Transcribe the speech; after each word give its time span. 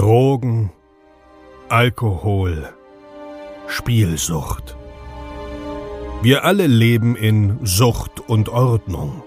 Drogen, 0.00 0.70
Alkohol, 1.68 2.70
Spielsucht. 3.68 4.74
Wir 6.22 6.42
alle 6.44 6.66
leben 6.66 7.16
in 7.16 7.58
Sucht 7.66 8.20
und 8.26 8.48
Ordnung. 8.48 9.22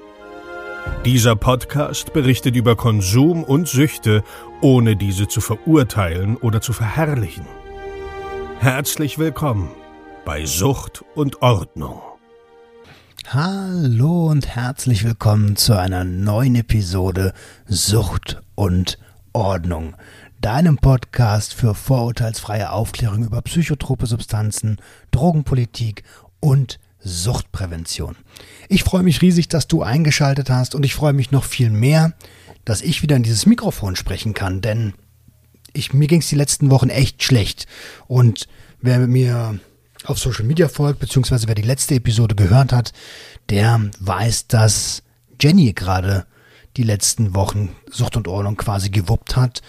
Dieser 1.05 1.35
Podcast 1.35 2.11
berichtet 2.11 2.55
über 2.55 2.75
Konsum 2.75 3.43
und 3.43 3.67
Süchte, 3.67 4.23
ohne 4.61 4.95
diese 4.95 5.27
zu 5.27 5.41
verurteilen 5.41 6.37
oder 6.37 6.59
zu 6.59 6.73
verherrlichen. 6.73 7.45
Herzlich 8.59 9.19
willkommen 9.19 9.69
bei 10.25 10.47
Sucht 10.47 11.05
und 11.13 11.43
Ordnung. 11.43 12.01
Hallo 13.27 14.25
und 14.25 14.47
herzlich 14.47 15.03
willkommen 15.03 15.55
zu 15.55 15.77
einer 15.77 16.03
neuen 16.03 16.55
Episode 16.55 17.33
Sucht 17.67 18.41
und 18.55 18.97
Ordnung, 19.33 19.95
deinem 20.43 20.77
Podcast 20.77 21.53
für 21.53 21.73
vorurteilsfreie 21.73 22.71
Aufklärung 22.71 23.23
über 23.23 23.41
psychotrope 23.41 24.07
Substanzen, 24.07 24.77
Drogenpolitik 25.11 26.03
und 26.41 26.79
Suchtprävention. 26.99 28.17
Ich 28.67 28.83
freue 28.83 29.03
mich 29.03 29.21
riesig, 29.21 29.47
dass 29.47 29.67
du 29.67 29.83
eingeschaltet 29.83 30.49
hast 30.49 30.75
und 30.75 30.83
ich 30.83 30.95
freue 30.95 31.13
mich 31.13 31.31
noch 31.31 31.45
viel 31.45 31.69
mehr, 31.69 32.11
dass 32.65 32.81
ich 32.81 33.01
wieder 33.01 33.15
in 33.15 33.23
dieses 33.23 33.45
Mikrofon 33.45 33.95
sprechen 33.95 34.33
kann, 34.33 34.59
denn 34.59 34.93
ich, 35.71 35.93
mir 35.93 36.07
ging 36.07 36.19
es 36.19 36.27
die 36.27 36.35
letzten 36.35 36.69
Wochen 36.71 36.89
echt 36.89 37.23
schlecht 37.23 37.65
und 38.07 38.49
wer 38.81 38.99
mir 38.99 39.59
auf 40.03 40.19
Social 40.19 40.45
Media 40.45 40.67
folgt, 40.67 40.99
beziehungsweise 40.99 41.47
wer 41.47 41.55
die 41.55 41.61
letzte 41.61 41.95
Episode 41.95 42.35
gehört 42.35 42.73
hat, 42.73 42.91
der 43.49 43.79
weiß, 44.01 44.47
dass 44.47 45.03
Jenny 45.39 45.71
gerade 45.71 46.25
die 46.77 46.83
letzten 46.83 47.35
Wochen 47.35 47.75
Sucht 47.89 48.17
und 48.17 48.27
Ordnung 48.27 48.57
quasi 48.57 48.89
gewuppt 48.89 49.35
hat. 49.35 49.61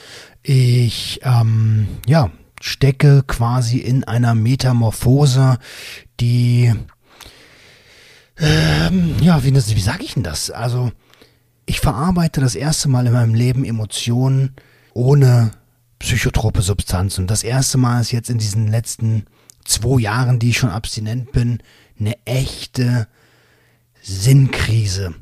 Ich, 0.46 1.20
ähm, 1.22 1.88
ja, 2.06 2.30
stecke 2.60 3.22
quasi 3.26 3.78
in 3.78 4.04
einer 4.04 4.34
Metamorphose, 4.34 5.58
die, 6.20 6.70
ähm, 8.38 9.16
ja, 9.22 9.42
wie, 9.42 9.54
wie 9.54 9.80
sage 9.80 10.04
ich 10.04 10.14
denn 10.14 10.22
das? 10.22 10.50
Also, 10.50 10.92
ich 11.64 11.80
verarbeite 11.80 12.42
das 12.42 12.54
erste 12.54 12.90
Mal 12.90 13.06
in 13.06 13.14
meinem 13.14 13.34
Leben 13.34 13.64
Emotionen 13.64 14.54
ohne 14.92 15.52
psychotrope 15.98 16.60
Substanzen. 16.60 17.22
Und 17.22 17.30
das 17.30 17.42
erste 17.42 17.78
Mal 17.78 18.02
ist 18.02 18.12
jetzt 18.12 18.28
in 18.28 18.36
diesen 18.36 18.68
letzten 18.68 19.24
zwei 19.64 19.98
Jahren, 19.98 20.38
die 20.38 20.50
ich 20.50 20.58
schon 20.58 20.68
abstinent 20.68 21.32
bin, 21.32 21.62
eine 21.98 22.18
echte 22.26 23.08
Sinnkrise, 24.02 25.14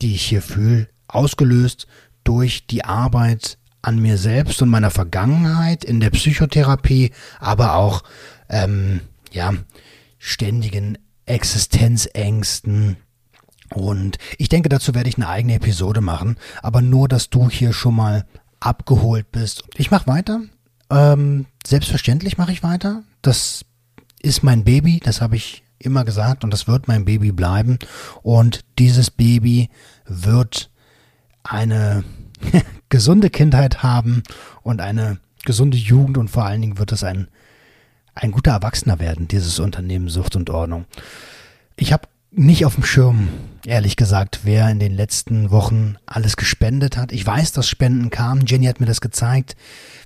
die 0.00 0.14
ich 0.14 0.22
hier 0.22 0.40
fühle, 0.40 0.88
ausgelöst 1.08 1.86
durch 2.24 2.66
die 2.66 2.86
Arbeit 2.86 3.58
an 3.82 3.98
mir 3.98 4.16
selbst 4.16 4.62
und 4.62 4.68
meiner 4.68 4.90
Vergangenheit 4.90 5.84
in 5.84 6.00
der 6.00 6.10
Psychotherapie, 6.10 7.10
aber 7.40 7.74
auch 7.74 8.02
ähm, 8.48 9.00
ja 9.32 9.52
ständigen 10.18 10.98
Existenzängsten. 11.26 12.96
Und 13.70 14.18
ich 14.38 14.48
denke, 14.48 14.68
dazu 14.68 14.94
werde 14.94 15.08
ich 15.08 15.16
eine 15.16 15.28
eigene 15.28 15.54
Episode 15.54 16.00
machen, 16.00 16.36
aber 16.62 16.80
nur, 16.80 17.08
dass 17.08 17.30
du 17.30 17.50
hier 17.50 17.72
schon 17.72 17.96
mal 17.96 18.24
abgeholt 18.60 19.32
bist. 19.32 19.64
Ich 19.76 19.90
mache 19.90 20.06
weiter. 20.06 20.42
Ähm, 20.90 21.46
selbstverständlich 21.66 22.38
mache 22.38 22.52
ich 22.52 22.62
weiter. 22.62 23.02
Das 23.22 23.64
ist 24.20 24.42
mein 24.44 24.62
Baby, 24.62 25.00
das 25.02 25.20
habe 25.20 25.36
ich 25.36 25.64
immer 25.78 26.04
gesagt 26.04 26.44
und 26.44 26.52
das 26.52 26.68
wird 26.68 26.86
mein 26.86 27.04
Baby 27.04 27.32
bleiben. 27.32 27.78
Und 28.22 28.60
dieses 28.78 29.10
Baby 29.10 29.70
wird 30.06 30.70
eine 31.42 32.04
gesunde 32.92 33.30
Kindheit 33.30 33.82
haben 33.82 34.22
und 34.62 34.82
eine 34.82 35.16
gesunde 35.46 35.78
Jugend 35.78 36.18
und 36.18 36.28
vor 36.28 36.44
allen 36.44 36.60
Dingen 36.60 36.78
wird 36.78 36.92
es 36.92 37.02
ein, 37.02 37.28
ein 38.14 38.32
guter 38.32 38.50
Erwachsener 38.52 39.00
werden, 39.00 39.28
dieses 39.28 39.58
Unternehmen 39.58 40.10
Sucht 40.10 40.36
und 40.36 40.50
Ordnung. 40.50 40.84
Ich 41.76 41.90
habe 41.90 42.06
nicht 42.30 42.66
auf 42.66 42.74
dem 42.74 42.84
Schirm, 42.84 43.28
ehrlich 43.64 43.96
gesagt, 43.96 44.40
wer 44.44 44.68
in 44.68 44.78
den 44.78 44.92
letzten 44.92 45.50
Wochen 45.50 45.96
alles 46.04 46.36
gespendet 46.36 46.98
hat. 46.98 47.12
Ich 47.12 47.26
weiß, 47.26 47.52
dass 47.52 47.66
Spenden 47.66 48.10
kamen. 48.10 48.44
Jenny 48.44 48.66
hat 48.66 48.78
mir 48.78 48.86
das 48.86 49.00
gezeigt. 49.00 49.56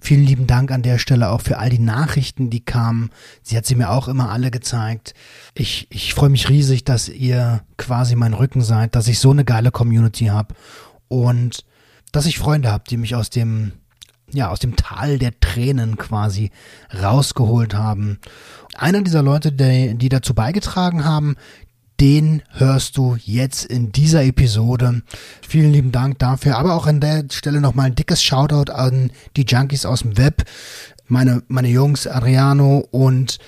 Vielen 0.00 0.24
lieben 0.24 0.46
Dank 0.46 0.70
an 0.70 0.82
der 0.82 0.98
Stelle 0.98 1.30
auch 1.30 1.40
für 1.40 1.58
all 1.58 1.70
die 1.70 1.80
Nachrichten, 1.80 2.50
die 2.50 2.64
kamen. 2.64 3.10
Sie 3.42 3.56
hat 3.56 3.66
sie 3.66 3.74
mir 3.74 3.90
auch 3.90 4.06
immer 4.06 4.30
alle 4.30 4.52
gezeigt. 4.52 5.14
Ich, 5.54 5.88
ich 5.90 6.14
freue 6.14 6.30
mich 6.30 6.48
riesig, 6.48 6.84
dass 6.84 7.08
ihr 7.08 7.62
quasi 7.78 8.14
mein 8.14 8.34
Rücken 8.34 8.62
seid, 8.62 8.94
dass 8.94 9.08
ich 9.08 9.18
so 9.18 9.32
eine 9.32 9.44
geile 9.44 9.72
Community 9.72 10.26
habe 10.26 10.54
und 11.08 11.64
dass 12.12 12.26
ich 12.26 12.38
Freunde 12.38 12.70
habe, 12.70 12.84
die 12.88 12.96
mich 12.96 13.14
aus 13.14 13.30
dem 13.30 13.72
ja, 14.32 14.50
aus 14.50 14.58
dem 14.58 14.74
Tal 14.74 15.18
der 15.18 15.38
Tränen 15.38 15.96
quasi 15.96 16.50
rausgeholt 17.00 17.74
haben. 17.74 18.18
Einer 18.74 19.02
dieser 19.02 19.22
Leute, 19.22 19.52
die, 19.52 19.94
die 19.94 20.08
dazu 20.08 20.34
beigetragen 20.34 21.04
haben, 21.04 21.36
den 22.00 22.42
hörst 22.50 22.96
du 22.96 23.16
jetzt 23.24 23.64
in 23.64 23.92
dieser 23.92 24.24
Episode. 24.24 25.02
Vielen 25.46 25.72
lieben 25.72 25.92
Dank 25.92 26.18
dafür, 26.18 26.58
aber 26.58 26.74
auch 26.74 26.86
an 26.86 27.00
der 27.00 27.24
Stelle 27.30 27.60
nochmal 27.60 27.86
ein 27.86 27.94
dickes 27.94 28.22
Shoutout 28.22 28.70
an 28.70 29.10
die 29.36 29.44
Junkies 29.44 29.86
aus 29.86 30.00
dem 30.00 30.18
Web, 30.18 30.44
meine, 31.08 31.42
meine 31.48 31.68
Jungs 31.68 32.06
Adriano 32.06 32.86
und 32.90 33.38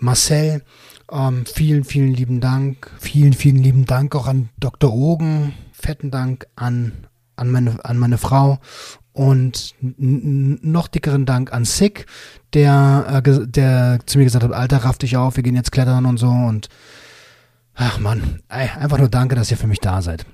Marcel. 0.00 0.62
Ähm, 1.10 1.46
vielen, 1.46 1.84
vielen 1.84 2.12
lieben 2.12 2.40
Dank. 2.40 2.90
Vielen, 2.98 3.32
vielen 3.32 3.62
lieben 3.62 3.86
Dank 3.86 4.14
auch 4.14 4.26
an 4.26 4.50
Dr. 4.58 4.92
Ogen. 4.92 5.54
Fetten 5.72 6.10
Dank 6.10 6.46
an 6.56 6.92
an 7.36 7.50
meine, 7.50 7.84
an 7.84 7.98
meine 7.98 8.18
Frau 8.18 8.58
und 9.12 9.74
noch 9.80 10.88
dickeren 10.88 11.24
Dank 11.24 11.52
an 11.52 11.64
Sick, 11.64 12.06
der, 12.52 13.22
äh, 13.24 13.46
der 13.46 14.00
zu 14.06 14.18
mir 14.18 14.24
gesagt 14.24 14.44
hat, 14.44 14.52
Alter, 14.52 14.78
raff 14.78 14.98
dich 14.98 15.16
auf, 15.16 15.36
wir 15.36 15.42
gehen 15.42 15.54
jetzt 15.54 15.72
klettern 15.72 16.04
und 16.06 16.18
so 16.18 16.28
und 16.28 16.68
ach 17.74 17.98
man, 17.98 18.42
einfach 18.48 18.98
nur 18.98 19.08
danke, 19.08 19.36
dass 19.36 19.50
ihr 19.50 19.56
für 19.56 19.66
mich 19.66 19.80
da 19.80 20.02
seid. 20.02 20.26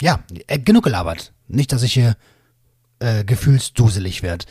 Ja, 0.00 0.20
äh, 0.46 0.58
genug 0.58 0.84
gelabert. 0.84 1.32
Nicht, 1.48 1.72
dass 1.72 1.82
ich 1.82 1.94
hier 1.94 2.16
äh, 2.98 3.24
gefühlsduselig 3.24 4.22
werde. 4.22 4.44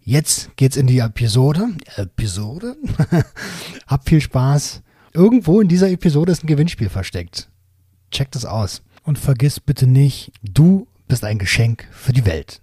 Jetzt 0.00 0.56
geht's 0.56 0.76
in 0.76 0.86
die 0.86 0.98
Episode. 0.98 1.68
Episode? 1.96 2.76
Hab 3.86 4.08
viel 4.08 4.20
Spaß. 4.20 4.82
Irgendwo 5.12 5.60
in 5.60 5.68
dieser 5.68 5.90
Episode 5.90 6.32
ist 6.32 6.42
ein 6.42 6.48
Gewinnspiel 6.48 6.88
versteckt. 6.88 7.48
Checkt 8.10 8.34
es 8.36 8.44
aus. 8.44 8.82
Und 9.02 9.18
vergiss 9.18 9.60
bitte 9.60 9.86
nicht, 9.86 10.32
du 10.42 10.86
bist 11.10 11.24
ein 11.24 11.38
Geschenk 11.38 11.88
für 11.90 12.12
die 12.12 12.24
Welt. 12.24 12.62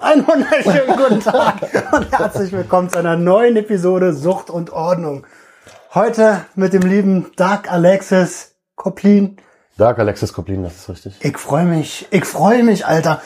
Einen 0.00 0.26
wunderschönen 0.26 0.96
guten 0.96 1.20
Tag 1.20 1.60
und 1.92 2.16
herzlich 2.16 2.52
willkommen 2.52 2.88
zu 2.88 2.98
einer 2.98 3.16
neuen 3.16 3.56
Episode 3.56 4.12
Sucht 4.12 4.48
und 4.48 4.70
Ordnung. 4.70 5.26
Heute 5.92 6.44
mit 6.54 6.72
dem 6.72 6.82
lieben 6.82 7.32
Dark 7.34 7.70
Alexis 7.70 8.54
Koplin. 8.76 9.38
Dark 9.76 9.98
Alexis 9.98 10.32
Koplin, 10.32 10.62
das 10.62 10.76
ist 10.76 10.88
richtig. 10.88 11.16
Ich 11.20 11.36
freue 11.36 11.64
mich, 11.64 12.06
ich 12.12 12.24
freue 12.24 12.62
mich, 12.62 12.86
Alter. 12.86 13.20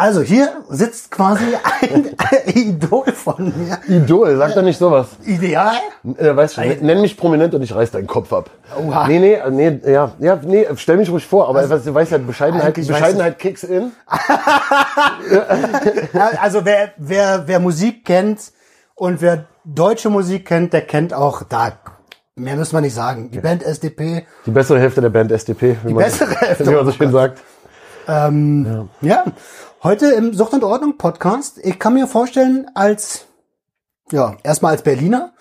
Also 0.00 0.22
hier 0.22 0.48
sitzt 0.70 1.10
quasi 1.10 1.44
ein, 1.82 2.16
ein 2.16 2.38
Idol 2.54 3.12
von 3.12 3.52
mir. 3.54 3.78
Idol, 3.86 4.34
sag 4.38 4.54
doch 4.54 4.62
nicht 4.62 4.78
sowas. 4.78 5.08
Ideal? 5.26 5.74
Äh, 6.16 6.34
weißt 6.34 6.56
du, 6.56 6.62
nenn 6.62 7.02
mich 7.02 7.18
prominent 7.18 7.54
und 7.54 7.60
ich 7.60 7.74
reiß 7.74 7.90
deinen 7.90 8.06
Kopf 8.06 8.32
ab. 8.32 8.48
Oha. 8.82 9.06
Nee, 9.06 9.18
nee, 9.18 9.38
nee, 9.50 9.92
ja, 9.92 10.12
ja, 10.18 10.40
nee, 10.42 10.66
stell 10.76 10.96
mich 10.96 11.10
ruhig 11.10 11.26
vor, 11.26 11.50
aber 11.50 11.58
also, 11.58 11.76
du 11.76 11.92
weißt 11.92 12.12
ja, 12.12 12.18
Bescheidenheit, 12.18 12.76
Bescheidenheit 12.76 13.38
kicks 13.38 13.62
in. 13.62 13.92
also 16.40 16.64
wer, 16.64 16.92
wer, 16.96 17.42
wer 17.44 17.60
Musik 17.60 18.06
kennt 18.06 18.52
und 18.94 19.20
wer 19.20 19.48
deutsche 19.66 20.08
Musik 20.08 20.46
kennt, 20.46 20.72
der 20.72 20.80
kennt 20.80 21.12
auch 21.12 21.42
Dark. 21.42 21.90
Mehr 22.36 22.56
müssen 22.56 22.74
wir 22.74 22.80
nicht 22.80 22.94
sagen. 22.94 23.32
Die 23.32 23.36
ja. 23.36 23.42
Band 23.42 23.62
SDP. 23.62 24.24
Die 24.46 24.50
bessere 24.50 24.80
Hälfte 24.80 25.02
der 25.02 25.10
Band 25.10 25.30
SDP, 25.30 25.76
wie, 25.82 25.88
die 25.88 25.94
man, 25.94 26.04
bessere 26.04 26.34
Hälfte, 26.40 26.66
wie 26.68 26.74
man 26.74 26.86
so 26.86 26.92
schön 26.92 27.12
sagt. 27.12 27.42
Ähm, 28.08 28.88
ja. 29.02 29.08
ja. 29.08 29.24
Heute 29.82 30.12
im 30.12 30.34
Sucht 30.34 30.52
und 30.52 30.62
Ordnung 30.62 30.98
Podcast. 30.98 31.58
Ich 31.64 31.78
kann 31.78 31.94
mir 31.94 32.06
vorstellen, 32.06 32.66
als, 32.74 33.24
ja, 34.12 34.36
erstmal 34.42 34.72
als 34.72 34.82
Berliner 34.82 35.32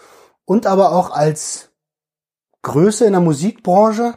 und 0.46 0.66
aber 0.66 0.94
auch 0.94 1.12
als 1.12 1.72
Größe 2.62 3.04
in 3.04 3.12
der 3.12 3.20
Musikbranche 3.20 4.14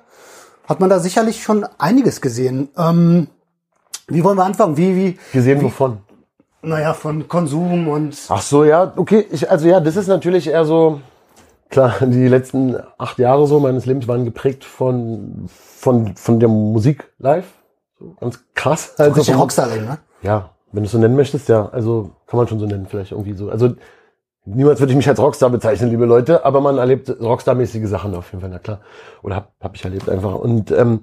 hat 0.69 0.79
man 0.79 0.91
da 0.91 1.01
sicherlich 1.01 1.43
schon 1.43 1.67
einiges 1.77 2.21
gesehen. 2.21 2.69
Ähm, 2.79 3.27
wie 4.07 4.23
wollen 4.23 4.39
wir 4.39 4.45
anfangen? 4.45 4.77
Wie, 4.77 4.95
wie? 4.95 5.19
Gesehen 5.33 5.59
wie, 5.59 5.65
wovon? 5.65 5.99
Naja, 6.63 6.95
von 6.95 7.27
Konsum 7.27 7.89
und. 7.89 8.17
Ach 8.29 8.43
so, 8.43 8.63
ja, 8.63 8.93
okay. 8.95 9.27
Ich, 9.33 9.51
also 9.51 9.67
ja, 9.67 9.81
das 9.81 9.97
ist 9.97 10.07
natürlich 10.07 10.47
eher 10.47 10.65
so, 10.65 11.01
klar, 11.69 11.97
die 12.01 12.29
letzten 12.29 12.77
acht 12.97 13.19
Jahre 13.19 13.49
so 13.49 13.59
meines 13.59 13.87
Lebens 13.87 14.07
waren 14.07 14.25
geprägt 14.25 14.63
von, 14.63 15.49
von, 15.49 16.15
von 16.15 16.39
der 16.39 16.49
Musik 16.49 17.13
live. 17.19 17.47
Ganz 18.21 18.45
krass. 18.55 18.95
Also 18.99 19.15
Richtig 19.15 19.37
Rockstar, 19.37 19.69
ne? 19.69 19.99
ja, 20.23 20.51
wenn 20.73 20.83
du 20.83 20.87
es 20.87 20.93
so 20.93 20.99
nennen 20.99 21.17
möchtest, 21.17 21.49
ja, 21.49 21.69
also 21.71 22.11
kann 22.27 22.39
man 22.39 22.49
schon 22.49 22.59
so 22.59 22.67
nennen, 22.67 22.87
vielleicht 22.89 23.13
irgendwie 23.13 23.35
so. 23.35 23.51
Also 23.51 23.75
niemals 24.45 24.81
würde 24.81 24.93
ich 24.93 24.97
mich 24.97 25.09
als 25.09 25.21
Rockstar 25.21 25.51
bezeichnen, 25.51 25.91
liebe 25.91 26.05
Leute, 26.07 26.45
aber 26.45 26.61
man 26.61 26.79
erlebt 26.79 27.09
Rockstar-mäßige 27.21 27.87
Sachen 27.89 28.15
auf 28.15 28.31
jeden 28.33 28.41
Fall, 28.41 28.51
na 28.51 28.59
klar. 28.59 28.81
Oder 29.23 29.37
hab, 29.37 29.53
hab 29.61 29.75
ich 29.75 29.85
erlebt 29.85 30.09
einfach. 30.09 30.35
Und 30.35 30.71
ähm, 30.71 31.01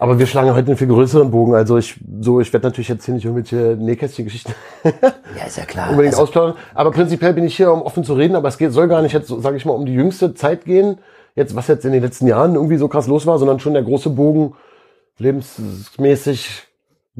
Aber 0.00 0.20
wir 0.20 0.26
schlagen 0.26 0.54
heute 0.54 0.68
einen 0.68 0.76
viel 0.76 0.86
größeren 0.86 1.30
Bogen. 1.32 1.56
Also 1.56 1.76
ich, 1.76 1.98
so, 2.20 2.40
ich 2.40 2.52
werde 2.52 2.68
natürlich 2.68 2.88
jetzt 2.88 3.04
hier 3.04 3.14
nicht 3.14 3.24
irgendwelche 3.24 3.76
Nähkästchen-Geschichten 3.76 4.52
Ja, 4.84 5.44
ist 5.46 5.56
ja 5.56 5.64
klar. 5.64 5.90
unbedingt 5.90 6.14
Also, 6.14 6.22
ausplaudern. 6.22 6.54
Aber 6.72 6.92
prinzipiell 6.92 7.34
bin 7.34 7.42
ich 7.44 7.56
hier, 7.56 7.72
um 7.72 7.82
offen 7.82 8.04
zu 8.04 8.14
reden. 8.14 8.36
Aber 8.36 8.46
es 8.46 8.58
geht, 8.58 8.72
soll 8.72 8.86
gar 8.86 9.02
nicht 9.02 9.12
jetzt, 9.12 9.26
sage 9.28 9.56
ich 9.56 9.64
mal, 9.64 9.72
um 9.72 9.86
die 9.86 9.94
jüngste 9.94 10.34
Zeit 10.34 10.64
gehen. 10.64 10.98
Jetzt, 11.34 11.56
was 11.56 11.66
jetzt 11.66 11.84
in 11.84 11.90
den 11.92 12.02
letzten 12.02 12.28
Jahren 12.28 12.54
irgendwie 12.54 12.76
so 12.76 12.86
krass 12.86 13.08
los 13.08 13.26
war, 13.26 13.38
sondern 13.38 13.58
schon 13.58 13.72
der 13.74 13.82
große 13.82 14.10
Bogen 14.10 14.54
lebensmäßig 15.18 16.68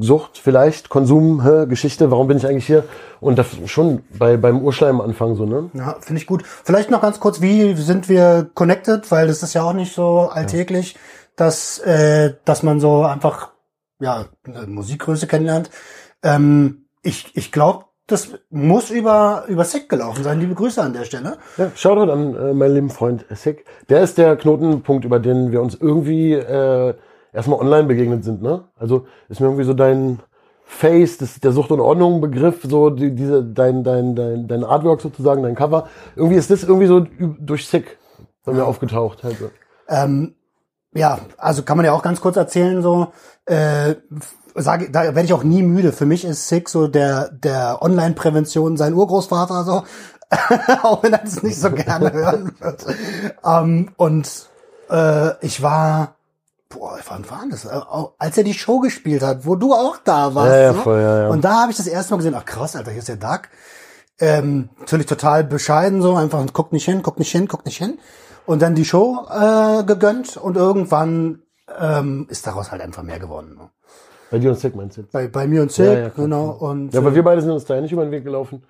Sucht 0.01 0.37
vielleicht, 0.37 0.87
Konsum, 0.87 1.43
hä, 1.43 1.65
Geschichte, 1.67 2.09
warum 2.09 2.27
bin 2.27 2.37
ich 2.37 2.47
eigentlich 2.47 2.65
hier? 2.65 2.85
Und 3.19 3.37
das 3.37 3.47
schon 3.65 4.03
bei, 4.17 4.37
beim 4.37 4.61
Urschleim 4.61 5.01
am 5.01 5.09
Anfang 5.09 5.35
so, 5.35 5.45
ne? 5.45 5.69
Ja, 5.73 5.97
finde 5.99 6.21
ich 6.21 6.25
gut. 6.25 6.43
Vielleicht 6.45 6.89
noch 6.89 7.01
ganz 7.01 7.19
kurz, 7.19 7.41
wie 7.41 7.73
sind 7.75 8.07
wir 8.07 8.49
connected? 8.53 9.11
Weil 9.11 9.27
das 9.27 9.43
ist 9.43 9.53
ja 9.53 9.63
auch 9.63 9.73
nicht 9.73 9.93
so 9.93 10.29
alltäglich, 10.31 10.95
dass, 11.35 11.79
äh, 11.79 12.35
dass 12.45 12.63
man 12.63 12.79
so 12.79 13.03
einfach 13.03 13.51
ja 13.99 14.27
Musikgröße 14.67 15.27
kennenlernt. 15.27 15.69
Ähm, 16.23 16.85
ich 17.01 17.35
ich 17.35 17.51
glaube, 17.51 17.85
das 18.07 18.29
muss 18.49 18.91
über 18.91 19.43
über 19.49 19.65
Sick 19.65 19.89
gelaufen 19.89 20.23
sein. 20.23 20.39
Liebe 20.39 20.55
Grüße 20.55 20.81
an 20.81 20.93
der 20.93 21.03
Stelle. 21.03 21.37
Ja, 21.57 21.71
Shoutout 21.75 22.09
an 22.09 22.35
äh, 22.35 22.53
meinen 22.53 22.73
lieben 22.73 22.89
Freund 22.89 23.25
Sick. 23.31 23.65
Der 23.89 24.01
ist 24.01 24.17
der 24.17 24.37
Knotenpunkt, 24.37 25.03
über 25.03 25.19
den 25.19 25.51
wir 25.51 25.61
uns 25.61 25.75
irgendwie 25.75 26.33
äh, 26.33 26.93
erstmal 27.33 27.59
online 27.59 27.87
begegnet 27.87 28.23
sind, 28.23 28.41
ne? 28.41 28.65
Also 28.75 29.05
ist 29.29 29.39
mir 29.39 29.47
irgendwie 29.47 29.65
so 29.65 29.73
dein 29.73 30.19
Face, 30.65 31.17
das, 31.17 31.39
der 31.39 31.51
Sucht 31.51 31.71
und 31.71 31.79
Ordnung 31.79 32.21
Begriff, 32.21 32.61
so 32.63 32.89
die, 32.89 33.15
diese 33.15 33.43
dein 33.43 33.83
dein 33.83 34.15
dein 34.15 34.47
dein 34.47 34.63
Artwork 34.63 35.01
sozusagen, 35.01 35.43
dein 35.43 35.55
Cover. 35.55 35.87
Irgendwie 36.15 36.37
ist 36.37 36.51
das 36.51 36.63
irgendwie 36.63 36.87
so 36.87 37.05
durch 37.39 37.67
Sick 37.67 37.97
bei 38.45 38.53
mir 38.53 38.65
aufgetaucht. 38.65 39.23
Halt. 39.23 39.37
so. 39.39 39.49
Ähm, 39.87 40.35
ja, 40.93 41.19
also 41.37 41.63
kann 41.63 41.77
man 41.77 41.85
ja 41.85 41.93
auch 41.93 42.01
ganz 42.01 42.21
kurz 42.21 42.35
erzählen, 42.35 42.81
so, 42.81 43.11
äh, 43.45 43.95
sage, 44.55 44.89
da 44.91 45.03
werde 45.03 45.23
ich 45.23 45.33
auch 45.33 45.43
nie 45.43 45.61
müde. 45.61 45.91
Für 45.91 46.05
mich 46.05 46.25
ist 46.25 46.47
Sick 46.47 46.69
so 46.69 46.87
der, 46.87 47.29
der 47.29 47.81
Online-Prävention 47.81 48.77
sein 48.77 48.93
Urgroßvater, 48.93 49.63
so, 49.63 49.83
auch 50.83 51.03
wenn 51.03 51.13
er 51.13 51.19
das 51.19 51.43
nicht 51.43 51.59
so 51.59 51.71
gerne 51.71 52.11
hören 52.13 52.53
wird. 52.59 52.85
Ähm, 53.45 53.91
und 53.97 54.49
äh, 54.89 55.45
ich 55.45 55.61
war, 55.61 56.15
boah, 56.69 56.99
wann 57.07 57.29
war 57.29 57.43
das? 57.49 57.65
Äh, 57.65 57.79
Als 58.17 58.37
er 58.37 58.43
die 58.43 58.53
Show 58.53 58.79
gespielt 58.79 59.21
hat, 59.23 59.45
wo 59.45 59.55
du 59.55 59.73
auch 59.73 59.97
da 60.03 60.33
warst. 60.35 60.51
Ja, 60.51 60.59
ja, 60.59 60.71
ne? 60.71 60.79
voll, 60.79 60.99
ja, 61.01 61.23
ja. 61.23 61.29
Und 61.29 61.43
da 61.43 61.61
habe 61.61 61.71
ich 61.71 61.77
das 61.77 61.87
erste 61.87 62.13
Mal 62.13 62.17
gesehen, 62.17 62.35
ach 62.35 62.45
krass, 62.45 62.75
Alter, 62.75 62.91
hier 62.91 62.99
ist 62.99 63.09
der 63.09 63.17
Doug. 63.17 63.41
Ähm, 64.19 64.69
natürlich 64.79 65.05
total 65.05 65.43
bescheiden 65.43 66.01
so, 66.01 66.15
einfach 66.15 66.45
guckt 66.53 66.73
nicht 66.73 66.85
hin, 66.85 67.01
guckt 67.01 67.19
nicht 67.19 67.31
hin, 67.31 67.47
guckt 67.47 67.65
nicht 67.65 67.77
hin. 67.77 67.99
Und 68.45 68.61
dann 68.61 68.75
die 68.75 68.85
Show 68.85 69.25
äh, 69.29 69.83
gegönnt 69.83 70.37
und 70.37 70.57
irgendwann 70.57 71.43
ähm, 71.79 72.27
ist 72.29 72.45
daraus 72.47 72.71
halt 72.71 72.81
einfach 72.81 73.03
mehr 73.03 73.19
geworden. 73.19 73.55
Ne? 73.57 73.69
Bei 74.31 74.39
dir 74.39 74.49
und 74.49 74.59
Sick 74.59 74.75
meinst 74.75 74.97
du? 74.97 75.03
Bei, 75.03 75.27
bei 75.27 75.47
mir 75.47 75.61
und 75.61 75.71
Sid, 75.71 75.85
Ja, 75.85 75.93
ja, 75.99 76.09
genau. 76.09 76.49
Und 76.49 76.93
Ja, 76.93 76.99
aber 76.99 77.15
wir 77.15 77.23
beide 77.23 77.41
sind 77.41 77.51
uns 77.51 77.65
da 77.65 77.75
ja 77.75 77.81
nicht 77.81 77.91
über 77.91 78.03
den 78.03 78.11
Weg 78.11 78.23
gelaufen. 78.23 78.63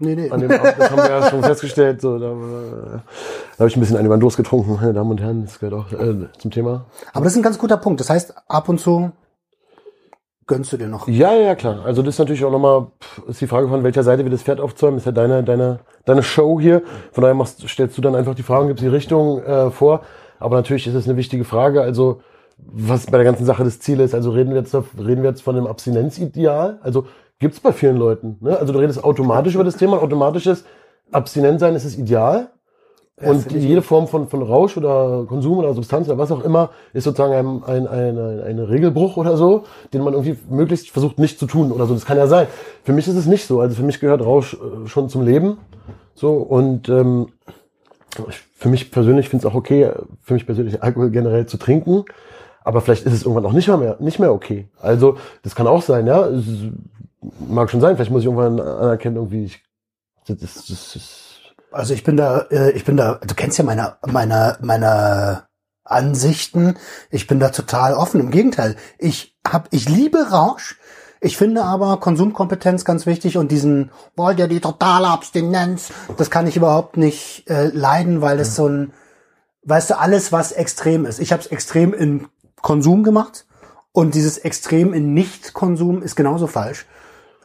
Nee, 0.00 0.14
nee. 0.16 0.30
An 0.30 0.40
dem 0.40 0.50
Abend, 0.50 0.74
das 0.76 0.90
haben 0.90 0.96
wir 0.98 1.08
ja 1.08 1.22
schon 1.30 1.42
festgestellt. 1.42 2.00
So, 2.00 2.18
da, 2.18 2.32
äh, 2.32 2.32
da 2.32 3.58
habe 3.60 3.68
ich 3.68 3.76
ein 3.76 3.80
bisschen 3.80 3.96
einen 3.96 4.06
über 4.06 4.16
den 4.16 4.20
Durst 4.20 4.36
getrunken, 4.36 4.78
meine 4.80 4.92
Damen 4.92 5.10
und 5.10 5.20
Herren. 5.20 5.44
Das 5.44 5.60
gehört 5.60 5.74
auch 5.74 5.92
äh, 5.92 6.26
zum 6.38 6.50
Thema. 6.50 6.86
Aber 7.12 7.24
das 7.24 7.34
ist 7.34 7.38
ein 7.38 7.42
ganz 7.42 7.58
guter 7.58 7.76
Punkt. 7.76 8.00
Das 8.00 8.10
heißt, 8.10 8.34
ab 8.48 8.68
und 8.68 8.80
zu 8.80 9.12
gönnst 10.46 10.72
du 10.72 10.76
dir 10.76 10.88
noch. 10.88 11.06
Ja, 11.06 11.32
ja, 11.34 11.54
klar. 11.54 11.84
Also 11.84 12.02
das 12.02 12.16
ist 12.16 12.18
natürlich 12.18 12.44
auch 12.44 12.50
nochmal, 12.50 12.88
ist 13.28 13.40
die 13.40 13.46
Frage 13.46 13.68
von 13.68 13.84
welcher 13.84 14.02
Seite 14.02 14.24
wir 14.24 14.32
das 14.32 14.42
Pferd 14.42 14.60
aufzäumen. 14.60 14.98
ist 14.98 15.06
ja 15.06 15.12
deine, 15.12 15.44
deine, 15.44 15.78
deine 16.04 16.24
Show 16.24 16.58
hier. 16.60 16.82
Von 17.12 17.22
daher 17.22 17.36
machst, 17.36 17.66
stellst 17.68 17.96
du 17.96 18.02
dann 18.02 18.16
einfach 18.16 18.34
die 18.34 18.42
Fragen, 18.42 18.66
gibst 18.66 18.82
die 18.82 18.88
Richtung 18.88 19.42
äh, 19.44 19.70
vor. 19.70 20.00
Aber 20.40 20.56
natürlich 20.56 20.88
ist 20.88 20.94
es 20.94 21.06
eine 21.06 21.16
wichtige 21.16 21.44
Frage. 21.44 21.82
Also 21.82 22.20
was 22.66 23.06
bei 23.06 23.18
der 23.18 23.24
ganzen 23.24 23.44
Sache 23.44 23.64
das 23.64 23.78
Ziel 23.80 24.00
ist. 24.00 24.14
Also 24.14 24.30
reden 24.30 24.50
wir 24.50 24.60
jetzt, 24.60 24.74
reden 24.74 25.22
wir 25.22 25.30
jetzt 25.30 25.42
von 25.42 25.56
einem 25.56 25.66
Abstinenzideal. 25.66 26.78
Also 26.82 27.06
gibt's 27.40 27.58
bei 27.58 27.72
vielen 27.72 27.96
Leuten. 27.96 28.36
Ne? 28.40 28.56
Also 28.56 28.72
du 28.72 28.78
redest 28.78 29.02
automatisch 29.02 29.54
über 29.54 29.64
das 29.64 29.76
Thema. 29.76 29.94
und 29.94 30.04
Automatisch 30.04 30.46
ist 30.46 30.64
Abstinent 31.10 31.58
sein 31.58 31.74
ist 31.74 31.84
das 31.84 31.96
Ideal. 31.96 32.50
Und 33.22 33.52
jede 33.52 33.82
Form 33.82 34.08
von, 34.08 34.28
von 34.28 34.42
Rausch 34.42 34.78
oder 34.78 35.26
Konsum 35.28 35.58
oder 35.58 35.74
Substanz 35.74 36.08
oder 36.08 36.16
was 36.16 36.32
auch 36.32 36.42
immer 36.42 36.70
ist 36.94 37.04
sozusagen 37.04 37.34
ein, 37.34 37.62
ein, 37.64 37.86
ein, 37.86 38.18
ein, 38.18 38.40
ein 38.40 38.58
Regelbruch 38.58 39.18
oder 39.18 39.36
so, 39.36 39.64
den 39.92 40.02
man 40.02 40.14
irgendwie 40.14 40.38
möglichst 40.48 40.88
versucht 40.90 41.18
nicht 41.18 41.38
zu 41.38 41.46
tun 41.46 41.70
oder 41.70 41.84
so. 41.84 41.92
Das 41.92 42.06
kann 42.06 42.16
ja 42.16 42.26
sein. 42.26 42.46
Für 42.82 42.94
mich 42.94 43.06
ist 43.08 43.16
es 43.16 43.26
nicht 43.26 43.46
so. 43.46 43.60
Also 43.60 43.76
für 43.76 43.82
mich 43.82 44.00
gehört 44.00 44.24
Rausch 44.24 44.54
äh, 44.54 44.88
schon 44.88 45.10
zum 45.10 45.22
Leben. 45.22 45.58
So 46.14 46.32
und 46.34 46.88
ähm, 46.88 47.26
für 48.56 48.70
mich 48.70 48.90
persönlich 48.90 49.28
finde 49.28 49.46
es 49.46 49.52
auch 49.52 49.56
okay, 49.56 49.90
für 50.22 50.34
mich 50.34 50.46
persönlich 50.46 50.82
Alkohol 50.82 51.10
generell 51.10 51.44
zu 51.44 51.58
trinken. 51.58 52.04
Aber 52.64 52.80
vielleicht 52.80 53.04
ist 53.04 53.12
es 53.12 53.22
irgendwann 53.22 53.46
auch 53.46 53.52
nicht 53.52 53.68
mehr, 53.68 53.96
nicht 54.00 54.18
mehr 54.18 54.32
okay. 54.32 54.68
Also 54.80 55.16
das 55.42 55.54
kann 55.54 55.66
auch 55.66 55.82
sein, 55.82 56.06
ja. 56.06 56.28
Mag 57.48 57.70
schon 57.70 57.80
sein. 57.80 57.96
Vielleicht 57.96 58.10
muss 58.10 58.20
ich 58.20 58.26
irgendwann 58.26 58.60
anerkennen, 58.60 59.16
irgendwie. 59.16 59.44
Ich, 59.44 59.62
das, 60.26 60.38
das, 60.38 60.54
das, 60.66 60.90
das, 60.94 61.30
Also 61.72 61.94
ich 61.94 62.04
bin 62.04 62.16
da, 62.16 62.40
äh, 62.50 62.70
ich 62.72 62.84
bin 62.84 62.96
da, 62.96 63.14
du 63.16 63.34
kennst 63.34 63.58
ja 63.58 63.64
meine, 63.64 63.96
meine, 64.06 64.58
meine 64.60 65.44
Ansichten. 65.84 66.76
Ich 67.10 67.26
bin 67.26 67.40
da 67.40 67.50
total 67.50 67.94
offen. 67.94 68.20
Im 68.20 68.30
Gegenteil, 68.30 68.76
ich 68.98 69.36
hab, 69.46 69.68
ich 69.70 69.88
liebe 69.88 70.30
Rausch. 70.30 70.78
Ich 71.22 71.36
finde 71.36 71.64
aber 71.64 72.00
Konsumkompetenz 72.00 72.86
ganz 72.86 73.04
wichtig 73.04 73.36
und 73.36 73.50
diesen, 73.50 73.90
wollt 74.16 74.38
ihr 74.38 74.48
die 74.48 74.60
totale 74.60 75.08
Abstinenz, 75.08 75.92
das 76.16 76.30
kann 76.30 76.46
ich 76.46 76.56
überhaupt 76.56 76.96
nicht 76.96 77.44
äh, 77.50 77.66
leiden, 77.66 78.22
weil 78.22 78.38
das 78.38 78.56
so 78.56 78.66
ein, 78.66 78.94
weißt 79.64 79.90
du, 79.90 79.98
alles 79.98 80.32
was 80.32 80.52
extrem 80.52 81.04
ist. 81.04 81.20
Ich 81.20 81.32
habe 81.32 81.42
es 81.42 81.48
extrem 81.48 81.92
in 81.92 82.28
Konsum 82.62 83.02
gemacht 83.02 83.44
und 83.92 84.14
dieses 84.14 84.38
Extrem 84.38 84.94
in 84.94 85.12
Nicht-Konsum 85.12 86.02
ist 86.02 86.16
genauso 86.16 86.46
falsch. 86.46 86.86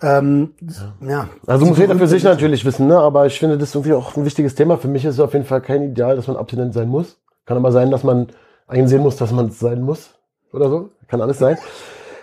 Ähm, 0.01 0.53
ja. 1.01 1.29
Also 1.47 1.65
muss 1.65 1.77
jeder 1.77 1.95
für 1.95 2.07
sich 2.07 2.23
natürlich 2.23 2.65
wissen, 2.65 2.87
ne? 2.87 2.97
aber 2.97 3.25
ich 3.25 3.39
finde 3.39 3.57
das 3.57 3.69
ist 3.69 3.75
irgendwie 3.75 3.93
auch 3.93 4.15
ein 4.15 4.25
wichtiges 4.25 4.55
Thema. 4.55 4.77
Für 4.77 4.87
mich 4.87 5.05
ist 5.05 5.15
es 5.15 5.19
auf 5.19 5.33
jeden 5.33 5.45
Fall 5.45 5.61
kein 5.61 5.83
Ideal, 5.83 6.15
dass 6.15 6.27
man 6.27 6.37
abstinent 6.37 6.73
sein 6.73 6.89
muss. 6.89 7.17
Kann 7.45 7.57
aber 7.57 7.71
sein, 7.71 7.91
dass 7.91 8.03
man 8.03 8.27
einsehen 8.67 9.01
muss, 9.01 9.15
dass 9.15 9.31
man 9.31 9.47
es 9.47 9.59
sein 9.59 9.81
muss 9.81 10.15
oder 10.51 10.69
so. 10.69 10.89
Kann 11.07 11.21
alles 11.21 11.39
sein. 11.39 11.57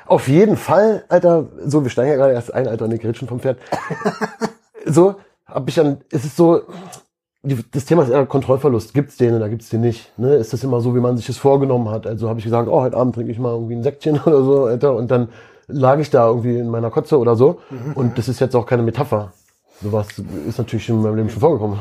Auf 0.07 0.29
jeden 0.29 0.57
Fall, 0.57 1.05
Alter, 1.09 1.47
so, 1.65 1.83
wir 1.83 1.91
steigen 1.91 2.11
ja 2.11 2.17
gerade 2.17 2.35
erst 2.35 2.53
ein, 2.53 2.67
Alter, 2.67 2.85
und 2.85 3.17
schon 3.17 3.29
vom 3.29 3.41
Pferd. 3.41 3.59
so, 4.87 5.15
hab 5.47 5.69
ich 5.69 5.75
dann, 5.75 5.99
ist 6.11 6.25
es 6.25 6.37
so, 6.37 6.63
die, 7.43 7.59
das 7.71 7.85
Thema 7.85 8.03
ist 8.03 8.11
eher 8.11 8.27
Kontrollverlust. 8.27 8.95
Gibt's 8.95 9.17
den 9.17 9.35
oder 9.35 9.49
gibt's 9.49 9.69
den 9.69 9.81
nicht? 9.81 10.17
Ne? 10.19 10.35
Ist 10.35 10.53
das 10.53 10.63
immer 10.65 10.81
so, 10.81 10.95
wie 10.95 11.01
man 11.01 11.17
sich 11.17 11.27
das 11.27 11.39
vorgenommen 11.39 11.89
hat? 11.89 12.07
Also 12.07 12.29
habe 12.29 12.39
ich 12.39 12.45
gesagt, 12.45 12.69
oh, 12.69 12.81
heute 12.81 12.97
Abend 12.97 13.15
trinke 13.15 13.33
ich 13.33 13.39
mal 13.39 13.53
irgendwie 13.53 13.75
ein 13.75 13.83
Säckchen 13.83 14.21
oder 14.27 14.43
so, 14.43 14.65
Alter, 14.65 14.95
und 14.95 15.11
dann 15.11 15.29
lag 15.73 15.99
ich 15.99 16.11
da 16.11 16.27
irgendwie 16.27 16.59
in 16.59 16.69
meiner 16.69 16.91
Kotze 16.91 17.19
oder 17.19 17.37
so. 17.37 17.61
Und 17.95 18.19
das 18.19 18.29
ist 18.29 18.41
jetzt 18.41 18.55
auch 18.55 18.67
keine 18.67 18.83
Metapher. 18.83 19.33
Sowas 19.83 20.07
ist 20.47 20.59
natürlich 20.59 20.89
in 20.89 21.03
meinem 21.03 21.17
Leben 21.17 21.29
schon 21.29 21.41
vorgekommen. 21.41 21.79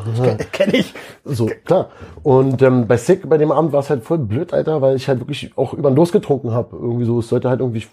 Kenne 0.51 0.75
ich. 0.75 0.93
So, 1.23 1.47
klar. 1.65 1.89
Und 2.23 2.61
ähm, 2.61 2.87
bei 2.87 2.97
Sick, 2.97 3.29
bei 3.29 3.37
dem 3.37 3.51
Abend 3.51 3.73
war 3.73 3.81
es 3.81 3.89
halt 3.89 4.03
voll 4.03 4.17
blöd, 4.17 4.53
Alter, 4.53 4.81
weil 4.81 4.95
ich 4.95 5.07
halt 5.07 5.19
wirklich 5.19 5.55
auch 5.55 5.73
über 5.73 5.91
den 5.91 5.95
Durst 5.95 6.11
getrunken 6.11 6.51
habe. 6.51 6.75
Irgendwie 6.75 7.05
so, 7.05 7.19
es 7.19 7.27
sollte 7.27 7.49
halt 7.49 7.59
irgendwie 7.59 7.85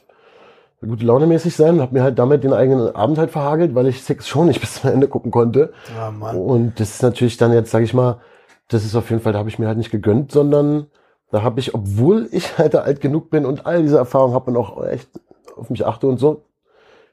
gute 0.80 1.04
Laune 1.04 1.26
mäßig 1.26 1.54
sein. 1.54 1.80
Hab 1.80 1.92
mir 1.92 2.02
halt 2.02 2.18
damit 2.18 2.42
den 2.42 2.54
eigenen 2.54 2.94
Abend 2.94 3.18
halt 3.18 3.30
verhagelt, 3.30 3.74
weil 3.74 3.86
ich 3.86 4.02
Sick 4.02 4.22
schon 4.22 4.46
nicht 4.46 4.60
bis 4.62 4.80
zum 4.80 4.90
Ende 4.90 5.08
gucken 5.08 5.30
konnte. 5.30 5.72
Ja, 5.94 6.10
Mann. 6.10 6.36
Und 6.36 6.80
das 6.80 6.90
ist 6.90 7.02
natürlich 7.02 7.36
dann 7.36 7.52
jetzt, 7.52 7.70
sag 7.70 7.82
ich 7.82 7.92
mal, 7.92 8.20
das 8.68 8.84
ist 8.84 8.94
auf 8.94 9.10
jeden 9.10 9.22
Fall, 9.22 9.32
da 9.32 9.38
habe 9.38 9.48
ich 9.48 9.58
mir 9.58 9.66
halt 9.66 9.78
nicht 9.78 9.90
gegönnt, 9.90 10.32
sondern 10.32 10.86
da 11.30 11.42
habe 11.42 11.60
ich, 11.60 11.74
obwohl 11.74 12.28
ich 12.32 12.56
halt 12.56 12.74
alt 12.74 13.00
genug 13.00 13.28
bin 13.28 13.44
und 13.44 13.66
all 13.66 13.82
diese 13.82 13.98
Erfahrungen 13.98 14.34
habe 14.34 14.50
und 14.50 14.56
auch 14.56 14.82
echt 14.86 15.08
auf 15.58 15.70
mich 15.70 15.86
achte 15.86 16.06
und 16.06 16.18
so, 16.18 16.44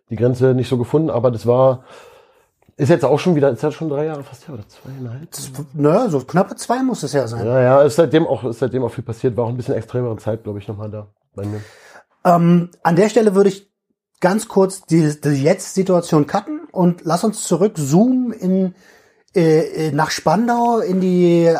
die 0.09 0.15
Grenze 0.15 0.53
nicht 0.53 0.69
so 0.69 0.77
gefunden. 0.77 1.09
Aber 1.09 1.31
das 1.31 1.45
war, 1.45 1.83
ist 2.77 2.89
jetzt 2.89 3.05
auch 3.05 3.19
schon 3.19 3.35
wieder, 3.35 3.49
ist 3.49 3.63
ja 3.63 3.71
schon 3.71 3.89
drei 3.89 4.05
Jahre 4.05 4.23
fast 4.23 4.47
her 4.47 4.55
oder 4.55 4.67
zweieinhalb. 4.67 5.29
Naja, 5.73 6.09
so 6.09 6.19
knappe 6.19 6.55
zwei 6.55 6.83
muss 6.83 7.03
es 7.03 7.13
ja 7.13 7.27
sein. 7.27 7.45
Ja, 7.45 7.61
ja, 7.61 7.81
ist 7.81 7.95
seitdem 7.95 8.27
auch, 8.27 8.43
ist 8.43 8.59
seitdem 8.59 8.83
auch 8.83 8.91
viel 8.91 9.03
passiert. 9.03 9.37
War 9.37 9.45
auch 9.45 9.49
ein 9.49 9.57
bisschen 9.57 9.75
extremere 9.75 10.17
Zeit, 10.17 10.43
glaube 10.43 10.59
ich, 10.59 10.67
nochmal 10.67 10.89
da 10.89 11.07
bei 11.35 11.45
mir. 11.45 11.61
Ähm, 12.23 12.71
an 12.83 12.95
der 12.95 13.09
Stelle 13.09 13.35
würde 13.35 13.49
ich 13.49 13.71
ganz 14.19 14.47
kurz 14.47 14.81
die, 14.81 15.19
die 15.21 15.43
Jetzt-Situation 15.43 16.25
cutten 16.27 16.61
und 16.71 17.01
lass 17.03 17.23
uns 17.23 17.43
zurück 17.43 17.77
zoomen 17.77 18.31
in, 18.31 18.75
äh, 19.35 19.87
äh, 19.87 19.91
nach 19.91 20.11
Spandau 20.11 20.79
in 20.79 20.99
die 20.99 21.53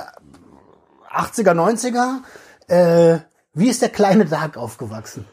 80er, 1.14 1.54
90er. 1.54 2.22
Äh, 2.68 3.20
wie 3.54 3.70
ist 3.70 3.82
der 3.82 3.90
kleine 3.90 4.26
Dark 4.26 4.58
aufgewachsen? 4.58 5.26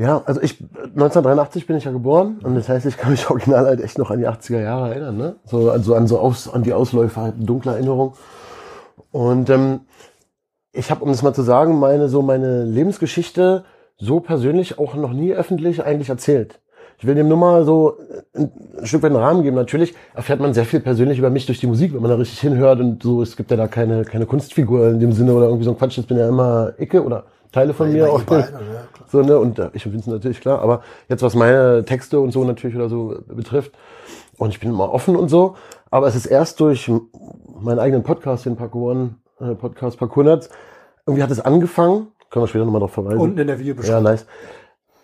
Ja, 0.00 0.22
also 0.24 0.40
ich, 0.40 0.56
1983 0.62 1.66
bin 1.66 1.76
ich 1.76 1.84
ja 1.84 1.92
geboren 1.92 2.38
und 2.42 2.54
das 2.54 2.70
heißt, 2.70 2.86
ich 2.86 2.96
kann 2.96 3.10
mich 3.10 3.28
original 3.28 3.66
halt 3.66 3.82
echt 3.82 3.98
noch 3.98 4.10
an 4.10 4.18
die 4.18 4.26
80er 4.26 4.62
Jahre 4.62 4.88
erinnern, 4.88 5.18
ne? 5.18 5.36
So, 5.44 5.70
also 5.70 5.94
an 5.94 6.06
so 6.06 6.18
aus, 6.18 6.50
an 6.50 6.62
die 6.62 6.72
Ausläufer, 6.72 7.20
halt 7.20 7.34
eine 7.34 7.44
dunkle 7.44 7.72
Erinnerung. 7.72 8.14
Und 9.10 9.50
ähm, 9.50 9.80
ich 10.72 10.90
habe, 10.90 11.04
um 11.04 11.10
das 11.10 11.22
mal 11.22 11.34
zu 11.34 11.42
sagen, 11.42 11.78
meine 11.78 12.08
so 12.08 12.22
meine 12.22 12.64
Lebensgeschichte 12.64 13.64
so 13.98 14.20
persönlich 14.20 14.78
auch 14.78 14.94
noch 14.94 15.12
nie 15.12 15.34
öffentlich 15.34 15.84
eigentlich 15.84 16.08
erzählt. 16.08 16.60
Ich 16.96 17.06
will 17.06 17.14
dem 17.14 17.28
nur 17.28 17.36
mal 17.36 17.66
so 17.66 17.98
ein, 18.34 18.50
ein 18.78 18.86
Stück 18.86 19.02
weit 19.02 19.10
einen 19.10 19.20
Rahmen 19.20 19.42
geben. 19.42 19.56
Natürlich 19.56 19.94
erfährt 20.14 20.40
man 20.40 20.54
sehr 20.54 20.64
viel 20.64 20.80
persönlich 20.80 21.18
über 21.18 21.28
mich 21.28 21.44
durch 21.44 21.60
die 21.60 21.66
Musik, 21.66 21.92
wenn 21.92 22.00
man 22.00 22.10
da 22.10 22.16
richtig 22.16 22.40
hinhört 22.40 22.80
und 22.80 23.02
so. 23.02 23.20
Es 23.20 23.36
gibt 23.36 23.50
ja 23.50 23.58
da 23.58 23.68
keine, 23.68 24.06
keine 24.06 24.24
Kunstfigur 24.24 24.88
in 24.88 25.00
dem 25.00 25.12
Sinne 25.12 25.34
oder 25.34 25.44
irgendwie 25.44 25.64
so 25.64 25.72
ein 25.72 25.78
Quatsch. 25.78 25.98
Das 25.98 26.06
bin 26.06 26.16
ja 26.16 26.26
immer 26.26 26.72
Icke 26.78 27.04
oder 27.04 27.24
Teile 27.52 27.74
von 27.74 27.92
mir 27.92 28.12
auch. 28.12 28.22
Beide, 28.22 28.52
ja, 28.52 28.58
so, 29.10 29.22
ne? 29.22 29.38
Und 29.38 29.58
äh, 29.58 29.70
ich 29.72 29.84
und 29.86 29.92
Vincent 29.92 30.14
natürlich 30.14 30.40
klar. 30.40 30.60
Aber 30.60 30.82
jetzt, 31.08 31.22
was 31.22 31.34
meine 31.34 31.84
Texte 31.84 32.20
und 32.20 32.32
so 32.32 32.44
natürlich 32.44 32.76
oder 32.76 32.88
so 32.88 33.16
betrifft, 33.26 33.72
und 34.38 34.50
ich 34.50 34.60
bin 34.60 34.70
immer 34.70 34.92
offen 34.92 35.16
und 35.16 35.28
so. 35.28 35.56
Aber 35.90 36.06
es 36.06 36.14
ist 36.14 36.26
erst 36.26 36.60
durch 36.60 36.90
meinen 37.60 37.78
eigenen 37.78 38.02
Podcast, 38.02 38.46
den 38.46 38.56
Parkour 38.56 38.92
One, 38.92 39.14
äh, 39.40 39.54
Podcast 39.54 39.98
Parkour 39.98 40.24
Nerds, 40.24 40.48
irgendwie 41.06 41.22
hat 41.22 41.30
es 41.30 41.40
angefangen, 41.40 42.08
können 42.30 42.44
wir 42.44 42.48
später 42.48 42.64
nochmal 42.64 42.80
darauf 42.80 42.92
verweisen. 42.92 43.18
Unten 43.18 43.38
in 43.38 43.46
der 43.48 43.58
Videobeschreibung. 43.58 44.04
Ja, 44.04 44.10
nice. 44.10 44.26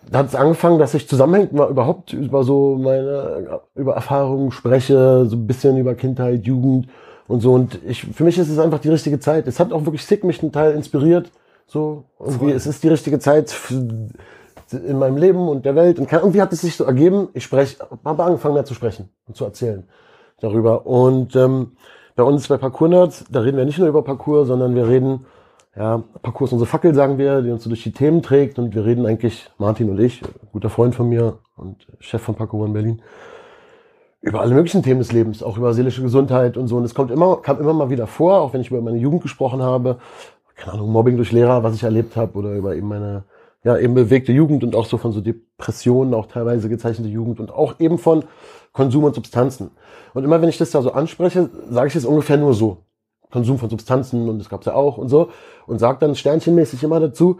Da 0.09 0.19
hat 0.19 0.27
es 0.27 0.35
angefangen, 0.35 0.79
dass 0.79 0.93
ich 0.93 1.07
zusammenhängt 1.07 1.51
mal 1.51 1.69
überhaupt 1.69 2.13
über 2.13 2.43
so 2.43 2.77
meine, 2.77 3.59
über 3.75 3.95
Erfahrungen 3.95 4.51
spreche, 4.51 5.25
so 5.25 5.35
ein 5.35 5.47
bisschen 5.47 5.77
über 5.77 5.95
Kindheit, 5.95 6.45
Jugend 6.45 6.87
und 7.27 7.41
so. 7.41 7.53
Und 7.53 7.79
ich, 7.85 8.05
für 8.05 8.23
mich 8.23 8.37
ist 8.37 8.49
es 8.49 8.57
einfach 8.57 8.79
die 8.79 8.89
richtige 8.89 9.19
Zeit. 9.19 9.47
Es 9.47 9.59
hat 9.59 9.73
auch 9.73 9.85
wirklich 9.85 10.05
sick 10.05 10.23
mich 10.23 10.41
ein 10.41 10.53
Teil 10.53 10.71
inspiriert. 10.71 11.29
So, 11.67 12.05
irgendwie, 12.19 12.45
Voll. 12.45 12.51
es 12.51 12.65
ist 12.65 12.83
die 12.83 12.87
richtige 12.87 13.19
Zeit 13.19 13.53
in 14.71 14.99
meinem 14.99 15.17
Leben 15.17 15.47
und 15.47 15.65
der 15.65 15.75
Welt. 15.75 15.99
Und 15.99 16.11
irgendwie 16.11 16.41
hat 16.41 16.53
es 16.53 16.61
sich 16.61 16.75
so 16.75 16.85
ergeben, 16.85 17.27
ich 17.33 17.43
spreche, 17.43 17.77
habe 18.03 18.23
angefangen 18.23 18.53
mehr 18.53 18.65
zu 18.65 18.73
sprechen 18.73 19.09
und 19.27 19.35
zu 19.35 19.43
erzählen 19.45 19.87
darüber. 20.39 20.85
Und 20.85 21.35
ähm, 21.35 21.73
bei 22.15 22.23
uns 22.23 22.47
bei 22.47 22.57
Parkour 22.57 22.87
Nerds, 22.87 23.25
da 23.29 23.41
reden 23.41 23.57
wir 23.57 23.65
nicht 23.65 23.79
nur 23.79 23.87
über 23.87 24.03
Parkour, 24.03 24.45
sondern 24.45 24.75
wir 24.75 24.87
reden, 24.87 25.25
ja, 25.75 26.03
Parkour 26.21 26.47
ist 26.47 26.53
unsere 26.53 26.67
Fackel, 26.67 26.95
sagen 26.95 27.17
wir, 27.17 27.41
die 27.41 27.51
uns 27.51 27.63
so 27.63 27.69
durch 27.69 27.83
die 27.83 27.91
Themen 27.91 28.23
trägt. 28.23 28.57
Und 28.57 28.73
wir 28.73 28.85
reden 28.85 29.05
eigentlich, 29.05 29.49
Martin 29.57 29.89
und 29.89 29.99
ich, 29.99 30.21
guter 30.51 30.69
Freund 30.69 30.95
von 30.95 31.09
mir 31.09 31.39
und 31.57 31.85
Chef 31.99 32.21
von 32.21 32.35
Parkour 32.35 32.65
in 32.65 32.73
Berlin, 32.73 33.01
über 34.21 34.41
alle 34.41 34.55
möglichen 34.55 34.83
Themen 34.83 34.99
des 34.99 35.11
Lebens, 35.11 35.43
auch 35.43 35.57
über 35.57 35.73
seelische 35.73 36.01
Gesundheit 36.01 36.57
und 36.57 36.67
so. 36.67 36.77
Und 36.77 36.85
es 36.85 36.95
kommt 36.95 37.11
immer, 37.11 37.37
kam 37.41 37.59
immer 37.59 37.73
mal 37.73 37.89
wieder 37.89 38.07
vor, 38.07 38.41
auch 38.41 38.53
wenn 38.53 38.61
ich 38.61 38.71
über 38.71 38.81
meine 38.81 38.97
Jugend 38.97 39.21
gesprochen 39.21 39.61
habe, 39.61 39.97
keine 40.57 40.73
Ahnung, 40.73 40.91
Mobbing 40.91 41.15
durch 41.15 41.31
Lehrer, 41.31 41.63
was 41.63 41.75
ich 41.75 41.83
erlebt 41.83 42.15
habe, 42.15 42.37
oder 42.37 42.53
über 42.53 42.75
eben 42.75 42.87
meine, 42.87 43.23
ja, 43.63 43.77
eben 43.77 43.93
bewegte 43.93 44.31
Jugend 44.31 44.63
und 44.63 44.75
auch 44.75 44.85
so 44.85 44.97
von 44.97 45.13
so 45.13 45.21
Depressionen, 45.21 46.13
auch 46.13 46.25
teilweise 46.25 46.67
gezeichnete 46.67 47.09
Jugend 47.09 47.39
und 47.39 47.51
auch 47.51 47.79
eben 47.79 47.97
von 47.97 48.25
Konsum 48.73 49.03
und 49.05 49.15
Substanzen. 49.15 49.71
Und 50.13 50.23
immer 50.23 50.41
wenn 50.41 50.49
ich 50.49 50.57
das 50.57 50.71
da 50.71 50.81
so 50.81 50.91
anspreche, 50.91 51.49
sage 51.69 51.87
ich 51.87 51.95
es 51.95 52.05
ungefähr 52.05 52.37
nur 52.37 52.53
so. 52.53 52.83
Konsum 53.31 53.59
von 53.59 53.69
Substanzen 53.69 54.29
und 54.29 54.39
das 54.39 54.49
gab's 54.49 54.65
ja 54.65 54.73
auch 54.73 54.97
und 54.97 55.09
so. 55.09 55.29
Und 55.67 55.79
sage 55.79 55.99
dann 55.99 56.15
sternchenmäßig 56.15 56.83
immer 56.83 56.99
dazu, 56.99 57.39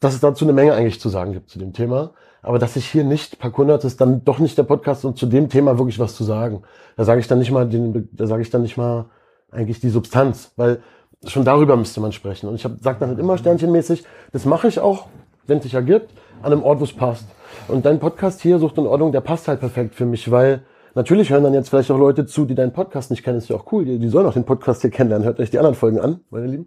dass 0.00 0.14
es 0.14 0.20
dazu 0.20 0.44
eine 0.44 0.52
Menge 0.52 0.74
eigentlich 0.74 1.00
zu 1.00 1.08
sagen 1.08 1.32
gibt 1.32 1.50
zu 1.50 1.58
dem 1.58 1.72
Thema. 1.72 2.12
Aber 2.42 2.58
dass 2.58 2.76
ich 2.76 2.86
hier 2.86 3.04
nicht, 3.04 3.38
Parkour 3.38 3.68
ist 3.84 4.00
dann 4.00 4.24
doch 4.24 4.38
nicht 4.38 4.56
der 4.58 4.62
Podcast 4.62 5.04
und 5.04 5.18
zu 5.18 5.26
dem 5.26 5.48
Thema 5.48 5.78
wirklich 5.78 5.98
was 5.98 6.14
zu 6.14 6.24
sagen. 6.24 6.62
Da 6.96 7.04
sage 7.04 7.20
ich 7.20 7.28
dann 7.28 7.38
nicht 7.38 7.50
mal, 7.50 7.68
den, 7.68 8.08
da 8.12 8.26
sage 8.26 8.42
ich 8.42 8.50
dann 8.50 8.62
nicht 8.62 8.76
mal 8.76 9.06
eigentlich 9.50 9.80
die 9.80 9.88
Substanz, 9.88 10.52
weil 10.56 10.82
schon 11.26 11.44
darüber 11.44 11.76
müsste 11.76 12.00
man 12.00 12.12
sprechen. 12.12 12.48
Und 12.48 12.54
ich 12.54 12.62
sage 12.62 12.98
dann 13.00 13.10
halt 13.10 13.18
immer 13.18 13.38
sternchenmäßig, 13.38 14.04
das 14.32 14.44
mache 14.44 14.68
ich 14.68 14.80
auch, 14.80 15.06
wenn 15.46 15.58
es 15.58 15.64
sich 15.64 15.74
ergibt, 15.74 16.10
an 16.42 16.52
einem 16.52 16.62
Ort, 16.62 16.80
wo 16.80 16.84
es 16.84 16.92
passt. 16.92 17.26
Und 17.66 17.84
dein 17.84 17.98
Podcast 17.98 18.40
hier, 18.40 18.58
Sucht 18.58 18.78
und 18.78 18.86
Ordnung, 18.86 19.12
der 19.12 19.20
passt 19.20 19.48
halt 19.48 19.60
perfekt 19.60 19.94
für 19.94 20.06
mich, 20.06 20.30
weil 20.30 20.62
natürlich 20.94 21.30
hören 21.30 21.44
dann 21.44 21.54
jetzt 21.54 21.70
vielleicht 21.70 21.90
auch 21.90 21.98
Leute 21.98 22.26
zu, 22.26 22.44
die 22.44 22.54
deinen 22.54 22.72
Podcast 22.72 23.10
nicht 23.10 23.24
kennen, 23.24 23.38
ist 23.38 23.48
ja 23.48 23.56
auch 23.56 23.72
cool, 23.72 23.84
die, 23.84 23.98
die 23.98 24.08
sollen 24.08 24.26
auch 24.26 24.34
den 24.34 24.44
Podcast 24.44 24.82
hier 24.82 24.90
kennenlernen, 24.90 25.26
hört 25.26 25.40
euch 25.40 25.50
die 25.50 25.58
anderen 25.58 25.74
Folgen 25.74 25.98
an, 25.98 26.20
meine 26.30 26.46
Lieben. 26.46 26.66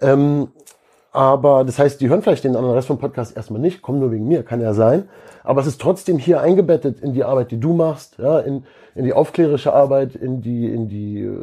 Ähm, 0.00 0.48
aber 1.12 1.64
das 1.64 1.78
heißt, 1.78 2.00
die 2.00 2.08
hören 2.08 2.22
vielleicht 2.22 2.42
den 2.42 2.56
anderen 2.56 2.74
Rest 2.74 2.88
vom 2.88 2.98
Podcast 2.98 3.36
erstmal 3.36 3.60
nicht, 3.60 3.82
kommen 3.82 4.00
nur 4.00 4.10
wegen 4.10 4.26
mir, 4.26 4.42
kann 4.42 4.60
ja 4.60 4.74
sein. 4.74 5.08
Aber 5.44 5.60
es 5.60 5.66
ist 5.68 5.80
trotzdem 5.80 6.18
hier 6.18 6.40
eingebettet 6.40 7.00
in 7.00 7.12
die 7.12 7.22
Arbeit, 7.22 7.52
die 7.52 7.60
du 7.60 7.72
machst, 7.72 8.18
ja, 8.18 8.40
in, 8.40 8.64
in 8.94 9.04
die 9.04 9.12
aufklärische 9.12 9.72
Arbeit, 9.72 10.14
in 10.14 10.40
die, 10.40 10.66
in 10.66 10.88
die 10.88 11.22
äh, 11.22 11.36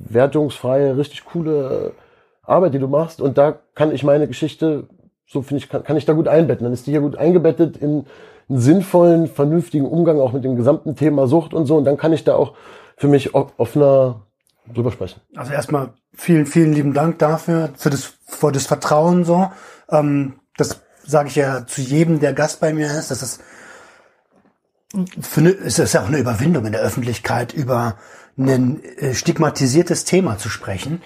wertungsfreie, 0.00 0.96
richtig 0.96 1.24
coole 1.24 1.92
äh, 1.94 2.50
Arbeit, 2.50 2.74
die 2.74 2.78
du 2.78 2.88
machst. 2.88 3.20
Und 3.20 3.38
da 3.38 3.58
kann 3.74 3.92
ich 3.92 4.04
meine 4.04 4.26
Geschichte, 4.26 4.88
so 5.26 5.42
finde 5.42 5.62
ich, 5.62 5.68
kann, 5.68 5.84
kann 5.84 5.96
ich 5.96 6.06
da 6.06 6.14
gut 6.14 6.28
einbetten. 6.28 6.64
Dann 6.64 6.72
ist 6.72 6.86
die 6.86 6.92
hier 6.92 7.00
gut 7.00 7.16
eingebettet 7.16 7.76
in 7.76 8.06
einen 8.48 8.60
sinnvollen, 8.60 9.26
vernünftigen 9.26 9.86
Umgang 9.86 10.20
auch 10.20 10.32
mit 10.32 10.44
dem 10.44 10.56
gesamten 10.56 10.96
Thema 10.96 11.26
Sucht 11.26 11.52
und 11.52 11.66
so. 11.66 11.76
Und 11.76 11.84
dann 11.84 11.98
kann 11.98 12.12
ich 12.12 12.24
da 12.24 12.34
auch 12.34 12.54
für 12.96 13.08
mich 13.08 13.34
offener 13.34 14.22
drüber 14.72 14.90
sprechen. 14.90 15.20
Also 15.36 15.52
erstmal 15.52 15.90
vielen, 16.14 16.46
vielen 16.46 16.72
lieben 16.72 16.94
Dank 16.94 17.18
dafür, 17.18 17.70
für 17.76 17.90
das, 17.90 18.14
für 18.26 18.52
das 18.52 18.66
Vertrauen 18.66 19.24
so. 19.24 19.50
Ähm, 19.90 20.40
das 20.56 20.80
sage 21.04 21.28
ich 21.28 21.36
ja 21.36 21.66
zu 21.66 21.80
jedem, 21.80 22.20
der 22.20 22.32
Gast 22.32 22.60
bei 22.60 22.72
mir 22.72 22.86
ist. 22.86 23.10
Das 23.10 23.22
ist, 23.22 23.40
für 25.20 25.40
eine, 25.40 25.50
es 25.50 25.78
ist 25.78 25.92
ja 25.92 26.02
auch 26.02 26.08
eine 26.08 26.18
Überwindung 26.18 26.64
in 26.66 26.72
der 26.72 26.80
Öffentlichkeit 26.80 27.52
über 27.52 27.96
ein 28.38 28.82
äh, 28.82 29.14
stigmatisiertes 29.14 30.04
Thema 30.04 30.38
zu 30.38 30.48
sprechen, 30.48 31.02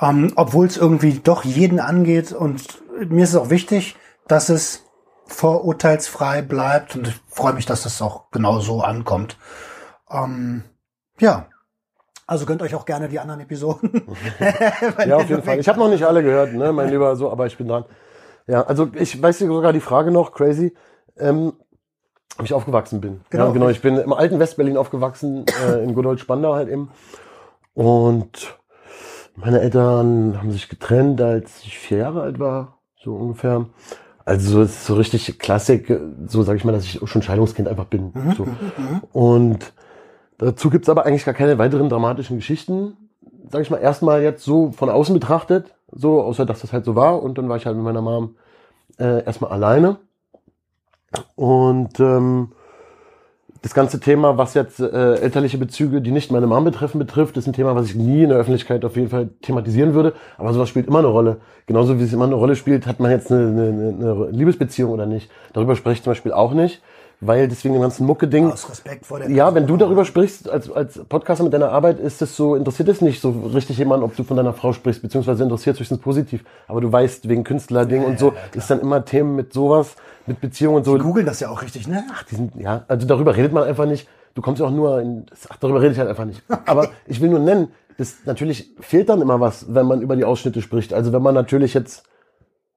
ähm, 0.00 0.32
obwohl 0.36 0.66
es 0.66 0.76
irgendwie 0.76 1.20
doch 1.22 1.44
jeden 1.44 1.80
angeht. 1.80 2.32
Und 2.32 2.82
mir 3.08 3.24
ist 3.24 3.30
es 3.30 3.36
auch 3.36 3.50
wichtig, 3.50 3.96
dass 4.28 4.48
es 4.48 4.84
vorurteilsfrei 5.26 6.42
bleibt. 6.42 6.96
Und 6.96 7.08
ich 7.08 7.20
freue 7.28 7.52
mich, 7.52 7.66
dass 7.66 7.82
das 7.82 8.00
auch 8.00 8.30
genau 8.30 8.60
so 8.60 8.80
ankommt. 8.80 9.36
Ähm, 10.10 10.64
ja, 11.20 11.48
also 12.26 12.46
gönnt 12.46 12.62
euch 12.62 12.74
auch 12.74 12.84
gerne 12.84 13.08
die 13.08 13.18
anderen 13.18 13.40
Episoden. 13.40 14.02
ja, 15.06 15.16
auf 15.16 15.28
jeden 15.28 15.42
Fall. 15.42 15.58
Ich 15.58 15.68
habe 15.68 15.78
noch 15.78 15.88
nicht 15.88 16.04
alle 16.04 16.22
gehört, 16.22 16.52
ne, 16.52 16.72
mein 16.72 16.88
Lieber, 16.90 17.16
so, 17.16 17.30
aber 17.30 17.46
ich 17.46 17.56
bin 17.56 17.68
dran. 17.68 17.84
Ja, 18.46 18.62
also 18.62 18.90
ich 18.94 19.20
weiß 19.20 19.40
sogar 19.40 19.72
die 19.72 19.80
Frage 19.80 20.10
noch, 20.10 20.32
crazy, 20.32 20.74
ähm, 21.18 21.54
ob 22.38 22.44
ich 22.44 22.54
aufgewachsen 22.54 23.00
bin. 23.00 23.20
Genau. 23.30 23.46
Ja, 23.46 23.52
genau. 23.52 23.68
Ich 23.68 23.82
bin 23.82 23.96
im 23.98 24.12
alten 24.12 24.38
Westberlin 24.38 24.76
aufgewachsen, 24.76 25.44
äh, 25.66 25.82
in 25.82 25.94
Godold-Spandau 25.94 26.54
halt 26.54 26.68
eben. 26.68 26.90
Und 27.74 28.56
meine 29.34 29.60
Eltern 29.60 30.36
haben 30.38 30.50
sich 30.52 30.68
getrennt, 30.68 31.20
als 31.20 31.62
ich 31.64 31.78
vier 31.78 31.98
Jahre 31.98 32.22
alt 32.22 32.38
war, 32.38 32.78
so 32.96 33.14
ungefähr. 33.14 33.66
Also 34.24 34.62
ist 34.62 34.84
so 34.84 34.94
richtig 34.94 35.38
Klassik, 35.38 35.90
so 36.26 36.42
sage 36.42 36.58
ich 36.58 36.64
mal, 36.64 36.72
dass 36.72 36.84
ich 36.84 37.00
schon 37.04 37.22
Scheidungskind 37.22 37.66
einfach 37.66 37.86
bin. 37.86 38.12
Mhm, 38.14 38.32
So. 38.36 38.46
Und 39.12 39.72
dazu 40.38 40.70
gibt's 40.70 40.88
aber 40.88 41.06
eigentlich 41.06 41.24
gar 41.24 41.34
keine 41.34 41.58
weiteren 41.58 41.88
dramatischen 41.88 42.36
Geschichten, 42.36 42.96
sage 43.50 43.62
ich 43.62 43.70
mal, 43.70 43.78
erstmal 43.78 44.22
jetzt 44.22 44.44
so 44.44 44.72
von 44.72 44.90
außen 44.90 45.14
betrachtet, 45.14 45.74
so, 45.90 46.20
außer 46.20 46.44
dass 46.44 46.60
das 46.60 46.72
halt 46.72 46.84
so 46.84 46.94
war. 46.94 47.22
Und 47.22 47.38
dann 47.38 47.48
war 47.48 47.56
ich 47.56 47.64
halt 47.66 47.76
mit 47.76 47.84
meiner 47.84 48.02
Mom 48.02 48.36
äh, 48.98 49.24
erstmal 49.24 49.50
alleine. 49.50 49.96
Und 51.36 52.00
ähm, 52.00 52.52
das 53.62 53.74
ganze 53.74 53.98
Thema, 53.98 54.38
was 54.38 54.54
jetzt 54.54 54.78
äh, 54.78 55.14
elterliche 55.16 55.58
Bezüge, 55.58 56.00
die 56.00 56.10
nicht 56.10 56.30
meine 56.30 56.46
Mom 56.46 56.64
betreffen, 56.64 56.98
betrifft, 56.98 57.36
ist 57.36 57.46
ein 57.46 57.52
Thema, 57.52 57.74
was 57.74 57.86
ich 57.86 57.94
nie 57.94 58.22
in 58.22 58.28
der 58.28 58.38
Öffentlichkeit 58.38 58.84
auf 58.84 58.96
jeden 58.96 59.08
Fall 59.08 59.30
thematisieren 59.42 59.94
würde. 59.94 60.12
Aber 60.36 60.52
sowas 60.52 60.68
spielt 60.68 60.86
immer 60.86 61.00
eine 61.00 61.08
Rolle. 61.08 61.38
Genauso 61.66 61.98
wie 61.98 62.04
es 62.04 62.12
immer 62.12 62.24
eine 62.24 62.36
Rolle 62.36 62.56
spielt, 62.56 62.86
hat 62.86 63.00
man 63.00 63.10
jetzt 63.10 63.32
eine, 63.32 63.48
eine, 63.48 63.94
eine 63.98 64.28
Liebesbeziehung 64.30 64.92
oder 64.92 65.06
nicht. 65.06 65.30
Darüber 65.52 65.74
spreche 65.74 65.98
ich 65.98 66.02
zum 66.04 66.12
Beispiel 66.12 66.32
auch 66.32 66.52
nicht, 66.54 66.80
weil 67.20 67.48
deswegen 67.48 67.74
dem 67.74 67.82
ganzen 67.82 68.06
Mucke-Ding. 68.06 68.52
Aus 68.52 68.70
Respekt 68.70 69.04
vor 69.04 69.18
der 69.18 69.28
Ja, 69.30 69.52
wenn 69.54 69.66
du 69.66 69.76
darüber 69.76 70.04
sprichst 70.04 70.48
als, 70.48 70.70
als 70.70 71.00
Podcaster 71.08 71.42
mit 71.42 71.52
deiner 71.52 71.70
Arbeit, 71.70 71.98
ist 71.98 72.22
es 72.22 72.36
so, 72.36 72.54
interessiert 72.54 72.88
es 72.88 73.00
nicht 73.00 73.20
so 73.20 73.30
richtig 73.52 73.76
jemand, 73.78 74.04
ob 74.04 74.14
du 74.14 74.22
von 74.22 74.36
deiner 74.36 74.52
Frau 74.52 74.72
sprichst, 74.72 75.02
beziehungsweise 75.02 75.42
interessiert 75.42 75.74
es 75.74 75.80
höchstens 75.80 76.00
positiv. 76.00 76.44
Aber 76.68 76.80
du 76.80 76.92
weißt, 76.92 77.28
wegen 77.28 77.42
Künstlerding 77.42 78.04
und 78.04 78.20
so, 78.20 78.34
ist 78.54 78.70
dann 78.70 78.80
immer 78.80 79.04
Themen 79.04 79.34
mit 79.34 79.52
sowas, 79.52 79.96
mit 80.28 80.40
Beziehungen 80.40 80.78
und 80.78 80.84
so. 80.84 80.96
Die 80.96 81.02
googeln 81.02 81.26
das 81.26 81.40
ja 81.40 81.50
auch 81.50 81.62
richtig, 81.62 81.88
ne? 81.88 82.04
Ach, 82.12 82.22
die 82.24 82.36
sind, 82.36 82.54
ja, 82.56 82.84
also 82.88 83.06
darüber 83.06 83.36
redet 83.36 83.52
man 83.52 83.64
einfach 83.64 83.86
nicht. 83.86 84.08
Du 84.34 84.42
kommst 84.42 84.60
ja 84.60 84.66
auch 84.66 84.70
nur 84.70 85.00
in, 85.00 85.26
ach, 85.48 85.56
darüber 85.56 85.80
rede 85.80 85.92
ich 85.92 85.98
halt 85.98 86.08
einfach 86.08 86.24
nicht. 86.24 86.42
Aber 86.66 86.90
ich 87.06 87.20
will 87.20 87.30
nur 87.30 87.40
nennen, 87.40 87.68
das, 87.96 88.18
natürlich 88.24 88.70
fehlt 88.78 89.08
dann 89.08 89.20
immer 89.20 89.40
was, 89.40 89.74
wenn 89.74 89.86
man 89.86 90.00
über 90.00 90.14
die 90.14 90.24
Ausschnitte 90.24 90.62
spricht. 90.62 90.94
Also 90.94 91.12
wenn 91.12 91.22
man 91.22 91.34
natürlich 91.34 91.74
jetzt 91.74 92.04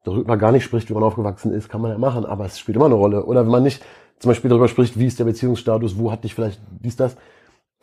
darüber 0.04 0.38
gar 0.38 0.52
nicht 0.52 0.64
spricht, 0.64 0.90
wie 0.90 0.94
man 0.94 1.04
aufgewachsen 1.04 1.54
ist, 1.54 1.70
kann 1.70 1.82
man 1.82 1.92
ja 1.92 1.98
machen, 1.98 2.26
aber 2.26 2.46
es 2.46 2.58
spielt 2.58 2.76
immer 2.76 2.88
eine 2.88 2.96
Rolle. 2.96 3.26
Oder 3.26 3.44
wenn 3.44 3.52
man 3.52 3.64
nicht 3.64 3.84
zum 4.18 4.30
Beispiel 4.30 4.50
darüber 4.50 4.68
spricht, 4.68 4.98
wie 4.98 5.06
ist 5.06 5.20
der 5.20 5.26
Beziehungsstatus, 5.26 5.98
wo 5.98 6.12
hat 6.12 6.24
dich 6.24 6.34
vielleicht 6.34 6.60
dies, 6.80 6.96
das, 6.96 7.16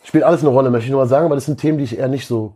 spielt 0.02 0.25
alles 0.25 0.40
eine 0.40 0.50
Rolle, 0.50 0.70
möchte 0.70 0.87
ich 0.87 0.90
nur 0.90 1.00
mal 1.00 1.08
sagen, 1.08 1.26
aber 1.26 1.34
das 1.34 1.46
sind 1.46 1.60
Themen, 1.60 1.78
die 1.78 1.84
ich 1.84 1.98
eher 1.98 2.08
nicht 2.08 2.26
so 2.26 2.54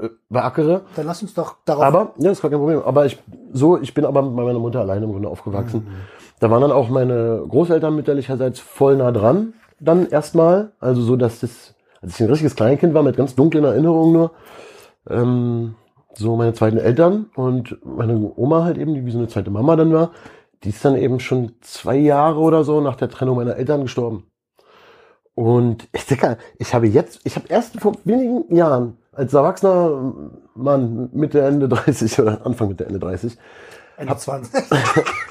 äh, 0.00 0.08
beackere. 0.28 0.82
Dann 0.96 1.06
lass 1.06 1.22
uns 1.22 1.34
doch 1.34 1.56
darauf. 1.64 1.84
Aber, 1.84 1.98
ja, 2.18 2.28
das 2.28 2.38
ist 2.38 2.42
gar 2.42 2.50
kein 2.50 2.60
Problem. 2.60 2.82
Aber 2.84 3.06
ich, 3.06 3.18
so, 3.52 3.80
ich 3.80 3.94
bin 3.94 4.04
aber 4.04 4.22
bei 4.22 4.44
meiner 4.44 4.58
Mutter 4.58 4.80
alleine 4.80 5.04
im 5.04 5.12
Grunde 5.12 5.28
aufgewachsen. 5.28 5.86
Da 6.40 6.50
waren 6.50 6.62
dann 6.62 6.72
auch 6.72 6.88
meine 6.88 7.44
Großeltern 7.48 7.94
mütterlicherseits 7.94 8.60
voll 8.60 8.96
nah 8.96 9.12
dran, 9.12 9.54
dann 9.78 10.08
erstmal. 10.08 10.72
Also 10.80 11.02
so, 11.02 11.16
dass 11.16 11.40
das, 11.40 11.74
als 12.00 12.14
ich 12.14 12.20
ein 12.22 12.30
richtiges 12.30 12.56
Kleinkind 12.56 12.94
war, 12.94 13.02
mit 13.02 13.16
ganz 13.16 13.34
dunklen 13.34 13.64
Erinnerungen 13.64 14.12
nur, 14.12 14.32
ähm, 15.08 15.74
so 16.14 16.36
meine 16.36 16.54
zweiten 16.54 16.78
Eltern 16.78 17.26
und 17.36 17.78
meine 17.84 18.32
Oma 18.36 18.64
halt 18.64 18.78
eben, 18.78 18.94
die 18.94 19.06
wie 19.06 19.10
so 19.10 19.18
eine 19.18 19.28
zweite 19.28 19.50
Mama 19.50 19.76
dann 19.76 19.92
war, 19.92 20.10
die 20.64 20.70
ist 20.70 20.84
dann 20.84 20.96
eben 20.96 21.20
schon 21.20 21.52
zwei 21.60 21.96
Jahre 21.96 22.40
oder 22.40 22.64
so 22.64 22.80
nach 22.80 22.96
der 22.96 23.10
Trennung 23.10 23.36
meiner 23.36 23.56
Eltern 23.56 23.82
gestorben. 23.82 24.24
Und 25.34 25.88
ich 25.92 26.06
denke, 26.06 26.38
ich 26.58 26.74
habe 26.74 26.86
jetzt, 26.86 27.20
ich 27.24 27.36
habe 27.36 27.46
erst 27.48 27.80
vor 27.80 27.94
wenigen 28.04 28.54
Jahren 28.54 28.98
als 29.12 29.32
erwachsener 29.32 30.14
Mann 30.54 31.10
Mitte, 31.12 31.40
Ende 31.40 31.68
30 31.68 32.18
oder 32.20 32.44
Anfang 32.44 32.68
Mitte, 32.68 32.86
Ende 32.86 32.98
30, 32.98 33.36
Ende 34.00 34.16
20. 34.16 34.52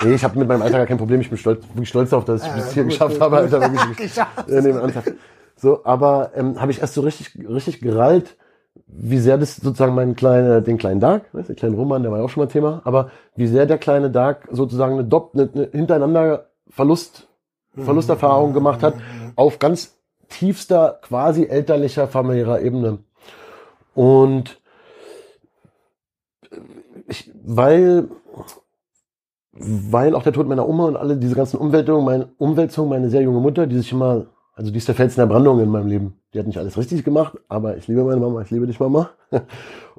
Nee, 0.02 0.14
ich 0.14 0.24
habe 0.24 0.40
mit 0.40 0.48
meinem 0.48 0.62
Alter 0.62 0.78
gar 0.78 0.86
kein 0.86 0.98
Problem. 0.98 1.20
Ich 1.20 1.30
bin 1.30 1.38
stolz, 1.38 1.62
wirklich 1.74 1.90
stolz 1.90 2.12
darauf, 2.12 2.24
dass 2.24 2.42
ich 2.42 2.48
Ja, 2.48 2.56
bis 2.56 2.72
hier 2.72 2.84
gut, 2.84 2.92
geschafft 2.94 3.16
gut, 3.16 3.22
habe. 3.22 3.38
Alter, 3.38 3.62
wirklich. 3.74 3.98
Geschafft. 3.98 4.48
Nee, 4.48 4.70
ernsthaft. 4.70 5.12
So, 5.58 5.84
aber 5.84 6.32
ähm, 6.36 6.62
habe 6.62 6.72
ich 6.72 6.80
erst 6.80 6.94
so 6.94 7.02
richtig, 7.02 7.38
richtig 7.50 7.82
gerallt, 7.82 8.38
wie 8.88 9.18
sehr 9.18 9.38
das 9.38 9.58
sozusagen 9.58 9.94
meinen 9.94 10.16
kleinen, 10.16 10.64
den 10.64 10.78
kleinen 10.78 11.02
Dark, 11.02 11.26
weißt, 11.34 11.50
den 11.50 11.58
kleinen 11.58 11.76
Roman, 11.76 12.02
der 12.02 12.12
war 12.12 12.20
ja 12.20 12.26
auch 12.26 12.30
schon 12.30 12.44
mal 12.44 12.50
Thema, 12.50 12.82
aber 12.86 13.12
wie 13.36 13.48
sehr 13.48 13.66
der 13.66 13.78
kleine 13.78 14.10
Dark 14.10 14.48
sozusagen 14.52 14.94
eine, 14.94 15.04
Dopp, 15.04 15.32
eine, 15.34 15.50
eine 15.54 15.70
hintereinander 15.72 16.46
Verlust, 16.70 17.28
Verlusterfahrung 17.76 18.54
gemacht 18.54 18.84
hat, 18.84 18.96
auf 19.36 19.60
ganz 19.60 19.98
tiefster, 20.30 21.00
quasi 21.02 21.46
elterlicher, 21.46 22.08
familiärer 22.08 22.62
Ebene. 22.62 23.00
Und 23.96 24.60
ich, 27.08 27.32
weil, 27.44 28.08
weil 29.52 30.16
auch 30.16 30.24
der 30.24 30.34
Tod 30.34 30.48
meiner 30.48 30.68
Oma 30.68 30.86
und 30.86 30.96
alle 30.96 31.18
diese 31.18 31.36
ganzen 31.36 31.58
Umwälzungen, 31.58 32.06
meine 32.06 32.30
Umwälzung, 32.38 32.90
meine 32.90 33.10
sehr 33.10 33.22
junge 33.22 33.40
Mutter, 33.40 33.68
die 33.68 33.78
sich 33.78 33.92
immer, 33.92 34.28
also 34.54 34.72
die 34.72 34.78
ist 34.78 34.88
der 34.88 34.96
Felsen 34.96 35.22
der 35.22 35.28
Brandung 35.28 35.60
in 35.60 35.70
meinem 35.70 35.88
Leben. 35.88 36.14
Die 36.34 36.40
hat 36.40 36.48
nicht 36.48 36.58
alles 36.58 36.78
richtig 36.78 37.04
gemacht, 37.04 37.38
aber 37.48 37.78
ich 37.78 37.88
liebe 37.88 38.04
meine 38.04 38.22
Mama, 38.22 38.42
ich 38.42 38.52
liebe 38.52 38.68
dich, 38.68 38.80
Mama. 38.80 39.10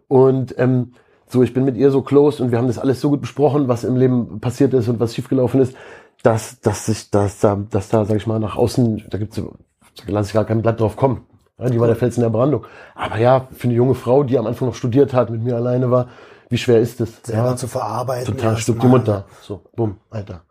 Und 0.08 0.54
ähm, 0.58 0.92
so, 1.26 1.42
ich 1.42 1.54
bin 1.54 1.64
mit 1.64 1.76
ihr 1.76 1.92
so 1.92 2.02
close 2.02 2.42
und 2.42 2.50
wir 2.50 2.58
haben 2.58 2.66
das 2.66 2.80
alles 2.80 3.00
so 3.00 3.08
gut 3.08 3.20
besprochen, 3.20 3.68
was 3.68 3.84
im 3.84 3.94
Leben 3.94 4.40
passiert 4.40 4.74
ist 4.74 4.88
und 4.88 4.98
was 4.98 5.14
schiefgelaufen 5.14 5.60
ist, 5.60 5.76
dass, 6.24 6.60
dass 6.60 6.88
ich, 6.88 7.10
dass 7.10 7.38
da, 7.38 7.56
dass 7.70 7.88
da, 7.88 8.04
sag 8.04 8.16
ich 8.16 8.26
mal, 8.26 8.40
nach 8.40 8.56
außen, 8.56 9.04
da 9.08 9.18
gibt's, 9.18 9.36
da 9.36 10.12
lasse 10.12 10.28
ich 10.30 10.34
gar 10.34 10.44
kein 10.44 10.62
Blatt 10.62 10.80
drauf 10.80 10.96
kommen. 10.96 11.22
Ja, 11.58 11.68
die 11.68 11.78
war 11.78 11.86
der 11.86 11.94
Felsen 11.94 12.22
der 12.22 12.30
Brandung. 12.30 12.66
Aber 12.96 13.18
ja, 13.18 13.46
für 13.52 13.68
eine 13.68 13.74
junge 13.74 13.94
Frau, 13.94 14.24
die 14.24 14.38
am 14.38 14.46
Anfang 14.46 14.66
noch 14.66 14.74
studiert 14.74 15.14
hat, 15.14 15.30
mit 15.30 15.44
mir 15.44 15.54
alleine 15.54 15.92
war, 15.92 16.08
wie 16.50 16.58
schwer 16.58 16.80
ist 16.80 17.00
das? 17.00 17.08
Selber 17.22 17.50
ja, 17.50 17.56
zu 17.56 17.66
verarbeiten. 17.68 18.36
total 18.36 18.56
stirbt 18.58 18.82
die. 18.82 18.86
Mutter. 18.88 19.24
So, 19.40 19.62
bumm, 19.74 19.96
Alter. 20.10 20.42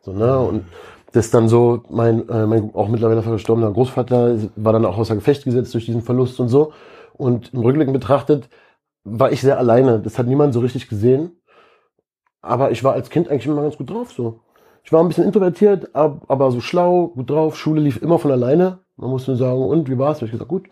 So, 0.00 0.12
ne? 0.12 0.38
Und 0.40 0.64
das 1.12 1.30
dann 1.30 1.48
so, 1.48 1.82
mein, 1.90 2.28
äh, 2.28 2.46
mein 2.46 2.74
auch 2.74 2.88
mittlerweile 2.88 3.22
verstorbener 3.22 3.70
Großvater 3.70 4.36
war 4.56 4.72
dann 4.72 4.84
auch 4.86 4.98
außer 4.98 5.14
Gefecht 5.14 5.44
gesetzt 5.44 5.72
durch 5.74 5.86
diesen 5.86 6.02
Verlust 6.02 6.40
und 6.40 6.48
so. 6.48 6.72
Und 7.12 7.52
im 7.54 7.60
Rückblick 7.60 7.92
betrachtet 7.92 8.48
war 9.04 9.30
ich 9.30 9.40
sehr 9.42 9.58
alleine. 9.58 10.00
Das 10.00 10.18
hat 10.18 10.26
niemand 10.26 10.54
so 10.54 10.60
richtig 10.60 10.88
gesehen. 10.88 11.32
Aber 12.40 12.70
ich 12.72 12.82
war 12.82 12.94
als 12.94 13.10
Kind 13.10 13.28
eigentlich 13.28 13.46
immer 13.46 13.62
ganz 13.62 13.76
gut 13.76 13.90
drauf, 13.90 14.12
so. 14.12 14.40
Ich 14.84 14.92
war 14.92 15.00
ein 15.00 15.06
bisschen 15.08 15.24
introvertiert, 15.24 15.94
ab- 15.94 16.22
aber 16.26 16.50
so 16.50 16.60
schlau, 16.60 17.08
gut 17.08 17.30
drauf. 17.30 17.56
Schule 17.56 17.80
lief 17.80 18.02
immer 18.02 18.18
von 18.18 18.32
alleine. 18.32 18.80
Man 18.96 19.10
musste 19.10 19.30
nur 19.32 19.38
sagen, 19.38 19.62
und 19.64 19.88
wie 19.88 19.96
war's? 19.98 20.16
Hab 20.18 20.24
ich 20.24 20.32
gesagt, 20.32 20.48
gut. 20.48 20.68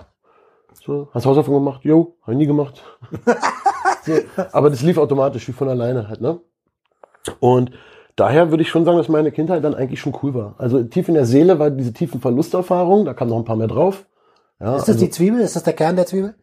So, 0.72 1.08
hast 1.12 1.26
Hausaufgaben 1.26 1.58
gemacht? 1.58 1.82
Jo, 1.84 2.16
hab 2.22 2.30
ich 2.30 2.38
nie 2.38 2.46
gemacht. 2.46 2.82
so, 4.04 4.12
aber 4.52 4.70
das 4.70 4.82
lief 4.82 4.98
automatisch, 4.98 5.46
wie 5.48 5.52
von 5.52 5.68
alleine 5.68 6.08
halt, 6.08 6.20
ne? 6.20 6.40
Und 7.38 7.72
daher 8.16 8.50
würde 8.50 8.62
ich 8.62 8.68
schon 8.68 8.84
sagen, 8.84 8.98
dass 8.98 9.08
meine 9.08 9.32
Kindheit 9.32 9.62
dann 9.64 9.74
eigentlich 9.74 10.00
schon 10.00 10.16
cool 10.22 10.34
war. 10.34 10.54
Also 10.58 10.82
tief 10.82 11.08
in 11.08 11.14
der 11.14 11.26
Seele 11.26 11.58
war 11.58 11.70
diese 11.70 11.92
tiefen 11.92 12.20
Verlusterfahrungen, 12.20 13.04
da 13.04 13.14
kam 13.14 13.28
noch 13.28 13.38
ein 13.38 13.44
paar 13.44 13.56
mehr 13.56 13.68
drauf. 13.68 14.06
Ja, 14.60 14.76
Ist 14.76 14.82
das 14.82 14.96
also, 14.96 15.04
die 15.04 15.10
Zwiebel? 15.10 15.40
Ist 15.40 15.56
das 15.56 15.62
der 15.62 15.72
Kern 15.72 15.96
der 15.96 16.06
Zwiebel? 16.06 16.34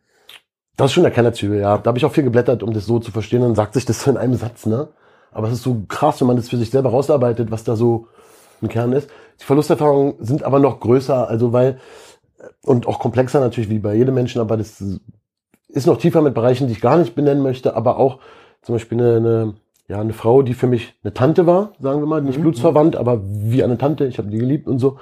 das 0.77 0.91
ist 0.91 0.93
schon 0.93 1.03
der 1.03 1.11
Kern 1.11 1.25
der 1.25 1.33
Zwiebel, 1.33 1.59
ja. 1.59 1.77
Da 1.79 1.87
habe 1.87 1.97
ich 1.97 2.05
auch 2.05 2.11
viel 2.11 2.23
geblättert, 2.23 2.61
um 2.61 2.71
das 2.71 2.85
so 2.85 2.99
zu 2.99 3.11
verstehen. 3.11 3.41
Dann 3.41 3.55
sagt 3.55 3.73
sich 3.73 3.85
das 3.85 4.03
so 4.03 4.11
in 4.11 4.17
einem 4.17 4.35
Satz, 4.35 4.67
ne? 4.67 4.89
Aber 5.31 5.47
es 5.47 5.53
ist 5.53 5.63
so 5.63 5.83
krass, 5.87 6.21
wenn 6.21 6.27
man 6.27 6.37
das 6.37 6.49
für 6.49 6.57
sich 6.57 6.69
selber 6.69 6.91
rausarbeitet, 6.91 7.51
was 7.51 7.63
da 7.63 7.75
so 7.75 8.07
ein 8.61 8.69
Kern 8.69 8.93
ist. 8.93 9.09
Die 9.39 9.43
Verlusterfahrungen 9.43 10.15
sind 10.19 10.43
aber 10.43 10.59
noch 10.59 10.79
größer, 10.79 11.27
also 11.27 11.51
weil 11.51 11.79
und 12.63 12.87
auch 12.87 12.99
komplexer 12.99 13.39
natürlich 13.39 13.69
wie 13.69 13.79
bei 13.79 13.95
jedem 13.95 14.13
Menschen, 14.13 14.39
aber 14.39 14.55
das 14.57 14.83
ist 15.77 15.87
noch 15.87 15.97
tiefer 15.97 16.21
mit 16.21 16.33
Bereichen, 16.33 16.67
die 16.67 16.73
ich 16.73 16.81
gar 16.81 16.97
nicht 16.97 17.15
benennen 17.15 17.43
möchte, 17.43 17.75
aber 17.75 17.97
auch 17.97 18.19
zum 18.61 18.75
Beispiel 18.75 18.99
eine, 18.99 19.15
eine, 19.17 19.53
ja, 19.87 19.99
eine 20.01 20.13
Frau, 20.13 20.41
die 20.41 20.53
für 20.53 20.67
mich 20.67 20.95
eine 21.03 21.13
Tante 21.13 21.45
war, 21.45 21.71
sagen 21.79 22.01
wir 22.01 22.07
mal, 22.07 22.21
nicht 22.21 22.41
blutsverwandt, 22.41 22.95
aber 22.95 23.21
wie 23.23 23.63
eine 23.63 23.77
Tante, 23.77 24.05
ich 24.05 24.17
habe 24.17 24.29
die 24.29 24.37
geliebt 24.37 24.67
und 24.67 24.79
so, 24.79 24.97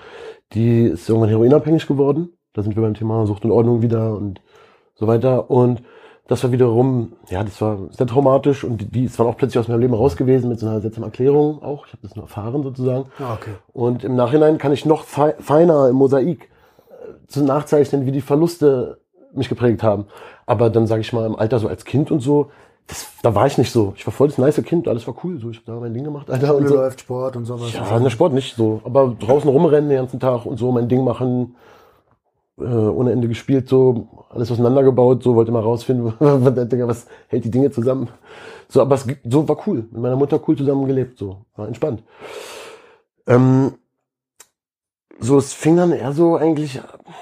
die 0.54 0.84
ist 0.84 1.10
irgendwann 1.10 1.30
heroinabhängig 1.30 1.88
geworden. 1.88 2.30
Da 2.54 2.62
sind 2.62 2.76
wir 2.76 2.84
beim 2.84 2.94
Thema 2.94 3.26
Sucht 3.26 3.44
und 3.44 3.52
Ordnung 3.52 3.82
wieder 3.82 4.16
und 4.16 4.42
so 4.94 5.08
weiter. 5.08 5.50
Und 5.50 5.82
das 6.28 6.44
war 6.44 6.52
wiederum, 6.52 7.14
ja, 7.30 7.44
das 7.44 7.60
war 7.62 7.80
sehr 7.92 8.08
traumatisch 8.08 8.64
und 8.64 8.94
die, 8.96 9.06
ist 9.06 9.20
dann 9.20 9.28
auch 9.28 9.38
plötzlich 9.38 9.60
aus 9.60 9.68
meinem 9.68 9.82
Leben 9.82 9.94
raus 9.94 10.16
gewesen 10.16 10.50
mit 10.50 10.60
so 10.60 10.68
einer 10.68 10.82
seltsamen 10.82 11.10
Erklärung 11.10 11.62
auch. 11.62 11.86
Ich 11.88 11.94
habe 11.94 12.02
das 12.04 12.16
nur 12.16 12.26
erfahren 12.26 12.64
sozusagen. 12.64 13.06
Ah, 13.20 13.34
okay. 13.34 13.52
Und 13.74 14.04
im 14.04 14.16
Nachhinein 14.16 14.58
kann 14.58 14.72
ich 14.72 14.86
noch 14.86 15.04
fei- 15.04 15.36
feiner 15.40 15.90
im 15.90 15.96
Mosaik 15.96 16.50
äh, 16.90 17.28
zu 17.28 17.44
nachzeichnen, 17.44 18.06
wie 18.06 18.12
die 18.12 18.22
Verluste 18.22 19.00
mich 19.34 19.50
geprägt 19.50 19.84
haben. 19.84 20.06
Aber 20.46 20.70
dann 20.70 20.88
sage 20.88 21.02
ich 21.02 21.14
mal 21.14 21.26
im 21.26 21.36
Alter 21.36 21.60
so 21.60 21.68
als 21.68 21.86
Kind 21.86 22.12
und 22.12 22.20
so, 22.20 22.52
das, 22.88 23.08
da 23.24 23.34
war 23.34 23.48
ich 23.48 23.58
nicht 23.58 23.72
so. 23.72 23.94
Ich 23.96 24.06
war 24.06 24.14
voll 24.14 24.28
das 24.28 24.38
nice 24.38 24.62
Kind, 24.64 24.88
alles 24.88 25.08
war 25.08 25.16
cool. 25.24 25.40
So, 25.40 25.50
ich 25.50 25.58
habe 25.58 25.66
da 25.66 25.80
mein 25.80 25.94
Ding 25.94 26.04
gemacht, 26.04 26.30
Alter. 26.30 26.56
Und 26.56 26.68
so. 26.68 26.76
läuft 26.76 27.02
Sport 27.02 27.36
und 27.36 27.46
sowas. 27.46 27.74
Ja, 27.74 28.00
der 28.00 28.10
Sport 28.12 28.34
nicht 28.34 28.56
so. 28.56 28.82
Aber 28.84 29.16
draußen 29.20 29.50
rumrennen 29.50 29.90
den 29.90 29.98
ganzen 29.98 30.20
Tag 30.20 30.46
und 30.46 30.58
so 30.58 30.72
mein 30.72 30.88
Ding 30.88 31.04
machen, 31.04 31.56
äh, 32.60 32.64
ohne 32.64 33.12
Ende 33.12 33.28
gespielt, 33.28 33.68
so 33.68 34.08
alles 34.30 34.52
auseinandergebaut, 34.52 35.24
so 35.24 35.36
wollte 35.36 35.52
mal 35.52 35.64
rausfinden, 35.64 36.14
was 36.20 37.08
hält 37.28 37.46
die 37.46 37.52
Dinge 37.52 37.72
zusammen. 37.72 38.10
So, 38.70 38.82
aber 38.82 38.96
es, 38.96 39.08
so 39.24 39.48
war 39.50 39.58
cool. 39.66 39.88
Mit 39.92 40.02
meiner 40.02 40.16
Mutter 40.16 40.40
cool 40.48 40.56
zusammen 40.56 40.86
gelebt, 40.86 41.18
so 41.18 41.46
war 41.56 41.68
entspannt. 41.68 42.04
Ähm, 43.28 43.74
so, 45.20 45.38
es 45.38 45.54
fing 45.54 45.78
dann 45.78 45.92
eher 45.92 46.12
so 46.12 46.36
eigentlich, 46.36 46.80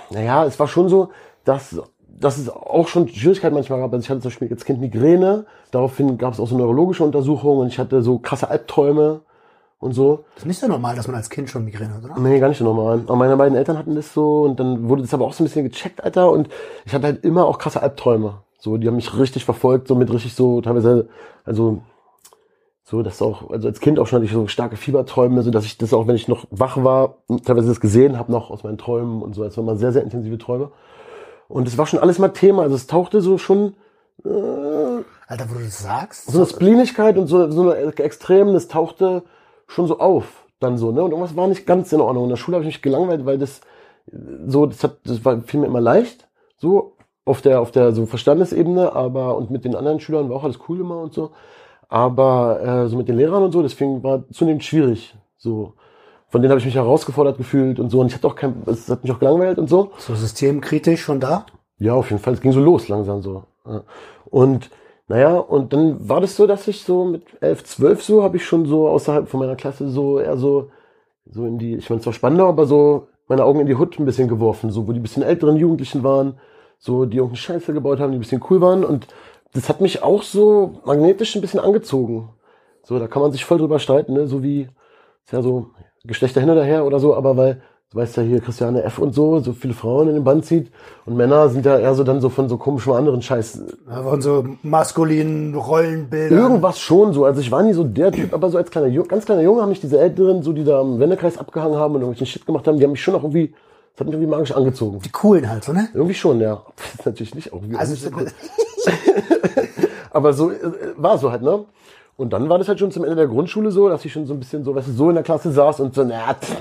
naja, 0.09 0.45
es 0.45 0.59
war 0.59 0.67
schon 0.67 0.89
so, 0.89 1.09
dass, 1.45 1.79
dass 2.23 2.37
es 2.37 2.49
auch 2.49 2.87
schon 2.87 3.07
Schwierigkeiten 3.07 3.53
manchmal 3.53 3.79
gab. 3.79 3.91
Also 3.91 4.03
ich 4.03 4.09
hatte 4.09 4.21
zum 4.21 4.29
Beispiel 4.29 4.49
als 4.49 4.65
Kind 4.65 4.79
Migräne, 4.79 5.45
daraufhin 5.71 6.17
gab 6.17 6.33
es 6.33 6.39
auch 6.39 6.47
so 6.47 6.57
neurologische 6.57 7.03
Untersuchungen 7.03 7.61
und 7.61 7.67
ich 7.67 7.79
hatte 7.79 8.01
so 8.01 8.17
krasse 8.19 8.49
Albträume 8.49 9.21
und 9.79 9.93
so. 9.93 10.23
Das 10.35 10.43
ist 10.43 10.47
nicht 10.47 10.59
so 10.59 10.67
normal, 10.67 10.95
dass 10.95 11.07
man 11.07 11.17
als 11.17 11.29
Kind 11.29 11.49
schon 11.49 11.65
Migräne 11.65 11.95
hat, 11.95 12.03
oder? 12.03 12.17
Nee, 12.19 12.39
gar 12.39 12.47
nicht 12.47 12.57
so 12.57 12.63
normal. 12.63 13.01
Aber 13.05 13.15
meine 13.17 13.35
beiden 13.35 13.57
Eltern 13.57 13.77
hatten 13.77 13.95
das 13.95 14.13
so 14.13 14.43
und 14.43 14.59
dann 14.59 14.87
wurde 14.87 15.01
das 15.01 15.13
aber 15.13 15.25
auch 15.25 15.33
so 15.33 15.43
ein 15.43 15.47
bisschen 15.47 15.65
gecheckt, 15.65 16.03
Alter. 16.03 16.31
Und 16.31 16.47
ich 16.85 16.93
hatte 16.93 17.05
halt 17.05 17.25
immer 17.25 17.45
auch 17.45 17.57
krasse 17.57 17.81
Albträume. 17.81 18.35
So, 18.57 18.77
die 18.77 18.87
haben 18.87 18.95
mich 18.95 19.17
richtig 19.17 19.43
verfolgt, 19.43 19.89
so 19.89 19.95
mit 19.95 20.11
richtig 20.11 20.33
so, 20.35 20.61
teilweise, 20.61 21.09
also, 21.43 21.81
so, 22.85 23.01
das 23.01 23.21
auch, 23.21 23.49
also 23.49 23.67
als 23.67 23.81
Kind 23.81 23.99
auch 23.99 24.07
schon 24.07 24.17
hatte 24.17 24.25
ich 24.25 24.31
so 24.31 24.47
starke 24.47 24.77
Fieberträume, 24.77 25.41
so 25.41 25.51
dass 25.51 25.65
ich 25.65 25.77
das 25.77 25.93
auch, 25.93 26.07
wenn 26.07 26.15
ich 26.15 26.29
noch 26.29 26.45
wach 26.49 26.81
war, 26.81 27.15
teilweise 27.43 27.67
das 27.67 27.81
gesehen 27.81 28.17
habe, 28.17 28.31
noch 28.31 28.51
aus 28.51 28.63
meinen 28.63 28.77
Träumen 28.77 29.21
und 29.21 29.35
so. 29.35 29.43
Es 29.43 29.57
waren 29.57 29.65
mal 29.65 29.77
sehr, 29.77 29.91
sehr 29.91 30.03
intensive 30.03 30.37
Träume. 30.37 30.71
Und 31.53 31.67
es 31.67 31.77
war 31.77 31.85
schon 31.85 31.99
alles 31.99 32.17
mal 32.17 32.29
Thema. 32.29 32.63
Also 32.63 32.73
es 32.73 32.87
tauchte 32.87 33.21
so 33.21 33.37
schon, 33.37 33.75
äh, 34.25 34.29
Alter, 35.27 35.47
wo 35.51 35.53
du 35.53 35.63
das 35.63 35.83
sagst. 35.83 36.25
so 36.25 36.39
eine 36.39 36.47
Splinigkeit 36.47 37.15
und 37.15 37.27
so, 37.27 37.51
so 37.51 37.69
eine 37.69 37.95
Extrem, 37.99 38.53
das 38.53 38.69
tauchte 38.69 39.21
schon 39.67 39.85
so 39.85 39.99
auf, 39.99 40.47
dann 40.59 40.79
so, 40.79 40.91
ne? 40.91 41.03
Und 41.03 41.11
irgendwas 41.11 41.35
war 41.35 41.47
nicht 41.47 41.67
ganz 41.67 41.93
in 41.93 42.01
Ordnung. 42.01 42.23
In 42.23 42.31
der 42.31 42.37
Schule 42.37 42.55
habe 42.55 42.63
ich 42.63 42.73
mich 42.73 42.81
gelangweilt, 42.81 43.27
weil 43.27 43.37
das 43.37 43.59
äh, 44.11 44.17
so, 44.47 44.65
das 44.65 44.83
hat, 44.83 44.97
das 45.05 45.23
war 45.23 45.41
fiel 45.41 45.59
mir 45.59 45.67
immer 45.67 45.79
leicht, 45.79 46.27
so 46.57 46.97
auf 47.23 47.43
der, 47.43 47.61
auf 47.61 47.69
der 47.69 47.91
so 47.91 48.07
Verstandesebene, 48.07 48.91
aber 48.91 49.37
und 49.37 49.51
mit 49.51 49.63
den 49.63 49.75
anderen 49.75 49.99
Schülern 49.99 50.29
war 50.29 50.37
auch 50.37 50.43
alles 50.45 50.57
cool 50.67 50.79
immer 50.79 51.01
und 51.01 51.13
so. 51.13 51.33
Aber 51.87 52.61
äh, 52.63 52.87
so 52.87 52.97
mit 52.97 53.07
den 53.07 53.17
Lehrern 53.17 53.43
und 53.43 53.51
so, 53.51 53.61
deswegen 53.61 54.01
war 54.01 54.27
zunehmend 54.31 54.63
schwierig. 54.63 55.15
So. 55.37 55.73
Von 56.33 56.41
denen 56.41 56.49
habe 56.49 56.57
ich 56.57 56.65
mich 56.65 56.73
herausgefordert 56.73 57.37
gefühlt 57.37 57.79
und 57.79 57.91
so. 57.91 57.99
Und 57.99 58.07
ich 58.07 58.15
hatte 58.15 58.25
auch 58.25 58.35
kein, 58.35 58.63
es 58.65 58.89
hat 58.89 59.03
mich 59.03 59.11
auch 59.11 59.19
gelangweilt 59.19 59.59
und 59.59 59.69
so. 59.69 59.91
So 59.99 60.15
systemkritisch 60.15 61.03
schon 61.03 61.19
da? 61.19 61.45
Ja, 61.77 61.93
auf 61.93 62.09
jeden 62.09 62.23
Fall. 62.23 62.33
Es 62.33 62.41
ging 62.41 62.51
so 62.51 62.59
los 62.59 62.87
langsam 62.87 63.21
so. 63.21 63.43
Und 64.25 64.71
naja, 65.07 65.37
und 65.37 65.73
dann 65.73 66.09
war 66.09 66.21
das 66.21 66.35
so, 66.35 66.47
dass 66.47 66.67
ich 66.67 66.81
so 66.85 67.05
mit 67.05 67.21
elf, 67.39 67.63
zwölf 67.65 68.01
so, 68.01 68.23
habe 68.23 68.37
ich 68.37 68.45
schon 68.47 68.65
so 68.65 68.89
außerhalb 68.89 69.29
von 69.29 69.41
meiner 69.41 69.55
Klasse 69.55 69.89
so 69.89 70.17
eher 70.17 70.35
so, 70.35 70.71
so 71.29 71.45
in 71.45 71.59
die, 71.59 71.75
ich 71.75 71.91
meine 71.91 72.01
zwar 72.01 72.13
Spandau, 72.13 72.49
aber 72.49 72.65
so 72.65 73.09
meine 73.27 73.43
Augen 73.43 73.59
in 73.59 73.67
die 73.67 73.75
Hut 73.75 73.99
ein 73.99 74.05
bisschen 74.05 74.27
geworfen, 74.27 74.71
so 74.71 74.87
wo 74.87 74.91
die 74.91 74.99
bisschen 74.99 75.21
älteren 75.21 75.57
Jugendlichen 75.57 76.01
waren, 76.01 76.39
so 76.79 77.05
die 77.05 77.17
irgendeine 77.17 77.37
Scheiße 77.37 77.73
gebaut 77.73 77.99
haben, 77.99 78.11
die 78.11 78.17
ein 78.17 78.21
bisschen 78.21 78.43
cool 78.49 78.59
waren. 78.59 78.83
Und 78.83 79.05
das 79.53 79.69
hat 79.69 79.81
mich 79.81 80.01
auch 80.01 80.23
so 80.23 80.81
magnetisch 80.83 81.35
ein 81.35 81.41
bisschen 81.41 81.59
angezogen. 81.59 82.29
So, 82.81 82.97
da 82.97 83.05
kann 83.05 83.21
man 83.21 83.31
sich 83.31 83.45
voll 83.45 83.59
drüber 83.59 83.77
streiten, 83.77 84.13
ne? 84.13 84.25
So 84.25 84.41
wie, 84.41 84.67
ist 85.25 85.31
ja 85.31 85.43
so 85.43 85.67
Geschlechter 86.05 86.41
hin 86.41 86.49
oder 86.49 86.65
her 86.65 86.85
oder 86.85 86.99
so, 86.99 87.15
aber 87.15 87.37
weil, 87.37 87.61
du 87.91 87.97
weißt 87.97 88.17
ja 88.17 88.23
hier 88.23 88.41
Christiane 88.41 88.83
F. 88.83 88.99
und 88.99 89.15
so, 89.15 89.39
so 89.39 89.53
viele 89.53 89.73
Frauen 89.73 90.09
in 90.09 90.15
den 90.15 90.25
Band 90.25 90.45
zieht 90.45 90.69
und 91.05 91.15
Männer 91.15 91.47
sind 91.47 91.65
ja 91.65 91.79
eher 91.79 91.95
so 91.95 92.03
dann 92.03 92.19
so 92.19 92.27
von 92.27 92.49
so 92.49 92.57
komischem 92.57 92.91
anderen 92.91 93.21
Scheiß. 93.21 93.61
Ja, 93.87 94.03
Von 94.03 94.21
so 94.21 94.45
maskulinen 94.63 95.55
Rollenbildern. 95.55 96.37
Irgendwas 96.37 96.77
schon 96.81 97.13
so. 97.13 97.23
Also 97.23 97.39
ich 97.39 97.49
war 97.51 97.63
nie 97.63 97.71
so 97.71 97.85
der 97.85 98.11
Typ, 98.11 98.33
aber 98.33 98.49
so 98.49 98.57
als 98.57 98.69
kleiner 98.69 98.87
Junge, 98.87 99.07
ganz 99.07 99.23
kleiner 99.23 99.43
Junge 99.43 99.61
haben 99.61 99.69
mich 99.69 99.79
diese 99.79 99.97
Älteren, 99.97 100.43
so 100.43 100.51
die 100.51 100.65
da 100.65 100.81
am 100.81 100.99
Wendekreis 100.99 101.37
abgehangen 101.37 101.77
haben 101.77 101.95
und 101.95 102.01
irgendwelchen 102.01 102.27
Shit 102.27 102.45
gemacht 102.45 102.67
haben, 102.67 102.77
die 102.77 102.83
haben 102.83 102.91
mich 102.91 103.01
schon 103.01 103.15
auch 103.15 103.23
irgendwie, 103.23 103.53
das 103.93 104.01
hat 104.01 104.07
mich 104.07 104.15
irgendwie 104.15 104.29
magisch 104.29 104.51
angezogen. 104.51 104.99
Die 105.05 105.11
coolen 105.11 105.49
halt, 105.49 105.63
so, 105.63 105.71
ne? 105.71 105.87
Irgendwie 105.93 106.15
schon, 106.15 106.41
ja. 106.41 106.63
Natürlich 107.05 107.33
nicht 107.33 107.53
auch. 107.53 107.61
Also, 107.77 107.95
so 107.95 108.09
cool. 108.17 108.27
Aber 110.11 110.33
so 110.33 110.51
äh, 110.51 110.57
war 110.97 111.17
so 111.17 111.31
halt, 111.31 111.43
ne? 111.43 111.63
Und 112.15 112.31
dann 112.31 112.47
war 112.47 112.59
das 112.59 112.67
halt 112.67 112.79
schon 112.79 112.91
zum 112.91 113.03
Ende 113.03 113.15
der 113.15 113.27
Grundschule 113.27 113.71
so, 113.71 113.89
dass 113.89 114.05
ich 114.05 114.13
schon 114.13 114.27
so 114.27 114.33
ein 114.33 114.39
bisschen 114.39 114.63
so, 114.63 114.75
weißt 114.75 114.87
du, 114.87 114.91
so 114.93 115.09
in 115.09 115.15
der 115.15 115.23
Klasse 115.23 115.51
saß 115.51 115.79
und 115.79 115.95
so, 115.95 116.03
na, 116.03 116.33
pff, 116.39 116.55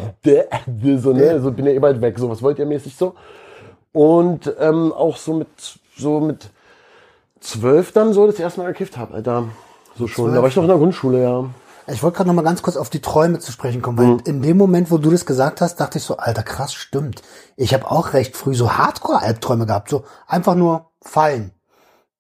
so, 1.03 1.13
ne, 1.13 1.41
so 1.41 1.53
bin 1.53 1.67
ja 1.67 1.73
eh 1.73 1.79
bald 1.79 2.01
weg, 2.01 2.19
so, 2.19 2.31
was 2.31 2.43
wollt 2.43 2.59
ihr 2.59 2.67
mäßig 2.67 2.97
so? 2.97 3.15
Und 3.93 4.53
ähm, 4.59 4.93
auch 4.93 5.17
so 5.19 5.35
mit, 5.35 5.49
so 5.99 6.21
mit 6.21 6.49
zwölf 7.41 7.93
dann 7.93 8.13
so 8.15 8.27
das 8.27 8.39
erste 8.39 8.61
Mal 8.61 8.69
gekifft 8.69 8.97
habe, 8.97 9.15
Alter. 9.15 9.45
So 9.99 10.07
schon. 10.07 10.33
Da 10.35 10.41
war 10.41 10.49
ich 10.49 10.57
noch 10.57 10.63
in 10.63 10.69
der 10.71 10.79
Grundschule, 10.79 11.23
ja. 11.23 11.45
Ich 11.89 12.03
wollte 12.03 12.17
gerade 12.17 12.29
noch 12.29 12.35
mal 12.35 12.43
ganz 12.43 12.63
kurz 12.63 12.77
auf 12.77 12.89
die 12.91 13.01
Träume 13.01 13.41
zu 13.41 13.53
sprechen 13.53 13.83
kommen, 13.83 13.99
weil 13.99 14.07
Mhm. 14.07 14.21
in 14.25 14.43
dem 14.43 14.57
Moment, 14.57 14.91
wo 14.91 14.99
du 14.99 15.11
das 15.11 15.27
gesagt 15.27 15.61
hast, 15.61 15.77
dachte 15.81 15.99
ich 15.99 16.05
so, 16.05 16.17
alter, 16.17 16.43
krass, 16.43 16.73
stimmt. 16.73 17.23
Ich 17.57 17.75
habe 17.75 17.91
auch 17.91 18.13
recht 18.15 18.37
früh 18.37 18.55
so 18.55 18.73
Hardcore-Albträume 18.73 19.67
gehabt, 19.67 19.91
so 19.91 20.05
einfach 20.27 20.55
nur 20.55 20.93
fallen. 21.03 21.51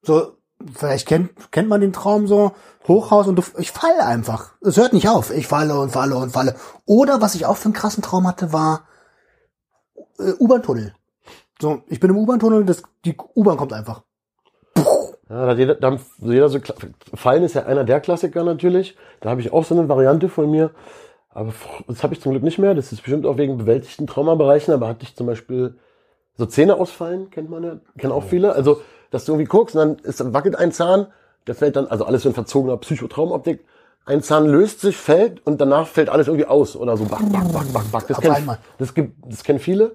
So, 0.03 0.33
vielleicht 0.75 1.07
kennt, 1.07 1.31
kennt 1.51 1.69
man 1.69 1.81
den 1.81 1.93
Traum 1.93 2.27
so, 2.27 2.53
Hochhaus 2.89 3.29
und 3.29 3.37
du, 3.37 3.43
ich 3.59 3.73
falle 3.73 4.05
einfach. 4.05 4.53
Es 4.61 4.77
hört 4.77 4.93
nicht 4.93 5.09
auf. 5.09 5.31
Ich 5.33 5.47
falle 5.47 5.79
und 5.79 5.91
falle 5.91 6.17
und 6.17 6.31
falle. 6.31 6.55
Oder 6.85 7.21
was 7.21 7.35
ich 7.35 7.47
auch 7.47 7.57
für 7.57 7.67
einen 7.67 7.75
krassen 7.75 8.03
Traum 8.03 8.27
hatte, 8.27 8.53
war 8.53 8.87
äh, 10.19 10.33
U-Bahn-Tunnel. 10.39 10.95
So, 11.61 11.83
ich 11.87 12.01
bin 12.01 12.11
im 12.11 12.19
U-Bahn-Tunnel, 12.19 12.65
das, 12.65 12.83
die 13.05 13.17
U-Bahn 13.37 13.57
kommt 13.57 13.73
einfach. 13.73 14.03
Ja, 15.29 15.47
da 15.47 15.53
hat 15.53 15.59
jeder, 15.59 15.75
da 15.77 15.97
jeder 16.19 16.49
so 16.49 16.59
Fallen 17.15 17.43
ist 17.45 17.55
ja 17.55 17.65
einer 17.65 17.85
der 17.85 18.01
Klassiker 18.01 18.45
natürlich. 18.45 18.97
Da 19.21 19.31
habe 19.31 19.41
ich 19.41 19.53
auch 19.53 19.65
so 19.65 19.75
eine 19.75 19.89
Variante 19.89 20.29
von 20.29 20.51
mir. 20.51 20.73
Aber 21.31 21.55
das 21.87 22.03
habe 22.03 22.15
ich 22.15 22.21
zum 22.21 22.33
Glück 22.33 22.43
nicht 22.43 22.59
mehr. 22.59 22.75
Das 22.75 22.93
ist 22.93 23.03
bestimmt 23.03 23.25
auch 23.25 23.39
wegen 23.39 23.57
bewältigten 23.57 24.07
Traumabereichen. 24.07 24.75
Aber 24.75 24.89
hatte 24.89 25.05
ich 25.05 25.17
zum 25.17 25.27
Beispiel 25.27 25.79
so 26.35 26.47
Zähne 26.47 26.79
ausfallen, 26.79 27.31
kennt 27.31 27.49
man 27.49 27.65
ja, 27.65 27.77
kennen 27.97 28.13
auch 28.13 28.25
viele. 28.25 28.53
Also, 28.55 28.83
dass 29.13 29.27
du 29.27 29.33
irgendwie 29.33 29.49
guckst 29.49 29.77
und 29.77 29.79
dann 29.79 30.05
ist, 30.05 30.33
wackelt 30.33 30.57
ein 30.57 30.73
Zahn, 30.73 31.07
der 31.47 31.55
fällt 31.55 31.77
dann, 31.77 31.87
also 31.87 32.05
alles 32.05 32.23
so 32.23 32.29
in 32.29 32.35
verzogener 32.35 32.77
Psychotraumoptik. 32.79 33.65
Ein 34.05 34.23
Zahn 34.23 34.47
löst 34.47 34.81
sich, 34.81 34.97
fällt 34.97 35.47
und 35.47 35.61
danach 35.61 35.87
fällt 35.87 36.09
alles 36.09 36.27
irgendwie 36.27 36.47
aus 36.47 36.75
oder 36.75 36.97
so. 36.97 37.05
Back, 37.05 37.21
back, 37.31 37.53
back, 37.53 37.73
back, 37.73 37.93
back. 37.93 38.07
Das, 38.09 38.19
einmal. 38.19 38.59
das, 38.79 38.95
gibt, 38.95 39.15
das 39.25 39.45
kennen 39.45 39.61
viele. 39.61 39.95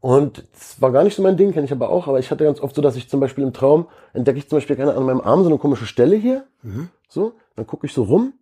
Und 0.00 0.44
das 0.52 0.80
war 0.80 0.92
gar 0.92 1.04
nicht 1.04 1.14
so 1.14 1.22
mein 1.22 1.36
Ding, 1.36 1.52
kenne 1.52 1.64
ich 1.64 1.72
aber 1.72 1.88
auch. 1.90 2.06
Aber 2.08 2.18
ich 2.18 2.30
hatte 2.30 2.44
ganz 2.44 2.60
oft 2.60 2.74
so, 2.74 2.82
dass 2.82 2.96
ich 2.96 3.08
zum 3.08 3.20
Beispiel 3.20 3.44
im 3.44 3.52
Traum 3.52 3.86
entdecke 4.12 4.38
ich 4.38 4.48
zum 4.48 4.58
Beispiel 4.58 4.76
keine 4.76 4.94
an 4.94 5.04
meinem 5.04 5.20
Arm 5.20 5.42
so 5.42 5.48
eine 5.48 5.58
komische 5.58 5.86
Stelle 5.86 6.16
hier. 6.16 6.44
So, 7.08 7.32
dann 7.56 7.66
gucke 7.66 7.86
ich 7.86 7.94
so 7.94 8.02
rum 8.02 8.34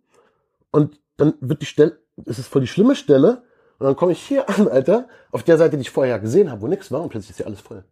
und 0.71 0.99
dann 1.17 1.33
wird 1.39 1.61
die 1.61 1.65
Stelle, 1.65 1.99
es 2.25 2.39
ist 2.39 2.47
voll 2.47 2.61
die 2.61 2.67
schlimme 2.67 2.95
Stelle. 2.95 3.43
Und 3.77 3.85
dann 3.85 3.95
komme 3.95 4.11
ich 4.11 4.21
hier 4.21 4.49
an, 4.49 4.67
Alter, 4.67 5.07
auf 5.31 5.43
der 5.43 5.57
Seite, 5.57 5.77
die 5.77 5.81
ich 5.81 5.91
vorher 5.91 6.19
gesehen 6.19 6.51
habe, 6.51 6.61
wo 6.61 6.67
nichts 6.67 6.91
war 6.91 7.01
und 7.01 7.09
plötzlich 7.09 7.31
ist 7.31 7.37
hier 7.37 7.45
alles 7.45 7.61
voll. 7.61 7.83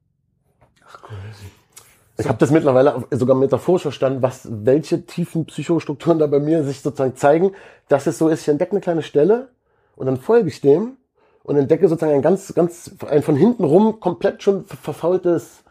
Ich 2.20 2.28
habe 2.28 2.38
das 2.40 2.50
mittlerweile 2.52 3.04
sogar 3.12 3.36
metaphorisch 3.36 3.84
verstanden, 3.84 4.22
was, 4.22 4.48
welche 4.50 5.06
tiefen 5.06 5.46
Psychostrukturen 5.46 6.18
da 6.20 6.28
bei 6.28 6.40
mir 6.40 6.64
sich 6.64 6.82
sozusagen 6.82 7.16
zeigen, 7.16 7.52
dass 7.90 8.08
es 8.08 8.18
so 8.18 8.28
ist, 8.30 8.42
ich 8.42 8.48
entdecke 8.48 8.72
eine 8.72 8.82
kleine 8.82 9.04
Stelle 9.04 9.50
und 9.96 10.08
dann 10.08 10.18
folge 10.18 10.50
ich 10.50 10.62
dem 10.62 10.98
und 11.44 11.58
entdecke 11.58 11.88
sozusagen 11.88 12.14
ein 12.14 12.22
ganz, 12.24 12.54
ganz, 12.56 12.92
ein 13.10 13.22
von 13.22 13.36
hinten 13.36 13.64
rum 13.64 14.00
komplett 14.00 14.42
schon 14.42 14.66
ver- 14.66 14.78
verfaultes 14.78 15.64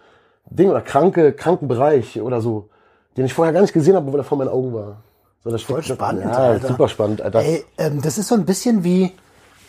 Ding 0.48 0.70
oder 0.70 0.80
kranke, 0.80 1.32
kranken 1.32 1.66
Bereich 1.66 2.20
oder 2.20 2.40
so, 2.40 2.68
den 3.16 3.26
ich 3.26 3.34
vorher 3.34 3.52
gar 3.52 3.62
nicht 3.62 3.72
gesehen 3.74 3.96
habe, 3.96 4.06
obwohl 4.06 4.20
er 4.20 4.24
vor 4.24 4.38
meinen 4.38 4.48
Augen 4.48 4.72
war. 4.72 4.98
So, 5.42 5.50
das 5.50 5.62
Voll 5.62 5.82
spannend, 5.82 6.22
Ja, 6.22 6.30
Alter. 6.38 6.68
super 6.68 6.88
spannend, 6.88 7.22
Alter. 7.22 7.40
Ey, 7.40 7.64
ähm, 7.78 8.00
das 8.02 8.18
ist 8.18 8.28
so 8.28 8.36
ein 8.36 8.44
bisschen 8.44 8.84
wie 8.84 9.12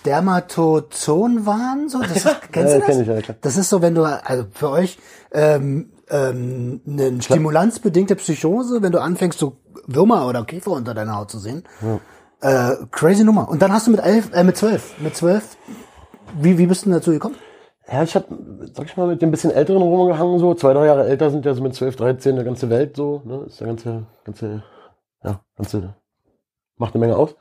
Dermatozonwahn, 0.06 1.90
so. 1.90 2.00
Das 2.02 2.12
ist, 2.26 2.28
kennst 2.52 2.74
Ja, 2.74 2.80
du 2.80 2.86
das? 2.86 2.98
kenn 2.98 3.18
ich, 3.18 3.24
klar. 3.26 3.38
Das 3.42 3.58
ist 3.58 3.70
so, 3.70 3.82
wenn 3.82 3.96
du, 3.96 4.04
also 4.04 4.46
für 4.54 4.70
euch, 4.70 4.98
ähm, 5.32 5.90
ähm, 6.10 6.82
eine 6.88 7.22
stimulanzbedingte 7.22 8.16
Psychose, 8.16 8.82
wenn 8.82 8.92
du 8.92 9.02
anfängst, 9.02 9.40
so 9.40 9.58
Würmer 9.86 10.28
oder 10.28 10.44
Käfer 10.46 10.72
unter 10.72 10.94
deiner 10.94 11.16
Haut 11.16 11.32
zu 11.32 11.40
sehen. 11.40 11.64
Äh, 12.42 12.76
crazy 12.92 13.24
Nummer. 13.24 13.50
Und 13.50 13.62
dann 13.62 13.72
hast 13.72 13.88
du 13.88 13.92
mit 13.92 14.00
elf, 14.00 14.32
äh, 14.34 14.44
mit 14.44 14.58
zwölf, 14.58 15.00
mit 15.00 15.16
zwölf, 15.16 15.58
wie, 16.40 16.58
wie 16.58 16.68
bist 16.68 16.82
du 16.86 16.90
denn 16.90 17.00
dazu 17.00 17.12
gekommen? 17.12 17.36
Ja, 17.92 18.04
ich 18.04 18.16
habe, 18.16 18.26
sag 18.74 18.86
ich 18.86 18.98
mal, 18.98 19.08
mit 19.08 19.22
dem 19.22 19.32
bisschen 19.32 19.52
Älteren 19.52 19.82
rumgehangen, 19.82 20.40
so 20.40 20.54
zwei, 20.56 20.74
drei 20.74 20.86
Jahre 20.88 21.08
älter 21.08 21.32
sind 21.32 21.46
ja 21.46 21.54
so 21.54 21.64
mit 21.64 21.74
12, 21.74 21.96
13 21.96 22.36
der 22.36 22.44
ganze 22.44 22.70
Welt 22.70 22.98
so, 22.98 23.22
ne, 23.24 23.46
ist 23.48 23.62
der 23.62 23.68
ganze, 23.68 24.06
ganze, 24.26 24.64
ja, 25.24 25.40
ganze, 25.56 25.96
macht 26.76 26.94
eine 26.94 27.00
Menge 27.00 27.16
aus. 27.16 27.36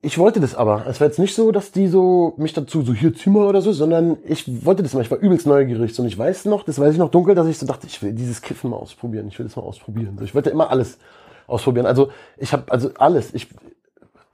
Ich 0.00 0.16
wollte 0.16 0.38
das 0.38 0.54
aber. 0.54 0.86
Es 0.86 1.00
war 1.00 1.08
jetzt 1.08 1.18
nicht 1.18 1.34
so, 1.34 1.50
dass 1.50 1.72
die 1.72 1.88
so 1.88 2.34
mich 2.36 2.52
dazu 2.52 2.82
so 2.82 2.94
hier 2.94 3.12
mal 3.26 3.46
oder 3.46 3.60
so, 3.60 3.72
sondern 3.72 4.18
ich 4.24 4.64
wollte 4.64 4.84
das 4.84 4.94
mal. 4.94 5.00
Ich 5.00 5.10
war 5.10 5.18
übelst 5.18 5.46
neugierig. 5.46 5.92
So, 5.92 6.02
Und 6.02 6.08
ich 6.08 6.16
weiß 6.16 6.44
noch, 6.44 6.62
das 6.62 6.78
weiß 6.78 6.92
ich 6.92 6.98
noch 6.98 7.10
dunkel, 7.10 7.34
dass 7.34 7.48
ich 7.48 7.58
so 7.58 7.66
dachte, 7.66 7.88
ich 7.88 8.00
will 8.00 8.12
dieses 8.12 8.40
Kiffen 8.40 8.70
mal 8.70 8.76
ausprobieren. 8.76 9.26
Ich 9.28 9.38
will 9.38 9.46
das 9.46 9.56
mal 9.56 9.62
ausprobieren. 9.62 10.16
So, 10.16 10.24
ich 10.24 10.34
wollte 10.36 10.50
immer 10.50 10.70
alles 10.70 10.98
ausprobieren. 11.48 11.86
Also 11.86 12.10
ich 12.36 12.52
habe 12.52 12.70
also 12.70 12.90
alles. 12.98 13.34
Ich 13.34 13.48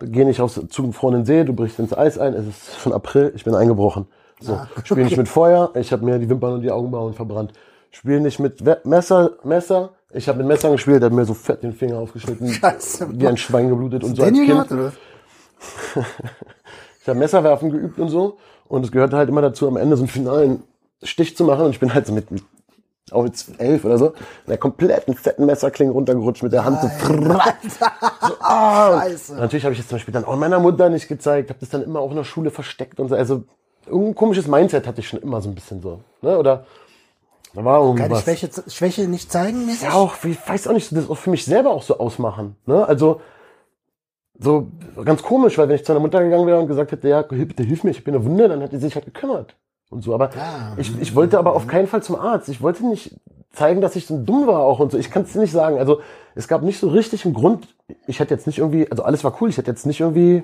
gehe 0.00 0.27
nicht 0.27 0.40
aufs 0.40 0.61
zugefrorenen 0.68 1.24
See, 1.24 1.44
du 1.44 1.55
brichst 1.55 1.79
ins 1.79 1.96
Eis 1.96 2.18
ein. 2.18 2.35
Es 2.35 2.46
ist 2.46 2.81
schon 2.81 2.92
April, 2.92 3.33
ich 3.35 3.44
bin 3.44 3.55
eingebrochen. 3.55 4.07
So, 4.40 4.61
spiel 4.83 5.05
nicht 5.05 5.16
mit 5.16 5.29
Feuer. 5.29 5.70
Ich 5.77 5.92
habe 5.92 6.05
mir 6.05 6.18
die 6.18 6.29
Wimpern 6.29 6.55
und 6.55 6.61
die 6.62 6.70
Augenbrauen 6.70 7.14
verbrannt. 7.14 7.53
Spiel 7.90 8.20
nicht 8.20 8.38
mit 8.38 8.66
We 8.66 8.81
Messer, 8.85 9.31
Messer. 9.44 9.90
Ich 10.12 10.29
habe 10.29 10.38
mit 10.38 10.48
Messern 10.48 10.72
gespielt, 10.72 11.00
der 11.00 11.07
hat 11.07 11.16
mir 11.16 11.24
so 11.24 11.33
fett 11.35 11.62
den 11.62 11.72
Finger 11.72 11.98
aufgeschnitten, 11.98 12.48
Scheiße. 12.48 13.09
wie 13.18 13.27
ein 13.27 13.37
Schwein 13.37 13.68
geblutet 13.68 14.05
und 14.05 14.16
so 14.16 14.22
als 14.22 14.33
Kind. 14.33 14.70
oder? 14.72 14.92
Ich 17.04 17.08
habe 17.08 17.18
Messerwerfen 17.18 17.70
geübt 17.70 17.98
und 17.98 18.08
so. 18.08 18.38
Und 18.66 18.82
es 18.82 18.90
gehörte 18.90 19.18
halt 19.18 19.28
immer 19.28 19.42
dazu, 19.42 19.68
am 19.68 19.76
Ende 19.76 19.94
so 19.94 20.04
einen 20.04 20.08
finalen 20.08 20.62
Stich 21.02 21.36
zu 21.36 21.44
machen. 21.44 21.66
Und 21.66 21.72
ich 21.72 21.78
bin 21.78 21.92
halt 21.92 22.06
so 22.06 22.14
mit, 22.14 22.26
auch 23.10 23.26
jetzt 23.26 23.60
elf 23.60 23.84
oder 23.84 23.98
so, 23.98 24.06
in 24.06 24.48
der 24.48 24.56
kompletten 24.56 25.14
fetten 25.14 25.44
Messerklinge 25.44 25.92
runtergerutscht 25.92 26.42
mit 26.42 26.54
der 26.54 26.64
Hand 26.64 26.80
so. 26.80 26.88
so 27.28 28.34
ah. 28.40 29.02
Scheiße. 29.02 29.34
Natürlich 29.34 29.64
habe 29.64 29.74
ich 29.74 29.80
das 29.80 29.88
zum 29.88 29.96
Beispiel 29.96 30.14
dann 30.14 30.24
auch 30.24 30.34
meiner 30.36 30.60
Mutter 30.60 30.88
nicht 30.88 31.06
gezeigt, 31.06 31.50
habe 31.50 31.60
das 31.60 31.68
dann 31.68 31.82
immer 31.82 32.00
auch 32.00 32.08
in 32.08 32.16
der 32.16 32.24
Schule 32.24 32.50
versteckt 32.50 32.98
und 32.98 33.08
so. 33.08 33.14
Also 33.14 33.44
irgendein 33.86 34.14
komisches 34.14 34.46
Mindset 34.46 34.86
hatte 34.86 35.00
ich 35.00 35.08
schon 35.08 35.20
immer 35.20 35.42
so 35.42 35.50
ein 35.50 35.54
bisschen 35.54 35.82
so. 35.82 36.00
Ne? 36.22 36.38
Oder 36.38 36.64
da 37.52 37.64
war 37.64 37.80
Keine 37.80 38.00
irgendwas. 38.00 38.22
Schwäche, 38.22 38.50
Schwäche 38.68 39.02
nicht 39.02 39.30
zeigen 39.30 39.66
mäßig? 39.66 39.82
Ja, 39.82 39.92
auch, 39.92 40.14
ich 40.24 40.38
weiß 40.48 40.68
auch 40.68 40.72
nicht, 40.72 40.90
das 40.96 41.10
auch 41.10 41.18
für 41.18 41.30
mich 41.30 41.44
selber 41.44 41.70
auch 41.70 41.82
so 41.82 41.98
ausmachen. 41.98 42.56
Ne? 42.64 42.86
Also, 42.86 43.20
so 44.38 44.68
ganz 45.04 45.22
komisch, 45.22 45.58
weil 45.58 45.68
wenn 45.68 45.76
ich 45.76 45.84
zu 45.84 45.92
einer 45.92 46.00
Mutter 46.00 46.22
gegangen 46.22 46.46
wäre 46.46 46.58
und 46.60 46.66
gesagt 46.66 46.92
hätte, 46.92 47.08
ja, 47.08 47.22
bitte 47.22 47.62
hilf 47.62 47.84
mir, 47.84 47.90
ich 47.90 48.02
bin 48.04 48.14
eine 48.14 48.24
Wunde, 48.24 48.48
dann 48.48 48.60
hätte 48.60 48.76
sie 48.78 48.86
sich 48.86 48.94
halt 48.94 49.04
gekümmert. 49.04 49.56
Und 49.90 50.02
so. 50.02 50.14
Aber 50.14 50.30
Ja. 50.34 50.74
ich, 50.76 50.98
ich 51.00 51.14
wollte 51.14 51.38
aber 51.38 51.54
auf 51.54 51.66
keinen 51.66 51.86
Fall 51.86 52.02
zum 52.02 52.16
Arzt. 52.16 52.48
Ich 52.48 52.60
wollte 52.60 52.84
nicht 52.86 53.20
zeigen, 53.52 53.80
dass 53.80 53.94
ich 53.94 54.06
so 54.06 54.18
dumm 54.18 54.46
war 54.48 54.60
auch 54.60 54.80
und 54.80 54.90
so. 54.90 54.98
Ich 54.98 55.10
kann 55.10 55.22
es 55.22 55.34
nicht 55.36 55.52
sagen. 55.52 55.78
Also, 55.78 56.00
es 56.34 56.48
gab 56.48 56.62
nicht 56.62 56.80
so 56.80 56.88
richtig 56.88 57.24
einen 57.24 57.34
Grund. 57.34 57.68
Ich 58.08 58.18
hätte 58.18 58.34
jetzt 58.34 58.46
nicht 58.48 58.58
irgendwie, 58.58 58.90
also 58.90 59.04
alles 59.04 59.22
war 59.22 59.36
cool. 59.40 59.48
Ich 59.50 59.56
hätte 59.58 59.70
jetzt 59.70 59.86
nicht 59.86 60.00
irgendwie, 60.00 60.42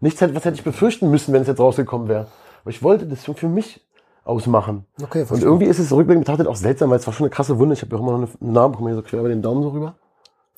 nichts 0.00 0.22
was 0.22 0.30
hätte 0.44 0.54
ich 0.54 0.64
befürchten 0.64 1.10
müssen, 1.10 1.34
wenn 1.34 1.42
es 1.42 1.48
jetzt 1.48 1.60
rausgekommen 1.60 2.08
wäre. 2.08 2.28
Aber 2.62 2.70
ich 2.70 2.82
wollte 2.82 3.04
das 3.06 3.24
für 3.24 3.48
mich 3.48 3.86
ausmachen. 4.24 4.86
Okay, 5.02 5.20
Und 5.22 5.26
verstehe. 5.26 5.48
irgendwie 5.48 5.66
ist 5.66 5.78
es 5.78 5.92
rückblickend 5.92 6.24
betrachtet 6.24 6.46
auch 6.46 6.56
seltsam, 6.56 6.88
weil 6.90 6.98
es 6.98 7.06
war 7.06 7.12
schon 7.14 7.24
eine 7.26 7.30
krasse 7.34 7.58
Wunde. 7.58 7.74
Ich 7.74 7.82
habe 7.82 7.94
ja 7.94 7.98
auch 8.00 8.06
immer 8.08 8.18
noch 8.18 8.28
eine 8.40 8.52
Narbe, 8.52 8.74
guck 8.76 8.84
mal 8.84 8.90
hier 8.90 8.96
so 8.96 9.02
quer 9.02 9.20
über 9.20 9.28
den 9.28 9.42
Daumen 9.42 9.62
so 9.62 9.68
rüber. 9.70 9.94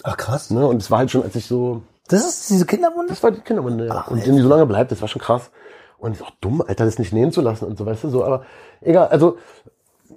Ach 0.04 0.16
krass. 0.16 0.50
Ne? 0.50 0.66
Und 0.66 0.76
es 0.82 0.90
war 0.90 0.98
halt 0.98 1.10
schon, 1.10 1.22
als 1.22 1.34
ich 1.36 1.46
so, 1.46 1.82
Das 2.10 2.24
ist 2.24 2.50
diese 2.50 2.66
Kinderwunde? 2.66 3.08
das 3.08 3.22
war 3.22 3.30
die 3.30 3.40
Kinderwunde, 3.40 3.86
ja. 3.86 3.94
Ach, 4.04 4.10
und 4.10 4.24
die 4.24 4.38
so 4.40 4.48
lange 4.48 4.66
bleibt, 4.66 4.90
das 4.90 5.00
war 5.00 5.08
schon 5.08 5.22
krass. 5.22 5.50
Und 5.98 6.12
ist 6.12 6.22
auch 6.22 6.32
dumm, 6.40 6.62
Alter, 6.66 6.84
das 6.84 6.98
nicht 6.98 7.12
nähen 7.12 7.30
zu 7.30 7.40
lassen 7.40 7.66
und 7.66 7.78
so, 7.78 7.86
weißt 7.86 8.04
du, 8.04 8.08
so, 8.08 8.24
aber 8.24 8.44
egal, 8.80 9.08
also, 9.08 9.36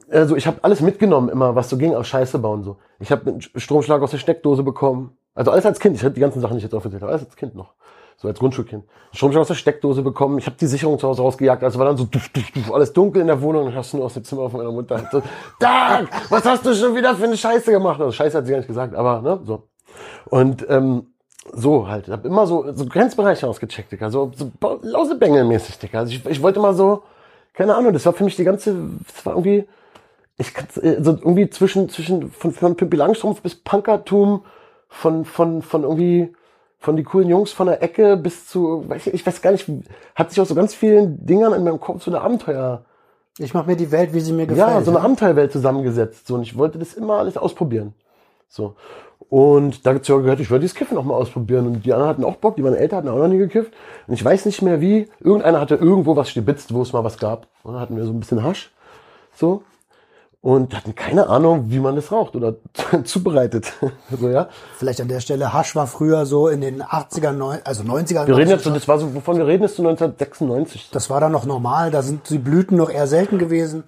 also 0.09 0.35
ich 0.35 0.47
habe 0.47 0.57
alles 0.63 0.81
mitgenommen 0.81 1.29
immer, 1.29 1.55
was 1.55 1.69
so 1.69 1.77
ging, 1.77 1.93
aus 1.93 2.07
Scheiße 2.07 2.39
bauen 2.39 2.63
so. 2.63 2.77
Ich 2.99 3.11
habe 3.11 3.29
einen 3.29 3.41
Stromschlag 3.41 4.01
aus 4.01 4.11
der 4.11 4.17
Steckdose 4.17 4.63
bekommen. 4.63 5.17
Also 5.35 5.51
alles 5.51 5.65
als 5.65 5.79
Kind, 5.79 5.95
ich 5.95 6.03
hatte 6.03 6.13
die 6.13 6.21
ganzen 6.21 6.41
Sachen, 6.41 6.53
die 6.53 6.57
ich 6.57 6.63
jetzt 6.63 6.73
aufgezählt 6.73 7.01
habe, 7.01 7.11
alles 7.11 7.25
als 7.25 7.35
Kind 7.35 7.55
noch. 7.55 7.73
So 8.17 8.27
als 8.27 8.39
Grundschulkind. 8.39 8.85
Stromschlag 9.11 9.41
aus 9.41 9.47
der 9.49 9.55
Steckdose 9.55 10.01
bekommen, 10.01 10.37
ich 10.37 10.45
habe 10.45 10.55
die 10.59 10.67
Sicherung 10.67 10.97
zu 10.99 11.07
Hause 11.07 11.21
rausgejagt, 11.21 11.63
also 11.63 11.79
war 11.79 11.85
dann 11.85 11.97
so 11.97 12.05
duf, 12.05 12.29
duf, 12.29 12.49
duf, 12.51 12.73
alles 12.73 12.93
dunkel 12.93 13.21
in 13.21 13.27
der 13.27 13.41
Wohnung, 13.41 13.65
dann 13.65 13.75
hast 13.75 13.93
du 13.93 13.97
nur 13.97 14.05
aus 14.05 14.13
dem 14.13 14.23
Zimmer 14.23 14.49
von 14.49 14.59
meiner 14.59 14.71
Mutter 14.71 14.97
halt 14.97 15.11
so, 15.11 15.21
Dag, 15.59 16.07
was 16.29 16.45
hast 16.45 16.65
du 16.65 16.73
schon 16.73 16.95
wieder 16.95 17.15
für 17.15 17.25
eine 17.25 17.37
Scheiße 17.37 17.71
gemacht? 17.71 17.99
Also 17.99 18.11
Scheiße 18.11 18.37
hat 18.37 18.45
sie 18.45 18.51
gar 18.51 18.59
nicht 18.59 18.67
gesagt, 18.67 18.95
aber 18.95 19.21
ne, 19.21 19.41
so. 19.43 19.67
Und 20.25 20.65
ähm, 20.69 21.12
so 21.51 21.87
halt, 21.87 22.07
ich 22.07 22.13
habe 22.13 22.27
immer 22.27 22.47
so, 22.47 22.71
so 22.73 22.85
Grenzbereiche 22.85 23.47
ausgecheckt, 23.47 23.91
Digga, 23.91 24.09
so, 24.09 24.31
so 24.35 24.51
Lausebengel-mäßig, 24.61 25.79
Digga. 25.79 25.99
Also 25.99 26.13
ich, 26.13 26.25
ich 26.25 26.41
wollte 26.41 26.59
mal 26.59 26.73
so, 26.73 27.03
keine 27.53 27.75
Ahnung, 27.75 27.93
das 27.93 28.05
war 28.05 28.13
für 28.13 28.23
mich 28.23 28.35
die 28.35 28.43
ganze, 28.43 28.75
das 29.05 29.25
war 29.25 29.33
irgendwie, 29.33 29.67
ich 30.37 30.53
kann 30.53 30.67
so 30.73 31.11
irgendwie 31.11 31.49
zwischen, 31.49 31.89
zwischen, 31.89 32.31
von, 32.31 32.51
von 32.51 32.75
Pippi 32.75 32.95
Langstrumpf 32.95 33.41
bis 33.41 33.55
Punkertum, 33.55 34.43
von, 34.87 35.25
von, 35.25 35.61
von 35.61 35.83
irgendwie, 35.83 36.33
von 36.79 36.95
die 36.95 37.03
coolen 37.03 37.29
Jungs 37.29 37.51
von 37.51 37.67
der 37.67 37.81
Ecke 37.81 38.17
bis 38.17 38.47
zu, 38.47 38.87
weiß 38.87 39.07
ich, 39.07 39.13
ich 39.13 39.25
weiß 39.25 39.41
gar 39.41 39.51
nicht, 39.51 39.67
hat 40.15 40.29
sich 40.29 40.39
aus 40.41 40.49
so 40.49 40.55
ganz 40.55 40.73
vielen 40.73 41.25
Dingern 41.25 41.53
in 41.53 41.63
meinem 41.63 41.79
Kopf 41.79 42.03
so 42.03 42.11
eine 42.11 42.21
Abenteuer, 42.21 42.85
Ich 43.39 43.53
mache 43.53 43.67
mir 43.67 43.75
die 43.75 43.91
Welt, 43.91 44.13
wie 44.13 44.19
sie 44.19 44.33
mir 44.33 44.45
gefällt. 44.45 44.69
ja, 44.69 44.81
so 44.81 44.91
eine 44.91 45.01
Abenteuerwelt 45.01 45.51
zusammengesetzt. 45.51 46.27
So, 46.27 46.35
und 46.35 46.43
ich 46.43 46.57
wollte 46.57 46.77
das 46.77 46.93
immer 46.93 47.17
alles 47.17 47.37
ausprobieren. 47.37 47.93
So. 48.47 48.75
Und 49.33 49.87
da 49.87 49.93
dazu 49.93 50.21
gehört, 50.21 50.41
ich 50.41 50.51
wollte 50.51 50.61
dieses 50.61 50.75
Kiffen 50.77 50.95
auch 50.95 51.03
mal 51.03 51.15
ausprobieren. 51.15 51.65
Und 51.65 51.83
die 51.87 51.91
anderen 51.91 52.07
hatten 52.07 52.23
auch 52.23 52.35
Bock, 52.35 52.55
die 52.55 52.63
waren 52.63 52.75
älter, 52.75 52.97
hatten 52.97 53.09
auch 53.09 53.17
noch 53.17 53.27
nie 53.27 53.39
gekifft. 53.39 53.73
Und 54.05 54.13
ich 54.13 54.23
weiß 54.23 54.45
nicht 54.45 54.61
mehr 54.61 54.79
wie. 54.79 55.09
Irgendeiner 55.21 55.59
hatte 55.59 55.73
irgendwo 55.73 56.15
was 56.15 56.29
stibitzt, 56.29 56.71
wo 56.71 56.83
es 56.83 56.93
mal 56.93 57.03
was 57.03 57.17
gab. 57.17 57.47
Und 57.63 57.73
dann 57.73 57.81
hatten 57.81 57.97
wir 57.97 58.05
so 58.05 58.11
ein 58.11 58.19
bisschen 58.19 58.43
Hasch. 58.43 58.71
So. 59.35 59.63
Und 60.41 60.75
hatten 60.77 60.93
keine 60.93 61.29
Ahnung, 61.29 61.65
wie 61.69 61.79
man 61.79 61.95
das 61.95 62.11
raucht 62.11 62.35
oder 62.35 62.57
zubereitet. 63.05 63.73
so, 64.19 64.29
ja. 64.29 64.49
Vielleicht 64.77 65.01
an 65.01 65.07
der 65.07 65.19
Stelle, 65.19 65.51
Hasch 65.51 65.75
war 65.75 65.87
früher 65.87 66.27
so 66.27 66.47
in 66.47 66.61
den 66.61 66.83
80er, 66.83 67.31
neun- 67.31 67.61
also 67.63 67.81
90er. 67.81 68.27
Wir 68.27 68.37
reden 68.37 68.51
jetzt, 68.51 68.65
so, 68.65 68.69
das 68.69 68.87
war 68.87 68.99
so, 68.99 69.15
wovon 69.15 69.37
wir 69.37 69.47
reden, 69.47 69.63
ist 69.63 69.77
so 69.77 69.81
1996. 69.81 70.91
das 70.91 71.09
war 71.09 71.19
dann 71.19 71.31
noch 71.31 71.45
normal, 71.45 71.89
da 71.89 72.03
sind 72.03 72.29
die 72.29 72.37
Blüten 72.37 72.77
noch 72.77 72.91
eher 72.91 73.07
selten 73.07 73.39
gewesen. 73.39 73.83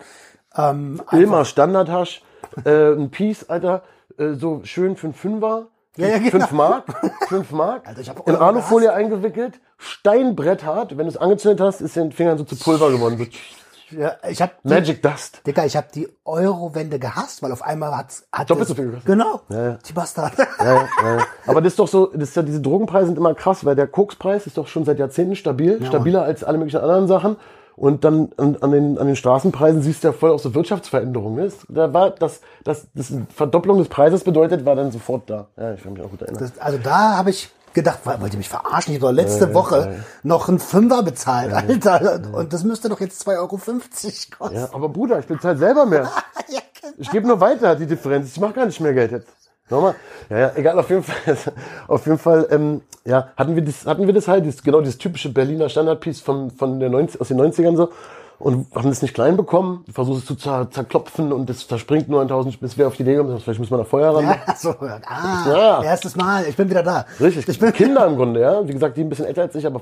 Ähm, 0.57 1.03
Ilma 1.11 1.45
Standardhasch, 1.45 2.23
äh, 2.65 2.93
ein 2.93 3.11
Piece, 3.11 3.47
Alter, 3.47 3.83
äh, 4.17 4.33
so 4.33 4.61
schön 4.63 4.95
für 4.95 5.07
einen 5.07 5.13
Fünfer, 5.13 5.67
Ja, 5.97 6.07
ja, 6.07 6.17
genau. 6.17 6.31
Fünf 6.31 6.51
Mark, 6.51 6.85
fünf 7.27 7.51
Mark, 7.51 7.87
Alter, 7.87 8.01
ich 8.01 8.09
hab 8.09 8.27
in 8.27 8.35
Alufolie 8.35 8.91
eingewickelt, 8.93 9.59
Steinbretthart. 9.77 10.97
Wenn 10.97 11.05
du 11.05 11.11
es 11.11 11.17
angezündet 11.17 11.61
hast, 11.61 11.81
ist 11.81 11.95
den 11.95 12.11
Fingern 12.11 12.37
so 12.37 12.43
zu 12.43 12.55
Pulver 12.55 12.91
geworden. 12.91 13.17
So 13.17 13.97
Ja, 13.97 14.13
ich 14.29 14.41
hab 14.41 14.61
die, 14.63 14.67
Magic 14.69 15.01
Dust. 15.01 15.41
Digga, 15.45 15.65
ich 15.65 15.75
hab 15.75 15.91
die 15.91 16.07
Eurowende 16.25 16.99
gehasst, 16.99 17.43
weil 17.43 17.51
auf 17.51 17.61
einmal 17.61 17.95
hat's, 17.95 18.27
hat 18.31 18.49
Doppelt 18.49 18.67
so 18.67 18.75
viel 18.75 18.85
gekostet. 18.85 19.05
Genau. 19.05 19.41
ja. 19.49 19.77
Die 19.87 19.93
Bastard. 19.93 20.37
Ja, 20.37 20.47
ja, 20.59 20.87
ja. 21.03 21.25
Aber 21.45 21.61
das 21.61 21.73
ist 21.73 21.79
doch 21.79 21.87
so, 21.87 22.07
das 22.07 22.29
ist 22.29 22.35
ja, 22.35 22.41
diese 22.41 22.61
Drogenpreise 22.61 23.07
sind 23.07 23.17
immer 23.17 23.33
krass, 23.35 23.63
weil 23.63 23.75
der 23.75 23.87
Kokspreis 23.87 24.47
ist 24.47 24.57
doch 24.57 24.67
schon 24.67 24.85
seit 24.85 24.99
Jahrzehnten 24.99 25.35
stabil, 25.35 25.85
stabiler 25.85 26.23
als 26.23 26.43
alle 26.43 26.57
möglichen 26.57 26.81
anderen 26.81 27.07
Sachen. 27.07 27.37
Und 27.75 28.03
dann 28.05 28.29
an, 28.37 28.57
an, 28.61 28.71
den, 28.71 28.97
an 28.97 29.07
den 29.07 29.15
Straßenpreisen 29.15 29.81
siehst 29.81 30.03
du 30.03 30.09
ja 30.09 30.13
voll 30.13 30.31
auch 30.31 30.39
so 30.39 30.55
Wirtschaftsveränderungen. 30.55 31.45
Ne? 31.45 31.51
Da 31.67 31.93
war 31.93 32.11
das, 32.11 32.41
das, 32.63 32.87
das 32.93 33.11
Verdopplung 33.35 33.79
des 33.79 33.89
Preises 33.89 34.23
bedeutet, 34.23 34.65
war 34.65 34.75
dann 34.75 34.91
sofort 34.91 35.29
da. 35.29 35.47
Ja, 35.57 35.73
ich 35.73 35.83
kann 35.83 35.93
mich 35.93 36.01
auch 36.01 36.09
gut 36.09 36.21
erinnern. 36.21 36.39
Das, 36.39 36.57
also 36.59 36.77
da 36.77 37.17
habe 37.17 37.31
ich 37.31 37.49
gedacht, 37.73 37.99
wollt 38.05 38.33
ihr 38.33 38.37
mich 38.37 38.49
verarschen? 38.49 38.93
Ich 38.93 39.01
habe 39.01 39.11
doch 39.11 39.15
letzte 39.15 39.53
Woche 39.53 39.97
noch 40.23 40.47
einen 40.47 40.59
Fünfer 40.59 41.03
bezahlt, 41.03 41.53
Alter. 41.53 42.21
Und 42.33 42.53
das 42.53 42.63
müsste 42.63 42.87
doch 42.89 43.01
jetzt 43.01 43.27
2,50 43.27 43.37
Euro 43.37 43.57
kosten. 43.57 44.55
Ja, 44.55 44.69
aber 44.71 44.89
Bruder, 44.89 45.19
ich 45.19 45.27
bezahle 45.27 45.57
selber 45.57 45.85
mehr. 45.85 46.09
Ja, 46.47 46.59
Ich 46.97 47.09
gebe 47.09 47.27
nur 47.27 47.39
weiter 47.39 47.75
die 47.75 47.87
Differenz. 47.87 48.29
Ich 48.31 48.39
mache 48.39 48.53
gar 48.53 48.65
nicht 48.67 48.79
mehr 48.79 48.93
Geld 48.93 49.11
jetzt. 49.11 49.27
Nochmal. 49.69 49.95
Ja, 50.29 50.37
ja, 50.39 50.51
egal, 50.55 50.77
auf 50.77 50.89
jeden 50.89 51.03
Fall, 51.03 51.37
auf 51.87 52.05
jeden 52.05 52.19
Fall, 52.19 52.47
ähm, 52.51 52.81
ja, 53.03 53.29
hatten 53.35 53.55
wir 53.55 53.63
das, 53.63 53.85
hatten 53.85 54.05
wir 54.05 54.13
das 54.13 54.27
halt, 54.27 54.45
dieses, 54.45 54.61
genau 54.63 54.79
dieses 54.81 54.97
typische 54.97 55.29
Berliner 55.29 55.69
Standardpiece 55.69 56.21
von, 56.21 56.51
von 56.51 56.79
der 56.79 56.89
90, 56.89 57.19
aus 57.19 57.27
den 57.29 57.41
90ern 57.41 57.75
so. 57.75 57.89
Und 58.37 58.67
haben 58.75 58.89
das 58.89 59.01
nicht 59.01 59.13
klein 59.13 59.37
bekommen, 59.37 59.85
versuchen 59.89 60.17
es 60.17 60.25
zu 60.25 60.35
zer, 60.35 60.69
zerklopfen 60.69 61.31
und 61.31 61.49
das 61.49 61.67
zerspringt 61.69 62.09
nur 62.09 62.21
1000, 62.21 62.59
bis 62.59 62.77
wir 62.77 62.85
auf 62.85 62.97
die 62.97 63.03
Idee 63.03 63.15
kommen, 63.15 63.39
vielleicht 63.39 63.59
müssen 63.59 63.71
wir 63.71 63.77
nach 63.77 63.87
Feuer 63.87 64.13
ran. 64.13 64.25
Ja, 64.25 64.55
so, 64.57 64.71
ah, 64.71 65.45
Ja. 65.47 65.83
erstes 65.83 66.17
Mal, 66.17 66.45
ich 66.45 66.55
bin 66.57 66.69
wieder 66.69 66.83
da. 66.83 67.05
Richtig. 67.19 67.47
Ich 67.47 67.59
bin, 67.59 67.71
Kinder 67.73 68.05
im 68.05 68.17
Grunde, 68.17 68.41
ja. 68.41 68.67
Wie 68.67 68.73
gesagt, 68.73 68.97
die 68.97 69.01
ein 69.01 69.09
bisschen 69.09 69.25
älter 69.25 69.43
als 69.43 69.55
ich, 69.55 69.65
aber 69.65 69.81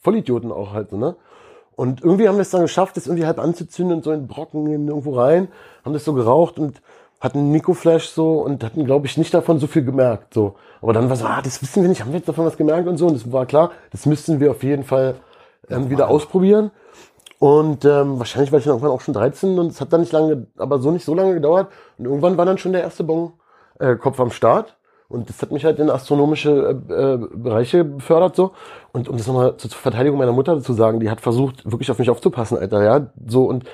Vollidioten 0.00 0.50
auch 0.52 0.72
halt 0.72 0.88
so, 0.90 0.96
ne? 0.96 1.16
Und 1.74 2.02
irgendwie 2.02 2.26
haben 2.26 2.36
wir 2.36 2.42
es 2.42 2.50
dann 2.50 2.62
geschafft, 2.62 2.96
das 2.96 3.06
irgendwie 3.06 3.26
halb 3.26 3.38
anzuzünden 3.38 3.98
und 3.98 4.04
so 4.04 4.10
in 4.10 4.26
Brocken 4.26 4.66
in 4.72 4.88
irgendwo 4.88 5.14
rein, 5.20 5.48
haben 5.84 5.92
das 5.92 6.06
so 6.06 6.14
geraucht 6.14 6.58
und 6.58 6.80
hatten 7.20 7.38
einen 7.38 7.52
Mikroflash 7.52 8.08
so 8.08 8.40
und 8.40 8.62
hatten, 8.62 8.84
glaube 8.84 9.06
ich, 9.06 9.16
nicht 9.16 9.32
davon 9.32 9.58
so 9.58 9.66
viel 9.66 9.84
gemerkt, 9.84 10.34
so. 10.34 10.56
Aber 10.82 10.92
dann 10.92 11.08
war 11.08 11.16
so, 11.16 11.24
ah, 11.24 11.40
das 11.42 11.62
wissen 11.62 11.82
wir 11.82 11.88
nicht, 11.88 12.02
haben 12.02 12.12
wir 12.12 12.18
jetzt 12.18 12.28
davon 12.28 12.44
was 12.44 12.56
gemerkt 12.56 12.86
und 12.86 12.98
so. 12.98 13.06
Und 13.06 13.14
das 13.14 13.32
war 13.32 13.46
klar, 13.46 13.70
das 13.90 14.06
müssten 14.06 14.40
wir 14.40 14.50
auf 14.50 14.62
jeden 14.62 14.84
Fall 14.84 15.16
ähm, 15.70 15.90
wieder 15.90 16.08
ausprobieren. 16.08 16.70
Und 17.38 17.84
ähm, 17.84 18.18
wahrscheinlich 18.18 18.52
war 18.52 18.58
ich 18.58 18.64
dann 18.64 18.74
irgendwann 18.74 18.92
auch 18.92 19.00
schon 19.00 19.14
13 19.14 19.58
und 19.58 19.68
es 19.68 19.80
hat 19.80 19.92
dann 19.92 20.00
nicht 20.00 20.12
lange, 20.12 20.46
aber 20.56 20.78
so 20.78 20.90
nicht 20.90 21.04
so 21.04 21.14
lange 21.14 21.34
gedauert. 21.34 21.68
Und 21.98 22.06
irgendwann 22.06 22.36
war 22.36 22.46
dann 22.46 22.58
schon 22.58 22.72
der 22.72 22.82
erste 22.82 23.04
Bon 23.04 23.32
äh, 23.78 23.96
Kopf 23.96 24.20
am 24.20 24.30
Start. 24.30 24.76
Und 25.08 25.28
das 25.28 25.40
hat 25.40 25.52
mich 25.52 25.64
halt 25.64 25.78
in 25.78 25.88
astronomische 25.88 26.82
äh, 26.88 26.92
äh, 26.92 27.18
Bereiche 27.32 27.84
befördert 27.84 28.34
so. 28.34 28.52
Und 28.92 29.08
um 29.08 29.16
das 29.16 29.26
nochmal 29.26 29.56
zur 29.56 29.70
Verteidigung 29.70 30.18
meiner 30.18 30.32
Mutter 30.32 30.60
zu 30.60 30.72
sagen, 30.72 30.98
die 30.98 31.10
hat 31.10 31.20
versucht, 31.20 31.64
wirklich 31.70 31.90
auf 31.90 31.98
mich 31.98 32.10
aufzupassen, 32.10 32.58
Alter, 32.58 32.82
ja. 32.82 33.06
So 33.26 33.44
und 33.44 33.64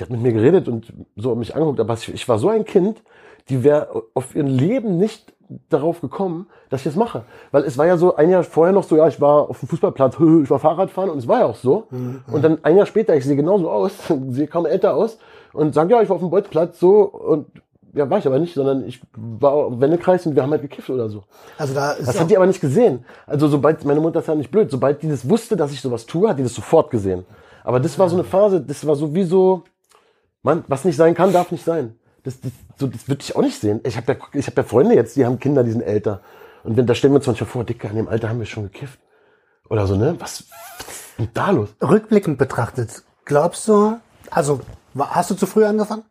die 0.00 0.04
hat 0.04 0.10
mit 0.10 0.22
mir 0.22 0.32
geredet 0.32 0.68
und 0.68 0.92
so 1.16 1.34
mich 1.34 1.54
angeguckt. 1.54 1.80
Aber 1.80 1.94
ich, 1.94 2.12
ich 2.12 2.28
war 2.28 2.38
so 2.38 2.48
ein 2.48 2.64
Kind, 2.64 3.02
die 3.48 3.62
wäre 3.62 4.04
auf 4.14 4.34
ihr 4.34 4.42
Leben 4.42 4.98
nicht 4.98 5.32
darauf 5.68 6.00
gekommen, 6.00 6.46
dass 6.68 6.80
ich 6.80 6.84
das 6.84 6.96
mache. 6.96 7.24
Weil 7.50 7.64
es 7.64 7.76
war 7.76 7.86
ja 7.86 7.96
so 7.96 8.14
ein 8.14 8.30
Jahr 8.30 8.44
vorher 8.44 8.72
noch 8.72 8.84
so, 8.84 8.96
ja, 8.96 9.08
ich 9.08 9.20
war 9.20 9.50
auf 9.50 9.58
dem 9.60 9.68
Fußballplatz, 9.68 10.14
ich 10.42 10.50
war 10.50 10.58
Fahrradfahren 10.58 11.10
und 11.10 11.18
es 11.18 11.28
war 11.28 11.40
ja 11.40 11.46
auch 11.46 11.56
so. 11.56 11.88
Und 12.32 12.42
dann 12.42 12.58
ein 12.62 12.76
Jahr 12.76 12.86
später, 12.86 13.14
ich 13.16 13.24
sehe 13.24 13.36
genauso 13.36 13.70
aus, 13.70 13.92
sehe 14.28 14.46
kaum 14.46 14.66
älter 14.66 14.94
aus 14.94 15.18
und 15.52 15.74
sage, 15.74 15.92
ja, 15.92 16.02
ich 16.02 16.08
war 16.08 16.16
auf 16.16 16.22
dem 16.22 16.30
Bolzplatz 16.30 16.78
so 16.78 17.02
und 17.02 17.46
ja, 17.92 18.08
war 18.08 18.18
ich 18.18 18.26
aber 18.26 18.38
nicht, 18.38 18.54
sondern 18.54 18.86
ich 18.86 19.00
war 19.16 19.66
im 19.66 19.80
Wendekreis 19.80 20.24
und 20.24 20.36
wir 20.36 20.44
haben 20.44 20.52
halt 20.52 20.62
gekifft 20.62 20.90
oder 20.90 21.08
so. 21.08 21.24
also 21.58 21.74
da 21.74 21.92
ist 21.92 22.06
Das 22.06 22.20
hat 22.20 22.30
die 22.30 22.36
aber 22.36 22.46
nicht 22.46 22.60
gesehen. 22.60 23.04
Also 23.26 23.48
sobald, 23.48 23.84
meine 23.84 24.00
Mutter 24.00 24.20
ist 24.20 24.28
ja 24.28 24.36
nicht 24.36 24.52
blöd, 24.52 24.70
sobald 24.70 25.02
die 25.02 25.08
das 25.08 25.28
wusste, 25.28 25.56
dass 25.56 25.72
ich 25.72 25.80
sowas 25.80 26.06
tue, 26.06 26.28
hat 26.28 26.38
die 26.38 26.44
das 26.44 26.54
sofort 26.54 26.90
gesehen. 26.90 27.24
Aber 27.64 27.80
das 27.80 27.98
war 27.98 28.08
so 28.08 28.14
eine 28.14 28.24
Phase, 28.24 28.60
das 28.60 28.86
war 28.86 28.94
so 28.94 29.12
wie 29.14 29.24
so, 29.24 29.64
Mann, 30.42 30.64
was 30.68 30.84
nicht 30.84 30.96
sein 30.96 31.14
kann, 31.14 31.32
darf 31.32 31.50
nicht 31.50 31.64
sein. 31.64 31.96
Das, 32.24 32.40
das, 32.40 32.52
so, 32.78 32.86
das 32.86 33.08
würde 33.08 33.22
ich 33.22 33.34
auch 33.36 33.40
nicht 33.42 33.60
sehen. 33.60 33.80
Ich 33.84 33.96
habe 33.96 34.12
ja, 34.12 34.18
ich 34.34 34.46
hab 34.46 34.56
ja 34.56 34.62
Freunde 34.62 34.94
jetzt, 34.94 35.16
die 35.16 35.24
haben 35.24 35.38
Kinder, 35.38 35.64
die 35.64 35.70
sind 35.72 35.82
älter. 35.82 36.20
Und 36.64 36.76
wenn, 36.76 36.86
da 36.86 36.94
stellen 36.94 37.12
wir 37.14 37.16
uns 37.18 37.26
manchmal 37.26 37.48
vor, 37.48 37.64
Dicker, 37.64 37.88
in 37.90 37.96
dem 37.96 38.08
Alter 38.08 38.28
haben 38.28 38.38
wir 38.38 38.46
schon 38.46 38.64
gekifft. 38.64 38.98
Oder 39.68 39.86
so, 39.86 39.96
ne? 39.96 40.16
Was, 40.18 40.44
was 40.78 41.26
ist 41.26 41.30
da 41.34 41.50
los? 41.50 41.68
rückblickend 41.82 42.38
betrachtet, 42.38 43.02
glaubst 43.24 43.66
du, 43.68 43.96
also 44.30 44.60
hast 44.98 45.30
du 45.30 45.34
zu 45.34 45.46
früh 45.46 45.64
angefangen? 45.64 46.02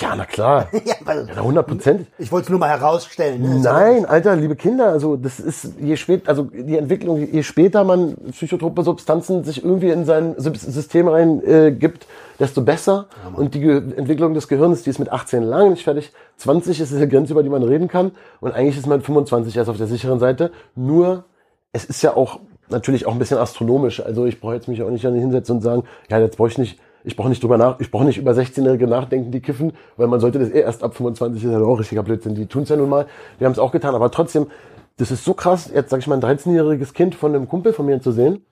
Ja, 0.00 0.16
na 0.16 0.24
klar. 0.26 0.68
ja, 0.84 0.94
weil, 1.04 1.28
Ja, 1.28 1.40
hundertprozentig. 1.40 2.08
ich 2.18 2.32
wollte 2.32 2.46
es 2.46 2.50
nur 2.50 2.58
mal 2.58 2.68
herausstellen. 2.68 3.40
Ne? 3.40 3.60
Nein, 3.60 4.04
Alter, 4.04 4.34
liebe 4.36 4.56
Kinder, 4.56 4.88
also 4.88 5.16
das 5.16 5.38
ist 5.38 5.74
je 5.80 5.96
spät, 5.96 6.28
also 6.28 6.42
die 6.42 6.76
Entwicklung, 6.76 7.18
je 7.18 7.42
später 7.44 7.84
man 7.84 8.16
psychotrope 8.32 8.82
Substanzen 8.82 9.44
sich 9.44 9.64
irgendwie 9.64 9.90
in 9.90 10.04
sein 10.04 10.34
Sys- 10.36 10.68
System 10.70 11.06
rein 11.08 11.40
äh, 11.46 11.70
gibt, 11.70 12.06
desto 12.38 12.62
besser. 12.62 13.06
und 13.34 13.54
die 13.54 13.60
Ge 13.60 13.76
Entwicklung 13.96 14.34
des 14.34 14.48
Gehirns, 14.48 14.82
die 14.82 14.90
ist 14.90 14.98
mit 14.98 15.10
18 15.10 15.42
lang 15.42 15.70
nicht 15.70 15.84
fertig. 15.84 16.12
20 16.38 16.80
ist 16.80 16.94
eine 16.94 17.08
Grenze, 17.08 17.32
über 17.32 17.42
die 17.42 17.48
man 17.48 17.62
reden 17.62 17.88
kann. 17.88 18.12
Und 18.40 18.52
eigentlich 18.52 18.76
ist 18.76 18.86
man 18.86 18.98
mit 18.98 19.06
25 19.06 19.56
erst 19.56 19.70
auf 19.70 19.76
der 19.76 19.86
sicheren 19.86 20.18
Seite. 20.18 20.50
Nur, 20.74 21.24
es 21.72 21.84
ist 21.84 22.02
ja 22.02 22.16
auch 22.16 22.40
natürlich 22.68 23.06
auch 23.06 23.12
ein 23.12 23.18
bisschen 23.18 23.38
astronomisch. 23.38 24.04
Also 24.04 24.26
ich 24.26 24.40
brauche 24.40 24.54
jetzt 24.54 24.68
mich 24.68 24.82
auch 24.82 24.90
nicht 24.90 25.02
hinsetzen 25.02 25.56
und 25.56 25.62
sagen, 25.62 25.84
ja, 26.10 26.18
jetzt 26.18 26.36
brauche 26.36 26.48
ich 26.48 26.58
nicht, 26.58 26.78
ich 27.04 27.16
brauche 27.16 27.28
nicht 27.28 27.42
drüber 27.42 27.58
nach, 27.58 27.80
ich 27.80 27.90
brauche 27.90 28.04
nicht 28.04 28.18
über 28.18 28.32
16-Jährige 28.32 28.86
nachdenken, 28.86 29.30
die 29.30 29.40
kiffen, 29.40 29.72
weil 29.96 30.08
man 30.08 30.20
sollte 30.20 30.38
das 30.38 30.50
eh 30.50 30.60
erst 30.60 30.82
ab 30.82 30.94
25 30.96 31.44
ist 31.44 31.50
ja 31.50 31.60
auch 31.60 31.78
richtiger 31.78 32.02
Blödsinn. 32.02 32.34
Die 32.34 32.46
tun's 32.46 32.68
ja 32.68 32.76
nun 32.76 32.88
mal. 32.88 33.06
Wir 33.38 33.46
haben 33.46 33.52
es 33.52 33.58
auch 33.58 33.72
getan, 33.72 33.94
aber 33.94 34.10
trotzdem, 34.10 34.48
das 34.96 35.10
ist 35.10 35.24
so 35.24 35.34
krass, 35.34 35.70
jetzt 35.72 35.90
sag 35.90 36.00
ich 36.00 36.06
mal, 36.06 36.20
ein 36.20 36.38
13-jähriges 36.38 36.94
Kind 36.94 37.14
von 37.14 37.34
einem 37.34 37.48
Kumpel 37.48 37.72
von 37.72 37.86
mir 37.86 38.00
zu 38.00 38.12
sehen. 38.12 38.44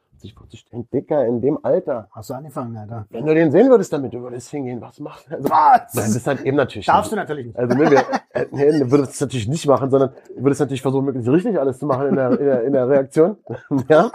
Sich 0.51 0.65
denk, 0.71 0.91
Dicker, 0.91 1.27
in 1.27 1.43
dem 1.43 1.59
Alter. 1.63 2.09
Hast 2.11 2.31
du 2.31 2.35
angefangen, 2.35 2.75
Alter? 2.77 3.07
Wenn 3.11 3.27
du 3.27 3.35
den 3.35 3.51
sehen 3.51 3.69
würdest 3.69 3.93
damit, 3.93 4.15
du 4.15 4.23
würdest 4.23 4.49
hingehen, 4.51 4.81
was 4.81 4.99
machst 4.99 5.27
du? 5.29 5.35
Also, 5.35 5.51
Was? 5.51 5.95
Nein, 5.95 6.05
das 6.07 6.17
ist 6.17 6.27
halt 6.27 6.41
eben 6.41 6.57
natürlich. 6.57 6.87
Darfst 6.87 7.13
nicht. 7.13 7.13
du 7.13 7.17
natürlich 7.17 7.47
nicht. 7.47 7.59
Also, 7.59 7.77
ne, 7.77 7.91
wir, 7.91 7.99
äh, 8.31 8.47
nee, 8.51 8.79
du 8.79 8.91
würdest 8.91 9.13
es 9.13 9.21
natürlich 9.21 9.49
nicht 9.49 9.67
machen, 9.67 9.91
sondern 9.91 10.15
du 10.35 10.43
würdest 10.43 10.61
natürlich 10.61 10.81
versuchen, 10.81 11.05
möglichst 11.05 11.31
richtig 11.31 11.61
alles 11.61 11.79
zu 11.79 11.85
machen 11.85 12.09
in 12.09 12.17
der, 12.17 12.31
in 12.31 12.47
der, 12.47 12.65
in 12.65 12.73
der 12.73 12.89
Reaktion. 12.89 13.37
ja. 13.89 14.11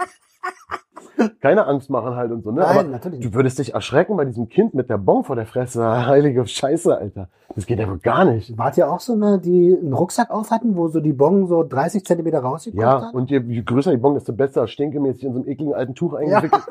Keine 1.40 1.66
Angst 1.66 1.90
machen 1.90 2.16
halt 2.16 2.30
und 2.32 2.42
so, 2.42 2.50
ne? 2.50 2.60
Nein, 2.60 2.68
Aber 2.78 2.82
natürlich 2.88 3.20
du 3.20 3.34
würdest 3.34 3.58
dich 3.58 3.74
erschrecken 3.74 4.16
bei 4.16 4.24
diesem 4.24 4.48
Kind 4.48 4.74
mit 4.74 4.88
der 4.90 4.98
Bon 4.98 5.24
vor 5.24 5.36
der 5.36 5.46
Fresse. 5.46 5.84
Heilige 6.06 6.46
Scheiße, 6.46 6.96
Alter. 6.96 7.28
Das 7.54 7.66
geht 7.66 7.78
ja 7.78 7.88
wohl 7.88 7.98
gar 7.98 8.24
nicht. 8.24 8.56
Wart 8.56 8.76
ihr 8.76 8.90
auch 8.90 9.00
so 9.00 9.12
eine, 9.12 9.38
die 9.38 9.76
einen 9.80 9.92
Rucksack 9.92 10.30
auf 10.30 10.50
hatten, 10.50 10.76
wo 10.76 10.88
so 10.88 11.00
die 11.00 11.12
Bon 11.12 11.46
so 11.46 11.62
30 11.64 12.04
Zentimeter 12.04 12.40
rausgekommen 12.40 12.82
Ja, 12.86 13.06
hat? 13.08 13.14
und 13.14 13.30
je, 13.30 13.40
je 13.40 13.62
größer 13.62 13.90
die 13.90 13.96
Bon, 13.96 14.14
desto 14.14 14.32
besser. 14.32 14.66
Stinkemäßig 14.66 15.24
in 15.24 15.32
so 15.34 15.40
einem 15.40 15.48
ekligen 15.48 15.74
alten 15.74 15.94
Tuch 15.94 16.14
eingewickelt. 16.14 16.62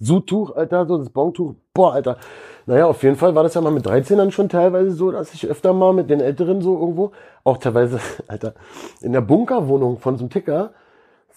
Sudtuch, 0.00 0.54
Alter, 0.56 0.86
so 0.86 0.98
das 0.98 1.08
Bontuch. 1.10 1.54
Boah, 1.72 1.92
Alter. 1.94 2.16
Naja, 2.66 2.86
auf 2.86 3.02
jeden 3.02 3.16
Fall 3.16 3.34
war 3.34 3.42
das 3.42 3.54
ja 3.54 3.60
mal 3.60 3.70
mit 3.72 3.86
13 3.86 4.18
dann 4.18 4.32
schon 4.32 4.48
teilweise 4.48 4.90
so, 4.90 5.10
dass 5.12 5.32
ich 5.34 5.46
öfter 5.46 5.72
mal 5.72 5.92
mit 5.92 6.10
den 6.10 6.20
Älteren 6.20 6.60
so 6.62 6.78
irgendwo, 6.78 7.12
auch 7.44 7.58
teilweise, 7.58 8.00
Alter, 8.26 8.54
in 9.00 9.12
der 9.12 9.20
Bunkerwohnung 9.20 9.98
von 9.98 10.16
so 10.16 10.24
einem 10.24 10.30
Ticker, 10.30 10.70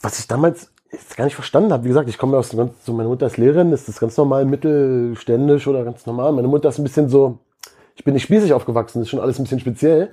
was 0.01 0.19
ich 0.19 0.27
damals 0.27 0.71
jetzt 0.91 1.17
gar 1.17 1.25
nicht 1.25 1.35
verstanden 1.35 1.71
habe. 1.73 1.83
Wie 1.83 1.89
gesagt, 1.89 2.09
ich 2.09 2.17
komme 2.17 2.33
ja 2.33 2.39
aus 2.39 2.49
dem 2.49 2.59
ganz, 2.59 2.85
so 2.85 2.93
meine 2.93 3.09
Mutter 3.09 3.25
ist 3.25 3.37
Lehrerin, 3.37 3.71
das 3.71 3.87
ist 3.87 3.99
ganz 3.99 4.15
normal 4.17 4.45
mittelständisch 4.45 5.67
oder 5.67 5.83
ganz 5.83 6.05
normal. 6.05 6.31
Meine 6.31 6.47
Mutter 6.47 6.69
ist 6.69 6.77
ein 6.79 6.83
bisschen 6.83 7.09
so, 7.09 7.39
ich 7.95 8.03
bin 8.03 8.13
nicht 8.13 8.23
spießig 8.23 8.53
aufgewachsen, 8.53 8.99
das 8.99 9.07
ist 9.07 9.09
schon 9.09 9.19
alles 9.19 9.39
ein 9.39 9.43
bisschen 9.43 9.59
speziell, 9.59 10.09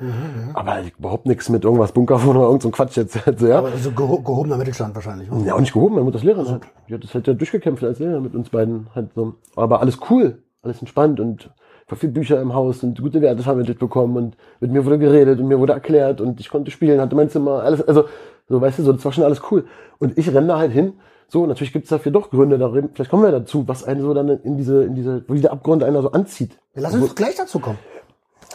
aber 0.54 0.78
überhaupt 0.98 1.26
nichts 1.26 1.48
mit 1.48 1.64
irgendwas 1.64 1.92
Bunkerwohnung 1.92 2.38
oder 2.42 2.46
irgend 2.46 2.62
so 2.62 2.70
Quatsch 2.70 2.96
jetzt. 2.96 3.18
Also, 3.26 3.46
ja. 3.46 3.58
Aber 3.58 3.70
so 3.76 3.90
geho 3.92 4.20
gehobener 4.20 4.56
Mittelstand 4.56 4.94
wahrscheinlich. 4.94 5.30
oder? 5.30 5.44
Ja, 5.44 5.54
auch 5.54 5.60
nicht 5.60 5.72
gehoben, 5.72 5.94
meine 5.94 6.04
Mutter 6.04 6.16
ist 6.16 6.24
Lehrerin. 6.24 6.50
Halt. 6.50 6.62
Die 6.88 6.94
hat 6.94 7.04
das 7.04 7.14
halt 7.14 7.26
ja 7.26 7.34
durchgekämpft 7.34 7.84
als 7.84 7.98
Lehrerin 7.98 8.22
mit 8.22 8.34
uns 8.34 8.48
beiden. 8.48 8.88
Halt 8.94 9.10
so. 9.14 9.34
Aber 9.56 9.80
alles 9.80 9.98
cool, 10.10 10.42
alles 10.62 10.80
entspannt 10.80 11.20
und 11.20 11.50
war 11.88 11.98
viel 11.98 12.08
Bücher 12.08 12.40
im 12.40 12.54
Haus 12.54 12.82
und 12.82 13.00
gute 13.00 13.20
Werte 13.20 13.42
vermittelt 13.42 13.78
bekommen 13.78 14.16
und 14.16 14.36
mit 14.60 14.72
mir 14.72 14.86
wurde 14.86 14.98
geredet 14.98 15.38
und 15.38 15.48
mir 15.48 15.58
wurde 15.58 15.74
erklärt 15.74 16.22
und 16.22 16.40
ich 16.40 16.48
konnte 16.48 16.70
spielen, 16.70 17.00
hatte 17.00 17.14
mein 17.14 17.28
Zimmer, 17.28 17.62
alles, 17.62 17.86
also, 17.86 18.04
so, 18.48 18.60
weißt 18.60 18.78
du, 18.78 18.82
so, 18.82 18.92
das 18.92 19.04
war 19.04 19.12
schon 19.12 19.24
alles 19.24 19.42
cool. 19.50 19.64
Und 19.98 20.18
ich 20.18 20.32
renne 20.32 20.48
da 20.48 20.58
halt 20.58 20.72
hin. 20.72 20.94
So, 21.28 21.46
natürlich 21.46 21.72
gibt's 21.72 21.88
dafür 21.88 22.12
doch 22.12 22.30
Gründe 22.30 22.58
darin. 22.58 22.90
Vielleicht 22.92 23.10
kommen 23.10 23.22
wir 23.22 23.32
dazu, 23.32 23.66
was 23.66 23.84
einen 23.84 24.02
so 24.02 24.12
dann 24.14 24.28
in 24.28 24.56
diese, 24.56 24.84
in 24.84 24.94
diese, 24.94 25.24
wo 25.26 25.34
dieser 25.34 25.52
Abgrund 25.52 25.82
einer 25.82 26.02
so 26.02 26.12
anzieht. 26.12 26.58
Ja, 26.74 26.82
Lass 26.82 26.94
uns 26.94 27.14
gleich 27.14 27.34
dazu 27.36 27.58
kommen. 27.58 27.78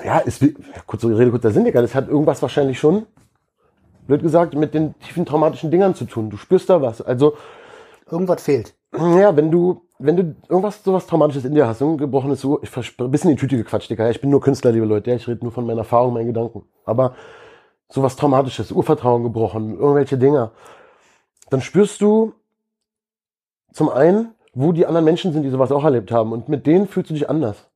Ja, 0.05 0.19
ist 0.19 0.41
wie, 0.41 0.49
ja, 0.51 0.81
kurze 0.85 1.07
Rede, 1.17 1.31
kurzer 1.31 1.51
Sinn, 1.51 1.65
Digga. 1.65 1.81
Das 1.81 1.95
hat 1.95 2.07
irgendwas 2.07 2.41
wahrscheinlich 2.41 2.79
schon, 2.79 3.05
blöd 4.07 4.21
gesagt, 4.21 4.53
mit 4.55 4.73
den 4.73 4.97
tiefen 4.99 5.25
traumatischen 5.25 5.71
Dingern 5.71 5.95
zu 5.95 6.05
tun. 6.05 6.29
Du 6.29 6.37
spürst 6.37 6.69
da 6.69 6.81
was. 6.81 7.01
Also, 7.01 7.33
Irgendwas 8.09 8.41
fehlt. 8.43 8.75
ja, 8.95 9.35
wenn 9.35 9.51
du, 9.51 9.81
wenn 9.99 10.15
du 10.15 10.35
irgendwas, 10.47 10.83
sowas 10.83 11.05
Traumatisches 11.05 11.45
in 11.45 11.53
dir 11.53 11.67
hast, 11.67 11.81
ein 11.81 11.97
gebrochenes 11.97 12.43
Uhr, 12.43 12.61
ich 12.63 12.71
ein 12.99 13.11
bisschen 13.11 13.31
in 13.31 13.35
die 13.35 13.39
Tüte 13.41 13.57
gequatscht, 13.57 13.89
Digga. 13.89 14.05
Ja, 14.05 14.11
Ich 14.11 14.21
bin 14.21 14.29
nur 14.29 14.41
Künstler, 14.41 14.71
liebe 14.71 14.85
Leute. 14.85 15.09
Ja, 15.09 15.15
ich 15.15 15.27
rede 15.27 15.43
nur 15.43 15.51
von 15.51 15.65
meinen 15.65 15.79
Erfahrungen, 15.79 16.13
meinen 16.13 16.27
Gedanken. 16.27 16.63
Aber 16.85 17.15
sowas 17.89 18.15
Traumatisches, 18.15 18.71
Urvertrauen 18.71 19.23
gebrochen, 19.23 19.77
irgendwelche 19.77 20.17
Dinger, 20.17 20.51
dann 21.49 21.61
spürst 21.61 22.01
du 22.01 22.33
zum 23.73 23.89
einen, 23.89 24.33
wo 24.53 24.71
die 24.71 24.85
anderen 24.85 25.05
Menschen 25.05 25.33
sind, 25.33 25.43
die 25.43 25.49
sowas 25.49 25.71
auch 25.71 25.83
erlebt 25.83 26.11
haben. 26.11 26.31
Und 26.31 26.49
mit 26.49 26.65
denen 26.67 26.87
fühlst 26.87 27.09
du 27.09 27.13
dich 27.13 27.29
anders. 27.29 27.67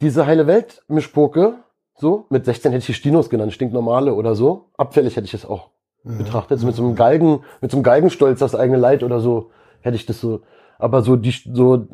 Diese 0.00 0.26
heile 0.26 0.46
Welt-Mischpoke, 0.46 1.54
so, 1.98 2.26
mit 2.30 2.46
16 2.46 2.72
hätte 2.72 2.80
ich 2.80 2.86
die 2.86 2.94
Stinos 2.94 3.28
genannt, 3.28 3.52
stinknormale 3.52 4.14
oder 4.14 4.34
so. 4.34 4.66
Abfällig 4.78 5.16
hätte 5.16 5.26
ich 5.26 5.34
es 5.34 5.44
auch 5.44 5.68
betrachtet. 6.02 6.58
So 6.58 6.66
mit 6.66 6.74
so 6.74 6.82
einem 6.82 6.94
Galgen, 6.94 7.40
mit 7.60 7.70
so 7.70 7.76
einem 7.76 7.84
Galgenstolz 7.84 8.40
aufs 8.40 8.54
eigene 8.54 8.78
Leid 8.78 9.02
oder 9.02 9.20
so, 9.20 9.50
hätte 9.82 9.96
ich 9.96 10.06
das 10.06 10.18
so. 10.20 10.40
Aber 10.78 11.02
so 11.02 11.16
die, 11.16 11.34
so, 11.52 11.86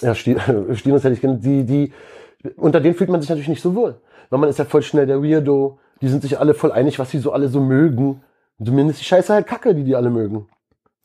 ja, 0.00 0.14
Sti- 0.14 0.38
Stinos 0.76 1.04
hätte 1.04 1.12
ich 1.14 1.20
genannt, 1.20 1.44
die, 1.44 1.64
die, 1.64 1.92
unter 2.56 2.80
denen 2.80 2.94
fühlt 2.94 3.10
man 3.10 3.20
sich 3.20 3.28
natürlich 3.28 3.48
nicht 3.48 3.60
so 3.62 3.74
wohl. 3.74 4.00
Weil 4.30 4.38
man 4.38 4.48
ist 4.48 4.58
ja 4.58 4.64
voll 4.64 4.82
schnell 4.82 5.06
der 5.06 5.22
Weirdo. 5.22 5.78
Die 6.00 6.08
sind 6.08 6.22
sich 6.22 6.38
alle 6.38 6.54
voll 6.54 6.72
einig, 6.72 6.98
was 6.98 7.10
sie 7.10 7.18
so 7.18 7.32
alle 7.32 7.48
so 7.48 7.60
mögen. 7.60 8.22
Zumindest 8.62 9.00
die 9.00 9.04
Scheiße 9.04 9.32
halt 9.32 9.46
Kacke, 9.46 9.74
die 9.74 9.84
die 9.84 9.96
alle 9.96 10.10
mögen. 10.10 10.48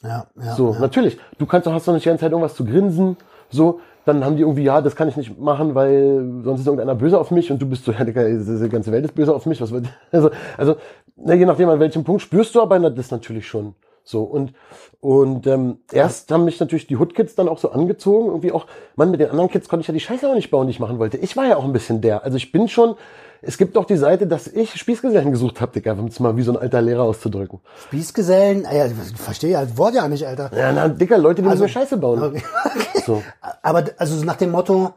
Ja, 0.03 0.27
ja. 0.41 0.55
So, 0.55 0.73
ja. 0.73 0.79
natürlich. 0.79 1.17
Du 1.37 1.45
kannst 1.45 1.67
doch, 1.67 1.73
hast 1.73 1.87
doch 1.87 1.93
nicht 1.93 2.05
die 2.05 2.09
ganze 2.09 2.21
Zeit 2.21 2.31
irgendwas 2.31 2.55
zu 2.55 2.65
grinsen. 2.65 3.17
So, 3.49 3.81
dann 4.05 4.23
haben 4.25 4.35
die 4.35 4.41
irgendwie, 4.41 4.63
ja, 4.63 4.81
das 4.81 4.95
kann 4.95 5.07
ich 5.07 5.17
nicht 5.17 5.39
machen, 5.39 5.75
weil 5.75 6.41
sonst 6.43 6.61
ist 6.61 6.67
irgendeiner 6.67 6.95
böse 6.95 7.19
auf 7.19 7.31
mich 7.31 7.51
und 7.51 7.61
du 7.61 7.67
bist 7.67 7.85
so, 7.85 7.91
ja, 7.97 8.03
Digga, 8.03 8.23
die 8.23 8.69
ganze 8.69 8.91
Welt 8.91 9.05
ist 9.05 9.15
böse 9.15 9.33
auf 9.33 9.45
mich. 9.45 9.61
Was 9.61 9.71
wird, 9.71 9.87
also, 10.11 10.31
also, 10.57 10.75
na, 11.15 11.33
je 11.33 11.45
nachdem, 11.45 11.69
an 11.69 11.79
welchem 11.79 12.03
Punkt 12.03 12.21
spürst 12.21 12.55
du 12.55 12.61
aber 12.61 12.79
das 12.89 13.11
natürlich 13.11 13.47
schon. 13.47 13.75
So, 14.03 14.23
und, 14.23 14.53
und 14.99 15.45
ähm, 15.47 15.77
erst 15.91 16.31
haben 16.31 16.45
mich 16.45 16.59
natürlich 16.59 16.87
die 16.87 16.97
Hood-Kids 16.97 17.35
dann 17.35 17.47
auch 17.47 17.59
so 17.59 17.71
angezogen. 17.71 18.27
Irgendwie 18.27 18.51
auch, 18.51 18.65
Mann, 18.95 19.11
mit 19.11 19.19
den 19.19 19.29
anderen 19.29 19.49
Kids 19.49 19.69
konnte 19.69 19.81
ich 19.81 19.87
ja 19.87 19.93
die 19.93 19.99
Scheiße 19.99 20.27
auch 20.27 20.35
nicht 20.35 20.51
bauen, 20.51 20.67
die 20.67 20.71
ich 20.71 20.79
machen 20.79 20.99
wollte. 20.99 21.17
Ich 21.17 21.37
war 21.37 21.45
ja 21.47 21.55
auch 21.57 21.63
ein 21.63 21.73
bisschen 21.73 22.01
der. 22.01 22.23
Also 22.23 22.37
ich 22.37 22.51
bin 22.51 22.67
schon, 22.67 22.95
es 23.43 23.57
gibt 23.57 23.75
doch 23.75 23.85
die 23.85 23.95
Seite, 23.97 24.27
dass 24.27 24.47
ich 24.47 24.73
Spießgesellen 24.75 25.31
gesucht 25.31 25.61
habe, 25.61 25.71
Digga, 25.71 25.93
um 25.93 26.05
es 26.07 26.19
mal 26.19 26.35
wie 26.37 26.41
so 26.43 26.51
ein 26.51 26.57
alter 26.57 26.81
Lehrer 26.81 27.03
auszudrücken. 27.03 27.59
Spießgesellen, 27.87 28.65
ah 28.65 28.73
ja, 28.75 28.85
ich 28.87 28.93
verstehe 29.17 29.51
ja 29.51 29.61
das 29.65 29.77
Wort 29.77 29.93
ja 29.95 30.07
nicht, 30.07 30.25
Alter. 30.25 30.51
Ja, 30.55 30.71
na, 30.71 30.87
Digga, 30.87 31.17
Leute, 31.17 31.41
die 31.41 31.47
Also- 31.47 31.63
müssen 31.63 31.73
Scheiße 31.73 31.97
bauen. 31.97 32.21
Okay. 32.23 32.41
So. 33.05 33.23
Aber 33.63 33.83
also 33.97 34.15
so 34.15 34.23
nach 34.25 34.35
dem 34.35 34.51
Motto, 34.51 34.91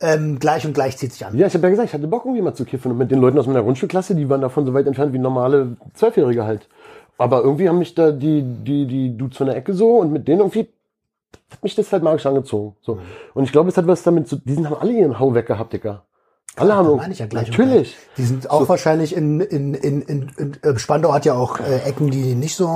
ähm, 0.00 0.38
gleich 0.38 0.64
und 0.66 0.72
gleich 0.72 0.96
zieht 0.96 1.12
sich 1.12 1.26
an. 1.26 1.36
Ja, 1.36 1.46
ich 1.46 1.52
habe 1.52 1.64
ja 1.64 1.68
gesagt, 1.70 1.88
ich 1.88 1.94
hatte 1.94 2.06
Bock, 2.06 2.24
irgendwie 2.24 2.40
mal 2.40 2.54
zu 2.54 2.64
kiffen. 2.64 2.90
Und 2.92 2.96
mit 2.96 3.10
den 3.10 3.20
Leuten 3.20 3.38
aus 3.38 3.46
meiner 3.46 3.62
Grundschulklasse, 3.62 4.14
die 4.14 4.30
waren 4.30 4.40
davon 4.40 4.64
so 4.64 4.72
weit 4.72 4.86
entfernt 4.86 5.12
wie 5.12 5.18
normale 5.18 5.76
Zwölfjährige 5.92 6.44
halt. 6.44 6.68
Aber 7.18 7.42
irgendwie 7.42 7.68
haben 7.68 7.78
mich 7.78 7.94
da 7.94 8.12
die, 8.12 8.42
die, 8.42 8.86
die 8.86 9.16
Dudes 9.16 9.36
von 9.36 9.46
der 9.46 9.56
Ecke 9.56 9.74
so 9.74 9.98
und 9.98 10.12
mit 10.12 10.26
denen 10.26 10.40
irgendwie 10.40 10.68
hat 11.50 11.62
mich 11.62 11.74
das 11.74 11.92
halt 11.92 12.02
magisch 12.02 12.26
angezogen. 12.26 12.76
So. 12.80 12.98
Und 13.34 13.44
ich 13.44 13.52
glaube, 13.52 13.68
es 13.68 13.76
hat 13.76 13.86
was 13.86 14.02
damit 14.02 14.28
zu, 14.28 14.36
die 14.36 14.54
sind, 14.54 14.66
haben 14.66 14.80
alle 14.80 14.92
ihren 14.92 15.18
Hau 15.18 15.34
weg 15.34 15.46
gehabt, 15.46 15.72
Dicker. 15.72 16.04
Alle 16.56 16.74
haben 16.74 16.88
Da 16.88 16.96
meine 16.96 17.12
ich 17.12 17.20
ja 17.20 17.26
gleich. 17.26 17.48
Natürlich. 17.48 17.96
Die 18.16 18.24
sind 18.24 18.50
auch 18.50 18.68
wahrscheinlich 18.68 19.14
in, 19.16 19.40
in, 19.40 19.72
in, 19.74 20.02
in, 20.02 20.30
in 20.36 20.56
äh, 20.62 20.78
Spandau 20.78 21.12
hat 21.12 21.24
ja 21.24 21.34
auch 21.34 21.60
äh, 21.60 21.78
Ecken, 21.88 22.10
die 22.10 22.34
nicht 22.34 22.56
so. 22.56 22.66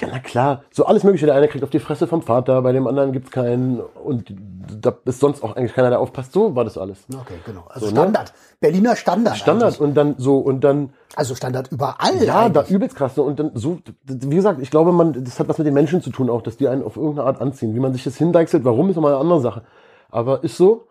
Ja, 0.00 0.08
na 0.10 0.18
klar. 0.18 0.64
So 0.72 0.84
alles 0.86 1.04
mögliche. 1.04 1.26
Der 1.26 1.36
eine 1.36 1.46
kriegt 1.48 1.62
auf 1.62 1.70
die 1.70 1.78
Fresse 1.78 2.06
vom 2.08 2.22
Vater, 2.22 2.60
bei 2.62 2.72
dem 2.72 2.86
anderen 2.86 3.12
gibt's 3.12 3.30
keinen. 3.30 3.80
Und 3.80 4.34
da 4.80 4.94
ist 5.04 5.20
sonst 5.20 5.42
auch 5.44 5.54
eigentlich 5.56 5.72
keiner, 5.72 5.88
der 5.90 6.00
aufpasst. 6.00 6.32
So 6.32 6.56
war 6.56 6.64
das 6.64 6.76
alles. 6.76 6.98
Okay, 7.08 7.34
genau. 7.46 7.64
Also 7.68 7.86
So, 7.86 7.92
ne? 7.94 8.00
Standard. 8.00 8.32
Berliner 8.60 8.96
Standard. 8.96 9.36
Standard. 9.38 9.68
eigentlich. 9.74 9.80
Und 9.80 9.94
dann 9.94 10.14
so, 10.18 10.38
und 10.38 10.60
dann 10.62 10.90
Also 11.14 11.34
Standard 11.36 11.70
überall. 11.70 12.22
Ja, 12.24 12.48
da 12.48 12.60
eigentlich. 12.60 12.70
übelst 12.74 12.96
krass. 12.96 13.16
ne? 13.16 13.22
Und 13.22 13.38
dann 13.38 13.52
so, 13.54 13.78
wie 14.04 14.34
gesagt, 14.36 14.60
ich 14.60 14.70
glaube, 14.70 14.92
man, 14.92 15.24
das 15.24 15.38
hat 15.38 15.48
was 15.48 15.58
mit 15.58 15.66
den 15.66 15.74
Menschen 15.74 16.02
zu 16.02 16.10
tun 16.10 16.28
auch, 16.28 16.42
dass 16.42 16.56
die 16.56 16.66
einen 16.68 16.82
auf 16.82 16.96
irgendeine 16.96 17.26
Art 17.28 17.40
anziehen. 17.40 17.74
Wie 17.74 17.80
man 17.80 17.92
sich 17.92 18.02
das 18.04 18.16
hindeichselt, 18.16 18.64
warum, 18.64 18.90
ist 18.90 18.96
nochmal 18.96 19.12
eine 19.12 19.20
andere 19.20 19.40
Sache. 19.40 19.62
Aber 20.10 20.42
ist 20.42 20.56
so. 20.56 20.88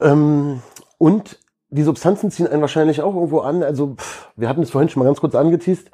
Ähm, 0.00 0.62
und 0.98 1.38
die 1.70 1.82
Substanzen 1.82 2.30
ziehen 2.30 2.46
einen 2.46 2.60
wahrscheinlich 2.60 3.02
auch 3.02 3.14
irgendwo 3.14 3.40
an. 3.40 3.62
Also, 3.62 3.94
pff, 3.96 4.28
wir 4.36 4.48
hatten 4.48 4.62
es 4.62 4.70
vorhin 4.70 4.88
schon 4.88 5.02
mal 5.02 5.06
ganz 5.06 5.20
kurz 5.20 5.34
angeteased, 5.34 5.90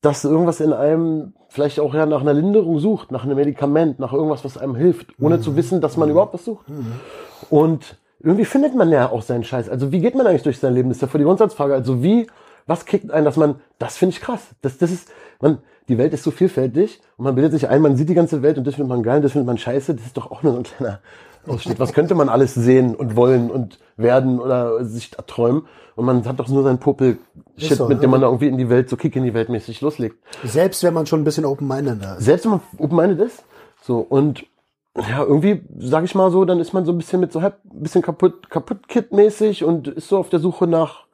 dass 0.00 0.24
irgendwas 0.24 0.60
in 0.60 0.72
einem 0.72 1.34
vielleicht 1.48 1.78
auch 1.78 1.94
ja 1.94 2.06
nach 2.06 2.22
einer 2.22 2.32
Linderung 2.32 2.78
sucht, 2.78 3.12
nach 3.12 3.24
einem 3.24 3.36
Medikament, 3.36 3.98
nach 3.98 4.12
irgendwas, 4.12 4.44
was 4.44 4.58
einem 4.58 4.74
hilft, 4.74 5.08
ohne 5.20 5.40
zu 5.40 5.54
wissen, 5.54 5.80
dass 5.80 5.96
man 5.96 6.10
überhaupt 6.10 6.34
was 6.34 6.44
sucht. 6.44 6.66
Und 7.50 7.96
irgendwie 8.20 8.44
findet 8.44 8.74
man 8.74 8.90
ja 8.90 9.10
auch 9.10 9.22
seinen 9.22 9.44
Scheiß. 9.44 9.68
Also 9.68 9.92
wie 9.92 10.00
geht 10.00 10.14
man 10.14 10.26
eigentlich 10.26 10.42
durch 10.42 10.58
sein 10.58 10.74
Leben? 10.74 10.88
Das 10.88 10.98
ist 10.98 11.02
ja 11.02 11.08
voll 11.08 11.18
die 11.18 11.24
Grundsatzfrage. 11.24 11.74
Also 11.74 12.02
wie, 12.02 12.26
was 12.66 12.84
kickt 12.84 13.10
einen, 13.10 13.24
dass 13.24 13.36
man, 13.36 13.56
das 13.78 13.96
finde 13.96 14.14
ich 14.14 14.20
krass. 14.20 14.40
Das, 14.62 14.78
das 14.78 14.90
ist, 14.90 15.08
man, 15.40 15.58
die 15.88 15.98
Welt 15.98 16.14
ist 16.14 16.22
so 16.22 16.30
vielfältig 16.30 17.00
und 17.16 17.24
man 17.24 17.34
bildet 17.34 17.52
sich 17.52 17.68
ein, 17.68 17.82
man 17.82 17.96
sieht 17.96 18.08
die 18.08 18.14
ganze 18.14 18.42
Welt 18.42 18.58
und 18.58 18.66
das 18.66 18.76
findet 18.76 18.88
man 18.88 19.02
geil, 19.02 19.20
das 19.20 19.32
findet 19.32 19.46
man 19.46 19.58
scheiße. 19.58 19.94
Das 19.94 20.06
ist 20.06 20.16
doch 20.16 20.30
auch 20.30 20.42
nur 20.42 20.52
so 20.52 20.58
ein 20.58 20.64
kleiner 20.64 21.00
Ausschnitt. 21.46 21.80
Was 21.80 21.92
könnte 21.92 22.14
man 22.14 22.28
alles 22.28 22.54
sehen 22.54 22.94
und 22.94 23.16
wollen 23.16 23.50
und 23.50 23.78
werden 23.96 24.38
oder 24.40 24.84
sich 24.84 25.10
träumen? 25.10 25.66
Und 25.94 26.06
man 26.06 26.24
hat 26.24 26.40
doch 26.40 26.48
nur 26.48 26.62
seinen 26.62 26.78
Popel-Shit, 26.78 27.76
so, 27.76 27.86
mit 27.86 28.02
dem 28.02 28.10
man 28.10 28.20
da 28.20 28.28
irgendwie 28.28 28.48
in 28.48 28.56
die 28.56 28.70
Welt, 28.70 28.88
so 28.88 28.96
Kick 28.96 29.14
in 29.16 29.24
die 29.24 29.34
Welt 29.34 29.48
mäßig 29.50 29.80
loslegt 29.82 30.16
Selbst 30.42 30.82
wenn 30.82 30.94
man 30.94 31.06
schon 31.06 31.20
ein 31.20 31.24
bisschen 31.24 31.44
open-minded 31.44 32.02
ist. 32.02 32.24
selbst 32.24 32.44
wenn 32.44 32.52
man 32.52 32.60
open-minded 32.78 33.20
ist, 33.20 33.44
so, 33.82 33.98
und 33.98 34.46
ja, 34.96 35.22
irgendwie, 35.22 35.62
sag 35.78 36.04
ich 36.04 36.14
mal 36.14 36.30
so, 36.30 36.44
dann 36.44 36.60
ist 36.60 36.72
man 36.72 36.84
so 36.84 36.92
ein 36.92 36.98
bisschen 36.98 37.20
mit 37.20 37.32
so 37.32 37.42
halb, 37.42 37.58
ein 37.64 37.82
bisschen 37.82 38.02
kaputt, 38.02 38.50
kaputt 38.50 38.88
Kid-mäßig 38.88 39.64
und 39.64 39.88
ist 39.88 40.08
so 40.08 40.18
auf 40.18 40.28
der 40.28 40.38
Suche 40.38 40.66
nach, 40.66 41.06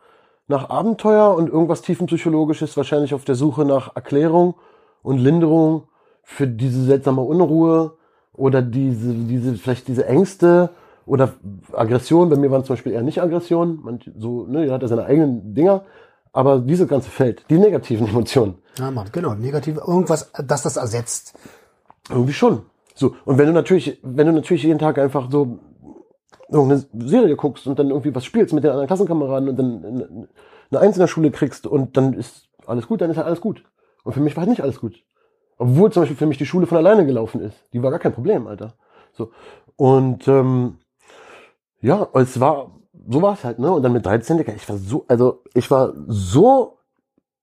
nach 0.48 0.68
Abenteuer 0.70 1.34
und 1.34 1.48
irgendwas 1.48 1.82
tiefenpsychologisches, 1.82 2.76
wahrscheinlich 2.76 3.14
auf 3.14 3.24
der 3.24 3.34
Suche 3.34 3.64
nach 3.64 3.94
Erklärung 3.94 4.54
und 5.02 5.18
Linderung 5.18 5.84
für 6.22 6.46
diese 6.46 6.84
seltsame 6.84 7.22
Unruhe 7.22 7.97
oder 8.38 8.62
diese, 8.62 9.12
diese, 9.12 9.55
vielleicht 9.57 9.88
diese 9.88 10.07
Ängste 10.07 10.70
oder 11.07 11.35
Aggression. 11.72 12.29
Bei 12.31 12.37
mir 12.37 12.51
waren 12.51 12.64
zum 12.64 12.74
Beispiel 12.74 12.92
eher 12.92 13.03
nicht 13.03 13.20
Aggression, 13.20 13.81
man, 13.83 14.01
so, 14.18 14.46
ne, 14.46 14.62
jeder 14.62 14.74
hat 14.74 14.83
ja 14.83 14.88
seine 14.88 15.05
eigenen 15.05 15.55
Dinger, 15.55 15.83
aber 16.33 16.61
diese 16.61 16.87
ganze 16.87 17.11
Feld, 17.11 17.44
die 17.51 17.59
negativen 17.59 18.07
Emotionen, 18.12 18.55
Ja, 18.79 18.90
Mann, 18.90 19.09
genau. 19.12 19.35
Negativ, 19.35 19.77
irgendwas, 19.77 20.31
dass 20.33 20.62
das 20.62 20.77
ersetzt. 20.77 21.38
Irgendwie 22.11 22.33
schon. 22.33 22.62
So. 22.94 23.14
Und 23.24 23.38
wenn 23.38 23.46
du 23.46 23.53
natürlich, 23.53 23.98
wenn 24.03 24.27
du 24.27 24.33
natürlich 24.33 24.62
jeden 24.62 24.79
Tag 24.79 24.98
einfach 24.98 25.31
so 25.31 25.59
irgendeine 26.51 26.85
Serie 27.09 27.37
guckst 27.37 27.66
und 27.66 27.79
dann 27.79 27.90
irgendwie 27.90 28.14
was 28.14 28.24
spielst 28.24 28.55
mit 28.55 28.64
den 28.64 28.70
anderen 28.70 28.87
Klassenkameraden 28.87 29.48
und 29.51 29.57
dann 29.59 29.85
eine- 29.85 30.29
eine 30.70 30.81
Eins 30.81 30.96
in 30.96 31.01
der 31.01 31.07
Schule 31.09 31.31
kriegst 31.31 31.66
und 31.66 31.96
dann 31.96 32.14
ist 32.14 32.48
alles 32.66 32.87
gut, 32.87 33.01
dann 33.01 33.11
ist 33.11 33.16
halt 33.16 33.27
alles 33.27 33.40
gut. 33.40 33.62
Und 34.05 34.12
für 34.14 34.20
mich 34.20 34.35
war 34.37 34.42
halt 34.42 34.51
nicht 34.51 34.62
alles 34.62 34.81
gut. 34.81 35.03
Obwohl 35.59 35.90
zum 35.92 36.03
Beispiel 36.03 36.16
für 36.16 36.27
mich 36.27 36.38
die 36.38 36.47
Schule 36.47 36.66
von 36.66 36.79
alleine 36.79 37.05
gelaufen 37.05 37.40
ist. 37.40 37.57
Die 37.73 37.83
war 37.83 37.90
gar 37.90 37.99
kein 38.01 38.12
Problem, 38.12 38.47
Alter. 38.47 38.75
So. 39.12 39.31
Und 39.77 40.27
ähm, 40.29 40.79
ja, 41.81 42.09
es 42.14 42.40
war, 42.40 42.73
so 43.09 43.23
war 43.23 43.35
es 43.35 43.44
halt, 43.44 43.59
ne? 43.59 43.71
Und 43.73 43.83
dann 43.83 43.92
mit 43.92 44.07
13, 44.07 44.38
Digga, 44.38 44.53
ich 44.55 44.68
war 44.68 44.77
so, 44.77 45.05
also 45.09 45.42
ich 45.55 45.71
war 45.71 45.92
so 46.07 46.79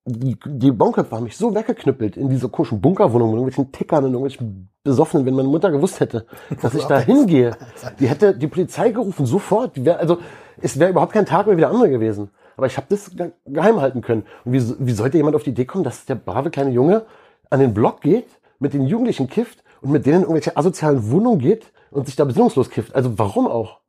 die, 0.08 0.38
die 0.46 0.72
Bonköpfe 0.72 1.16
haben 1.16 1.24
mich 1.24 1.36
so 1.36 1.56
weggeknüppelt 1.56 2.16
in 2.16 2.30
diese 2.30 2.48
komischen 2.48 2.80
Bunkerwohnung 2.80 3.30
mit 3.32 3.38
irgendwelchen 3.40 3.72
Tickern 3.72 4.04
und 4.06 4.12
irgendwelchen 4.12 4.70
Besoffenen, 4.84 5.26
wenn 5.26 5.34
meine 5.34 5.48
Mutter 5.48 5.72
gewusst 5.72 6.00
hätte, 6.00 6.28
dass 6.62 6.76
ich 6.76 6.86
da 6.86 7.00
hingehe. 7.00 7.58
Die 8.00 8.08
hätte 8.08 8.38
die 8.38 8.48
Polizei 8.48 8.92
gerufen, 8.92 9.26
sofort. 9.26 9.76
Die 9.76 9.84
wär, 9.84 10.00
also 10.00 10.20
es 10.62 10.78
wäre 10.80 10.92
überhaupt 10.92 11.14
kein 11.14 11.26
Tag 11.26 11.48
mehr 11.48 11.58
wie 11.58 11.62
der 11.62 11.72
andere 11.72 11.90
gewesen. 11.90 12.30
Aber 12.56 12.68
ich 12.68 12.78
habe 12.78 12.86
das 12.90 13.16
ge- 13.16 13.32
geheim 13.46 13.82
halten 13.82 14.02
können. 14.02 14.26
Und 14.46 14.54
wie, 14.54 14.64
wie 14.86 14.92
sollte 14.92 15.18
jemand 15.18 15.36
auf 15.36 15.44
die 15.44 15.50
Idee 15.50 15.66
kommen, 15.66 15.84
dass 15.84 16.06
der 16.06 16.16
brave 16.16 16.52
kleine 16.52 16.70
Junge 16.72 17.06
an 17.50 17.60
den 17.60 17.74
Block 17.74 18.02
geht, 18.02 18.28
mit 18.60 18.74
den 18.74 18.86
Jugendlichen 18.86 19.28
kifft 19.28 19.64
und 19.82 19.92
mit 19.92 20.06
denen 20.06 20.18
in 20.18 20.22
irgendwelche 20.24 20.58
asozialen 20.58 21.12
Wohnungen 21.12 21.40
geht 21.40 21.72
und 21.92 22.06
sich 22.06 22.16
da 22.16 22.26
besinnungslos 22.26 22.70
kifft? 22.70 22.96
Also 22.96 23.18
warum 23.18 23.48
auch? 23.48 23.80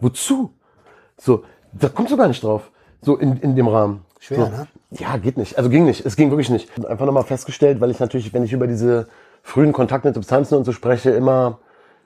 Wozu? 0.00 0.50
So, 1.18 1.44
da 1.72 1.88
kommst 1.88 2.12
du 2.12 2.16
gar 2.16 2.28
nicht 2.28 2.42
drauf. 2.42 2.70
So 3.00 3.16
in, 3.16 3.36
in 3.38 3.56
dem 3.56 3.68
Rahmen. 3.68 4.04
Schwer, 4.18 4.38
so. 4.38 4.44
ne? 4.44 4.66
Ja, 4.90 5.16
geht 5.16 5.36
nicht. 5.36 5.58
Also 5.58 5.70
ging 5.70 5.84
nicht. 5.84 6.06
Es 6.06 6.16
ging 6.16 6.30
wirklich 6.30 6.50
nicht. 6.50 6.68
Einfach 6.86 7.06
nochmal 7.06 7.24
festgestellt, 7.24 7.80
weil 7.80 7.90
ich 7.90 7.98
natürlich, 7.98 8.32
wenn 8.32 8.44
ich 8.44 8.52
über 8.52 8.66
diese 8.66 9.08
frühen 9.42 9.72
Kontakte 9.72 10.08
mit 10.08 10.14
Substanzen 10.14 10.56
und 10.56 10.64
so 10.64 10.72
spreche, 10.72 11.10
immer 11.10 11.58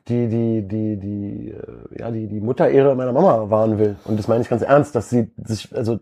die, 0.09 0.29
die, 0.29 0.66
die, 0.66 0.97
die, 0.97 1.51
äh, 1.51 2.01
ja, 2.01 2.11
die, 2.11 2.27
die 2.27 2.40
Mutterehre 2.40 2.95
meiner 2.95 3.12
Mama 3.12 3.51
wahren 3.51 3.79
will. 3.79 3.97
Und 4.05 4.19
das 4.19 4.29
meine 4.29 4.42
ich 4.42 4.49
ganz 4.49 4.62
ernst, 4.62 4.95
dass 4.95 5.11
sie 5.11 5.31
sich, 5.45 5.75
also, 5.75 5.99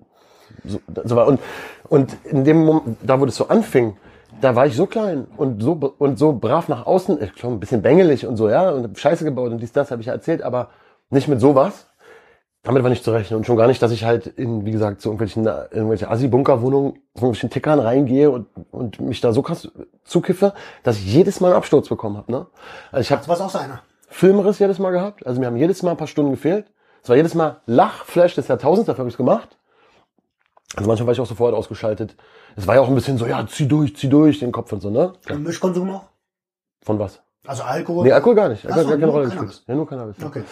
so, 0.65 0.81
so 1.05 1.17
war. 1.17 1.27
Und, 1.27 1.41
und 1.89 2.17
in 2.25 2.45
dem 2.45 2.65
Moment, 2.65 2.99
da 3.03 3.21
wo 3.21 3.27
das 3.27 3.37
so 3.37 3.49
anfing, 3.49 3.97
da 4.41 4.57
war 4.57 4.67
ich 4.67 4.77
so 4.77 4.87
klein 4.87 5.27
und 5.37 5.63
so, 5.63 5.73
und 5.99 6.19
so 6.19 6.33
brav 6.33 6.69
nach 6.69 6.87
außen, 6.87 7.23
ich 7.23 7.35
glaube, 7.35 7.57
ein 7.57 7.61
bisschen 7.61 7.83
bängelig 7.83 8.27
und 8.27 8.37
so, 8.37 8.49
ja, 8.49 8.71
und 8.71 8.99
Scheiße 8.99 9.25
gebaut 9.25 9.53
und 9.53 9.59
dies, 9.59 9.73
das 9.73 9.91
habe 9.91 10.01
ich 10.01 10.07
ja 10.07 10.13
erzählt, 10.13 10.43
aber 10.43 10.71
nicht 11.11 11.29
mit 11.29 11.41
sowas. 11.41 11.87
Damit 12.63 12.83
war 12.83 12.89
nicht 12.89 13.05
zu 13.05 13.13
rechnen 13.13 13.37
und 13.37 13.45
schon 13.45 13.59
gar 13.59 13.67
nicht, 13.67 13.83
dass 13.83 13.93
ich 13.93 14.05
halt 14.05 14.27
in, 14.27 14.65
wie 14.65 14.71
gesagt, 14.71 15.03
so 15.03 15.11
irgendwelchen, 15.11 15.45
irgendwelche 15.45 16.09
Assi-Bunker-Wohnungen, 16.09 16.95
so 17.15 17.27
irgendwelchen 17.27 17.51
Tickern 17.51 17.79
reingehe 17.79 18.31
und, 18.31 18.47
und 18.71 19.01
mich 19.01 19.21
da 19.21 19.35
so 19.35 19.43
krass 19.43 19.71
zukiffe, 20.03 20.55
dass 20.83 20.97
ich 20.97 21.05
jedes 21.13 21.41
Mal 21.41 21.49
einen 21.49 21.57
Absturz 21.57 21.91
bekommen 21.91 22.17
habe. 22.17 22.33
Ne? 22.33 22.47
Also 22.91 23.03
ich 23.03 23.13
habe 23.13 23.29
war 23.29 23.39
auch 23.39 23.51
seiner. 23.51 23.83
Filmriss 24.09 24.61
jedes 24.61 24.79
Mal 24.79 24.93
gehabt, 24.93 25.27
also 25.27 25.41
mir 25.41 25.47
haben 25.47 25.57
jedes 25.57 25.83
Mal 25.83 25.91
ein 25.91 25.97
paar 25.99 26.07
Stunden 26.07 26.31
gefehlt. 26.31 26.67
Es 27.03 27.11
war 27.11 27.17
jedes 27.17 27.35
Mal 27.35 27.61
Lachflash 27.67 28.35
des 28.35 28.49
Jahrtausends, 28.49 28.87
dafür 28.87 29.01
habe 29.01 29.09
ich 29.09 29.15
es 29.15 29.19
gemacht. 29.19 29.59
Also 30.75 30.89
manchmal 30.89 31.09
war 31.09 31.13
ich 31.13 31.21
auch 31.21 31.27
sofort 31.27 31.55
ausgeschaltet. 31.55 32.17
Es 32.57 32.67
war 32.67 32.77
ja 32.77 32.81
auch 32.81 32.89
ein 32.89 32.95
bisschen 32.95 33.19
so, 33.19 33.27
ja, 33.27 33.47
zieh 33.47 33.67
durch, 33.67 33.97
zieh 33.97 34.09
durch, 34.09 34.39
den 34.39 34.53
Kopf 34.53 34.73
und 34.73 34.81
so, 34.81 34.91
ne? 34.91 35.13
Und 35.31 35.43
Mischkonsum 35.43 35.91
auch? 35.91 36.05
Von 36.83 36.99
was? 36.99 37.21
Also 37.47 37.63
Alkohol? 37.63 38.05
Nee, 38.05 38.13
Alkohol 38.13 38.35
gar 38.35 38.49
nicht. 38.49 38.65
Alkohol 38.65 38.85
so, 38.85 38.91
hat 38.91 39.01
keine 39.01 39.13
Rolle 39.13 39.25
gespielt. 39.27 39.63
Ja, 39.67 39.75
nur 39.75 39.87
Cannabis. 39.87 40.17
Okay. 40.25 40.45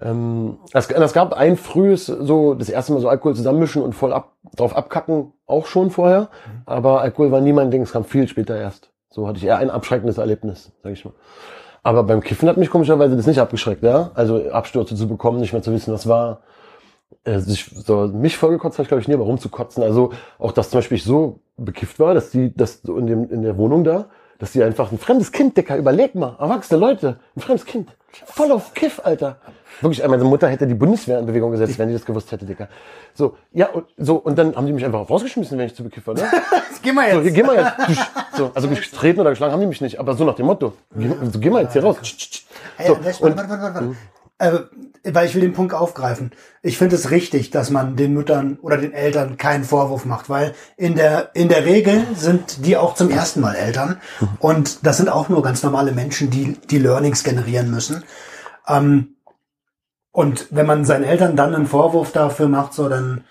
Ähm, 0.00 0.58
es, 0.72 0.90
es 0.90 1.12
gab 1.12 1.32
ein 1.32 1.56
frühes, 1.56 2.06
so 2.06 2.54
das 2.54 2.68
erste 2.68 2.92
Mal 2.92 3.00
so 3.00 3.08
Alkohol 3.08 3.34
zusammenmischen 3.34 3.82
und 3.82 3.94
voll 3.94 4.12
ab, 4.12 4.32
drauf 4.56 4.76
abkacken, 4.76 5.32
auch 5.46 5.66
schon 5.66 5.90
vorher. 5.90 6.22
Mhm. 6.22 6.62
Aber 6.66 7.00
Alkohol 7.00 7.30
war 7.30 7.40
nie 7.40 7.52
mein 7.52 7.70
Ding, 7.70 7.82
es 7.82 7.92
kam 7.92 8.04
viel 8.04 8.28
später 8.28 8.56
erst. 8.56 8.90
So 9.10 9.26
hatte 9.26 9.38
ich 9.38 9.44
eher 9.44 9.58
ein 9.58 9.70
abschreckendes 9.70 10.18
Erlebnis, 10.18 10.72
sag 10.82 10.92
ich 10.92 11.04
mal. 11.04 11.14
Aber 11.82 12.02
beim 12.02 12.20
Kiffen 12.20 12.48
hat 12.48 12.56
mich 12.56 12.70
komischerweise 12.70 13.16
das 13.16 13.26
nicht 13.26 13.38
abgeschreckt, 13.38 13.82
ja. 13.82 14.10
Also 14.14 14.50
Abstürze 14.50 14.96
zu 14.96 15.06
bekommen, 15.06 15.40
nicht 15.40 15.52
mehr 15.52 15.62
zu 15.62 15.72
wissen, 15.72 15.94
was 15.94 16.08
war. 16.08 16.40
Äh, 17.24 17.38
sich 17.40 17.70
so 17.74 18.06
mich 18.08 18.36
vollgekotzt 18.36 18.76
habe 18.78 18.82
ich 18.84 18.88
glaube 18.88 19.00
ich 19.00 19.08
nie, 19.08 19.14
aber 19.14 19.24
rumzukotzen. 19.24 19.82
Also 19.82 20.12
auch, 20.38 20.52
dass 20.52 20.70
zum 20.70 20.78
Beispiel 20.78 20.98
ich 20.98 21.04
so 21.04 21.40
bekifft 21.56 21.98
war, 21.98 22.14
dass 22.14 22.30
die, 22.30 22.54
das 22.54 22.80
so 22.82 22.96
in 22.98 23.06
dem 23.06 23.30
in 23.30 23.42
der 23.42 23.56
Wohnung 23.56 23.84
da, 23.84 24.06
dass 24.38 24.52
die 24.52 24.62
einfach 24.62 24.92
ein 24.92 24.98
fremdes 24.98 25.32
Kind, 25.32 25.56
Dicker, 25.56 25.76
überleg 25.76 26.14
mal, 26.14 26.36
erwachsene 26.38 26.78
Leute, 26.80 27.18
ein 27.36 27.40
fremdes 27.40 27.64
Kind, 27.64 27.90
voll 28.26 28.50
auf 28.52 28.74
Kiff, 28.74 29.00
Alter. 29.04 29.38
Wirklich, 29.80 30.06
meine 30.06 30.22
Mutter 30.24 30.48
hätte 30.48 30.66
die 30.66 30.74
Bundeswehr 30.74 31.18
in 31.18 31.26
Bewegung 31.26 31.50
gesetzt, 31.50 31.78
wenn 31.78 31.88
die 31.88 31.94
das 31.94 32.04
gewusst 32.04 32.30
hätte, 32.30 32.44
Dicker. 32.44 32.68
So, 33.12 33.36
ja, 33.52 33.66
und 33.70 33.86
so, 33.96 34.16
und 34.16 34.38
dann 34.38 34.54
haben 34.54 34.66
die 34.66 34.72
mich 34.72 34.84
einfach 34.84 35.08
rausgeschmissen, 35.08 35.58
wenn 35.58 35.66
ich 35.66 35.74
zu 35.74 35.82
bekifft 35.82 36.06
war, 36.06 36.14
ne? 36.14 36.22
Geh 36.82 36.92
mal 36.92 37.10
So, 37.12 37.20
hier, 37.22 37.30
geh 37.32 37.42
mal 37.42 37.56
jetzt. 37.56 38.00
So, 38.36 38.50
also 38.54 38.68
getreten 38.68 39.20
oder 39.20 39.30
geschlagen 39.30 39.52
haben 39.52 39.60
die 39.60 39.66
mich 39.66 39.80
nicht, 39.80 39.98
aber 39.98 40.14
so 40.14 40.24
nach 40.24 40.34
dem 40.34 40.46
Motto. 40.46 40.74
Geh, 40.94 41.10
so, 41.32 41.38
geh 41.38 41.50
mal 41.50 41.62
jetzt 41.62 41.72
hier 41.72 41.82
raus. 41.82 41.96
So, 42.86 42.94
und- 42.94 43.36
warte. 43.36 43.96
Äh, 44.38 44.60
weil 45.04 45.26
ich 45.26 45.34
will 45.34 45.42
den 45.42 45.52
Punkt 45.52 45.74
aufgreifen. 45.74 46.32
Ich 46.62 46.78
finde 46.78 46.96
es 46.96 47.10
richtig, 47.10 47.50
dass 47.50 47.70
man 47.70 47.94
den 47.94 48.14
Müttern 48.14 48.58
oder 48.62 48.78
den 48.78 48.92
Eltern 48.92 49.36
keinen 49.36 49.64
Vorwurf 49.64 50.06
macht, 50.06 50.28
weil 50.28 50.54
in 50.76 50.96
der, 50.96 51.30
in 51.34 51.48
der 51.48 51.66
Regel 51.66 52.04
sind 52.16 52.64
die 52.64 52.76
auch 52.76 52.94
zum 52.94 53.10
ersten 53.10 53.40
Mal 53.40 53.54
Eltern 53.54 54.00
und 54.38 54.84
das 54.86 54.96
sind 54.96 55.08
auch 55.08 55.28
nur 55.28 55.42
ganz 55.42 55.62
normale 55.62 55.92
Menschen, 55.92 56.30
die 56.30 56.56
die 56.70 56.78
Learnings 56.78 57.22
generieren 57.22 57.70
müssen. 57.70 58.02
Ähm, 58.66 59.16
und 60.10 60.48
wenn 60.50 60.66
man 60.66 60.84
seinen 60.84 61.04
Eltern 61.04 61.36
dann 61.36 61.54
einen 61.54 61.66
Vorwurf 61.66 62.12
dafür 62.12 62.48
macht, 62.48 62.72
so 62.72 62.88
dann, 62.88 63.24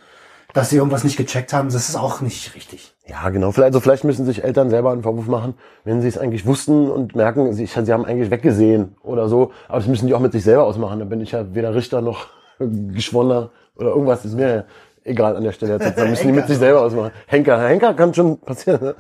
dass 0.54 0.70
sie 0.70 0.78
irgendwas 0.78 1.04
nicht 1.04 1.18
gecheckt 1.18 1.52
haben, 1.52 1.70
das 1.70 1.90
ist 1.90 1.96
auch 1.96 2.22
nicht 2.22 2.56
richtig. 2.56 2.94
Ja, 3.08 3.30
genau. 3.30 3.52
Vielleicht, 3.52 3.68
also 3.68 3.80
vielleicht 3.80 4.04
müssen 4.04 4.26
sich 4.26 4.44
Eltern 4.44 4.70
selber 4.70 4.92
einen 4.92 5.04
Vorwurf 5.04 5.28
machen, 5.28 5.56
wenn 5.84 6.02
sie 6.02 6.08
es 6.08 6.18
eigentlich 6.18 6.46
wussten 6.46 6.90
und 6.90 7.16
merken, 7.16 7.54
sie, 7.54 7.66
sie 7.66 7.94
haben 7.94 8.06
eigentlich 8.06 8.32
weggesehen 8.32 8.96
oder 9.02 9.28
so. 9.28 9.52
Aber 9.68 9.80
das 9.80 9.88
müssen 9.88 10.08
die 10.08 10.14
auch 10.14 10.20
mit 10.20 10.32
sich 10.32 10.44
selber 10.44 10.64
ausmachen. 10.64 11.00
Da 11.00 11.06
bin 11.06 11.20
ich 11.20 11.32
ja 11.32 11.54
weder 11.54 11.76
Richter 11.76 12.02
noch 12.02 12.28
Geschworener 12.60 13.50
oder 13.76 13.90
irgendwas. 13.90 14.24
Ist 14.24 14.36
mir 14.36 14.66
egal 15.04 15.36
an 15.36 15.44
der 15.44 15.52
Stelle. 15.52 15.80
Jetzt. 15.80 15.98
Da 15.98 16.06
müssen 16.06 16.28
die 16.28 16.34
mit 16.34 16.48
sich 16.48 16.58
selber 16.58 16.82
ausmachen. 16.82 17.12
Henker, 17.28 17.68
Henker 17.68 17.94
kann 17.94 18.14
schon 18.14 18.40
passieren. 18.40 18.82
Ne? 18.82 18.96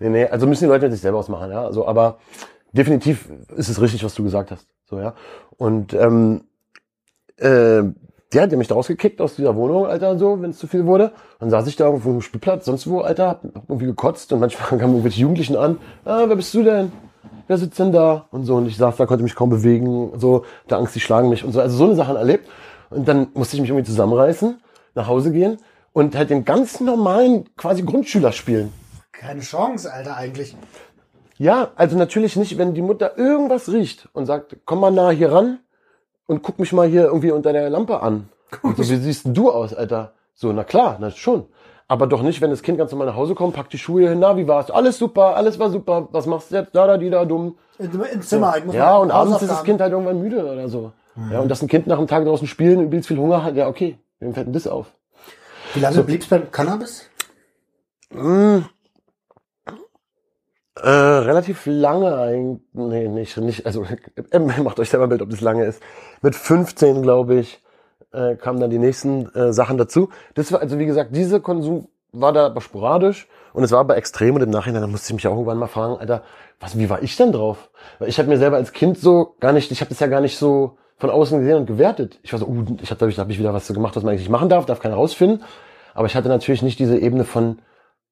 Nee, 0.00 0.08
nee, 0.08 0.26
also 0.26 0.46
müssen 0.46 0.64
die 0.64 0.70
Leute 0.70 0.86
mit 0.86 0.92
sich 0.92 1.02
selber 1.02 1.18
ausmachen. 1.18 1.50
Ja, 1.50 1.64
also, 1.64 1.86
aber 1.86 2.18
definitiv 2.72 3.28
ist 3.54 3.68
es 3.68 3.80
richtig, 3.80 4.02
was 4.04 4.14
du 4.14 4.24
gesagt 4.24 4.50
hast. 4.50 4.66
So, 4.86 4.98
ja. 4.98 5.14
Und 5.56 5.92
ähm, 5.94 6.44
äh, 7.36 7.82
ja, 8.34 8.46
die 8.46 8.52
haben 8.52 8.58
mich 8.58 8.70
rausgekickt 8.70 9.20
aus 9.20 9.36
dieser 9.36 9.56
Wohnung, 9.56 9.86
Alter, 9.86 10.18
so, 10.18 10.40
wenn 10.42 10.50
es 10.50 10.58
zu 10.58 10.66
viel 10.66 10.86
wurde. 10.86 11.12
Dann 11.40 11.50
saß 11.50 11.66
ich 11.66 11.76
da 11.76 11.86
irgendwo 11.86 12.10
im 12.10 12.20
Spielplatz, 12.20 12.64
sonst 12.66 12.88
wo, 12.88 13.00
Alter, 13.00 13.28
hab 13.28 13.44
hab 13.44 13.68
irgendwie 13.68 13.86
gekotzt 13.86 14.32
und 14.32 14.40
manchmal 14.40 14.68
kamen 14.78 14.92
irgendwelche 14.92 15.20
Jugendlichen 15.20 15.56
an. 15.56 15.78
Ah, 16.04 16.24
wer 16.26 16.36
bist 16.36 16.52
du 16.54 16.62
denn? 16.62 16.92
Wer 17.46 17.58
sitzt 17.58 17.78
denn 17.78 17.92
da? 17.92 18.26
Und 18.30 18.44
so, 18.44 18.56
und 18.56 18.66
ich 18.66 18.76
saß 18.76 18.96
da, 18.96 19.06
konnte 19.06 19.22
mich 19.22 19.34
kaum 19.34 19.50
bewegen, 19.50 20.12
so, 20.18 20.44
der 20.68 20.78
Angst, 20.78 20.94
die 20.94 21.00
schlagen 21.00 21.28
mich 21.28 21.44
und 21.44 21.52
so. 21.52 21.60
Also 21.60 21.76
so 21.76 21.84
eine 21.84 21.94
Sachen 21.94 22.16
erlebt. 22.16 22.48
Und 22.90 23.06
dann 23.06 23.28
musste 23.34 23.56
ich 23.56 23.60
mich 23.60 23.70
irgendwie 23.70 23.86
zusammenreißen, 23.86 24.60
nach 24.94 25.06
Hause 25.06 25.32
gehen 25.32 25.58
und 25.92 26.16
halt 26.16 26.30
den 26.30 26.44
ganz 26.44 26.80
normalen, 26.80 27.48
quasi 27.56 27.82
Grundschüler 27.82 28.32
spielen. 28.32 28.72
Keine 29.12 29.40
Chance, 29.40 29.92
Alter, 29.92 30.16
eigentlich. 30.16 30.56
Ja, 31.36 31.70
also 31.76 31.96
natürlich 31.96 32.36
nicht, 32.36 32.58
wenn 32.58 32.74
die 32.74 32.82
Mutter 32.82 33.18
irgendwas 33.18 33.70
riecht 33.70 34.08
und 34.12 34.26
sagt, 34.26 34.56
komm 34.64 34.80
mal 34.80 34.90
nah 34.90 35.10
hier 35.10 35.32
ran 35.32 35.58
und 36.26 36.42
guck 36.42 36.58
mich 36.58 36.72
mal 36.72 36.86
hier 36.88 37.04
irgendwie 37.04 37.30
unter 37.32 37.52
der 37.52 37.68
Lampe 37.70 38.00
an. 38.00 38.28
Und 38.62 38.76
so, 38.76 38.82
wie 38.88 38.96
siehst 38.96 39.26
denn 39.26 39.34
du 39.34 39.50
aus, 39.50 39.74
Alter? 39.74 40.12
So, 40.34 40.52
na 40.52 40.64
klar, 40.64 40.96
na 41.00 41.10
schon. 41.10 41.44
Aber 41.86 42.06
doch 42.06 42.22
nicht, 42.22 42.40
wenn 42.40 42.50
das 42.50 42.62
Kind 42.62 42.78
ganz 42.78 42.90
normal 42.92 43.08
nach 43.08 43.16
Hause 43.16 43.34
kommt, 43.34 43.54
packt 43.54 43.72
die 43.72 43.78
Schuhe 43.78 44.08
hin, 44.08 44.18
na, 44.18 44.36
wie 44.36 44.48
war's? 44.48 44.70
Alles 44.70 44.98
super, 44.98 45.36
alles 45.36 45.58
war 45.58 45.70
super, 45.70 46.08
was 46.12 46.26
machst 46.26 46.50
du 46.50 46.56
jetzt? 46.56 46.74
Da, 46.74 46.86
da, 46.86 46.96
die, 46.96 47.10
da, 47.10 47.24
dumm. 47.24 47.56
In- 47.78 47.90
Ins 48.12 48.28
Zimmer. 48.28 48.56
ich 48.56 48.64
muss 48.64 48.74
Ja, 48.74 48.96
und 48.96 49.10
abends 49.10 49.42
ist 49.42 49.50
das. 49.50 49.64
Kind 49.64 49.80
halt 49.80 49.92
irgendwann 49.92 50.18
müde 50.20 50.44
oder 50.50 50.68
so. 50.68 50.92
Ja, 51.30 51.40
und 51.40 51.48
dass 51.48 51.60
ein 51.62 51.68
Kind 51.68 51.86
nach 51.86 51.98
dem 51.98 52.06
Tag 52.06 52.24
draußen 52.24 52.46
spielen 52.46 52.78
und 52.78 52.84
übelst 52.86 53.08
viel 53.08 53.18
Hunger 53.18 53.44
hat, 53.44 53.54
ja, 53.54 53.68
okay, 53.68 53.98
wem 54.18 54.32
fällt 54.34 54.46
denn 54.46 54.52
das 54.54 54.66
auf? 54.66 54.86
Wie 55.74 55.80
lange 55.80 56.02
blieb's 56.02 56.26
beim 56.26 56.50
Cannabis? 56.50 57.08
Äh, 60.76 60.88
relativ 60.88 61.66
lange 61.66 62.16
eigentlich. 62.16 62.62
Nee, 62.72 63.08
nicht, 63.08 63.36
nicht. 63.36 63.66
Also 63.66 63.86
äh, 64.30 64.38
macht 64.38 64.80
euch 64.80 64.90
selber 64.90 65.06
ein 65.06 65.08
Bild, 65.08 65.22
ob 65.22 65.30
das 65.30 65.40
lange 65.40 65.64
ist. 65.64 65.82
Mit 66.20 66.34
15, 66.34 67.02
glaube 67.02 67.36
ich, 67.36 67.62
äh, 68.12 68.36
kamen 68.36 68.60
dann 68.60 68.70
die 68.70 68.78
nächsten 68.78 69.32
äh, 69.34 69.52
Sachen 69.52 69.78
dazu. 69.78 70.08
Das 70.34 70.52
war, 70.52 70.60
also 70.60 70.78
wie 70.78 70.86
gesagt, 70.86 71.14
dieser 71.14 71.40
Konsum 71.40 71.88
war 72.12 72.32
da 72.32 72.46
aber 72.46 72.60
sporadisch 72.60 73.28
und 73.52 73.64
es 73.64 73.72
war 73.72 73.80
aber 73.80 73.96
extrem 73.96 74.34
und 74.36 74.42
im 74.42 74.50
Nachhinein 74.50 74.82
da 74.82 74.86
musste 74.86 75.08
ich 75.08 75.14
mich 75.14 75.26
auch 75.26 75.32
irgendwann 75.32 75.58
mal 75.58 75.66
fragen, 75.66 75.96
Alter, 75.98 76.22
was, 76.60 76.78
wie 76.78 76.88
war 76.88 77.02
ich 77.02 77.16
denn 77.16 77.32
drauf? 77.32 77.70
Weil 77.98 78.08
ich 78.08 78.18
habe 78.18 78.28
mir 78.28 78.38
selber 78.38 78.56
als 78.56 78.72
Kind 78.72 78.98
so 78.98 79.34
gar 79.40 79.52
nicht, 79.52 79.70
ich 79.70 79.80
habe 79.80 79.88
das 79.88 80.00
ja 80.00 80.06
gar 80.06 80.20
nicht 80.20 80.38
so 80.38 80.76
von 80.96 81.10
außen 81.10 81.40
gesehen 81.40 81.56
und 81.56 81.66
gewertet. 81.66 82.20
Ich 82.22 82.32
war 82.32 82.38
so, 82.38 82.46
uh, 82.46 82.64
ich 82.80 82.90
habe, 82.90 83.10
da 83.10 83.20
habe 83.20 83.32
ich 83.32 83.38
wieder 83.38 83.52
was 83.52 83.66
so 83.66 83.74
gemacht, 83.74 83.96
was 83.96 84.02
man 84.02 84.10
eigentlich 84.10 84.22
nicht 84.22 84.30
machen 84.30 84.48
darf, 84.48 84.64
darf 84.66 84.80
keiner 84.80 84.94
rausfinden. 84.94 85.42
Aber 85.92 86.06
ich 86.06 86.14
hatte 86.14 86.28
natürlich 86.28 86.62
nicht 86.62 86.78
diese 86.78 86.98
Ebene 86.98 87.24
von, 87.24 87.58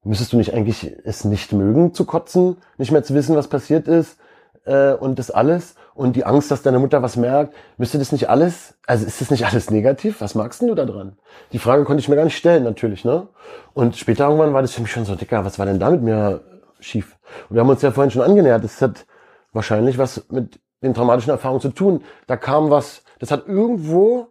müsstest 0.04 0.32
du 0.32 0.36
nicht 0.36 0.54
eigentlich 0.54 0.96
es 1.04 1.24
nicht 1.24 1.52
mögen 1.52 1.94
zu 1.94 2.04
kotzen, 2.04 2.56
nicht 2.78 2.92
mehr 2.92 3.02
zu 3.02 3.14
wissen, 3.14 3.36
was 3.36 3.48
passiert 3.48 3.88
ist 3.88 4.18
äh, 4.64 4.92
und 4.92 5.18
das 5.18 5.30
alles 5.30 5.74
und 5.94 6.16
die 6.16 6.24
Angst, 6.24 6.50
dass 6.50 6.62
deine 6.62 6.78
Mutter 6.78 7.02
was 7.02 7.16
merkt, 7.16 7.54
müsste 7.76 7.98
das 7.98 8.12
nicht 8.12 8.28
alles, 8.28 8.74
also 8.86 9.06
ist 9.06 9.20
das 9.20 9.30
nicht 9.30 9.46
alles 9.46 9.70
negativ? 9.70 10.20
Was 10.20 10.34
magst 10.34 10.60
denn 10.60 10.68
du 10.68 10.74
da 10.74 10.84
dran? 10.84 11.18
Die 11.52 11.58
Frage 11.58 11.84
konnte 11.84 12.00
ich 12.00 12.08
mir 12.08 12.16
gar 12.16 12.24
nicht 12.24 12.36
stellen, 12.36 12.64
natürlich, 12.64 13.04
ne? 13.04 13.28
Und 13.74 13.96
später 13.96 14.24
irgendwann 14.24 14.54
war 14.54 14.62
das 14.62 14.72
für 14.72 14.82
mich 14.82 14.90
schon 14.90 15.04
so, 15.04 15.14
Dicker, 15.14 15.44
was 15.44 15.58
war 15.58 15.66
denn 15.66 15.78
da 15.78 15.90
mit 15.90 16.02
mir 16.02 16.40
schief? 16.80 17.16
Und 17.48 17.56
wir 17.56 17.60
haben 17.60 17.68
uns 17.68 17.82
ja 17.82 17.92
vorhin 17.92 18.10
schon 18.10 18.22
angenähert, 18.22 18.64
das 18.64 18.80
hat 18.80 19.06
wahrscheinlich 19.52 19.98
was 19.98 20.24
mit 20.30 20.58
den 20.82 20.94
traumatischen 20.94 21.30
Erfahrungen 21.30 21.60
zu 21.60 21.68
tun. 21.68 22.02
Da 22.26 22.36
kam 22.36 22.70
was, 22.70 23.02
das 23.18 23.30
hat 23.30 23.46
irgendwo 23.46 24.28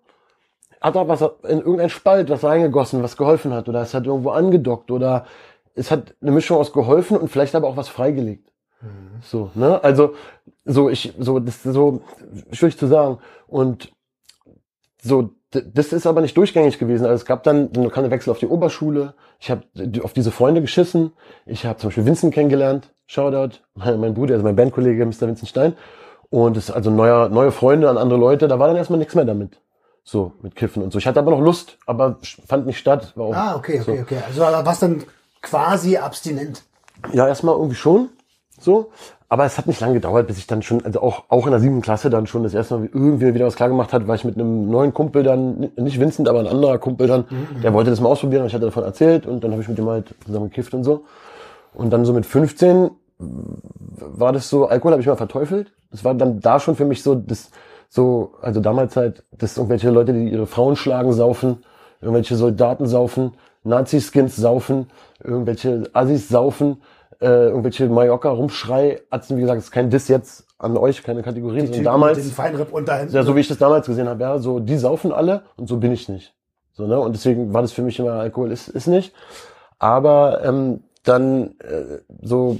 hat 0.81 0.95
da 0.95 1.07
was 1.07 1.21
in 1.43 1.59
irgendein 1.59 1.91
Spalt 1.91 2.29
was 2.31 2.43
reingegossen, 2.43 3.03
was 3.03 3.15
geholfen 3.15 3.53
hat, 3.53 3.69
oder 3.69 3.81
es 3.83 3.93
hat 3.93 4.07
irgendwo 4.07 4.31
angedockt, 4.31 4.89
oder 4.89 5.25
es 5.75 5.91
hat 5.91 6.15
eine 6.21 6.31
Mischung 6.31 6.57
aus 6.57 6.73
geholfen 6.73 7.17
und 7.17 7.29
vielleicht 7.29 7.55
aber 7.55 7.67
auch 7.67 7.77
was 7.77 7.89
freigelegt. 7.89 8.51
So, 9.21 9.51
ne? 9.53 9.83
Also, 9.83 10.15
so, 10.65 10.89
ich, 10.89 11.13
so, 11.19 11.39
das 11.39 11.65
ist 11.65 11.73
so 11.73 12.01
schwierig 12.51 12.77
zu 12.77 12.87
sagen. 12.87 13.19
Und 13.47 13.91
so, 15.01 15.31
das 15.51 15.93
ist 15.93 16.07
aber 16.07 16.21
nicht 16.21 16.35
durchgängig 16.37 16.79
gewesen. 16.79 17.05
Also 17.05 17.15
es 17.15 17.25
gab 17.25 17.43
dann 17.43 17.69
einen 17.75 17.91
kleinen 17.91 18.09
Wechsel 18.09 18.31
auf 18.31 18.39
die 18.39 18.47
Oberschule. 18.47 19.13
Ich 19.39 19.51
habe 19.51 19.63
auf 20.03 20.13
diese 20.13 20.31
Freunde 20.31 20.61
geschissen. 20.61 21.11
Ich 21.45 21.65
habe 21.65 21.77
zum 21.77 21.89
Beispiel 21.89 22.05
Vincent 22.05 22.33
kennengelernt. 22.33 22.93
Shoutout. 23.05 23.57
Mein, 23.75 23.99
mein 23.99 24.13
Bruder, 24.13 24.35
also 24.35 24.43
mein 24.45 24.55
Bandkollege 24.55 25.05
Mr. 25.05 25.27
Vincent 25.27 25.49
Stein. 25.49 25.73
Und 26.29 26.55
das 26.55 26.69
ist 26.69 26.71
also 26.75 26.89
neuer, 26.89 27.29
neue 27.29 27.51
Freunde 27.51 27.89
an 27.89 27.97
andere 27.97 28.19
Leute. 28.19 28.47
Da 28.47 28.57
war 28.57 28.67
dann 28.67 28.77
erstmal 28.77 28.99
nichts 28.99 29.13
mehr 29.15 29.25
damit. 29.25 29.61
So, 30.03 30.33
mit 30.41 30.55
Kiffen 30.55 30.81
und 30.81 30.91
so. 30.91 30.97
Ich 30.97 31.05
hatte 31.05 31.19
aber 31.19 31.31
noch 31.31 31.41
Lust, 31.41 31.77
aber 31.85 32.17
fand 32.47 32.65
nicht 32.65 32.79
statt. 32.79 33.11
War 33.15 33.25
auch 33.25 33.35
Ah, 33.35 33.55
okay, 33.55 33.81
okay, 33.81 33.97
so. 33.97 34.01
okay. 34.01 34.17
Also 34.25 34.41
was 34.41 34.79
dann 34.79 35.03
quasi 35.41 35.97
abstinent. 35.97 36.63
Ja, 37.13 37.27
erstmal 37.27 37.55
irgendwie 37.55 37.75
schon. 37.75 38.09
So. 38.59 38.91
Aber 39.27 39.45
es 39.45 39.57
hat 39.57 39.65
nicht 39.65 39.79
lange 39.79 39.93
gedauert, 39.93 40.27
bis 40.27 40.37
ich 40.37 40.45
dann 40.45 40.61
schon, 40.61 40.83
also 40.83 41.01
auch, 41.01 41.23
auch 41.29 41.45
in 41.45 41.51
der 41.51 41.61
siebten 41.61 41.81
Klasse 41.81 42.09
dann 42.09 42.27
schon 42.27 42.43
das 42.43 42.53
erste 42.53 42.77
Mal 42.77 42.89
irgendwie 42.91 43.33
wieder 43.33 43.45
was 43.45 43.55
klar 43.55 43.69
gemacht 43.69 43.93
hat, 43.93 44.05
weil 44.05 44.17
ich 44.17 44.25
mit 44.25 44.35
einem 44.35 44.69
neuen 44.69 44.93
Kumpel 44.93 45.23
dann, 45.23 45.71
nicht 45.77 46.01
Vincent, 46.01 46.27
aber 46.27 46.41
ein 46.41 46.47
anderer 46.47 46.77
Kumpel 46.79 47.07
dann, 47.07 47.23
der 47.63 47.73
wollte 47.73 47.91
das 47.91 48.01
mal 48.01 48.09
ausprobieren 48.09 48.41
und 48.41 48.47
ich 48.47 48.53
hatte 48.53 48.65
davon 48.65 48.83
erzählt 48.83 49.25
und 49.25 49.41
dann 49.41 49.51
habe 49.51 49.61
ich 49.61 49.69
mit 49.69 49.77
dem 49.77 49.87
halt 49.87 50.13
zusammen 50.25 50.49
gekifft 50.49 50.73
und 50.73 50.83
so. 50.83 51.05
Und 51.73 51.91
dann 51.91 52.03
so 52.03 52.11
mit 52.11 52.25
15 52.25 52.91
war 53.19 54.33
das 54.33 54.49
so, 54.49 54.67
Alkohol 54.67 54.91
habe 54.91 55.01
ich 55.01 55.07
mal 55.07 55.15
verteufelt. 55.15 55.71
Das 55.91 56.03
war 56.03 56.13
dann 56.13 56.41
da 56.41 56.59
schon 56.59 56.75
für 56.75 56.83
mich 56.83 57.01
so, 57.01 57.15
das, 57.15 57.51
so, 57.87 58.33
also 58.41 58.59
damals 58.59 58.97
halt, 58.97 59.23
dass 59.31 59.55
irgendwelche 59.55 59.91
Leute, 59.91 60.11
die 60.11 60.29
ihre 60.29 60.45
Frauen 60.45 60.75
schlagen, 60.75 61.13
saufen, 61.13 61.63
irgendwelche 62.01 62.35
Soldaten 62.35 62.85
saufen, 62.85 63.31
Nazi-Skins 63.63 64.35
saufen, 64.35 64.89
irgendwelche 65.23 65.83
Assis 65.93 66.29
saufen, 66.29 66.81
äh, 67.19 67.25
irgendwelche 67.49 67.87
Mallorca-Rumschrei, 67.87 69.01
Atzen, 69.09 69.37
wie 69.37 69.41
gesagt, 69.41 69.59
ist 69.59 69.71
kein 69.71 69.89
Diss 69.89 70.07
jetzt 70.07 70.45
an 70.57 70.77
euch, 70.77 71.03
keine 71.03 71.21
Kategorien, 71.23 71.67
sondern 71.67 71.83
damals, 71.85 72.17
ja, 73.13 73.23
so 73.23 73.35
wie 73.35 73.39
ich 73.41 73.47
das 73.47 73.57
damals 73.57 73.85
gesehen 73.87 74.07
habe, 74.07 74.21
ja, 74.21 74.39
so, 74.39 74.59
die 74.59 74.77
saufen 74.77 75.11
alle 75.11 75.43
und 75.57 75.67
so 75.67 75.77
bin 75.77 75.91
ich 75.91 76.09
nicht. 76.09 76.33
So, 76.73 76.87
ne? 76.87 76.99
Und 76.99 77.13
deswegen 77.13 77.53
war 77.53 77.61
das 77.61 77.71
für 77.71 77.81
mich 77.81 77.99
immer, 77.99 78.13
Alkohol 78.13 78.51
ist, 78.51 78.67
ist 78.69 78.87
nicht. 78.87 79.13
Aber 79.77 80.43
ähm, 80.43 80.83
dann 81.03 81.55
äh, 81.59 81.99
so 82.21 82.57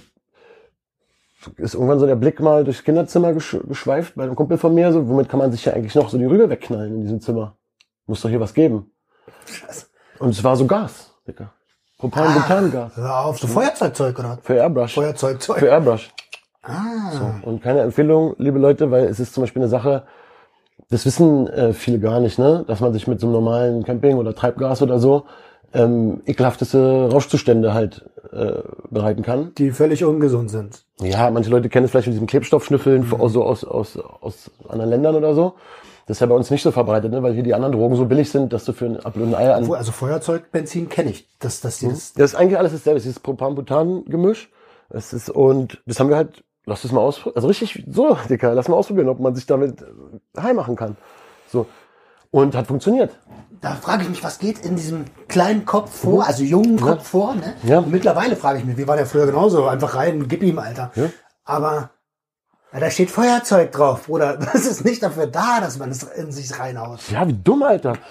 ist 1.58 1.74
irgendwann 1.74 2.00
so 2.00 2.06
der 2.06 2.16
Blick 2.16 2.40
mal 2.40 2.64
durchs 2.64 2.84
Kinderzimmer 2.84 3.34
gesch 3.34 3.58
geschweift 3.68 4.16
bei 4.16 4.24
einem 4.24 4.36
Kumpel 4.36 4.58
von 4.58 4.74
mir, 4.74 4.92
so, 4.92 5.08
womit 5.08 5.30
kann 5.30 5.40
man 5.40 5.52
sich 5.52 5.66
ja 5.66 5.74
eigentlich 5.74 5.96
noch 5.96 6.10
so 6.10 6.18
die 6.18 6.26
Rübe 6.26 6.50
wegknallen 6.50 6.96
in 6.96 7.02
diesem 7.02 7.22
Zimmer? 7.22 7.58
Muss 8.06 8.22
doch 8.22 8.30
hier 8.30 8.40
was 8.40 8.54
geben. 8.54 8.92
Und 10.22 10.30
es 10.30 10.44
war 10.44 10.56
so 10.56 10.66
Gas, 10.68 11.12
Dicker. 11.28 11.52
Propan, 11.98 12.34
Butangas. 12.34 12.96
Hör 12.96 13.26
auf, 13.26 13.40
so 13.40 13.48
Feuerzeugzeug 13.48 14.18
oder? 14.20 14.38
Für 14.42 14.56
Airbrush. 14.56 14.94
Feuerzeugzeug. 14.94 15.60
Für 15.60 15.68
Airbrush. 15.68 16.12
ah. 16.64 17.12
So. 17.12 17.50
Und 17.50 17.62
keine 17.62 17.82
Empfehlung, 17.82 18.36
liebe 18.38 18.60
Leute, 18.60 18.92
weil 18.92 19.06
es 19.06 19.20
ist 19.20 19.34
zum 19.34 19.44
Beispiel 19.44 19.62
eine 19.62 19.70
Sache, 19.70 20.04
das 20.90 21.06
wissen 21.06 21.48
äh, 21.48 21.74
viele 21.74 22.00
gar 22.00 22.20
nicht, 22.20 22.38
ne? 22.40 22.64
dass 22.68 22.80
man 22.80 22.94
sich 22.94 23.08
mit 23.08 23.20
so 23.20 23.28
einem 23.28 23.34
normalen 23.34 23.84
Camping 23.84 24.18
oder 24.18 24.36
Treibgas 24.36 24.82
oder 24.82 25.00
so 25.00 25.26
ähm, 25.74 26.22
ekelhafteste 26.26 27.10
Rauschzustände 27.12 27.74
halt 27.74 28.10
äh, 28.32 28.62
bereiten 28.90 29.24
kann. 29.24 29.54
Die 29.58 29.72
völlig 29.72 30.04
ungesund 30.04 30.50
sind. 30.50 30.84
Ja, 31.02 31.30
manche 31.32 31.50
Leute 31.50 31.70
kennen 31.70 31.86
es 31.86 31.92
vielleicht 31.92 32.08
mit 32.08 32.16
diesem 32.16 32.28
Klebstoffschnüffeln 32.28 33.12
aus, 33.14 33.34
so 33.34 33.44
aus, 33.44 33.64
aus, 33.64 33.98
aus 33.98 34.52
anderen 34.68 34.90
Ländern 34.90 35.16
oder 35.16 35.34
so. 35.34 35.56
Das 36.06 36.18
ist 36.18 36.22
ja 36.22 36.28
bei 36.28 36.36
uns 36.36 36.50
nicht 36.50 36.64
so 36.64 36.72
verbreitet, 36.72 37.12
ne? 37.12 37.24
weil 37.24 37.34
hier 37.34 37.44
die 37.44 37.54
anderen 37.54 37.74
Drogen 37.74 37.96
so 37.96 38.06
billig 38.06 38.32
sind, 38.32 38.54
dass 38.54 38.66
du 38.66 38.74
für 38.74 38.86
ein 38.86 39.06
Apfel 39.06 39.24
und 39.24 39.30
ein 39.30 39.36
Ei 39.36 39.54
an... 39.54 39.64
Obwohl, 39.64 39.78
also 39.78 39.92
Feuerzeugbenzin 39.92 40.90
kenne 40.90 41.12
ich. 41.12 41.28
Das, 41.40 41.62
das, 41.62 41.80
das, 41.80 42.14
Das 42.14 42.32
ist 42.32 42.36
eigentlich 42.36 42.58
alles 42.58 42.72
dasselbe. 42.72 42.98
Es 42.98 43.04
ist 43.04 43.12
dieses 43.12 43.20
Propan-Butan-Gemisch. 43.22 44.50
Es 44.90 45.14
ist, 45.14 45.30
und 45.30 45.82
das 45.86 46.00
haben 46.00 46.10
wir 46.10 46.18
halt, 46.18 46.44
lass 46.66 46.82
das 46.82 46.92
mal 46.92 47.02
ausprobieren. 47.02 47.36
Also 47.36 47.48
richtig 47.48 47.86
so, 47.90 48.18
Dicker, 48.30 48.54
lass 48.54 48.68
mal 48.68 48.76
ausprobieren, 48.76 49.10
ob 49.10 49.20
man 49.20 49.36
sich 49.36 49.46
damit 49.46 49.82
äh, 49.82 50.42
heim 50.42 50.58
machen 50.58 50.76
kann. 50.76 50.98
So. 51.48 51.68
Und 52.32 52.56
hat 52.56 52.68
funktioniert. 52.68 53.18
da 53.60 53.76
frage 53.76 54.04
ich 54.04 54.10
mich, 54.10 54.24
was 54.24 54.40
geht 54.40 54.66
in 54.66 54.76
diesem 54.76 55.06
kleinen 55.28 55.66
Kopf 55.66 55.92
vor, 55.92 56.26
also 56.26 56.44
jungen 56.44 56.80
Kopf 56.80 57.08
vor. 57.08 57.36
Ne? 57.36 57.56
Ja. 57.64 57.80
Und 57.80 57.92
mittlerweile 57.92 58.36
frage 58.36 58.60
ich 58.60 58.66
mich, 58.66 58.78
wie 58.78 58.88
war 58.88 58.96
der 58.96 59.06
früher 59.06 59.26
genauso? 59.26 59.68
Einfach 59.68 59.96
rein, 59.96 60.28
gib 60.28 60.42
ihm, 60.42 60.58
Alter. 60.58 60.92
Ja. 60.96 61.10
Aber 61.44 61.90
ja, 62.74 62.80
da 62.80 62.90
steht 62.90 63.12
Feuerzeug 63.12 63.72
drauf, 63.72 64.06
Bruder. 64.08 64.38
Das 64.54 64.66
ist 64.66 64.86
nicht 64.86 65.04
dafür 65.04 65.28
da, 65.28 65.60
dass 65.60 65.78
man 65.78 65.90
es 65.90 66.04
in 66.04 66.32
sich 66.32 66.58
reinhaut. 66.58 67.00
Ja, 67.12 67.28
wie 67.28 67.34
dumm, 67.34 67.64
Alter. 67.64 67.94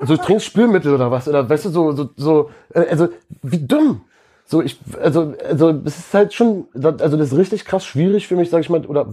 So, 0.00 0.16
du 0.16 0.22
trinkst 0.22 0.44
Spülmittel 0.44 0.92
oder 0.92 1.10
was? 1.10 1.28
Oder 1.28 1.48
weißt 1.48 1.66
du, 1.66 1.70
so, 1.70 1.92
so, 1.92 2.10
so, 2.16 2.50
äh, 2.74 2.86
also, 2.90 3.08
wie 3.42 3.64
dumm. 3.64 4.02
So, 4.44 4.60
ich, 4.60 4.78
also, 5.00 5.34
also, 5.48 5.72
das 5.72 5.98
ist 5.98 6.12
halt 6.12 6.34
schon, 6.34 6.66
also, 6.74 7.16
das 7.16 7.32
ist 7.32 7.38
richtig 7.38 7.64
krass 7.64 7.86
schwierig 7.86 8.26
für 8.26 8.36
mich, 8.36 8.50
sag 8.50 8.60
ich 8.60 8.68
mal, 8.68 8.84
oder 8.84 9.06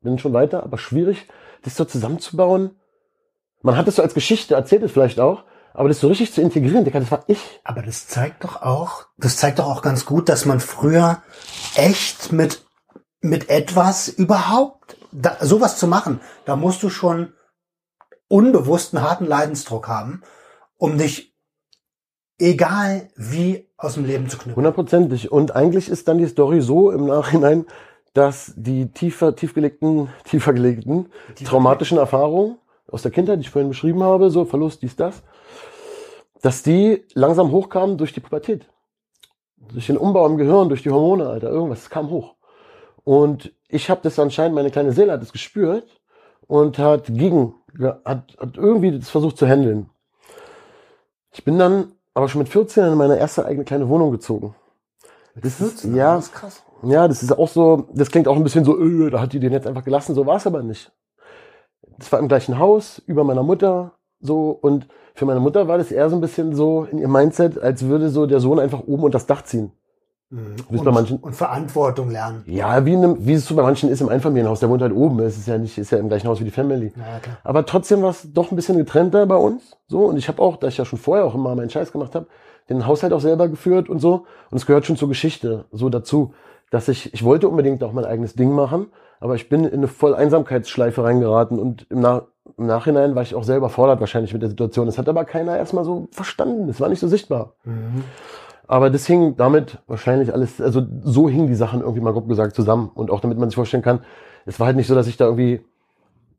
bin 0.00 0.18
schon 0.18 0.32
weiter, 0.32 0.62
aber 0.62 0.78
schwierig, 0.78 1.28
das 1.62 1.76
so 1.76 1.84
zusammenzubauen. 1.84 2.70
Man 3.62 3.76
hat 3.76 3.86
es 3.86 3.96
so 3.96 4.02
als 4.02 4.14
Geschichte, 4.14 4.54
erzählt 4.54 4.82
es 4.82 4.92
vielleicht 4.92 5.20
auch, 5.20 5.44
aber 5.72 5.88
das 5.88 6.00
so 6.00 6.08
richtig 6.08 6.32
zu 6.32 6.40
integrieren, 6.40 6.84
Digga, 6.84 7.00
das 7.00 7.10
war 7.10 7.24
ich. 7.26 7.60
Aber 7.64 7.82
das 7.82 8.06
zeigt 8.06 8.44
doch 8.44 8.62
auch, 8.62 9.06
das 9.16 9.36
zeigt 9.36 9.58
doch 9.58 9.66
auch 9.66 9.82
ganz 9.82 10.06
gut, 10.06 10.28
dass 10.28 10.44
man 10.44 10.60
früher 10.60 11.22
echt 11.74 12.32
mit, 12.32 12.63
mit 13.24 13.48
etwas 13.48 14.08
überhaupt, 14.08 14.98
da, 15.10 15.38
sowas 15.40 15.78
zu 15.78 15.86
machen, 15.86 16.20
da 16.44 16.56
musst 16.56 16.82
du 16.82 16.90
schon 16.90 17.32
unbewussten 18.28 19.00
harten 19.00 19.24
Leidensdruck 19.24 19.88
haben, 19.88 20.22
um 20.76 20.98
dich, 20.98 21.34
egal 22.38 23.08
wie, 23.16 23.66
aus 23.78 23.94
dem 23.94 24.04
Leben 24.04 24.28
zu 24.28 24.36
knüpfen. 24.36 24.56
Hundertprozentig. 24.56 25.32
Und 25.32 25.56
eigentlich 25.56 25.88
ist 25.88 26.06
dann 26.06 26.18
die 26.18 26.26
Story 26.26 26.60
so 26.60 26.90
im 26.90 27.06
Nachhinein, 27.06 27.64
dass 28.12 28.52
die 28.56 28.90
tiefer, 28.90 29.34
tiefgelegten, 29.34 30.10
tiefer 30.24 30.52
gelegten, 30.52 31.08
traumatischen 31.46 31.96
Erfahrungen 31.96 32.58
aus 32.90 33.00
der 33.00 33.10
Kindheit, 33.10 33.38
die 33.38 33.44
ich 33.44 33.50
vorhin 33.50 33.70
beschrieben 33.70 34.02
habe, 34.02 34.28
so 34.28 34.44
Verlust, 34.44 34.82
dies, 34.82 34.96
das, 34.96 35.22
dass 36.42 36.62
die 36.62 37.06
langsam 37.14 37.50
hochkamen 37.52 37.96
durch 37.96 38.12
die 38.12 38.20
Pubertät. 38.20 38.68
Durch 39.72 39.86
den 39.86 39.96
Umbau 39.96 40.26
im 40.26 40.36
Gehirn, 40.36 40.68
durch 40.68 40.82
die 40.82 40.90
Hormone, 40.90 41.26
Alter, 41.26 41.48
irgendwas, 41.48 41.84
es 41.84 41.90
kam 41.90 42.10
hoch. 42.10 42.33
Und 43.04 43.52
ich 43.68 43.90
habe 43.90 44.00
das 44.02 44.18
anscheinend, 44.18 44.54
meine 44.54 44.70
kleine 44.70 44.92
Seele 44.92 45.12
hat 45.12 45.22
es 45.22 45.32
gespürt 45.32 46.00
und 46.46 46.78
hat 46.78 47.06
gegen, 47.08 47.54
hat, 48.04 48.36
hat 48.38 48.56
irgendwie 48.56 48.98
das 48.98 49.10
versucht 49.10 49.36
zu 49.36 49.46
handeln. 49.46 49.90
Ich 51.32 51.44
bin 51.44 51.58
dann 51.58 51.92
aber 52.14 52.28
schon 52.28 52.38
mit 52.40 52.48
14 52.48 52.84
in 52.84 52.94
meine 52.94 53.18
erste 53.18 53.44
eigene 53.44 53.64
kleine 53.64 53.88
Wohnung 53.88 54.10
gezogen. 54.12 54.54
Das 55.34 55.60
ist, 55.60 55.84
ja, 55.84 56.16
Das 56.16 56.26
ist 56.26 56.32
krass. 56.32 56.62
ja, 56.82 57.08
das 57.08 57.22
ist 57.22 57.32
auch 57.36 57.48
so, 57.48 57.88
das 57.92 58.10
klingt 58.10 58.28
auch 58.28 58.36
ein 58.36 58.44
bisschen 58.44 58.64
so, 58.64 58.78
öh, 58.78 59.10
da 59.10 59.20
hat 59.20 59.32
die 59.32 59.40
den 59.40 59.52
jetzt 59.52 59.66
einfach 59.66 59.84
gelassen, 59.84 60.14
so 60.14 60.24
war 60.26 60.36
es 60.36 60.46
aber 60.46 60.62
nicht. 60.62 60.92
Das 61.98 62.10
war 62.12 62.20
im 62.20 62.28
gleichen 62.28 62.58
Haus, 62.58 63.02
über 63.06 63.24
meiner 63.24 63.42
Mutter, 63.42 63.92
so, 64.20 64.50
und 64.50 64.86
für 65.14 65.26
meine 65.26 65.40
Mutter 65.40 65.66
war 65.68 65.76
das 65.78 65.90
eher 65.92 66.08
so 66.08 66.16
ein 66.16 66.20
bisschen 66.20 66.54
so 66.54 66.84
in 66.84 66.98
ihr 66.98 67.08
Mindset, 67.08 67.58
als 67.58 67.84
würde 67.84 68.10
so 68.10 68.26
der 68.26 68.40
Sohn 68.40 68.58
einfach 68.60 68.80
oben 68.80 69.02
unter 69.04 69.16
das 69.18 69.26
Dach 69.26 69.42
ziehen. 69.42 69.72
Mhm. 70.34 70.78
Und, 70.78 70.84
manchen- 70.86 71.18
und 71.18 71.36
Verantwortung 71.36 72.10
lernen. 72.10 72.42
Ja, 72.46 72.84
wie, 72.84 72.94
in 72.94 73.04
einem, 73.04 73.24
wie 73.24 73.34
es 73.34 73.46
so 73.46 73.54
bei 73.54 73.62
manchen 73.62 73.88
ist 73.88 74.00
im 74.00 74.08
Einfamilienhaus, 74.08 74.58
der 74.58 74.68
wohnt 74.68 74.82
halt 74.82 74.92
oben, 74.92 75.20
es 75.20 75.38
ist 75.38 75.46
ja 75.46 75.58
nicht, 75.58 75.78
ist 75.78 75.92
ja 75.92 75.98
im 75.98 76.08
gleichen 76.08 76.26
Haus 76.26 76.40
wie 76.40 76.44
die 76.44 76.50
Family. 76.50 76.92
Ja. 76.96 77.20
Aber 77.44 77.64
trotzdem 77.64 78.02
war 78.02 78.10
es 78.10 78.32
doch 78.32 78.50
ein 78.50 78.56
bisschen 78.56 78.76
getrennter 78.76 79.26
bei 79.26 79.36
uns. 79.36 79.76
So, 79.86 80.06
und 80.06 80.16
ich 80.16 80.26
habe 80.26 80.42
auch, 80.42 80.56
da 80.56 80.66
ich 80.66 80.76
ja 80.76 80.84
schon 80.84 80.98
vorher 80.98 81.24
auch 81.24 81.36
immer 81.36 81.54
meinen 81.54 81.70
Scheiß 81.70 81.92
gemacht 81.92 82.16
habe, 82.16 82.26
den 82.68 82.84
Haushalt 82.84 83.12
auch 83.12 83.20
selber 83.20 83.48
geführt 83.48 83.88
und 83.88 84.00
so. 84.00 84.26
Und 84.50 84.56
es 84.56 84.66
gehört 84.66 84.86
schon 84.86 84.96
zur 84.96 85.08
Geschichte 85.08 85.66
so 85.70 85.88
dazu, 85.88 86.34
dass 86.70 86.88
ich, 86.88 87.14
ich 87.14 87.24
wollte 87.24 87.48
unbedingt 87.48 87.84
auch 87.84 87.92
mein 87.92 88.04
eigenes 88.04 88.34
Ding 88.34 88.50
machen, 88.50 88.86
aber 89.20 89.36
ich 89.36 89.48
bin 89.48 89.64
in 89.64 89.74
eine 89.74 89.88
voll 89.88 90.16
Einsamkeitsschleife 90.16 91.04
reingeraten 91.04 91.60
und 91.60 91.86
im, 91.90 92.00
Nach 92.00 92.22
im 92.58 92.66
Nachhinein 92.66 93.14
war 93.14 93.22
ich 93.22 93.34
auch 93.34 93.42
selber 93.42 93.68
fordert 93.68 94.00
wahrscheinlich 94.00 94.32
mit 94.32 94.42
der 94.42 94.50
Situation. 94.50 94.86
Das 94.86 94.98
hat 94.98 95.08
aber 95.08 95.24
keiner 95.24 95.56
erstmal 95.56 95.84
so 95.84 96.08
verstanden. 96.10 96.66
Das 96.66 96.80
war 96.80 96.88
nicht 96.88 97.00
so 97.00 97.08
sichtbar. 97.08 97.54
Mhm. 97.64 98.04
Aber 98.66 98.90
das 98.90 99.06
hing 99.06 99.36
damit 99.36 99.78
wahrscheinlich 99.86 100.32
alles, 100.32 100.60
also 100.60 100.82
so 101.02 101.28
hingen 101.28 101.48
die 101.48 101.54
Sachen 101.54 101.80
irgendwie 101.80 102.00
mal 102.00 102.12
grob 102.12 102.28
gesagt 102.28 102.54
zusammen. 102.54 102.90
Und 102.94 103.10
auch 103.10 103.20
damit 103.20 103.38
man 103.38 103.50
sich 103.50 103.56
vorstellen 103.56 103.82
kann, 103.82 104.00
es 104.46 104.58
war 104.58 104.66
halt 104.66 104.76
nicht 104.76 104.86
so, 104.86 104.94
dass 104.94 105.06
ich 105.06 105.16
da 105.16 105.26
irgendwie, 105.26 105.60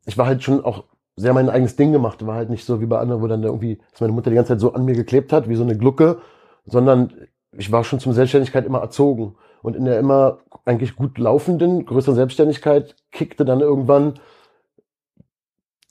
ich 0.06 0.18
war 0.18 0.26
halt 0.26 0.42
schon 0.42 0.64
auch 0.64 0.84
sehr 1.16 1.32
mein 1.32 1.48
eigenes 1.48 1.76
Ding 1.76 1.92
gemacht. 1.92 2.26
War 2.26 2.34
halt 2.34 2.50
nicht 2.50 2.64
so 2.64 2.80
wie 2.80 2.86
bei 2.86 2.98
anderen, 2.98 3.22
wo 3.22 3.26
dann 3.26 3.42
da 3.42 3.48
irgendwie, 3.48 3.78
dass 3.90 4.00
meine 4.00 4.12
Mutter 4.12 4.30
die 4.30 4.36
ganze 4.36 4.52
Zeit 4.52 4.60
so 4.60 4.72
an 4.72 4.84
mir 4.84 4.94
geklebt 4.94 5.32
hat, 5.32 5.48
wie 5.48 5.56
so 5.56 5.62
eine 5.62 5.76
Glucke, 5.76 6.18
sondern 6.66 7.12
ich 7.52 7.72
war 7.72 7.84
schon 7.84 8.00
zum 8.00 8.12
Selbstständigkeit 8.12 8.66
immer 8.66 8.80
erzogen. 8.80 9.36
Und 9.62 9.74
in 9.74 9.84
der 9.84 9.98
immer 9.98 10.38
eigentlich 10.64 10.96
gut 10.96 11.18
laufenden, 11.18 11.86
größeren 11.86 12.14
Selbstständigkeit 12.14 12.94
kickte 13.10 13.44
dann 13.44 13.60
irgendwann 13.60 14.14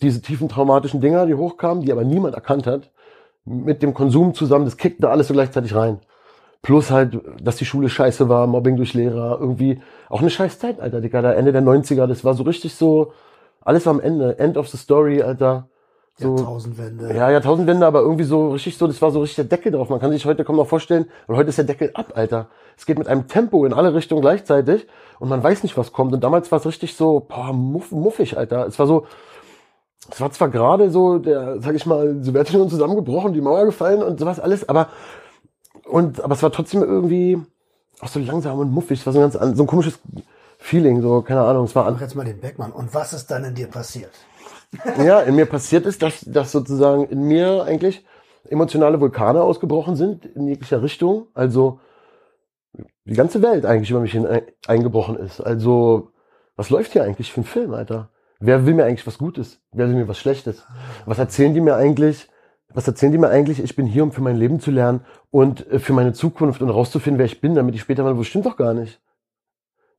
diese 0.01 0.21
tiefen 0.21 0.49
traumatischen 0.49 1.01
Dinger, 1.01 1.25
die 1.25 1.35
hochkamen, 1.35 1.83
die 1.83 1.91
aber 1.91 2.03
niemand 2.03 2.35
erkannt 2.35 2.67
hat, 2.67 2.91
mit 3.45 3.81
dem 3.81 3.93
Konsum 3.93 4.33
zusammen, 4.33 4.65
das 4.65 4.77
kickte 4.77 5.09
alles 5.09 5.27
so 5.27 5.33
gleichzeitig 5.33 5.75
rein. 5.75 5.99
Plus 6.61 6.89
halt, 6.89 7.19
dass 7.41 7.57
die 7.57 7.65
Schule 7.65 7.89
scheiße 7.89 8.27
war, 8.27 8.47
Mobbing 8.47 8.75
durch 8.75 8.93
Lehrer, 8.93 9.37
irgendwie 9.39 9.81
auch 10.09 10.21
eine 10.21 10.29
scheiß 10.29 10.59
Zeit, 10.59 10.79
Alter, 10.79 11.01
Digga, 11.01 11.21
da 11.21 11.33
Ende 11.33 11.51
der 11.51 11.61
90er, 11.61 12.07
das 12.07 12.23
war 12.23 12.33
so 12.33 12.43
richtig 12.43 12.73
so, 12.75 13.13
alles 13.61 13.85
war 13.85 13.93
am 13.93 13.99
Ende, 13.99 14.39
End 14.39 14.57
of 14.57 14.67
the 14.69 14.77
story, 14.77 15.21
Alter. 15.21 15.67
So, 16.17 16.37
Jahrtausendwende. 16.37 17.13
ja, 17.13 17.29
Jahrtausendwende, 17.29 17.85
aber 17.85 17.99
irgendwie 17.99 18.23
so 18.23 18.51
richtig 18.51 18.77
so, 18.77 18.87
das 18.87 19.01
war 19.01 19.11
so 19.11 19.19
richtig 19.19 19.35
der 19.35 19.45
Deckel 19.45 19.73
drauf. 19.73 19.89
Man 19.89 19.99
kann 19.99 20.11
sich 20.11 20.25
heute 20.25 20.45
kaum 20.45 20.55
noch 20.55 20.67
vorstellen, 20.67 21.07
und 21.27 21.35
heute 21.35 21.49
ist 21.49 21.57
der 21.57 21.65
Deckel 21.65 21.91
ab, 21.93 22.13
Alter. 22.15 22.47
Es 22.77 22.85
geht 22.85 22.97
mit 22.97 23.07
einem 23.07 23.27
Tempo 23.27 23.65
in 23.65 23.73
alle 23.73 23.93
Richtungen 23.93 24.21
gleichzeitig 24.21 24.87
und 25.19 25.27
man 25.27 25.43
weiß 25.43 25.63
nicht, 25.63 25.77
was 25.77 25.91
kommt. 25.91 26.13
Und 26.13 26.23
damals 26.23 26.51
war 26.51 26.59
es 26.59 26.65
richtig 26.65 26.95
so, 26.95 27.19
boah, 27.27 27.51
muff, 27.51 27.91
muffig, 27.91 28.37
Alter. 28.37 28.65
Es 28.65 28.79
war 28.79 28.87
so, 28.87 29.05
es 30.09 30.21
war 30.21 30.31
zwar 30.31 30.49
gerade 30.49 30.89
so, 30.89 31.17
der, 31.17 31.59
sag 31.59 31.75
ich 31.75 31.85
mal, 31.85 32.23
Sowjetunion 32.23 32.69
zusammengebrochen, 32.69 33.33
die 33.33 33.41
Mauer 33.41 33.65
gefallen 33.65 34.01
und 34.01 34.19
sowas 34.19 34.39
alles, 34.39 34.69
aber, 34.69 34.87
und, 35.95 36.21
aber 36.21 36.33
es 36.33 36.43
war 36.43 36.51
trotzdem 36.51 36.83
irgendwie 36.83 37.41
auch 38.01 38.09
so 38.09 38.19
langsam 38.19 38.59
und 38.59 38.71
muffig. 38.71 38.99
Es 38.99 39.05
war 39.05 39.13
so 39.13 39.19
ein 39.19 39.23
ganz, 39.23 39.35
an- 39.37 39.55
so 39.55 39.63
ein 39.63 39.67
komisches 39.67 39.99
Feeling, 40.57 41.01
so, 41.01 41.21
keine 41.21 41.41
Ahnung, 41.41 41.65
es 41.65 41.75
war 41.75 41.89
Mach 41.89 42.01
jetzt 42.01 42.15
mal 42.15 42.25
den 42.25 42.39
Beckmann. 42.41 42.71
Und 42.73 42.93
was 42.93 43.13
ist 43.13 43.27
dann 43.31 43.45
in 43.45 43.55
dir 43.55 43.67
passiert? 43.67 44.11
ja, 44.97 45.21
in 45.21 45.35
mir 45.35 45.45
passiert 45.45 45.85
ist, 45.85 46.01
dass, 46.01 46.19
dass 46.21 46.51
sozusagen 46.51 47.05
in 47.05 47.23
mir 47.23 47.63
eigentlich 47.63 48.03
emotionale 48.49 48.99
Vulkane 48.99 49.41
ausgebrochen 49.41 49.95
sind 49.95 50.25
in 50.25 50.47
jeglicher 50.47 50.81
Richtung. 50.83 51.27
Also 51.33 51.79
die 53.05 53.13
ganze 53.13 53.41
Welt 53.41 53.65
eigentlich 53.65 53.89
über 53.91 54.01
mich 54.01 54.11
hin 54.11 54.25
ein- 54.27 54.43
eingebrochen 54.67 55.15
ist. 55.15 55.39
Also 55.39 56.11
was 56.57 56.69
läuft 56.69 56.91
hier 56.91 57.03
eigentlich 57.03 57.31
für 57.31 57.41
ein 57.41 57.45
Film, 57.45 57.73
Alter? 57.73 58.09
Wer 58.39 58.65
will 58.65 58.73
mir 58.73 58.83
eigentlich 58.83 59.07
was 59.07 59.17
Gutes? 59.17 59.61
Wer 59.71 59.87
will 59.87 59.95
mir 59.95 60.07
was 60.09 60.17
Schlechtes? 60.19 60.63
Was 61.05 61.19
erzählen 61.19 61.53
die 61.53 61.61
mir 61.61 61.75
eigentlich? 61.75 62.27
Was 62.75 62.87
erzählen 62.87 63.13
die 63.13 63.17
mir 63.17 63.29
eigentlich? 63.29 63.63
Ich 63.63 63.75
bin 63.77 63.87
hier, 63.87 64.03
um 64.03 64.11
für 64.11 64.21
mein 64.21 64.35
Leben 64.35 64.59
zu 64.59 64.69
lernen 64.69 64.99
und 65.31 65.65
äh, 65.71 65.79
für 65.79 65.93
meine 65.93 66.11
Zukunft 66.11 66.61
und 66.61 66.69
rauszufinden, 66.69 67.17
wer 67.17 67.25
ich 67.25 67.39
bin, 67.39 67.55
damit 67.55 67.73
ich 67.73 67.81
später 67.81 68.03
mal, 68.03 68.17
wo 68.17 68.23
stimmt 68.23 68.45
doch 68.45 68.57
gar 68.57 68.73
nicht. 68.73 68.99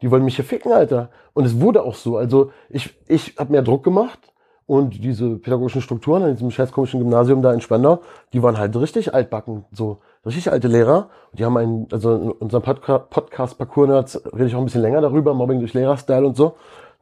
Die 0.03 0.11
wollen 0.11 0.24
mich 0.24 0.37
hier 0.37 0.45
ficken, 0.45 0.72
Alter. 0.72 1.09
Und 1.33 1.47
es 1.47 1.59
wurde 1.59 1.83
auch 1.83 1.95
so. 1.95 2.18
Also 2.18 2.53
ich, 2.68 2.95
ich 3.09 3.37
habe 3.39 3.53
mehr 3.53 3.62
Druck 3.62 3.83
gemacht 3.83 4.18
und 4.66 5.03
diese 5.03 5.37
pädagogischen 5.37 5.81
Strukturen 5.81 6.22
an 6.22 6.33
diesem 6.33 6.51
scheiß 6.51 6.70
komischen 6.70 7.01
Gymnasium 7.01 7.41
da 7.41 7.55
in 7.55 7.62
Spandau, 7.62 8.01
die 8.35 8.43
waren 8.43 8.59
halt 8.59 8.77
richtig 8.77 9.14
altbacken, 9.14 9.64
so 9.72 10.01
richtig 10.27 10.53
alte 10.53 10.68
Lehrer. 10.68 11.09
Und 11.31 11.39
die 11.39 11.47
haben 11.47 11.57
einen, 11.57 11.89
also 11.93 12.14
in 12.14 12.31
unserem 12.33 12.62
Podca 12.62 12.99
Podcast-Parcours 12.99 14.22
rede 14.35 14.47
ich 14.47 14.55
auch 14.55 14.59
ein 14.59 14.66
bisschen 14.66 14.83
länger 14.83 15.01
darüber, 15.01 15.33
Mobbing 15.33 15.61
durch 15.61 15.72
Lehrer-Style 15.72 16.27
und 16.27 16.37
so. 16.37 16.57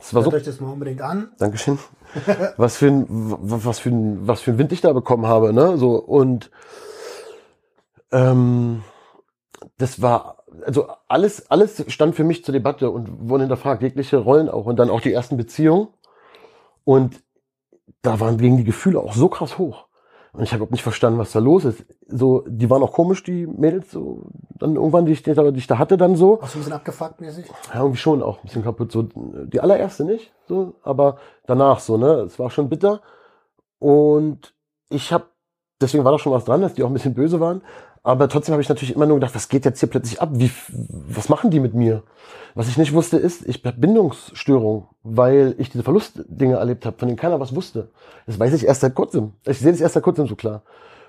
Das 0.04 0.12
war 0.12 0.22
so 0.22 0.32
Hört 0.32 0.42
euch 0.42 0.46
das 0.46 0.60
mal 0.60 0.70
unbedingt 0.70 1.00
an. 1.00 1.32
Dankeschön. 1.38 1.78
was 2.58 2.76
für 2.76 2.88
ein, 2.88 3.06
was 3.08 3.78
für 3.78 3.88
ein, 3.88 4.28
was 4.28 4.42
für 4.42 4.50
ein 4.50 4.58
Wind 4.58 4.70
ich 4.72 4.82
da 4.82 4.92
bekommen 4.92 5.26
habe, 5.26 5.54
ne? 5.54 5.78
So 5.78 5.94
und 5.94 6.50
ähm, 8.12 8.84
das 9.78 10.02
war 10.02 10.44
also 10.66 10.88
alles, 11.08 11.50
alles 11.50 11.82
stand 11.88 12.14
für 12.14 12.22
mich 12.22 12.44
zur 12.44 12.52
Debatte 12.52 12.90
und 12.90 13.30
wurde 13.30 13.44
hinterfragt, 13.44 13.82
jegliche 13.82 14.18
Rollen 14.18 14.50
auch 14.50 14.66
und 14.66 14.76
dann 14.76 14.90
auch 14.90 15.00
die 15.00 15.12
ersten 15.12 15.38
Beziehungen 15.38 15.88
und 16.84 17.22
da 18.02 18.20
waren 18.20 18.36
gegen 18.36 18.58
die 18.58 18.64
Gefühle 18.64 19.00
auch 19.00 19.14
so 19.14 19.28
krass 19.28 19.56
hoch. 19.56 19.86
Und 20.34 20.42
ich 20.42 20.50
habe 20.50 20.56
überhaupt 20.56 20.72
nicht 20.72 20.82
verstanden, 20.82 21.20
was 21.20 21.30
da 21.30 21.38
los 21.38 21.64
ist. 21.64 21.84
So, 22.08 22.44
die 22.48 22.68
waren 22.68 22.82
auch 22.82 22.92
komisch, 22.92 23.22
die 23.22 23.46
Mädels, 23.46 23.92
so, 23.92 24.26
dann 24.58 24.74
irgendwann, 24.74 25.06
die 25.06 25.12
ich, 25.12 25.22
die 25.22 25.30
ich 25.30 25.66
da 25.68 25.78
hatte, 25.78 25.96
dann 25.96 26.16
so. 26.16 26.40
Auch 26.40 26.48
so 26.48 26.58
ein 26.58 26.62
bisschen 26.62 26.72
abgefuckt 26.72 27.20
mäßig. 27.20 27.46
Ja, 27.72 27.80
irgendwie 27.80 27.98
schon 27.98 28.20
auch 28.20 28.38
ein 28.38 28.42
bisschen 28.42 28.64
kaputt. 28.64 28.90
So, 28.90 29.02
die 29.14 29.60
allererste 29.60 30.04
nicht, 30.04 30.32
so, 30.48 30.74
aber 30.82 31.18
danach 31.46 31.78
so, 31.78 31.96
ne? 31.96 32.22
Es 32.22 32.36
war 32.40 32.50
schon 32.50 32.68
bitter. 32.68 33.00
Und 33.78 34.54
ich 34.90 35.12
habe, 35.12 35.26
deswegen 35.80 36.04
war 36.04 36.10
da 36.10 36.18
schon 36.18 36.32
was 36.32 36.44
dran, 36.44 36.62
dass 36.62 36.74
die 36.74 36.82
auch 36.82 36.88
ein 36.88 36.94
bisschen 36.94 37.14
böse 37.14 37.38
waren. 37.38 37.62
Aber 38.02 38.28
trotzdem 38.28 38.54
habe 38.54 38.62
ich 38.62 38.68
natürlich 38.68 38.96
immer 38.96 39.06
nur 39.06 39.18
gedacht, 39.18 39.36
was 39.36 39.48
geht 39.48 39.64
jetzt 39.64 39.78
hier 39.78 39.88
plötzlich 39.88 40.20
ab? 40.20 40.30
Wie, 40.32 40.50
was 40.68 41.28
machen 41.28 41.50
die 41.50 41.60
mit 41.60 41.74
mir? 41.74 42.02
Was 42.54 42.68
ich 42.68 42.78
nicht 42.78 42.92
wusste, 42.92 43.16
ist, 43.16 43.46
ich 43.48 43.64
habe 43.64 43.76
Bindungsstörung, 43.76 44.86
weil 45.02 45.54
ich 45.58 45.70
diese 45.70 45.82
Verlustdinge 45.82 46.56
erlebt 46.56 46.86
habe, 46.86 46.96
von 46.96 47.08
denen 47.08 47.18
keiner 47.18 47.40
was 47.40 47.54
wusste. 47.54 47.88
Das 48.26 48.38
weiß 48.38 48.52
ich 48.54 48.64
erst 48.64 48.82
seit 48.82 48.94
kurzem. 48.94 49.32
Ich 49.44 49.58
sehe 49.58 49.72
das 49.72 49.80
erst 49.80 49.94
seit 49.94 50.04
kurzem 50.04 50.26
so 50.26 50.36
klar. 50.36 50.62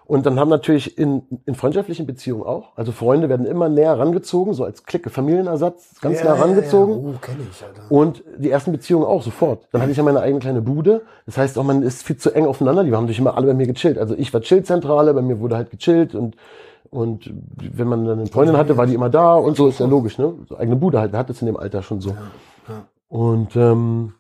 Und 0.08 0.28
dann 0.28 0.40
haben 0.40 0.50
natürlich 0.50 1.00
in, 1.00 1.24
in 1.48 1.56
freundschaftlichen 1.56 2.06
Beziehungen 2.06 2.44
auch, 2.44 2.76
also 2.76 2.92
Freunde 2.92 3.28
werden 3.28 3.48
immer 3.48 3.70
näher 3.70 3.98
rangezogen, 3.98 4.54
so 4.54 4.64
als 4.64 4.84
Clique, 4.84 5.10
Familienersatz, 5.10 6.00
ganz 6.00 6.20
Ja, 6.20 6.26
nah 6.26 6.36
ja, 6.36 6.42
rangezogen. 6.44 6.94
Ja, 7.04 7.10
Oh, 7.10 7.20
kenn 7.20 7.38
ich, 7.52 7.64
Alter. 7.64 7.92
Und 7.92 8.24
die 8.38 8.52
ersten 8.52 8.72
Beziehungen 8.72 9.06
auch 9.06 9.24
sofort. 9.24 9.68
Dann 9.72 9.82
hatte 9.82 9.92
ich 9.92 9.98
ja 9.98 10.04
meine 10.04 10.20
eigene 10.22 10.40
kleine 10.40 10.62
Bude. 10.62 11.02
Das 11.26 11.38
heißt 11.38 11.58
auch, 11.58 11.64
man 11.64 11.82
ist 11.82 12.04
viel 12.04 12.18
zu 12.18 12.32
eng 12.32 12.46
aufeinander. 12.46 12.84
Die 12.84 12.92
haben 12.94 13.08
sich 13.08 13.18
immer 13.18 13.36
alle 13.36 13.48
bei 13.48 13.56
mir 13.56 13.66
gechillt. 13.66 13.98
Also 13.98 14.14
ich 14.16 14.32
war 14.32 14.42
Chillzentrale, 14.42 15.12
bei 15.16 15.24
mir 15.24 15.40
wurde 15.40 15.56
halt 15.56 15.72
gechillt 15.72 16.14
und 16.14 16.36
und 16.96 17.30
wenn 17.58 17.88
man 17.88 18.06
dann 18.06 18.20
eine 18.20 18.28
Freundin 18.28 18.56
hatte, 18.56 18.78
war 18.78 18.88
die 18.88 18.94
immer 18.94 19.10
da 19.10 19.34
und 19.36 19.58
so 19.58 19.68
ist 19.68 19.80
ja 19.80 19.86
logisch, 19.86 20.18
ne? 20.18 20.34
So 20.48 20.58
eigene 20.58 20.78
Bude 20.78 21.00
halt, 21.00 21.14
hat 21.14 21.30
das 21.30 21.42
in 21.42 21.48
dem 21.48 21.58
Alter 21.58 21.84
schon 21.84 22.00
so. 22.00 22.16
Und 23.10 23.56
ähm, 23.56 24.14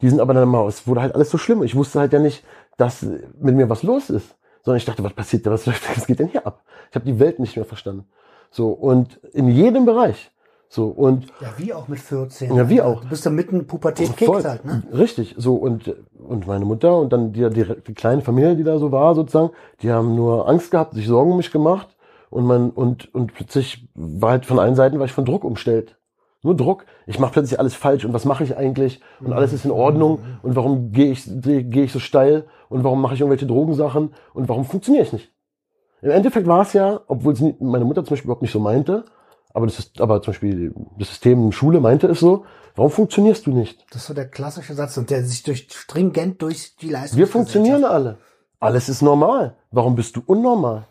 die 0.00 0.08
sind 0.08 0.20
aber 0.20 0.34
dann 0.34 0.48
mal, 0.48 0.66
es 0.66 0.86
wurde 0.86 1.02
halt 1.02 1.14
alles 1.14 1.30
so 1.30 1.38
schlimm. 1.38 1.62
Ich 1.62 1.74
wusste 1.74 2.00
halt 2.00 2.12
ja 2.12 2.18
nicht, 2.18 2.42
dass 2.78 3.02
mit 3.02 3.54
mir 3.54 3.68
was 3.68 3.82
los 3.82 4.10
ist. 4.10 4.34
Sondern 4.62 4.78
ich 4.78 4.84
dachte, 4.84 5.04
was 5.04 5.12
passiert 5.12 5.46
da, 5.46 5.50
was, 5.50 5.66
was 5.96 6.06
geht 6.06 6.18
denn 6.18 6.28
hier 6.28 6.46
ab? 6.46 6.62
Ich 6.90 6.96
habe 6.96 7.04
die 7.04 7.18
Welt 7.18 7.38
nicht 7.38 7.54
mehr 7.54 7.64
verstanden. 7.64 8.06
So, 8.50 8.70
und 8.70 9.16
in 9.32 9.48
jedem 9.48 9.84
Bereich. 9.84 10.32
So, 10.68 10.86
und 10.86 11.26
Ja, 11.40 11.52
wie 11.58 11.72
auch 11.72 11.86
mit 11.86 12.00
14. 12.00 12.54
Ja, 12.54 12.68
wie 12.68 12.80
Alter. 12.80 12.98
auch. 12.98 13.02
Du 13.02 13.08
bist 13.08 13.24
da 13.24 13.30
mitten 13.30 13.66
Pubertät 13.66 14.16
kickt 14.16 14.44
halt, 14.44 14.64
ne? 14.64 14.82
Richtig, 14.92 15.34
so 15.38 15.54
und 15.54 15.94
und 16.18 16.46
meine 16.46 16.64
Mutter 16.64 16.96
und 16.98 17.12
dann 17.12 17.32
die, 17.32 17.48
die, 17.50 17.64
die 17.86 17.94
kleine 17.94 18.22
Familie, 18.22 18.56
die 18.56 18.64
da 18.64 18.78
so 18.78 18.90
war 18.90 19.14
sozusagen, 19.14 19.50
die 19.82 19.92
haben 19.92 20.16
nur 20.16 20.48
Angst 20.48 20.72
gehabt, 20.72 20.94
sich 20.94 21.06
Sorgen 21.06 21.30
um 21.30 21.36
mich 21.36 21.52
gemacht 21.52 21.95
und 22.30 22.44
man 22.44 22.70
und 22.70 23.14
und 23.14 23.34
plötzlich 23.34 23.88
war 23.94 24.30
halt 24.30 24.46
von 24.46 24.58
allen 24.58 24.74
Seiten 24.74 24.98
war 24.98 25.06
ich 25.06 25.12
von 25.12 25.24
Druck 25.24 25.44
umstellt. 25.44 25.96
Nur 26.42 26.56
Druck. 26.56 26.86
Ich 27.06 27.18
mache 27.18 27.32
plötzlich 27.32 27.58
alles 27.58 27.74
falsch 27.74 28.04
und 28.04 28.12
was 28.12 28.24
mache 28.24 28.44
ich 28.44 28.56
eigentlich 28.56 29.00
und 29.20 29.32
alles 29.32 29.52
ist 29.52 29.64
in 29.64 29.70
Ordnung 29.70 30.20
und 30.42 30.54
warum 30.54 30.92
gehe 30.92 31.10
ich 31.10 31.24
gehe 31.26 31.84
ich 31.84 31.92
so 31.92 31.98
steil 31.98 32.46
und 32.68 32.84
warum 32.84 33.00
mache 33.00 33.14
ich 33.14 33.20
irgendwelche 33.20 33.46
Drogensachen 33.46 34.14
und 34.34 34.48
warum 34.48 34.64
funktioniere 34.64 35.04
ich 35.04 35.12
nicht? 35.12 35.32
Im 36.02 36.10
Endeffekt 36.10 36.46
war 36.46 36.62
es 36.62 36.72
ja, 36.72 37.00
obwohl 37.08 37.32
es 37.32 37.42
meine 37.58 37.84
Mutter 37.84 38.04
zum 38.04 38.10
Beispiel 38.10 38.26
überhaupt 38.26 38.42
nicht 38.42 38.52
so 38.52 38.60
meinte, 38.60 39.06
aber 39.52 39.66
das 39.66 39.78
ist, 39.78 40.00
aber 40.00 40.20
zum 40.20 40.32
Beispiel 40.32 40.74
das 40.98 41.08
System 41.08 41.50
Schule 41.50 41.80
meinte 41.80 42.06
es 42.08 42.20
so, 42.20 42.44
warum 42.74 42.90
funktionierst 42.90 43.46
du 43.46 43.52
nicht? 43.52 43.84
Das 43.90 44.02
ist 44.02 44.08
so 44.08 44.14
der 44.14 44.28
klassische 44.28 44.74
Satz 44.74 44.96
und 44.98 45.10
der 45.10 45.24
sich 45.24 45.42
durch 45.42 45.66
stringent 45.70 46.42
durch 46.42 46.76
die 46.76 46.90
Leistung. 46.90 47.18
Wir 47.18 47.26
funktionieren 47.26 47.84
alle. 47.84 48.18
Alles 48.60 48.88
ist 48.88 49.02
normal. 49.02 49.56
Warum 49.70 49.94
bist 49.94 50.14
du 50.16 50.22
unnormal? 50.26 50.86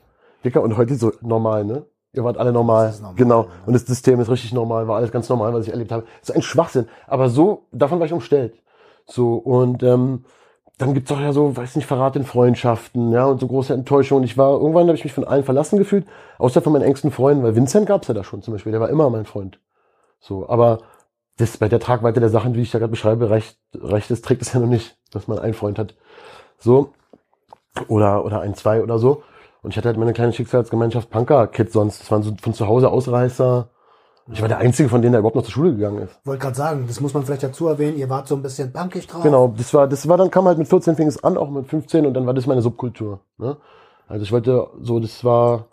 Dicker, 0.46 0.62
und 0.62 0.78
heute 0.78 0.96
so 0.96 1.12
normal, 1.22 1.66
ne? 1.66 1.86
Ihr 2.14 2.24
wart 2.24 2.38
alle 2.38 2.54
normal. 2.54 2.88
Das 2.88 2.96
ist 2.96 3.02
normal, 3.02 3.16
genau. 3.18 3.44
ja. 3.44 3.50
Und 3.66 3.74
das 3.74 3.86
System 3.86 4.20
ist 4.20 4.30
richtig 4.30 4.54
normal, 4.54 4.88
war 4.88 4.98
alles 4.98 5.12
ganz 5.12 5.28
normal, 5.28 5.54
was 5.54 5.66
ich 5.66 5.72
erlebt 5.72 5.92
habe. 5.92 6.06
Das 6.22 6.30
ist 6.30 6.36
ein 6.36 6.42
Schwachsinn. 6.42 6.88
Aber 7.08 7.30
so, 7.30 7.64
davon 7.72 8.00
war 8.00 8.06
ich 8.06 8.14
umstellt. 8.14 8.54
So, 9.06 9.36
und 9.36 9.84
ähm, 9.84 10.24
dann 10.78 10.94
gibt's 10.94 11.12
auch 11.12 11.20
ja 11.20 11.32
so, 11.32 11.56
weiß 11.56 11.76
nicht, 11.76 11.86
Verrat 11.86 12.16
in 12.16 12.26
Freundschaften, 12.26 13.12
ja, 13.12 13.26
und 13.26 13.40
so 13.40 13.48
große 13.48 13.74
Enttäuschungen. 13.74 14.24
Ich 14.24 14.38
war, 14.38 14.60
irgendwann 14.60 14.88
habe 14.88 14.98
ich 14.98 15.04
mich 15.04 15.14
von 15.14 15.24
allen 15.24 15.44
verlassen 15.44 15.78
gefühlt, 15.78 16.06
außer 16.38 16.62
von 16.62 16.74
meinen 16.74 16.84
engsten 16.84 17.12
Freunden, 17.12 17.44
weil 17.44 17.56
Vincent 17.56 17.88
gab's 17.88 18.08
ja 18.08 18.14
da 18.14 18.24
schon 18.24 18.42
zum 18.42 18.54
Beispiel, 18.54 18.72
der 18.72 18.82
war 18.82 18.90
immer 18.90 19.10
mein 19.10 19.26
Freund. 19.26 19.60
So, 20.20 20.50
aber 20.50 20.80
das 21.38 21.58
bei 21.58 21.70
der 21.70 21.80
Tragweite 21.80 22.20
der 22.20 22.30
Sachen, 22.30 22.56
wie 22.56 22.62
ich 22.62 22.72
da 22.72 22.80
gerade 22.80 22.92
beschreibe, 22.92 23.30
reicht, 23.30 23.58
reicht 23.74 24.12
es, 24.12 24.22
trägt 24.22 24.42
es 24.42 24.54
ja 24.54 24.60
noch 24.60 24.68
nicht, 24.68 24.98
dass 25.12 25.28
man 25.28 25.40
einen 25.40 25.54
Freund 25.54 25.80
hat. 25.80 25.96
So. 26.58 26.94
Oder, 27.88 28.24
oder 28.24 28.40
ein, 28.40 28.56
zwei 28.56 28.82
oder 28.82 29.00
so. 29.00 29.24
Und 29.66 29.72
ich 29.72 29.78
hatte 29.78 29.88
halt 29.88 29.98
meine 29.98 30.14
kleine 30.14 30.32
Schicksalsgemeinschaft 30.32 31.10
Punker-Kids 31.10 31.74
sonst. 31.74 32.00
Das 32.00 32.12
waren 32.12 32.22
so 32.22 32.36
von 32.40 32.54
zu 32.54 32.68
Hause 32.68 32.92
Ausreißer. 32.92 33.68
Ich 34.32 34.40
war 34.40 34.48
der 34.48 34.60
Einzige 34.60 34.90
von 34.90 35.02
denen, 35.02 35.14
der 35.14 35.22
überhaupt 35.22 35.36
noch 35.36 35.42
zur 35.42 35.54
Schule 35.54 35.74
gegangen 35.74 36.04
ist. 36.04 36.20
Wollte 36.24 36.44
gerade 36.44 36.56
sagen, 36.56 36.86
das 36.88 37.02
muss 37.02 37.16
man 37.16 37.26
vielleicht 37.26 37.42
dazu 37.42 37.68
erwähnen, 37.68 37.98
ihr 37.98 38.08
wart 38.08 38.28
so 38.28 38.36
ein 38.36 38.44
bisschen 38.44 38.72
punkig 38.72 39.08
drauf. 39.08 39.24
Genau, 39.24 39.52
das 39.58 39.74
war, 39.74 39.88
das 39.88 40.08
war 40.08 40.18
dann 40.18 40.30
kam 40.30 40.46
halt 40.46 40.60
mit 40.60 40.68
14 40.68 40.96
fing 40.96 41.08
es 41.08 41.24
an, 41.24 41.36
auch 41.36 41.50
mit 41.50 41.66
15 41.66 42.06
und 42.06 42.14
dann 42.14 42.28
war 42.28 42.36
das 42.36 42.46
meine 42.46 42.62
Subkultur. 42.62 43.22
Ne? 43.40 43.58
Also 44.08 44.22
ich 44.22 44.32
wollte 44.32 44.68
so, 44.82 45.00
das 45.00 45.24
war, 45.24 45.66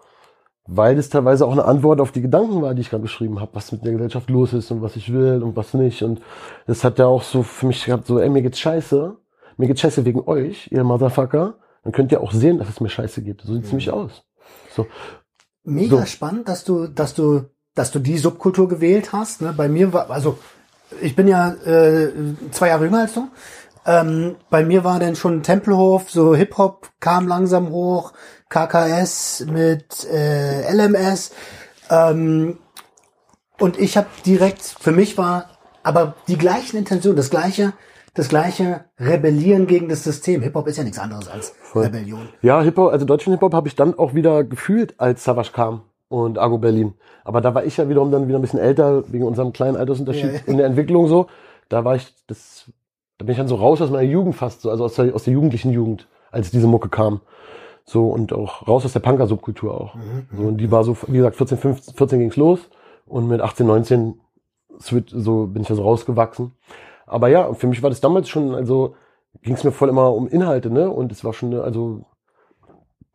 weil 0.67 0.97
das 0.97 1.11
teilweise 1.11 1.47
auch 1.47 1.53
eine 1.53 1.67
Antwort 1.67 2.01
auf 2.01 2.13
die 2.13 2.23
Gedanken 2.23 2.63
war, 2.63 2.73
die 2.73 2.81
ich 2.81 2.89
gerade 2.89 3.03
beschrieben 3.03 3.41
habe, 3.41 3.51
was 3.53 3.73
mit 3.73 3.85
der 3.85 3.93
Gesellschaft 3.93 4.31
los 4.31 4.55
ist 4.55 4.71
und 4.71 4.81
was 4.81 4.97
ich 4.97 5.13
will 5.13 5.43
und 5.43 5.55
was 5.55 5.75
nicht. 5.75 6.03
Und 6.03 6.23
das 6.67 6.83
hat 6.83 6.99
ja 6.99 7.05
auch 7.05 7.23
so 7.23 7.43
für 7.43 7.67
mich 7.67 7.85
gehabt, 7.85 8.07
so, 8.07 8.19
ey, 8.19 8.31
mir 8.31 8.41
geht's 8.41 8.59
scheiße, 8.59 9.15
mir 9.59 9.67
geht's 9.67 9.83
scheiße 9.83 10.07
wegen 10.07 10.27
euch, 10.27 10.73
ihr 10.73 10.83
Motherfucker. 10.83 11.57
Dann 11.83 11.93
könnt 11.93 12.13
ihr 12.13 12.21
auch 12.21 12.33
sehen, 12.33 12.59
dass 12.59 12.69
es 12.69 12.81
mir 12.81 12.89
scheiße 12.89 13.23
geht. 13.23 13.43
So 13.43 13.55
sieht's 13.55 13.69
nämlich 13.69 13.91
aus. 13.91 14.23
So, 14.75 14.87
Mega 15.65 15.99
So. 15.99 16.07
spannend, 16.07 16.49
dass 16.49 16.65
du, 16.65 16.87
dass 16.87 17.15
du, 17.15 17.45
dass 17.75 17.91
du 17.93 17.99
die 17.99 18.19
Subkultur 18.19 18.69
gewählt 18.69 19.13
hast. 19.13 19.41
Ne? 19.41 19.53
Bei 19.57 19.69
mir 19.69 19.93
war, 19.93 20.11
also 20.11 20.39
ich 21.01 21.17
bin 21.17 21.29
ja 21.29 21.53
äh, 21.53 22.11
zwei 22.51 22.69
Jahre 22.69 22.85
jünger 22.85 23.01
als 23.01 23.15
du. 23.15 23.29
Ähm, 23.85 24.37
bei 24.51 24.65
mir 24.65 24.85
war 24.85 25.01
dann 25.01 25.17
schon 25.17 25.43
Tempelhof, 25.43 26.11
so 26.11 26.37
Hip 26.37 26.57
Hop 26.57 26.91
kam 27.01 27.27
langsam 27.27 27.71
hoch, 27.71 28.13
KKS 28.49 29.47
mit 29.51 30.05
äh, 30.05 30.73
LMS. 30.73 31.33
Ähm, 31.91 32.59
und 33.59 33.79
ich 33.79 33.97
habe 33.97 34.07
direkt, 34.25 34.63
für 34.63 34.93
mich 34.93 35.19
war 35.19 35.51
aber 35.83 36.15
die 36.29 36.39
gleichen 36.39 36.77
Intentionen, 36.77 37.17
das 37.17 37.31
gleiche, 37.31 37.73
das 38.15 38.29
gleiche 38.29 38.85
Rebellieren 38.99 39.67
gegen 39.67 39.89
das 39.89 40.05
System. 40.05 40.43
Hip 40.43 40.55
Hop 40.55 40.67
ist 40.67 40.77
ja 40.77 40.85
nichts 40.85 40.99
anderes 40.99 41.29
als 41.29 41.55
Rebellion. 41.75 42.29
Ja, 42.43 42.61
Hip-Hop, 42.63 42.93
also 42.93 43.07
deutschen 43.07 43.33
Hip-Hop 43.33 43.55
habe 43.55 43.69
ich 43.69 43.75
dann 43.77 43.99
auch 43.99 44.15
wieder 44.15 44.45
gefühlt, 44.45 44.95
als 44.99 45.25
Savage 45.25 45.51
kam 45.53 45.83
und 46.09 46.39
Argo 46.39 46.59
Berlin. 46.59 46.95
Aber 47.25 47.41
da 47.41 47.55
war 47.55 47.65
ich 47.65 47.77
ja 47.79 47.89
wiederum 47.89 48.11
dann 48.11 48.29
wieder 48.29 48.39
ein 48.39 48.43
bisschen 48.43 48.61
älter, 48.61 49.11
wegen 49.11 49.25
unserem 49.25 49.53
kleinen 49.53 49.77
Altersunterschied 49.77 50.25
Ja, 50.25 50.33
ja. 50.33 50.41
in 50.47 50.57
der 50.59 50.67
Entwicklung 50.67 51.09
so. 51.09 51.27
Da 51.71 51.85
war 51.87 51.95
ich, 51.97 52.13
das, 52.27 52.71
da 53.17 53.25
bin 53.25 53.33
ich 53.33 53.39
dann 53.39 53.49
so 53.49 53.55
raus 53.57 53.81
aus 53.81 53.91
meiner 53.91 54.03
Jugend 54.09 54.35
fast, 54.37 54.61
so, 54.61 54.71
also 54.71 54.85
aus 54.85 54.95
der, 54.97 55.15
aus 55.15 55.25
der 55.25 55.33
jugendlichen 55.33 55.73
Jugend, 55.73 56.07
als 56.31 56.51
diese 56.51 56.67
Mucke 56.67 56.91
kam. 56.91 57.21
So, 57.85 58.11
und 58.11 58.33
auch 58.33 58.69
raus 58.69 58.85
aus 58.85 58.93
der 58.93 59.01
Punker-Subkultur 59.01 59.73
auch. 59.81 59.97
So, 60.37 60.43
und 60.43 60.59
die 60.59 60.71
war 60.71 60.85
so, 60.85 60.97
wie 61.09 61.17
gesagt, 61.17 61.37
14, 61.37 61.57
15, 61.59 61.95
14 61.95 62.19
ging's 62.19 62.37
los 62.37 62.61
und 63.07 63.27
mit 63.27 63.41
18, 63.41 63.67
19 63.67 64.21
switch- 64.81 65.13
so 65.15 65.47
bin 65.47 65.63
ich 65.63 65.69
da 65.69 65.75
so 65.75 65.83
rausgewachsen. 65.83 66.53
Aber 67.13 67.29
ja, 67.29 67.53
für 67.55 67.67
mich 67.67 67.83
war 67.83 67.91
das 67.91 68.01
damals 68.01 68.29
schon, 68.29 68.55
also 68.55 68.95
ging 69.43 69.55
es 69.55 69.65
mir 69.65 69.73
voll 69.73 69.89
immer 69.89 70.13
um 70.13 70.29
Inhalte, 70.29 70.71
ne? 70.71 70.91
Und 70.91 71.13
es 71.13 71.25
war 71.25 71.33
schon, 71.33 71.55
also 71.55 72.05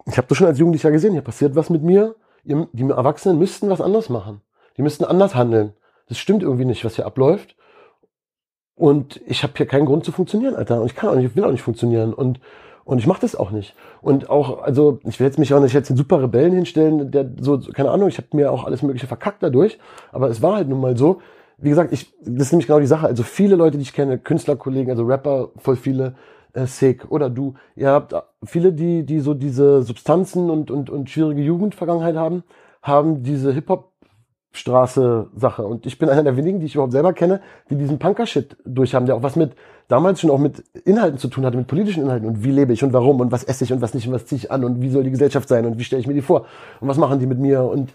ich 0.05 0.17
habe 0.17 0.27
das 0.27 0.37
schon 0.37 0.47
als 0.47 0.59
Jugendlicher 0.59 0.91
gesehen, 0.91 1.13
hier 1.13 1.21
passiert 1.21 1.55
was 1.55 1.69
mit 1.69 1.83
mir. 1.83 2.15
Die 2.43 2.89
Erwachsenen 2.89 3.39
müssten 3.39 3.69
was 3.69 3.81
anderes 3.81 4.09
machen. 4.09 4.41
Die 4.77 4.81
müssten 4.81 5.03
anders 5.03 5.35
handeln. 5.35 5.73
Das 6.07 6.17
stimmt 6.17 6.43
irgendwie 6.43 6.65
nicht, 6.65 6.85
was 6.85 6.95
hier 6.95 7.05
abläuft. 7.05 7.55
Und 8.75 9.19
ich 9.25 9.43
habe 9.43 9.53
hier 9.57 9.65
keinen 9.65 9.85
Grund 9.85 10.05
zu 10.05 10.11
funktionieren, 10.11 10.55
Alter. 10.55 10.79
Und 10.79 10.85
ich 10.85 10.95
kann 10.95 11.09
auch 11.09 11.15
nicht, 11.15 11.25
ich 11.25 11.35
will 11.35 11.43
auch 11.43 11.51
nicht 11.51 11.63
funktionieren. 11.63 12.13
Und 12.13 12.39
und 12.87 12.99
ich 12.99 13.07
mache 13.07 13.19
das 13.19 13.35
auch 13.35 13.51
nicht. 13.51 13.75
Und 14.01 14.29
auch, 14.29 14.61
also 14.61 15.01
ich 15.03 15.19
will 15.19 15.27
jetzt 15.27 15.37
mich 15.37 15.53
auch 15.53 15.59
nicht 15.59 15.73
jetzt 15.73 15.89
den 15.89 15.97
super 15.97 16.21
Rebellen 16.21 16.53
hinstellen, 16.53 17.11
der 17.11 17.29
so, 17.41 17.59
keine 17.59 17.91
Ahnung, 17.91 18.07
ich 18.07 18.17
habe 18.17 18.29
mir 18.31 18.49
auch 18.49 18.63
alles 18.63 18.81
Mögliche 18.81 19.07
verkackt 19.07 19.43
dadurch. 19.43 19.77
Aber 20.13 20.29
es 20.29 20.41
war 20.41 20.55
halt 20.55 20.69
nun 20.69 20.79
mal 20.79 20.95
so. 20.95 21.19
Wie 21.59 21.69
gesagt, 21.69 21.91
ich, 21.91 22.13
das 22.21 22.47
ist 22.47 22.51
nämlich 22.51 22.67
genau 22.67 22.79
die 22.79 22.87
Sache. 22.87 23.07
Also 23.07 23.23
viele 23.23 23.55
Leute, 23.55 23.77
die 23.77 23.83
ich 23.83 23.93
kenne, 23.93 24.19
Künstlerkollegen, 24.19 24.91
also 24.91 25.03
Rapper, 25.03 25.49
voll 25.57 25.75
viele, 25.75 26.15
äh, 26.53 26.65
Sick 26.65 27.09
oder 27.09 27.29
du, 27.29 27.55
ihr 27.75 27.89
habt 27.89 28.13
viele, 28.43 28.73
die, 28.73 29.05
die 29.05 29.19
so 29.19 29.33
diese 29.33 29.83
Substanzen 29.83 30.49
und, 30.49 30.71
und, 30.71 30.89
und 30.89 31.09
schwierige 31.09 31.41
Jugendvergangenheit 31.41 32.15
haben, 32.15 32.43
haben 32.81 33.23
diese 33.23 33.53
Hip-Hop-Straße-Sache. 33.53 35.65
Und 35.65 35.85
ich 35.85 35.97
bin 35.97 36.09
einer 36.09 36.23
der 36.23 36.37
wenigen, 36.37 36.59
die 36.59 36.67
ich 36.67 36.75
überhaupt 36.75 36.93
selber 36.93 37.13
kenne, 37.13 37.41
die 37.69 37.75
diesen 37.75 37.99
Punker-Shit 37.99 38.57
durchhaben, 38.65 39.05
der 39.05 39.15
auch 39.15 39.23
was 39.23 39.35
mit, 39.35 39.53
damals 39.87 40.21
schon 40.21 40.31
auch 40.31 40.39
mit 40.39 40.63
Inhalten 40.85 41.17
zu 41.17 41.27
tun 41.27 41.45
hatte, 41.45 41.57
mit 41.57 41.67
politischen 41.67 42.03
Inhalten 42.03 42.27
und 42.27 42.43
wie 42.43 42.51
lebe 42.51 42.73
ich 42.73 42.83
und 42.83 42.93
warum 42.93 43.19
und 43.19 43.31
was 43.31 43.43
esse 43.43 43.63
ich 43.63 43.73
und 43.73 43.81
was 43.81 43.93
nicht 43.93 44.07
und 44.07 44.13
was 44.13 44.25
ziehe 44.25 44.37
ich 44.37 44.51
an 44.51 44.63
und 44.63 44.81
wie 44.81 44.89
soll 44.89 45.03
die 45.03 45.11
Gesellschaft 45.11 45.47
sein 45.47 45.65
und 45.65 45.79
wie 45.79 45.83
stelle 45.83 46.01
ich 46.01 46.07
mir 46.07 46.13
die 46.13 46.21
vor 46.21 46.45
und 46.81 46.87
was 46.87 46.97
machen 46.97 47.19
die 47.19 47.25
mit 47.25 47.39
mir 47.39 47.63
und 47.63 47.91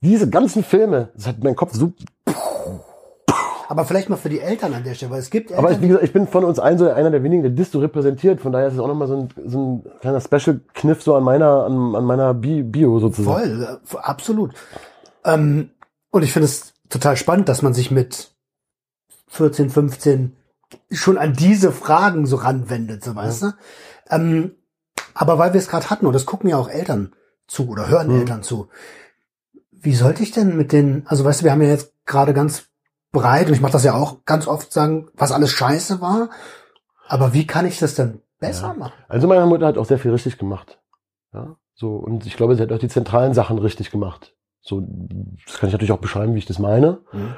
diese 0.00 0.28
ganzen 0.28 0.64
Filme, 0.64 1.10
das 1.14 1.28
hat 1.28 1.44
mein 1.44 1.56
Kopf 1.56 1.74
so 1.74 1.92
Aber 3.72 3.86
vielleicht 3.86 4.10
mal 4.10 4.16
für 4.16 4.28
die 4.28 4.40
Eltern 4.40 4.74
an 4.74 4.84
der 4.84 4.92
Stelle, 4.92 5.12
weil 5.12 5.20
es 5.20 5.30
gibt 5.30 5.50
Eltern, 5.50 5.64
Aber 5.64 5.72
ich, 5.72 5.80
wie 5.80 5.88
gesagt, 5.88 6.04
ich 6.04 6.12
bin 6.12 6.26
von 6.26 6.44
uns 6.44 6.58
allen 6.58 6.76
so 6.76 6.90
einer 6.90 7.10
der 7.10 7.22
wenigen, 7.22 7.42
der 7.42 7.52
das 7.52 7.70
so 7.70 7.80
repräsentiert. 7.80 8.38
Von 8.42 8.52
daher 8.52 8.68
ist 8.68 8.74
es 8.74 8.78
auch 8.78 8.86
nochmal 8.86 9.08
so 9.08 9.16
ein, 9.16 9.28
so 9.46 9.58
ein 9.58 9.84
kleiner 10.02 10.20
Special-Kniff 10.20 11.02
so 11.02 11.14
an 11.14 11.22
meiner, 11.24 11.64
an, 11.64 11.96
an 11.96 12.04
meiner 12.04 12.34
Bi 12.34 12.62
Bio 12.64 13.00
sozusagen. 13.00 13.34
Voll, 13.34 13.80
äh, 13.94 13.96
absolut. 13.96 14.52
Ähm, 15.24 15.70
und 16.10 16.22
ich 16.22 16.34
finde 16.34 16.44
es 16.44 16.74
total 16.90 17.16
spannend, 17.16 17.48
dass 17.48 17.62
man 17.62 17.72
sich 17.72 17.90
mit 17.90 18.32
14, 19.28 19.70
15 19.70 20.36
schon 20.90 21.16
an 21.16 21.32
diese 21.32 21.72
Fragen 21.72 22.26
so 22.26 22.36
ranwendet, 22.36 23.02
so 23.02 23.16
weißt 23.16 23.42
du. 23.42 23.52
Ähm, 24.10 24.50
aber 25.14 25.38
weil 25.38 25.54
wir 25.54 25.58
es 25.60 25.68
gerade 25.68 25.88
hatten, 25.88 26.04
und 26.04 26.12
das 26.12 26.26
gucken 26.26 26.50
ja 26.50 26.58
auch 26.58 26.68
Eltern 26.68 27.14
zu 27.46 27.70
oder 27.70 27.88
hören 27.88 28.08
Mhm. 28.08 28.18
Eltern 28.18 28.42
zu, 28.42 28.68
wie 29.70 29.94
sollte 29.94 30.22
ich 30.22 30.30
denn 30.30 30.58
mit 30.58 30.72
den, 30.72 31.06
also 31.06 31.24
weißt 31.24 31.40
du, 31.40 31.44
wir 31.44 31.52
haben 31.52 31.62
ja 31.62 31.68
jetzt 31.68 31.94
gerade 32.04 32.34
ganz 32.34 32.68
breit, 33.12 33.48
und 33.48 33.54
ich 33.54 33.60
mache 33.60 33.72
das 33.72 33.84
ja 33.84 33.94
auch 33.94 34.24
ganz 34.24 34.46
oft 34.48 34.72
sagen, 34.72 35.08
was 35.14 35.32
alles 35.32 35.50
scheiße 35.52 36.00
war, 36.00 36.30
aber 37.06 37.32
wie 37.34 37.46
kann 37.46 37.66
ich 37.66 37.78
das 37.78 37.94
denn 37.94 38.22
besser 38.40 38.74
machen? 38.74 38.92
Also 39.08 39.28
meine 39.28 39.46
Mutter 39.46 39.66
hat 39.66 39.78
auch 39.78 39.84
sehr 39.84 39.98
viel 39.98 40.10
richtig 40.12 40.38
gemacht. 40.38 40.80
Ja? 41.32 41.56
So, 41.74 41.96
und 41.96 42.26
ich 42.26 42.36
glaube, 42.36 42.56
sie 42.56 42.62
hat 42.62 42.72
auch 42.72 42.78
die 42.78 42.88
zentralen 42.88 43.34
Sachen 43.34 43.58
richtig 43.58 43.90
gemacht. 43.90 44.34
So, 44.60 44.80
das 44.80 45.58
kann 45.58 45.68
ich 45.68 45.72
natürlich 45.72 45.92
auch 45.92 45.98
beschreiben, 45.98 46.34
wie 46.34 46.38
ich 46.38 46.46
das 46.46 46.58
meine. 46.58 47.00
Mhm. 47.12 47.34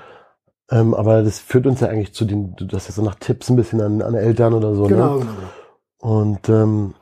Ähm, 0.70 0.94
aber 0.94 1.22
das 1.22 1.40
führt 1.40 1.66
uns 1.66 1.80
ja 1.80 1.88
eigentlich 1.88 2.14
zu 2.14 2.24
den, 2.24 2.54
du 2.56 2.74
hast 2.74 2.88
ja 2.88 2.94
so 2.94 3.02
nach 3.02 3.16
Tipps 3.16 3.50
ein 3.50 3.56
bisschen 3.56 3.80
an, 3.80 4.00
an 4.02 4.14
Eltern 4.14 4.54
oder 4.54 4.74
so. 4.74 4.84
Genau, 4.84 5.16
Ne? 5.16 5.20
genau, 5.20 5.32
genau. 5.34 5.48
Und 5.98 6.48
ähm, 6.48 6.94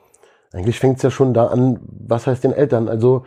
eigentlich 0.53 0.79
fängt 0.81 0.97
es 0.97 1.03
ja 1.03 1.11
schon 1.11 1.35
da 1.35 1.47
an, 1.47 1.81
was 1.87 2.27
heißt 2.27 2.45
den 2.45 2.53
Eltern? 2.53 2.89
Also 2.89 3.25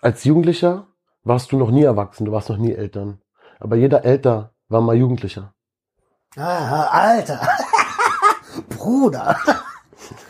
als 0.00 0.24
Jugendlicher 0.24 0.86
warst 1.24 1.52
du 1.52 1.58
noch 1.58 1.70
nie 1.70 1.82
erwachsen, 1.84 2.24
du 2.24 2.32
warst 2.32 2.48
noch 2.48 2.56
nie 2.58 2.72
Eltern. 2.72 3.20
Aber 3.60 3.76
jeder 3.76 4.04
Älter 4.04 4.52
war 4.68 4.80
mal 4.80 4.96
Jugendlicher. 4.96 5.54
Ah, 6.36 6.84
Alter. 6.90 7.40
Bruder. 8.68 9.36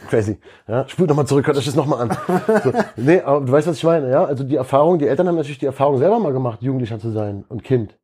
Crazy. 0.09 0.39
Ja, 0.67 0.89
spult 0.89 1.09
nochmal 1.11 1.27
zurück, 1.27 1.47
hört 1.47 1.57
euch 1.57 1.67
das 1.67 1.75
nochmal 1.75 2.09
an. 2.09 2.17
So, 2.65 2.73
nee, 2.97 3.21
aber 3.21 3.45
du 3.45 3.53
weißt, 3.53 3.67
was 3.67 3.77
ich 3.77 3.85
meine, 3.85 4.11
ja? 4.11 4.25
Also 4.25 4.45
die 4.45 4.57
Erfahrung, 4.57 4.99
die 4.99 5.07
Eltern 5.07 5.29
haben 5.29 5.37
natürlich 5.37 5.59
die 5.59 5.67
Erfahrung 5.67 5.99
selber 5.99 6.19
mal 6.19 6.33
gemacht, 6.33 6.63
Jugendlicher 6.63 6.99
zu 6.99 7.11
sein 7.11 7.45
und 7.49 7.63
Kind. 7.63 7.99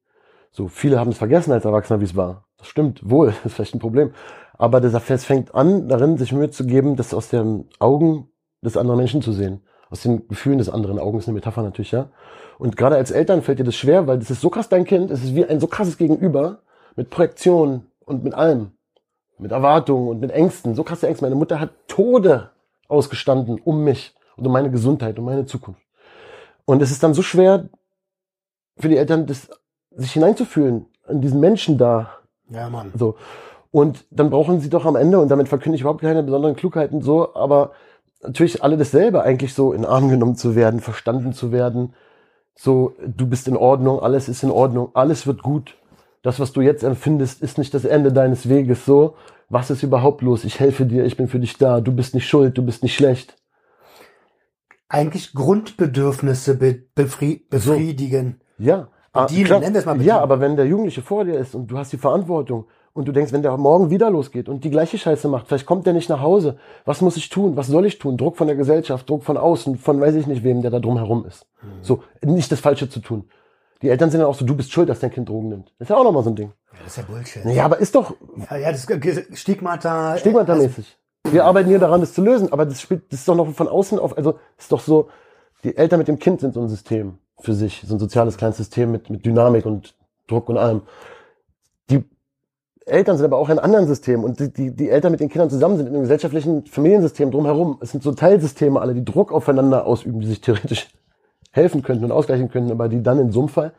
So, 0.50 0.68
viele 0.68 1.00
haben 1.00 1.10
es 1.10 1.18
vergessen 1.18 1.52
als 1.52 1.64
Erwachsener, 1.64 2.00
wie 2.00 2.04
es 2.04 2.14
war. 2.14 2.44
Das 2.58 2.68
stimmt 2.68 3.08
wohl, 3.08 3.28
das 3.42 3.46
ist 3.46 3.54
vielleicht 3.54 3.74
ein 3.74 3.80
Problem. 3.80 4.12
Aber 4.56 4.80
dieser 4.80 5.00
Fest 5.00 5.26
fängt 5.26 5.54
an, 5.54 5.88
darin 5.88 6.16
sich 6.16 6.32
Mühe 6.32 6.50
zu 6.50 6.66
geben, 6.66 6.96
das 6.96 7.14
aus 7.14 7.28
den 7.28 7.68
Augen 7.80 8.28
des 8.62 8.76
anderen 8.76 8.98
Menschen 8.98 9.22
zu 9.22 9.32
sehen. 9.32 9.64
Aus 9.90 10.02
den 10.02 10.28
Gefühlen 10.28 10.58
des 10.58 10.68
anderen 10.68 10.98
Augen 10.98 11.18
ist 11.18 11.26
eine 11.26 11.34
Metapher 11.34 11.62
natürlich, 11.62 11.92
ja. 11.92 12.10
Und 12.58 12.76
gerade 12.76 12.96
als 12.96 13.10
Eltern 13.10 13.42
fällt 13.42 13.58
dir 13.58 13.64
das 13.64 13.74
schwer, 13.74 14.06
weil 14.06 14.18
das 14.18 14.30
ist 14.30 14.40
so 14.40 14.50
krass 14.50 14.68
dein 14.68 14.84
Kind, 14.84 15.10
es 15.10 15.22
ist 15.24 15.34
wie 15.34 15.44
ein 15.44 15.60
so 15.60 15.66
krasses 15.66 15.98
Gegenüber 15.98 16.58
mit 16.96 17.10
Projektion 17.10 17.86
und 18.04 18.24
mit 18.24 18.34
allem. 18.34 18.72
Mit 19.38 19.50
Erwartungen 19.50 20.08
und 20.08 20.20
mit 20.20 20.30
Ängsten, 20.30 20.74
so 20.74 20.84
krasse 20.84 21.08
Ängste. 21.08 21.24
Meine 21.24 21.34
Mutter 21.34 21.58
hat 21.58 21.70
Tode 21.88 22.50
ausgestanden 22.88 23.60
um 23.64 23.82
mich 23.82 24.14
und 24.36 24.46
um 24.46 24.52
meine 24.52 24.70
Gesundheit, 24.70 25.18
um 25.18 25.24
meine 25.24 25.46
Zukunft. 25.46 25.82
Und 26.64 26.80
es 26.82 26.90
ist 26.90 27.02
dann 27.02 27.14
so 27.14 27.22
schwer 27.22 27.68
für 28.78 28.88
die 28.88 28.96
Eltern, 28.96 29.26
das, 29.26 29.48
sich 29.90 30.12
hineinzufühlen 30.12 30.86
an 31.06 31.20
diesen 31.20 31.40
Menschen 31.40 31.78
da, 31.78 32.10
Ja, 32.48 32.68
Mann. 32.70 32.92
so. 32.96 33.16
Und 33.70 34.04
dann 34.10 34.30
brauchen 34.30 34.60
sie 34.60 34.70
doch 34.70 34.86
am 34.86 34.96
Ende, 34.96 35.18
und 35.18 35.28
damit 35.28 35.48
verkünde 35.48 35.74
ich 35.74 35.80
überhaupt 35.82 36.00
keine 36.00 36.22
besonderen 36.22 36.54
Klugheiten 36.54 37.02
so, 37.02 37.34
aber 37.34 37.72
natürlich 38.22 38.62
alle 38.62 38.76
dasselbe, 38.76 39.22
eigentlich 39.22 39.52
so 39.52 39.72
in 39.72 39.84
Arm 39.84 40.08
genommen 40.08 40.36
zu 40.36 40.54
werden, 40.54 40.80
verstanden 40.80 41.32
zu 41.32 41.50
werden. 41.50 41.94
So, 42.56 42.94
du 43.04 43.26
bist 43.26 43.48
in 43.48 43.56
Ordnung, 43.56 44.00
alles 44.00 44.28
ist 44.28 44.42
in 44.42 44.50
Ordnung, 44.50 44.90
alles 44.94 45.26
wird 45.26 45.42
gut. 45.42 45.76
Das, 46.22 46.40
was 46.40 46.52
du 46.52 46.60
jetzt 46.62 46.82
empfindest, 46.84 47.42
ist 47.42 47.58
nicht 47.58 47.74
das 47.74 47.84
Ende 47.84 48.12
deines 48.12 48.48
Weges. 48.48 48.84
So, 48.86 49.14
was 49.48 49.70
ist 49.70 49.82
überhaupt 49.82 50.22
los? 50.22 50.44
Ich 50.44 50.60
helfe 50.60 50.86
dir, 50.86 51.04
ich 51.04 51.16
bin 51.16 51.28
für 51.28 51.40
dich 51.40 51.58
da, 51.58 51.80
du 51.80 51.92
bist 51.92 52.14
nicht 52.14 52.28
schuld, 52.28 52.56
du 52.56 52.62
bist 52.64 52.82
nicht 52.82 52.94
schlecht. 52.94 53.36
Eigentlich 54.88 55.32
Grundbedürfnisse 55.32 56.56
be 56.56 56.82
befri 56.94 57.44
befriedigen. 57.50 58.40
Ja. 58.58 58.88
ah, 59.12 59.26
Bedienen, 59.26 59.60
nennen 59.60 59.74
wir 59.74 59.80
es 59.80 59.86
mal 59.86 59.92
Ja, 59.94 59.98
bedienen. 59.98 60.18
aber 60.18 60.40
wenn 60.40 60.56
der 60.56 60.66
Jugendliche 60.66 61.02
vor 61.02 61.24
dir 61.24 61.34
ist 61.38 61.54
und 61.54 61.66
du 61.66 61.76
hast 61.76 61.92
die 61.92 61.98
Verantwortung 61.98 62.66
und 62.94 63.06
du 63.06 63.12
denkst, 63.12 63.32
wenn 63.32 63.42
der 63.42 63.56
morgen 63.56 63.90
wieder 63.90 64.08
losgeht 64.08 64.48
und 64.48 64.64
die 64.64 64.70
gleiche 64.70 64.96
Scheiße 64.96 65.28
macht, 65.28 65.48
vielleicht 65.48 65.66
kommt 65.66 65.84
der 65.84 65.92
nicht 65.92 66.08
nach 66.08 66.20
Hause. 66.20 66.56
Was 66.84 67.00
muss 67.00 67.16
ich 67.16 67.28
tun? 67.28 67.56
Was 67.56 67.66
soll 67.66 67.84
ich 67.86 67.98
tun? 67.98 68.16
Druck 68.16 68.36
von 68.36 68.46
der 68.46 68.56
Gesellschaft, 68.56 69.10
Druck 69.10 69.24
von 69.24 69.36
außen, 69.36 69.76
von 69.76 70.00
weiß 70.00 70.14
ich 70.14 70.26
nicht 70.26 70.44
wem, 70.44 70.62
der 70.62 70.70
da 70.70 70.78
drum 70.78 70.96
herum 70.96 71.26
ist. 71.26 71.46
Mhm. 71.60 71.68
So, 71.82 72.02
nicht 72.22 72.50
das 72.50 72.60
Falsche 72.60 72.88
zu 72.88 73.00
tun. 73.00 73.28
Die 73.82 73.90
Eltern 73.90 74.10
sind 74.10 74.20
dann 74.20 74.28
auch 74.28 74.36
so, 74.36 74.46
du 74.46 74.56
bist 74.56 74.72
schuld, 74.72 74.88
dass 74.88 75.00
dein 75.00 75.10
Kind 75.10 75.28
Drogen 75.28 75.48
nimmt. 75.48 75.74
Das 75.78 75.86
ist 75.86 75.90
ja 75.90 75.96
auch 75.96 76.04
nochmal 76.04 76.22
so 76.22 76.30
ein 76.30 76.36
Ding. 76.36 76.52
Ja, 76.72 76.78
das 76.84 76.86
ist 76.86 76.96
ja 76.96 77.02
Bullshit. 77.02 77.44
Ja, 77.46 77.64
aber 77.64 77.78
ist 77.78 77.94
doch 77.94 78.14
Ja, 78.50 78.56
ja, 78.56 78.72
das 78.72 78.84
ist 78.84 79.38
Stigmata. 79.38 80.16
stigmatamäßig. 80.16 80.96
Wir 81.30 81.44
arbeiten 81.44 81.68
hier 81.68 81.78
daran, 81.78 82.00
das 82.00 82.14
zu 82.14 82.22
lösen, 82.22 82.52
aber 82.52 82.64
das 82.64 82.80
spielt, 82.80 83.12
das 83.12 83.20
ist 83.20 83.28
doch 83.28 83.34
noch 83.34 83.50
von 83.52 83.66
außen 83.66 83.98
auf, 83.98 84.16
also, 84.16 84.38
ist 84.56 84.70
doch 84.70 84.80
so, 84.80 85.08
die 85.64 85.76
Eltern 85.76 85.98
mit 85.98 86.06
dem 86.06 86.18
Kind 86.18 86.40
sind 86.40 86.54
so 86.54 86.60
ein 86.60 86.68
System 86.68 87.18
für 87.40 87.54
sich, 87.54 87.82
so 87.86 87.96
ein 87.96 87.98
soziales 87.98 88.36
kleines 88.36 88.58
System 88.58 88.92
mit, 88.92 89.10
mit 89.10 89.24
Dynamik 89.26 89.66
und 89.66 89.96
Druck 90.28 90.48
und 90.48 90.58
allem. 90.58 90.82
Eltern 92.86 93.16
sind 93.16 93.24
aber 93.24 93.38
auch 93.38 93.48
in 93.48 93.58
anderen 93.58 93.86
Systemen 93.86 94.24
und 94.24 94.38
die, 94.40 94.52
die, 94.52 94.70
die 94.74 94.90
Eltern 94.90 95.12
mit 95.12 95.20
den 95.20 95.28
Kindern 95.28 95.48
zusammen 95.48 95.76
sind 95.76 95.86
in 95.86 95.94
einem 95.94 96.02
gesellschaftlichen 96.02 96.66
Familiensystem 96.66 97.30
drumherum. 97.30 97.78
Es 97.80 97.92
sind 97.92 98.02
so 98.02 98.12
Teilsysteme 98.12 98.80
alle, 98.80 98.94
die 98.94 99.04
Druck 99.04 99.32
aufeinander 99.32 99.86
ausüben, 99.86 100.20
die 100.20 100.26
sich 100.26 100.40
theoretisch 100.40 100.88
helfen 101.52 101.82
könnten 101.82 102.04
und 102.04 102.12
ausgleichen 102.12 102.50
könnten, 102.50 102.70
aber 102.70 102.88
die 102.88 103.02
dann 103.02 103.18
in 103.18 103.32
so 103.32 103.40
einem 103.40 103.48
Fall 103.48 103.72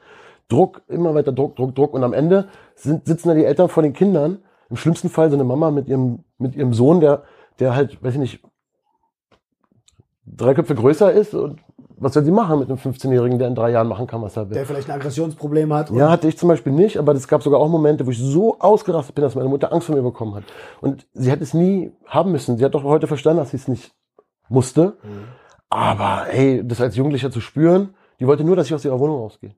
Druck, 0.48 0.82
immer 0.88 1.14
weiter 1.14 1.32
Druck, 1.32 1.56
Druck, 1.56 1.76
Druck 1.76 1.94
und 1.94 2.04
am 2.04 2.14
Ende 2.14 2.48
sind, 2.76 3.06
sitzen 3.06 3.30
da 3.30 3.34
die 3.36 3.46
Eltern 3.46 3.70
vor 3.70 3.84
den 3.84 3.94
Kindern. 3.94 4.40
Im 4.70 4.78
schlimmsten 4.78 5.10
Fall 5.10 5.30
so 5.30 5.36
eine 5.36 5.44
Mama 5.44 5.72
mit 5.72 5.88
ihrem, 5.88 6.24
mit 6.38 6.56
ihrem 6.56 6.74
Sohn, 6.74 7.00
der, 7.00 7.24
der 7.60 7.76
halt, 7.76 8.04
weiß 8.04 8.14
ich 8.14 8.20
nicht, 8.20 8.44
drei 10.26 10.54
Köpfe 10.54 10.76
größer 10.76 11.12
ist 11.12 11.34
und 11.34 11.60
was 11.98 12.14
soll 12.14 12.24
sie 12.24 12.32
machen 12.32 12.60
mit 12.60 12.70
einem 12.70 12.78
15-Jährigen, 12.78 13.40
der 13.40 13.48
in 13.48 13.56
drei 13.56 13.72
Jahren 13.72 13.88
machen 13.88 14.08
kann, 14.08 14.22
was 14.22 14.36
er 14.36 14.50
will? 14.50 14.56
Der 14.56 14.66
vielleicht 14.66 14.90
ein 14.90 14.96
Aggressionsproblem 14.96 15.74
hat. 15.74 15.90
Ja, 15.92 16.10
hatte 16.10 16.28
ich 16.28 16.38
zum 16.38 16.50
Beispiel 16.50 16.74
nicht, 16.74 16.98
aber 16.98 17.14
es 17.14 17.28
gab 17.28 17.44
sogar 17.44 17.60
auch 17.60 17.70
Momente, 17.70 18.06
wo 18.06 18.12
ich 18.12 18.20
so 18.20 18.60
ausgerastet 18.60 19.16
bin, 19.16 19.24
dass 19.24 19.36
meine 19.36 19.50
Mutter 19.50 19.72
Angst 19.72 19.88
vor 19.88 19.96
mir 19.96 20.02
bekommen 20.02 20.36
hat. 20.36 20.44
Und 20.82 21.08
sie 21.14 21.32
hätte 21.32 21.44
es 21.44 21.54
nie 21.54 21.92
haben 22.06 22.32
müssen. 22.32 22.58
Sie 22.58 22.66
hat 22.66 22.76
doch 22.76 22.84
heute 22.84 23.08
verstanden, 23.08 23.40
dass 23.40 23.52
sie 23.52 23.58
es 23.58 23.68
nicht 23.68 23.94
musste. 24.50 24.98
Aber 25.70 26.26
hey, 26.28 26.62
das 26.66 26.82
als 26.82 26.96
Jugendlicher 26.96 27.32
zu 27.32 27.42
spüren, 27.42 27.96
die 28.20 28.28
wollte 28.28 28.44
nur, 28.44 28.56
dass 28.56 28.68
ich 28.68 28.74
aus 28.74 28.86
ihrer 28.86 29.00
Wohnung 29.00 29.20
rausgehe. 29.20 29.56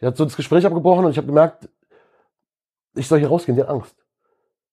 Sie 0.00 0.06
hat 0.06 0.16
so 0.16 0.24
das 0.24 0.36
Gespräch 0.36 0.64
abgebrochen 0.64 1.04
und 1.04 1.10
ich 1.10 1.18
habe 1.18 1.26
gemerkt, 1.26 1.68
ich 2.94 3.06
soll 3.06 3.18
hier 3.18 3.28
rausgehen, 3.28 3.56
die 3.56 3.62
hat 3.62 3.68
Angst. 3.68 3.94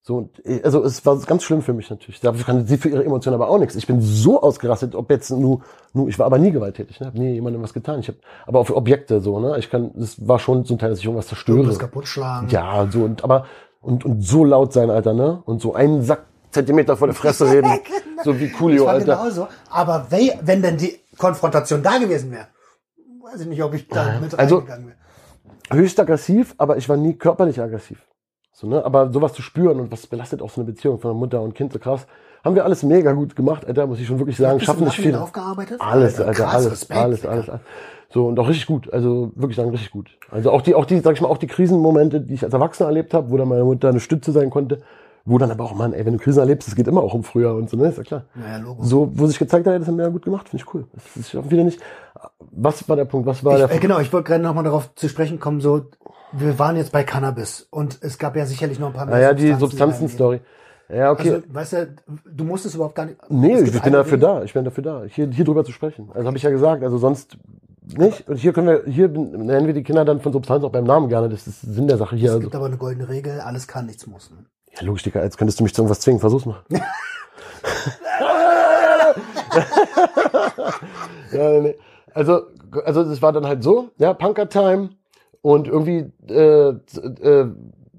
So, 0.07 0.29
äh, 0.45 0.61
also 0.63 0.85
es 0.85 1.05
war 1.05 1.17
ganz 1.19 1.43
schlimm 1.43 1.61
für 1.61 1.73
mich 1.73 1.89
natürlich. 1.89 2.21
Dafür 2.21 2.45
kann 2.45 2.65
sie 2.65 2.77
für 2.77 2.87
ihre 2.87 3.03
Emotionen 3.03 3.35
aber 3.35 3.49
auch 3.49 3.59
nichts. 3.59 3.75
Ich 3.75 3.87
bin 3.87 3.99
so 3.99 4.41
ausgerastet, 4.41 4.95
ob 4.95 5.09
jetzt 5.11 5.31
nur, 5.31 5.59
nur 5.93 6.07
ich 6.07 6.17
war 6.17 6.25
aber 6.27 6.37
nie 6.37 6.51
gewalttätig, 6.51 7.01
ne? 7.01 7.07
Hab 7.07 7.13
nie 7.15 7.33
jemandem 7.33 7.61
was 7.61 7.73
getan. 7.73 7.99
Ich 7.99 8.07
habe 8.07 8.17
aber 8.45 8.59
auf 8.59 8.69
Objekte 8.73 9.19
so, 9.19 9.37
ne? 9.41 9.57
Ich 9.59 9.69
kann, 9.69 9.91
das 9.95 10.25
war 10.25 10.39
schon 10.39 10.63
zum 10.63 10.77
Teil, 10.79 10.91
dass 10.91 10.99
ich 10.99 11.05
irgendwas 11.05 11.27
zerstöre. 11.27 11.57
Irgendwas 11.57 11.79
kaputt 11.79 12.07
schlagen. 12.07 12.47
Ja, 12.49 12.87
so 12.89 13.03
und 13.03 13.25
aber 13.25 13.47
und 13.81 14.05
und 14.05 14.21
so 14.21 14.45
laut 14.45 14.71
sein, 14.71 14.89
Alter, 14.89 15.13
ne? 15.13 15.41
Und 15.45 15.61
so 15.61 15.73
einen 15.75 16.01
Sack 16.03 16.23
Zentimeter 16.51 16.95
vor 16.95 17.07
der 17.07 17.15
Fresse 17.21 17.45
reden, 17.51 17.69
so 18.23 18.39
wie 18.39 18.47
Das 18.47 18.57
Coolio, 18.57 18.85
war 18.85 18.93
Alter. 18.93 19.17
genauso. 19.17 19.47
Aber 19.69 20.07
we 20.09 20.31
wenn 20.41 20.61
denn 20.61 20.77
die 20.77 20.97
Konfrontation 21.17 21.83
da 21.83 21.97
gewesen 21.97 22.31
wäre, 22.31 22.47
weiß 23.29 23.41
ich 23.41 23.47
nicht, 23.47 23.61
ob 23.61 23.73
ich 23.73 23.89
da 23.89 24.19
mit 24.21 24.39
Also- 24.39 24.55
reingegangen 24.59 24.87
wäre. 24.87 24.97
Höchst 25.81 25.99
aggressiv, 25.99 26.55
aber 26.57 26.77
ich 26.77 26.87
war 26.87 26.95
nie 26.95 27.13
körperlich 27.15 27.59
aggressiv. 27.59 27.99
So, 28.59 28.65
ne? 28.65 28.83
Aber 28.83 29.13
sowas 29.13 29.33
zu 29.33 29.43
spüren 29.43 29.79
und 29.79 29.91
was 29.91 30.07
belastet 30.07 30.41
auch 30.41 30.49
so 30.49 30.61
eine 30.61 30.71
Beziehung 30.71 30.97
von 30.97 31.15
Mutter 31.15 31.43
und 31.43 31.53
Kind 31.53 31.71
so 31.73 31.77
krass, 31.77 32.07
haben 32.43 32.55
wir 32.55 32.65
alles 32.65 32.81
mega 32.81 33.11
gut 33.11 33.35
gemacht, 33.35 33.67
Alter, 33.67 33.85
muss 33.85 33.99
ich 33.99 34.07
schon 34.07 34.17
wirklich 34.17 34.37
sagen. 34.37 34.59
Schaffen 34.59 34.85
nicht 34.85 34.95
viele. 34.95 35.21
aufgearbeitet? 35.21 35.79
Alles, 35.79 36.19
Alter, 36.19 36.31
krass, 36.31 36.55
alles, 36.55 36.71
Respekt, 36.71 36.99
alles, 36.99 37.25
alles, 37.27 37.49
alles. 37.49 37.61
So, 38.09 38.25
und 38.25 38.39
auch 38.39 38.47
richtig 38.47 38.65
gut. 38.65 38.91
Also 38.91 39.31
wirklich 39.35 39.57
sagen, 39.57 39.69
richtig 39.69 39.91
gut. 39.91 40.09
Also 40.31 40.49
auch 40.51 40.63
die, 40.63 40.73
auch 40.73 40.85
die, 40.85 41.01
sag 41.01 41.13
ich 41.13 41.21
mal, 41.21 41.27
auch 41.27 41.37
die 41.37 41.45
Krisenmomente, 41.45 42.19
die 42.19 42.33
ich 42.33 42.43
als 42.43 42.51
Erwachsener 42.51 42.87
erlebt 42.87 43.13
habe, 43.13 43.29
wo 43.29 43.37
dann 43.37 43.47
meine 43.47 43.63
Mutter 43.63 43.89
eine 43.89 43.99
Stütze 43.99 44.31
sein 44.31 44.49
konnte, 44.49 44.81
wo 45.23 45.37
dann 45.37 45.51
aber 45.51 45.63
auch, 45.63 45.75
Mann, 45.75 45.93
ey, 45.93 46.03
wenn 46.03 46.13
du 46.13 46.19
Krisen 46.19 46.39
erlebst, 46.39 46.67
es 46.67 46.75
geht 46.75 46.87
immer 46.87 47.03
auch 47.03 47.13
um 47.13 47.23
früher 47.23 47.53
und 47.53 47.69
so, 47.69 47.77
ne? 47.77 47.89
Ist 47.89 47.99
ja 47.99 48.03
klar. 48.03 48.23
Naja, 48.33 48.57
Logo. 48.57 48.83
So, 48.83 49.11
wo 49.13 49.27
sich 49.27 49.37
gezeigt 49.37 49.67
hat, 49.67 49.79
das 49.79 49.87
haben 49.87 49.97
wir 49.97 50.05
ja 50.05 50.09
gut 50.09 50.25
gemacht, 50.25 50.49
finde 50.49 50.63
ich 50.63 50.73
cool. 50.73 50.85
Das 50.93 51.15
ist 51.15 51.51
wieder 51.51 51.63
nicht. 51.63 51.79
Was 52.53 52.89
war 52.89 52.95
der 52.95 53.05
Punkt? 53.05 53.27
Was 53.27 53.43
war 53.43 53.59
Ich, 53.59 53.65
der 53.67 53.75
äh, 53.75 53.79
genau, 53.79 53.99
ich 53.99 54.11
wollte 54.11 54.29
gerade 54.29 54.43
nochmal 54.43 54.63
darauf 54.63 54.95
zu 54.95 55.07
sprechen 55.07 55.39
kommen, 55.39 55.61
so, 55.61 55.81
wir 56.31 56.59
waren 56.59 56.75
jetzt 56.75 56.91
bei 56.91 57.03
Cannabis 57.03 57.67
und 57.69 57.97
es 58.01 58.17
gab 58.17 58.35
ja 58.35 58.45
sicherlich 58.45 58.79
noch 58.79 58.87
ein 58.87 58.93
paar 58.93 59.05
mehr 59.05 59.15
Naja, 59.15 59.33
die 59.33 59.49
Substanzen, 59.53 60.07
Substanzen-Story. 60.07 60.41
Ja, 60.89 61.11
okay. 61.11 61.33
Also, 61.33 61.43
weißt 61.49 61.73
du, 61.73 61.95
du 62.31 62.43
musst 62.43 62.65
es 62.65 62.75
überhaupt 62.75 62.95
gar 62.95 63.05
nicht. 63.05 63.17
nee, 63.29 63.53
es 63.53 63.73
ich 63.73 63.81
bin 63.81 63.93
dafür 63.93 64.17
da. 64.17 64.43
Ich 64.43 64.53
bin 64.53 64.63
dafür 64.63 64.83
da, 64.83 65.03
hier, 65.05 65.29
hier 65.29 65.45
drüber 65.45 65.65
zu 65.65 65.71
sprechen. 65.71 66.09
Also 66.13 66.27
habe 66.27 66.37
ich 66.37 66.43
ja 66.43 66.49
gesagt. 66.49 66.83
Also 66.83 66.97
sonst 66.97 67.37
nicht. 67.97 68.27
Und 68.27 68.37
hier 68.37 68.53
können 68.53 68.67
wir, 68.67 68.83
hier 68.85 69.07
nennen 69.09 69.67
wir 69.67 69.73
die 69.73 69.83
Kinder 69.83 70.05
dann 70.05 70.21
von 70.21 70.31
Substanz 70.31 70.63
auch 70.63 70.71
beim 70.71 70.85
Namen 70.85 71.09
gerne. 71.09 71.29
Das 71.29 71.47
ist 71.47 71.61
Sinn 71.61 71.87
der 71.87 71.97
Sache 71.97 72.15
hier. 72.15 72.29
Es 72.29 72.35
Also, 72.35 72.41
gibt 72.41 72.55
aber 72.55 72.67
eine 72.67 72.77
goldene 72.77 73.09
Regel, 73.09 73.41
alles 73.41 73.67
kann, 73.67 73.85
nichts 73.85 74.07
muss. 74.07 74.31
Ne? 74.31 74.37
ja, 74.73 74.85
logisch, 74.85 75.03
Digga, 75.03 75.19
als 75.19 75.37
könntest 75.37 75.59
du 75.59 75.63
mich 75.63 75.73
zu 75.73 75.81
irgendwas 75.81 75.99
zwingen. 75.99 76.19
Versuch's 76.19 76.45
mal. 76.45 76.61
ja, 81.31 81.59
nee. 81.59 81.75
Also, 82.13 82.41
also 82.85 83.03
das 83.03 83.21
war 83.21 83.33
dann 83.33 83.45
halt 83.45 83.63
so, 83.63 83.89
ja, 83.97 84.13
Punker-Time. 84.13 84.89
Und 85.41 85.67
irgendwie 85.67 86.11
äh, 86.29 86.69
äh, 86.69 87.47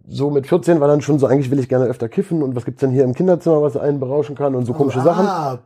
so 0.09 0.31
mit 0.31 0.47
14 0.47 0.81
war 0.81 0.89
dann 0.89 1.01
schon 1.01 1.19
so, 1.19 1.27
eigentlich 1.27 1.51
will 1.51 1.59
ich 1.59 1.69
gerne 1.69 1.87
öfter 1.87 2.09
kiffen 2.09 2.43
und 2.43 2.57
was 2.57 2.65
gibt's 2.65 2.81
denn 2.81 2.91
hier 2.91 3.05
im 3.05 3.15
Kinderzimmer, 3.15 3.63
was 3.63 3.77
einen 3.77 4.01
berauschen 4.01 4.37
kann 4.37 4.55
und 4.55 4.65
so 4.65 4.73
komische 4.73 5.01
Sachen. 5.01 5.27
Ah, 5.27 5.59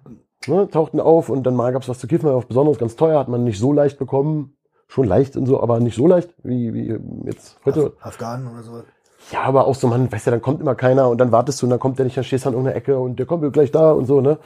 Ne, 0.49 0.69
tauchten 0.69 0.99
auf 0.99 1.29
und 1.29 1.45
dann 1.45 1.55
mal 1.55 1.73
gab's 1.73 1.89
was 1.89 2.01
zu 2.01 2.09
kiffen, 2.09 2.29
war 2.29 2.37
was 2.37 2.47
Besonderes, 2.47 2.79
ganz 2.79 2.97
teuer, 2.97 3.19
hat 3.19 3.29
man 3.29 3.45
nicht 3.45 3.61
so 3.61 3.73
leicht 3.73 3.99
bekommen. 3.99 4.57
Schon 4.89 5.07
leicht 5.07 5.37
und 5.37 5.47
so, 5.47 5.63
aber 5.63 5.81
nicht 5.81 5.97
so 5.97 6.07
leicht 6.07 6.35
wie, 6.43 6.75
wie 6.75 6.99
jetzt 7.25 7.57
heute. 7.65 7.95
Afghanen 8.01 8.47
oder 8.53 8.63
so. 8.63 8.83
Ja, 9.31 9.43
aber 9.45 9.67
auch 9.67 9.75
so, 9.75 9.87
man, 9.87 10.11
weißt 10.11 10.27
ja, 10.27 10.33
dann 10.33 10.43
kommt 10.43 10.61
immer 10.61 10.75
keiner 10.75 11.09
und 11.09 11.19
dann 11.19 11.33
wartest 11.33 11.63
du 11.63 11.67
und 11.67 11.71
dann 11.71 11.79
kommt 11.79 11.99
der 11.99 12.05
nicht, 12.05 12.17
dann 12.17 12.25
stehst 12.25 12.45
du 12.45 12.49
an 12.49 12.55
irgendeiner 12.55 12.77
Ecke 12.77 12.99
und 12.99 13.19
der 13.19 13.25
kommt 13.25 13.51
gleich 13.53 13.71
da 13.71 13.93
und 13.93 14.07
so, 14.07 14.21
ne? 14.21 14.39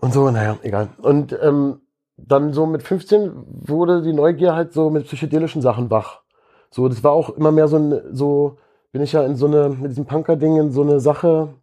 Und 0.00 0.14
so, 0.14 0.30
naja, 0.30 0.56
egal. 0.62 0.88
Und 1.02 1.36
ähm, 1.42 1.80
dann 2.18 2.52
so 2.52 2.66
mit 2.66 2.82
15 2.82 3.32
wurde 3.46 4.02
die 4.02 4.12
Neugier 4.12 4.54
halt 4.54 4.72
so 4.72 4.90
mit 4.90 5.06
psychedelischen 5.06 5.62
Sachen 5.62 5.90
wach. 5.90 6.22
So, 6.70 6.88
das 6.88 7.02
war 7.04 7.12
auch 7.12 7.30
immer 7.30 7.52
mehr 7.52 7.68
so 7.68 7.78
ein, 7.78 8.00
so 8.12 8.56
bin 8.92 9.02
ich 9.02 9.12
ja 9.12 9.24
in 9.24 9.36
so 9.36 9.46
eine, 9.46 9.68
mit 9.68 9.92
diesem 9.92 10.06
Punker-Ding 10.06 10.56
in 10.56 10.72
so 10.72 10.82
eine 10.82 11.00
Sache 11.00 11.54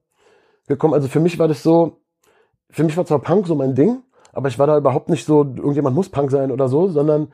gekommen. 0.68 0.94
Also 0.94 1.08
für 1.08 1.20
mich 1.20 1.38
war 1.38 1.48
das 1.48 1.62
so, 1.62 1.98
für 2.70 2.84
mich 2.84 2.96
war 2.98 3.06
zwar 3.06 3.20
Punk 3.20 3.48
so 3.48 3.56
mein 3.56 3.76
Ding, 3.76 4.04
aber 4.34 4.48
ich 4.48 4.58
war 4.58 4.68
da 4.68 4.78
überhaupt 4.78 5.10
nicht 5.10 5.26
so, 5.26 5.42
irgendjemand 5.42 5.96
muss 5.96 6.10
Punk 6.10 6.32
sein 6.32 6.52
oder 6.52 6.68
so, 6.68 6.88
sondern 6.88 7.28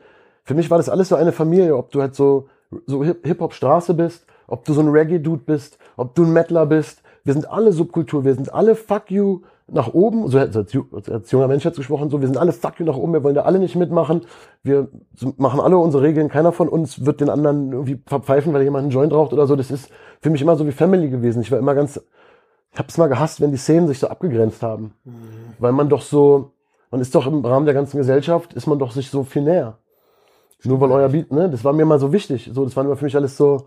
für 0.44 0.54
mich 0.54 0.70
war 0.70 0.78
das 0.78 0.88
alles 0.88 1.08
so 1.08 1.16
eine 1.16 1.32
Familie, 1.32 1.76
ob 1.76 1.90
du 1.90 2.00
halt 2.00 2.14
so, 2.14 2.48
so 2.86 3.04
Hip-Hop-Straße 3.04 3.94
bist, 3.94 4.26
ob 4.46 4.64
du 4.64 4.72
so 4.72 4.80
ein 4.80 4.88
Reggae-Dude 4.88 5.44
bist, 5.44 5.78
ob 5.96 6.14
du 6.14 6.24
ein 6.24 6.32
Metaler 6.32 6.66
bist. 6.66 7.02
Wir 7.24 7.34
sind 7.34 7.48
alle 7.48 7.72
Subkultur, 7.72 8.24
wir 8.24 8.34
sind 8.34 8.52
alle 8.52 8.74
Fuck 8.74 9.10
you 9.10 9.42
nach 9.72 9.94
oben, 9.94 10.28
so 10.28 10.38
als, 10.38 10.56
als 10.56 11.30
junger 11.30 11.48
Mensch 11.48 11.64
jetzt 11.64 11.76
gesprochen, 11.76 12.10
so, 12.10 12.20
wir 12.20 12.28
sind 12.28 12.36
alle 12.36 12.52
Fuck 12.52 12.78
you 12.78 12.84
nach 12.84 12.96
oben, 12.96 13.12
wir 13.12 13.24
wollen 13.24 13.34
da 13.34 13.42
alle 13.42 13.58
nicht 13.58 13.74
mitmachen, 13.74 14.22
wir 14.62 14.88
machen 15.38 15.60
alle 15.60 15.78
unsere 15.78 16.02
Regeln, 16.02 16.28
keiner 16.28 16.52
von 16.52 16.68
uns 16.68 17.04
wird 17.06 17.20
den 17.20 17.30
anderen 17.30 17.72
irgendwie 17.72 18.00
verpfeifen, 18.06 18.52
weil 18.52 18.62
jemand 18.62 18.82
einen 18.82 18.90
Joint 18.90 19.12
raucht 19.12 19.32
oder 19.32 19.46
so, 19.46 19.56
das 19.56 19.70
ist 19.70 19.90
für 20.20 20.30
mich 20.30 20.42
immer 20.42 20.56
so 20.56 20.66
wie 20.66 20.72
Family 20.72 21.08
gewesen. 21.08 21.40
Ich 21.42 21.50
war 21.50 21.58
immer 21.58 21.74
ganz, 21.74 22.00
ich 22.72 22.78
hab's 22.78 22.98
mal 22.98 23.08
gehasst, 23.08 23.40
wenn 23.40 23.50
die 23.50 23.56
Szenen 23.56 23.88
sich 23.88 23.98
so 23.98 24.08
abgegrenzt 24.08 24.62
haben, 24.62 24.94
mhm. 25.04 25.12
weil 25.58 25.72
man 25.72 25.88
doch 25.88 26.02
so, 26.02 26.52
man 26.90 27.00
ist 27.00 27.14
doch 27.14 27.26
im 27.26 27.44
Rahmen 27.44 27.64
der 27.64 27.74
ganzen 27.74 27.96
Gesellschaft, 27.96 28.52
ist 28.52 28.66
man 28.66 28.78
doch 28.78 28.92
sich 28.92 29.10
so 29.10 29.24
viel 29.24 29.42
näher. 29.42 29.78
Nur 30.64 30.80
weil 30.80 30.92
euer 30.92 31.08
Beat, 31.08 31.32
ne, 31.32 31.50
das 31.50 31.64
war 31.64 31.72
mir 31.72 31.84
mal 31.84 31.98
so 31.98 32.12
wichtig, 32.12 32.50
so, 32.52 32.64
das 32.64 32.76
war 32.76 32.84
immer 32.84 32.96
für 32.96 33.04
mich 33.04 33.16
alles 33.16 33.36
so, 33.36 33.64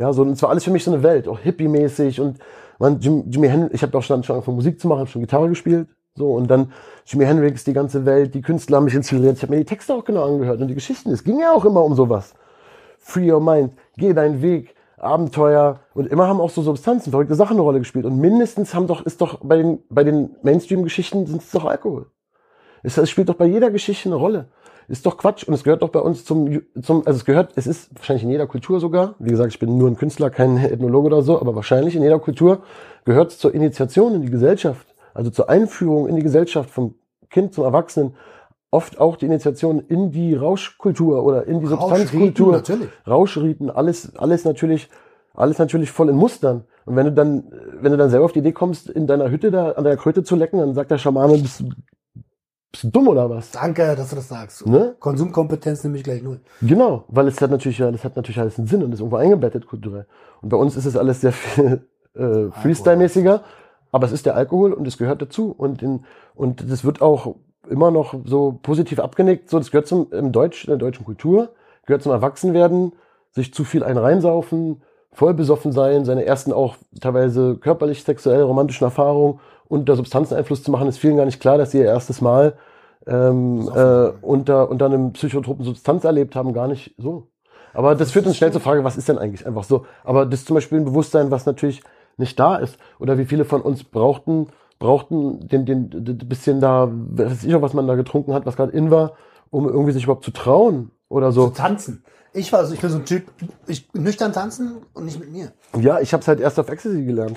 ja, 0.00 0.14
so, 0.14 0.22
und 0.22 0.32
es 0.32 0.42
war 0.42 0.48
alles 0.48 0.64
für 0.64 0.70
mich 0.70 0.82
so 0.82 0.90
eine 0.90 1.02
Welt, 1.02 1.28
auch 1.28 1.38
hippie-mäßig 1.40 2.22
und 2.22 2.38
man, 2.78 3.00
Jim, 3.00 3.24
Jimi 3.28 3.48
Hendrix, 3.48 3.74
ich 3.74 3.82
habe 3.82 3.98
auch 3.98 4.02
schon, 4.02 4.16
angefangen 4.16 4.56
Musik 4.56 4.80
zu 4.80 4.88
machen, 4.88 5.00
habe 5.00 5.10
schon 5.10 5.20
Gitarre 5.20 5.50
gespielt, 5.50 5.88
so 6.14 6.32
und 6.32 6.50
dann 6.50 6.72
Jimi 7.04 7.26
Hendrix, 7.26 7.64
die 7.64 7.74
ganze 7.74 8.06
Welt, 8.06 8.34
die 8.34 8.40
Künstler 8.40 8.78
haben 8.78 8.84
mich 8.84 8.94
inspiriert. 8.94 9.36
Ich 9.36 9.42
habe 9.42 9.52
mir 9.52 9.58
die 9.58 9.66
Texte 9.66 9.94
auch 9.94 10.04
genau 10.04 10.24
angehört 10.24 10.58
und 10.58 10.68
die 10.68 10.74
Geschichten. 10.74 11.10
Es 11.10 11.22
ging 11.22 11.38
ja 11.38 11.52
auch 11.52 11.66
immer 11.66 11.84
um 11.84 11.94
sowas. 11.94 12.32
Free 12.98 13.30
your 13.30 13.40
mind, 13.40 13.74
geh 13.98 14.14
deinen 14.14 14.40
Weg, 14.40 14.74
Abenteuer 14.96 15.80
und 15.92 16.06
immer 16.06 16.26
haben 16.26 16.40
auch 16.40 16.50
so 16.50 16.62
Substanzen, 16.62 17.10
verrückte 17.10 17.34
Sachen 17.34 17.56
eine 17.56 17.62
Rolle 17.62 17.80
gespielt 17.80 18.06
und 18.06 18.18
mindestens 18.18 18.72
haben 18.74 18.86
doch 18.86 19.04
ist 19.04 19.20
doch 19.20 19.40
bei 19.42 19.58
den 19.58 19.80
bei 19.90 20.02
den 20.02 20.30
Mainstream-Geschichten 20.42 21.26
sind 21.26 21.42
es 21.42 21.50
doch 21.50 21.66
Alkohol. 21.66 22.06
Es, 22.82 22.96
es 22.96 23.10
spielt 23.10 23.28
doch 23.28 23.34
bei 23.34 23.44
jeder 23.44 23.70
Geschichte 23.70 24.08
eine 24.08 24.16
Rolle. 24.16 24.48
Ist 24.90 25.06
doch 25.06 25.16
Quatsch 25.16 25.44
und 25.44 25.54
es 25.54 25.62
gehört 25.62 25.82
doch 25.82 25.90
bei 25.90 26.00
uns 26.00 26.24
zum, 26.24 26.62
zum, 26.82 27.06
also 27.06 27.16
es 27.16 27.24
gehört, 27.24 27.52
es 27.54 27.68
ist 27.68 27.90
wahrscheinlich 27.94 28.24
in 28.24 28.30
jeder 28.30 28.48
Kultur 28.48 28.80
sogar, 28.80 29.14
wie 29.20 29.30
gesagt, 29.30 29.52
ich 29.52 29.60
bin 29.60 29.78
nur 29.78 29.88
ein 29.88 29.96
Künstler, 29.96 30.30
kein 30.30 30.56
Ethnologe 30.56 31.06
oder 31.06 31.22
so, 31.22 31.40
aber 31.40 31.54
wahrscheinlich 31.54 31.94
in 31.94 32.02
jeder 32.02 32.18
Kultur 32.18 32.62
gehört 33.04 33.30
es 33.30 33.38
zur 33.38 33.54
Initiation 33.54 34.16
in 34.16 34.22
die 34.22 34.30
Gesellschaft, 34.30 34.88
also 35.14 35.30
zur 35.30 35.48
Einführung 35.48 36.08
in 36.08 36.16
die 36.16 36.24
Gesellschaft 36.24 36.70
vom 36.70 36.96
Kind 37.30 37.54
zum 37.54 37.62
Erwachsenen, 37.62 38.16
oft 38.72 38.98
auch 38.98 39.16
die 39.16 39.26
Initiation 39.26 39.78
in 39.86 40.10
die 40.10 40.34
Rauschkultur 40.34 41.24
oder 41.24 41.46
in 41.46 41.60
die 41.60 41.66
Substanzkultur. 41.66 42.52
Natürlich. 42.52 42.88
Rauschriten, 43.06 43.70
alles, 43.70 44.16
alles 44.16 44.44
natürlich, 44.44 44.88
alles 45.34 45.58
natürlich 45.60 45.92
voll 45.92 46.08
in 46.08 46.16
Mustern. 46.16 46.64
Und 46.84 46.96
wenn 46.96 47.06
du 47.06 47.12
dann, 47.12 47.44
wenn 47.80 47.92
du 47.92 47.98
dann 47.98 48.10
selber 48.10 48.24
auf 48.24 48.32
die 48.32 48.40
Idee 48.40 48.52
kommst, 48.52 48.90
in 48.90 49.06
deiner 49.06 49.30
Hütte 49.30 49.52
da 49.52 49.70
an 49.70 49.84
der 49.84 49.96
Kröte 49.96 50.24
zu 50.24 50.34
lecken, 50.34 50.58
dann 50.58 50.74
sagt 50.74 50.90
der 50.90 50.98
Schamane, 50.98 51.38
bist, 51.38 51.62
bist 52.72 52.84
du 52.84 52.88
dumm 52.88 53.08
oder 53.08 53.28
was? 53.28 53.50
Danke, 53.50 53.94
dass 53.96 54.10
du 54.10 54.16
das 54.16 54.28
sagst. 54.28 54.66
Ne? 54.66 54.94
Konsumkompetenz 55.00 55.82
nämlich 55.82 56.04
gleich 56.04 56.22
null. 56.22 56.40
Genau, 56.62 57.04
weil 57.08 57.26
es 57.26 57.40
hat 57.40 57.50
natürlich, 57.50 57.78
das 57.78 58.04
hat 58.04 58.16
natürlich 58.16 58.38
alles 58.38 58.58
einen 58.58 58.68
Sinn 58.68 58.82
und 58.82 58.92
ist 58.92 59.00
irgendwo 59.00 59.16
eingebettet 59.16 59.66
kulturell. 59.66 60.06
Und 60.40 60.50
bei 60.50 60.56
uns 60.56 60.76
ist 60.76 60.86
es 60.86 60.96
alles 60.96 61.20
sehr 61.20 61.32
viel 61.32 61.86
äh, 62.14 62.50
Freestyle-mäßiger, 62.62 63.42
aber 63.92 64.06
es 64.06 64.12
ist 64.12 64.26
der 64.26 64.36
Alkohol 64.36 64.72
und 64.72 64.86
es 64.86 64.98
gehört 64.98 65.20
dazu. 65.20 65.52
Und, 65.56 65.82
in, 65.82 66.04
und 66.34 66.70
das 66.70 66.84
wird 66.84 67.02
auch 67.02 67.34
immer 67.68 67.90
noch 67.90 68.14
so 68.24 68.58
positiv 68.62 69.00
abgenickt. 69.00 69.50
So, 69.50 69.58
das 69.58 69.70
gehört 69.70 69.88
zum 69.88 70.12
im 70.12 70.30
Deutsch, 70.30 70.64
in 70.64 70.70
der 70.70 70.78
deutschen 70.78 71.04
Kultur, 71.04 71.50
gehört 71.86 72.02
zum 72.02 72.12
Erwachsenwerden, 72.12 72.92
sich 73.32 73.52
zu 73.52 73.64
viel 73.64 73.82
ein 73.82 73.96
reinsaufen, 73.96 74.82
voll 75.12 75.34
besoffen 75.34 75.72
sein, 75.72 76.04
seine 76.04 76.24
ersten 76.24 76.52
auch 76.52 76.76
teilweise 77.00 77.56
körperlich, 77.56 78.04
sexuell, 78.04 78.42
romantischen 78.42 78.84
Erfahrungen 78.84 79.40
unter 79.70 79.96
Substanzeneinfluss 79.96 80.62
zu 80.62 80.70
machen, 80.70 80.88
ist 80.88 80.98
vielen 80.98 81.16
gar 81.16 81.24
nicht 81.24 81.40
klar, 81.40 81.56
dass 81.56 81.70
sie 81.70 81.78
ihr 81.78 81.84
erstes 81.84 82.20
Mal 82.20 82.54
ähm, 83.06 83.70
äh, 83.74 84.08
unter, 84.20 84.68
unter 84.68 84.86
einem 84.86 85.12
psychotropen 85.12 85.64
Substanz 85.64 86.04
erlebt 86.04 86.34
haben, 86.36 86.52
gar 86.52 86.68
nicht 86.68 86.94
so. 86.98 87.28
Aber 87.72 87.94
das 87.94 88.10
führt 88.10 88.26
uns 88.26 88.36
schnell 88.36 88.50
zur 88.50 88.60
Frage, 88.60 88.82
was 88.82 88.96
ist 88.96 89.08
denn 89.08 89.18
eigentlich 89.18 89.46
einfach 89.46 89.62
so? 89.62 89.86
Aber 90.02 90.26
das 90.26 90.40
ist 90.40 90.46
zum 90.48 90.54
Beispiel 90.54 90.78
ein 90.78 90.84
Bewusstsein, 90.84 91.30
was 91.30 91.46
natürlich 91.46 91.82
nicht 92.16 92.38
da 92.38 92.56
ist. 92.56 92.78
Oder 92.98 93.16
wie 93.16 93.24
viele 93.24 93.44
von 93.44 93.62
uns 93.62 93.84
brauchten, 93.84 94.48
brauchten 94.80 95.46
den, 95.46 95.66
den, 95.66 95.88
den 95.88 96.18
bisschen 96.18 96.60
da, 96.60 96.88
weiß 96.90 97.44
ich 97.44 97.54
auch, 97.54 97.62
was 97.62 97.72
man 97.72 97.86
da 97.86 97.94
getrunken 97.94 98.34
hat, 98.34 98.46
was 98.46 98.56
gerade 98.56 98.72
in 98.72 98.90
war, 98.90 99.12
um 99.50 99.68
irgendwie 99.68 99.92
sich 99.92 100.02
überhaupt 100.04 100.24
zu 100.24 100.32
trauen 100.32 100.90
oder 101.08 101.30
so. 101.30 101.46
Zu 101.48 101.54
tanzen. 101.54 102.04
Ich 102.32 102.52
war 102.52 102.64
so, 102.64 102.74
ich 102.74 102.80
bin 102.80 102.90
so 102.90 102.98
ein 102.98 103.04
Typ, 103.04 103.24
ich 103.66 103.92
nüchtern 103.92 104.32
tanzen 104.32 104.82
und 104.94 105.04
nicht 105.04 105.18
mit 105.18 105.32
mir. 105.32 105.52
Ja, 105.80 105.98
ich 105.98 106.12
habe 106.12 106.20
es 106.20 106.28
halt 106.28 106.38
erst 106.38 106.60
auf 106.60 106.68
Ecstasy 106.68 107.04
gelernt. 107.04 107.36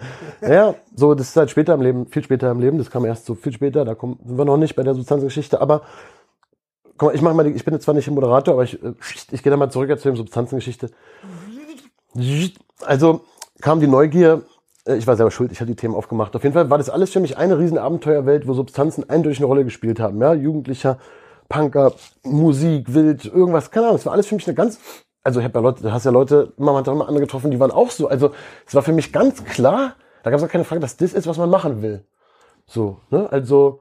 ja, 0.42 0.74
so 0.94 1.14
das 1.14 1.28
ist 1.28 1.36
halt 1.36 1.50
später 1.50 1.72
im 1.72 1.80
Leben, 1.80 2.06
viel 2.06 2.22
später 2.22 2.50
im 2.50 2.60
Leben. 2.60 2.76
Das 2.76 2.90
kam 2.90 3.06
erst 3.06 3.24
so 3.24 3.34
viel 3.34 3.52
später. 3.52 3.86
Da 3.86 3.94
kommen 3.94 4.18
sind 4.24 4.36
wir 4.36 4.44
noch 4.44 4.58
nicht 4.58 4.76
bei 4.76 4.82
der 4.82 4.94
Substanzengeschichte. 4.94 5.62
Aber 5.62 5.82
guck 6.98 7.08
mal, 7.08 7.14
ich 7.14 7.22
mache 7.22 7.34
mal, 7.34 7.46
ich 7.46 7.64
bin 7.64 7.72
jetzt 7.72 7.84
zwar 7.84 7.94
nicht 7.94 8.06
ein 8.06 8.14
Moderator, 8.14 8.54
aber 8.54 8.64
ich, 8.64 8.78
ich 9.30 9.42
gehe 9.42 9.50
da 9.50 9.56
mal 9.56 9.70
zurück 9.70 9.98
zu 9.98 10.08
der 10.08 10.16
Substanzengeschichte. 10.16 10.90
Also 12.84 13.22
kam 13.62 13.80
die 13.80 13.86
Neugier. 13.86 14.42
Äh, 14.86 14.96
ich 14.96 15.06
war 15.06 15.16
selber 15.16 15.30
schuld, 15.30 15.52
ich 15.52 15.60
hatte 15.60 15.70
die 15.70 15.76
Themen 15.76 15.94
aufgemacht. 15.94 16.36
Auf 16.36 16.42
jeden 16.42 16.52
Fall 16.52 16.68
war 16.68 16.76
das 16.76 16.90
alles 16.90 17.10
für 17.10 17.20
mich 17.20 17.38
eine 17.38 17.58
riesen 17.58 17.78
Abenteuerwelt, 17.78 18.46
wo 18.46 18.52
Substanzen 18.52 19.08
eindeutig 19.08 19.38
eine 19.38 19.46
Rolle 19.46 19.64
gespielt 19.64 20.00
haben. 20.00 20.20
Ja, 20.20 20.34
Jugendlicher, 20.34 20.98
Punker, 21.48 21.92
Musik, 22.22 22.92
Wild, 22.92 23.24
irgendwas, 23.26 23.70
keine 23.70 23.86
Ahnung. 23.86 23.98
Es 23.98 24.06
war 24.06 24.12
alles 24.12 24.26
für 24.26 24.34
mich 24.34 24.46
eine 24.46 24.54
ganz, 24.54 24.78
also 25.22 25.40
ich 25.40 25.44
habe 25.44 25.58
ja 25.58 25.62
Leute, 25.62 25.82
du 25.82 25.92
hast 25.92 26.04
ja 26.04 26.10
Leute, 26.10 26.52
man 26.56 26.74
hat 26.76 26.88
auch 26.88 26.92
immer 26.92 27.08
andere 27.08 27.24
getroffen, 27.24 27.50
die 27.50 27.60
waren 27.60 27.70
auch 27.70 27.90
so. 27.90 28.08
Also 28.08 28.32
es 28.66 28.74
war 28.74 28.82
für 28.82 28.92
mich 28.92 29.12
ganz 29.12 29.44
klar, 29.44 29.94
da 30.22 30.30
gab 30.30 30.38
es 30.38 30.44
auch 30.44 30.50
keine 30.50 30.64
Frage, 30.64 30.80
dass 30.80 30.96
das 30.96 31.12
ist, 31.12 31.26
was 31.26 31.38
man 31.38 31.50
machen 31.50 31.82
will. 31.82 32.04
So, 32.66 32.98
ne? 33.10 33.30
Also 33.30 33.80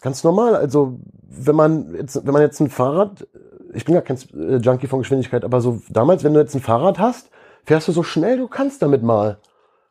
ganz 0.00 0.24
normal. 0.24 0.54
Also 0.54 0.98
wenn 1.28 1.56
man 1.56 1.94
jetzt, 1.94 2.24
wenn 2.26 2.32
man 2.32 2.42
jetzt 2.42 2.60
ein 2.60 2.70
Fahrrad, 2.70 3.26
ich 3.74 3.84
bin 3.84 3.94
ja 3.94 4.00
kein 4.00 4.18
Junkie 4.62 4.86
von 4.86 5.00
Geschwindigkeit, 5.00 5.44
aber 5.44 5.60
so 5.60 5.80
damals, 5.90 6.24
wenn 6.24 6.34
du 6.34 6.40
jetzt 6.40 6.54
ein 6.54 6.60
Fahrrad 6.60 6.98
hast, 6.98 7.30
fährst 7.64 7.88
du 7.88 7.92
so 7.92 8.02
schnell 8.02 8.38
du 8.38 8.48
kannst 8.48 8.82
damit 8.82 9.02
mal. 9.02 9.38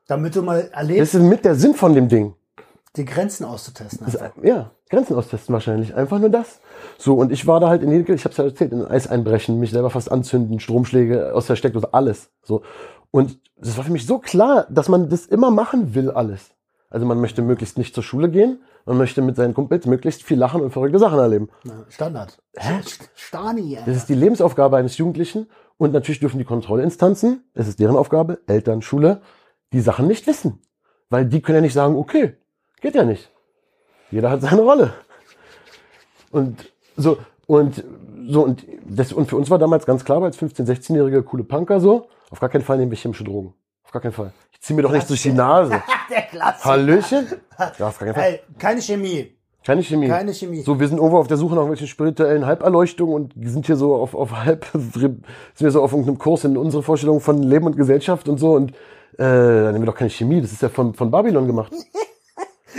Damit 0.08 0.36
du 0.36 0.42
mal 0.42 0.70
erlebst. 0.74 1.14
Das 1.14 1.22
ist 1.22 1.28
mit 1.28 1.46
der 1.46 1.56
Sinn 1.56 1.76
von 1.76 1.94
dem 1.94 2.08
Ding. 2.08 2.34
Die 2.98 3.06
Grenzen 3.06 3.46
auszutesten. 3.46 4.06
Das, 4.06 4.20
ja, 4.44 4.72
Grenzen 4.90 5.16
austesten 5.16 5.54
wahrscheinlich. 5.54 5.96
Einfach 5.96 6.20
nur 6.20 6.30
das. 6.30 6.60
So, 6.98 7.16
und 7.16 7.32
ich 7.32 7.46
war 7.46 7.60
da 7.60 7.70
halt 7.70 7.84
in 7.84 7.92
Jedeke, 7.92 8.14
ich 8.14 8.26
hab's 8.26 8.38
ja 8.38 8.44
erzählt, 8.44 8.72
in 8.72 8.84
Eis 8.84 9.08
einbrechen, 9.08 9.60
mich 9.60 9.72
selber 9.72 9.90
fast 9.90 10.12
anzünden, 10.12 10.60
Stromschläge 10.60 11.34
aus 11.34 11.46
der 11.46 11.56
Steckdose, 11.56 11.94
alles. 11.94 12.32
So. 12.44 12.64
Und 13.12 13.40
das 13.56 13.78
war 13.78 13.84
für 13.84 13.92
mich 13.92 14.06
so 14.06 14.20
klar, 14.20 14.66
dass 14.70 14.90
man 14.90 15.10
das 15.10 15.26
immer 15.28 15.52
machen 15.52 15.94
will, 15.96 16.10
alles. 16.10 16.52
Also 16.90 17.06
man 17.06 17.20
möchte 17.20 17.42
möglichst 17.42 17.78
nicht 17.78 17.94
zur 17.94 18.04
Schule 18.04 18.30
gehen, 18.30 18.62
man 18.86 18.98
möchte 18.98 19.22
mit 19.22 19.36
seinen 19.36 19.54
Kumpels 19.54 19.86
möglichst 19.86 20.24
viel 20.24 20.40
lachen 20.40 20.62
und 20.62 20.72
verrückte 20.72 20.98
Sachen 20.98 21.20
erleben. 21.20 21.50
Standard. 21.90 22.42
Hä? 22.56 22.80
Stani, 23.16 23.78
Alter. 23.78 23.92
Das 23.92 23.98
ist 23.98 24.10
die 24.10 24.16
Lebensaufgabe 24.16 24.78
eines 24.78 24.98
Jugendlichen. 24.98 25.48
Und 25.78 25.94
natürlich 25.94 26.20
dürfen 26.20 26.40
die 26.40 26.46
Kontrollinstanzen, 26.46 27.44
es 27.54 27.68
ist 27.68 27.80
deren 27.80 27.98
Aufgabe, 27.98 28.40
Eltern, 28.48 28.82
Schule, 28.82 29.22
die 29.74 29.82
Sachen 29.82 30.08
nicht 30.08 30.26
wissen. 30.26 30.62
Weil 31.10 31.26
die 31.26 31.42
können 31.42 31.58
ja 31.58 31.62
nicht 31.62 31.74
sagen, 31.74 31.98
okay, 31.98 32.38
geht 32.82 32.96
ja 32.96 33.04
nicht. 33.04 33.32
Jeder 34.12 34.30
hat 34.30 34.42
seine 34.42 34.62
Rolle. 34.62 34.94
Und 36.32 36.72
so, 36.96 37.18
und 37.46 37.84
so, 38.28 38.44
und 38.44 38.66
das, 38.86 39.14
und 39.14 39.30
für 39.30 39.38
uns 39.38 39.50
war 39.50 39.58
damals 39.58 39.86
ganz 39.86 40.04
klar, 40.04 40.22
als 40.24 40.40
15-, 40.40 40.66
16-jährige 40.66 41.24
coole 41.24 41.44
Punker 41.44 41.80
so, 41.80 42.10
auf 42.30 42.40
gar 42.40 42.50
keinen 42.50 42.64
Fall 42.64 42.78
nehmen 42.78 42.92
wir 42.92 42.98
chemische 42.98 43.24
Drogen. 43.24 43.54
Auf 43.84 43.92
gar 43.92 44.02
keinen 44.02 44.12
Fall. 44.12 44.34
Ich 44.52 44.62
zieh 44.62 44.74
mir 44.74 44.82
doch 44.82 44.92
nicht 44.92 45.10
durch 45.10 45.22
die 45.22 45.32
Nase. 45.32 45.82
Der 46.10 46.24
Klassiker. 46.24 46.66
Hallöchen? 46.70 47.28
Ja, 47.58 47.88
auf 47.88 48.00
gar 48.00 48.08
keinen 48.08 48.14
Fall. 48.16 48.24
Hey, 48.24 48.40
keine 48.58 48.82
Chemie. 48.82 49.34
Keine 49.66 49.84
Chemie. 49.84 50.08
Keine 50.08 50.34
Chemie. 50.34 50.62
So, 50.62 50.80
wir 50.80 50.88
sind 50.88 50.98
irgendwo 50.98 51.18
auf 51.18 51.28
der 51.28 51.38
Suche 51.38 51.52
nach 51.52 51.62
irgendwelchen 51.62 51.88
spirituellen 51.88 52.46
Halberleuchtungen 52.46 53.14
und 53.14 53.34
sind 53.50 53.66
hier 53.66 53.76
so 53.76 53.96
auf, 53.96 54.16
auf 54.16 54.32
halb, 54.32 54.66
sind 54.74 55.24
wir 55.58 55.72
so 55.72 55.82
auf 55.82 55.92
irgendeinem 55.92 56.18
Kurs 56.18 56.44
in 56.44 56.58
unsere 56.58 56.84
Vorstellung 56.84 57.20
von 57.22 57.44
Leben 57.44 57.66
und 57.66 57.78
Gesellschaft 57.78 58.28
und 58.30 58.38
so 58.38 58.54
und, 58.54 58.72
äh, 58.72 58.76
dann 59.18 59.74
nehmen 59.74 59.84
wir 59.84 59.92
doch 59.92 59.98
keine 59.98 60.10
Chemie. 60.10 60.42
Das 60.42 60.52
ist 60.52 60.62
ja 60.62 60.70
von, 60.70 60.94
von 60.94 61.12
Babylon 61.12 61.48
gemacht. 61.48 61.72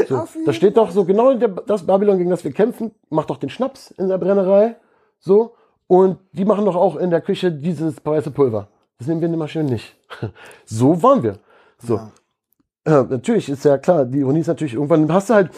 So, 0.07 0.27
da 0.45 0.53
steht 0.53 0.77
doch 0.77 0.91
so 0.91 1.05
genau 1.05 1.35
das 1.35 1.87
Babylon, 1.87 2.19
gegen 2.19 2.31
das 2.31 2.45
wir 2.45 2.53
kämpfen, 2.53 2.93
macht 3.11 3.31
doch 3.31 3.39
den 3.39 3.51
Schnaps 3.51 3.91
in 3.93 4.09
der 4.09 4.19
Brennerei. 4.19 4.77
So. 5.19 5.55
Und 5.87 6.19
die 6.33 6.45
machen 6.45 6.65
doch 6.67 6.77
auch 6.77 6.97
in 6.97 7.11
der 7.11 7.21
Küche 7.21 7.51
dieses 7.51 8.05
weiße 8.05 8.31
Pulver. 8.31 8.69
Das 8.99 9.07
nehmen 9.07 9.21
wir 9.21 9.27
in 9.27 9.33
der 9.33 9.39
Maschine 9.39 9.65
nicht. 9.65 9.97
So 10.67 11.03
waren 11.03 11.23
wir. 11.23 11.39
So. 11.79 11.97
Ja. 11.97 12.13
Ja, 12.89 13.03
natürlich 13.03 13.49
ist 13.51 13.65
ja 13.65 13.77
klar, 13.77 14.07
die 14.07 14.21
Ironie 14.21 14.41
ist 14.41 14.47
natürlich, 14.47 14.75
irgendwann 14.75 15.13
hast 15.13 15.29
du 15.29 15.35
halt. 15.35 15.51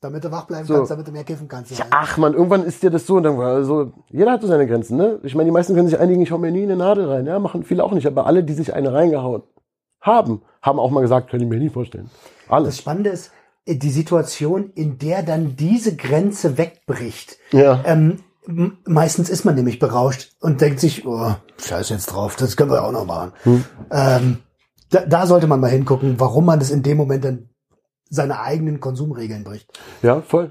Damit 0.00 0.22
du 0.22 0.30
wach 0.30 0.46
bleiben 0.46 0.64
so. 0.64 0.74
kannst, 0.74 0.92
damit 0.92 1.08
du 1.08 1.10
mehr 1.10 1.24
kiffen 1.24 1.48
kannst. 1.48 1.76
Ja, 1.76 1.86
ach 1.90 2.16
man, 2.16 2.34
irgendwann 2.34 2.62
ist 2.62 2.80
dir 2.82 2.90
das 2.90 3.04
so 3.04 3.16
und 3.16 3.24
dann 3.24 3.40
also, 3.40 3.92
jeder 4.08 4.30
hat 4.30 4.42
so 4.42 4.46
seine 4.46 4.66
Grenzen, 4.68 4.96
ne? 4.96 5.18
Ich 5.24 5.34
meine, 5.34 5.46
die 5.46 5.52
meisten 5.52 5.74
können 5.74 5.88
sich 5.88 5.98
einigen, 5.98 6.22
ich 6.22 6.30
hau 6.30 6.38
mir 6.38 6.52
nie 6.52 6.62
eine 6.62 6.76
Nadel 6.76 7.06
rein, 7.06 7.26
ja, 7.26 7.40
machen 7.40 7.64
viele 7.64 7.82
auch 7.82 7.90
nicht, 7.90 8.06
aber 8.06 8.26
alle, 8.26 8.44
die 8.44 8.52
sich 8.52 8.72
eine 8.72 8.92
reingehauen 8.92 9.42
haben, 10.00 10.42
haben 10.62 10.78
auch 10.78 10.90
mal 10.90 11.00
gesagt, 11.00 11.30
können 11.30 11.42
ich 11.42 11.48
mir 11.48 11.58
nie 11.58 11.70
vorstellen. 11.70 12.08
Alles. 12.48 12.68
Das 12.68 12.78
Spannende 12.78 13.10
ist, 13.10 13.26
äh, 13.26 13.30
die 13.68 13.90
Situation, 13.90 14.70
in 14.74 14.98
der 14.98 15.22
dann 15.22 15.56
diese 15.56 15.96
Grenze 15.96 16.56
wegbricht. 16.56 17.36
Ja. 17.52 17.82
Ähm, 17.84 18.20
meistens 18.86 19.28
ist 19.28 19.44
man 19.44 19.54
nämlich 19.54 19.78
berauscht 19.78 20.32
und 20.40 20.60
denkt 20.60 20.80
sich, 20.80 21.06
oh, 21.06 21.34
scheiß 21.60 21.90
jetzt 21.90 22.06
drauf, 22.06 22.36
das 22.36 22.56
können 22.56 22.70
wir 22.70 22.82
auch 22.82 22.92
noch 22.92 23.04
machen. 23.04 23.32
Hm. 23.42 23.64
Ähm, 23.90 24.38
da, 24.90 25.04
da 25.04 25.26
sollte 25.26 25.46
man 25.46 25.60
mal 25.60 25.70
hingucken, 25.70 26.18
warum 26.18 26.46
man 26.46 26.58
das 26.58 26.70
in 26.70 26.82
dem 26.82 26.96
Moment 26.96 27.24
dann 27.24 27.50
seine 28.08 28.40
eigenen 28.40 28.80
Konsumregeln 28.80 29.44
bricht. 29.44 29.78
Ja, 30.02 30.22
voll. 30.22 30.50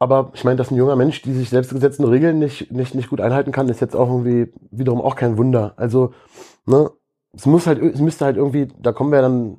Aber 0.00 0.30
ich 0.34 0.44
meine, 0.44 0.56
dass 0.56 0.70
ein 0.70 0.76
junger 0.76 0.96
Mensch, 0.96 1.22
die 1.22 1.32
sich 1.32 1.50
selbst 1.50 1.72
gesetzten 1.72 2.04
Regeln 2.04 2.38
nicht, 2.38 2.72
nicht, 2.72 2.94
nicht 2.94 3.10
gut 3.10 3.20
einhalten 3.20 3.52
kann, 3.52 3.68
ist 3.68 3.80
jetzt 3.80 3.96
auch 3.96 4.08
irgendwie 4.08 4.52
wiederum 4.70 5.00
auch 5.00 5.16
kein 5.16 5.36
Wunder. 5.36 5.74
Also, 5.76 6.12
ne, 6.66 6.90
es 7.32 7.46
muss 7.46 7.66
halt, 7.66 7.80
es 7.82 8.00
müsste 8.00 8.24
halt 8.24 8.36
irgendwie, 8.36 8.68
da 8.80 8.92
kommen 8.92 9.12
wir 9.12 9.22
dann, 9.22 9.58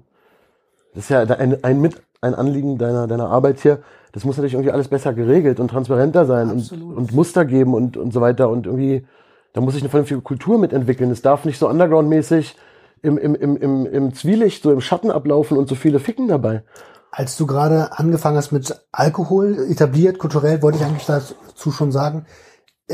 das 0.94 1.06
ist 1.06 1.10
ja 1.10 1.22
ein, 1.22 1.64
ein 1.64 1.82
mit, 1.82 2.02
ein 2.22 2.36
Anliegen 2.36 2.78
deiner, 2.78 3.08
deiner 3.08 3.30
Arbeit 3.30 3.60
hier, 3.60 3.80
das 4.12 4.26
muss 4.26 4.38
natürlich 4.38 4.54
irgendwie 4.54 4.72
alles 4.72 4.88
besser 4.88 5.14
geregelt 5.14 5.60
und 5.60 5.70
transparenter 5.70 6.26
sein 6.26 6.50
und, 6.50 6.72
und 6.72 7.14
Muster 7.14 7.46
geben 7.46 7.74
und, 7.74 7.96
und 7.96 8.12
so 8.12 8.22
weiter 8.22 8.50
und 8.50 8.66
irgendwie, 8.66 9.06
da 9.54 9.62
muss 9.62 9.74
sich 9.74 9.84
eine 9.84 9.90
vernünftige 9.90 10.22
Kultur 10.22 10.58
mitentwickeln. 10.58 11.12
Es 11.12 11.22
darf 11.22 11.46
nicht 11.46 11.60
so 11.60 11.70
underground-mäßig 11.70 12.56
im, 13.02 13.18
im, 13.18 13.36
im, 13.36 13.56
im, 13.58 13.86
im 13.86 14.14
Zwielicht, 14.14 14.64
so 14.64 14.72
im 14.72 14.82
Schatten 14.82 15.12
ablaufen 15.12 15.58
und 15.58 15.70
so 15.70 15.76
viele 15.76 16.00
Ficken 16.00 16.28
dabei. 16.28 16.64
Als 17.12 17.38
du 17.38 17.46
gerade 17.46 17.98
angefangen 17.98 18.38
hast 18.38 18.52
mit 18.52 18.80
Alkohol, 18.92 19.68
etabliert, 19.70 20.20
kulturell, 20.20 20.62
wollte 20.62 20.80
ich 20.80 20.86
eigentlich 20.86 21.06
dazu 21.06 21.72
schon 21.72 21.92
sagen, 21.92 22.26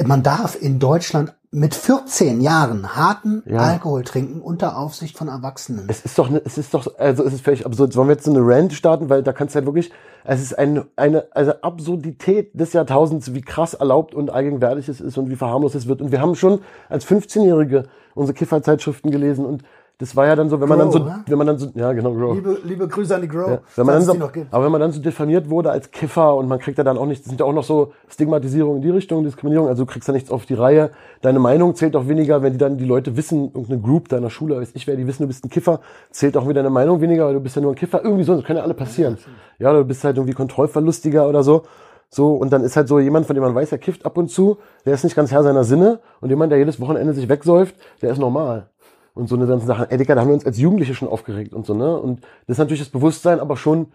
man 0.06 0.24
darf 0.24 0.62
in 0.62 0.80
Deutschland 0.80 1.34
mit 1.56 1.74
14 1.74 2.42
Jahren 2.42 2.98
harten 2.98 3.42
Ja. 3.46 3.60
Alkohol 3.60 4.04
trinken 4.04 4.42
unter 4.42 4.78
Aufsicht 4.78 5.18
von 5.18 5.30
Erwachsenen. 5.30 5.86
Es 5.88 6.04
ist 6.04 6.20
doch, 6.20 6.30
ne- 6.30 6.42
es 6.44 6.58
ist 6.58 6.74
doch, 6.74 6.86
also 7.00 7.24
es 7.24 7.34
ist 7.34 7.46
völlig 7.46 7.66
absurd. 7.66 7.96
Wollen 7.96 8.10
wir 8.10 8.16
jetzt 8.16 8.26
so 8.26 8.32
eine 8.32 8.42
Rant 8.42 8.74
starten, 8.74 9.10
weil 9.10 9.24
da 9.24 9.32
kannst 9.32 9.56
du 9.56 9.58
halt 9.60 9.66
wirklich, 9.66 9.90
es 10.26 10.42
ist 10.42 10.58
ein, 10.60 10.84
eine, 10.98 11.28
also 11.32 11.54
Absurdität 11.62 12.60
des 12.60 12.74
Jahrtausends, 12.74 13.34
wie 13.34 13.42
krass 13.42 13.74
erlaubt 13.74 14.14
und 14.14 14.32
allgegenwärtig 14.32 14.90
es 14.90 15.00
ist 15.00 15.18
und 15.18 15.30
wie 15.30 15.38
verharmlost 15.38 15.76
es 15.76 15.88
wird. 15.88 16.02
Und 16.02 16.12
wir 16.12 16.20
haben 16.20 16.36
schon 16.36 16.60
als 16.90 17.06
15-Jährige 17.08 17.84
unsere 18.16 18.34
Kifferzeitschriften 18.38 19.10
gelesen 19.10 19.46
und 19.46 19.64
das 19.98 20.16
war 20.16 20.26
ja 20.28 20.36
dann 20.36 20.50
so, 20.50 20.60
wenn 20.60 20.68
man 20.68 20.80
Grow, 20.80 20.92
dann 20.94 21.04
so, 21.04 21.08
ne? 21.08 21.24
wenn 21.28 21.38
man 21.38 21.48
dann 21.48 21.58
so, 21.58 21.70
ja 21.74 21.94
genau, 21.94 22.14
Grow. 22.14 22.36
Liebe, 22.36 22.58
liebe 22.66 22.88
Grüße 22.88 23.16
an 23.16 23.22
die 23.22 23.30
Grow. 23.30 23.50
Ja, 23.50 23.60
wenn 23.78 23.86
man 23.86 23.96
dann 23.96 24.04
so, 24.04 24.30
aber 24.52 24.66
wenn 24.66 24.72
man 24.72 24.82
dann 24.82 24.92
so 24.92 25.02
diffamiert 25.02 25.50
wurde 25.50 25.72
als 25.72 25.90
Kiffer 25.92 26.36
und 26.36 26.50
man 26.50 26.60
kriegt 26.60 26.78
ja 26.78 26.84
dann 26.84 26.98
auch 26.98 27.06
nicht, 27.06 27.22
das 27.22 27.30
sind 27.30 27.40
ja 27.40 27.46
auch 27.46 27.54
noch 27.54 27.64
so 27.64 27.94
Stigmatisierungen 28.10 28.78
in 28.78 28.82
die 28.82 28.90
Richtung, 28.90 29.24
Diskriminierung, 29.24 29.70
also 29.70 29.86
du 29.86 29.92
kriegst 29.92 30.08
ja 30.08 30.14
nichts 30.14 30.32
auf 30.32 30.46
die 30.46 30.54
Reihe. 30.54 30.92
Deine 31.22 31.40
Meinung 31.40 31.76
zählt 31.76 31.96
auch 31.96 32.10
weniger, 32.10 32.44
wenn 32.44 32.54
die 32.54 32.60
dann 32.60 32.78
die 32.78 32.84
Leute 32.84 33.16
wissen, 33.16 33.46
irgendeine 33.46 33.80
Group 33.80 34.10
deiner 34.10 34.30
Schule, 34.30 34.58
weiß 34.58 34.72
ich 34.74 34.86
wer, 34.86 34.98
die 34.98 35.08
wissen, 35.08 35.24
du 35.24 35.28
bist 35.28 35.46
ein 35.46 35.50
Kiffer, 35.50 35.80
zählt 36.12 36.36
auch 36.36 36.44
wieder 36.44 36.56
deine 36.62 36.72
Meinung 36.72 37.00
weniger, 37.00 37.28
weil 37.28 37.34
du 37.34 37.40
bist 37.40 37.56
ja 37.56 37.62
nur 37.62 37.72
ein 37.72 37.76
Kiffer. 37.76 38.04
Irgendwie 38.04 38.26
so, 38.26 38.36
das 38.36 38.44
kann 38.44 38.58
ja 38.58 38.64
alle 38.64 38.74
passieren. 38.74 39.18
Ja, 39.60 39.72
du 39.72 39.86
bist 39.86 40.04
halt 40.04 40.18
irgendwie 40.18 40.34
kontrollverlustiger 40.34 41.30
oder 41.30 41.42
so. 41.42 41.64
So, 42.10 42.34
und 42.34 42.52
dann 42.52 42.64
ist 42.64 42.76
halt 42.76 42.88
so 42.90 43.00
jemand, 43.00 43.26
von 43.26 43.34
dem 43.34 43.44
man 43.44 43.56
weiß, 43.56 43.72
er 43.72 43.78
kifft 43.78 44.06
ab 44.06 44.18
und 44.18 44.30
zu, 44.30 44.58
der 44.86 44.94
ist 44.94 45.04
nicht 45.04 45.16
ganz 45.16 45.32
Herr 45.32 45.44
seiner 45.44 45.64
Sinne 45.64 46.00
und 46.22 46.30
jemand, 46.30 46.52
der 46.52 46.60
jedes 46.60 46.80
Wochenende 46.80 47.14
sich 47.14 47.30
wegsäuft, 47.30 47.76
der 48.02 48.12
ist 48.12 48.20
normal 48.20 48.70
und 49.16 49.28
so 49.28 49.36
eine 49.36 49.48
ganzen 49.48 49.66
Sachen. 49.66 49.90
Ey, 49.90 49.98
Digga, 49.98 50.14
da 50.14 50.22
haben 50.22 50.28
wir 50.28 50.36
uns 50.36 50.46
als 50.46 50.60
Jugendliche 50.60 50.94
schon 50.94 51.08
aufgeregt 51.08 51.54
und 51.54 51.66
so, 51.66 51.74
ne? 51.74 51.98
Und 51.98 52.22
das 52.48 52.56
ist 52.56 52.58
natürlich 52.60 52.82
das 52.82 52.90
Bewusstsein, 52.90 53.40
aber 53.40 53.58
schon 53.58 53.88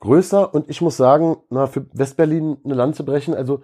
größer. 0.00 0.54
Und 0.54 0.68
ich 0.70 0.80
muss 0.80 0.96
sagen, 0.96 1.38
na, 1.50 1.66
für 1.66 1.86
Westberlin 1.92 2.58
eine 2.64 2.74
Lanze 2.74 3.02
brechen, 3.02 3.34
also 3.34 3.62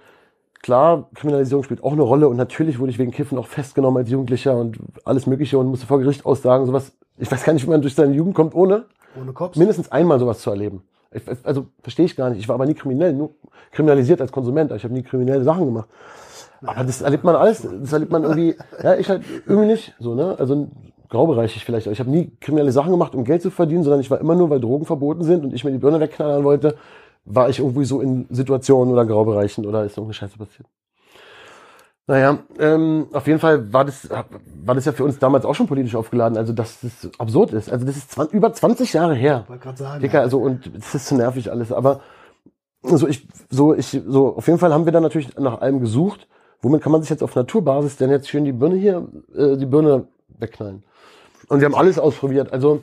klar, 0.62 1.08
Kriminalisierung 1.14 1.62
spielt 1.64 1.84
auch 1.84 1.92
eine 1.92 2.02
Rolle 2.02 2.28
und 2.28 2.36
natürlich 2.36 2.78
wurde 2.78 2.90
ich 2.90 2.98
wegen 2.98 3.12
Kiffen 3.12 3.38
auch 3.38 3.46
festgenommen 3.46 3.98
als 3.98 4.10
Jugendlicher 4.10 4.56
und 4.56 4.78
alles 5.04 5.26
Mögliche 5.26 5.58
und 5.58 5.66
musste 5.66 5.86
vor 5.86 5.98
Gericht 6.00 6.26
aussagen, 6.26 6.66
sowas. 6.66 6.92
Ich 7.18 7.30
weiß 7.30 7.44
gar 7.44 7.52
nicht, 7.52 7.66
wie 7.66 7.70
man 7.70 7.82
durch 7.82 7.94
seine 7.94 8.14
Jugend 8.14 8.34
kommt, 8.34 8.54
ohne 8.54 8.84
Ohne 9.18 9.32
Cops. 9.32 9.56
mindestens 9.56 9.92
einmal 9.92 10.18
sowas 10.18 10.40
zu 10.40 10.50
erleben. 10.50 10.82
Ich, 11.12 11.22
also 11.44 11.66
verstehe 11.82 12.04
ich 12.06 12.16
gar 12.16 12.30
nicht. 12.30 12.40
Ich 12.40 12.48
war 12.48 12.54
aber 12.54 12.66
nie 12.66 12.74
kriminell, 12.74 13.12
nur 13.12 13.30
kriminalisiert 13.70 14.20
als 14.20 14.32
Konsument. 14.32 14.72
Ich 14.72 14.84
habe 14.84 14.92
nie 14.92 15.02
kriminelle 15.02 15.44
Sachen 15.44 15.64
gemacht. 15.64 15.88
Aber 16.64 16.84
das 16.84 17.02
erlebt 17.02 17.24
man 17.24 17.36
alles. 17.36 17.62
Das 17.62 17.92
erlebt 17.92 18.12
man 18.12 18.22
irgendwie. 18.22 18.56
Ja, 18.82 18.96
ich 18.96 19.08
halt 19.08 19.22
irgendwie 19.46 19.66
nicht. 19.66 19.94
So 19.98 20.14
ne, 20.14 20.36
also 20.38 20.68
graubereichig 21.08 21.64
vielleicht. 21.64 21.86
Ich 21.86 22.00
habe 22.00 22.10
nie 22.10 22.36
kriminelle 22.40 22.72
Sachen 22.72 22.90
gemacht, 22.90 23.14
um 23.14 23.24
Geld 23.24 23.42
zu 23.42 23.50
verdienen, 23.50 23.84
sondern 23.84 24.00
ich 24.00 24.10
war 24.10 24.20
immer 24.20 24.34
nur, 24.34 24.50
weil 24.50 24.60
Drogen 24.60 24.86
verboten 24.86 25.22
sind 25.22 25.44
und 25.44 25.54
ich 25.54 25.64
mir 25.64 25.72
die 25.72 25.78
Birne 25.78 26.00
wegknallern 26.00 26.44
wollte, 26.44 26.76
war 27.24 27.48
ich 27.48 27.58
irgendwie 27.58 27.84
so 27.84 28.00
in 28.00 28.26
Situationen 28.30 28.92
oder 28.92 29.04
Graubereichen 29.04 29.66
oder 29.66 29.84
ist 29.84 29.96
irgendeine 29.96 30.14
Scheiße 30.14 30.38
passiert. 30.38 30.68
Naja, 32.08 32.38
ähm, 32.60 33.08
auf 33.12 33.26
jeden 33.26 33.40
Fall 33.40 33.72
war 33.72 33.84
das, 33.84 34.08
war 34.08 34.74
das 34.76 34.84
ja 34.84 34.92
für 34.92 35.02
uns 35.02 35.18
damals 35.18 35.44
auch 35.44 35.56
schon 35.56 35.66
politisch 35.66 35.96
aufgeladen, 35.96 36.38
also 36.38 36.52
dass 36.52 36.80
das 36.80 37.10
absurd 37.18 37.52
ist. 37.52 37.70
Also 37.70 37.84
das 37.84 37.96
ist 37.96 38.12
20, 38.12 38.32
über 38.32 38.52
20 38.52 38.92
Jahre 38.92 39.14
her. 39.14 39.44
Wollte 39.48 39.64
gerade 39.64 39.78
sagen. 39.78 40.00
Dicker, 40.02 40.20
also 40.20 40.38
und 40.38 40.70
es 40.78 40.94
ist 40.94 41.06
zu 41.06 41.16
nervig 41.16 41.50
alles, 41.50 41.72
aber 41.72 42.00
so 42.82 43.08
ich 43.08 43.26
so 43.50 43.74
ich 43.74 44.00
so 44.06 44.36
auf 44.36 44.46
jeden 44.46 44.60
Fall 44.60 44.72
haben 44.72 44.84
wir 44.84 44.92
dann 44.92 45.02
natürlich 45.02 45.36
nach 45.36 45.60
allem 45.60 45.80
gesucht. 45.80 46.28
Womit 46.66 46.82
kann 46.82 46.90
man 46.90 47.00
sich 47.00 47.10
jetzt 47.10 47.22
auf 47.22 47.36
Naturbasis 47.36 47.96
denn 47.96 48.10
jetzt 48.10 48.28
schön 48.28 48.44
die 48.44 48.50
Birne 48.50 48.74
hier 48.74 49.06
äh, 49.36 49.56
die 49.56 49.66
Birne 49.66 50.08
wegknallen? 50.36 50.82
Und 51.48 51.60
wir 51.60 51.66
haben 51.66 51.76
alles 51.76 51.96
ausprobiert, 51.96 52.52
also 52.52 52.80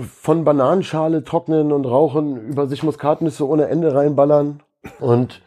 von 0.00 0.44
Bananenschale 0.44 1.22
trocknen 1.22 1.72
und 1.72 1.84
rauchen 1.84 2.38
über 2.48 2.66
sich 2.68 2.82
Muskatnüsse 2.82 3.46
ohne 3.46 3.68
Ende 3.68 3.94
reinballern 3.94 4.62
und 4.98 5.42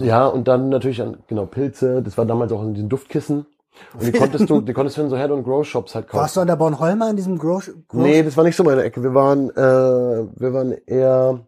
ja 0.00 0.26
und 0.26 0.48
dann 0.48 0.68
natürlich 0.68 1.00
an 1.00 1.16
genau 1.28 1.46
Pilze. 1.46 2.02
Das 2.02 2.18
war 2.18 2.26
damals 2.26 2.52
auch 2.52 2.62
in 2.62 2.74
diesen 2.74 2.90
Duftkissen. 2.90 3.46
Und 3.94 4.06
die 4.06 4.12
konntest 4.12 4.50
du, 4.50 4.60
die 4.60 4.74
konntest 4.74 4.98
du 4.98 5.00
in 5.00 5.08
so 5.08 5.16
Head 5.16 5.30
and 5.30 5.44
Grow 5.44 5.64
Shops 5.64 5.94
halt 5.94 6.08
kaufen. 6.08 6.20
Warst 6.20 6.36
du 6.36 6.40
an 6.42 6.46
der 6.46 6.56
Bornholmer 6.56 7.08
in 7.08 7.16
diesem 7.16 7.38
Grow? 7.38 7.64
Grow 7.88 8.02
Nee, 8.02 8.22
das 8.22 8.36
war 8.36 8.44
nicht 8.44 8.54
so 8.56 8.64
meine 8.64 8.82
Ecke. 8.82 9.02
Wir 9.02 9.14
waren, 9.14 9.48
äh, 9.48 10.28
wir 10.36 10.52
waren 10.52 10.72
eher, 10.84 11.40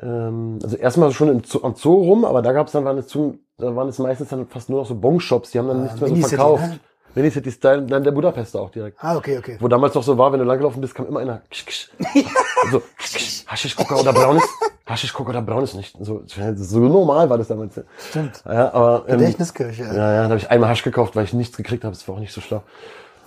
ähm, 0.00 0.60
also 0.62 0.76
erstmal 0.76 1.10
schon 1.10 1.30
im 1.30 1.42
Zoo, 1.42 1.64
am 1.64 1.74
Zoo 1.74 1.94
rum, 1.94 2.24
aber 2.24 2.42
da 2.42 2.52
gab's 2.52 2.70
dann, 2.70 2.84
waren 2.84 2.98
es, 2.98 3.08
zu, 3.08 3.40
da 3.58 3.74
waren 3.74 3.88
es 3.88 3.98
meistens 3.98 4.28
dann 4.28 4.46
fast 4.48 4.68
nur 4.68 4.80
noch 4.80 4.86
so 4.86 4.94
Bon-Shops, 4.94 5.50
die 5.50 5.58
haben 5.58 5.68
dann 5.68 5.82
nichts 5.84 6.00
mehr 6.00 6.08
so 6.08 6.14
Mini-City, 6.14 6.36
verkauft. 6.36 6.62
ne? 6.62 6.80
Mini-City 7.14 7.50
Style, 7.50 7.82
dann 7.82 8.04
der 8.04 8.10
Budapester 8.10 8.60
auch 8.60 8.70
direkt. 8.70 8.98
Ah, 9.00 9.16
okay, 9.16 9.38
okay. 9.38 9.56
Wo 9.60 9.68
damals 9.68 9.94
noch 9.94 10.02
so 10.02 10.18
war, 10.18 10.32
wenn 10.32 10.40
du 10.40 10.44
langgelaufen 10.44 10.80
bist, 10.82 10.94
kam 10.94 11.06
immer 11.06 11.20
einer, 11.20 11.40
ksch, 11.50 11.64
ksch. 11.66 11.90
so, 12.70 12.82
ksch, 12.98 13.46
Haschischgucker 13.46 13.98
oder 13.98 14.12
braunes, 14.12 14.42
Haschischgucker 14.86 15.30
oder 15.30 15.40
braunes 15.40 15.74
nicht. 15.74 15.96
So, 15.98 16.22
so 16.26 16.78
normal 16.80 17.30
war 17.30 17.38
das 17.38 17.48
damals. 17.48 17.80
Stimmt. 18.10 18.42
Ja, 18.44 18.74
aber, 18.74 19.04
ähm, 19.08 19.18
Gedächtniskirche. 19.18 19.84
ja, 19.84 19.94
ja, 19.94 20.22
da 20.24 20.28
habe 20.28 20.36
ich 20.36 20.50
einmal 20.50 20.68
Hasch 20.68 20.82
gekauft, 20.82 21.16
weil 21.16 21.24
ich 21.24 21.32
nichts 21.32 21.56
gekriegt 21.56 21.84
habe. 21.84 21.94
Das 21.94 22.06
war 22.06 22.16
auch 22.16 22.20
nicht 22.20 22.32
so 22.34 22.42
schlau. 22.42 22.62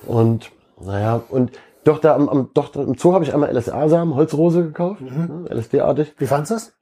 Und 0.06 0.52
naja, 0.80 1.24
und 1.30 1.52
doch 1.84 1.98
da 1.98 2.14
am, 2.14 2.30
am 2.30 2.50
doch 2.54 2.70
da 2.70 2.84
im 2.84 2.96
Zoo 2.96 3.14
habe 3.14 3.24
ich 3.24 3.34
einmal 3.34 3.50
LSA-Samen, 3.58 4.14
Holzrose 4.14 4.64
gekauft, 4.64 5.02
ne, 5.02 5.46
LSD-artig. 5.50 6.14
Wie 6.20 6.28
fandst 6.28 6.52
du 6.52 6.56
das? 6.56 6.74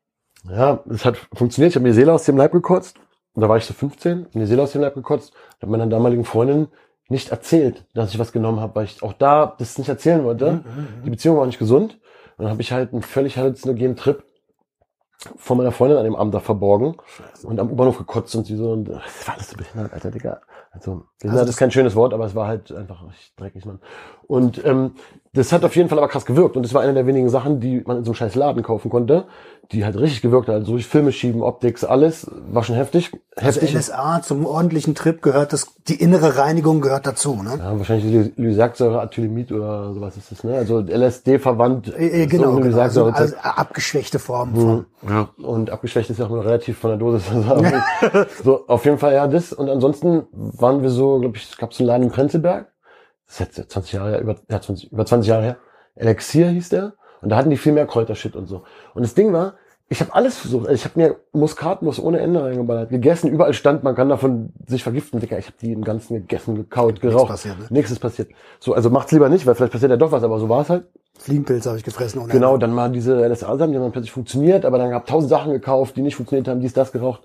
Ja, 0.50 0.80
es 0.90 1.06
hat 1.06 1.18
funktioniert. 1.34 1.72
Ich 1.72 1.76
habe 1.76 1.84
mir 1.84 1.90
die 1.90 1.96
Seele 1.96 2.12
aus 2.12 2.26
dem 2.26 2.36
Leib 2.36 2.52
gekotzt. 2.52 2.98
Und 3.38 3.42
da 3.42 3.50
war 3.50 3.58
ich 3.58 3.66
so 3.66 3.76
15, 3.76 4.30
mir 4.34 4.40
die 4.40 4.46
Seele 4.48 4.64
aus 4.64 4.72
dem 4.72 4.82
Leib 4.82 4.96
gekotzt. 4.96 5.32
Habe 5.62 5.72
meiner 5.72 5.86
damaligen 5.86 6.26
Freundin 6.26 6.70
nicht 7.08 7.30
erzählt, 7.30 7.86
dass 7.94 8.12
ich 8.12 8.18
was 8.18 8.32
genommen 8.32 8.60
habe, 8.60 8.74
weil 8.74 8.86
ich 8.86 9.04
auch 9.04 9.14
da 9.14 9.56
das 9.60 9.78
nicht 9.78 9.90
erzählen 9.90 10.24
wollte. 10.24 10.64
Die 11.06 11.12
Beziehung 11.12 11.38
war 11.38 11.46
nicht 11.46 11.60
gesund. 11.60 12.00
Und 12.38 12.46
dann 12.46 12.50
habe 12.50 12.64
ich 12.64 12.72
halt 12.72 12.94
einen 12.94 13.04
völlig 13.04 13.38
halluzinogenen 13.38 13.96
Trip 13.96 14.24
von 15.36 15.56
meiner 15.56 15.72
Freundin 15.72 16.00
an 16.00 16.06
dem 16.06 16.16
Abend 16.16 16.34
da 16.34 16.40
verborgen 16.40 16.98
und 17.44 17.60
am 17.60 17.70
U-Bahnhof 17.70 18.00
gekotzt 18.00 18.36
und 18.36 18.48
sie 18.48 18.56
so, 18.56 18.72
und 18.72 18.86
das 18.86 19.28
war 19.28 19.36
alles 19.36 19.52
so 19.52 19.58
behindert, 19.58 19.94
Alter, 19.94 20.10
Digga. 20.10 20.42
Also, 20.72 21.04
das- 21.22 21.50
ist 21.50 21.58
kein 21.58 21.72
schönes 21.72 21.96
Wort, 21.96 22.14
aber 22.14 22.26
es 22.26 22.36
war 22.36 22.48
halt 22.48 22.72
einfach 22.72 23.08
richtig 23.08 23.34
dreckig, 23.36 23.66
Mann. 23.66 23.80
Und 24.28 24.64
ähm, 24.66 24.92
das 25.34 25.52
hat 25.52 25.64
auf 25.64 25.76
jeden 25.76 25.90
Fall 25.90 25.98
aber 25.98 26.08
krass 26.08 26.26
gewirkt 26.26 26.56
und 26.58 26.64
das 26.64 26.74
war 26.74 26.82
eine 26.82 26.94
der 26.94 27.08
wenigen 27.08 27.30
Sachen, 27.30 27.60
die 27.60 27.82
man 27.86 27.98
in 27.98 28.04
so 28.04 28.12
einem 28.12 28.16
scheiß 28.16 28.36
Laden 28.36 28.64
kaufen 28.64 28.90
konnte, 28.90 29.26
die 29.72 29.86
halt 29.86 29.98
richtig 29.98 30.22
gewirkt 30.22 30.48
hat. 30.48 30.56
Also 30.56 30.72
durch 30.74 30.88
Filme 30.88 31.12
schieben, 31.12 31.42
Optics, 31.44 31.84
alles, 31.84 32.30
war 32.52 32.64
schon 32.64 32.76
heftig. 32.76 33.12
Also 33.36 33.62
Heftig. 33.62 33.74
LSA 33.76 34.22
zum 34.22 34.46
ordentlichen 34.46 34.96
Trip 34.96 35.22
gehört 35.22 35.54
das, 35.54 35.68
die 35.88 35.96
innere 36.02 36.38
Reinigung 36.38 36.82
gehört 36.82 37.06
dazu, 37.06 37.36
ne? 37.44 37.56
ja, 37.58 37.78
wahrscheinlich 37.78 38.32
Lysergsäure, 38.38 39.00
Atylamid 39.02 39.52
oder 39.52 39.94
sowas 39.94 40.18
ist 40.18 40.32
das, 40.32 40.44
ne? 40.44 40.56
Also 40.56 40.80
LSD 40.80 41.38
verwandt. 41.40 41.90
Äh, 41.90 42.08
äh, 42.08 42.24
ist 42.24 42.30
genau, 42.32 42.56
genau. 42.56 42.80
Also, 42.80 43.06
also 43.06 43.36
abgeschwächte 43.38 44.20
Formen 44.20 44.56
von. 44.56 44.86
Ja. 45.08 45.30
Und 45.46 45.70
abgeschwächt 45.70 46.10
ist 46.10 46.20
ja 46.20 46.26
auch 46.26 46.30
nur 46.30 46.44
relativ 46.46 46.80
von 46.80 46.90
der 46.92 46.98
Dosis. 47.00 47.24
Also, 47.48 47.66
so, 48.44 48.68
auf 48.68 48.84
jeden 48.86 48.98
Fall 48.98 49.14
ja 49.14 49.28
das. 49.28 49.54
Und 49.54 49.70
ansonsten 49.70 50.24
waren 50.62 50.82
wir 50.82 50.90
so, 50.90 51.20
glaube 51.20 51.38
ich, 51.38 51.44
es 51.44 51.58
gab 51.58 51.74
so 51.74 51.84
einen 51.84 51.88
Laden 51.88 52.04
in 52.04 52.12
Prenzlberg. 52.12 52.72
Das 53.28 53.40
ist 53.40 53.58
jetzt 53.58 53.72
20 53.72 53.94
Jahre 53.94 54.12
her, 54.12 54.22
über, 54.22 54.36
ja, 54.50 54.62
20, 54.62 54.92
über 54.92 55.06
20 55.06 55.30
Jahre 55.30 55.44
her. 55.44 55.58
Elixier 55.96 56.50
hieß 56.50 56.70
der. 56.70 56.94
Und 57.22 57.30
da 57.30 57.38
hatten 57.38 57.50
die 57.50 57.58
viel 57.58 57.74
mehr 57.74 57.88
Kräutershit 57.88 58.36
und 58.36 58.48
so. 58.48 58.64
Und 58.94 59.02
das 59.02 59.16
Ding 59.16 59.34
war, 59.34 59.56
ich 59.90 60.02
habe 60.02 60.14
alles 60.14 60.38
versucht. 60.38 60.68
Also 60.68 60.76
ich 60.76 60.84
habe 60.84 61.00
mir 61.00 61.16
Muskatnuss 61.32 62.00
ohne 62.00 62.20
Ende 62.20 62.44
reingeballert, 62.44 62.90
gegessen. 62.90 63.30
Überall 63.32 63.54
stand, 63.54 63.84
man 63.84 63.96
kann 63.96 64.10
davon 64.10 64.52
sich 64.68 64.84
vergiften. 64.84 65.20
Digga, 65.20 65.38
ich 65.38 65.46
habe 65.46 65.56
die 65.62 65.72
im 65.72 65.84
Ganzen 65.84 66.16
gegessen, 66.16 66.56
gekaut, 66.56 67.00
geraucht. 67.00 67.30
passiert, 67.30 67.58
ne? 67.58 67.68
Nichts 67.70 67.92
ist 67.92 68.00
passiert. 68.00 68.30
So, 68.60 68.74
also 68.74 68.90
macht's 68.90 69.14
lieber 69.14 69.30
nicht, 69.30 69.46
weil 69.46 69.56
vielleicht 69.56 69.72
passiert 69.72 69.92
ja 69.92 69.98
doch 69.98 70.12
was, 70.12 70.24
aber 70.24 70.40
so 70.40 70.50
war 70.50 70.62
es 70.62 70.70
halt. 70.70 70.86
Fliegenpilz 71.18 71.66
habe 71.66 71.78
ich 71.78 71.84
gefressen. 71.84 72.22
Ohne 72.22 72.32
Genau, 72.32 72.58
dann 72.58 72.74
mal 72.74 72.92
diese 72.92 73.26
LSA-Samen, 73.26 73.72
die 73.72 73.78
haben 73.78 73.84
dann 73.84 73.92
plötzlich 73.92 74.12
funktioniert, 74.12 74.66
aber 74.66 74.78
dann 74.78 74.92
gab 74.92 75.06
tausend 75.06 75.30
Sachen 75.30 75.52
gekauft, 75.52 75.96
die 75.96 76.02
nicht 76.02 76.16
funktioniert 76.16 76.48
haben, 76.48 76.60
dies, 76.60 76.74
das 76.74 76.92
geraucht. 76.92 77.22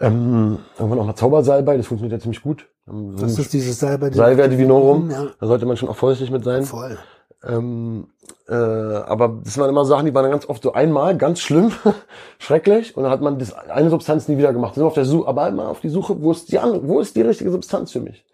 Ähm, 0.00 0.58
irgendwann 0.78 1.00
auch 1.00 1.06
mal 1.06 1.14
Zaubersalbei, 1.14 1.76
das 1.76 1.86
funktioniert 1.86 2.18
ja 2.18 2.22
ziemlich 2.22 2.42
gut. 2.42 2.66
Ähm, 2.88 3.16
Das 3.18 3.36
ein 3.36 3.40
ist 3.42 3.52
dieses 3.52 3.78
Salbei. 3.78 4.10
Salvia 4.10 4.48
Divinorum, 4.48 5.10
Ja, 5.10 5.26
da 5.40 5.46
sollte 5.46 5.66
man 5.66 5.76
schon 5.76 5.88
auch 5.88 5.96
vorsichtig 5.96 6.30
mit 6.30 6.44
sein. 6.44 6.64
voll. 6.64 6.98
Ähm, 7.44 8.08
äh, 8.48 8.54
aber 8.54 9.40
das 9.44 9.56
waren 9.58 9.68
immer 9.68 9.84
Sachen, 9.84 10.06
die 10.06 10.14
waren 10.14 10.24
dann 10.24 10.32
ganz 10.32 10.48
oft 10.48 10.62
so 10.62 10.72
einmal, 10.72 11.16
ganz 11.16 11.40
schlimm, 11.40 11.70
schrecklich, 12.38 12.96
und 12.96 13.04
dann 13.04 13.12
hat 13.12 13.20
man 13.20 13.38
das 13.38 13.52
eine 13.52 13.90
Substanz 13.90 14.26
nie 14.28 14.36
wieder 14.38 14.52
gemacht. 14.52 14.74
Sind 14.74 14.84
auf 14.84 14.94
der 14.94 15.04
Suche, 15.04 15.28
aber 15.28 15.48
immer 15.48 15.68
auf 15.68 15.80
die 15.80 15.88
Suche, 15.88 16.20
wo 16.20 16.32
ist 16.32 16.50
die 16.50 16.58
andere, 16.58 16.86
wo 16.88 16.98
ist 17.00 17.14
die 17.14 17.22
richtige 17.22 17.50
Substanz 17.50 17.92
für 17.92 18.00
mich? 18.00 18.24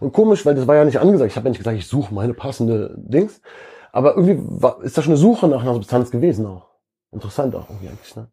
Und 0.00 0.12
komisch, 0.12 0.44
weil 0.46 0.54
das 0.54 0.66
war 0.66 0.76
ja 0.76 0.84
nicht 0.84 1.00
angesagt. 1.00 1.30
Ich 1.30 1.36
habe 1.36 1.46
ja 1.46 1.50
nicht 1.50 1.58
gesagt, 1.58 1.76
ich 1.78 1.86
suche 1.88 2.14
meine 2.14 2.34
passende 2.34 2.94
Dings. 2.98 3.40
Aber 3.90 4.16
irgendwie 4.16 4.38
war, 4.40 4.82
ist 4.82 4.96
da 4.98 5.02
schon 5.02 5.12
eine 5.12 5.18
Suche 5.20 5.48
nach 5.48 5.62
einer 5.62 5.74
Substanz 5.74 6.10
gewesen 6.10 6.46
auch. 6.46 6.66
Interessant 7.10 7.54
auch 7.56 7.68
irgendwie 7.70 7.88
eigentlich, 7.88 8.14
ne? 8.16 8.28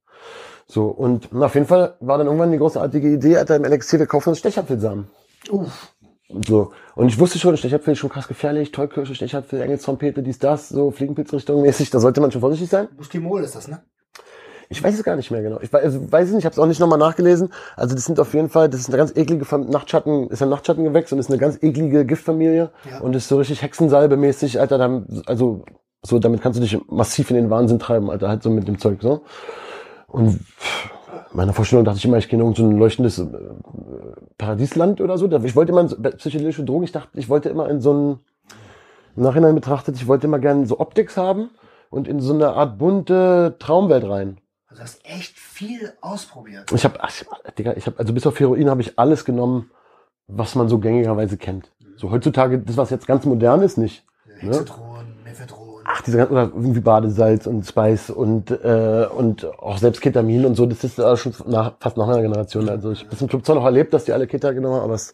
So, 0.68 0.86
und 0.88 1.30
na, 1.32 1.46
auf 1.46 1.54
jeden 1.54 1.68
Fall 1.68 1.96
war 2.00 2.18
dann 2.18 2.28
irgendwann 2.28 2.52
die 2.52 2.58
großartige 2.58 3.08
Idee, 3.08 3.38
Alter, 3.38 3.56
im 3.56 3.66
LXC, 3.66 4.00
wir 4.00 4.08
kaufen 4.08 4.30
uns 4.30 4.40
Stechapfelsamen. 4.40 5.08
Uff. 5.52 5.94
Und 6.28 6.46
so. 6.48 6.72
Und 6.96 7.08
ich 7.08 7.20
wusste 7.20 7.38
schon, 7.38 7.56
Stechapfel 7.56 7.94
ist 7.94 8.00
schon 8.00 8.10
krass 8.10 8.28
gefährlich, 8.28 8.72
Tollkirsche, 8.72 9.14
Stechapfel, 9.14 9.62
Engelstrompete, 9.62 10.24
dies, 10.24 10.40
das, 10.40 10.70
so 10.70 10.90
Fliegenpilzrichtung 10.90 11.62
mäßig, 11.62 11.92
da 11.92 12.00
sollte 12.00 12.20
man 12.20 12.32
schon 12.32 12.42
vorsichtig 12.42 12.70
sein. 12.70 12.88
Bustimol 12.98 13.44
ist 13.44 13.56
das, 13.56 13.68
ne? 13.68 13.84
Ich 14.68 14.84
weiß 14.84 14.96
es 14.96 15.04
gar 15.04 15.16
nicht 15.16 15.30
mehr 15.30 15.44
genau. 15.44 15.60
Ich 15.62 15.72
weiß, 15.72 15.84
also, 15.84 16.12
weiß 16.12 16.30
es 16.30 16.34
nicht, 16.34 16.40
ich 16.40 16.46
habe 16.46 16.54
es 16.54 16.60
auch 16.60 16.66
nicht 16.66 16.80
nochmal 16.80 16.98
nachgelesen. 16.98 17.54
Also 17.76 17.94
das 17.94 18.06
sind 18.06 18.20
auf 18.20 18.34
jeden 18.34 18.50
Fall, 18.50 18.68
das 18.68 18.80
ist 18.80 18.88
eine 18.90 18.98
ganz 18.98 19.16
eklige 19.16 19.46
Fam- 19.46 19.70
Nachtschatten, 19.70 20.28
ist 20.32 20.42
ein 20.42 20.50
Nachtschattengewächs 20.50 21.12
und 21.14 21.20
ist 21.20 21.30
eine 21.30 21.38
ganz 21.38 21.62
eklige 21.62 22.04
Giftfamilie 22.04 22.72
Ja. 22.90 23.00
und 23.02 23.16
ist 23.16 23.28
so 23.28 23.38
richtig 23.38 23.62
Hexensalbe-mäßig, 23.62 24.60
Alter, 24.60 24.80
dann, 24.80 25.06
also 25.28 25.64
so 26.02 26.18
damit 26.18 26.42
kannst 26.42 26.58
du 26.58 26.64
dich 26.64 26.80
massiv 26.88 27.30
in 27.30 27.36
den 27.36 27.52
Wahnsinn 27.52 27.78
treiben, 27.78 28.10
Alter, 28.10 28.28
halt 28.28 28.42
so 28.42 28.50
mit 28.50 28.68
dem 28.68 28.80
Zeug 28.80 28.98
so. 29.04 29.22
Und 30.16 30.40
meiner 31.34 31.54
Vorstellung 31.54 31.84
dachte 31.84 31.98
ich 31.98 32.06
immer, 32.06 32.18
ich 32.18 32.30
gehe 32.30 32.42
in 32.42 32.56
so 32.56 32.64
ein 32.64 32.78
leuchtendes 32.78 33.20
äh, 33.20 33.28
Paradiesland 34.38 35.02
oder 35.02 35.18
so. 35.18 35.30
Ich 35.44 35.56
wollte 35.56 35.72
immer 35.72 35.88
so, 35.88 35.98
psychedelische 35.98 36.64
Drogen, 36.64 36.86
ich 36.86 36.92
dachte, 36.92 37.20
ich 37.20 37.28
wollte 37.28 37.50
immer 37.50 37.70
in 37.70 37.82
so 37.82 37.94
ein 37.94 38.20
im 39.18 39.24
Nachhinein 39.24 39.56
betrachtet, 39.56 39.96
ich 39.96 40.08
wollte 40.08 40.28
immer 40.28 40.40
gerne 40.40 40.66
so 40.66 40.80
Optics 40.80 41.16
haben 41.16 41.50
und 41.90 42.08
in 42.08 42.20
so 42.20 42.34
eine 42.34 42.50
Art 42.50 42.78
bunte 42.78 43.56
Traumwelt 43.60 44.04
rein. 44.04 44.38
Also 44.68 44.82
du 44.82 44.84
hast 44.84 45.06
echt 45.06 45.38
viel 45.38 45.94
ausprobiert. 46.02 46.70
Ich 46.74 46.84
habe, 46.84 47.00
Digga, 47.58 47.74
ich 47.78 47.86
habe, 47.86 47.98
also 47.98 48.14
bis 48.14 48.28
auf 48.28 48.40
Heroin 48.40 48.70
habe 48.70 48.82
ich 48.82 49.00
alles 49.00 49.24
genommen, 49.24 49.72
was 50.28 50.56
man 50.56 50.68
so 50.68 50.80
gängigerweise 50.80 51.38
kennt. 51.38 51.72
So 51.96 52.12
heutzutage, 52.12 52.60
das 52.60 52.76
was 52.76 52.90
jetzt 52.90 53.08
ganz 53.08 53.26
modern 53.26 53.62
ist, 53.62 53.78
nicht. 53.78 54.06
Mephedron. 54.42 54.95
Ach, 55.88 56.02
diese 56.02 56.18
ganzen, 56.18 56.34
oder 56.34 56.52
irgendwie 56.54 56.80
Badesalz 56.80 57.46
und 57.46 57.66
Spice 57.66 58.10
und 58.10 58.50
äh, 58.50 59.08
und 59.16 59.46
auch 59.60 59.78
selbst 59.78 60.02
Ketamin 60.02 60.46
und 60.46 60.56
so, 60.56 60.66
das 60.66 60.84
ist 60.84 60.98
äh, 60.98 61.16
schon 61.16 61.34
nach, 61.46 61.74
fast 61.80 61.96
nach 61.98 62.08
einer 62.08 62.22
Generation. 62.22 62.68
Also 62.70 62.92
ich 62.92 63.06
habe 63.06 63.16
im 63.20 63.28
Club 63.28 63.46
zwar 63.46 63.56
noch 63.56 63.66
erlebt, 63.66 63.94
dass 63.94 64.06
die 64.06 64.12
alle 64.12 64.26
Keta 64.26 64.52
genommen 64.52 64.76
haben, 64.76 64.84
aber 64.84 64.96
es 64.96 65.12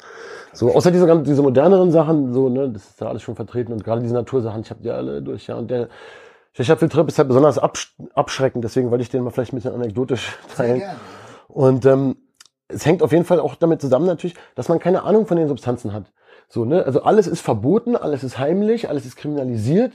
so 0.54 0.74
außer 0.74 0.92
diese 0.92 1.06
ganzen, 1.06 1.26
diese 1.26 1.42
moderneren 1.42 1.92
Sachen, 1.92 2.34
so 2.34 2.50
ne, 2.50 2.70
das 2.70 2.92
ist 2.92 3.02
ja 3.02 3.08
alles 3.08 3.22
schon 3.22 3.36
vertreten 3.36 3.74
und 3.74 3.84
gerade 3.84 4.02
diese 4.02 4.14
Natursachen, 4.14 4.62
ich 4.62 4.70
habe 4.70 4.82
die 4.82 4.90
alle 4.90 5.22
durch, 5.22 5.48
ja 5.48 5.56
und 5.56 5.70
der 5.70 5.90
Stechapfeltrip 6.54 7.08
ist 7.08 7.18
halt 7.18 7.28
besonders 7.28 7.58
absch 7.58 7.96
abschreckend, 8.14 8.64
deswegen 8.64 8.92
wollte 8.92 9.04
ich 9.04 9.10
den 9.10 9.24
mal 9.24 9.32
vielleicht 9.32 9.54
ein 9.54 9.58
bisschen 9.58 9.74
anekdotisch 9.74 10.38
teilen. 10.56 10.84
Und 11.48 11.86
ähm, 11.86 12.16
es 12.68 12.86
hängt 12.86 13.04
auf 13.04 13.12
jeden 13.12 13.26
Fall 13.26 13.40
auch 13.40 13.56
damit 13.56 13.82
zusammen 13.82 14.06
natürlich, 14.06 14.36
dass 14.56 14.70
man 14.70 14.80
keine 14.80 15.04
Ahnung 15.04 15.26
von 15.28 15.38
den 15.38 15.48
Substanzen 15.48 15.94
hat. 15.94 16.12
So, 16.48 16.66
ne? 16.66 16.86
Also 16.86 17.04
alles 17.04 17.28
ist 17.28 17.42
verboten, 17.42 17.96
alles 17.96 18.24
ist 18.24 18.38
heimlich, 18.38 18.90
alles 18.90 19.06
ist 19.06 19.16
kriminalisiert. 19.16 19.94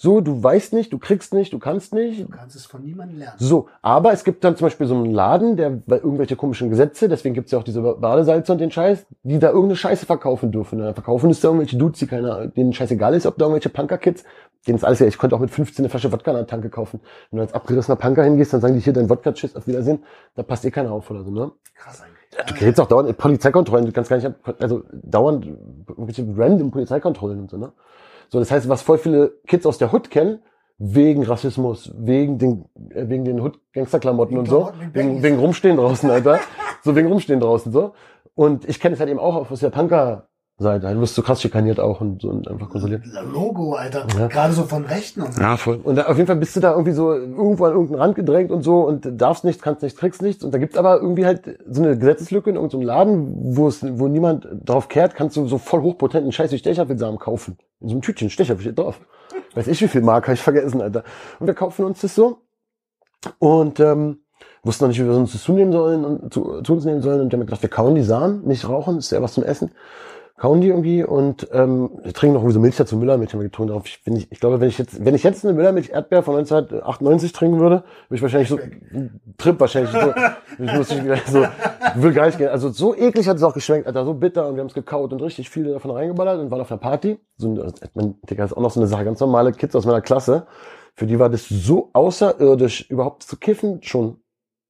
So, 0.00 0.20
du 0.20 0.40
weißt 0.40 0.74
nicht, 0.74 0.92
du 0.92 0.98
kriegst 0.98 1.34
nicht, 1.34 1.52
du 1.52 1.58
kannst 1.58 1.92
nicht. 1.92 2.22
Du 2.22 2.28
kannst 2.28 2.54
es 2.54 2.66
von 2.66 2.84
niemandem 2.84 3.18
lernen. 3.18 3.34
So, 3.36 3.66
aber 3.82 4.12
es 4.12 4.22
gibt 4.22 4.44
dann 4.44 4.56
zum 4.56 4.66
Beispiel 4.66 4.86
so 4.86 4.94
einen 4.94 5.10
Laden, 5.10 5.56
der 5.56 5.82
weil 5.86 5.98
irgendwelche 5.98 6.36
komischen 6.36 6.70
Gesetze, 6.70 7.08
deswegen 7.08 7.34
gibt's 7.34 7.50
ja 7.50 7.58
auch 7.58 7.64
diese 7.64 7.82
Badesalze 7.82 8.52
und 8.52 8.60
den 8.60 8.70
Scheiß, 8.70 9.06
die 9.24 9.40
da 9.40 9.48
irgendeine 9.48 9.74
Scheiße 9.74 10.06
verkaufen 10.06 10.52
dürfen. 10.52 10.78
Da 10.78 10.94
verkaufen 10.94 11.30
es 11.30 11.40
da 11.40 11.48
irgendwelche 11.48 11.76
Dudes, 11.76 11.98
die 11.98 12.06
keiner, 12.06 12.46
denen 12.46 12.72
scheißegal 12.72 13.12
ist, 13.14 13.26
ob 13.26 13.38
da 13.38 13.46
irgendwelche 13.46 13.70
Punker-Kids, 13.70 14.22
denen 14.68 14.78
ist 14.78 14.84
alles 14.84 15.00
ja, 15.00 15.06
ich 15.08 15.18
konnte 15.18 15.34
auch 15.34 15.40
mit 15.40 15.50
15 15.50 15.84
eine 15.84 15.90
Flasche 15.90 16.12
Wodka 16.12 16.30
an 16.30 16.36
der 16.36 16.46
Tanke 16.46 16.70
kaufen. 16.70 17.00
Wenn 17.32 17.38
du 17.38 17.42
als 17.42 17.54
abgerissener 17.54 17.96
Punker 17.96 18.22
hingehst, 18.22 18.52
dann 18.52 18.60
sagen 18.60 18.74
die 18.74 18.80
hier 18.80 18.92
dein 18.92 19.10
Wodka, 19.10 19.32
tschüss, 19.32 19.56
auf 19.56 19.66
Wiedersehen, 19.66 20.04
da 20.36 20.44
passt 20.44 20.64
eh 20.64 20.70
keiner 20.70 20.92
auf 20.92 21.10
oder 21.10 21.24
so, 21.24 21.32
ne? 21.32 21.50
Krass 21.74 22.02
eigentlich. 22.02 22.38
Ja, 22.38 22.44
du 22.44 22.54
kriegst 22.54 22.80
auch 22.80 22.86
dauernd 22.86 23.16
Polizeikontrollen, 23.18 23.86
du 23.86 23.90
kannst 23.92 24.10
gar 24.10 24.16
nicht, 24.18 24.30
also 24.60 24.84
dauernd 24.92 25.44
irgendwelche 25.88 26.24
random 26.36 26.70
Polizeikontrollen 26.70 27.40
und 27.40 27.50
so, 27.50 27.56
ne? 27.56 27.72
So, 28.28 28.38
das 28.38 28.50
heißt, 28.50 28.68
was 28.68 28.82
voll 28.82 28.98
viele 28.98 29.38
Kids 29.46 29.66
aus 29.66 29.78
der 29.78 29.92
Hood 29.92 30.10
kennen, 30.10 30.40
wegen 30.78 31.24
Rassismus, 31.24 31.92
wegen 31.96 32.38
den, 32.38 32.64
äh, 32.90 33.08
wegen 33.08 33.24
den 33.24 33.40
Hood-Gangsterklamotten 33.40 34.32
Wegen 34.32 34.40
und 34.40 34.48
so, 34.48 34.72
wegen 34.92 35.22
wegen, 35.22 35.38
Rumstehen 35.38 35.76
draußen, 35.76 36.08
Alter. 36.10 36.38
so 36.84 36.94
wegen 36.94 37.08
Rumstehen 37.08 37.40
draußen, 37.40 37.72
so. 37.72 37.94
Und 38.34 38.68
ich 38.68 38.78
kenne 38.78 38.94
es 38.94 39.00
halt 39.00 39.10
eben 39.10 39.18
auch 39.18 39.50
aus 39.50 39.60
der 39.60 39.72
Punker-Seite. 40.58 40.94
Du 40.94 41.00
wirst 41.00 41.14
so 41.14 41.22
krass 41.22 41.40
schikaniert 41.40 41.80
auch 41.80 42.00
und, 42.00 42.22
so 42.22 42.28
und 42.28 42.48
einfach 42.48 42.68
kontrolliert. 42.68 43.02
Logo, 43.32 43.74
Alter. 43.74 44.06
Ja. 44.18 44.26
Gerade 44.26 44.52
so 44.52 44.64
von 44.64 44.84
Rechten 44.84 45.22
und 45.22 45.34
so. 45.34 45.40
Ja, 45.40 45.56
voll. 45.56 45.80
Und 45.82 45.96
da, 45.96 46.06
auf 46.06 46.16
jeden 46.16 46.26
Fall 46.26 46.36
bist 46.36 46.56
du 46.56 46.60
da 46.60 46.72
irgendwie 46.72 46.92
so 46.92 47.12
irgendwo 47.12 47.64
an 47.64 47.72
irgendeinen 47.72 48.00
Rand 48.00 48.14
gedrängt 48.16 48.50
und 48.50 48.62
so 48.62 48.80
und 48.80 49.08
darfst 49.20 49.44
nichts, 49.44 49.62
kannst 49.62 49.82
nichts, 49.82 49.98
kriegst 49.98 50.22
nichts. 50.22 50.44
Und 50.44 50.52
da 50.52 50.58
gibt's 50.58 50.76
aber 50.76 51.00
irgendwie 51.00 51.26
halt 51.26 51.58
so 51.68 51.82
eine 51.82 51.96
Gesetzeslücke 51.96 52.50
in 52.50 52.56
irgendeinem 52.56 52.82
Laden, 52.82 53.56
wo 53.56 53.68
es, 53.68 53.84
wo 53.98 54.08
niemand 54.08 54.48
drauf 54.64 54.88
kehrt, 54.88 55.14
kannst 55.14 55.36
du 55.36 55.46
so 55.46 55.58
voll 55.58 55.82
hochpotenten 55.82 56.32
Scheiß 56.32 56.52
wie 56.52 56.58
Stechapfelsamen 56.58 57.18
kaufen. 57.18 57.56
In 57.80 57.88
so 57.88 57.94
einem 57.94 58.02
Tütchen, 58.02 58.30
Stechapfel 58.30 58.62
steht 58.62 58.78
drauf. 58.78 59.00
Weiß 59.54 59.68
ich 59.68 59.80
wie 59.80 59.88
viel 59.88 60.02
Mark, 60.02 60.24
habe 60.24 60.34
ich 60.34 60.42
vergessen, 60.42 60.82
Alter. 60.82 61.04
Und 61.38 61.46
wir 61.46 61.54
kaufen 61.54 61.84
uns 61.84 62.00
das 62.00 62.14
so. 62.14 62.38
Und 63.38 63.80
ähm, 63.80 64.18
wussten 64.62 64.84
noch 64.84 64.88
nicht, 64.88 65.00
wie 65.00 65.06
wir 65.06 65.14
uns 65.14 65.32
das 65.32 65.42
zunehmen 65.42 65.72
sollen 65.72 66.04
und 66.04 66.32
zu, 66.32 66.62
zu 66.62 66.72
uns 66.74 66.84
nehmen 66.84 67.02
sollen. 67.02 67.20
Und 67.20 67.32
wir 67.32 67.38
haben 67.38 67.46
gedacht, 67.46 67.62
wir 67.62 67.70
kauen 67.70 67.94
die 67.94 68.02
Samen, 68.02 68.46
nicht 68.46 68.68
rauchen, 68.68 68.98
ist 68.98 69.10
ja 69.10 69.22
was 69.22 69.34
zum 69.34 69.44
Essen. 69.44 69.70
Kauen 70.38 70.60
die 70.60 70.68
irgendwie 70.68 71.02
und 71.02 71.48
ähm, 71.52 71.90
trinken 72.14 72.34
noch 72.40 72.48
so 72.50 72.60
Milch 72.60 72.76
dazu, 72.76 72.96
Müllermilch 72.96 73.32
haben 73.32 73.40
wir 73.40 73.48
getrunken. 73.48 73.68
Darauf, 73.72 73.86
ich, 73.86 74.00
wenn 74.06 74.14
ich, 74.14 74.30
ich 74.30 74.38
glaube, 74.38 74.60
wenn 74.60 74.68
ich 74.68 74.78
jetzt, 74.78 75.04
wenn 75.04 75.14
ich 75.16 75.24
jetzt 75.24 75.44
eine 75.44 75.52
Müllermilch 75.52 75.90
Erdbeer 75.90 76.22
von 76.22 76.36
1998 76.36 77.32
trinken 77.32 77.58
würde, 77.58 77.82
würde 78.08 78.14
ich 78.16 78.22
wahrscheinlich 78.22 78.48
so 78.48 78.58
Trip 79.36 79.58
wahrscheinlich 79.58 79.90
so, 79.90 80.14
ich 80.64 80.72
muss 80.72 80.90
ich 80.92 81.02
gleich 81.02 81.26
so, 81.26 81.44
will 81.96 82.12
gar 82.12 82.26
nicht 82.26 82.38
gehen. 82.38 82.48
Also 82.50 82.68
so 82.70 82.94
eklig 82.94 83.28
hat 83.28 83.36
es 83.36 83.42
auch 83.42 83.52
geschmeckt, 83.52 83.88
Alter, 83.88 84.04
so 84.04 84.14
bitter 84.14 84.46
und 84.46 84.54
wir 84.54 84.60
haben 84.60 84.68
es 84.68 84.74
gekaut 84.74 85.12
und 85.12 85.20
richtig 85.22 85.50
viele 85.50 85.72
davon 85.72 85.90
reingeballert 85.90 86.38
und 86.40 86.50
waren 86.52 86.60
auf 86.60 86.70
einer 86.70 86.80
Party. 86.80 87.18
So, 87.36 87.48
ein- 87.48 87.72
mein 87.94 88.14
Digga, 88.30 88.44
ist 88.44 88.52
auch 88.56 88.62
noch 88.62 88.70
so 88.70 88.78
eine 88.80 88.86
Sache, 88.86 89.04
ganz 89.04 89.18
normale 89.18 89.50
Kids 89.52 89.74
aus 89.74 89.86
meiner 89.86 90.00
Klasse. 90.00 90.46
Für 90.94 91.06
die 91.06 91.18
war 91.18 91.30
das 91.30 91.48
so 91.48 91.90
außerirdisch, 91.92 92.88
überhaupt 92.90 93.24
zu 93.24 93.36
kiffen, 93.36 93.82
schon 93.82 94.18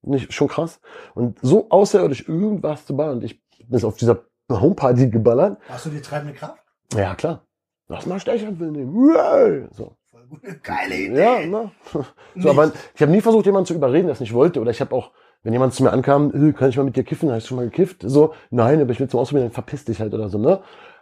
nicht 0.03 0.33
schon 0.33 0.49
krass. 0.49 0.81
Und 1.15 1.39
so 1.43 1.67
außerirdisch 1.69 2.27
irgendwas 2.29 2.87
zu 2.87 2.97
ballern. 2.97 3.17
Und 3.19 3.25
ich 3.25 3.43
bin 3.67 3.85
auf 3.85 3.97
dieser 3.97 4.21
Homeparty 4.49 5.11
geballert. 5.11 5.59
Hast 5.69 5.87
du 5.87 5.91
die 5.91 6.01
treibende 6.01 6.35
Kraft? 6.35 6.59
Ja, 6.95 7.15
klar. 7.15 7.43
Lass 7.89 8.07
mal 8.07 8.21
Stechapfel 8.21 8.71
nehmen. 8.71 9.69
So. 9.73 9.93
Voll 10.11 10.27
gut. 10.29 10.41
Geile 10.63 10.95
Idee. 10.95 11.23
Ja, 11.23 11.47
ne? 11.47 11.71
So, 12.37 12.51
aber 12.51 12.73
ich 12.95 13.03
habe 13.03 13.13
nie 13.13 13.21
versucht, 13.21 13.47
jemanden 13.47 13.67
zu 13.67 13.75
überreden, 13.75 14.07
der 14.07 14.13
es 14.13 14.21
nicht 14.21 14.35
wollte. 14.35 14.61
Oder 14.61 14.71
ich 14.71 14.81
habe 14.81 14.95
auch, 14.95 15.13
wenn 15.43 15.53
jemand 15.53 15.75
zu 15.75 15.83
mir 15.83 15.93
ankam, 15.93 16.33
äh, 16.35 16.53
kann 16.53 16.71
ich 16.71 16.77
mal 16.77 16.85
mit 16.85 16.97
dir 16.97 17.05
kiffen? 17.05 17.31
Hast 17.31 17.45
du 17.45 17.49
schon 17.49 17.57
mal 17.57 17.65
gekifft? 17.65 18.03
So, 18.03 18.35
nein, 18.51 18.81
aber 18.81 18.93
ich 18.93 19.01
will 19.01 19.09
zum 19.09 19.21
Ausprobieren, 19.21 19.47
dann 19.47 19.55
verpiss 19.55 19.85
dich 19.85 20.01
halt 20.01 20.13
oder 20.15 20.29
so, 20.29 20.39
ne? 20.39 20.61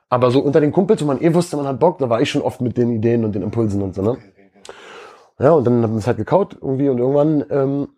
Aber 0.09 0.30
so 0.30 0.40
unter 0.40 0.61
den 0.61 0.70
Kumpels, 0.70 1.03
wo 1.03 1.07
man 1.07 1.20
eh 1.20 1.34
wusste, 1.34 1.57
man 1.57 1.66
hat 1.66 1.80
Bock, 1.80 1.99
da 1.99 2.09
war 2.09 2.20
ich 2.20 2.30
schon 2.30 2.42
oft 2.42 2.61
mit 2.61 2.76
den 2.76 2.92
Ideen 2.92 3.24
und 3.24 3.34
den 3.34 3.42
Impulsen 3.42 3.82
und 3.82 3.94
so, 3.94 4.03
ne? 4.03 4.18
Ja, 5.38 5.51
und 5.51 5.66
dann 5.66 5.82
haben 5.82 5.92
wir 5.92 5.99
es 5.99 6.07
halt 6.07 6.16
gekaut 6.16 6.57
irgendwie 6.61 6.88
und 6.88 6.99
irgendwann 6.99 7.44
ähm, 7.51 7.88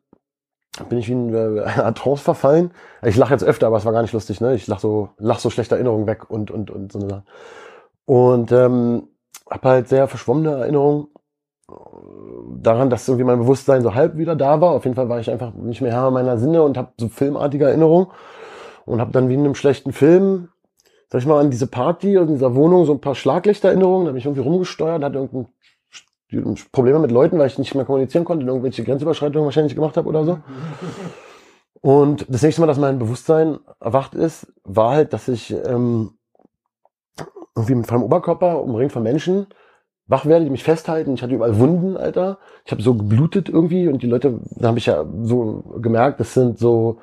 bin 0.85 0.99
ich 0.99 1.09
wie 1.09 1.13
in 1.13 1.35
äh, 1.35 1.63
eine 1.77 1.95
Trance 1.95 2.23
verfallen. 2.23 2.73
Ich 3.03 3.17
lache 3.17 3.33
jetzt 3.33 3.45
öfter, 3.45 3.67
aber 3.69 3.77
es 3.77 3.85
war 3.85 3.93
gar 3.93 4.03
nicht 4.03 4.13
lustig, 4.13 4.41
ne? 4.41 4.55
Ich 4.55 4.67
lach 4.67 4.81
so, 4.81 5.11
lach 5.19 5.39
so 5.39 5.51
schlechte 5.51 5.75
Erinnerungen 5.75 6.07
weg 6.07 6.31
und 6.31 6.51
und 6.51 6.71
und 6.71 6.93
so 6.93 6.99
eine 6.99 7.09
Sache. 7.09 7.23
Und 8.05 8.53
ähm, 8.53 9.09
habe 9.51 9.69
halt 9.69 9.89
sehr 9.89 10.09
verschwommene 10.09 10.51
Erinnerungen 10.51 11.09
äh, 11.71 11.75
daran, 12.61 12.91
dass 12.91 13.09
irgendwie 13.09 13.25
mein 13.25 13.39
Bewusstsein 13.39 13.83
so 13.83 13.95
halb 13.95 14.17
wieder 14.17 14.37
da 14.37 14.61
war. 14.61 14.73
Auf 14.73 14.85
jeden 14.85 14.97
Fall 14.97 15.09
war 15.09 15.21
ich 15.21 15.31
einfach 15.31 15.53
nicht 15.55 15.81
mehr 15.81 15.93
Herr 15.93 16.11
meiner 16.11 16.39
Sinne 16.39 16.63
und 16.63 16.77
habe 16.77 16.93
so 16.99 17.09
filmartige 17.09 17.67
Erinnerungen 17.67 18.09
und 18.87 19.01
habe 19.01 19.13
dann 19.13 19.29
wie 19.29 19.35
in 19.35 19.41
einem 19.41 19.55
schlechten 19.55 19.93
Film, 19.93 20.49
sag 21.11 21.21
ich 21.21 21.27
mal, 21.27 21.41
an 21.41 21.51
diese 21.51 21.67
Party 21.67 22.15
in 22.15 22.29
dieser 22.29 22.55
Wohnung 22.55 22.85
so 22.87 22.93
ein 22.93 23.01
paar 23.01 23.15
Schlaglichterinnerungen, 23.15 24.07
da 24.07 24.13
bin 24.13 24.19
ich 24.19 24.27
irgendwie 24.27 24.43
rumgesteuert, 24.43 25.03
hatte 25.03 25.19
irgendein 25.19 25.53
Probleme 26.73 26.99
mit 26.99 27.11
Leuten, 27.11 27.39
weil 27.39 27.47
ich 27.47 27.59
nicht 27.59 27.75
mehr 27.75 27.85
kommunizieren 27.85 28.25
konnte, 28.25 28.43
und 28.45 28.49
irgendwelche 28.49 28.85
Grenzüberschreitungen 28.85 29.45
wahrscheinlich 29.45 29.75
gemacht 29.75 29.97
habe 29.97 30.09
oder 30.09 30.25
so. 30.25 30.39
Und 31.81 32.27
das 32.29 32.43
nächste 32.43 32.61
Mal, 32.61 32.67
dass 32.67 32.79
mein 32.79 32.99
Bewusstsein 32.99 33.59
erwacht 33.81 34.15
ist, 34.15 34.53
war 34.65 34.91
halt, 34.93 35.13
dass 35.13 35.29
ich 35.29 35.53
ähm, 35.53 36.19
irgendwie 37.55 37.77
mit 37.77 37.87
freiem 37.87 38.03
Oberkörper 38.03 38.63
umringt 38.63 38.93
von 38.93 39.03
Menschen 39.03 39.47
wach 40.09 40.25
werde, 40.25 40.45
die 40.45 40.51
mich 40.51 40.65
festhalten. 40.65 41.15
Ich 41.15 41.23
hatte 41.23 41.35
überall 41.35 41.59
Wunden, 41.59 41.97
Alter. 41.97 42.39
Ich 42.65 42.73
habe 42.73 42.83
so 42.83 42.95
geblutet 42.95 43.49
irgendwie 43.49 43.89
und 43.89 44.03
die 44.03 44.07
Leute, 44.07 44.41
da 44.57 44.69
habe 44.69 44.79
ich 44.79 44.87
ja 44.87 45.05
so 45.23 45.63
gemerkt, 45.81 46.19
das 46.19 46.35
sind 46.35 46.59
so, 46.59 47.01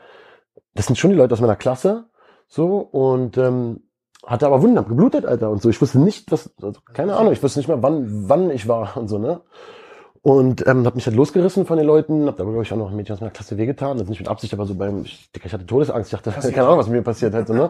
das 0.74 0.88
sind 0.88 0.98
schon 0.98 1.12
die 1.12 1.16
Leute 1.16 1.34
aus 1.34 1.42
meiner 1.42 1.56
Klasse, 1.56 2.06
so 2.48 2.78
und 2.80 3.38
ähm, 3.38 3.84
hatte 4.26 4.46
aber 4.46 4.62
Wunden, 4.62 4.88
geblutet, 4.88 5.26
Alter 5.26 5.50
und 5.50 5.62
so. 5.62 5.70
Ich 5.70 5.82
wusste 5.82 6.00
nicht, 6.00 6.32
was, 6.32 6.52
also, 6.62 6.80
keine 6.94 7.16
Ahnung, 7.16 7.34
ich 7.34 7.44
wusste 7.44 7.60
nicht 7.60 7.68
mehr, 7.68 7.82
wann, 7.82 8.30
wann 8.30 8.50
ich 8.52 8.68
war 8.68 8.98
und 8.98 9.08
so, 9.08 9.18
ne? 9.18 9.42
Und 10.22 10.66
ähm, 10.66 10.88
hab 10.88 10.96
mich 10.96 11.06
halt 11.06 11.16
losgerissen 11.16 11.68
von 11.68 11.78
den 11.78 11.86
Leuten, 11.86 12.26
hab 12.26 12.38
da 12.38 12.44
glaube 12.44 12.64
ich 12.64 12.74
auch 12.74 12.78
noch 12.78 12.90
ein 12.90 12.96
Mädchen 12.96 13.14
aus 13.14 13.22
meiner 13.22 13.32
Klasse 13.32 13.58
wehgetan, 13.58 14.00
das 14.00 14.08
nicht 14.08 14.20
mit 14.20 14.28
Absicht, 14.28 14.54
aber 14.56 14.66
so 14.66 14.74
beim, 14.74 15.04
ich, 15.04 15.30
ich 15.44 15.54
hatte 15.54 15.68
Todesangst, 15.68 16.12
ich 16.12 16.18
dachte, 16.18 16.32
Passiert. 16.32 16.54
keine 16.56 16.68
Ahnung, 16.68 16.80
was 16.80 16.88
mit 16.88 16.98
mir 16.98 17.04
passiert 17.04 17.34
halt 17.34 17.48
so, 17.48 17.54
ne? 17.54 17.70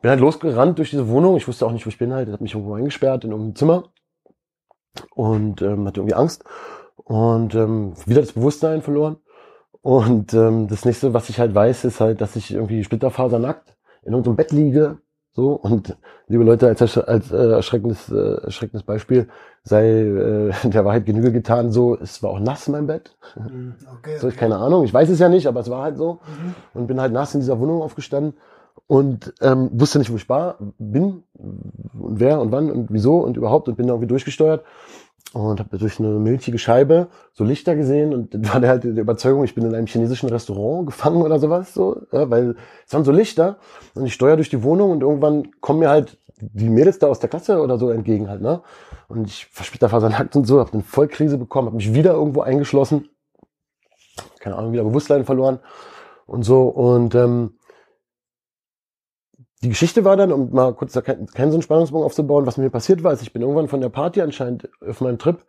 Bin 0.00 0.10
halt 0.10 0.20
losgerannt 0.20 0.78
durch 0.78 0.90
diese 0.90 1.08
Wohnung, 1.08 1.36
ich 1.36 1.46
wusste 1.46 1.64
auch 1.64 1.70
nicht, 1.70 1.86
wo 1.86 1.88
ich 1.88 1.98
bin 1.98 2.12
halt, 2.12 2.28
hab 2.32 2.40
mich 2.40 2.54
irgendwo 2.54 2.74
eingesperrt 2.74 3.22
in 3.22 3.30
irgendeinem 3.30 3.54
Zimmer 3.54 3.84
und 5.14 5.62
ähm, 5.62 5.86
hatte 5.86 6.00
irgendwie 6.00 6.16
Angst 6.16 6.42
und 6.96 7.54
ähm, 7.54 7.94
wieder 8.06 8.20
das 8.20 8.32
Bewusstsein 8.32 8.82
verloren. 8.82 9.18
Und 9.80 10.32
ähm, 10.34 10.68
das 10.68 10.84
nächste, 10.84 11.12
was 11.12 11.28
ich 11.28 11.40
halt 11.40 11.54
weiß, 11.54 11.84
ist 11.84 12.00
halt, 12.00 12.20
dass 12.20 12.36
ich 12.36 12.52
irgendwie 12.52 12.84
splitterfasernackt 12.84 13.76
in 14.02 14.12
irgendeinem 14.12 14.36
Bett 14.36 14.52
liege, 14.52 14.98
So, 15.34 15.52
und 15.52 15.96
liebe 16.28 16.44
Leute, 16.44 16.68
als, 16.68 16.98
als 16.98 17.32
äh, 17.32 17.36
erschreckendes, 17.36 18.10
äh, 18.10 18.44
erschreckendes 18.44 18.82
Beispiel 18.82 19.28
sei 19.64 19.86
äh, 19.86 20.52
der 20.64 20.84
Wahrheit 20.84 21.06
Genüge 21.06 21.32
getan, 21.32 21.72
so, 21.72 21.96
es 21.96 22.22
war 22.22 22.30
auch 22.30 22.40
nass 22.40 22.68
mein 22.68 22.86
Bett. 22.86 23.16
Mhm, 23.36 23.74
Okay. 23.98 24.18
So, 24.18 24.28
ich 24.28 24.36
keine 24.36 24.56
Ahnung, 24.56 24.84
ich 24.84 24.92
weiß 24.92 25.08
es 25.08 25.18
ja 25.18 25.28
nicht, 25.30 25.46
aber 25.46 25.60
es 25.60 25.70
war 25.70 25.82
halt 25.82 25.96
so. 25.96 26.18
Und 26.74 26.86
bin 26.86 27.00
halt 27.00 27.12
nass 27.12 27.34
in 27.34 27.40
dieser 27.40 27.58
Wohnung 27.58 27.80
aufgestanden 27.80 28.34
und 28.86 29.32
ähm, 29.40 29.70
wusste 29.72 29.98
nicht, 29.98 30.12
wo 30.12 30.16
ich 30.16 30.28
war, 30.28 30.56
bin 30.78 31.22
und 31.34 32.20
wer 32.20 32.40
und 32.40 32.52
wann 32.52 32.70
und 32.70 32.92
wieso 32.92 33.18
und 33.18 33.36
überhaupt 33.38 33.68
und 33.68 33.76
bin 33.76 33.86
da 33.86 33.94
irgendwie 33.94 34.08
durchgesteuert 34.08 34.64
und 35.32 35.60
habe 35.60 35.78
durch 35.78 35.98
eine 35.98 36.08
milchige 36.08 36.58
Scheibe 36.58 37.08
so 37.32 37.44
Lichter 37.44 37.74
gesehen 37.74 38.12
und 38.12 38.34
dann 38.34 38.52
war 38.52 38.60
der 38.60 38.70
halt 38.70 38.84
der 38.84 38.96
Überzeugung, 38.96 39.44
ich 39.44 39.54
bin 39.54 39.64
in 39.64 39.74
einem 39.74 39.86
chinesischen 39.86 40.28
Restaurant 40.28 40.86
gefangen 40.86 41.22
oder 41.22 41.38
sowas 41.38 41.72
so, 41.72 42.02
ja, 42.12 42.28
weil 42.30 42.56
es 42.86 42.92
waren 42.92 43.04
so 43.04 43.12
Lichter 43.12 43.56
und 43.94 44.04
ich 44.04 44.14
steuere 44.14 44.36
durch 44.36 44.50
die 44.50 44.62
Wohnung 44.62 44.90
und 44.90 45.02
irgendwann 45.02 45.50
kommen 45.60 45.80
mir 45.80 45.88
halt 45.88 46.18
die 46.40 46.68
Mädels 46.68 46.98
da 46.98 47.06
aus 47.06 47.20
der 47.20 47.30
Klasse 47.30 47.60
oder 47.60 47.78
so 47.78 47.90
entgegen 47.90 48.28
halt, 48.28 48.42
ne? 48.42 48.62
Und 49.08 49.28
ich 49.28 49.46
verspäter 49.46 49.88
versagt 49.88 50.34
und 50.34 50.46
so, 50.46 50.58
habe 50.58 50.72
eine 50.72 50.82
Vollkrise 50.82 51.38
bekommen, 51.38 51.66
habe 51.66 51.76
mich 51.76 51.94
wieder 51.94 52.12
irgendwo 52.12 52.40
eingeschlossen, 52.40 53.08
keine 54.40 54.56
Ahnung, 54.56 54.72
wieder 54.72 54.84
Bewusstsein 54.84 55.24
verloren 55.24 55.60
und 56.26 56.42
so 56.42 56.64
und 56.64 57.14
ähm, 57.14 57.54
die 59.62 59.68
Geschichte 59.68 60.04
war 60.04 60.16
dann, 60.16 60.32
um 60.32 60.50
mal 60.52 60.74
kurz 60.74 60.92
da 60.92 61.00
keinen 61.00 61.26
keinen 61.26 61.50
so 61.50 61.56
einen 61.56 61.62
Spannungsbogen 61.62 62.04
aufzubauen, 62.04 62.46
was 62.46 62.56
mir 62.56 62.70
passiert 62.70 63.04
war, 63.04 63.12
ist, 63.12 63.22
ich 63.22 63.32
bin 63.32 63.42
irgendwann 63.42 63.68
von 63.68 63.80
der 63.80 63.88
Party 63.88 64.20
anscheinend 64.20 64.68
auf 64.86 65.00
meinem 65.00 65.18
Trip 65.18 65.44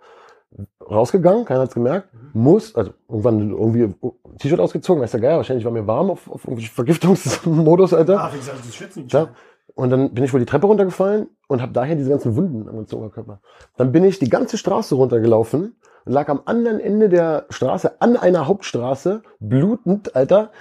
rausgegangen, 0.89 1.45
keiner 1.45 1.61
hat's 1.61 1.73
gemerkt, 1.73 2.09
muss, 2.33 2.75
also 2.75 2.91
irgendwann 3.09 3.49
irgendwie 3.49 3.93
T-Shirt 4.39 4.59
ausgezogen, 4.59 5.01
weiß 5.01 5.11
der 5.11 5.19
Geier, 5.19 5.37
wahrscheinlich 5.37 5.65
war 5.65 5.71
mir 5.71 5.87
warm 5.87 6.11
auf, 6.11 6.29
auf 6.29 6.45
irgendwie 6.45 6.67
Vergiftungsmodus, 6.67 7.93
Alter. 7.93 8.21
Ah, 8.21 8.31
wie 8.33 8.37
gesagt, 8.37 8.59
das 8.59 8.75
schützen 8.75 9.07
Ja. 9.09 9.29
Und 9.75 9.89
dann 9.89 10.13
bin 10.13 10.23
ich 10.23 10.31
wohl 10.31 10.39
die 10.39 10.45
Treppe 10.45 10.67
runtergefallen 10.67 11.29
und 11.47 11.61
habe 11.61 11.73
daher 11.73 11.95
diese 11.95 12.09
ganzen 12.09 12.35
Wunden 12.35 12.67
am 12.69 12.75
ganzen 12.75 12.95
Oberkörper. 12.95 13.41
Dann 13.77 13.91
bin 13.91 14.03
ich 14.03 14.19
die 14.19 14.29
ganze 14.29 14.59
Straße 14.59 14.93
runtergelaufen 14.93 15.75
und 16.05 16.11
lag 16.11 16.29
am 16.29 16.41
anderen 16.45 16.79
Ende 16.79 17.09
der 17.09 17.47
Straße, 17.49 17.99
an 17.99 18.15
einer 18.15 18.47
Hauptstraße, 18.47 19.23
blutend, 19.39 20.15
Alter, 20.15 20.51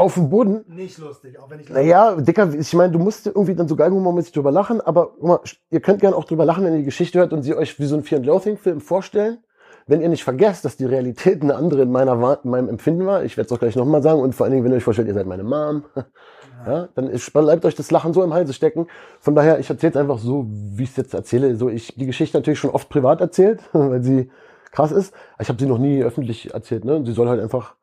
auf 0.00 0.14
dem 0.14 0.30
Boden. 0.30 0.64
Nicht 0.68 0.98
lustig, 0.98 1.38
auch 1.38 1.50
wenn 1.50 1.60
ich 1.60 1.68
Naja, 1.68 2.16
Dicker, 2.16 2.52
ich 2.54 2.72
meine, 2.74 2.92
du 2.92 2.98
musst 2.98 3.26
irgendwie 3.26 3.54
dann 3.54 3.68
so 3.68 3.76
galgenhumormäßig 3.76 4.32
drüber 4.32 4.50
lachen, 4.50 4.80
aber 4.80 5.12
guck 5.18 5.22
mal, 5.22 5.40
ihr 5.70 5.80
könnt 5.80 6.00
gerne 6.00 6.16
auch 6.16 6.24
drüber 6.24 6.44
lachen, 6.44 6.64
wenn 6.64 6.72
ihr 6.72 6.78
die 6.78 6.84
Geschichte 6.84 7.18
hört 7.18 7.32
und 7.32 7.42
sie 7.42 7.54
euch 7.54 7.78
wie 7.78 7.86
so 7.86 7.96
ein 7.96 8.02
Fear 8.02 8.18
and 8.18 8.26
Loathing 8.26 8.56
Film 8.56 8.80
vorstellen. 8.80 9.38
Wenn 9.86 10.02
ihr 10.02 10.08
nicht 10.08 10.24
vergesst, 10.24 10.64
dass 10.64 10.76
die 10.76 10.84
Realität 10.84 11.42
eine 11.42 11.56
andere 11.56 11.82
in 11.82 11.90
meiner 11.90 12.38
in 12.44 12.50
meinem 12.50 12.68
Empfinden 12.68 13.06
war, 13.06 13.24
ich 13.24 13.36
werde 13.36 13.46
es 13.46 13.52
auch 13.52 13.58
gleich 13.58 13.76
nochmal 13.76 14.02
sagen, 14.02 14.20
und 14.20 14.34
vor 14.34 14.44
allen 14.44 14.52
Dingen, 14.52 14.64
wenn 14.64 14.72
ihr 14.72 14.76
euch 14.76 14.84
vorstellt, 14.84 15.08
ihr 15.08 15.14
seid 15.14 15.26
meine 15.26 15.42
Mom, 15.42 15.84
ja, 16.66 16.88
dann 16.94 17.08
ist, 17.08 17.32
bleibt 17.32 17.64
euch 17.64 17.74
das 17.74 17.90
Lachen 17.90 18.12
so 18.12 18.22
im 18.22 18.32
Halse 18.32 18.52
stecken. 18.52 18.86
Von 19.20 19.34
daher, 19.34 19.58
ich 19.58 19.68
erzähle 19.68 19.90
es 19.90 19.96
einfach 19.96 20.18
so, 20.18 20.46
wie 20.48 20.84
ich 20.84 20.90
es 20.90 20.96
jetzt 20.96 21.14
erzähle. 21.14 21.56
So, 21.56 21.68
ich 21.68 21.94
die 21.96 22.06
Geschichte 22.06 22.36
natürlich 22.36 22.58
schon 22.58 22.70
oft 22.70 22.88
privat 22.88 23.20
erzählt, 23.20 23.60
weil 23.72 24.02
sie 24.02 24.30
krass 24.70 24.92
ist. 24.92 25.12
Ich 25.40 25.48
habe 25.48 25.58
sie 25.58 25.66
noch 25.66 25.78
nie 25.78 26.02
öffentlich 26.02 26.54
erzählt. 26.54 26.84
Ne? 26.84 27.02
Sie 27.04 27.12
soll 27.12 27.28
halt 27.28 27.40
einfach 27.40 27.74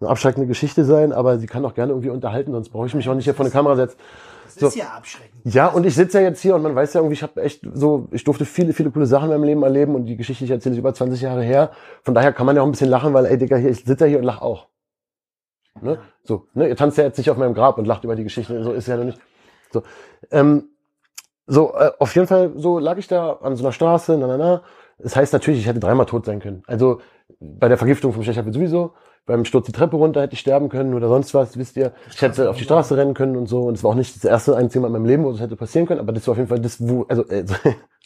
eine 0.00 0.10
abschreckende 0.10 0.46
Geschichte 0.46 0.84
sein, 0.84 1.12
aber 1.12 1.38
sie 1.38 1.46
kann 1.46 1.64
auch 1.64 1.74
gerne 1.74 1.92
irgendwie 1.92 2.10
unterhalten, 2.10 2.52
sonst 2.52 2.70
brauche 2.70 2.86
ich 2.86 2.94
mich 2.94 3.08
auch 3.08 3.14
nicht 3.14 3.24
hier 3.24 3.34
vor 3.34 3.44
eine 3.44 3.52
Kamera 3.52 3.76
setzen. 3.76 3.98
Das 4.44 4.54
So. 4.54 4.66
ist 4.68 4.76
ja 4.76 4.86
abschreckend. 4.96 5.34
Ja, 5.44 5.68
und 5.68 5.84
ich 5.86 5.94
sitze 5.94 6.18
ja 6.20 6.28
jetzt 6.28 6.40
hier 6.40 6.54
und 6.54 6.62
man 6.62 6.74
weiß 6.74 6.94
ja 6.94 7.00
irgendwie, 7.00 7.14
ich 7.14 7.22
habe 7.22 7.42
echt 7.42 7.66
so, 7.72 8.08
ich 8.12 8.24
durfte 8.24 8.44
viele, 8.44 8.72
viele 8.72 8.90
coole 8.90 9.06
Sachen 9.06 9.24
in 9.24 9.30
meinem 9.30 9.44
Leben 9.44 9.62
erleben 9.62 9.94
und 9.94 10.06
die 10.06 10.16
Geschichte, 10.16 10.40
die 10.40 10.46
ich 10.46 10.50
erzähle, 10.50 10.74
ist 10.74 10.78
über 10.78 10.94
20 10.94 11.20
Jahre 11.20 11.42
her. 11.42 11.70
Von 12.02 12.14
daher 12.14 12.32
kann 12.32 12.46
man 12.46 12.54
ja 12.56 12.62
auch 12.62 12.66
ein 12.66 12.70
bisschen 12.72 12.90
lachen, 12.90 13.14
weil, 13.14 13.26
ey, 13.26 13.38
Digga, 13.38 13.56
hier, 13.56 13.70
ich 13.70 13.84
sitze 13.84 14.04
ja 14.04 14.10
hier 14.10 14.18
und 14.18 14.24
lach 14.24 14.40
auch. 14.40 14.68
Ne? 15.80 15.98
So, 16.22 16.46
ne, 16.54 16.68
ihr 16.68 16.76
tanzt 16.76 16.98
ja 16.98 17.04
jetzt 17.04 17.18
nicht 17.18 17.30
auf 17.30 17.36
meinem 17.36 17.54
Grab 17.54 17.78
und 17.78 17.86
lacht 17.86 18.04
über 18.04 18.14
die 18.14 18.22
Geschichte, 18.22 18.62
so 18.62 18.72
ist 18.72 18.86
ja 18.86 18.96
noch 18.96 19.04
nicht. 19.04 19.18
So, 19.72 19.82
ähm, 20.30 20.68
so 21.46 21.74
äh, 21.74 21.90
auf 21.98 22.14
jeden 22.14 22.26
Fall, 22.26 22.52
so 22.56 22.78
lag 22.78 22.96
ich 22.96 23.08
da 23.08 23.32
an 23.42 23.56
so 23.56 23.64
einer 23.64 23.72
Straße, 23.72 24.16
na, 24.16 24.26
na, 24.26 24.36
na. 24.36 24.62
Das 24.98 25.16
heißt 25.16 25.32
natürlich, 25.32 25.60
ich 25.60 25.66
hätte 25.66 25.80
dreimal 25.80 26.06
tot 26.06 26.24
sein 26.24 26.38
können. 26.38 26.62
Also 26.66 27.00
bei 27.40 27.68
der 27.68 27.76
Vergiftung 27.76 28.12
vom 28.12 28.22
Stechapfel 28.22 28.52
sowieso, 28.52 28.92
beim 29.26 29.44
Sturz 29.44 29.66
die 29.66 29.72
Treppe 29.72 29.96
runter 29.96 30.22
hätte 30.22 30.34
ich 30.34 30.40
sterben 30.40 30.68
können 30.68 30.94
oder 30.94 31.08
sonst 31.08 31.32
was, 31.34 31.56
wisst 31.56 31.76
ihr. 31.76 31.92
Ich 32.10 32.20
hätte 32.20 32.50
auf 32.50 32.56
die 32.56 32.64
Straße 32.64 32.96
rennen 32.96 33.14
können 33.14 33.36
und 33.36 33.46
so. 33.46 33.62
Und 33.62 33.74
es 33.74 33.82
war 33.84 33.92
auch 33.92 33.94
nicht 33.94 34.14
das 34.16 34.24
erste 34.24 34.56
einzige 34.56 34.80
Mal 34.80 34.88
in 34.88 34.92
meinem 34.92 35.06
Leben, 35.06 35.24
wo 35.24 35.32
das 35.32 35.40
hätte 35.40 35.56
passieren 35.56 35.86
können, 35.86 36.00
aber 36.00 36.12
das 36.12 36.26
war 36.26 36.32
auf 36.32 36.38
jeden 36.38 36.48
Fall 36.48 36.60
das, 36.60 36.86
wo, 36.86 37.04
also, 37.08 37.26
äh, 37.28 37.44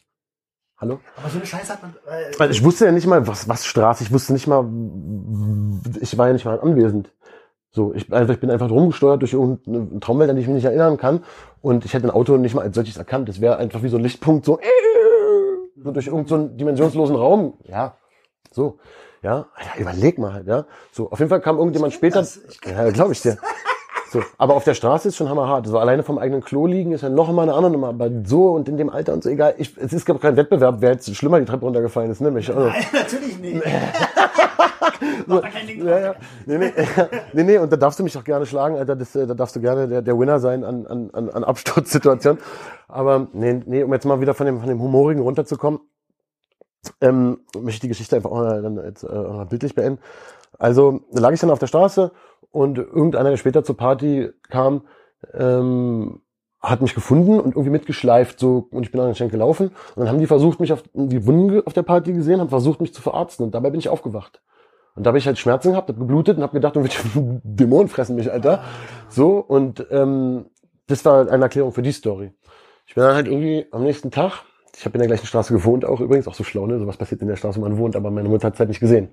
hallo? 0.78 1.00
Aber 1.16 1.28
so 1.28 1.38
eine 1.38 1.46
Scheiße 1.46 1.72
hat 1.72 1.82
man. 1.82 1.94
Äh, 2.06 2.32
Also 2.38 2.52
ich 2.52 2.64
wusste 2.64 2.84
ja 2.86 2.92
nicht 2.92 3.06
mal, 3.06 3.26
was, 3.26 3.48
was 3.48 3.66
Straße, 3.66 4.04
ich 4.04 4.12
wusste 4.12 4.32
nicht 4.32 4.46
mal, 4.46 4.64
ich 6.00 6.16
war 6.16 6.28
ja 6.28 6.32
nicht 6.32 6.44
mal 6.44 6.60
anwesend. 6.60 7.12
So, 7.70 7.92
ich, 7.94 8.10
also 8.12 8.32
ich 8.32 8.40
bin 8.40 8.50
einfach 8.50 8.70
rumgesteuert 8.70 9.20
durch 9.20 9.34
irgendeine 9.34 10.00
Traumwelt, 10.00 10.30
an 10.30 10.36
die 10.36 10.42
ich 10.42 10.48
mich 10.48 10.56
nicht 10.56 10.64
erinnern 10.64 10.96
kann. 10.96 11.22
Und 11.60 11.84
ich 11.84 11.92
hätte 11.92 12.06
ein 12.06 12.10
Auto 12.10 12.36
nicht 12.36 12.54
mal 12.54 12.62
als 12.62 12.74
solches 12.74 12.96
erkannt. 12.96 13.28
Das 13.28 13.40
wäre 13.40 13.58
einfach 13.58 13.82
wie 13.82 13.88
so 13.88 13.98
ein 13.98 14.02
Lichtpunkt, 14.02 14.46
so, 14.46 14.58
so 15.76 15.90
durch 15.90 16.06
irgendeinen 16.06 16.48
so 16.48 16.56
dimensionslosen 16.56 17.16
Raum. 17.16 17.58
Ja, 17.64 17.96
so. 18.50 18.78
Ja, 19.22 19.46
ja, 19.58 19.80
überleg 19.80 20.18
mal 20.18 20.44
ja. 20.46 20.64
So, 20.92 21.10
auf 21.10 21.18
jeden 21.18 21.28
Fall 21.28 21.40
kam 21.40 21.58
irgendjemand 21.58 21.92
später. 21.92 22.20
das. 22.20 22.40
Ich 22.48 22.60
kenn 22.60 22.76
ja, 22.76 22.90
glaube 22.90 23.12
ich 23.12 23.20
dir. 23.20 23.36
So, 24.10 24.22
aber 24.38 24.54
auf 24.54 24.64
der 24.64 24.74
Straße 24.74 25.08
ist 25.08 25.16
schon 25.16 25.28
hammerhart. 25.28 25.66
So 25.66 25.78
alleine 25.78 26.02
vom 26.02 26.18
eigenen 26.18 26.42
Klo 26.42 26.66
liegen 26.66 26.92
ist 26.92 27.02
ja 27.02 27.10
noch 27.10 27.30
mal 27.30 27.42
eine 27.42 27.52
andere 27.52 27.72
Nummer. 27.72 27.88
Aber 27.88 28.08
so 28.24 28.52
und 28.52 28.68
in 28.68 28.78
dem 28.78 28.88
Alter 28.88 29.12
und 29.12 29.22
so, 29.22 29.28
egal. 29.28 29.54
Ich, 29.58 29.76
es 29.76 29.92
ist 29.92 30.06
glaube 30.06 30.20
kein 30.20 30.36
Wettbewerb, 30.36 30.76
wer 30.78 30.92
jetzt 30.92 31.14
schlimmer 31.14 31.38
die 31.38 31.44
Treppe 31.44 31.66
runtergefallen 31.66 32.10
ist, 32.10 32.20
ne? 32.20 32.30
Mich, 32.30 32.48
also, 32.48 32.68
Nein, 32.68 32.84
natürlich 32.92 33.38
nicht. 33.38 33.62
so, 35.26 35.42
ja, 35.84 35.98
ja. 35.98 36.14
Nee, 36.46 36.58
nee, 36.58 36.72
nee, 37.34 37.42
nee, 37.42 37.58
und 37.58 37.70
da 37.70 37.76
darfst 37.76 37.98
du 37.98 38.02
mich 38.02 38.16
auch 38.16 38.24
gerne 38.24 38.46
schlagen, 38.46 38.76
Alter. 38.76 38.96
Das, 38.96 39.14
äh, 39.14 39.26
da 39.26 39.34
darfst 39.34 39.56
du 39.56 39.60
gerne 39.60 39.88
der, 39.88 40.00
der 40.00 40.18
Winner 40.18 40.38
sein 40.38 40.64
an, 40.64 40.86
an, 40.86 41.10
an, 41.12 41.28
an 41.28 41.44
Absturzsituationen. 41.44 42.40
Aber 42.88 43.28
nee, 43.34 43.60
nee, 43.66 43.82
um 43.82 43.92
jetzt 43.92 44.06
mal 44.06 44.22
wieder 44.22 44.32
von 44.32 44.46
dem, 44.46 44.60
von 44.60 44.68
dem 44.68 44.80
Humorigen 44.80 45.20
runterzukommen, 45.22 45.80
ähm, 47.00 47.40
möchte 47.54 47.76
ich 47.76 47.80
die 47.80 47.88
Geschichte 47.88 48.16
einfach 48.16 48.30
auch 48.30 48.36
mal, 48.36 48.62
dann 48.62 48.76
jetzt, 48.84 49.02
äh, 49.02 49.06
mal 49.06 49.46
bildlich 49.46 49.74
beenden. 49.74 50.00
Also 50.58 51.00
da 51.12 51.20
lag 51.20 51.32
ich 51.32 51.40
dann 51.40 51.50
auf 51.50 51.58
der 51.58 51.66
Straße 51.66 52.12
und 52.50 52.78
irgendeiner, 52.78 53.30
der 53.30 53.36
später 53.36 53.64
zur 53.64 53.76
Party 53.76 54.30
kam, 54.48 54.82
ähm, 55.34 56.22
hat 56.60 56.82
mich 56.82 56.94
gefunden 56.94 57.38
und 57.38 57.52
irgendwie 57.52 57.70
mitgeschleift 57.70 58.40
so 58.40 58.66
und 58.70 58.82
ich 58.82 58.90
bin 58.90 59.00
anscheinend 59.00 59.32
gelaufen. 59.32 59.68
Und 59.68 59.96
dann 59.96 60.08
haben 60.08 60.18
die 60.18 60.26
versucht 60.26 60.58
mich 60.58 60.72
auf 60.72 60.82
die 60.92 61.26
Wunden 61.26 61.62
auf 61.64 61.72
der 61.72 61.82
Party 61.82 62.12
gesehen 62.12 62.40
haben 62.40 62.48
versucht 62.48 62.80
mich 62.80 62.92
zu 62.92 63.00
verarzten. 63.00 63.44
Und 63.44 63.54
dabei 63.54 63.70
bin 63.70 63.78
ich 63.78 63.88
aufgewacht. 63.88 64.40
Und 64.96 65.04
da 65.04 65.08
habe 65.08 65.18
ich 65.18 65.26
halt 65.26 65.38
Schmerzen 65.38 65.70
gehabt 65.70 65.88
habe 65.88 66.00
geblutet 66.00 66.36
und 66.36 66.42
habe 66.42 66.54
gedacht 66.54 66.74
irgendwelche 66.74 67.40
Dämonen 67.44 67.88
fressen 67.88 68.16
mich 68.16 68.30
Alter. 68.32 68.64
So 69.08 69.38
und 69.38 69.86
ähm, 69.90 70.46
das 70.88 71.04
war 71.04 71.30
eine 71.30 71.44
Erklärung 71.44 71.72
für 71.72 71.82
die 71.82 71.92
Story. 71.92 72.32
Ich 72.86 72.94
bin 72.94 73.04
dann 73.04 73.14
halt 73.14 73.28
irgendwie 73.28 73.66
am 73.70 73.84
nächsten 73.84 74.10
Tag 74.10 74.42
ich 74.76 74.84
habe 74.84 74.94
in 74.94 75.00
der 75.00 75.08
gleichen 75.08 75.26
Straße 75.26 75.52
gewohnt 75.52 75.84
auch 75.84 76.00
übrigens 76.00 76.28
auch 76.28 76.34
so 76.34 76.44
schlau 76.44 76.66
ne 76.66 76.78
sowas 76.78 76.96
passiert 76.96 77.22
in 77.22 77.28
der 77.28 77.36
Straße 77.36 77.58
wo 77.58 77.64
man 77.64 77.78
wohnt 77.78 77.96
aber 77.96 78.10
meine 78.10 78.28
Mutter 78.28 78.46
hat 78.46 78.54
es 78.54 78.60
halt 78.60 78.68
nicht 78.68 78.80
gesehen 78.80 79.10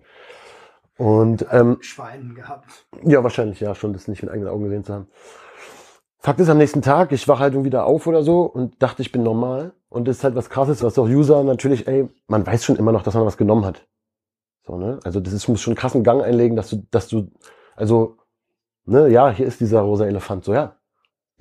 und 0.98 1.46
ähm, 1.52 1.78
Schweinen 1.82 2.36
gehabt. 2.36 2.86
ja, 3.04 3.24
wahrscheinlich, 3.24 3.60
ja, 3.60 3.76
schon, 3.76 3.94
das 3.94 4.08
nicht 4.08 4.24
mit 4.24 4.32
eigenen 4.32 4.50
Augen 4.50 4.64
gesehen 4.64 4.84
zu 4.84 4.94
haben. 4.94 5.08
Fakt 6.20 6.40
ist, 6.40 6.50
am 6.50 6.58
nächsten 6.58 6.82
Tag, 6.82 7.12
ich 7.12 7.28
wach 7.28 7.40
halt 7.40 7.54
irgendwie 7.54 7.70
da 7.70 7.84
auf 7.84 8.08
oder 8.08 8.24
so 8.24 8.44
und 8.44 8.82
dachte, 8.82 9.02
ich 9.02 9.12
bin 9.12 9.22
normal. 9.22 9.74
Und 9.90 10.08
das 10.08 10.18
ist 10.18 10.24
halt 10.24 10.36
was 10.36 10.50
krasses, 10.50 10.84
was 10.84 10.98
auch 10.98 11.08
User 11.08 11.44
natürlich, 11.44 11.88
ey, 11.88 12.10
man 12.28 12.46
weiß 12.46 12.64
schon 12.64 12.78
immer 12.78 12.92
noch, 12.92 13.04
dass 13.04 13.14
man 13.14 13.26
was 13.26 13.38
genommen 13.38 13.66
hat. 13.66 13.86
So, 14.66 14.78
ne? 14.78 15.00
Also 15.04 15.20
das 15.20 15.34
ist, 15.34 15.48
muss 15.48 15.62
schon 15.62 15.72
einen 15.72 15.78
krassen 15.78 16.04
Gang 16.04 16.24
einlegen, 16.24 16.56
dass 16.56 16.70
du, 16.70 16.88
dass 16.90 17.08
du, 17.08 17.30
also, 17.76 18.18
ne, 18.86 19.10
ja, 19.10 19.30
hier 19.30 19.46
ist 19.46 19.60
dieser 19.60 19.82
rosa 19.82 20.06
Elefant, 20.06 20.46
so, 20.46 20.54
ja. 20.54 20.75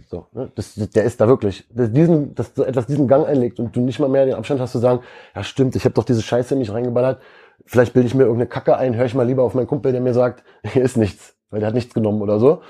So, 0.08 0.26
ne? 0.32 0.50
das, 0.54 0.74
der 0.74 1.04
ist 1.04 1.20
da 1.20 1.28
wirklich. 1.28 1.66
Das, 1.70 1.92
diesen, 1.92 2.34
dass 2.34 2.52
du 2.52 2.64
etwas 2.64 2.86
diesen 2.86 3.06
Gang 3.08 3.26
einlegt 3.26 3.60
und 3.60 3.74
du 3.76 3.80
nicht 3.80 4.00
mal 4.00 4.08
mehr 4.08 4.26
den 4.26 4.34
Abstand 4.34 4.60
hast 4.60 4.72
zu 4.72 4.78
sagen, 4.78 5.00
ja 5.34 5.44
stimmt, 5.44 5.76
ich 5.76 5.84
habe 5.84 5.94
doch 5.94 6.04
diese 6.04 6.22
Scheiße 6.22 6.54
in 6.54 6.60
mich 6.60 6.72
reingeballert. 6.72 7.20
Vielleicht 7.64 7.92
bilde 7.92 8.08
ich 8.08 8.14
mir 8.14 8.24
irgendeine 8.24 8.48
Kacke 8.48 8.76
ein, 8.76 8.96
höre 8.96 9.06
ich 9.06 9.14
mal 9.14 9.26
lieber 9.26 9.44
auf 9.44 9.54
meinen 9.54 9.68
Kumpel, 9.68 9.92
der 9.92 10.00
mir 10.00 10.14
sagt, 10.14 10.42
hier 10.64 10.82
ist 10.82 10.96
nichts, 10.96 11.36
weil 11.50 11.60
der 11.60 11.68
hat 11.68 11.74
nichts 11.74 11.94
genommen 11.94 12.22
oder 12.22 12.38
so. 12.38 12.62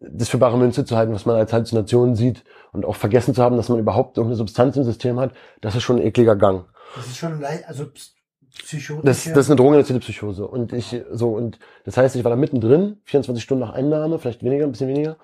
Das 0.00 0.30
für 0.30 0.38
bare 0.38 0.56
Münze 0.56 0.86
zu 0.86 0.96
halten, 0.96 1.12
was 1.12 1.26
man 1.26 1.36
als 1.36 1.52
Halluzination 1.52 2.14
sieht 2.16 2.42
und 2.72 2.86
auch 2.86 2.96
vergessen 2.96 3.34
zu 3.34 3.42
haben, 3.42 3.56
dass 3.58 3.68
man 3.68 3.78
überhaupt 3.78 4.16
irgendeine 4.16 4.36
Substanz 4.36 4.76
im 4.76 4.84
System 4.84 5.20
hat, 5.20 5.32
das 5.60 5.74
ist 5.76 5.82
schon 5.82 5.96
ein 5.96 6.02
ekliger 6.06 6.36
Gang. 6.36 6.64
Das 6.96 7.06
ist 7.06 7.18
schon 7.18 7.38
leicht, 7.38 7.68
also 7.68 7.84
ps- 7.84 8.14
psychotisch. 8.58 9.04
Das, 9.04 9.24
das 9.24 9.44
ist 9.44 9.50
eine 9.50 9.56
drogeninduzierte 9.56 10.00
Psychose. 10.00 10.46
Und 10.46 10.72
ich, 10.72 11.02
so, 11.12 11.28
und 11.32 11.58
das 11.84 11.98
heißt, 11.98 12.16
ich 12.16 12.24
war 12.24 12.30
da 12.30 12.36
mittendrin, 12.36 12.96
24 13.04 13.44
Stunden 13.44 13.60
nach 13.60 13.74
Einnahme, 13.74 14.18
vielleicht 14.18 14.42
weniger, 14.42 14.64
ein 14.64 14.72
bisschen 14.72 14.88
weniger, 14.88 15.16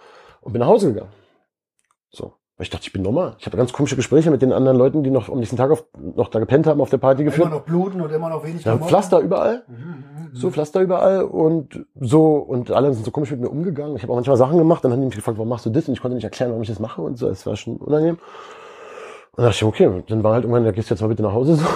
und 0.46 0.52
bin 0.52 0.60
nach 0.60 0.68
Hause 0.68 0.92
gegangen. 0.92 1.12
So. 2.10 2.32
Weil 2.56 2.64
ich 2.64 2.70
dachte, 2.70 2.84
ich 2.86 2.92
bin 2.92 3.02
normal. 3.02 3.36
Ich 3.38 3.44
habe 3.44 3.58
ganz 3.58 3.70
komische 3.74 3.96
Gespräche 3.96 4.30
mit 4.30 4.40
den 4.40 4.50
anderen 4.50 4.78
Leuten, 4.78 5.02
die 5.02 5.10
noch 5.10 5.28
am 5.28 5.38
nächsten 5.38 5.58
Tag 5.58 5.70
auf, 5.70 5.84
noch 5.98 6.28
da 6.28 6.38
gepennt 6.38 6.66
haben 6.66 6.80
auf 6.80 6.88
der 6.88 6.96
Party 6.96 7.20
immer 7.20 7.30
geführt. 7.30 7.50
noch 7.50 7.60
bluten 7.62 8.00
und 8.00 8.10
immer 8.10 8.30
noch 8.30 8.42
wenig 8.46 8.64
Ja. 8.64 8.78
Pflaster 8.78 9.18
überall. 9.20 9.64
Mhm, 9.66 9.74
mhm, 9.74 10.30
So 10.32 10.50
Pflaster 10.50 10.80
überall 10.80 11.24
und 11.24 11.84
so 12.00 12.36
und 12.36 12.70
alle 12.70 12.94
sind 12.94 13.04
so 13.04 13.10
komisch 13.10 13.30
mit 13.32 13.40
mir 13.40 13.50
umgegangen. 13.50 13.94
Ich 13.96 14.02
habe 14.02 14.12
auch 14.12 14.16
manchmal 14.16 14.38
Sachen 14.38 14.56
gemacht, 14.56 14.82
dann 14.82 14.92
haben 14.92 15.00
die 15.00 15.06
mich 15.06 15.16
gefragt, 15.16 15.36
warum 15.36 15.50
machst 15.50 15.66
du 15.66 15.70
das? 15.70 15.86
Und 15.86 15.92
ich 15.94 16.00
konnte 16.00 16.14
nicht 16.14 16.24
erklären, 16.24 16.50
warum 16.50 16.62
ich 16.62 16.68
das 16.68 16.78
mache 16.78 17.02
und 17.02 17.18
so. 17.18 17.28
Es 17.28 17.44
war 17.44 17.56
schon 17.56 17.76
unangenehm. 17.76 18.14
Und 18.16 18.22
dann 19.36 19.44
dachte 19.46 19.56
ich, 19.56 19.64
okay, 19.64 20.02
dann 20.08 20.22
war 20.22 20.32
halt 20.32 20.44
irgendwann, 20.44 20.64
da 20.64 20.70
gehst 20.70 20.88
du 20.88 20.94
jetzt 20.94 21.02
mal 21.02 21.08
bitte 21.08 21.22
nach 21.24 21.34
Hause 21.34 21.56
so. 21.56 21.66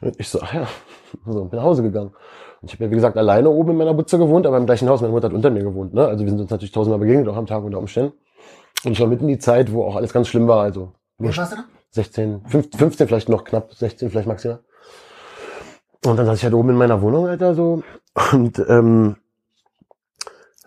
Und 0.00 0.18
ich 0.18 0.28
so, 0.28 0.40
ach 0.42 0.52
ja, 0.54 0.66
so, 1.24 1.44
bin 1.44 1.56
nach 1.56 1.64
Hause 1.64 1.84
gegangen. 1.84 2.10
Und 2.62 2.68
ich 2.68 2.74
habe 2.74 2.84
ja, 2.84 2.90
wie 2.90 2.94
gesagt, 2.94 3.16
alleine 3.16 3.50
oben 3.50 3.72
in 3.72 3.76
meiner 3.76 3.92
Butze 3.92 4.18
gewohnt, 4.18 4.46
aber 4.46 4.56
im 4.56 4.66
gleichen 4.66 4.88
Haus. 4.88 5.00
Meine 5.00 5.12
Mutter 5.12 5.26
hat 5.26 5.34
unter 5.34 5.50
mir 5.50 5.64
gewohnt, 5.64 5.94
ne? 5.94 6.06
Also 6.06 6.24
wir 6.24 6.30
sind 6.30 6.40
uns 6.40 6.50
natürlich 6.50 6.72
tausendmal 6.72 7.00
begegnet, 7.00 7.28
auch 7.28 7.36
am 7.36 7.46
Tag 7.46 7.64
unter 7.64 7.78
Umständen. 7.78 8.12
Und 8.84 8.92
es 8.92 9.00
war 9.00 9.08
mitten 9.08 9.26
die 9.26 9.38
Zeit, 9.38 9.72
wo 9.72 9.84
auch 9.84 9.96
alles 9.96 10.12
ganz 10.12 10.28
schlimm 10.28 10.46
war. 10.46 10.62
Also 10.62 10.92
Wie 11.18 11.36
warst 11.36 11.52
du 11.52 11.56
da? 11.56 11.64
16, 11.90 12.42
15, 12.46 12.78
15 12.78 13.08
vielleicht 13.08 13.28
noch 13.28 13.44
knapp, 13.44 13.74
16 13.74 14.10
vielleicht 14.10 14.28
maximal. 14.28 14.60
Und 16.04 16.16
dann 16.16 16.26
saß 16.26 16.38
ich 16.38 16.44
halt 16.44 16.54
oben 16.54 16.70
in 16.70 16.76
meiner 16.76 17.02
Wohnung, 17.02 17.26
Alter, 17.26 17.54
so. 17.54 17.82
Und 18.32 18.64
ähm, 18.68 19.16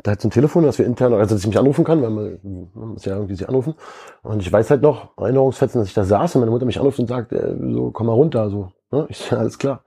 da 0.04 0.12
hat 0.12 0.22
so 0.22 0.28
ein 0.28 0.32
Telefon, 0.32 0.64
dass 0.64 0.78
wir 0.78 0.86
intern, 0.86 1.14
also 1.14 1.34
dass 1.34 1.42
ich 1.42 1.48
mich 1.48 1.58
anrufen 1.58 1.84
kann, 1.84 2.02
weil 2.02 2.10
man, 2.10 2.70
man 2.74 2.90
muss 2.90 3.06
ja 3.06 3.16
irgendwie 3.16 3.36
sich 3.36 3.48
anrufen. 3.50 3.74
Und 4.22 4.42
ich 4.42 4.52
weiß 4.52 4.70
halt 4.70 4.82
noch, 4.82 5.18
Erinnerungsfetzen, 5.18 5.82
dass 5.82 5.88
ich 5.88 5.94
da 5.94 6.04
saß 6.04 6.36
und 6.36 6.42
meine 6.42 6.52
Mutter 6.52 6.66
mich 6.66 6.80
anruft 6.80 7.00
und 7.00 7.08
sagt, 7.08 7.32
äh, 7.34 7.56
so, 7.74 7.92
komm 7.92 8.08
mal 8.08 8.14
runter, 8.14 8.50
so. 8.50 8.72
Ne? 8.92 9.08
Ich 9.10 9.32
alles 9.34 9.58
klar. 9.58 9.84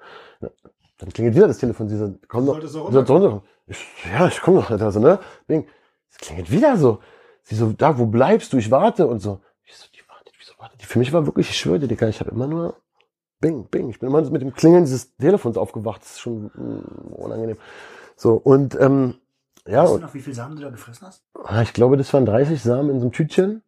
Dann 0.98 1.12
klingelt 1.12 1.36
wieder 1.36 1.46
das 1.48 1.58
Telefon, 1.58 1.88
sie 1.88 1.96
so, 1.96 2.14
komm 2.26 2.46
doch, 2.46 2.60
so 2.66 2.82
runter. 2.84 3.42
Ich, 3.66 3.78
ja, 4.12 4.26
ich 4.26 4.40
komm 4.40 4.56
doch, 4.56 4.70
Alter, 4.70 4.90
so, 4.90 5.00
ne? 5.00 5.18
Ding. 5.48 5.66
Es 6.10 6.18
klingelt 6.18 6.50
wieder 6.50 6.76
so. 6.76 7.00
Sie 7.42 7.54
so, 7.54 7.72
da, 7.72 7.98
wo 7.98 8.06
bleibst 8.06 8.52
du? 8.52 8.58
Ich 8.58 8.70
warte 8.70 9.06
und 9.06 9.20
so. 9.20 9.40
Ich 9.64 9.76
so, 9.76 9.86
die 9.94 10.08
wartet, 10.08 10.34
wieso 10.38 10.52
wartet 10.58 10.80
die? 10.80 10.86
Für 10.86 10.98
mich 10.98 11.12
war 11.12 11.26
wirklich, 11.26 11.50
ich 11.50 11.58
schwöre 11.58 11.78
dir, 11.78 11.88
Digga, 11.88 12.08
ich 12.08 12.20
habe 12.20 12.30
immer 12.30 12.46
nur 12.46 12.76
Bing, 13.40 13.68
bing. 13.68 13.88
Ich 13.90 14.00
bin 14.00 14.08
immer 14.08 14.20
mit 14.30 14.42
dem 14.42 14.52
Klingeln 14.52 14.84
dieses 14.84 15.16
Telefons 15.16 15.56
aufgewacht. 15.56 16.02
Das 16.02 16.12
ist 16.12 16.20
schon 16.20 16.50
mm, 16.54 17.12
unangenehm. 17.14 17.56
So, 18.16 18.34
und 18.34 18.78
ähm, 18.80 19.14
ja, 19.66 19.84
Weißt 19.84 19.94
du 19.94 19.98
noch, 19.98 20.14
wie 20.14 20.20
viel 20.20 20.34
Samen 20.34 20.56
du 20.56 20.62
da 20.62 20.70
gefressen 20.70 21.06
hast? 21.06 21.22
ah, 21.44 21.62
ich 21.62 21.72
glaube, 21.72 21.96
das 21.96 22.12
waren 22.12 22.26
30 22.26 22.60
Samen 22.60 22.90
in 22.90 22.98
so 22.98 23.06
einem 23.06 23.12
Tütchen. 23.12 23.62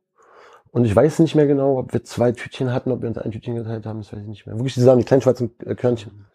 Und 0.73 0.85
ich 0.85 0.94
weiß 0.94 1.19
nicht 1.19 1.35
mehr 1.35 1.47
genau, 1.47 1.78
ob 1.78 1.93
wir 1.93 2.05
zwei 2.05 2.32
Tütchen 2.32 2.73
hatten, 2.73 2.93
ob 2.93 3.02
wir 3.02 3.09
uns 3.09 3.19
ein 3.19 3.32
Tütchen 3.32 3.57
geteilt 3.57 3.86
haben, 3.86 3.98
das 4.01 4.12
weiß 4.12 4.20
ich 4.20 4.28
nicht 4.28 4.47
mehr. 4.47 4.57
Wirklich 4.57 4.74
die 4.74 4.81
Samen, 4.81 5.01
die 5.01 5.05
kleinen 5.05 5.20
schwarzen 5.20 5.57
Körnchen. 5.77 6.27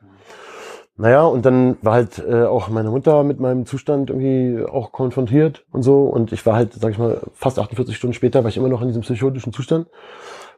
Naja, 0.98 1.26
und 1.26 1.46
dann 1.46 1.78
war 1.82 1.94
halt 1.94 2.24
äh, 2.26 2.46
auch 2.46 2.70
meine 2.70 2.90
Mutter 2.90 3.24
mit 3.24 3.40
meinem 3.40 3.66
Zustand 3.66 4.10
irgendwie 4.10 4.64
auch 4.64 4.94
konfrontiert 4.94 5.66
und 5.74 5.84
so. 5.84 6.04
Und 6.04 6.32
ich 6.32 6.46
war 6.46 6.56
halt, 6.56 6.74
sag 6.74 6.92
ich 6.92 6.98
mal, 6.98 7.20
fast 7.34 7.60
48 7.60 7.96
Stunden 7.98 8.14
später, 8.14 8.44
war 8.44 8.50
ich 8.50 8.56
immer 8.56 8.70
noch 8.70 8.82
in 8.82 8.88
diesem 8.88 9.02
psychotischen 9.02 9.52
Zustand. 9.52 9.88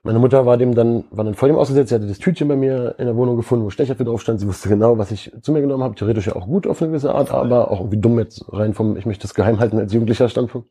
Meine 0.04 0.20
Mutter 0.20 0.46
war 0.46 0.58
dem 0.58 0.76
dann, 0.76 1.06
war 1.10 1.26
dann 1.26 1.34
vor 1.34 1.50
dem 1.50 1.58
ausgesetzt, 1.58 1.90
sie 1.90 1.96
hatte 1.96 2.06
das 2.06 2.20
Tütchen 2.20 2.48
bei 2.48 2.56
mir 2.56 2.96
in 3.00 3.08
der 3.08 3.16
Wohnung 3.16 3.36
gefunden, 3.36 3.66
wo 3.66 3.72
Stecher 3.72 3.96
für 3.96 4.06
drauf 4.06 4.22
stand. 4.22 4.40
Sie 4.40 4.48
wusste 4.48 4.70
genau, 4.70 5.00
was 5.00 5.10
ich 5.10 5.32
zu 5.42 5.52
mir 5.52 5.62
genommen 5.62 5.84
habe. 5.84 5.96
Theoretisch 5.96 6.28
ja 6.28 6.36
auch 6.36 6.46
gut 6.46 6.68
auf 6.68 6.82
eine 6.82 6.92
gewisse 6.92 7.16
Art, 7.16 7.32
aber 7.32 7.72
auch 7.72 7.80
irgendwie 7.80 8.00
dumm 8.00 8.20
jetzt 8.20 8.46
rein 8.54 8.76
vom, 8.76 8.96
ich 8.96 9.08
möchte 9.08 9.24
das 9.24 9.34
geheim 9.34 9.60
halten 9.60 9.80
als 9.80 9.92
jugendlicher 9.92 10.30
Standpunkt. 10.30 10.70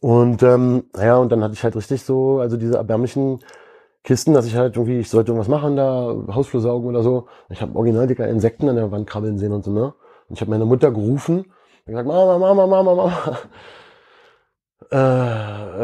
Und 0.00 0.42
ähm, 0.42 0.84
naja, 0.96 1.16
und 1.16 1.30
dann 1.30 1.44
hatte 1.44 1.54
ich 1.54 1.62
halt 1.62 1.76
richtig 1.76 2.02
so, 2.02 2.40
also 2.40 2.56
diese 2.56 2.76
erbärmlichen 2.76 3.38
Kisten, 4.04 4.34
dass 4.34 4.46
ich 4.46 4.56
halt 4.56 4.76
irgendwie, 4.76 4.98
ich 4.98 5.10
sollte 5.10 5.30
irgendwas 5.30 5.48
machen 5.48 5.76
da, 5.76 6.16
Hausflur 6.34 6.60
saugen 6.60 6.88
oder 6.88 7.02
so. 7.02 7.28
Ich 7.50 7.62
habe 7.62 7.76
original 7.76 8.06
dicker 8.06 8.26
Insekten 8.26 8.68
an 8.68 8.76
der 8.76 8.90
Wand 8.90 9.08
krabbeln 9.08 9.38
sehen 9.38 9.52
und 9.52 9.64
so, 9.64 9.70
ne? 9.70 9.94
Und 10.28 10.34
ich 10.36 10.40
habe 10.40 10.50
meine 10.50 10.64
Mutter 10.64 10.90
gerufen 10.90 11.38
und 11.38 11.86
gesagt, 11.86 12.08
Mama, 12.08 12.38
Mama, 12.38 12.66
Mama, 12.66 12.94
Mama. 12.94 13.38
Äh, 14.90 14.96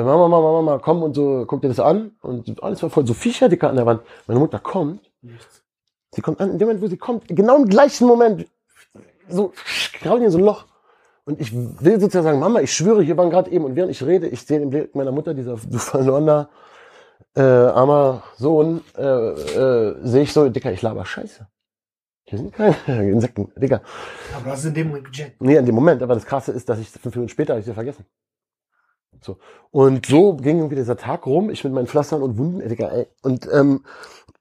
Mama, 0.03 0.29
Mama, 0.29 0.53
Mama, 0.53 0.79
komm 0.81 1.03
und 1.03 1.15
so, 1.15 1.45
guck 1.47 1.63
dir 1.63 1.69
das 1.69 1.81
an. 1.81 2.13
Und 2.21 2.63
alles 2.63 2.83
war 2.83 2.91
voll 2.91 3.07
so 3.07 3.15
Viecher 3.15 3.49
dicker 3.49 3.71
an 3.71 3.77
der 3.77 3.87
Wand. 3.87 4.03
Meine 4.27 4.39
Mutter 4.39 4.59
kommt, 4.59 5.01
sie 6.13 6.21
kommt 6.21 6.43
an, 6.43 6.51
in 6.51 6.59
dem 6.59 6.69
Moment, 6.69 6.83
wo 6.83 6.89
sie 6.89 6.99
kommt, 6.99 7.27
genau 7.29 7.57
im 7.57 7.65
gleichen 7.65 8.07
Moment, 8.07 8.47
so 9.29 9.53
krabbeln 9.95 10.25
in 10.25 10.31
so 10.31 10.37
ein 10.37 10.45
Loch. 10.45 10.67
Und 11.25 11.41
ich 11.41 11.55
will 11.55 12.01
sozusagen 12.01 12.25
sagen, 12.25 12.39
Mama, 12.39 12.61
ich 12.61 12.73
schwöre, 12.73 13.03
hier 13.03 13.17
waren 13.17 13.31
gerade 13.31 13.51
eben, 13.51 13.65
und 13.65 13.77
während 13.77 13.93
ich 13.93 14.05
rede, 14.05 14.29
ich 14.29 14.43
sehe 14.43 14.61
im 14.61 14.69
Blick 14.69 14.95
meiner 14.95 15.13
Mutter, 15.13 15.33
dieser 15.33 15.57
du 15.71 15.79
verlorener, 15.79 16.51
äh, 17.35 17.41
armer 17.41 18.23
Sohn, 18.37 18.83
äh, 18.97 19.03
äh, 19.03 19.97
sehe 20.03 20.23
ich 20.23 20.33
so, 20.33 20.49
Dicker, 20.49 20.73
ich 20.73 20.83
laber 20.83 21.05
Scheiße. 21.05 21.47
Hier 22.25 22.39
sind 22.39 22.53
keine 22.53 22.77
Insekten, 23.11 23.51
Digga. 23.57 23.81
Aber 24.37 24.51
hast 24.51 24.61
es 24.61 24.65
in 24.67 24.75
dem 24.75 24.89
Moment 24.89 25.07
gecheckt. 25.07 25.41
Nee, 25.41 25.57
in 25.57 25.65
dem 25.65 25.75
Moment, 25.75 26.03
aber 26.03 26.15
das 26.15 26.27
Krasse 26.27 26.53
ist, 26.53 26.69
dass 26.69 26.79
ich 26.79 26.89
fünf 26.91 27.15
Minuten 27.15 27.31
später 27.31 27.55
hab 27.55 27.61
ich 27.61 27.67
sie 27.67 27.73
vergessen. 27.73 28.05
So. 29.21 29.39
Und 29.71 30.07
so 30.07 30.37
ging 30.37 30.59
irgendwie 30.59 30.77
dieser 30.77 30.97
Tag 30.97 31.27
rum, 31.27 31.51
ich 31.51 31.65
mit 31.65 31.73
meinen 31.73 31.87
Pflastern 31.87 32.23
und 32.23 32.37
Wunden, 32.37 32.61
ey, 32.61 32.69
Digga, 32.69 32.89
ey. 32.89 33.07
Und 33.23 33.49
ähm, 33.53 33.85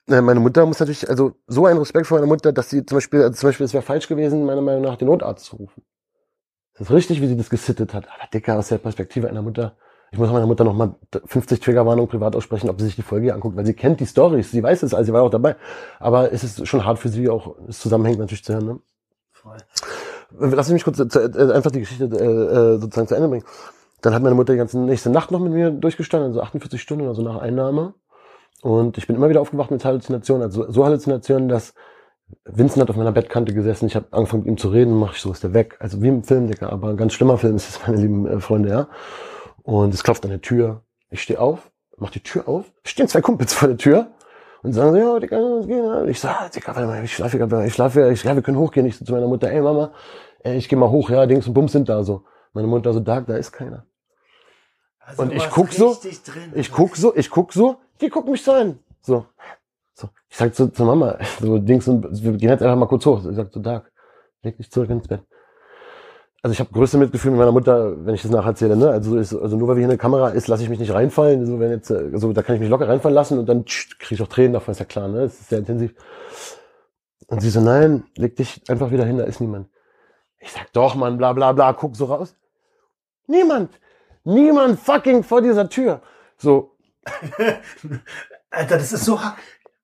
äh, 0.08 0.22
meine 0.22 0.40
Mutter 0.40 0.66
muss 0.66 0.80
natürlich, 0.80 1.10
also 1.10 1.34
so 1.48 1.66
ein 1.66 1.78
Respekt 1.78 2.08
vor 2.08 2.18
meiner 2.18 2.28
Mutter, 2.28 2.52
dass 2.52 2.70
sie 2.70 2.86
zum 2.86 2.98
Beispiel, 2.98 3.22
also 3.22 3.34
zum 3.34 3.50
Beispiel, 3.50 3.66
es 3.66 3.74
wäre 3.74 3.84
falsch 3.84 4.08
gewesen, 4.08 4.46
meiner 4.46 4.62
Meinung 4.62 4.82
nach, 4.82 4.98
den 4.98 5.08
Notarzt 5.08 5.46
zu 5.46 5.56
rufen. 5.56 5.84
Das 6.74 6.90
ist 6.90 6.94
richtig, 6.94 7.22
wie 7.22 7.28
sie 7.28 7.38
das 7.38 7.50
gesittet 7.50 7.94
hat. 7.94 8.08
Aber 8.08 8.28
Dicker, 8.32 8.58
aus 8.58 8.68
der 8.68 8.78
Perspektive 8.78 9.30
einer 9.30 9.42
Mutter, 9.42 9.78
ich 10.12 10.18
muss 10.18 10.32
meiner 10.32 10.46
Mutter 10.46 10.64
nochmal 10.64 10.96
50 11.26 11.60
Triggerwarnungen 11.60 12.10
privat 12.10 12.36
aussprechen, 12.36 12.70
ob 12.70 12.80
sie 12.80 12.86
sich 12.86 12.96
die 12.96 13.02
Folge 13.02 13.26
hier 13.26 13.36
anguckt, 13.36 13.58
weil 13.58 13.66
sie 13.66 13.74
kennt 13.74 14.00
die 14.00 14.06
Stories, 14.06 14.52
sie 14.52 14.64
weiß 14.64 14.84
es, 14.84 14.94
also 14.94 15.06
sie 15.06 15.14
war 15.14 15.24
auch 15.24 15.30
dabei. 15.30 15.56
Aber 16.00 16.32
es 16.32 16.44
ist 16.44 16.68
schon 16.68 16.86
hart 16.86 17.00
für 17.00 17.10
sie 17.10 17.30
auch, 17.30 17.56
es 17.68 17.80
zusammenhängt 17.80 18.20
natürlich 18.20 18.44
zu 18.44 18.54
hören, 18.54 18.66
ne? 18.66 18.80
Voll. 19.32 19.58
Lass 20.40 20.70
mich 20.70 20.84
kurz 20.84 21.00
äh, 21.00 21.04
äh, 21.04 21.52
einfach 21.54 21.72
die 21.72 21.80
Geschichte 21.80 22.06
äh, 22.06 22.76
äh, 22.76 22.78
sozusagen 22.80 23.08
zu 23.08 23.16
Ende 23.16 23.28
bringen. 23.28 23.46
Dann 24.02 24.14
hat 24.14 24.22
meine 24.22 24.36
Mutter 24.36 24.54
die 24.54 24.58
ganze 24.58 24.80
nächste 24.80 25.10
Nacht 25.10 25.32
noch 25.32 25.40
mit 25.40 25.52
mir 25.52 25.72
durchgestanden, 25.72 26.30
also 26.30 26.42
48 26.42 26.82
Stunden 26.82 27.06
oder 27.06 27.16
so 27.16 27.22
nach 27.22 27.38
Einnahme. 27.38 27.94
Und 28.62 28.98
ich 28.98 29.08
bin 29.08 29.16
immer 29.16 29.30
wieder 29.30 29.42
aufgewacht 29.42 29.72
mit 29.72 29.84
Halluzinationen, 29.84 30.44
also 30.44 30.70
so 30.72 30.86
Halluzinationen, 30.86 31.48
dass 31.50 31.74
Vincent 32.46 32.82
hat 32.82 32.90
auf 32.90 32.96
meiner 32.98 33.12
Bettkante 33.12 33.54
gesessen, 33.54 33.88
ich 33.88 33.96
habe 33.96 34.08
angefangen 34.12 34.44
mit 34.44 34.52
ihm 34.52 34.58
zu 34.58 34.70
reden, 34.70 34.98
mach 34.98 35.14
ich 35.14 35.22
so, 35.22 35.32
ist 35.32 35.44
der 35.44 35.54
weg. 35.54 35.78
Also 35.80 36.02
wie 36.02 36.10
im 36.10 36.24
Film, 36.24 36.48
Dicker, 36.48 36.72
aber 36.72 36.90
ein 36.90 36.98
ganz 36.98 37.14
schlimmer 37.14 37.38
Film 37.38 37.56
ist 37.56 37.70
es, 37.70 37.80
meine 37.88 38.02
lieben 38.02 38.28
äh, 38.28 38.40
Freunde, 38.40 38.70
ja. 38.70 38.88
Und 39.68 39.94
es 39.94 40.02
klopft 40.02 40.24
an 40.24 40.30
der 40.30 40.40
Tür. 40.40 40.82
Ich 41.10 41.22
stehe 41.22 41.42
auf, 41.42 41.72
mach 41.98 42.10
die 42.10 42.22
Tür 42.22 42.48
auf, 42.48 42.72
stehen 42.86 43.10
zwei 43.10 43.20
Kumpels 43.20 43.54
vor 43.54 43.68
der 43.68 43.78
Tür 43.78 44.08
und 44.64 44.72
sagen 44.72 44.92
so, 44.92 44.98
ja, 44.98 45.20
Dicker, 45.20 45.42
was 45.42 45.68
geht? 45.68 45.84
Und 45.84 46.08
ich 46.08 46.22
sag, 46.22 46.40
ah, 46.40 46.48
Dicker, 46.48 46.74
warte 46.74 46.88
mal, 46.88 47.04
ich 47.04 47.14
schlafe, 47.14 47.38
ich, 47.38 47.66
ich 47.68 47.74
schlafe, 47.74 48.10
ich, 48.10 48.24
ja, 48.24 48.34
wir 48.34 48.42
können 48.42 48.58
hochgehen. 48.58 48.86
Ich 48.86 48.98
so 48.98 49.04
zu 49.04 49.12
meiner 49.12 49.28
Mutter, 49.28 49.52
ey 49.52 49.60
Mama, 49.60 49.92
ey, 50.40 50.56
ich 50.56 50.70
gehe 50.70 50.80
mal 50.80 50.90
hoch, 50.90 51.10
ja, 51.10 51.26
Dings 51.26 51.48
und 51.48 51.54
Bums 51.54 51.74
sind 51.74 51.90
da 51.90 52.02
so. 52.02 52.24
Meine 52.54 52.66
Mutter 52.66 52.94
so, 52.94 53.02
Dark, 53.02 53.28
da 53.28 53.36
ist 53.36 53.52
keiner. 53.52 53.86
Also 55.02 55.24
Und 55.24 55.34
ich 55.34 55.50
guck 55.50 55.74
so, 55.74 55.94
Drin. 55.96 56.54
Ich 56.56 56.72
guck 56.72 56.96
so, 56.96 57.14
ich 57.14 57.30
guck 57.30 57.52
so, 57.52 57.76
die 58.00 58.08
gucken 58.08 58.32
mich 58.32 58.44
so 58.44 58.54
an. 58.54 58.80
So. 59.02 59.26
so. 59.94 60.08
Ich 60.30 60.38
sag 60.38 60.56
so 60.56 60.68
zu 60.68 60.86
Mama, 60.86 61.18
so 61.42 61.58
Dings 61.58 61.90
und 61.90 62.06
wir 62.24 62.32
gehen 62.38 62.52
jetzt 62.52 62.64
einfach 62.64 62.78
mal 62.78 62.86
kurz 62.86 63.06
hoch. 63.06 63.20
Ich 63.30 63.36
sag 63.36 63.52
so, 63.52 63.60
Dark, 63.60 63.92
leg 64.44 64.56
dich 64.56 64.72
zurück 64.72 64.90
ins 64.90 65.10
Bett. 65.10 65.24
Also 66.44 66.54
ich 66.54 66.60
habe 66.60 66.72
größte 66.72 66.98
Mitgefühl 66.98 67.32
mit 67.32 67.40
meiner 67.40 67.52
Mutter, 67.52 68.06
wenn 68.06 68.14
ich 68.14 68.22
das 68.22 68.32
nacherzähle, 68.32 68.76
ne? 68.76 68.90
Also, 68.92 69.12
so 69.12 69.18
ist, 69.18 69.34
also 69.34 69.58
nur 69.58 69.68
weil 69.68 69.76
wir 69.76 69.82
hier 69.82 69.90
eine 69.90 69.98
Kamera 69.98 70.30
ist, 70.30 70.48
lasse 70.48 70.64
ich 70.64 70.70
mich 70.70 70.80
nicht 70.80 70.94
reinfallen. 70.94 71.46
So, 71.46 71.60
wenn 71.60 71.72
jetzt, 71.72 71.90
äh, 71.90 72.12
so, 72.14 72.32
da 72.32 72.44
kann 72.44 72.56
ich 72.56 72.62
mich 72.62 72.70
locker 72.70 72.88
reinfallen 72.88 73.16
lassen 73.16 73.40
und 73.40 73.48
dann 73.50 73.66
kriege 73.66 74.16
ich 74.16 74.22
auch 74.22 74.28
Tränen 74.28 74.54
davon, 74.54 74.72
ist 74.72 74.80
ja 74.80 74.86
klar, 74.86 75.08
ne? 75.08 75.22
Das 75.22 75.40
ist 75.40 75.50
sehr 75.50 75.60
intensiv. 75.60 75.96
Und 77.28 77.42
sie 77.42 77.50
so, 77.50 77.60
nein, 77.60 78.06
leg 78.16 78.36
dich 78.36 78.62
einfach 78.70 78.92
wieder 78.92 79.04
hin, 79.06 79.18
da 79.18 79.24
ist 79.24 79.42
niemand. 79.42 79.68
Ich 80.40 80.52
sag, 80.52 80.72
doch, 80.74 80.96
Mann, 80.96 81.18
bla 81.18 81.34
bla 81.34 81.52
bla, 81.52 81.74
guck 81.74 81.96
so 81.96 82.06
raus. 82.06 82.36
Niemand! 83.26 83.72
Niemand 84.24 84.80
fucking 84.80 85.24
vor 85.24 85.42
dieser 85.42 85.70
Tür. 85.70 86.02
So, 86.38 86.78
Alter, 88.50 88.78
das 88.78 88.94
ist 88.94 89.06
so. 89.06 89.20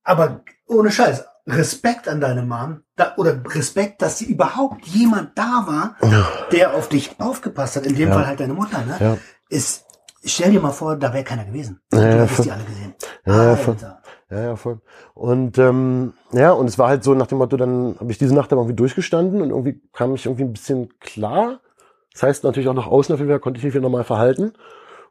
Aber 0.03 0.41
ohne 0.67 0.91
Scheiß. 0.91 1.25
Respekt 1.47 2.07
an 2.07 2.21
deine 2.21 2.43
Mom. 2.43 2.81
Da, 2.95 3.13
oder 3.17 3.41
Respekt, 3.53 4.01
dass 4.01 4.17
sie 4.19 4.25
überhaupt 4.25 4.85
jemand 4.87 5.37
da 5.37 5.65
war, 5.67 5.95
der 6.51 6.75
auf 6.75 6.89
dich 6.89 7.15
aufgepasst 7.19 7.75
hat. 7.75 7.85
In 7.85 7.95
dem 7.95 8.09
Ja. 8.09 8.15
Fall 8.15 8.27
halt 8.27 8.39
deine 8.39 8.53
Mutter, 8.53 8.79
ne? 8.85 8.95
Ja. 8.99 9.17
Ist, 9.49 9.85
stell 10.23 10.51
dir 10.51 10.61
mal 10.61 10.71
vor, 10.71 10.95
da 10.95 11.13
wäre 11.13 11.23
keiner 11.23 11.45
gewesen. 11.45 11.81
Ja, 11.91 11.99
du 11.99 12.05
ja, 12.05 12.23
hättest 12.23 12.45
die 12.45 12.51
alle 12.51 12.63
gesehen. 12.63 12.93
Ja, 13.25 13.43
ja, 13.45 13.55
voll. 13.55 13.75
Ja, 14.29 14.39
ja, 14.41 14.55
voll. 14.55 14.79
Und 15.13 15.57
ähm, 15.57 16.13
ja, 16.31 16.51
und 16.51 16.67
es 16.67 16.79
war 16.79 16.89
halt 16.89 17.03
so 17.03 17.13
nach 17.13 17.27
dem 17.27 17.37
Motto, 17.37 17.57
dann 17.57 17.95
habe 17.99 18.11
ich 18.11 18.17
diese 18.17 18.33
Nacht 18.33 18.51
aber 18.51 18.61
irgendwie 18.61 18.77
durchgestanden 18.77 19.41
und 19.41 19.49
irgendwie 19.49 19.81
kam 19.91 20.15
ich 20.15 20.25
irgendwie 20.25 20.43
ein 20.43 20.53
bisschen 20.53 20.97
klar. 20.99 21.59
Das 22.13 22.23
heißt 22.23 22.43
natürlich 22.43 22.69
auch 22.69 22.73
nach 22.73 22.87
außen 22.87 23.13
auf 23.13 23.19
jeden 23.19 23.31
Fall 23.31 23.39
konnte 23.39 23.57
ich 23.57 23.63
mich 23.63 23.73
wieder 23.73 23.81
normal 23.81 24.03
verhalten. 24.03 24.53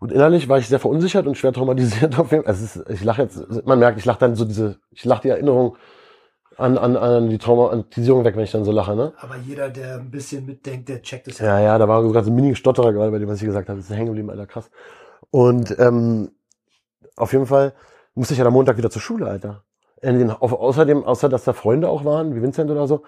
Und 0.00 0.10
innerlich 0.10 0.48
war 0.48 0.58
ich 0.58 0.66
sehr 0.68 0.80
verunsichert 0.80 1.26
und 1.28 1.36
schwer 1.36 1.52
traumatisiert 1.52 2.18
auf 2.18 2.32
jeden 2.32 2.44
Fall. 2.44 2.52
Also 2.52 2.64
ist, 2.64 2.90
ich 2.90 3.04
lache 3.04 3.22
jetzt, 3.22 3.66
man 3.66 3.78
merkt, 3.78 3.98
ich 3.98 4.04
lache 4.04 4.18
dann 4.18 4.34
so 4.34 4.44
diese, 4.44 4.78
ich 4.90 5.04
lache 5.04 5.22
die 5.22 5.28
Erinnerung 5.28 5.76
an, 6.56 6.78
an, 6.78 6.96
an 6.96 7.28
die 7.30 7.38
Traumatisierung 7.38 8.24
weg, 8.24 8.36
wenn 8.36 8.44
ich 8.44 8.52
dann 8.52 8.64
so 8.64 8.72
lache, 8.72 8.94
ne? 8.94 9.12
Aber 9.18 9.36
jeder, 9.36 9.68
der 9.68 9.96
ein 9.96 10.10
bisschen 10.10 10.46
mitdenkt, 10.46 10.88
der 10.88 11.02
checkt 11.02 11.28
es 11.28 11.38
ja. 11.38 11.58
Ja, 11.58 11.60
ja, 11.64 11.78
da 11.78 11.88
war 11.88 12.02
sogar 12.02 12.24
so 12.24 12.30
ein 12.30 12.36
Mini-Stotterer 12.36 12.92
gerade 12.92 13.10
bei 13.10 13.18
dem, 13.18 13.28
was 13.28 13.40
ich 13.40 13.46
gesagt 13.46 13.68
habe. 13.68 13.78
Das 13.78 13.88
ist 13.88 13.94
hängen 13.96 14.06
geblieben, 14.06 14.30
Alter, 14.30 14.46
krass. 14.46 14.70
Und 15.30 15.76
ähm, 15.78 16.30
auf 17.16 17.32
jeden 17.32 17.46
Fall 17.46 17.72
musste 18.14 18.34
ich 18.34 18.38
ja 18.40 18.46
am 18.46 18.52
Montag 18.52 18.76
wieder 18.76 18.90
zur 18.90 19.02
Schule, 19.02 19.26
Alter. 19.26 19.64
Den, 20.02 20.30
au- 20.30 20.36
außerdem, 20.36 21.04
außer 21.04 21.28
dass 21.28 21.44
da 21.44 21.52
Freunde 21.52 21.88
auch 21.88 22.04
waren, 22.04 22.34
wie 22.34 22.42
Vincent 22.42 22.70
oder 22.70 22.86
so, 22.86 23.02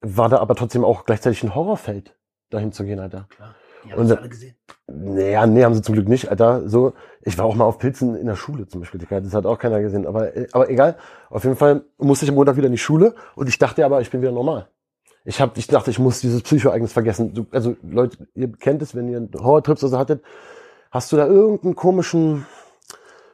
war 0.00 0.28
da 0.28 0.38
aber 0.38 0.54
trotzdem 0.54 0.84
auch 0.84 1.04
gleichzeitig 1.04 1.42
ein 1.42 1.54
Horrorfeld, 1.54 2.16
dahin 2.50 2.72
zu 2.72 2.84
gehen, 2.84 2.98
Alter. 3.00 3.26
Klar. 3.28 3.54
Die 3.84 3.92
haben 3.92 4.00
Und- 4.00 4.18
alle 4.18 4.28
gesehen. 4.28 4.54
Naja, 4.90 5.46
nee, 5.46 5.64
haben 5.64 5.74
sie 5.74 5.82
zum 5.82 5.94
Glück 5.94 6.08
nicht, 6.08 6.30
Alter. 6.30 6.68
So, 6.68 6.94
ich 7.22 7.36
war 7.36 7.44
auch 7.44 7.54
mal 7.54 7.64
auf 7.64 7.78
Pilzen 7.78 8.16
in 8.16 8.26
der 8.26 8.36
Schule 8.36 8.66
zum 8.66 8.80
Beispiel. 8.80 9.00
Das 9.00 9.34
hat 9.34 9.44
auch 9.44 9.58
keiner 9.58 9.80
gesehen. 9.80 10.06
Aber, 10.06 10.34
äh, 10.34 10.48
aber 10.52 10.70
egal. 10.70 10.96
Auf 11.28 11.44
jeden 11.44 11.56
Fall 11.56 11.84
musste 11.98 12.24
ich 12.24 12.30
am 12.30 12.36
Montag 12.36 12.56
wieder 12.56 12.66
in 12.66 12.72
die 12.72 12.78
Schule 12.78 13.14
und 13.34 13.48
ich 13.48 13.58
dachte 13.58 13.84
aber, 13.84 14.00
ich 14.00 14.10
bin 14.10 14.22
wieder 14.22 14.32
normal. 14.32 14.68
Ich 15.24 15.40
hab, 15.42 15.58
ich 15.58 15.66
dachte, 15.66 15.90
ich 15.90 15.98
muss 15.98 16.20
dieses 16.20 16.42
Psychoereignis 16.42 16.92
vergessen. 16.94 17.46
Also 17.50 17.76
Leute, 17.82 18.28
ihr 18.34 18.50
kennt 18.52 18.80
es, 18.80 18.94
wenn 18.94 19.08
ihr 19.08 19.18
einen 19.18 19.30
Horrortrips 19.38 19.82
oder 19.84 19.90
so 19.90 19.98
hattet, 19.98 20.22
hast 20.90 21.12
du 21.12 21.16
da 21.16 21.26
irgendeinen 21.26 21.74
komischen, 21.76 22.46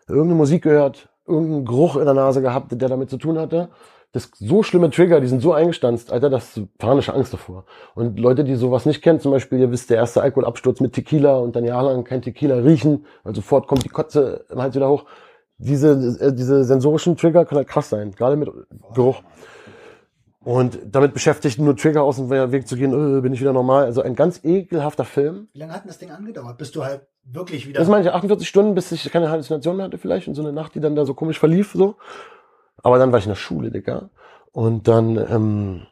irgendeine 0.08 0.34
Musik 0.34 0.64
gehört, 0.64 1.08
irgendeinen 1.26 1.64
Geruch 1.64 1.96
in 1.96 2.04
der 2.04 2.14
Nase 2.14 2.42
gehabt, 2.42 2.72
der 2.72 2.88
damit 2.88 3.10
zu 3.10 3.16
tun 3.16 3.38
hatte. 3.38 3.68
Das 4.14 4.30
so 4.38 4.62
schlimme 4.62 4.90
Trigger, 4.90 5.20
die 5.20 5.26
sind 5.26 5.42
so 5.42 5.52
eingestanzt, 5.52 6.12
Alter, 6.12 6.30
das 6.30 6.56
ist 6.56 6.78
panische 6.78 7.12
Angst 7.12 7.32
davor. 7.32 7.64
Und 7.96 8.20
Leute, 8.20 8.44
die 8.44 8.54
sowas 8.54 8.86
nicht 8.86 9.02
kennen, 9.02 9.18
zum 9.18 9.32
Beispiel, 9.32 9.58
ihr 9.58 9.72
wisst, 9.72 9.90
der 9.90 9.96
erste 9.96 10.22
Alkoholabsturz 10.22 10.78
mit 10.78 10.92
Tequila 10.92 11.36
und 11.38 11.56
dann 11.56 11.64
jahrelang 11.64 12.04
kein 12.04 12.22
Tequila 12.22 12.58
riechen, 12.58 13.06
weil 13.24 13.34
sofort 13.34 13.66
kommt 13.66 13.84
die 13.84 13.88
Kotze 13.88 14.44
im 14.50 14.62
Hals 14.62 14.76
wieder 14.76 14.88
hoch. 14.88 15.04
Diese, 15.58 16.16
äh, 16.20 16.32
diese 16.32 16.62
sensorischen 16.62 17.16
Trigger 17.16 17.44
können 17.44 17.58
halt 17.58 17.68
krass 17.68 17.90
sein, 17.90 18.12
gerade 18.12 18.36
mit 18.36 18.48
Geruch. 18.94 19.20
Und 20.44 20.78
damit 20.86 21.12
beschäftigt, 21.12 21.58
nur 21.58 21.76
Trigger 21.76 22.04
aus 22.04 22.16
dem 22.16 22.30
Weg 22.30 22.68
zu 22.68 22.76
gehen, 22.76 22.92
äh, 22.92 23.20
bin 23.20 23.32
ich 23.32 23.40
wieder 23.40 23.52
normal. 23.52 23.86
Also 23.86 24.00
ein 24.00 24.14
ganz 24.14 24.44
ekelhafter 24.44 25.04
Film. 25.04 25.48
Wie 25.54 25.58
lange 25.58 25.72
hat 25.72 25.82
denn 25.82 25.88
das 25.88 25.98
Ding 25.98 26.12
angedauert, 26.12 26.56
bis 26.56 26.70
du 26.70 26.84
halt 26.84 27.00
wirklich 27.24 27.66
wieder... 27.66 27.80
Das 27.80 27.88
meine 27.88 28.04
ich, 28.04 28.12
48 28.12 28.46
Stunden, 28.46 28.76
bis 28.76 28.92
ich 28.92 29.10
keine 29.10 29.28
Halluzination 29.28 29.76
mehr 29.76 29.86
hatte 29.86 29.98
vielleicht 29.98 30.28
und 30.28 30.34
so 30.34 30.42
eine 30.42 30.52
Nacht, 30.52 30.76
die 30.76 30.80
dann 30.80 30.94
da 30.94 31.04
so 31.04 31.14
komisch 31.14 31.40
verlief, 31.40 31.72
so. 31.72 31.96
Aber 32.84 32.98
dann 32.98 33.10
war 33.10 33.18
ich 33.18 33.24
in 33.24 33.30
der 33.30 33.36
Schule, 33.36 33.70
Digga. 33.70 34.10
Und 34.52 34.86
dann 34.86 35.16
ähm, 35.16 35.86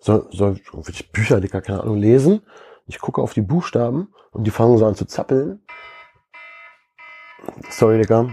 soll, 0.00 0.28
soll 0.30 0.58
irgendwelche 0.72 1.04
Bücher, 1.04 1.40
Digga, 1.40 1.60
keine 1.60 1.82
Ahnung, 1.82 1.98
lesen. 1.98 2.40
Ich 2.86 3.00
gucke 3.00 3.20
auf 3.20 3.34
die 3.34 3.42
Buchstaben 3.42 4.14
und 4.30 4.44
die 4.44 4.52
fangen 4.52 4.78
so 4.78 4.86
an 4.86 4.94
zu 4.94 5.06
zappeln. 5.06 5.60
Sorry, 7.68 7.98
Digga. 7.98 8.30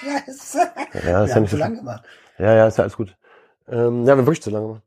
Scheiße. 0.00 0.58
Ja, 1.06 1.24
ist 1.24 1.30
ja, 1.30 1.36
haben 1.36 1.42
nicht 1.42 1.50
zu 1.50 1.56
so 1.56 1.56
lang 1.56 1.72
schlimm. 1.72 1.84
gemacht. 1.86 2.04
Ja, 2.38 2.54
ja, 2.54 2.66
ist 2.66 2.76
ja 2.76 2.82
alles 2.82 2.96
gut. 2.96 3.16
Ähm, 3.66 4.00
ja, 4.00 4.08
wir 4.08 4.12
haben 4.12 4.26
wirklich 4.26 4.42
zu 4.42 4.50
lange 4.50 4.66
gemacht. 4.66 4.82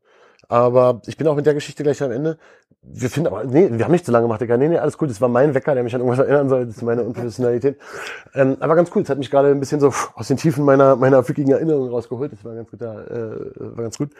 Aber 0.48 1.00
ich 1.06 1.16
bin 1.16 1.26
auch 1.26 1.36
mit 1.36 1.46
der 1.46 1.54
Geschichte 1.54 1.82
gleich 1.82 2.02
am 2.02 2.12
Ende. 2.12 2.38
Wir 2.88 3.10
finden 3.10 3.26
aber, 3.26 3.44
nee, 3.44 3.68
wir 3.70 3.84
haben 3.84 3.90
nicht 3.90 4.06
zu 4.06 4.12
lange 4.12 4.26
gemacht, 4.26 4.40
Digga. 4.40 4.56
Nee, 4.56 4.68
nee, 4.68 4.78
alles 4.78 5.00
cool. 5.00 5.08
Das 5.08 5.20
war 5.20 5.28
mein 5.28 5.54
Wecker, 5.54 5.74
der 5.74 5.82
mich 5.82 5.94
an 5.94 6.00
irgendwas 6.00 6.20
erinnern 6.24 6.48
soll. 6.48 6.66
Das 6.66 6.76
ist 6.76 6.82
meine 6.82 7.02
Unprofessionalität. 7.02 7.78
Ähm, 8.34 8.56
aber 8.60 8.76
ganz 8.76 8.90
cool. 8.94 9.02
Das 9.02 9.10
hat 9.10 9.18
mich 9.18 9.30
gerade 9.30 9.50
ein 9.50 9.58
bisschen 9.58 9.80
so 9.80 9.92
aus 10.14 10.28
den 10.28 10.36
Tiefen 10.36 10.64
meiner, 10.64 10.94
meiner 10.94 11.28
wickigen 11.28 11.50
Erinnerung 11.52 11.88
rausgeholt. 11.88 12.32
Das 12.32 12.44
war 12.44 12.54
ganz 12.54 12.70
gut, 12.70 12.80
da, 12.80 13.02
äh, 13.02 13.50
war 13.56 13.82
ganz 13.82 13.98
gut. 13.98 14.10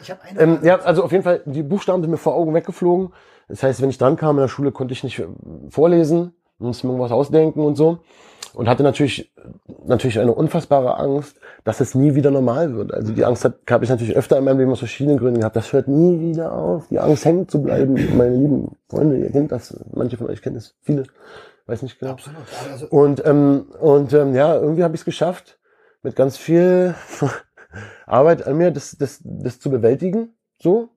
Ich 0.00 0.10
habe 0.10 0.20
eine 0.22 0.38
Ähm, 0.38 0.58
ja, 0.62 0.78
also 0.78 1.02
auf 1.02 1.10
jeden 1.10 1.24
Fall, 1.24 1.42
die 1.46 1.64
Buchstaben 1.64 2.00
sind 2.00 2.10
mir 2.12 2.16
vor 2.16 2.34
Augen 2.34 2.54
weggeflogen. 2.54 3.12
Das 3.48 3.62
heißt, 3.64 3.82
wenn 3.82 3.90
ich 3.90 3.98
dran 3.98 4.16
kam 4.16 4.36
in 4.36 4.42
der 4.42 4.48
Schule, 4.48 4.70
konnte 4.70 4.92
ich 4.92 5.02
nicht 5.02 5.20
vorlesen, 5.68 6.32
musste 6.58 6.86
mir 6.86 6.92
irgendwas 6.92 7.12
ausdenken 7.12 7.60
und 7.60 7.74
so. 7.74 7.98
Und 8.54 8.68
hatte 8.68 8.82
natürlich, 8.82 9.32
natürlich 9.86 10.18
eine 10.18 10.32
unfassbare 10.32 10.98
Angst, 10.98 11.38
dass 11.64 11.80
es 11.80 11.94
nie 11.94 12.14
wieder 12.14 12.30
normal 12.30 12.74
wird. 12.74 12.92
Also 12.92 13.12
die 13.12 13.24
Angst 13.24 13.44
hat- 13.44 13.58
habe 13.70 13.84
ich 13.84 13.90
natürlich 13.90 14.14
öfter 14.16 14.36
in 14.36 14.44
meinem 14.44 14.58
Leben 14.58 14.70
aus 14.72 14.80
verschiedenen 14.80 15.18
Gründen 15.18 15.40
gehabt. 15.40 15.56
Das 15.56 15.72
hört 15.72 15.88
nie 15.88 16.20
wieder 16.20 16.52
auf, 16.52 16.88
die 16.88 16.98
Angst 16.98 17.24
hängen 17.24 17.48
zu 17.48 17.62
bleiben. 17.62 17.94
Meine 18.16 18.36
lieben 18.36 18.76
Freunde, 18.90 19.16
ihr 19.18 19.30
kennt 19.30 19.52
das, 19.52 19.74
manche 19.94 20.16
von 20.18 20.28
euch 20.28 20.42
kennen 20.42 20.56
es, 20.56 20.74
viele, 20.82 21.04
weiß 21.66 21.82
nicht 21.82 21.98
genau. 21.98 22.12
Absolut. 22.12 22.38
Also, 22.70 22.86
Und, 22.90 23.24
ähm, 23.24 23.66
und 23.80 24.12
ähm, 24.12 24.34
ja, 24.34 24.54
irgendwie 24.56 24.82
habe 24.84 24.94
ich 24.94 25.00
es 25.00 25.04
geschafft, 25.06 25.58
mit 26.02 26.14
ganz 26.16 26.36
viel 26.36 26.94
Arbeit 28.06 28.46
an 28.46 28.56
mir 28.58 28.70
das, 28.70 28.96
das, 28.98 29.20
das 29.24 29.60
zu 29.60 29.70
bewältigen. 29.70 30.34
So. 30.60 30.90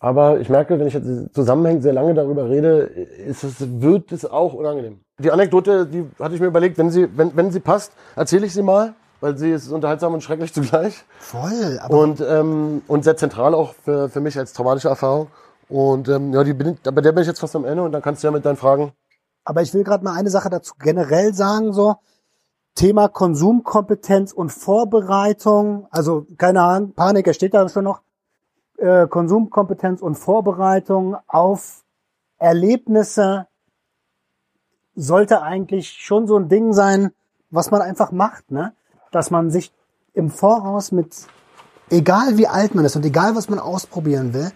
Aber 0.00 0.40
ich 0.40 0.48
merke, 0.48 0.78
wenn 0.78 0.86
ich 0.86 0.94
jetzt 0.94 1.34
zusammenhängend 1.34 1.82
sehr 1.82 1.92
lange 1.92 2.14
darüber 2.14 2.50
rede, 2.50 2.78
ist 2.80 3.44
es, 3.44 3.80
wird 3.80 4.10
es 4.12 4.26
auch 4.26 4.52
unangenehm. 4.52 5.00
Die 5.18 5.30
Anekdote, 5.30 5.86
die 5.86 6.10
hatte 6.18 6.34
ich 6.34 6.40
mir 6.40 6.48
überlegt, 6.48 6.76
wenn 6.76 6.90
sie, 6.90 7.08
wenn, 7.16 7.36
wenn 7.36 7.52
sie 7.52 7.60
passt, 7.60 7.92
erzähle 8.16 8.46
ich 8.46 8.52
sie 8.52 8.62
mal, 8.62 8.94
weil 9.20 9.38
sie 9.38 9.50
ist 9.52 9.70
unterhaltsam 9.70 10.12
und 10.12 10.22
schrecklich 10.22 10.52
zugleich. 10.54 11.04
voll. 11.18 11.78
Aber 11.80 11.98
Und, 11.98 12.20
ähm, 12.20 12.82
und 12.88 13.04
sehr 13.04 13.16
zentral 13.16 13.54
auch 13.54 13.74
für, 13.84 14.08
für 14.08 14.20
mich 14.20 14.36
als 14.38 14.52
traumatische 14.52 14.88
Erfahrung. 14.88 15.28
Und 15.68 16.08
ähm, 16.08 16.32
ja, 16.32 16.44
die 16.44 16.52
bin, 16.52 16.78
bei 16.82 17.00
der 17.00 17.12
bin 17.12 17.22
ich 17.22 17.28
jetzt 17.28 17.40
fast 17.40 17.56
am 17.56 17.64
Ende 17.64 17.82
und 17.82 17.92
dann 17.92 18.02
kannst 18.02 18.22
du 18.22 18.26
ja 18.26 18.32
mit 18.32 18.44
deinen 18.44 18.56
Fragen 18.56 18.92
Aber 19.44 19.62
ich 19.62 19.72
will 19.72 19.84
gerade 19.84 20.04
mal 20.04 20.14
eine 20.14 20.30
Sache 20.30 20.50
dazu 20.50 20.74
generell 20.78 21.32
sagen, 21.32 21.72
so 21.72 21.96
Thema 22.74 23.08
Konsumkompetenz 23.08 24.32
und 24.32 24.50
Vorbereitung. 24.50 25.86
Also 25.90 26.26
keine 26.36 26.62
Ahnung, 26.62 26.92
Panik, 26.92 27.26
er 27.26 27.34
steht 27.34 27.54
da 27.54 27.68
schon 27.68 27.84
noch. 27.84 28.02
Äh, 28.78 29.06
Konsumkompetenz 29.06 30.02
und 30.02 30.16
Vorbereitung 30.16 31.16
auf 31.28 31.84
Erlebnisse 32.38 33.46
sollte 34.94 35.42
eigentlich 35.42 35.90
schon 35.90 36.26
so 36.26 36.36
ein 36.36 36.48
Ding 36.48 36.72
sein, 36.72 37.10
was 37.50 37.70
man 37.70 37.82
einfach 37.82 38.12
macht, 38.12 38.50
ne? 38.50 38.72
Dass 39.10 39.30
man 39.30 39.50
sich 39.50 39.72
im 40.12 40.30
Voraus 40.30 40.92
mit, 40.92 41.14
egal 41.90 42.36
wie 42.36 42.46
alt 42.46 42.74
man 42.74 42.84
ist 42.84 42.96
und 42.96 43.04
egal 43.04 43.36
was 43.36 43.48
man 43.48 43.58
ausprobieren 43.58 44.34
will, 44.34 44.50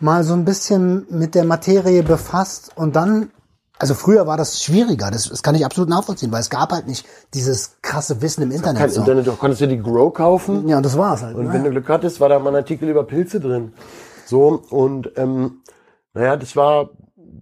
mal 0.00 0.24
so 0.24 0.34
ein 0.34 0.44
bisschen 0.44 1.06
mit 1.10 1.34
der 1.34 1.44
Materie 1.44 2.02
befasst 2.02 2.72
und 2.74 2.96
dann, 2.96 3.30
also 3.78 3.94
früher 3.94 4.26
war 4.26 4.36
das 4.36 4.62
schwieriger, 4.62 5.10
das, 5.10 5.28
das 5.28 5.42
kann 5.42 5.54
ich 5.54 5.64
absolut 5.64 5.88
nachvollziehen, 5.88 6.32
weil 6.32 6.40
es 6.40 6.50
gab 6.50 6.72
halt 6.72 6.86
nicht 6.86 7.06
dieses 7.34 7.76
krasse 7.82 8.20
Wissen 8.20 8.42
im 8.42 8.50
Internet. 8.50 8.80
kein 8.80 8.90
so. 8.90 9.00
Internet, 9.00 9.26
du 9.26 9.32
konntest 9.32 9.60
dir 9.60 9.68
die 9.68 9.80
Grow 9.80 10.12
kaufen. 10.12 10.68
Ja, 10.68 10.76
und 10.76 10.84
das 10.84 10.98
war's 10.98 11.22
halt. 11.22 11.36
Und 11.36 11.46
ne? 11.46 11.52
wenn 11.52 11.64
du 11.64 11.70
Glück 11.70 11.88
hattest, 11.88 12.20
war 12.20 12.28
da 12.28 12.38
mal 12.38 12.50
ein 12.50 12.56
Artikel 12.56 12.88
über 12.88 13.04
Pilze 13.04 13.40
drin. 13.40 13.72
So, 14.26 14.62
und 14.70 15.12
ähm, 15.16 15.62
naja, 16.14 16.36
das 16.36 16.56
war, 16.56 16.90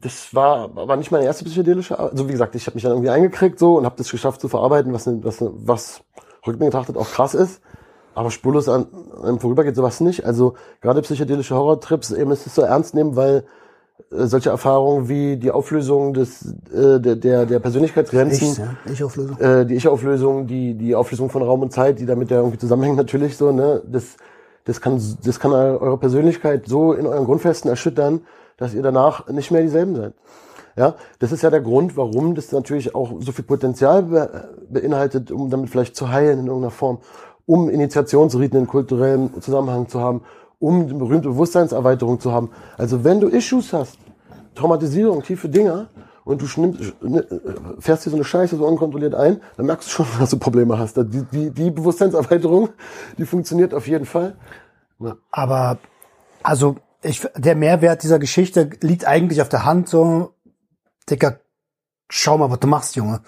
das 0.00 0.34
war, 0.34 0.74
war 0.74 0.96
nicht 0.96 1.10
meine 1.10 1.24
erste 1.24 1.44
psychedelische, 1.44 1.98
Ar- 1.98 2.10
also 2.10 2.26
wie 2.28 2.32
gesagt, 2.32 2.54
ich 2.54 2.66
habe 2.66 2.74
mich 2.74 2.82
dann 2.82 2.92
irgendwie 2.92 3.10
eingekriegt 3.10 3.58
so 3.58 3.76
und 3.76 3.84
habe 3.84 3.96
das 3.98 4.10
geschafft 4.10 4.40
zu 4.40 4.48
verarbeiten, 4.48 4.92
was, 4.92 5.06
was, 5.06 5.38
was 5.40 6.00
rückblickend 6.46 6.72
betrachtet 6.72 6.96
auch 6.96 7.08
krass 7.10 7.34
ist. 7.34 7.60
Aber 8.14 8.30
spurlos 8.30 8.68
an 8.68 8.86
einem 9.22 9.38
vorübergeht 9.38 9.76
sowas 9.76 10.00
nicht. 10.00 10.24
Also 10.24 10.54
gerade 10.80 11.00
psychedelische 11.02 11.54
Horrortrips, 11.54 12.10
eben 12.10 12.30
ist 12.32 12.46
es 12.46 12.54
so 12.54 12.62
ernst 12.62 12.94
nehmen, 12.94 13.14
weil 13.14 13.44
äh, 14.10 14.26
solche 14.26 14.50
Erfahrungen 14.50 15.08
wie 15.08 15.36
die 15.36 15.50
Auflösung 15.52 16.12
des 16.12 16.44
äh, 16.74 16.98
der, 16.98 17.16
der, 17.16 17.46
der 17.46 17.58
Persönlichkeitsgrenzen 17.60 18.48
Ich, 18.52 18.58
ja, 18.58 18.74
ich 18.92 19.04
auflöse. 19.04 19.40
äh, 19.40 19.64
die 19.64 19.74
Ich-Auflösung, 19.76 20.46
die, 20.46 20.74
die 20.74 20.94
Auflösung 20.96 21.30
von 21.30 21.42
Raum 21.42 21.62
und 21.62 21.72
Zeit, 21.72 22.00
die 22.00 22.06
damit 22.06 22.30
ja 22.30 22.38
irgendwie 22.38 22.58
zusammenhängt 22.58 22.96
natürlich 22.96 23.36
so, 23.36 23.52
ne, 23.52 23.80
das, 23.86 24.16
das 24.64 24.80
kann, 24.80 25.00
das 25.24 25.38
kann 25.38 25.52
eure 25.52 25.96
Persönlichkeit 25.98 26.66
so 26.66 26.92
in 26.92 27.06
euren 27.06 27.24
Grundfesten 27.26 27.70
erschüttern, 27.70 28.22
dass 28.60 28.74
ihr 28.74 28.82
danach 28.82 29.26
nicht 29.28 29.50
mehr 29.50 29.62
dieselben 29.62 29.96
seid. 29.96 30.14
Ja, 30.76 30.94
das 31.18 31.32
ist 31.32 31.42
ja 31.42 31.50
der 31.50 31.60
Grund, 31.60 31.96
warum 31.96 32.36
das 32.36 32.52
natürlich 32.52 32.94
auch 32.94 33.14
so 33.18 33.32
viel 33.32 33.44
Potenzial 33.44 34.04
be 34.04 34.48
beinhaltet, 34.70 35.32
um 35.32 35.50
damit 35.50 35.68
vielleicht 35.68 35.96
zu 35.96 36.10
heilen 36.10 36.38
in 36.38 36.46
irgendeiner 36.46 36.70
Form, 36.70 36.98
um 37.44 37.68
Initiationsriten 37.68 38.60
in 38.60 38.66
kulturellem 38.68 39.42
Zusammenhang 39.42 39.88
zu 39.88 40.00
haben, 40.00 40.22
um 40.60 40.82
eine 40.82 40.94
berühmte 40.94 41.28
Bewusstseinserweiterung 41.30 42.20
zu 42.20 42.30
haben. 42.30 42.50
Also 42.78 43.02
wenn 43.02 43.18
du 43.18 43.26
Issues 43.26 43.72
hast, 43.72 43.98
Traumatisierung, 44.54 45.22
tiefe 45.24 45.48
Dinger, 45.48 45.88
und 46.24 46.40
du 46.42 46.46
schnimmst, 46.46 47.02
ne, 47.02 47.26
fährst 47.80 48.06
dir 48.06 48.10
so 48.10 48.16
eine 48.16 48.24
Scheiße 48.24 48.56
so 48.56 48.64
unkontrolliert 48.66 49.14
ein, 49.14 49.40
dann 49.56 49.66
merkst 49.66 49.88
du 49.88 49.92
schon, 49.92 50.06
dass 50.20 50.30
du 50.30 50.38
Probleme 50.38 50.78
hast. 50.78 50.96
Die, 50.96 51.24
die, 51.32 51.50
die 51.50 51.70
Bewusstseinserweiterung, 51.70 52.68
die 53.18 53.24
funktioniert 53.24 53.74
auf 53.74 53.88
jeden 53.88 54.04
Fall. 54.04 54.36
Aber 55.30 55.78
also 56.42 56.76
ich, 57.02 57.26
der 57.36 57.54
Mehrwert 57.56 58.02
dieser 58.02 58.18
Geschichte 58.18 58.70
liegt 58.80 59.06
eigentlich 59.06 59.40
auf 59.42 59.48
der 59.48 59.64
Hand. 59.64 59.88
So, 59.88 60.34
Dicker, 61.08 61.40
schau 62.08 62.38
mal, 62.38 62.50
was 62.50 62.60
du 62.60 62.66
machst, 62.66 62.96
Junge. 62.96 63.20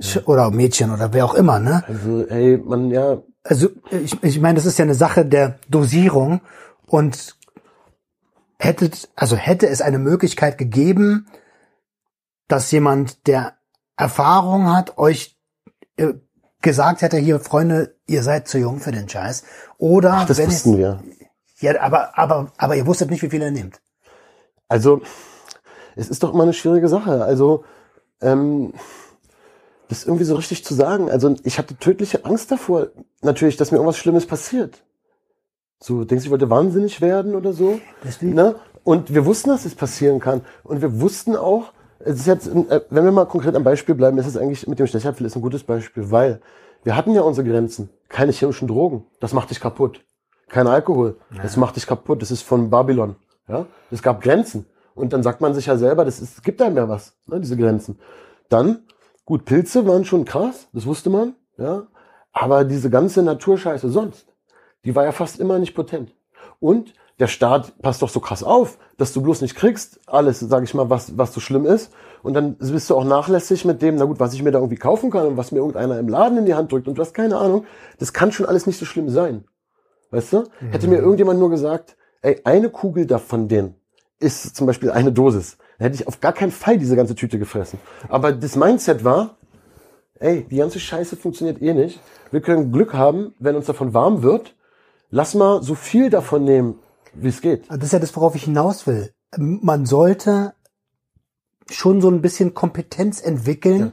Sch- 0.00 0.24
Oder 0.26 0.50
Mädchen 0.50 0.90
oder 0.92 1.12
wer 1.12 1.24
auch 1.24 1.34
immer, 1.34 1.58
ne? 1.58 1.82
Also, 1.88 2.26
ey, 2.28 2.56
man, 2.58 2.90
ja, 2.90 3.20
Also 3.42 3.68
ich, 3.90 4.22
ich 4.22 4.40
meine, 4.40 4.54
das 4.56 4.66
ist 4.66 4.78
ja 4.78 4.84
eine 4.84 4.94
Sache 4.94 5.24
der 5.24 5.58
Dosierung 5.68 6.40
und 6.86 7.36
hätte, 8.58 8.90
also 9.16 9.36
hätte 9.36 9.68
es 9.68 9.80
eine 9.82 9.98
Möglichkeit 9.98 10.56
gegeben, 10.56 11.26
dass 12.46 12.70
jemand, 12.70 13.26
der 13.26 13.54
Erfahrung 13.96 14.72
hat, 14.72 14.98
euch 14.98 15.36
äh, 15.96 16.14
gesagt 16.62 17.02
hätte, 17.02 17.16
hier, 17.18 17.40
Freunde, 17.40 17.96
ihr 18.06 18.22
seid 18.22 18.46
zu 18.48 18.58
jung 18.58 18.78
für 18.78 18.92
den 18.92 19.08
Scheiß. 19.08 19.42
Oder 19.78 20.24
das 20.28 20.38
wenn 20.38 20.46
wussten 20.48 20.72
es, 20.72 20.78
wir. 20.78 21.02
Ja, 21.60 21.80
aber, 21.80 22.16
aber, 22.18 22.52
aber 22.56 22.76
ihr 22.76 22.86
wusstet 22.86 23.10
nicht, 23.10 23.22
wie 23.22 23.30
viel 23.30 23.42
er 23.42 23.50
nimmt. 23.50 23.80
Also, 24.68 25.00
es 25.96 26.08
ist 26.08 26.22
doch 26.22 26.32
immer 26.34 26.42
eine 26.44 26.52
schwierige 26.52 26.88
Sache. 26.88 27.24
Also, 27.24 27.64
ähm, 28.20 28.72
das 29.88 30.04
irgendwie 30.04 30.24
so 30.24 30.34
richtig 30.36 30.64
zu 30.64 30.74
sagen. 30.74 31.10
Also, 31.10 31.34
ich 31.44 31.58
hatte 31.58 31.76
tödliche 31.76 32.24
Angst 32.24 32.50
davor, 32.50 32.88
natürlich, 33.22 33.56
dass 33.56 33.70
mir 33.70 33.78
irgendwas 33.78 33.96
Schlimmes 33.96 34.26
passiert. 34.26 34.82
So, 35.80 36.04
denkst 36.04 36.24
du, 36.24 36.26
ich 36.26 36.30
wollte 36.30 36.50
wahnsinnig 36.50 37.00
werden 37.00 37.34
oder 37.34 37.52
so? 37.52 37.80
Deswegen- 38.04 38.34
Ne? 38.34 38.56
Und 38.84 39.12
wir 39.14 39.26
wussten, 39.26 39.50
dass 39.50 39.64
es 39.64 39.74
passieren 39.74 40.18
kann. 40.18 40.42
Und 40.64 40.80
wir 40.82 41.00
wussten 41.00 41.36
auch, 41.36 41.72
es 42.00 42.20
ist 42.20 42.26
jetzt, 42.26 42.46
äh, 42.48 42.80
wenn 42.90 43.04
wir 43.04 43.12
mal 43.12 43.26
konkret 43.26 43.54
am 43.54 43.64
Beispiel 43.64 43.94
bleiben, 43.94 44.18
ist 44.18 44.26
es 44.26 44.36
eigentlich 44.36 44.66
mit 44.66 44.78
dem 44.78 44.86
Stechapfel 44.86 45.26
ist 45.26 45.36
ein 45.36 45.42
gutes 45.42 45.64
Beispiel, 45.64 46.10
weil 46.10 46.40
wir 46.84 46.96
hatten 46.96 47.12
ja 47.12 47.22
unsere 47.22 47.46
Grenzen. 47.48 47.90
Keine 48.08 48.32
chemischen 48.32 48.68
Drogen. 48.68 49.04
Das 49.20 49.32
macht 49.32 49.50
dich 49.50 49.60
kaputt. 49.60 50.04
Kein 50.48 50.66
Alkohol. 50.66 51.16
Das 51.42 51.56
macht 51.56 51.76
dich 51.76 51.86
kaputt. 51.86 52.22
Das 52.22 52.30
ist 52.30 52.42
von 52.42 52.70
Babylon. 52.70 53.16
Ja? 53.48 53.66
Es 53.90 54.02
gab 54.02 54.22
Grenzen. 54.22 54.66
Und 54.94 55.12
dann 55.12 55.22
sagt 55.22 55.40
man 55.40 55.54
sich 55.54 55.66
ja 55.66 55.76
selber, 55.76 56.04
das 56.04 56.20
ist, 56.20 56.42
gibt 56.42 56.60
einem 56.60 56.76
ja 56.76 56.88
was, 56.88 57.14
ne, 57.26 57.38
diese 57.38 57.56
Grenzen. 57.56 58.00
Dann, 58.48 58.80
gut, 59.24 59.44
Pilze 59.44 59.86
waren 59.86 60.04
schon 60.04 60.24
krass, 60.24 60.66
das 60.72 60.86
wusste 60.86 61.08
man, 61.08 61.36
ja. 61.56 61.86
Aber 62.32 62.64
diese 62.64 62.90
ganze 62.90 63.22
Naturscheiße 63.22 63.90
sonst, 63.90 64.26
die 64.84 64.96
war 64.96 65.04
ja 65.04 65.12
fast 65.12 65.38
immer 65.38 65.60
nicht 65.60 65.74
potent. 65.74 66.16
Und 66.58 66.94
der 67.20 67.28
Staat 67.28 67.80
passt 67.80 68.02
doch 68.02 68.08
so 68.08 68.18
krass 68.18 68.42
auf, 68.42 68.78
dass 68.96 69.12
du 69.12 69.22
bloß 69.22 69.40
nicht 69.40 69.54
kriegst, 69.54 70.00
alles, 70.08 70.40
sag 70.40 70.64
ich 70.64 70.74
mal, 70.74 70.90
was, 70.90 71.16
was 71.16 71.32
so 71.32 71.40
schlimm 71.40 71.64
ist. 71.64 71.92
Und 72.22 72.34
dann 72.34 72.56
bist 72.56 72.90
du 72.90 72.96
auch 72.96 73.04
nachlässig 73.04 73.64
mit 73.64 73.82
dem, 73.82 73.96
na 73.96 74.04
gut, 74.04 74.18
was 74.18 74.34
ich 74.34 74.42
mir 74.42 74.50
da 74.50 74.58
irgendwie 74.58 74.76
kaufen 74.76 75.10
kann 75.10 75.26
und 75.26 75.36
was 75.36 75.52
mir 75.52 75.58
irgendeiner 75.58 75.98
im 75.98 76.08
Laden 76.08 76.38
in 76.38 76.46
die 76.46 76.54
Hand 76.54 76.72
drückt 76.72 76.88
und 76.88 76.98
du 76.98 77.02
hast 77.02 77.14
keine 77.14 77.38
Ahnung. 77.38 77.64
Das 77.98 78.12
kann 78.12 78.32
schon 78.32 78.46
alles 78.46 78.66
nicht 78.66 78.78
so 78.78 78.84
schlimm 78.84 79.08
sein. 79.10 79.44
Weißt 80.10 80.32
du? 80.32 80.44
Hätte 80.70 80.88
mir 80.88 80.98
irgendjemand 80.98 81.38
nur 81.38 81.50
gesagt, 81.50 81.96
ey, 82.22 82.40
eine 82.44 82.70
Kugel 82.70 83.06
davon 83.06 83.48
denen 83.48 83.74
ist 84.20 84.56
zum 84.56 84.66
Beispiel 84.66 84.90
eine 84.90 85.12
Dosis. 85.12 85.56
Dann 85.78 85.86
hätte 85.86 86.02
ich 86.02 86.08
auf 86.08 86.20
gar 86.20 86.32
keinen 86.32 86.50
Fall 86.50 86.78
diese 86.78 86.96
ganze 86.96 87.14
Tüte 87.14 87.38
gefressen. 87.38 87.78
Aber 88.08 88.32
das 88.32 88.56
Mindset 88.56 89.04
war, 89.04 89.36
ey, 90.18 90.44
die 90.50 90.56
ganze 90.56 90.80
Scheiße 90.80 91.16
funktioniert 91.16 91.62
eh 91.62 91.72
nicht. 91.72 92.00
Wir 92.30 92.40
können 92.40 92.72
Glück 92.72 92.94
haben, 92.94 93.34
wenn 93.38 93.56
uns 93.56 93.66
davon 93.66 93.94
warm 93.94 94.22
wird. 94.22 94.54
Lass 95.10 95.34
mal 95.34 95.62
so 95.62 95.74
viel 95.74 96.10
davon 96.10 96.44
nehmen, 96.44 96.80
wie 97.14 97.28
es 97.28 97.40
geht. 97.40 97.70
Das 97.70 97.84
ist 97.84 97.92
ja 97.92 97.98
das, 97.98 98.14
worauf 98.16 98.34
ich 98.34 98.44
hinaus 98.44 98.86
will. 98.86 99.12
Man 99.36 99.86
sollte 99.86 100.54
schon 101.70 102.00
so 102.00 102.10
ein 102.10 102.22
bisschen 102.22 102.54
Kompetenz 102.54 103.20
entwickeln. 103.20 103.92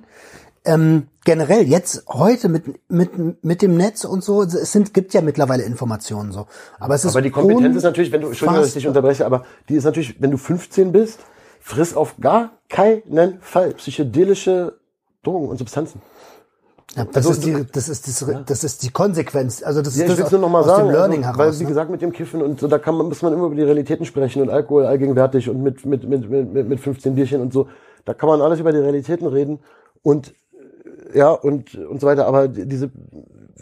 Ähm, 0.63 1.07
generell 1.25 1.63
jetzt 1.67 2.05
heute 2.07 2.47
mit 2.47 2.63
mit 2.89 3.43
mit 3.43 3.61
dem 3.61 3.75
Netz 3.75 4.05
und 4.05 4.23
so 4.23 4.43
es 4.43 4.71
sind 4.71 4.93
gibt 4.93 5.13
ja 5.13 5.21
mittlerweile 5.21 5.63
Informationen 5.63 6.31
so. 6.31 6.47
Aber 6.79 6.95
es 6.95 7.03
ist 7.03 7.11
Aber 7.11 7.21
die 7.21 7.31
Kompetenz 7.31 7.75
ist 7.75 7.83
natürlich, 7.83 8.11
wenn 8.13 8.21
du, 8.21 8.27
Entschuldigung, 8.27 8.61
dass 8.61 8.69
ich 8.69 8.75
dich 8.75 8.87
unterbreche, 8.87 9.25
aber 9.25 9.45
die 9.67 9.75
ist 9.75 9.83
natürlich, 9.83 10.21
wenn 10.21 10.31
du 10.31 10.37
15 10.37 10.91
bist, 10.93 11.19
friss 11.59 11.95
auf 11.95 12.15
gar 12.21 12.51
keinen 12.69 13.39
Fall 13.41 13.73
psychedelische 13.73 14.77
Drogen 15.23 15.49
und 15.49 15.57
Substanzen. 15.57 16.01
ja, 16.95 17.05
das 17.05 17.27
also 17.27 17.31
ist 17.31 17.43
die 17.45 17.65
das 17.73 17.89
ist 17.89 18.07
das, 18.07 18.25
das 18.45 18.63
ist 18.63 18.83
die 18.83 18.91
Konsequenz. 18.91 19.63
Also 19.63 19.81
das 19.81 19.97
Ja, 19.97 20.05
ist 20.05 20.19
das 20.19 20.31
nur 20.31 20.41
noch 20.41 20.49
mal 20.49 20.59
aus 20.59 20.67
sagen, 20.67 20.87
dem 20.87 20.93
Learning 20.93 21.25
also, 21.25 21.39
heraus 21.39 21.53
weil 21.53 21.59
wie 21.59 21.63
ne? 21.63 21.69
gesagt 21.69 21.89
mit 21.89 22.01
dem 22.03 22.11
Kiffen 22.13 22.41
und 22.43 22.59
so, 22.59 22.67
da 22.67 22.77
kann 22.77 22.95
man 22.95 23.07
muss 23.07 23.23
man 23.23 23.33
immer 23.33 23.47
über 23.47 23.55
die 23.55 23.63
Realitäten 23.63 24.05
sprechen 24.05 24.43
und 24.43 24.49
Alkohol 24.51 24.85
allgegenwärtig 24.85 25.49
und 25.49 25.63
mit 25.63 25.85
mit 25.85 26.07
mit 26.07 26.29
mit 26.29 26.53
mit 26.53 26.69
mit 26.69 26.79
15 26.79 27.15
Bierchen 27.15 27.41
und 27.41 27.51
so, 27.51 27.67
da 28.05 28.13
kann 28.13 28.29
man 28.29 28.41
alles 28.41 28.59
über 28.59 28.71
die 28.71 28.77
Realitäten 28.77 29.25
reden 29.25 29.59
und 30.03 30.35
ja 31.13 31.31
und 31.31 31.75
und 31.75 32.01
so 32.01 32.07
weiter. 32.07 32.25
Aber 32.27 32.47
die- 32.47 32.67
diese 32.67 32.91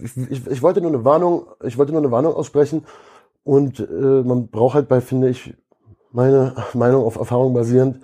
ich, 0.01 0.47
ich, 0.47 0.61
wollte 0.61 0.81
nur 0.81 0.91
eine 0.91 1.05
Warnung, 1.05 1.45
ich 1.63 1.77
wollte 1.77 1.91
nur 1.91 2.01
eine 2.01 2.11
Warnung 2.11 2.33
aussprechen 2.33 2.85
und 3.43 3.79
äh, 3.79 3.83
man 4.23 4.47
braucht 4.47 4.75
halt 4.75 4.87
bei 4.87 5.01
finde 5.01 5.29
ich 5.29 5.53
meine 6.11 6.55
Meinung 6.73 7.03
auf 7.05 7.15
Erfahrung 7.17 7.53
basierend 7.53 8.03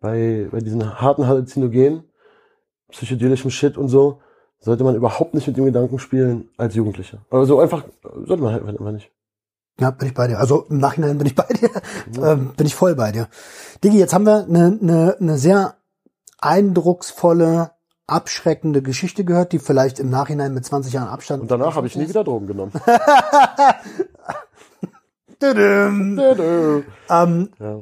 bei 0.00 0.48
bei 0.50 0.58
diesen 0.60 1.00
harten 1.00 1.26
Halluzinogenen, 1.26 2.04
psychedelischem 2.90 3.50
Shit 3.50 3.76
und 3.78 3.88
so 3.88 4.20
sollte 4.60 4.84
man 4.84 4.94
überhaupt 4.94 5.34
nicht 5.34 5.46
mit 5.48 5.56
dem 5.56 5.64
Gedanken 5.64 5.98
spielen 5.98 6.48
als 6.56 6.74
Jugendlicher. 6.76 7.18
Also 7.30 7.58
einfach, 7.58 7.84
sollte 8.26 8.42
man 8.42 8.52
halt 8.52 8.64
einfach 8.64 8.92
nicht. 8.92 9.10
Ja, 9.80 9.90
bin 9.90 10.06
ich 10.08 10.14
bei 10.14 10.28
dir. 10.28 10.38
Also 10.38 10.66
im 10.68 10.78
Nachhinein 10.78 11.18
bin 11.18 11.26
ich 11.26 11.34
bei 11.42 11.46
dir. 11.46 11.70
Ähm, 12.24 12.52
bin 12.56 12.66
ich 12.66 12.74
voll 12.76 12.94
bei 12.94 13.10
dir. 13.10 13.28
Digi, 13.82 13.98
jetzt 13.98 14.14
haben 14.14 14.24
wir 14.24 14.44
eine, 14.44 14.78
eine, 14.80 15.16
eine 15.18 15.36
sehr 15.38 15.74
eindrucksvolle, 16.38 17.70
abschreckende 18.12 18.82
Geschichte 18.82 19.24
gehört, 19.24 19.52
die 19.52 19.58
vielleicht 19.58 19.98
im 19.98 20.10
Nachhinein 20.10 20.54
mit 20.54 20.64
20 20.64 20.92
Jahren 20.92 21.08
Abstand. 21.08 21.42
Und 21.42 21.50
danach 21.50 21.74
habe 21.76 21.86
ich 21.86 21.96
nie 21.96 22.08
wieder 22.08 22.24
Drogen 22.24 22.46
genommen. 22.46 22.72
Tüdüm. 25.40 26.16
Dö, 26.16 26.82
Ähm, 27.10 27.48
ja. 27.58 27.80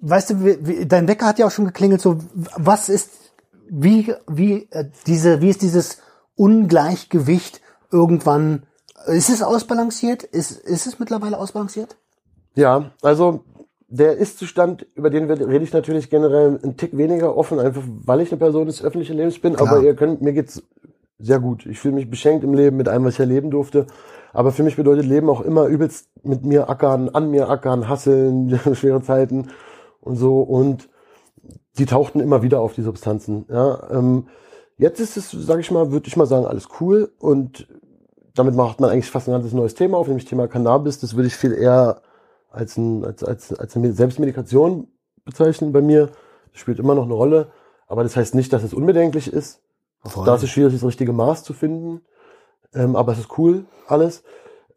weißt 0.00 0.30
du, 0.30 0.44
wie, 0.44 0.58
wie, 0.66 0.86
dein 0.86 1.08
Wecker 1.08 1.26
hat 1.26 1.38
ja 1.38 1.46
auch 1.46 1.50
schon 1.50 1.64
geklingelt. 1.64 2.00
So, 2.02 2.18
was 2.56 2.88
ist, 2.88 3.10
wie, 3.70 4.14
wie 4.28 4.68
äh, 4.70 4.90
diese, 5.06 5.40
wie 5.40 5.48
ist 5.48 5.62
dieses 5.62 5.98
Ungleichgewicht 6.34 7.60
irgendwann? 7.90 8.64
Ist 9.06 9.30
es 9.30 9.42
ausbalanciert? 9.42 10.24
Ist, 10.24 10.50
ist 10.50 10.86
es 10.86 10.98
mittlerweile 10.98 11.38
ausbalanciert? 11.38 11.96
ja, 12.56 12.90
also 13.02 13.44
der 13.88 14.16
Ist-Zustand, 14.16 14.86
über 14.94 15.10
den 15.10 15.30
rede 15.30 15.64
ich 15.64 15.72
natürlich 15.72 16.10
generell 16.10 16.58
einen 16.62 16.76
Tick 16.76 16.96
weniger 16.96 17.36
offen, 17.36 17.60
einfach 17.60 17.82
weil 17.86 18.20
ich 18.20 18.32
eine 18.32 18.38
Person 18.38 18.66
des 18.66 18.82
öffentlichen 18.82 19.16
Lebens 19.16 19.38
bin. 19.38 19.54
Klar. 19.54 19.68
Aber 19.68 19.82
ihr 19.82 19.94
könnt, 19.94 20.22
mir 20.22 20.32
geht's 20.32 20.62
sehr 21.18 21.38
gut. 21.38 21.66
Ich 21.66 21.78
fühle 21.78 21.94
mich 21.94 22.10
beschenkt 22.10 22.44
im 22.44 22.54
Leben 22.54 22.76
mit 22.76 22.88
allem, 22.88 23.04
was 23.04 23.14
ich 23.14 23.20
erleben 23.20 23.50
durfte. 23.50 23.86
Aber 24.32 24.52
für 24.52 24.62
mich 24.62 24.76
bedeutet 24.76 25.06
Leben 25.06 25.30
auch 25.30 25.40
immer 25.40 25.66
übelst 25.66 26.08
mit 26.22 26.44
mir 26.44 26.68
ackern, 26.68 27.08
an 27.10 27.30
mir 27.30 27.48
ackern, 27.48 27.88
hasseln, 27.88 28.58
schwere 28.74 29.02
Zeiten 29.02 29.48
und 30.00 30.16
so. 30.16 30.40
Und 30.40 30.88
die 31.78 31.86
tauchten 31.86 32.20
immer 32.20 32.42
wieder 32.42 32.60
auf, 32.60 32.74
die 32.74 32.82
Substanzen. 32.82 33.46
Ja, 33.48 33.88
ähm, 33.90 34.26
jetzt 34.78 35.00
ist 35.00 35.16
es, 35.16 35.30
sage 35.30 35.60
ich 35.60 35.70
mal, 35.70 35.92
würde 35.92 36.08
ich 36.08 36.16
mal 36.16 36.26
sagen, 36.26 36.44
alles 36.44 36.68
cool. 36.80 37.12
Und 37.18 37.68
damit 38.34 38.54
macht 38.54 38.80
man 38.80 38.90
eigentlich 38.90 39.10
fast 39.10 39.28
ein 39.28 39.32
ganzes 39.32 39.52
neues 39.52 39.74
Thema 39.74 39.96
auf, 39.96 40.08
nämlich 40.08 40.26
Thema 40.26 40.48
Cannabis. 40.48 40.98
Das 40.98 41.14
würde 41.14 41.28
ich 41.28 41.36
viel 41.36 41.52
eher 41.52 42.02
als, 42.56 42.76
ein, 42.76 43.04
als, 43.04 43.22
als, 43.22 43.52
als 43.52 43.76
eine 43.76 43.92
Selbstmedikation 43.92 44.88
bezeichnen 45.24 45.72
bei 45.72 45.82
mir. 45.82 46.10
Das 46.52 46.60
spielt 46.60 46.78
immer 46.78 46.94
noch 46.94 47.04
eine 47.04 47.14
Rolle. 47.14 47.48
Aber 47.86 48.02
das 48.02 48.16
heißt 48.16 48.34
nicht, 48.34 48.52
dass 48.52 48.62
es 48.62 48.74
unbedenklich 48.74 49.32
ist. 49.32 49.60
Voll. 50.04 50.24
Da 50.24 50.36
ist 50.36 50.42
es 50.42 50.50
schwierig, 50.50 50.72
das 50.72 50.84
richtige 50.84 51.12
Maß 51.12 51.44
zu 51.44 51.52
finden. 51.52 52.00
Ähm, 52.74 52.96
aber 52.96 53.12
es 53.12 53.18
ist 53.18 53.38
cool, 53.38 53.66
alles. 53.86 54.22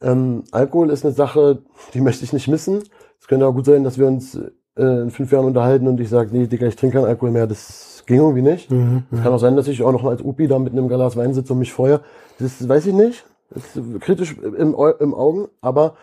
Ähm, 0.01 0.43
Alkohol 0.51 0.89
ist 0.89 1.05
eine 1.05 1.13
Sache, 1.13 1.63
die 1.93 2.01
möchte 2.07 2.23
ich 2.23 2.33
nicht 2.33 2.47
missen. 2.47 2.83
Es 3.19 3.27
könnte 3.27 3.47
auch 3.47 3.53
gut 3.53 3.65
sein, 3.65 3.83
dass 3.83 3.97
wir 3.97 4.07
uns 4.07 4.35
äh, 4.35 5.01
in 5.01 5.11
fünf 5.11 5.31
Jahren 5.31 5.45
unterhalten 5.45 5.87
und 5.87 5.99
ich 5.99 6.09
sage, 6.09 6.29
nee, 6.31 6.47
Digga, 6.47 6.67
ich 6.67 6.75
trinke 6.75 6.97
keinen 6.97 7.07
Alkohol 7.07 7.31
mehr. 7.31 7.47
Das 7.47 8.03
ging 8.05 8.17
irgendwie 8.17 8.41
nicht. 8.41 8.71
Es 9.11 9.23
kann 9.23 9.33
auch 9.33 9.39
sein, 9.39 9.55
dass 9.55 9.67
ich 9.67 9.83
auch 9.83 9.91
noch 9.91 10.03
als 10.05 10.21
Upi 10.21 10.47
da 10.47 10.57
mit 10.57 10.73
einem 10.73 10.87
Glas 10.87 11.15
Wein 11.15 11.33
sitze 11.33 11.53
und 11.53 11.59
mich 11.59 11.73
freue. 11.73 12.01
Das 12.39 12.67
weiß 12.67 12.87
ich 12.87 12.93
nicht. 12.93 13.25
Das 13.51 13.75
ist 13.75 14.01
kritisch 14.01 14.37
im, 14.37 14.75
im 14.99 15.13
Augen, 15.13 15.47
aber 15.61 15.95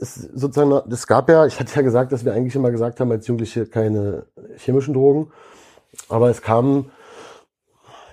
es 0.00 0.14
sozusagen, 0.14 0.92
es 0.92 1.06
gab 1.06 1.28
ja, 1.28 1.46
ich 1.46 1.58
hatte 1.58 1.74
ja 1.74 1.82
gesagt, 1.82 2.12
dass 2.12 2.24
wir 2.24 2.32
eigentlich 2.32 2.54
immer 2.54 2.70
gesagt 2.70 3.00
haben, 3.00 3.10
als 3.10 3.26
Jugendliche 3.26 3.66
keine 3.66 4.24
chemischen 4.56 4.94
Drogen. 4.94 5.28
Aber 6.08 6.28
es 6.28 6.42
kam, 6.42 6.86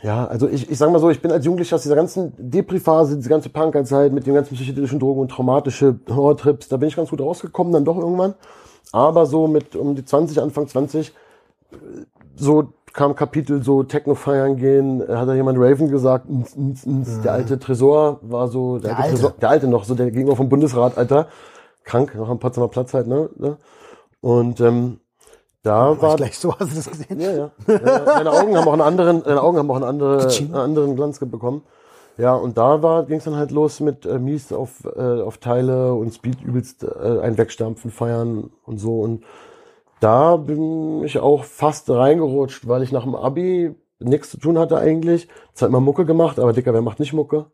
ja, 0.01 0.26
also 0.26 0.47
ich, 0.47 0.69
ich 0.69 0.77
sag 0.77 0.91
mal 0.91 0.99
so, 0.99 1.10
ich 1.10 1.22
bin 1.22 1.31
als 1.31 1.45
Jugendlicher 1.45 1.76
aus 1.76 1.84
dieser 1.84 1.95
ganzen 1.95 2.34
Depri-Phase, 2.38 3.18
diese 3.18 3.30
ganze 3.30 3.49
Punkerzeit 3.49 4.14
mit 4.14 4.26
den 4.26 4.34
ganzen 4.34 4.55
psychedelischen 4.55 4.99
Drogen 4.99 5.22
und 5.22 5.31
traumatische 5.31 5.99
Horrortrips, 6.10 6.69
da 6.69 6.77
bin 6.77 6.89
ich 6.89 6.95
ganz 6.95 7.10
gut 7.10 7.22
rausgekommen, 7.22 7.73
dann 7.73 7.85
doch 7.85 7.97
irgendwann. 7.97 8.35
Aber 8.91 9.26
so 9.26 9.47
mit 9.47 9.76
um 9.76 9.95
die 9.95 10.05
20, 10.05 10.41
Anfang 10.41 10.68
20, 10.68 11.10
äh, 11.10 11.76
so 12.35 12.73
kam 12.93 13.15
Kapitel 13.15 13.64
so 13.64 13.84
Techno 13.84 14.14
feiern 14.14 14.55
gehen, 14.55 15.03
hat 15.07 15.27
da 15.27 15.34
jemand 15.34 15.57
Raven 15.60 15.89
gesagt, 15.89 16.30
ns, 16.30 16.55
ns, 16.55 16.85
ns. 16.85 17.22
der 17.22 17.34
alte 17.34 17.57
Tresor 17.57 18.19
war 18.22 18.47
so, 18.47 18.77
der, 18.77 18.91
Der 18.91 18.97
alte, 18.97 19.03
alte. 19.03 19.15
Tresor, 19.15 19.34
der 19.41 19.49
alte 19.49 19.68
noch, 19.68 19.84
so 19.84 19.95
der 19.95 20.11
gegenüber 20.11 20.35
vom 20.35 20.47
Bundesrat, 20.47 20.97
Alter, 20.97 21.27
krank, 21.84 22.15
noch 22.15 22.30
am 22.30 22.39
Potsdamer 22.39 22.68
Platz 22.68 22.93
halt, 22.93 23.07
ne? 23.07 23.30
ne? 23.35 23.57
Und 24.22 24.61
ähm, 24.61 24.99
da 25.64 25.89
War 25.89 26.01
war 26.01 26.10
ich 26.11 26.15
gleich 26.18 26.38
so, 26.38 26.53
hast 26.60 26.72
du 26.72 26.76
das 26.76 26.89
gesehen? 26.89 27.19
ja, 27.19 27.31
ja. 27.31 27.51
ja 27.68 27.99
deine 27.99 28.31
Augen 28.31 28.57
haben 28.57 28.68
auch 28.68 28.73
einen 28.73 28.81
anderen, 28.81 29.23
deine 29.23 29.41
Augen 29.41 29.57
haben 29.57 29.72
auch 29.72 29.76
einen, 29.76 29.85
andere, 29.85 30.19
Kitsching. 30.19 30.47
einen 30.47 30.55
anderen 30.55 30.95
Glanz 30.95 31.19
bekommen. 31.19 31.64
Ja, 32.18 32.35
und 32.35 32.57
da 32.57 32.84
war, 32.84 33.05
ging 33.05 33.18
es 33.18 33.23
dann 33.23 33.35
halt 33.35 33.51
los 33.51 33.80
mit 33.80 34.05
äh, 34.05 34.19
Mies 34.19 34.53
auf, 34.53 34.85
äh, 34.85 35.22
auf 35.22 35.39
Teile 35.39 35.93
und 35.95 36.14
Speed 36.14 36.41
übelst 36.41 36.84
äh, 36.84 37.19
ein 37.22 37.38
Wegstampfen, 37.38 37.89
feiern 37.89 38.51
und 38.65 38.77
so. 38.77 38.99
Und 38.99 39.23
da 39.99 40.38
bin 40.38 41.03
ich 41.03 41.18
auch 41.19 41.43
fast 41.43 41.89
reingerutscht, 41.89 42.68
weil 42.68 42.84
ich 42.84 42.91
nach 42.91 43.03
dem 43.03 43.15
Abi 43.15 43.73
nichts 43.99 44.30
zu 44.30 44.38
tun 44.38 44.60
hatte 44.60 44.77
eigentlich. 44.77 45.27
Zwar 45.53 45.69
immer 45.69 45.80
Mucke 45.80 46.05
gemacht, 46.05 46.39
aber 46.39 46.53
Dicker, 46.53 46.73
wer 46.73 46.81
macht 46.81 46.99
nicht 46.99 47.14
Mucke? 47.14 47.47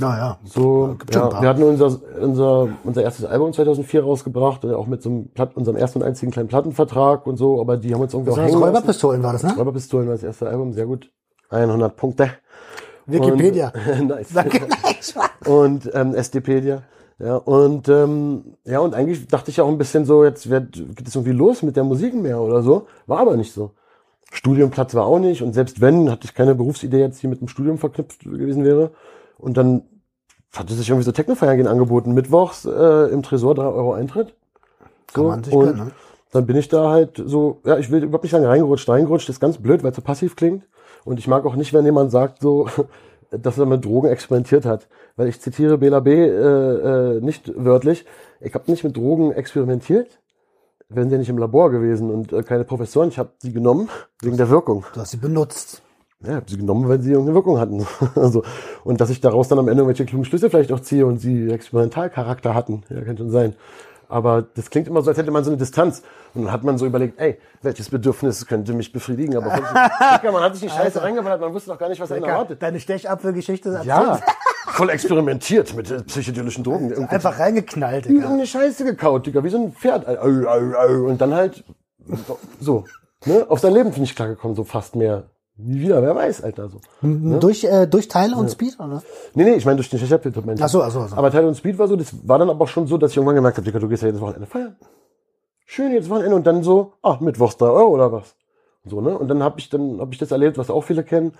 Naja. 0.00 0.38
So, 0.44 0.96
ja, 1.12 1.40
wir 1.40 1.48
hatten 1.48 1.62
unser, 1.62 2.00
unser, 2.20 2.68
unser 2.82 3.02
erstes 3.02 3.24
Album 3.24 3.52
2004 3.52 4.02
rausgebracht, 4.02 4.64
äh, 4.64 4.74
auch 4.74 4.86
mit 4.86 5.02
so 5.02 5.10
einem 5.10 5.28
Platt, 5.28 5.56
unserem 5.56 5.76
ersten 5.76 6.00
und 6.00 6.04
einzigen 6.04 6.32
kleinen 6.32 6.48
Plattenvertrag 6.48 7.26
und 7.26 7.36
so, 7.36 7.60
aber 7.60 7.76
die 7.76 7.94
haben 7.94 8.00
uns 8.00 8.12
irgendwie 8.12 8.32
auch 8.32 8.36
Das 8.36 8.46
hängen 8.46 8.60
lassen. 8.60 8.74
Räuberpistolen 8.74 9.22
war 9.22 9.32
das, 9.32 9.42
ne? 9.44 9.54
Räuberpistolen 9.56 10.08
war 10.08 10.14
das 10.14 10.24
erste 10.24 10.48
Album, 10.48 10.72
sehr 10.72 10.86
gut. 10.86 11.10
100 11.50 11.94
Punkte. 11.94 12.30
Wikipedia. 13.06 13.72
Und, 14.00 14.08
nice. 14.08 14.32
Danke. 14.32 14.62
Und 15.44 15.90
ähm, 15.94 16.14
SDpedia. 16.14 16.82
Ja, 17.20 17.36
und 17.36 17.88
ähm, 17.88 18.56
ja, 18.64 18.80
und 18.80 18.92
eigentlich 18.94 19.28
dachte 19.28 19.50
ich 19.50 19.60
auch 19.60 19.68
ein 19.68 19.78
bisschen 19.78 20.04
so, 20.04 20.24
jetzt 20.24 20.50
wird, 20.50 20.72
geht 20.72 21.06
es 21.06 21.14
irgendwie 21.14 21.32
los 21.32 21.62
mit 21.62 21.76
der 21.76 21.84
Musik 21.84 22.12
mehr 22.12 22.40
oder 22.40 22.60
so. 22.62 22.88
War 23.06 23.20
aber 23.20 23.36
nicht 23.36 23.52
so. 23.52 23.70
Studiumplatz 24.32 24.94
war 24.94 25.06
auch 25.06 25.20
nicht 25.20 25.40
und 25.42 25.52
selbst 25.52 25.80
wenn, 25.80 26.10
hatte 26.10 26.24
ich 26.24 26.34
keine 26.34 26.56
Berufsidee 26.56 26.98
jetzt, 26.98 27.22
die 27.22 27.28
mit 27.28 27.40
dem 27.40 27.46
Studium 27.46 27.78
verknüpft 27.78 28.24
gewesen 28.24 28.64
wäre. 28.64 28.90
Und 29.44 29.58
dann 29.58 29.82
hatte 30.54 30.72
sich 30.72 30.88
irgendwie 30.88 31.04
so 31.04 31.12
Technofeiern 31.12 31.58
gehen 31.58 31.66
angeboten. 31.66 32.14
Mittwochs 32.14 32.64
äh, 32.64 33.10
im 33.12 33.22
Tresor 33.22 33.54
3 33.54 33.62
Euro 33.62 33.92
Eintritt. 33.92 34.34
Kann 35.12 35.26
man 35.26 35.44
sich 35.44 35.52
und 35.52 35.66
gönnen, 35.66 35.86
ne? 35.86 35.92
dann 36.32 36.46
bin 36.46 36.56
ich 36.56 36.68
da 36.68 36.88
halt 36.88 37.22
so, 37.22 37.60
ja, 37.66 37.76
ich 37.76 37.90
will 37.90 38.04
überhaupt 38.04 38.24
nicht 38.24 38.32
sagen 38.32 38.46
reingerutscht, 38.46 38.88
reingerutscht, 38.88 39.28
ist 39.28 39.40
ganz 39.40 39.58
blöd, 39.58 39.82
weil 39.82 39.90
es 39.90 39.96
so 39.96 40.02
passiv 40.02 40.34
klingt. 40.34 40.66
Und 41.04 41.18
ich 41.18 41.28
mag 41.28 41.44
auch 41.44 41.56
nicht, 41.56 41.74
wenn 41.74 41.84
jemand 41.84 42.10
sagt 42.10 42.40
so, 42.40 42.68
dass 43.30 43.58
er 43.58 43.66
mit 43.66 43.84
Drogen 43.84 44.08
experimentiert 44.08 44.64
hat. 44.64 44.88
Weil 45.16 45.28
ich 45.28 45.42
zitiere 45.42 45.76
Bela 45.76 46.00
B. 46.00 46.14
Äh, 46.14 47.16
äh, 47.16 47.20
nicht 47.20 47.52
wörtlich, 47.54 48.06
ich 48.40 48.54
habe 48.54 48.70
nicht 48.70 48.82
mit 48.82 48.96
Drogen 48.96 49.30
experimentiert. 49.30 50.20
Wären 50.88 51.10
sie 51.10 51.16
ja 51.16 51.18
nicht 51.18 51.28
im 51.28 51.38
Labor 51.38 51.70
gewesen 51.70 52.10
und 52.10 52.32
äh, 52.32 52.42
keine 52.42 52.64
Professoren. 52.64 53.10
Ich 53.10 53.18
habe 53.18 53.32
sie 53.40 53.52
genommen 53.52 53.90
wegen 54.22 54.38
der 54.38 54.48
Wirkung. 54.48 54.86
Du 54.94 55.00
hast 55.00 55.10
sie 55.10 55.18
benutzt. 55.18 55.82
Ja, 56.26 56.34
habe 56.34 56.46
sie 56.48 56.56
genommen, 56.56 56.88
weil 56.88 57.00
sie 57.00 57.10
irgendeine 57.10 57.34
Wirkung 57.34 57.58
hatten. 57.58 57.86
also, 58.14 58.42
und 58.84 59.00
dass 59.00 59.10
ich 59.10 59.20
daraus 59.20 59.48
dann 59.48 59.58
am 59.58 59.68
Ende 59.68 59.82
irgendwelche 59.82 60.06
klugen 60.06 60.24
Schlüsse 60.24 60.50
vielleicht 60.50 60.72
auch 60.72 60.80
ziehe 60.80 61.06
und 61.06 61.18
sie 61.18 61.50
Experimentalcharakter 61.50 62.54
hatten. 62.54 62.82
Ja, 62.88 63.02
kann 63.02 63.16
schon 63.18 63.30
sein. 63.30 63.54
Aber 64.08 64.42
das 64.42 64.70
klingt 64.70 64.86
immer 64.86 65.02
so, 65.02 65.10
als 65.10 65.18
hätte 65.18 65.30
man 65.30 65.44
so 65.44 65.50
eine 65.50 65.56
Distanz. 65.56 66.02
Und 66.34 66.44
dann 66.44 66.52
hat 66.52 66.62
man 66.62 66.78
so 66.78 66.86
überlegt, 66.86 67.18
ey, 67.20 67.38
welches 67.62 67.90
Bedürfnis 67.90 68.46
könnte 68.46 68.72
mich 68.72 68.92
befriedigen? 68.92 69.36
Aber 69.36 69.50
Dicker, 69.50 70.32
man 70.32 70.42
hat 70.42 70.54
sich 70.54 70.70
die 70.70 70.76
Scheiße 70.76 71.02
reingeballert, 71.02 71.40
man 71.40 71.52
wusste 71.52 71.70
doch 71.70 71.78
gar 71.78 71.88
nicht, 71.88 72.00
was 72.00 72.12
einen 72.12 72.24
erwartet. 72.24 72.62
Deine 72.62 72.80
Stechapfelgeschichte 72.80 73.70
erzählt. 73.70 73.86
Ja, 73.86 74.20
voll 74.66 74.90
experimentiert 74.90 75.74
mit 75.74 75.90
äh, 75.90 76.02
psychedelischen 76.02 76.64
Drogen. 76.64 76.90
Irgendwie 76.90 77.14
Einfach 77.14 77.38
reingeknallt, 77.38 78.06
Digga. 78.06 78.14
irgendeine 78.14 78.46
Scheiße 78.46 78.84
gekaut, 78.84 79.26
Digga, 79.26 79.42
wie 79.42 79.48
so 79.50 79.58
ein 79.58 79.72
Pferd. 79.72 80.06
Und 80.06 81.20
dann 81.20 81.34
halt 81.34 81.64
so, 82.60 82.84
ne, 83.24 83.46
auf 83.48 83.60
sein 83.60 83.72
Leben 83.72 83.90
bin 83.92 84.02
ich 84.02 84.14
klargekommen, 84.14 84.56
so 84.56 84.64
fast 84.64 84.96
mehr. 84.96 85.24
Nie 85.56 85.82
wieder, 85.82 86.02
wer 86.02 86.16
weiß, 86.16 86.42
Alter, 86.42 86.68
so. 86.68 86.80
Durch, 87.00 87.62
äh, 87.62 87.86
durch 87.86 88.08
Teile 88.08 88.34
und 88.34 88.50
Speed, 88.50 88.78
oder? 88.80 89.04
Nee, 89.34 89.44
nee, 89.44 89.54
ich 89.54 89.64
meine 89.64 89.76
durch 89.76 89.88
den 89.88 90.00
Chefhilfe. 90.00 90.42
Ach 90.60 90.68
so, 90.68 90.82
ach 90.82 90.90
so, 90.90 91.00
ach 91.00 91.08
so. 91.10 91.16
Aber 91.16 91.30
Teil 91.30 91.44
und 91.44 91.56
Speed 91.56 91.78
war 91.78 91.86
so, 91.86 91.94
das 91.94 92.12
war 92.26 92.40
dann 92.40 92.50
aber 92.50 92.64
auch 92.64 92.68
schon 92.68 92.88
so, 92.88 92.98
dass 92.98 93.12
ich 93.12 93.18
irgendwann 93.18 93.36
gemerkt 93.36 93.56
habe, 93.58 93.64
Digga, 93.64 93.78
du 93.78 93.88
gehst 93.88 94.02
ja 94.02 94.08
jedes 94.08 94.20
Wochenende 94.20 94.46
feiern. 94.46 94.74
Schön, 95.64 95.92
jedes 95.92 96.10
Wochenende 96.10 96.34
und 96.34 96.44
dann 96.46 96.64
so, 96.64 96.94
ah, 97.02 97.18
Mittwochs 97.20 97.56
drei 97.56 97.68
Euro 97.68 97.90
oder 97.90 98.10
was. 98.10 98.34
So, 98.84 99.00
ne? 99.00 99.16
Und 99.16 99.28
dann 99.28 99.44
habe 99.44 99.60
ich 99.60 99.70
dann 99.70 100.00
hab 100.00 100.12
ich 100.12 100.18
das 100.18 100.32
erlebt, 100.32 100.58
was 100.58 100.70
auch 100.70 100.82
viele 100.82 101.04
kennen. 101.04 101.34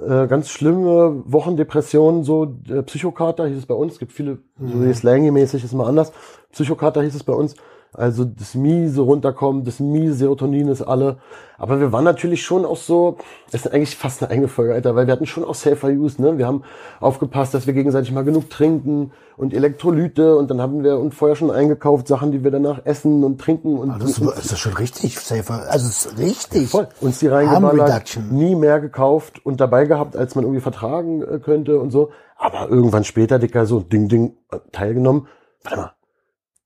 Äh, 0.00 0.26
ganz 0.26 0.48
schlimme 0.48 1.22
Wochendepressionen, 1.24 2.24
so 2.24 2.56
äh, 2.68 2.82
Psychokater 2.82 3.46
hieß 3.46 3.58
es 3.58 3.66
bei 3.66 3.74
uns. 3.74 3.94
Es 3.94 3.98
gibt 3.98 4.12
viele, 4.12 4.38
so 4.60 4.84
wie 4.84 4.92
slangy-mäßig 4.92 5.64
ist 5.64 5.72
mal 5.72 5.86
anders. 5.86 6.12
Psychokater 6.52 7.02
hieß 7.02 7.14
es 7.14 7.24
bei 7.24 7.32
uns. 7.32 7.54
Also 7.94 8.24
das 8.24 8.54
miese 8.54 9.00
Runterkommen, 9.00 9.64
das 9.64 9.80
miese 9.80 10.14
Serotonin 10.14 10.68
ist 10.68 10.82
alle. 10.82 11.16
Aber 11.56 11.80
wir 11.80 11.90
waren 11.90 12.04
natürlich 12.04 12.44
schon 12.44 12.64
auch 12.64 12.76
so, 12.76 13.16
das 13.50 13.64
ist 13.66 13.72
eigentlich 13.72 13.96
fast 13.96 14.22
eine 14.22 14.30
eigene 14.30 14.46
Folge, 14.48 14.74
Alter, 14.74 14.94
weil 14.94 15.06
wir 15.06 15.12
hatten 15.12 15.26
schon 15.26 15.42
auch 15.44 15.54
Safer 15.56 15.88
Use, 15.88 16.20
ne? 16.22 16.38
Wir 16.38 16.46
haben 16.46 16.62
aufgepasst, 17.00 17.54
dass 17.54 17.66
wir 17.66 17.74
gegenseitig 17.74 18.12
mal 18.12 18.22
genug 18.22 18.48
trinken 18.50 19.10
und 19.36 19.52
Elektrolyte 19.54 20.36
und 20.36 20.50
dann 20.50 20.60
haben 20.60 20.84
wir 20.84 20.98
uns 20.98 21.14
vorher 21.16 21.34
schon 21.34 21.50
eingekauft, 21.50 22.06
Sachen, 22.06 22.30
die 22.30 22.44
wir 22.44 22.50
danach 22.52 22.84
essen 22.84 23.24
und 23.24 23.40
trinken 23.40 23.76
und, 23.78 23.90
Ah, 23.90 23.98
Das 23.98 24.10
ist, 24.10 24.18
ist 24.20 24.52
das 24.52 24.58
schon 24.58 24.74
richtig 24.74 25.18
safer. 25.18 25.64
Also 25.68 25.88
es 25.88 26.06
ist 26.06 26.18
richtig. 26.18 26.68
voll 26.68 26.88
uns 27.00 27.18
die 27.18 27.26
reingeballert, 27.26 28.18
nie 28.30 28.54
mehr 28.54 28.78
gekauft 28.80 29.44
und 29.44 29.60
dabei 29.60 29.86
gehabt, 29.86 30.14
als 30.16 30.34
man 30.36 30.44
irgendwie 30.44 30.60
vertragen 30.60 31.22
äh, 31.22 31.38
könnte 31.40 31.80
und 31.80 31.90
so. 31.90 32.10
Aber 32.36 32.68
irgendwann 32.68 33.02
später, 33.02 33.40
Dicker, 33.40 33.66
so 33.66 33.80
Ding, 33.80 34.08
Ding, 34.08 34.36
äh, 34.52 34.58
teilgenommen. 34.70 35.26
Warte 35.64 35.76
mal, 35.78 35.92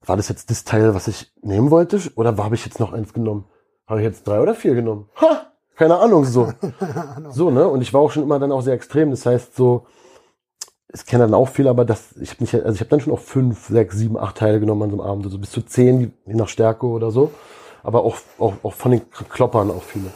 war 0.05 0.17
das 0.17 0.29
jetzt 0.29 0.49
das 0.49 0.63
Teil, 0.63 0.93
was 0.95 1.07
ich 1.07 1.31
nehmen 1.41 1.71
wollte? 1.71 1.99
Oder 2.15 2.35
habe 2.37 2.55
ich 2.55 2.65
jetzt 2.65 2.79
noch 2.79 2.93
eins 2.93 3.13
genommen? 3.13 3.45
Habe 3.87 4.01
ich 4.01 4.05
jetzt 4.05 4.27
drei 4.27 4.39
oder 4.39 4.55
vier 4.55 4.75
genommen? 4.75 5.09
Ha! 5.21 5.47
Keine 5.75 5.97
Ahnung, 5.97 6.25
so. 6.25 6.53
so, 7.31 7.49
ne? 7.49 7.67
Und 7.67 7.81
ich 7.81 7.93
war 7.93 8.01
auch 8.01 8.11
schon 8.11 8.23
immer 8.23 8.39
dann 8.39 8.51
auch 8.51 8.61
sehr 8.61 8.73
extrem. 8.73 9.09
Das 9.09 9.25
heißt, 9.25 9.55
so, 9.55 9.87
es 10.87 11.05
kennen 11.05 11.21
dann 11.21 11.33
auch 11.33 11.49
viele, 11.49 11.69
aber 11.69 11.85
das, 11.85 12.15
ich 12.21 12.31
habe 12.31 12.43
nicht, 12.43 12.53
also 12.53 12.73
ich 12.73 12.79
habe 12.79 12.89
dann 12.89 12.99
schon 12.99 13.13
auch 13.13 13.19
fünf, 13.19 13.67
sechs, 13.67 13.95
sieben, 13.95 14.17
acht 14.17 14.37
Teile 14.37 14.59
genommen 14.59 14.83
an 14.83 14.89
so 14.91 15.01
einem 15.01 15.09
Abend, 15.09 15.25
also 15.25 15.39
bis 15.39 15.49
zu 15.49 15.61
zehn, 15.61 16.13
je 16.25 16.33
nach 16.35 16.47
Stärke 16.47 16.85
oder 16.85 17.09
so. 17.09 17.31
Aber 17.81 18.03
auch, 18.03 18.17
auch, 18.37 18.53
auch 18.61 18.73
von 18.73 18.91
den 18.91 19.09
Kloppern 19.09 19.71
auch 19.71 19.83
viele. 19.83 20.11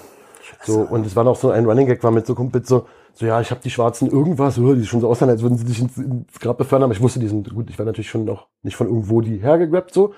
So, 0.64 0.82
und 0.82 1.06
es 1.06 1.16
war 1.16 1.24
noch 1.24 1.36
so 1.36 1.50
ein 1.50 1.66
Running 1.66 1.88
Gag, 1.88 2.04
war 2.04 2.12
mit 2.12 2.26
so 2.26 2.36
Kumpels 2.36 2.68
so, 2.68 2.86
so 3.18 3.26
ja, 3.26 3.42
ich 3.42 3.50
habe 3.50 3.62
die 3.62 3.72
Schwarzen 3.72 4.12
irgendwas, 4.12 4.60
oh, 4.60 4.76
die 4.76 4.86
schon 4.86 5.02
so 5.02 5.10
aussehen, 5.10 5.30
als 5.30 5.42
würden 5.42 5.58
sie 5.58 5.66
dich 5.66 5.80
ins, 5.80 5.98
ins 5.98 6.40
Grab 6.40 6.58
befördern, 6.60 6.84
aber 6.84 6.94
ich 6.94 7.02
wusste, 7.02 7.20
die 7.20 7.28
sind 7.28 7.50
gut, 7.54 7.68
ich 7.70 7.80
war 7.80 7.86
natürlich 7.86 8.10
schon 8.10 8.26
noch 8.26 8.48
nicht 8.62 8.76
von 8.76 8.88
irgendwo 8.88 9.22
die 9.22 9.38
hergegrabt 9.38 9.92
so. 9.92 10.14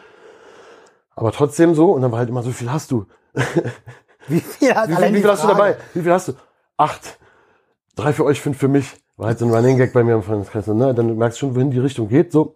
Aber 1.15 1.31
trotzdem 1.31 1.75
so, 1.75 1.91
und 1.91 2.01
dann 2.01 2.11
war 2.11 2.19
halt 2.19 2.29
immer 2.29 2.43
so, 2.43 2.49
wie 2.49 2.53
viel 2.53 2.71
hast 2.71 2.91
du? 2.91 3.05
Wie 4.27 4.41
viel, 4.41 4.75
hat 4.75 4.89
Wie 4.89 4.95
viel, 4.95 5.13
wie 5.13 5.21
viel 5.21 5.29
hast 5.29 5.43
du 5.43 5.47
dabei? 5.47 5.77
Wie 5.93 6.01
viel 6.01 6.11
hast 6.11 6.27
du? 6.27 6.33
Acht. 6.77 7.17
Drei 7.95 8.13
für 8.13 8.25
euch, 8.25 8.41
fünf 8.41 8.57
für 8.57 8.67
mich. 8.67 8.95
War 9.17 9.27
halt 9.27 9.39
so 9.39 9.45
ein 9.45 9.51
Running 9.51 9.77
Gag 9.77 9.91
bei 9.91 10.03
mir 10.03 10.13
im 10.13 10.23
Freundeskreis. 10.23 10.67
Und, 10.67 10.77
Ne? 10.77 10.93
Dann 10.93 11.17
merkst 11.17 11.37
du 11.37 11.47
schon, 11.47 11.55
wohin 11.55 11.71
die 11.71 11.79
Richtung 11.79 12.09
geht. 12.09 12.31
so. 12.31 12.55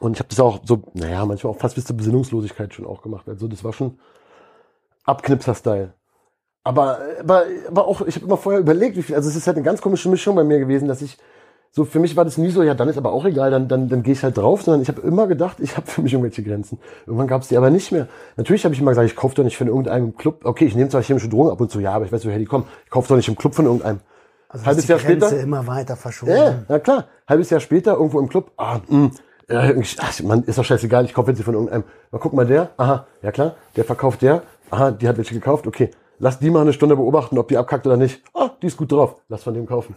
Und 0.00 0.14
ich 0.14 0.18
habe 0.18 0.28
das 0.30 0.40
auch 0.40 0.60
so, 0.64 0.82
naja, 0.94 1.24
manchmal 1.26 1.52
auch 1.52 1.58
fast 1.58 1.74
bis 1.74 1.84
zur 1.84 1.96
Besinnungslosigkeit 1.96 2.72
schon 2.72 2.86
auch 2.86 3.02
gemacht. 3.02 3.28
Also 3.28 3.48
das 3.48 3.62
war 3.62 3.72
schon 3.72 3.98
Abknipser-Style. 5.04 5.92
Aber, 6.64 6.98
aber, 7.20 7.44
aber 7.68 7.86
auch, 7.88 8.02
ich 8.02 8.14
habe 8.16 8.26
immer 8.26 8.36
vorher 8.36 8.60
überlegt, 8.60 8.96
wie 8.96 9.02
viel, 9.02 9.16
also 9.16 9.28
es 9.28 9.34
ist 9.36 9.46
halt 9.46 9.56
eine 9.56 9.64
ganz 9.64 9.80
komische 9.80 10.08
Mischung 10.08 10.36
bei 10.36 10.44
mir 10.44 10.58
gewesen, 10.60 10.86
dass 10.86 11.02
ich, 11.02 11.18
so 11.72 11.84
für 11.84 11.98
mich 11.98 12.16
war 12.16 12.24
das 12.24 12.38
nie 12.38 12.50
so, 12.50 12.62
ja, 12.62 12.74
dann 12.74 12.88
ist 12.88 12.98
aber 12.98 13.12
auch 13.12 13.24
egal, 13.24 13.50
dann, 13.50 13.66
dann, 13.66 13.88
dann 13.88 14.02
gehe 14.02 14.12
ich 14.12 14.22
halt 14.22 14.36
drauf, 14.38 14.62
sondern 14.62 14.82
ich 14.82 14.88
habe 14.88 15.00
immer 15.00 15.26
gedacht, 15.26 15.56
ich 15.58 15.76
habe 15.76 15.86
für 15.90 16.02
mich 16.02 16.12
irgendwelche 16.12 16.42
Grenzen. 16.42 16.78
Irgendwann 17.06 17.26
gab 17.26 17.42
es 17.42 17.48
die 17.48 17.56
aber 17.56 17.70
nicht 17.70 17.90
mehr. 17.90 18.06
Natürlich 18.36 18.64
habe 18.64 18.74
ich 18.74 18.80
immer 18.80 18.92
gesagt, 18.92 19.08
ich 19.08 19.16
kaufe 19.16 19.34
doch 19.34 19.42
nicht 19.44 19.56
von 19.56 19.66
irgendeinem 19.66 20.16
Club, 20.16 20.44
okay, 20.44 20.66
ich 20.66 20.76
nehme 20.76 20.88
zwar 20.88 21.02
chemische 21.02 21.28
Drogen 21.28 21.50
ab 21.50 21.60
und 21.60 21.70
zu, 21.70 21.80
ja, 21.80 21.92
aber 21.92 22.04
ich 22.04 22.12
weiß, 22.12 22.24
woher 22.26 22.38
die 22.38 22.44
kommen. 22.44 22.66
Ich 22.84 22.90
kaufe 22.90 23.08
doch 23.08 23.16
nicht 23.16 23.28
im 23.28 23.36
Club 23.36 23.54
von 23.54 23.64
irgendeinem. 23.66 24.00
Also 24.48 24.66
Halbes 24.66 24.84
die 24.84 24.90
Jahr 24.92 25.00
Grenze 25.00 25.26
später? 25.28 25.42
immer 25.42 25.66
weiter 25.66 25.96
verschoben. 25.96 26.32
Ja, 26.32 26.54
na 26.68 26.78
klar. 26.78 27.06
Halbes 27.26 27.48
Jahr 27.50 27.60
später 27.60 27.94
irgendwo 27.94 28.20
im 28.20 28.28
Club, 28.28 28.52
ah, 28.58 28.80
mh, 28.86 29.10
äh, 29.48 29.72
ich- 29.80 29.96
ach, 29.98 30.20
man, 30.22 30.44
ist 30.44 30.58
doch 30.58 30.64
scheißegal, 30.64 31.06
ich 31.06 31.14
kaufe 31.14 31.30
jetzt 31.30 31.38
die 31.38 31.42
von 31.42 31.54
irgendeinem. 31.54 31.84
Mal 32.10 32.18
guck 32.18 32.34
mal 32.34 32.46
der, 32.46 32.68
aha, 32.76 33.06
ja 33.22 33.32
klar, 33.32 33.56
der 33.74 33.84
verkauft 33.84 34.20
der, 34.22 34.42
aha, 34.70 34.90
die 34.90 35.08
hat 35.08 35.16
welche 35.16 35.34
gekauft, 35.34 35.66
okay. 35.66 35.90
Lass 36.22 36.38
die 36.38 36.50
mal 36.50 36.60
eine 36.60 36.72
Stunde 36.72 36.94
beobachten, 36.94 37.36
ob 37.36 37.48
die 37.48 37.56
abkackt 37.56 37.84
oder 37.84 37.96
nicht. 37.96 38.22
Ah, 38.32 38.50
die 38.62 38.68
ist 38.68 38.76
gut 38.76 38.92
drauf, 38.92 39.16
lass 39.28 39.42
von 39.42 39.54
dem 39.54 39.66
kaufen. 39.66 39.96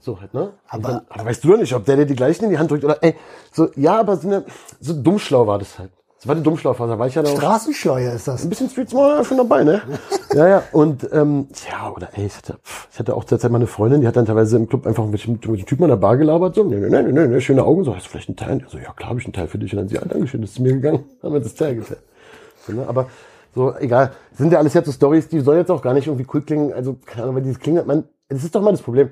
So 0.00 0.20
halt, 0.20 0.34
ne? 0.34 0.54
Aber, 0.68 0.88
dann, 0.88 1.00
aber 1.08 1.26
weißt 1.26 1.44
du 1.44 1.52
doch 1.52 1.58
nicht, 1.58 1.72
ob 1.72 1.84
der 1.84 1.96
dir 1.96 2.06
die 2.06 2.16
gleichen 2.16 2.42
in 2.46 2.50
die 2.50 2.58
Hand 2.58 2.72
drückt 2.72 2.84
oder, 2.84 2.98
ey, 3.02 3.14
so, 3.52 3.68
ja, 3.76 4.00
aber 4.00 4.16
so, 4.16 4.26
eine, 4.26 4.44
so 4.80 5.00
dummschlau 5.00 5.46
war 5.46 5.60
das 5.60 5.78
halt. 5.78 5.92
Das 6.16 6.26
war 6.26 6.34
die 6.34 6.42
Dummschlauphase, 6.42 6.98
war 6.98 7.06
ich 7.06 7.14
ja 7.14 7.22
da 7.22 7.30
Straßenschleuer 7.30 8.12
ist 8.12 8.26
das. 8.26 8.42
ein 8.42 8.50
bisschen 8.50 8.68
Street 8.68 8.90
Small 8.90 9.24
schon 9.24 9.36
dabei, 9.36 9.62
ne? 9.62 9.80
ja, 10.34 10.48
ja. 10.48 10.62
Und 10.72 11.08
ähm, 11.12 11.46
ja, 11.70 11.88
oder 11.92 12.08
ey, 12.14 12.26
ich 12.26 12.36
hatte, 12.36 12.58
pff, 12.64 12.88
ich 12.92 12.98
hatte 12.98 13.14
auch 13.14 13.22
derzeit 13.22 13.52
mal 13.52 13.58
eine 13.58 13.68
Freundin, 13.68 14.00
die 14.00 14.08
hat 14.08 14.16
dann 14.16 14.26
teilweise 14.26 14.56
im 14.56 14.68
Club 14.68 14.88
einfach 14.88 15.06
mit 15.06 15.26
mit 15.28 15.44
dem 15.44 15.66
Typen 15.66 15.84
an 15.84 15.90
der 15.90 15.96
Bar 15.96 16.16
gelabert, 16.16 16.56
so, 16.56 16.64
ne, 16.64 16.80
ne, 16.80 16.90
ne, 16.90 17.12
ne, 17.12 17.28
ne, 17.28 17.40
schöne 17.40 17.64
Augen, 17.64 17.84
so, 17.84 17.94
hast 17.94 18.06
du 18.06 18.10
vielleicht 18.10 18.28
einen 18.28 18.36
Teil? 18.36 18.66
So, 18.68 18.76
ja, 18.76 18.92
klar 18.92 19.10
habe 19.10 19.20
ich 19.20 19.24
einen 19.24 19.34
Teil 19.34 19.46
für 19.46 19.58
dich. 19.58 19.72
Und 19.72 19.78
dann 19.78 19.88
sie, 19.88 19.94
ja, 19.94 20.04
Dankeschön, 20.04 20.40
das 20.40 20.50
ist 20.50 20.56
zu 20.56 20.62
mir 20.62 20.72
gegangen, 20.72 21.04
haben 21.22 21.32
wir 21.32 21.40
das 21.40 21.54
Teil 21.54 21.76
geteilt. 21.76 22.02
So, 22.66 22.72
ne? 22.72 22.84
Aber 22.88 23.06
so, 23.54 23.74
egal. 23.76 24.12
Sind 24.32 24.52
ja 24.52 24.58
alles 24.58 24.74
jetzt 24.74 24.86
so 24.86 24.92
Stories, 24.92 25.28
die 25.28 25.40
sollen 25.40 25.58
jetzt 25.58 25.70
auch 25.70 25.82
gar 25.82 25.94
nicht 25.94 26.06
irgendwie 26.06 26.26
cool 26.32 26.42
klingen. 26.42 26.72
Also, 26.72 26.96
keine 27.04 27.24
Ahnung, 27.24 27.36
weil 27.36 27.42
dieses 27.42 27.58
klingt, 27.58 27.86
man, 27.86 28.04
das 28.28 28.44
ist 28.44 28.54
doch 28.54 28.62
mal 28.62 28.70
das 28.70 28.82
Problem. 28.82 29.10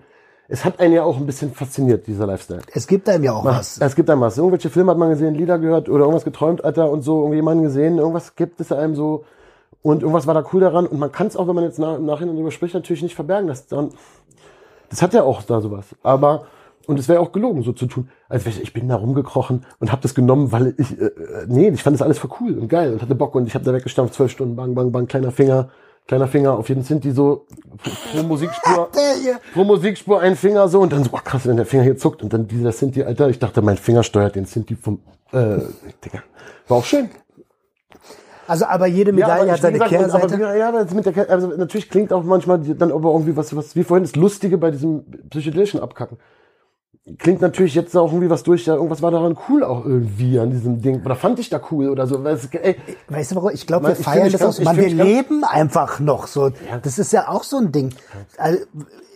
Es 0.51 0.65
hat 0.65 0.81
einen 0.81 0.95
ja 0.95 1.03
auch 1.03 1.19
ein 1.19 1.27
bisschen 1.27 1.53
fasziniert, 1.53 2.07
dieser 2.07 2.27
Lifestyle. 2.27 2.63
Es 2.73 2.87
gibt 2.87 3.07
einem 3.09 3.25
ja 3.25 3.33
auch 3.35 3.45
was. 3.45 3.79
Es 3.79 3.95
gibt 3.95 4.09
einem 4.09 4.23
was. 4.23 4.39
Irgendwelche 4.39 4.71
Filme 4.71 4.91
hat 4.91 4.99
man 4.99 5.11
gesehen, 5.11 5.35
Lieder 5.35 5.59
gehört 5.59 5.91
oder 5.91 6.05
irgendwas 6.05 6.25
geträumt, 6.25 6.65
Alter, 6.65 6.91
und 6.91 7.03
so, 7.03 7.19
irgendjemanden 7.19 7.65
gesehen, 7.65 7.99
irgendwas 7.99 8.35
gibt 8.35 8.61
es 8.61 8.73
einem 8.73 8.95
so. 8.95 9.25
Und 9.83 10.03
irgendwas 10.03 10.27
war 10.27 10.35
da 10.35 10.45
cool 10.53 10.61
daran. 10.61 10.87
Und 10.87 10.99
man 10.99 11.13
kann 11.13 11.27
es 11.27 11.37
auch, 11.37 11.47
wenn 11.49 11.55
man 11.55 11.65
jetzt 11.65 11.79
nach, 11.79 11.97
im 11.97 12.07
Nachhinein 12.07 12.35
darüber 12.35 12.51
spricht, 12.51 12.75
natürlich 12.75 13.03
nicht 13.03 13.15
verbergen. 13.15 13.47
Das, 13.47 13.67
dann, 13.67 13.91
das 14.89 15.03
hat 15.03 15.13
ja 15.13 15.23
auch 15.23 15.43
da 15.43 15.61
sowas. 15.61 15.85
Aber, 16.03 16.47
und 16.89 16.99
es 16.99 17.07
wäre 17.07 17.21
auch 17.21 17.33
gelogen, 17.33 17.63
so 17.63 17.73
zu 17.73 17.87
tun, 17.87 18.09
als 18.31 18.47
wäre 18.47 18.57
ich, 18.57 18.63
ich 18.63 18.73
bin 18.73 18.89
da 18.89 18.97
rumgekrochen 18.97 19.67
und 19.79 19.93
habe 19.93 20.01
das 20.01 20.15
genommen, 20.15 20.53
weil 20.53 20.75
ich, 20.79 20.99
äh, 20.99 21.05
äh, 21.05 21.47
nee, 21.47 21.69
ich 21.69 21.83
fand 21.83 21.95
das 21.95 22.03
alles 22.03 22.19
voll 22.19 22.31
cool 22.41 22.59
und 22.59 22.69
geil 22.69 22.95
und 22.95 23.03
hatte 23.03 23.15
Bock 23.15 23.35
und 23.35 23.47
ich 23.47 23.55
habe 23.55 23.65
da 23.65 23.75
weggestampft, 23.75 24.15
zwölf 24.15 24.33
Stunden, 24.33 24.57
bang, 24.57 24.75
bang, 24.75 24.91
bang, 24.91 25.07
kleiner 25.07 25.31
Finger, 25.31 25.69
kleiner 26.07 26.27
Finger, 26.29 26.59
auf 26.59 26.71
jeden 26.71 26.83
Sinti 26.83 27.11
so, 27.13 27.47
pro, 28.13 28.23
Musikspur, 28.23 28.89
pro 29.53 29.65
Musikspur 29.65 30.21
ein 30.21 30.35
Finger 30.35 30.67
so 30.69 30.81
und 30.81 30.91
dann 30.93 31.05
so, 31.05 31.11
oh 31.13 31.21
krass, 31.23 31.47
wenn 31.47 31.57
der 31.57 31.67
Finger 31.67 31.85
hier 31.85 31.99
zuckt 31.99 32.23
und 32.23 32.33
dann 32.33 32.49
dieser 32.49 32.73
Sinti, 32.73 33.03
Alter, 33.03 33.29
ich 33.29 33.39
dachte, 33.39 33.61
mein 33.61 33.77
Finger 33.77 34.03
steuert 34.03 34.35
den 34.35 34.47
Sinti 34.47 34.75
vom, 34.75 35.01
äh, 35.33 35.59
Digga. 36.05 36.23
War 36.69 36.79
auch 36.79 36.85
schön. 36.85 37.11
Also, 38.47 38.65
aber 38.65 38.87
jede 38.87 39.13
Medaille 39.13 39.43
aber 39.43 39.53
hat 39.53 39.61
seine 39.61 39.75
gesagt, 39.75 39.93
und- 39.93 39.99
Kehrseite. 39.99 40.35
Aber, 40.37 40.57
ja, 40.57 40.73
das 40.73 40.95
mit 40.95 41.05
der, 41.05 41.29
also 41.31 41.49
natürlich 41.49 41.91
klingt 41.91 42.15
auch 42.15 42.23
manchmal 42.25 42.59
dann 42.61 42.93
aber 42.93 43.13
irgendwie 43.13 43.37
was, 43.37 43.55
was, 43.55 43.77
wie 43.77 43.85
vorhin 43.85 44.05
das 44.05 44.17
Lustige 44.17 44.57
bei 44.57 44.71
diesem 44.71 45.05
psychedelischen 45.29 45.81
Abkacken. 45.81 46.17
Klingt 47.19 47.41
natürlich 47.41 47.75
jetzt 47.75 47.97
auch 47.97 48.13
irgendwie 48.13 48.29
was 48.29 48.43
durch, 48.43 48.67
ja, 48.67 48.75
irgendwas 48.75 49.01
war 49.03 49.11
daran 49.11 49.37
cool 49.49 49.65
auch 49.65 49.85
irgendwie 49.85 50.39
an 50.39 50.51
diesem 50.51 50.83
Ding. 50.83 51.03
Oder 51.05 51.17
fand 51.17 51.39
ich 51.39 51.49
da 51.49 51.61
cool 51.71 51.89
oder 51.89 52.07
so. 52.07 52.23
Weil 52.23 52.35
es, 52.35 52.47
ey, 52.53 52.77
Weißt 53.09 53.31
du 53.31 53.37
warum? 53.37 53.51
Ich 53.53 53.67
glaube, 53.67 53.87
wir 53.87 53.93
ich 53.93 54.05
feiern 54.05 54.31
das 54.31 54.43
auch 54.43 54.65
Man, 54.65 54.77
wir 54.77 54.91
leben 54.91 55.45
einfach 55.45 56.01
noch 56.01 56.27
so. 56.27 56.51
Das 56.83 56.99
ist 56.99 57.13
ja 57.13 57.29
auch 57.29 57.45
so 57.45 57.59
ein 57.59 57.73
Ding. 57.73 57.95
Also, 58.37 58.59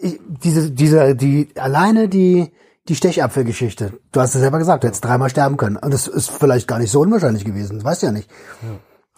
ich, 0.00 0.18
diese, 0.42 0.70
diese, 0.70 1.14
die, 1.14 1.48
alleine 1.56 2.08
die, 2.08 2.52
die 2.88 2.94
Stechapfelgeschichte. 2.94 3.92
Du 4.10 4.20
hast 4.20 4.34
es 4.34 4.40
selber 4.40 4.58
gesagt, 4.58 4.84
du 4.84 4.88
hättest 4.88 5.04
dreimal 5.04 5.28
sterben 5.28 5.56
können. 5.56 5.76
Und 5.76 5.92
das 5.92 6.08
ist 6.08 6.30
vielleicht 6.30 6.66
gar 6.66 6.78
nicht 6.78 6.90
so 6.90 7.00
unwahrscheinlich 7.00 7.44
gewesen. 7.44 7.76
Das 7.76 7.84
weißt 7.84 8.02
du 8.02 8.06
ja 8.06 8.12
nicht. 8.12 8.30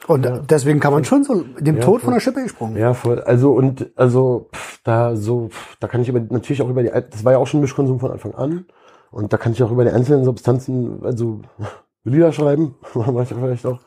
Und 0.06 0.50
deswegen 0.50 0.80
kann 0.80 0.92
man 0.92 1.04
schon 1.04 1.24
so 1.24 1.44
dem 1.58 1.80
Tod 1.80 2.02
von 2.02 2.12
der 2.12 2.20
Schippe 2.20 2.42
gesprungen. 2.42 2.76
Ja, 2.76 2.92
voll. 2.92 3.20
Also 3.20 3.52
und 3.52 3.90
also 3.96 4.48
pff, 4.54 4.80
da 4.84 5.16
so, 5.16 5.48
pff, 5.48 5.76
da 5.80 5.88
kann 5.88 6.02
ich 6.02 6.08
über 6.08 6.20
natürlich 6.20 6.60
auch 6.60 6.68
über 6.68 6.82
die, 6.82 6.90
das 6.90 7.24
war 7.24 7.32
ja 7.32 7.38
auch 7.38 7.46
schon 7.46 7.60
Mischkonsum 7.60 8.00
von 8.00 8.10
Anfang 8.10 8.34
an 8.34 8.66
und 9.10 9.32
da 9.32 9.38
kann 9.38 9.52
ich 9.52 9.62
auch 9.62 9.70
über 9.70 9.84
die 9.84 9.90
einzelnen 9.90 10.24
Substanzen, 10.24 11.00
also 11.04 11.40
Lieder 12.04 12.32
schreiben, 12.32 12.74
manchmal 12.94 13.24
vielleicht 13.26 13.64
auch, 13.64 13.80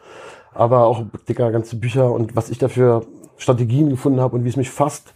aber 0.54 0.86
auch 0.86 1.04
dicker 1.30 1.52
ganze 1.52 1.76
Bücher 1.76 2.12
und 2.12 2.36
was 2.36 2.50
ich 2.50 2.58
dafür 2.58 3.04
Strategien 3.38 3.92
gefunden 3.92 4.20
habe 4.20 4.36
und 4.36 4.44
wie 4.44 4.50
es 4.50 4.58
mich 4.58 4.72
fast 4.72 5.14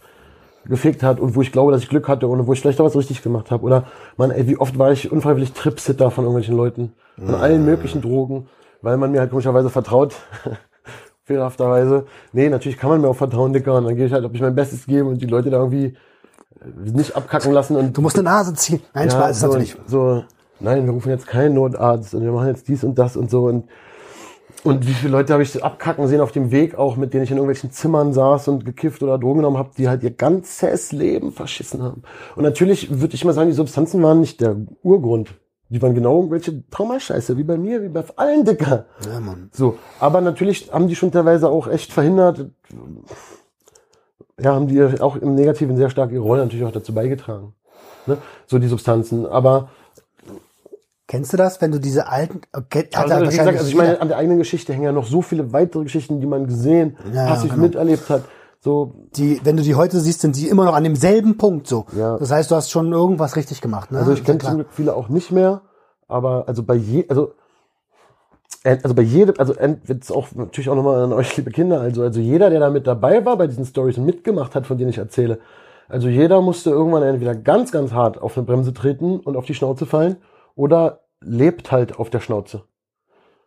gefegt 0.66 1.02
hat 1.02 1.18
und 1.18 1.34
wo 1.34 1.42
ich 1.42 1.50
glaube, 1.50 1.72
dass 1.72 1.82
ich 1.82 1.88
Glück 1.88 2.06
hatte 2.06 2.28
und 2.28 2.46
wo 2.46 2.52
ich 2.52 2.60
vielleicht 2.60 2.80
auch 2.80 2.84
was 2.84 2.96
richtig 2.96 3.22
gemacht 3.22 3.50
habe 3.50 3.64
oder 3.64 3.86
man, 4.16 4.30
ey, 4.30 4.46
wie 4.46 4.56
oft 4.56 4.78
war 4.78 4.92
ich 4.92 5.10
unfreiwillig 5.10 5.52
Tripsitter 5.52 6.12
von 6.12 6.22
irgendwelchen 6.22 6.56
Leuten, 6.56 6.92
von 7.16 7.34
allen 7.34 7.64
möglichen 7.64 8.00
Drogen, 8.00 8.46
weil 8.80 8.96
man 8.96 9.10
mir 9.10 9.18
halt 9.18 9.30
komischerweise 9.30 9.70
vertraut. 9.70 10.14
Fehlerhafterweise. 11.32 12.04
Nee, 12.32 12.48
natürlich 12.48 12.78
kann 12.78 12.90
man 12.90 13.00
mir 13.00 13.08
auch 13.08 13.16
vertrauen, 13.16 13.52
Dicker. 13.52 13.74
Und 13.74 13.84
dann 13.84 13.96
gehe 13.96 14.06
ich 14.06 14.12
halt, 14.12 14.24
ob 14.24 14.34
ich 14.34 14.40
mein 14.40 14.54
Bestes 14.54 14.86
gebe 14.86 15.08
und 15.08 15.20
die 15.20 15.26
Leute 15.26 15.50
da 15.50 15.58
irgendwie 15.58 15.86
äh, 16.60 16.90
nicht 16.90 17.16
abkacken 17.16 17.52
lassen 17.52 17.76
und 17.76 17.96
Du 17.96 18.02
musst 18.02 18.16
eine 18.16 18.24
Nase 18.24 18.54
ziehen. 18.54 18.80
Nein, 18.94 19.08
ja, 19.08 19.14
Spaß 19.14 19.40
so, 19.40 19.46
natürlich. 19.46 19.76
so, 19.86 20.24
nein, 20.60 20.84
wir 20.84 20.92
rufen 20.92 21.10
jetzt 21.10 21.26
keinen 21.26 21.54
Notarzt 21.54 22.14
und 22.14 22.22
wir 22.22 22.32
machen 22.32 22.48
jetzt 22.48 22.68
dies 22.68 22.84
und 22.84 22.98
das 22.98 23.16
und 23.16 23.30
so 23.30 23.44
und 23.44 23.64
Und 24.64 24.86
wie 24.86 24.92
viele 24.92 25.10
Leute 25.12 25.32
habe 25.32 25.42
ich 25.42 25.64
abkacken 25.64 26.06
sehen 26.06 26.20
auf 26.20 26.30
dem 26.30 26.52
Weg 26.52 26.76
auch, 26.76 26.96
mit 26.96 27.12
denen 27.12 27.24
ich 27.24 27.30
in 27.30 27.36
irgendwelchen 27.36 27.72
Zimmern 27.72 28.12
saß 28.12 28.46
und 28.48 28.64
gekifft 28.64 29.02
oder 29.02 29.18
Drogen 29.18 29.38
genommen 29.38 29.58
habe, 29.58 29.70
die 29.76 29.88
halt 29.88 30.04
ihr 30.04 30.12
ganzes 30.12 30.92
Leben 30.92 31.32
verschissen 31.32 31.82
haben. 31.82 32.02
Und 32.36 32.44
natürlich 32.44 33.00
würde 33.00 33.14
ich 33.14 33.24
mal 33.24 33.32
sagen, 33.32 33.48
die 33.48 33.56
Substanzen 33.56 34.02
waren 34.02 34.20
nicht 34.20 34.40
der 34.40 34.56
Urgrund. 34.82 35.34
Die 35.72 35.80
waren 35.80 35.94
genau 35.94 36.16
irgendwelche 36.16 36.68
Traumascheiße, 36.68 37.38
wie 37.38 37.44
bei 37.44 37.56
mir, 37.56 37.82
wie 37.82 37.88
bei 37.88 38.04
allen 38.16 38.44
Dicker. 38.44 38.84
Ja, 39.10 39.20
Mann. 39.20 39.48
So, 39.52 39.78
aber 39.98 40.20
natürlich 40.20 40.70
haben 40.70 40.86
die 40.86 40.94
schon 40.94 41.10
teilweise 41.10 41.48
auch 41.48 41.66
echt 41.66 41.94
verhindert, 41.94 42.50
ja, 44.38 44.54
haben 44.54 44.68
die 44.68 45.00
auch 45.00 45.16
im 45.16 45.34
Negativen 45.34 45.78
sehr 45.78 45.88
stark 45.88 46.12
ihre 46.12 46.22
Rolle 46.22 46.42
natürlich 46.42 46.66
auch 46.66 46.72
dazu 46.72 46.92
beigetragen. 46.92 47.54
Ne? 48.04 48.18
So 48.46 48.58
die 48.58 48.68
Substanzen. 48.68 49.24
Aber 49.24 49.70
Kennst 51.06 51.32
du 51.32 51.36
das, 51.38 51.60
wenn 51.60 51.72
du 51.72 51.78
diese 51.78 52.06
alten, 52.06 52.42
okay, 52.52 52.88
also, 52.92 53.20
wie 53.20 53.24
gesagt, 53.36 53.58
also 53.58 53.68
ich 53.68 53.74
meine, 53.74 54.00
an 54.00 54.08
der 54.08 54.16
eigenen 54.16 54.38
Geschichte 54.38 54.72
hängen 54.72 54.84
ja 54.84 54.92
noch 54.92 55.06
so 55.06 55.20
viele 55.20 55.52
weitere 55.52 55.84
Geschichten, 55.84 56.20
die 56.20 56.26
man 56.26 56.46
gesehen, 56.46 56.96
ja, 57.12 57.26
passiv 57.28 57.50
genau. 57.50 57.64
miterlebt 57.64 58.08
hat. 58.10 58.24
So, 58.64 58.94
die, 59.16 59.40
wenn 59.42 59.56
du 59.56 59.64
die 59.64 59.74
heute 59.74 59.98
siehst, 59.98 60.20
sind 60.20 60.36
die 60.36 60.48
immer 60.48 60.64
noch 60.64 60.74
an 60.74 60.84
demselben 60.84 61.36
Punkt 61.36 61.66
so. 61.66 61.86
Ja. 61.96 62.16
Das 62.16 62.30
heißt, 62.30 62.48
du 62.48 62.54
hast 62.54 62.70
schon 62.70 62.92
irgendwas 62.92 63.34
richtig 63.34 63.60
gemacht. 63.60 63.90
Ne? 63.90 63.98
also 63.98 64.12
ich 64.12 64.22
kenne 64.22 64.38
zum 64.38 64.54
Glück 64.54 64.68
viele 64.70 64.94
auch 64.94 65.08
nicht 65.08 65.32
mehr, 65.32 65.62
aber 66.06 66.44
also 66.46 66.62
bei 66.62 66.76
je, 66.76 67.04
also 67.08 67.32
äh, 68.62 68.78
also 68.80 68.94
bei 68.94 69.02
jedem, 69.02 69.34
also 69.38 69.52
jetzt 69.88 70.12
auch 70.12 70.28
natürlich 70.32 70.70
auch 70.70 70.76
nochmal 70.76 71.02
an 71.02 71.12
euch 71.12 71.36
liebe 71.36 71.50
Kinder, 71.50 71.80
also 71.80 72.02
also 72.04 72.20
jeder, 72.20 72.50
der 72.50 72.60
da 72.60 72.70
mit 72.70 72.86
dabei 72.86 73.24
war 73.24 73.36
bei 73.36 73.48
diesen 73.48 73.66
Stories 73.66 73.98
und 73.98 74.04
mitgemacht 74.04 74.54
hat, 74.54 74.64
von 74.64 74.78
denen 74.78 74.90
ich 74.90 74.98
erzähle, 74.98 75.40
also 75.88 76.06
jeder 76.06 76.40
musste 76.40 76.70
irgendwann 76.70 77.02
entweder 77.02 77.34
ganz 77.34 77.72
ganz 77.72 77.90
hart 77.90 78.22
auf 78.22 78.36
eine 78.36 78.46
Bremse 78.46 78.72
treten 78.72 79.18
und 79.18 79.36
auf 79.36 79.44
die 79.44 79.54
Schnauze 79.54 79.86
fallen 79.86 80.18
oder 80.54 81.00
lebt 81.20 81.72
halt 81.72 81.98
auf 81.98 82.10
der 82.10 82.20
Schnauze. 82.20 82.62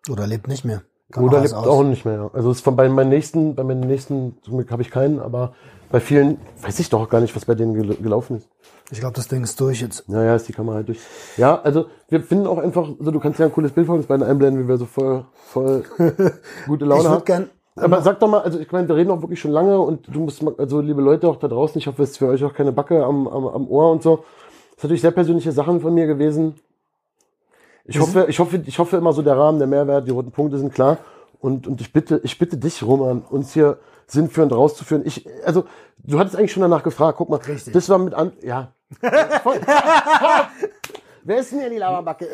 Oder 0.10 0.28
lebt 0.28 0.50
nicht 0.50 0.66
mehr. 0.66 0.82
Alles 1.14 1.52
lebt 1.52 1.54
auch 1.68 1.84
nicht 1.84 2.06
mehr. 2.06 2.16
ja. 2.16 2.30
Also 2.34 2.52
es 2.52 2.58
ist 2.58 2.64
von 2.64 2.76
bei 2.76 2.90
meinen 2.90 3.10
nächsten, 3.10 3.56
bei 3.56 3.64
meinen 3.64 3.82
nächsten, 3.82 4.38
zum 4.42 4.56
Glück 4.58 4.72
habe 4.72 4.82
ich 4.82 4.92
keinen, 4.92 5.20
aber 5.20 5.54
bei 5.92 6.00
vielen 6.00 6.38
weiß 6.62 6.80
ich 6.80 6.90
doch 6.90 7.08
gar 7.10 7.22
nicht, 7.22 7.36
was 7.36 7.46
bei 7.46 7.56
denen 7.56 7.74
gel 7.76 7.96
gelaufen 7.96 8.38
ist. 8.38 8.50
Ich 8.92 9.00
glaube, 9.00 9.16
das 9.16 9.28
Ding 9.28 9.44
ist 9.44 9.60
durch 9.60 9.82
jetzt. 9.82 10.08
Naja, 10.10 10.36
ist 10.36 10.48
die 10.48 10.54
Kamera 10.54 10.76
halt 10.76 10.88
durch. 10.88 11.00
Ja, 11.38 11.60
also 11.62 11.86
wir 12.10 12.22
finden 12.22 12.48
auch 12.48 12.58
einfach, 12.58 12.88
so 13.00 13.12
du 13.12 13.20
kannst 13.20 13.40
ja 13.40 13.46
ein 13.46 13.52
cooles 13.52 13.72
Bild 13.72 13.88
von 13.88 13.98
uns 13.98 14.06
beiden 14.08 14.26
einblenden, 14.26 14.64
wie 14.64 14.68
wir 14.68 14.78
so 14.78 14.86
voll, 14.86 15.26
voll 15.34 15.84
gute 16.68 16.86
Laune 16.86 17.02
Ich 17.04 17.08
haben. 17.08 17.26
gern, 17.26 17.50
Aber 17.76 18.02
sag 18.02 18.20
doch 18.20 18.28
mal, 18.28 18.42
also 18.42 18.60
ich 18.60 18.72
meine, 18.72 18.88
wir 18.88 18.96
reden 18.96 19.12
auch 19.12 19.22
wirklich 19.22 19.40
schon 19.40 19.52
lange 19.52 19.80
und 19.80 20.08
du 20.14 20.20
musst 20.20 20.42
mal, 20.44 20.54
also 20.58 20.82
liebe 20.82 21.02
Leute 21.02 21.28
auch 21.28 21.38
da 21.38 21.48
draußen, 21.48 21.80
ich 21.80 21.88
hoffe, 21.88 22.04
es 22.04 22.12
ist 22.12 22.18
für 22.18 22.28
euch 22.28 22.44
auch 22.44 22.54
keine 22.54 22.72
Backe 22.72 23.04
am, 23.04 23.28
am, 23.28 23.48
am 23.48 23.68
Ohr 23.68 23.92
und 23.92 24.04
so. 24.04 24.18
Das 24.18 24.78
ist 24.78 24.84
natürlich 24.84 25.02
sehr 25.02 25.12
persönliche 25.12 25.52
Sachen 25.52 25.82
von 25.82 25.94
mir 25.94 26.06
gewesen. 26.06 26.56
Ich 27.86 28.00
hoffe, 28.00 28.26
ich 28.28 28.40
hoffe, 28.40 28.62
ich 28.66 28.80
hoffe 28.80 28.98
immer 28.98 29.14
so 29.14 29.22
der 29.22 29.38
Rahmen, 29.38 29.60
der 29.60 29.68
Mehrwert, 29.68 30.08
die 30.08 30.12
roten 30.12 30.32
Punkte 30.32 30.58
sind 30.58 30.74
klar. 30.74 30.98
Und, 31.40 31.68
und 31.68 31.82
ich 31.82 31.94
bitte, 31.94 32.20
ich 32.24 32.38
bitte 32.40 32.58
dich, 32.58 32.82
Roman, 32.82 33.22
uns 33.22 33.54
hier 33.54 33.78
sinnführend 34.08 34.52
rauszuführen. 34.52 35.04
Ich, 35.06 35.28
also, 35.46 35.66
du 36.00 36.20
hattest 36.20 36.36
eigentlich 36.36 36.52
schon 36.52 36.62
danach 36.62 36.84
gefragt. 36.84 37.18
Guck 37.18 37.30
mal, 37.30 37.38
Richtig. 37.38 37.74
das 37.74 37.88
war 37.90 38.00
mit 38.00 38.14
an, 38.14 38.34
ja. 38.42 38.72
Voll. 39.44 39.60
Wer 41.24 41.40
ist 41.40 41.52
denn 41.52 41.60
hier 41.60 41.70
die 41.72 41.78
Lauerbacke? 41.78 42.28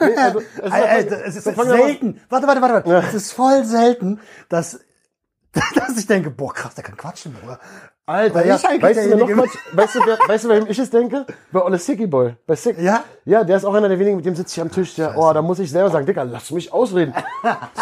nee, 0.00 0.16
also, 0.16 0.40
es 0.40 0.64
ist 0.64 0.72
Alter, 0.72 1.24
es 1.26 1.36
ist 1.36 1.44
so 1.44 1.62
selten. 1.64 2.20
Warte, 2.28 2.46
warte, 2.46 2.62
warte, 2.62 2.74
warte. 2.86 3.06
Es 3.08 3.14
ist 3.14 3.32
voll 3.32 3.64
selten, 3.64 4.20
dass, 4.48 4.80
dass 5.52 5.98
ich 5.98 6.06
denke, 6.06 6.30
boah, 6.30 6.54
krass, 6.54 6.76
der 6.76 6.84
kann 6.84 6.96
quatschen, 6.96 7.34
Bruder. 7.34 7.58
Alter, 8.08 8.46
ja, 8.46 8.54
weißt 8.54 9.12
du, 9.12 9.16
noch 9.18 9.28
Quatsch, 9.28 9.58
weißt 9.72 9.94
du, 9.96 10.00
wer, 10.06 10.18
weißt 10.26 10.44
du, 10.44 10.48
bei 10.48 10.56
wem 10.56 10.66
ich 10.66 10.78
es 10.78 10.88
denke? 10.88 11.26
Bei 11.52 11.62
Olle 11.62 11.76
Sicky 11.76 12.06
Boy. 12.06 12.36
Bei 12.46 12.56
Sick. 12.56 12.78
Ja? 12.78 13.04
Ja, 13.26 13.44
der 13.44 13.58
ist 13.58 13.66
auch 13.66 13.74
einer 13.74 13.86
der 13.86 13.98
wenigen, 13.98 14.16
mit 14.16 14.24
dem 14.24 14.34
sitze 14.34 14.54
ich 14.56 14.62
am 14.62 14.70
Tisch. 14.70 14.94
Der, 14.94 15.12
oh, 15.14 15.30
da 15.30 15.42
muss 15.42 15.58
ich 15.58 15.70
selber 15.70 15.90
sagen, 15.90 16.06
Dicker, 16.06 16.24
lass 16.24 16.50
mich 16.50 16.72
ausreden. 16.72 17.12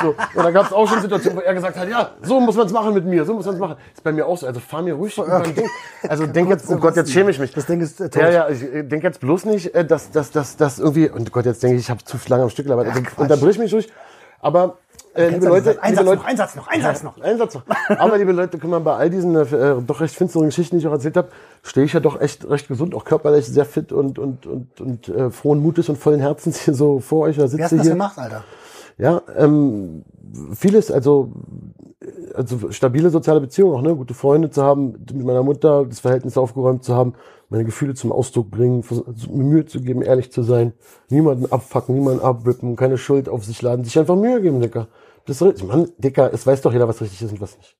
So. 0.03 0.09
Und 0.09 0.45
da 0.45 0.51
gab 0.51 0.67
es 0.67 0.73
auch 0.73 0.87
schon 0.89 1.01
Situationen, 1.01 1.39
wo 1.39 1.43
er 1.43 1.55
gesagt 1.55 1.77
hat, 1.77 1.89
ja, 1.89 2.11
so 2.23 2.41
muss 2.41 2.57
man 2.57 2.67
es 2.67 2.73
machen 2.73 2.93
mit 2.93 3.07
mir, 3.07 3.25
so 3.25 3.35
muss 3.35 3.47
man 3.47 3.55
es 3.55 3.61
machen. 3.61 3.77
Ist 3.95 4.03
bei 4.03 4.13
mir 4.13 4.27
auch 4.27 4.37
so. 4.37 4.47
Also 4.47 4.61
fahr 4.61 4.83
mir 4.83 4.95
ruhig 4.95 5.17
über 5.17 5.43
ein 5.43 5.55
Ding. 5.55 5.69
Also 6.07 6.27
denk 6.27 6.51
jetzt, 6.51 6.69
oh 6.69 6.77
Gott, 6.77 6.97
jetzt 6.97 7.13
schäme 7.13 7.31
ich 7.31 7.39
mich. 7.39 7.53
Das 7.53 7.67
Ding 7.67 7.81
ist 7.81 8.01
äh, 8.01 8.11
tot. 8.11 8.23
Ja, 8.23 8.31
ja, 8.31 8.49
ich 8.49 8.63
äh, 8.63 8.83
denk 8.83 9.05
jetzt 9.05 9.21
bloß 9.21 9.45
nicht, 9.47 9.75
äh, 9.75 9.85
dass, 9.85 10.11
dass, 10.11 10.33
dass, 10.33 10.57
dass 10.57 10.79
irgendwie, 10.79 11.09
und 11.09 11.33
Gott, 11.33 11.47
jetzt 11.47 11.63
denke 11.63 11.77
ich, 11.77 11.83
ich 11.83 11.91
habe 11.91 12.05
zu 12.05 12.19
lange 12.29 12.43
am 12.43 12.51
Stück 12.51 12.67
gelabert. 12.67 12.89
Also, 12.89 13.01
unterbrich 13.17 13.59
mich 13.59 13.73
ruhig. 13.73 13.91
Aber, 14.41 14.79
äh, 15.17 15.29
liebe 15.31 15.47
Leute, 15.47 15.83
ein 15.83 15.91
liebe 15.91 15.97
Satz 15.97 16.05
Leute, 16.05 16.17
noch, 16.19 16.27
ein 16.27 16.37
Satz 16.37 16.55
noch, 16.55 16.69
ein 16.69 16.83
Satz 16.83 17.03
noch. 17.03 17.21
ein 17.21 17.39
Satz 17.39 17.55
noch. 17.55 17.63
Aber 17.99 18.19
liebe 18.19 18.33
Leute, 18.33 18.59
guck 18.59 18.71
mal, 18.71 18.81
bei 18.81 18.95
all 18.95 19.11
diesen 19.11 19.35
äh, 19.37 19.47
doch 19.87 20.01
recht 20.01 20.15
finsteren 20.15 20.47
Geschichten, 20.47 20.77
die 20.77 20.81
ich 20.81 20.89
auch 20.89 20.93
erzählt 20.93 21.17
habe, 21.17 21.29
stehe 21.63 21.87
ich 21.87 21.93
ja 21.93 22.01
doch 22.01 22.21
echt 22.21 22.49
recht 22.49 22.69
gesund, 22.69 22.95
auch 22.95 23.05
körperlich 23.05 23.47
sehr 23.47 23.65
fit 23.65 23.93
und 23.93 24.19
und 24.19 24.47
und 24.47 24.81
und 24.81 25.09
äh, 25.09 25.31
frohen 25.31 25.61
Mutes 25.61 25.89
und 25.89 25.97
vollen 25.99 26.21
Herzens 26.21 26.61
hier 26.61 26.75
so 26.75 27.01
vor 27.01 27.23
euch 27.23 27.39
oder 27.39 27.51
Wie 27.53 27.63
hast 27.63 27.71
sitze 27.71 27.77
du 27.77 27.77
das 27.77 27.89
gemacht, 27.89 28.19
Alter? 28.19 28.45
Ja, 28.99 29.23
ähm, 29.37 30.05
vieles, 30.55 30.91
also 30.91 31.33
also 32.35 32.71
stabile 32.71 33.11
soziale 33.11 33.41
Beziehungen 33.41 33.75
auch, 33.75 33.83
ne, 33.83 33.95
gute 33.95 34.15
Freunde 34.15 34.51
zu 34.51 34.63
haben, 34.63 34.93
mit 35.13 35.25
meiner 35.25 35.43
Mutter 35.43 35.85
das 35.87 36.01
Verhältnis 36.01 36.37
aufgeräumt 36.37 36.85
zu 36.85 36.95
haben, 36.95 37.15
meine 37.49 37.65
Gefühle 37.65 37.95
zum 37.95 38.13
Ausdruck 38.13 38.51
bringen, 38.51 38.85
Mühe 39.31 39.65
zu 39.67 39.81
geben, 39.81 40.03
ehrlich 40.03 40.33
zu 40.33 40.43
sein, 40.43 40.73
niemanden 41.09 41.51
abfacken, 41.51 41.95
niemanden 41.95 42.21
abrippen, 42.21 42.77
keine 42.77 42.99
Schuld 42.99 43.29
auf 43.29 43.45
sich 43.45 43.63
laden, 43.63 43.85
sich 43.85 43.99
einfach 43.99 44.17
Mühe 44.17 44.41
geben, 44.41 44.61
Dicker. 44.61 44.89
Das 45.27 45.41
ist. 45.41 45.65
Mann, 45.65 45.91
Dicker, 45.99 46.33
es 46.33 46.47
weiß 46.47 46.63
doch 46.63 46.73
jeder, 46.73 46.89
was 46.89 47.01
richtig 47.01 47.21
ist 47.23 47.33
und 47.33 47.41
was 47.41 47.57
nicht. 47.59 47.77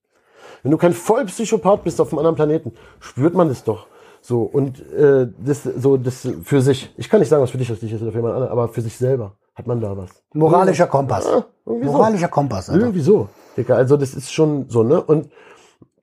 Wenn 0.63 0.73
du 0.73 0.79
kein 0.79 0.93
Vollpsychopath 0.93 1.85
bist 1.85 2.01
auf 2.01 2.11
einem 2.11 2.19
anderen 2.19 2.37
Planeten, 2.37 2.73
spürt 3.01 3.35
man 3.35 3.49
das 3.49 3.65
doch. 3.65 3.87
So, 4.21 4.43
und 4.43 4.81
äh, 4.93 5.29
das, 5.39 5.63
so, 5.63 5.97
das 5.97 6.29
für 6.43 6.61
sich. 6.61 6.93
Ich 6.97 7.09
kann 7.09 7.21
nicht 7.21 7.29
sagen, 7.29 7.43
was 7.43 7.51
für 7.51 7.59
dich 7.59 7.71
richtig 7.71 7.93
ist 7.93 8.03
oder 8.03 8.11
für 8.11 8.19
jemand 8.19 8.35
anderen, 8.35 8.53
aber 8.53 8.69
für 8.69 8.81
sich 8.81 8.97
selber 8.97 9.37
hat 9.55 9.67
man 9.67 9.81
da 9.81 9.97
was. 9.97 10.11
Moralischer 10.35 10.89
Kompass. 10.89 11.25
so. 11.25 11.45
Moralischer 11.65 12.29
Kompass, 12.29 12.69
Alter. 12.69 12.83
Irgendwie 12.83 13.01
so. 13.01 13.29
Dicker, 13.57 13.77
also 13.77 13.97
das 13.97 14.15
ist 14.15 14.33
schon 14.33 14.69
so, 14.69 14.83
ne? 14.83 15.01
Und 15.01 15.31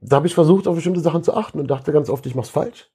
da 0.02 0.18
habe 0.18 0.28
ich 0.28 0.34
versucht, 0.34 0.68
auf 0.68 0.76
bestimmte 0.76 1.02
Sachen 1.02 1.24
zu 1.24 1.34
achten 1.34 1.60
und 1.60 1.68
dachte 1.68 1.91
ganz 1.91 2.10
oft, 2.10 2.26
ich 2.26 2.36
mach's 2.36 2.49
falsch. 2.49 2.90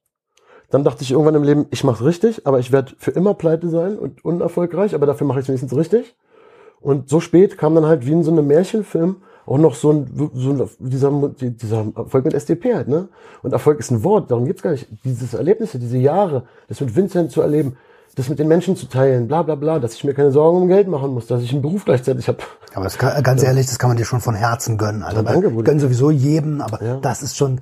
Dann 0.69 0.83
dachte 0.83 1.03
ich 1.03 1.11
irgendwann 1.11 1.35
im 1.35 1.43
Leben, 1.43 1.65
ich 1.71 1.83
mach's 1.83 2.03
richtig, 2.03 2.45
aber 2.45 2.59
ich 2.59 2.71
werde 2.71 2.93
für 2.97 3.11
immer 3.11 3.33
pleite 3.33 3.69
sein 3.69 3.97
und 3.97 4.23
unerfolgreich, 4.23 4.93
aber 4.93 5.05
dafür 5.05 5.25
mache 5.25 5.39
ich 5.39 5.47
wenigstens 5.47 5.75
richtig. 5.75 6.15
Und 6.81 7.09
so 7.09 7.19
spät 7.19 7.57
kam 7.57 7.75
dann 7.75 7.85
halt 7.85 8.05
wie 8.05 8.11
in 8.13 8.23
so 8.23 8.31
einem 8.31 8.47
Märchenfilm 8.47 9.17
auch 9.45 9.57
noch 9.57 9.73
so 9.75 9.91
ein, 9.91 10.29
so 10.35 10.51
ein 10.51 10.69
dieser, 10.79 11.11
dieser 11.39 11.85
Erfolg 11.95 12.25
mit 12.25 12.33
SDP 12.35 12.75
halt, 12.75 12.87
ne? 12.87 13.09
Und 13.41 13.51
Erfolg 13.51 13.79
ist 13.79 13.89
ein 13.91 14.03
Wort, 14.03 14.29
darum 14.29 14.45
geht's 14.45 14.61
gar 14.61 14.71
nicht. 14.71 14.87
Dieses 15.03 15.33
Erlebnisse, 15.33 15.79
diese 15.79 15.97
Jahre, 15.97 16.43
das 16.67 16.79
mit 16.81 16.95
Vincent 16.95 17.31
zu 17.31 17.41
erleben, 17.41 17.75
das 18.15 18.29
mit 18.29 18.37
den 18.37 18.47
Menschen 18.47 18.75
zu 18.75 18.85
teilen, 18.87 19.27
bla 19.27 19.41
bla 19.41 19.55
bla, 19.55 19.79
dass 19.79 19.93
ich 19.95 20.03
mir 20.03 20.13
keine 20.13 20.31
Sorgen 20.31 20.61
um 20.61 20.67
Geld 20.67 20.87
machen 20.87 21.11
muss, 21.11 21.25
dass 21.27 21.41
ich 21.41 21.51
einen 21.51 21.61
Beruf 21.63 21.85
gleichzeitig 21.85 22.27
habe. 22.27 22.39
Aber 22.75 22.83
das 22.83 22.97
kann, 22.97 23.23
ganz 23.23 23.41
ehrlich, 23.43 23.65
das 23.65 23.79
kann 23.79 23.89
man 23.89 23.97
dir 23.97 24.05
schon 24.05 24.19
von 24.21 24.35
Herzen 24.35 24.77
gönnen, 24.77 25.01
Alter. 25.03 25.23
Ja, 25.23 25.23
danke. 25.23 25.51
Gönnen 25.63 25.79
sowieso 25.79 26.11
jedem, 26.11 26.61
aber 26.61 26.83
Ja. 26.83 26.97
das 26.97 27.23
ist 27.23 27.35
schon, 27.35 27.59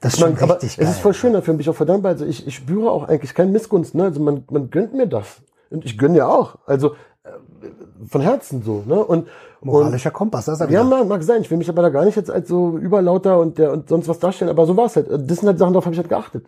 das 0.00 0.14
ist 0.14 0.20
Man, 0.20 0.36
schon 0.38 0.50
richtig 0.50 0.70
es 0.70 0.76
geil. 0.78 0.88
ist 0.88 1.00
voll 1.00 1.14
schön, 1.14 1.32
dafür 1.34 1.54
bin 1.54 1.60
ich 1.60 1.68
auch 1.68 1.74
verdammt. 1.76 2.06
Also 2.06 2.24
ich, 2.24 2.46
ich 2.46 2.54
spüre 2.54 2.90
auch 2.90 3.08
eigentlich 3.08 3.34
keine 3.34 3.50
Missgunst. 3.50 3.94
Ne? 3.94 4.04
Also 4.04 4.20
man, 4.20 4.44
man 4.50 4.70
gönnt 4.70 4.94
mir 4.94 5.06
das. 5.06 5.42
Und 5.68 5.84
ich 5.84 5.98
gönne 5.98 6.18
ja 6.18 6.28
auch. 6.28 6.56
Also 6.66 6.94
von 8.06 8.20
Herzen 8.20 8.62
so. 8.62 8.82
Ne? 8.86 9.02
Und, 9.04 9.28
Moralischer 9.62 10.10
Kompass, 10.10 10.44
das 10.44 10.60
ist 10.60 10.66
und 10.66 10.72
ja, 10.72 10.84
mag, 10.84 11.08
mag 11.08 11.22
sein. 11.22 11.42
Ich 11.42 11.50
will 11.50 11.58
mich 11.58 11.68
aber 11.68 11.82
da 11.82 11.88
gar 11.88 12.04
nicht 12.04 12.16
jetzt 12.16 12.30
als 12.30 12.48
so 12.48 12.78
überlauter 12.78 13.38
und 13.38 13.58
der 13.58 13.72
und 13.72 13.88
sonst 13.88 14.08
was 14.08 14.18
darstellen. 14.18 14.50
Aber 14.50 14.66
so 14.66 14.76
war 14.76 14.86
es 14.86 14.96
halt. 14.96 15.08
Das 15.10 15.38
sind 15.38 15.48
halt 15.48 15.58
Sachen, 15.58 15.72
darauf 15.72 15.86
habe 15.86 15.94
ich 15.94 15.98
halt 15.98 16.08
geachtet. 16.08 16.46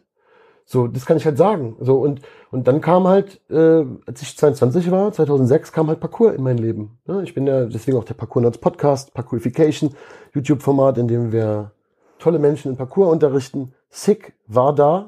So, 0.64 0.86
das 0.86 1.06
kann 1.06 1.16
ich 1.16 1.24
halt 1.24 1.38
sagen. 1.38 1.76
So 1.80 1.98
und 1.98 2.20
und 2.50 2.68
dann 2.68 2.80
kam 2.80 3.08
halt, 3.08 3.40
äh, 3.50 3.84
als 4.06 4.22
ich 4.22 4.36
22 4.36 4.90
war, 4.90 5.12
2006 5.12 5.72
kam 5.72 5.88
halt 5.88 6.00
Parkour 6.00 6.34
in 6.34 6.42
mein 6.42 6.58
Leben. 6.58 6.98
Ne? 7.06 7.22
Ich 7.22 7.34
bin 7.34 7.46
ja 7.46 7.64
deswegen 7.64 7.96
auch 7.96 8.04
der 8.04 8.14
Parkour 8.14 8.42
Nerds 8.42 8.58
Podcast, 8.58 9.14
Parkourification, 9.14 9.94
YouTube-Format, 10.34 10.98
in 10.98 11.08
dem 11.08 11.32
wir 11.32 11.72
tolle 12.18 12.38
Menschen 12.38 12.70
in 12.70 12.76
Parkour 12.76 13.08
unterrichten. 13.08 13.74
Sick 13.90 14.34
war 14.46 14.74
da. 14.74 15.06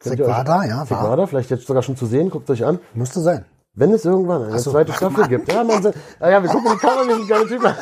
Sick 0.00 0.20
war 0.20 0.44
da, 0.44 0.64
ja, 0.64 0.84
Sick 0.84 0.96
war 0.96 1.16
da, 1.16 1.26
vielleicht 1.26 1.50
jetzt 1.50 1.66
sogar 1.66 1.82
schon 1.82 1.96
zu 1.96 2.06
sehen, 2.06 2.30
guckt 2.30 2.48
euch 2.50 2.64
an. 2.64 2.78
Müsste 2.94 3.20
sein. 3.20 3.46
Wenn 3.78 3.92
es 3.92 4.04
irgendwann 4.04 4.42
eine 4.42 4.58
so. 4.58 4.72
zweite 4.72 4.92
Staffel 4.92 5.28
gibt. 5.28 5.52
Ja, 5.52 5.62
man, 5.62 5.80
sagt- 5.80 5.96
ah 6.18 6.28
ja, 6.30 6.42
wir 6.42 6.50
gucken 6.50 6.72
die 6.72 6.78
Kamera, 6.78 7.06
wir 7.06 7.14
sind 7.14 7.28
geile 7.28 7.46
Typen. 7.46 7.72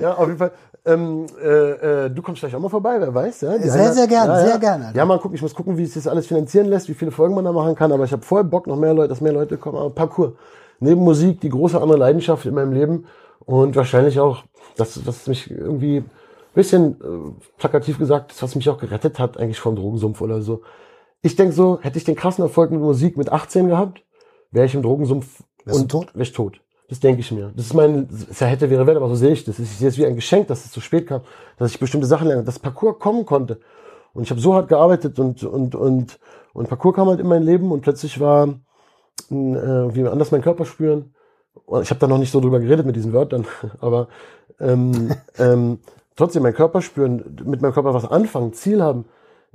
ja, 0.00 0.14
auf 0.14 0.26
jeden 0.26 0.38
Fall. 0.38 0.52
Ähm, 0.86 1.24
äh, 1.42 1.48
äh, 2.04 2.10
du 2.10 2.20
kommst 2.20 2.40
gleich 2.40 2.54
auch 2.54 2.60
mal 2.60 2.68
vorbei, 2.68 2.96
wer 3.00 3.14
weiß. 3.14 3.40
Ja? 3.40 3.56
Die 3.56 3.70
Sehr, 3.70 3.92
sehr 3.94 4.06
gern, 4.06 4.28
ja, 4.28 4.38
sehr 4.40 4.48
ja. 4.50 4.56
gern, 4.58 4.82
Alter. 4.82 4.98
Ja, 4.98 5.06
mal 5.06 5.18
gucken, 5.18 5.34
ich 5.34 5.40
muss 5.40 5.54
gucken, 5.54 5.78
wie 5.78 5.86
sich 5.86 5.94
das 5.94 6.06
alles 6.06 6.26
finanzieren 6.26 6.66
lässt, 6.66 6.90
wie 6.90 6.94
viele 6.94 7.10
Folgen 7.10 7.34
man 7.34 7.46
da 7.46 7.52
machen 7.52 7.74
kann. 7.74 7.90
Aber 7.90 8.04
ich 8.04 8.12
habe 8.12 8.22
voll 8.22 8.44
Bock, 8.44 8.66
noch 8.66 8.76
mehr 8.76 8.92
Leute, 8.92 9.08
dass 9.08 9.22
mehr 9.22 9.32
Leute 9.32 9.56
kommen. 9.56 9.78
Aber 9.78 9.88
Parkour. 9.90 10.34
Neben 10.80 11.00
Musik, 11.00 11.40
die 11.40 11.48
große 11.48 11.80
andere 11.80 11.96
Leidenschaft 11.98 12.44
in 12.44 12.54
meinem 12.54 12.72
Leben. 12.72 13.06
Und 13.46 13.76
wahrscheinlich 13.76 14.20
auch, 14.20 14.44
das, 14.76 15.06
was 15.06 15.26
mich 15.26 15.50
irgendwie 15.50 15.98
ein 15.98 16.10
bisschen 16.54 17.00
äh, 17.00 17.42
plakativ 17.56 17.98
gesagt, 17.98 18.32
das, 18.32 18.42
was 18.42 18.54
mich 18.54 18.68
auch 18.68 18.78
gerettet 18.78 19.18
hat, 19.18 19.38
eigentlich 19.38 19.60
vom 19.60 19.76
Drogensumpf 19.76 20.20
oder 20.20 20.42
so. 20.42 20.60
Ich 21.22 21.34
denke 21.36 21.54
so, 21.54 21.78
hätte 21.80 21.96
ich 21.96 22.04
den 22.04 22.16
krassen 22.16 22.44
Erfolg 22.44 22.70
mit 22.70 22.80
Musik 22.80 23.16
mit 23.16 23.32
18 23.32 23.68
gehabt, 23.68 24.02
wäre 24.54 24.66
ich 24.66 24.74
im 24.74 24.82
Drogensumpf 24.82 25.42
Wärst 25.64 25.80
und 25.80 25.90
tot? 25.90 26.14
Wäre 26.14 26.22
ich 26.22 26.32
tot. 26.32 26.60
Das 26.88 27.00
denke 27.00 27.20
ich 27.20 27.32
mir. 27.32 27.52
Das 27.56 27.66
ist 27.66 27.74
mein, 27.74 28.08
es 28.30 28.40
hätte, 28.40 28.70
wäre, 28.70 28.86
wenn, 28.86 28.96
aber 28.96 29.08
so 29.08 29.14
sehe 29.14 29.32
ich 29.32 29.44
das. 29.44 29.58
Ich 29.58 29.70
sehe 29.70 29.88
es 29.88 29.98
wie 29.98 30.06
ein 30.06 30.16
Geschenk, 30.16 30.48
dass 30.48 30.64
es 30.64 30.70
zu 30.70 30.80
spät 30.80 31.06
kam, 31.06 31.22
dass 31.56 31.70
ich 31.70 31.80
bestimmte 31.80 32.06
Sachen 32.06 32.28
lerne, 32.28 32.44
dass 32.44 32.58
Parcours 32.58 32.98
kommen 32.98 33.24
konnte. 33.24 33.60
Und 34.12 34.22
ich 34.22 34.30
habe 34.30 34.40
so 34.40 34.54
hart 34.54 34.68
gearbeitet 34.68 35.18
und, 35.18 35.42
und, 35.42 35.74
und, 35.74 36.18
und 36.52 36.68
Parcours 36.68 36.94
kam 36.94 37.08
halt 37.08 37.20
in 37.20 37.26
mein 37.26 37.42
Leben 37.42 37.72
und 37.72 37.80
plötzlich 37.80 38.20
war 38.20 38.48
äh, 39.30 39.34
wie 39.34 40.06
anders 40.06 40.30
mein 40.30 40.42
Körper 40.42 40.64
spüren, 40.64 41.14
ich 41.80 41.90
habe 41.90 42.00
da 42.00 42.06
noch 42.06 42.18
nicht 42.18 42.30
so 42.30 42.40
drüber 42.40 42.60
geredet 42.60 42.84
mit 42.86 42.96
diesen 42.96 43.12
Wörtern, 43.12 43.46
aber 43.80 44.08
ähm, 44.60 45.14
ähm, 45.38 45.78
trotzdem 46.16 46.42
mein 46.42 46.54
Körper 46.54 46.82
spüren, 46.82 47.36
mit 47.44 47.62
meinem 47.62 47.72
Körper 47.72 47.94
was 47.94 48.04
anfangen, 48.04 48.52
Ziel 48.52 48.82
haben, 48.82 49.06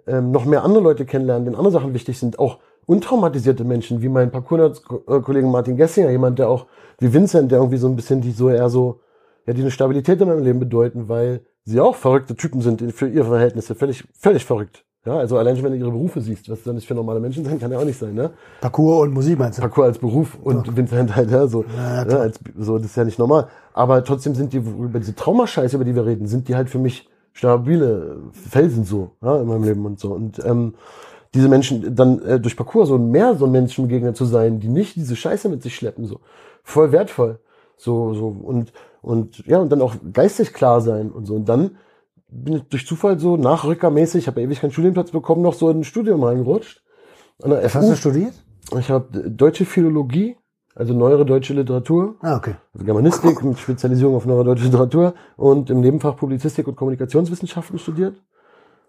ähm, 0.08 0.32
noch 0.32 0.46
mehr 0.46 0.64
andere 0.64 0.84
Leute 0.84 1.06
kennenlernen, 1.06 1.46
denen 1.46 1.56
andere 1.56 1.74
Sachen 1.74 1.94
wichtig 1.94 2.18
sind, 2.18 2.40
auch 2.40 2.58
untraumatisierte 2.90 3.64
Menschen, 3.64 4.02
wie 4.02 4.10
mein 4.10 4.32
Parkour-Kollegen 4.32 5.52
Martin 5.52 5.78
Gessinger, 5.78 6.10
jemand, 6.10 6.40
der 6.40 6.49
auch, 6.49 6.66
wie 6.98 7.14
Vincent, 7.14 7.52
der 7.52 7.60
irgendwie 7.60 7.78
so 7.78 7.88
ein 7.88 7.95
bisschen 7.95 8.20
die 8.20 8.32
so 8.32 8.49
eher 8.49 8.68
so, 8.70 9.02
ja, 9.45 9.53
die 9.53 9.61
eine 9.61 9.70
Stabilität 9.70 10.20
in 10.20 10.28
meinem 10.28 10.44
Leben 10.44 10.60
bedeuten, 10.60 11.07
weil 11.07 11.41
sie 11.66 11.80
auch 11.80 11.95
verrückte 11.95 12.36
Typen 12.36 12.61
sind 12.61 12.91
für 12.94 13.07
ihre 13.07 13.26
Verhältnisse, 13.26 13.76
völlig, 13.76 14.06
völlig 14.18 14.44
verrückt. 14.44 14.86
Ja, 15.06 15.18
also 15.18 15.38
allein 15.38 15.56
schon, 15.56 15.66
wenn 15.66 15.74
du 15.74 15.78
ihre 15.78 15.91
Berufe 15.91 16.20
siehst, 16.20 16.49
was 16.49 16.64
das 16.64 16.74
nicht 16.74 16.88
für 16.88 16.95
normale 16.95 17.20
Menschen 17.20 17.45
sind, 17.45 17.61
kann 17.61 17.72
ja 17.72 17.78
auch 17.78 17.86
nicht 17.86 17.99
sein, 17.99 18.16
ne? 18.16 18.32
Parcours 18.60 19.03
und 19.03 19.14
Musik 19.14 19.38
meinst 19.38 19.60
du? 19.60 19.61
Parkour 19.61 19.86
als 19.86 19.99
Beruf 19.99 20.38
und 20.44 20.68
ja. 20.68 20.76
Vincent 20.76 21.16
halt, 21.16 21.30
ja, 21.30 21.45
so, 21.45 21.64
ja, 21.78 22.07
ja, 22.10 22.18
als, 22.18 22.40
so, 22.57 22.78
das 22.78 22.88
ist 22.88 22.98
ja 22.98 23.06
nicht 23.06 23.20
normal. 23.20 23.48
Aber 23.72 24.03
trotzdem 24.03 24.34
sind 24.34 24.52
die, 24.52 24.57
über 24.57 24.99
diese 24.99 25.16
Traumascheiße, 25.16 25.76
über 25.76 25.86
die 25.86 25.95
wir 25.95 26.07
reden, 26.07 26.26
sind 26.26 26.48
die 26.48 26.56
halt 26.56 26.70
für 26.72 26.80
mich 26.80 27.07
stabile 27.34 28.18
Felsen 28.34 28.84
so, 28.84 29.11
ja, 29.22 29.40
in 29.40 29.48
meinem 29.48 29.64
Leben 29.64 29.86
und 29.86 29.99
so. 29.99 30.11
Und 30.11 30.44
ähm, 30.44 30.74
diese 31.34 31.50
Menschen 31.50 31.96
dann 31.96 32.22
äh, 32.24 32.40
durch 32.40 32.56
Parcours 32.56 32.90
so 32.90 32.98
mehr 32.98 33.36
so 33.36 33.48
Menschen 33.48 33.88
begegnet 33.88 34.18
zu 34.18 34.26
sein, 34.26 34.60
die 34.60 34.70
nicht 34.70 34.96
diese 34.96 35.16
Scheiße 35.16 35.50
mit 35.50 35.62
sich 35.62 35.76
schleppen, 35.76 36.06
so 36.06 36.20
voll 36.64 36.92
wertvoll, 36.92 37.40
so 37.78 38.14
so 38.14 38.28
und 38.28 38.74
und 39.02 39.46
ja 39.46 39.60
und 39.60 39.72
dann 39.72 39.82
auch 39.82 39.96
geistig 40.14 40.54
klar 40.54 40.82
sein 40.82 41.12
und 41.12 41.26
so 41.26 41.36
und 41.36 41.48
dann 41.48 41.78
bin 42.32 42.54
ich 42.54 42.64
durch 42.64 42.86
Zufall 42.86 43.20
so 43.20 43.38
nachrückermäßig, 43.38 44.24
ich 44.24 44.28
habe 44.28 44.42
ewig 44.42 44.62
keinen 44.62 44.72
Studienplatz 44.72 45.12
bekommen, 45.12 45.42
noch 45.42 45.54
so 45.54 45.70
in 45.70 45.80
ein 45.80 45.84
Studium 45.84 46.24
reingerutscht. 46.24 46.84
Was 47.40 47.76
hast 47.76 47.90
du 47.90 47.96
studiert? 47.96 48.34
Ich 48.78 48.92
habe 48.92 49.30
deutsche 49.30 49.66
Philologie, 49.66 50.38
also 50.76 50.94
neuere 50.94 51.26
deutsche 51.26 51.54
Literatur. 51.54 52.16
Ah, 52.22 52.38
okay. 52.38 52.56
Also 52.74 52.86
Germanistik 52.86 53.44
mit 53.44 53.58
Spezialisierung 53.58 54.16
auf 54.16 54.26
neuere 54.26 54.44
deutsche 54.44 54.66
Literatur 54.66 55.14
und 55.38 55.70
im 55.70 55.80
Nebenfach 55.82 56.16
Publizistik 56.16 56.68
und 56.68 56.76
Kommunikationswissenschaften 56.76 57.80
studiert. 57.80 58.22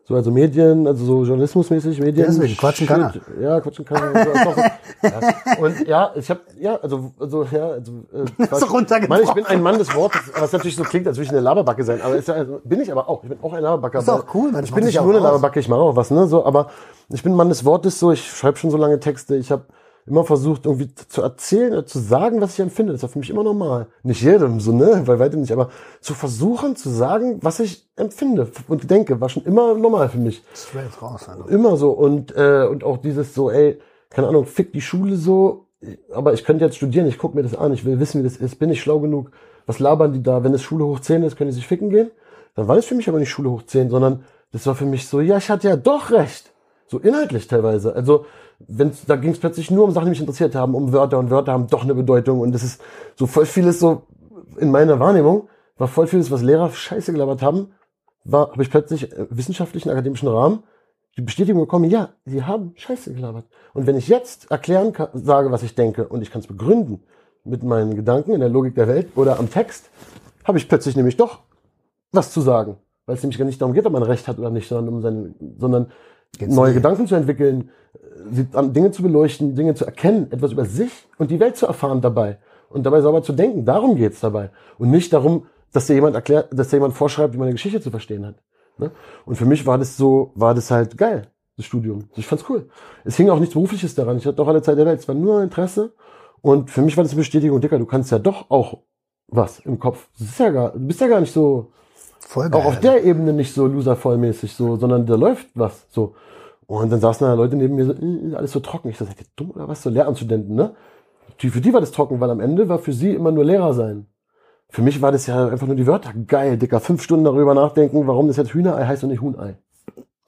So, 0.04 0.16
also 0.16 0.30
Medien, 0.30 0.86
also 0.86 1.04
so 1.04 1.24
journalismusmäßig, 1.24 2.00
Medien. 2.00 2.26
Deswegen, 2.26 2.56
quatschen 2.56 2.86
kann 2.86 3.02
er. 3.02 3.14
Ja, 3.40 3.60
quatschen 3.60 3.84
kann 3.84 4.14
er. 4.14 4.26
Ja. 5.02 5.56
Und 5.60 5.86
ja, 5.86 6.12
ich 6.16 6.28
habe 6.28 6.40
ja, 6.58 6.76
also, 6.76 7.12
also 7.18 7.44
ja, 7.44 7.68
also 7.68 7.92
äh, 8.12 8.46
so 8.58 8.66
Mann, 9.08 9.22
ich 9.22 9.32
bin 9.32 9.46
ein 9.46 9.62
Mann 9.62 9.78
des 9.78 9.94
Wortes, 9.94 10.20
was 10.36 10.52
natürlich 10.52 10.74
so 10.74 10.82
klingt, 10.82 11.06
als 11.06 11.16
würde 11.16 11.26
ich 11.26 11.30
eine 11.30 11.40
Laberbacke 11.40 11.84
sein, 11.84 12.00
aber 12.02 12.16
ist 12.16 12.26
ja, 12.26 12.34
also, 12.34 12.60
bin 12.64 12.80
ich 12.80 12.90
aber 12.90 13.08
auch. 13.08 13.22
Ich 13.22 13.28
bin 13.28 13.38
auch 13.40 13.52
ein 13.52 13.62
Laberbacker. 13.62 13.98
Das 13.98 14.04
ist 14.04 14.10
auch 14.10 14.34
cool, 14.34 14.50
man. 14.50 14.64
Ich 14.64 14.74
bin 14.74 14.84
nicht 14.84 15.00
nur 15.00 15.10
eine 15.10 15.20
Laberbacke, 15.20 15.60
ich 15.60 15.68
mache 15.68 15.80
auch 15.80 15.94
was, 15.94 16.10
ne, 16.10 16.26
so, 16.26 16.44
aber 16.44 16.70
ich 17.10 17.22
bin 17.22 17.32
ein 17.32 17.36
Mann 17.36 17.48
des 17.48 17.64
Wortes, 17.64 18.00
so, 18.00 18.10
ich 18.10 18.26
schreibe 18.26 18.56
schon 18.58 18.70
so 18.70 18.76
lange 18.76 18.98
Texte, 18.98 19.36
ich 19.36 19.52
habe 19.52 19.64
immer 20.06 20.24
versucht, 20.24 20.66
irgendwie 20.66 20.92
zu 20.94 21.22
erzählen 21.22 21.72
oder 21.72 21.86
zu 21.86 21.98
sagen, 21.98 22.40
was 22.40 22.54
ich 22.54 22.60
empfinde. 22.60 22.92
Das 22.92 23.02
war 23.02 23.08
für 23.08 23.18
mich 23.18 23.30
immer 23.30 23.44
normal. 23.44 23.86
Nicht 24.02 24.22
jedem, 24.22 24.60
so, 24.60 24.72
ne, 24.72 25.02
weil 25.04 25.18
weiter 25.18 25.36
nicht, 25.36 25.52
aber 25.52 25.70
zu 26.00 26.14
versuchen, 26.14 26.76
zu 26.76 26.90
sagen, 26.90 27.38
was 27.42 27.60
ich 27.60 27.88
empfinde 27.96 28.50
und 28.68 28.90
denke, 28.90 29.20
war 29.20 29.28
schon 29.28 29.44
immer 29.44 29.74
normal 29.74 30.08
für 30.08 30.18
mich. 30.18 30.42
Straight 30.54 31.00
raus, 31.00 31.28
also. 31.28 31.44
Immer 31.44 31.76
so. 31.76 31.90
Und, 31.90 32.34
äh, 32.36 32.66
und 32.68 32.84
auch 32.84 32.98
dieses 32.98 33.34
so, 33.34 33.50
ey, 33.50 33.78
keine 34.08 34.28
Ahnung, 34.28 34.46
fick 34.46 34.72
die 34.72 34.80
Schule 34.80 35.16
so, 35.16 35.66
aber 36.12 36.32
ich 36.34 36.44
könnte 36.44 36.64
jetzt 36.64 36.76
studieren, 36.76 37.06
ich 37.06 37.18
gucke 37.18 37.36
mir 37.36 37.42
das 37.42 37.54
an, 37.54 37.72
ich 37.72 37.84
will 37.84 38.00
wissen, 38.00 38.20
wie 38.20 38.24
das 38.24 38.36
ist, 38.36 38.58
bin 38.58 38.70
ich 38.70 38.80
schlau 38.80 39.00
genug, 39.00 39.30
was 39.66 39.78
labern 39.78 40.12
die 40.12 40.22
da, 40.22 40.42
wenn 40.42 40.52
es 40.52 40.62
Schule 40.62 40.84
hoch 40.84 41.00
10 41.00 41.22
ist, 41.22 41.36
können 41.36 41.50
die 41.50 41.54
sich 41.54 41.66
ficken 41.66 41.90
gehen? 41.90 42.10
Dann 42.54 42.68
war 42.68 42.76
das 42.76 42.86
für 42.86 42.94
mich 42.94 43.08
aber 43.08 43.18
nicht 43.18 43.30
Schule 43.30 43.50
hoch 43.50 43.62
10, 43.62 43.90
sondern 43.90 44.24
das 44.52 44.66
war 44.66 44.74
für 44.74 44.84
mich 44.84 45.06
so, 45.06 45.20
ja, 45.20 45.36
ich 45.36 45.48
hatte 45.48 45.68
ja 45.68 45.76
doch 45.76 46.10
recht. 46.10 46.52
So 46.90 46.98
inhaltlich 46.98 47.46
teilweise. 47.46 47.94
Also, 47.94 48.26
wenn's, 48.58 49.06
da 49.06 49.14
ging 49.14 49.30
es 49.30 49.38
plötzlich 49.38 49.70
nur 49.70 49.84
um 49.84 49.92
Sachen, 49.92 50.06
die 50.06 50.10
mich 50.10 50.20
interessiert 50.20 50.56
haben, 50.56 50.74
um 50.74 50.92
Wörter 50.92 51.20
und 51.20 51.30
Wörter 51.30 51.52
haben 51.52 51.68
doch 51.68 51.84
eine 51.84 51.94
Bedeutung 51.94 52.40
und 52.40 52.52
das 52.52 52.64
ist 52.64 52.82
so 53.14 53.26
voll 53.26 53.46
vieles 53.46 53.78
so 53.78 54.02
in 54.56 54.72
meiner 54.72 54.98
Wahrnehmung 54.98 55.48
war 55.78 55.86
voll 55.86 56.08
vieles, 56.08 56.32
was 56.32 56.42
Lehrer 56.42 56.68
scheiße 56.70 57.12
gelabert 57.12 57.42
haben, 57.42 57.72
war 58.24 58.50
habe 58.50 58.62
ich 58.62 58.70
plötzlich 58.70 59.12
äh, 59.12 59.26
wissenschaftlichen 59.30 59.88
akademischen 59.88 60.28
Rahmen 60.28 60.64
die 61.16 61.22
Bestätigung 61.22 61.62
bekommen, 61.62 61.88
ja, 61.88 62.10
sie 62.24 62.42
haben 62.42 62.72
scheiße 62.76 63.14
gelabert. 63.14 63.46
Und 63.72 63.86
wenn 63.86 63.96
ich 63.96 64.08
jetzt 64.08 64.50
erklären 64.50 64.92
kann, 64.92 65.08
sage, 65.14 65.50
was 65.50 65.62
ich 65.62 65.74
denke 65.74 66.08
und 66.08 66.22
ich 66.22 66.30
kann 66.30 66.40
es 66.40 66.46
begründen 66.46 67.02
mit 67.44 67.62
meinen 67.62 67.94
Gedanken 67.94 68.32
in 68.32 68.40
der 68.40 68.48
Logik 68.48 68.74
der 68.74 68.88
Welt 68.88 69.08
oder 69.16 69.38
am 69.38 69.50
Text, 69.50 69.90
habe 70.44 70.58
ich 70.58 70.68
plötzlich 70.68 70.96
nämlich 70.96 71.16
doch 71.16 71.40
was 72.12 72.32
zu 72.32 72.40
sagen. 72.40 72.76
Weil 73.06 73.16
es 73.16 73.22
nämlich 73.22 73.38
gar 73.38 73.44
nicht 73.44 73.60
darum 73.60 73.74
geht, 73.74 73.86
ob 73.86 73.92
man 73.92 74.02
Recht 74.02 74.28
hat 74.28 74.38
oder 74.38 74.50
nicht, 74.50 74.68
sondern 74.68 74.94
um 74.94 75.02
seine, 75.02 75.34
sondern 75.58 75.92
Geht's 76.38 76.54
neue 76.54 76.68
nicht. 76.68 76.76
Gedanken 76.76 77.06
zu 77.06 77.14
entwickeln, 77.14 77.70
Dinge 78.30 78.90
zu 78.90 79.02
beleuchten, 79.02 79.54
Dinge 79.54 79.74
zu 79.74 79.84
erkennen, 79.84 80.30
etwas 80.30 80.52
über 80.52 80.64
sich 80.64 80.90
und 81.18 81.30
die 81.30 81.40
Welt 81.40 81.56
zu 81.56 81.66
erfahren 81.66 82.00
dabei 82.00 82.38
und 82.68 82.84
dabei 82.84 83.00
sauber 83.00 83.22
zu 83.22 83.32
denken. 83.32 83.64
Darum 83.64 83.96
geht's 83.96 84.20
dabei 84.20 84.50
und 84.78 84.90
nicht 84.90 85.12
darum, 85.12 85.46
dass 85.72 85.86
dir 85.86 85.94
jemand 85.94 86.14
erklärt, 86.14 86.48
dass 86.52 86.68
dir 86.68 86.76
jemand 86.76 86.94
vorschreibt, 86.94 87.34
wie 87.34 87.38
man 87.38 87.46
eine 87.46 87.54
Geschichte 87.54 87.80
zu 87.80 87.90
verstehen 87.90 88.26
hat. 88.26 88.36
Ne? 88.78 88.90
Und 89.24 89.36
für 89.36 89.46
mich 89.46 89.66
war 89.66 89.78
das 89.78 89.96
so, 89.96 90.32
war 90.34 90.54
das 90.54 90.70
halt 90.70 90.96
geil, 90.96 91.28
das 91.56 91.66
Studium. 91.66 92.08
Ich 92.16 92.26
fand's 92.26 92.44
cool. 92.48 92.68
Es 93.04 93.16
hing 93.16 93.30
auch 93.30 93.38
nichts 93.38 93.54
Berufliches 93.54 93.94
daran. 93.94 94.16
Ich 94.18 94.26
hatte 94.26 94.40
auch 94.42 94.48
alle 94.48 94.62
Zeit 94.62 94.78
der 94.78 94.86
Welt. 94.86 95.00
Es 95.00 95.08
war 95.08 95.14
nur 95.14 95.42
Interesse. 95.42 95.92
Und 96.42 96.70
für 96.70 96.82
mich 96.82 96.96
war 96.96 97.04
das 97.04 97.12
eine 97.12 97.20
Bestätigung, 97.20 97.60
Dicker, 97.60 97.78
du 97.78 97.86
kannst 97.86 98.10
ja 98.10 98.18
doch 98.18 98.50
auch 98.50 98.78
was 99.28 99.60
im 99.60 99.78
Kopf. 99.78 100.08
Das 100.18 100.28
ist 100.28 100.40
ja 100.40 100.50
gar, 100.50 100.72
du 100.72 100.86
bist 100.86 101.00
ja 101.00 101.08
gar 101.08 101.20
nicht 101.20 101.32
so 101.32 101.72
Voll 102.30 102.48
geil. 102.48 102.60
Auch 102.60 102.66
auf 102.66 102.78
der 102.78 103.02
Ebene 103.02 103.32
nicht 103.32 103.52
so 103.52 103.66
loservollmäßig 103.66 104.54
so, 104.54 104.76
sondern 104.76 105.04
da 105.04 105.16
läuft 105.16 105.48
was 105.54 105.86
so. 105.90 106.14
Und 106.68 106.92
dann 106.92 107.00
saßen 107.00 107.26
da 107.26 107.34
Leute 107.34 107.56
neben 107.56 107.74
mir 107.74 107.86
so, 107.86 107.92
äh, 107.92 108.36
alles 108.36 108.52
so 108.52 108.60
trocken. 108.60 108.88
Ich 108.88 108.98
so, 108.98 109.04
seid 109.04 109.20
ihr 109.20 109.26
dumm 109.34 109.50
oder 109.50 109.66
was? 109.66 109.82
So 109.82 109.90
Lehramtsstudenten, 109.90 110.54
ne? 110.54 110.76
Die, 111.40 111.50
für 111.50 111.60
die 111.60 111.72
war 111.72 111.80
das 111.80 111.90
trocken, 111.90 112.20
weil 112.20 112.30
am 112.30 112.38
Ende 112.38 112.68
war 112.68 112.78
für 112.78 112.92
sie 112.92 113.12
immer 113.14 113.32
nur 113.32 113.44
Lehrer 113.44 113.74
sein. 113.74 114.06
Für 114.68 114.80
mich 114.80 115.02
war 115.02 115.10
das 115.10 115.26
ja 115.26 115.48
einfach 115.48 115.66
nur 115.66 115.74
die 115.74 115.88
Wörter. 115.88 116.12
Geil, 116.28 116.56
Dicker. 116.56 116.78
Fünf 116.78 117.02
Stunden 117.02 117.24
darüber 117.24 117.52
nachdenken, 117.54 118.06
warum 118.06 118.28
das 118.28 118.36
jetzt 118.36 118.54
Hühnerei 118.54 118.86
heißt 118.86 119.02
und 119.02 119.10
nicht 119.10 119.22
Huhnei. 119.22 119.56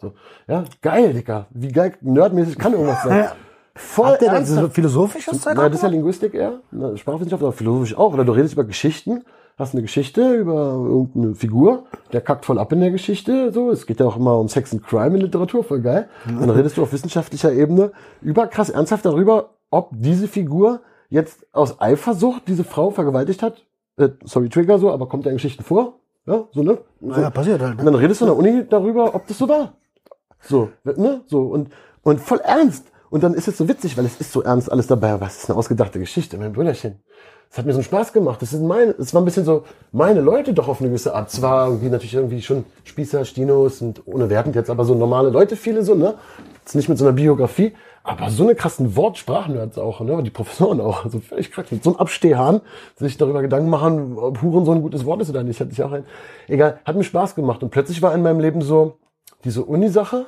So. 0.00 0.12
Ja, 0.48 0.64
geil, 0.80 1.12
Dicker. 1.12 1.46
Wie 1.50 1.68
geil, 1.68 1.94
nerdmäßig 2.00 2.58
kann 2.58 2.72
irgendwas 2.72 3.04
sein. 3.04 3.28
Voll 3.76 4.06
Habt 4.08 4.22
ihr 4.22 4.30
denn 4.32 4.44
so 4.44 4.68
philosophisches 4.68 5.40
Zeug? 5.40 5.56
Ja, 5.56 5.68
das 5.68 5.76
ist 5.76 5.82
ja 5.82 5.88
Linguistik 5.88 6.34
eher. 6.34 6.62
Sprachwissenschaft, 6.96 7.44
aber 7.44 7.52
philosophisch 7.52 7.96
auch. 7.96 8.12
Oder 8.12 8.24
du 8.24 8.32
redest 8.32 8.54
über 8.54 8.64
Geschichten 8.64 9.22
hast 9.58 9.74
eine 9.74 9.82
Geschichte 9.82 10.34
über 10.34 10.72
irgendeine 10.72 11.34
Figur, 11.34 11.84
der 12.12 12.20
kackt 12.20 12.44
voll 12.44 12.58
ab 12.58 12.72
in 12.72 12.80
der 12.80 12.90
Geschichte, 12.90 13.52
so. 13.52 13.70
Es 13.70 13.86
geht 13.86 14.00
ja 14.00 14.06
auch 14.06 14.16
immer 14.16 14.38
um 14.38 14.48
Sex 14.48 14.72
and 14.72 14.84
Crime 14.84 15.14
in 15.14 15.22
Literatur, 15.22 15.64
voll 15.64 15.80
geil. 15.80 16.08
Und 16.26 16.40
dann 16.40 16.50
redest 16.50 16.76
du 16.76 16.82
auf 16.82 16.92
wissenschaftlicher 16.92 17.52
Ebene 17.52 17.92
über 18.20 18.46
krass 18.46 18.70
ernsthaft 18.70 19.04
darüber, 19.04 19.50
ob 19.70 19.90
diese 19.92 20.28
Figur 20.28 20.80
jetzt 21.08 21.46
aus 21.52 21.80
Eifersucht 21.80 22.48
diese 22.48 22.64
Frau 22.64 22.90
vergewaltigt 22.90 23.42
hat. 23.42 23.64
Äh, 23.96 24.10
sorry, 24.24 24.48
Trigger 24.48 24.78
so, 24.78 24.90
aber 24.90 25.08
kommt 25.08 25.26
ja 25.26 25.30
in 25.30 25.36
Geschichten 25.36 25.62
vor. 25.62 25.98
Ja, 26.26 26.48
so, 26.52 26.62
ne? 26.62 26.78
So. 27.00 27.08
Naja, 27.08 27.30
passiert 27.30 27.60
halt. 27.60 27.74
Ne? 27.74 27.80
Und 27.80 27.86
dann 27.86 27.94
redest 27.96 28.20
du 28.20 28.24
in 28.24 28.30
der 28.30 28.38
Uni 28.38 28.64
darüber, 28.68 29.14
ob 29.14 29.26
das 29.26 29.38
so 29.38 29.48
war. 29.48 29.74
So, 30.40 30.70
ne? 30.84 31.22
So, 31.26 31.42
und, 31.42 31.70
und 32.02 32.20
voll 32.20 32.38
ernst. 32.38 32.86
Und 33.10 33.22
dann 33.22 33.34
ist 33.34 33.46
es 33.46 33.58
so 33.58 33.68
witzig, 33.68 33.98
weil 33.98 34.06
es 34.06 34.20
ist 34.20 34.32
so 34.32 34.42
ernst 34.42 34.72
alles 34.72 34.86
dabei. 34.86 35.20
Was 35.20 35.42
ist 35.42 35.50
eine 35.50 35.58
ausgedachte 35.58 35.98
Geschichte, 35.98 36.38
mein 36.38 36.52
Brüderchen? 36.54 37.02
Es 37.52 37.58
hat 37.58 37.66
mir 37.66 37.72
so 37.72 37.80
einen 37.80 37.84
Spaß 37.84 38.14
gemacht. 38.14 38.40
Das 38.40 38.48
sind 38.48 38.66
meine, 38.66 38.94
es 38.98 39.12
war 39.12 39.20
ein 39.20 39.26
bisschen 39.26 39.44
so 39.44 39.64
meine 39.92 40.22
Leute 40.22 40.54
doch 40.54 40.68
auf 40.68 40.80
eine 40.80 40.88
gewisse 40.88 41.14
Art. 41.14 41.30
Zwar 41.30 41.66
irgendwie 41.66 41.90
natürlich 41.90 42.14
irgendwie 42.14 42.40
schon 42.40 42.64
Spießer, 42.84 43.26
Stinos 43.26 43.82
und 43.82 44.06
ohne 44.06 44.30
wertend 44.30 44.56
jetzt, 44.56 44.70
aber 44.70 44.86
so 44.86 44.94
normale 44.94 45.28
Leute, 45.28 45.56
viele 45.56 45.84
so, 45.84 45.94
ne? 45.94 46.14
Jetzt 46.60 46.74
nicht 46.74 46.88
mit 46.88 46.96
so 46.96 47.04
einer 47.04 47.12
Biografie, 47.12 47.74
aber 48.04 48.30
so 48.30 48.44
eine 48.44 48.54
krassen 48.54 48.96
Wortsprachnerds 48.96 49.76
auch, 49.76 50.00
ne? 50.00 50.22
Die 50.22 50.30
Professoren 50.30 50.80
auch. 50.80 51.04
Also 51.04 51.20
völlig 51.20 51.52
krass. 51.52 51.66
Mit 51.70 51.84
so 51.84 51.90
einem 51.90 51.98
Abstehhahn 51.98 52.62
sich 52.96 53.18
darüber 53.18 53.42
Gedanken 53.42 53.68
machen, 53.68 54.16
ob 54.16 54.40
Huren 54.40 54.64
so 54.64 54.72
ein 54.72 54.80
gutes 54.80 55.04
Wort 55.04 55.20
ist 55.20 55.28
oder 55.28 55.42
nicht. 55.42 55.60
Hatte 55.60 55.72
ich 55.72 55.82
auch 55.82 55.92
ein. 55.92 56.06
Egal, 56.48 56.78
hat 56.86 56.96
mir 56.96 57.04
Spaß 57.04 57.34
gemacht. 57.34 57.62
Und 57.62 57.68
plötzlich 57.68 58.00
war 58.00 58.14
in 58.14 58.22
meinem 58.22 58.40
Leben 58.40 58.62
so 58.62 58.96
diese 59.44 59.62
Uni-Sache 59.62 60.24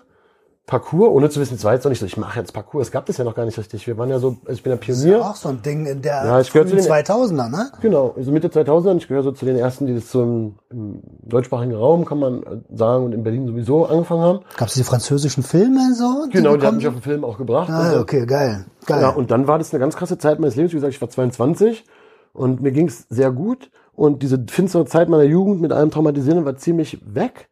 Parcours, 0.67 1.11
ohne 1.11 1.29
zu 1.29 1.41
wissen, 1.41 1.57
es 1.57 1.65
war 1.65 1.75
jetzt 1.75 1.85
noch 1.85 1.91
nicht 1.91 1.99
so, 1.99 2.07
ich 2.07 2.17
mache 2.17 2.41
jetzt 2.41 2.55
Parcours, 2.55 2.87
es 2.87 2.91
gab 2.91 3.05
das 3.05 3.19
ja 3.19 3.25
noch 3.25 3.35
gar 3.35 3.45
nicht 3.45 3.59
richtig. 3.59 3.87
Wir 3.87 3.99
waren 3.99 4.09
ja 4.09 4.19
so, 4.19 4.39
ich 4.49 4.63
bin 4.63 4.73
ja 4.73 4.79
Pionier. 4.79 5.19
Das 5.19 5.21
ist 5.21 5.25
ja 5.25 5.31
auch 5.31 5.37
so 5.37 5.49
ein 5.51 5.61
Ding 5.61 5.85
in 5.85 6.01
der 6.01 6.25
ja, 6.25 6.41
ich 6.41 6.51
zu 6.51 6.65
den 6.65 6.79
2000er, 6.79 7.51
ne? 7.51 7.71
Genau, 7.83 8.15
also 8.17 8.33
Mitte 8.33 8.49
2000er, 8.49 8.97
ich 8.97 9.07
gehöre 9.07 9.23
so 9.23 9.33
zu 9.33 9.45
den 9.45 9.59
ersten, 9.59 9.87
die 9.87 9.95
das 9.95 10.11
so 10.11 10.23
im, 10.23 10.55
im 10.71 11.03
deutschsprachigen 11.23 11.75
Raum, 11.75 12.07
kann 12.07 12.19
man 12.19 12.65
sagen, 12.75 13.05
und 13.05 13.13
in 13.13 13.23
Berlin 13.23 13.47
sowieso 13.47 13.85
angefangen 13.85 14.23
haben. 14.23 14.41
Gab 14.57 14.69
es 14.69 14.75
die 14.75 14.85
französischen 14.85 15.43
Filme 15.43 15.95
so? 15.95 16.27
Die 16.29 16.39
genau, 16.39 16.57
die 16.57 16.67
haben 16.67 16.79
mich 16.79 16.89
auf 16.89 16.95
den 16.95 17.03
Film 17.03 17.25
auch 17.25 17.37
gebracht. 17.37 17.69
Ah, 17.69 17.91
so. 17.91 18.01
okay, 18.01 18.25
geil, 18.25 18.65
geil. 18.87 19.03
Ja, 19.03 19.11
und 19.11 19.31
dann 19.31 19.47
war 19.47 19.59
das 19.59 19.75
eine 19.75 19.81
ganz 19.81 19.97
krasse 19.97 20.17
Zeit 20.17 20.41
meines 20.41 20.57
Lebens, 20.57 20.73
wie 20.73 20.77
gesagt, 20.77 20.95
ich 20.95 21.01
war 21.03 21.11
22 21.11 21.85
und 22.33 22.63
mir 22.63 22.73
ging's 22.73 23.05
sehr 23.11 23.31
gut 23.33 23.71
und 23.95 24.23
diese 24.23 24.43
finstere 24.49 24.87
Zeit 24.87 25.11
meiner 25.11 25.25
Jugend 25.25 25.61
mit 25.61 25.73
allem 25.73 25.91
Traumatisierenden 25.91 26.47
war 26.47 26.57
ziemlich 26.57 27.01
weg. 27.05 27.51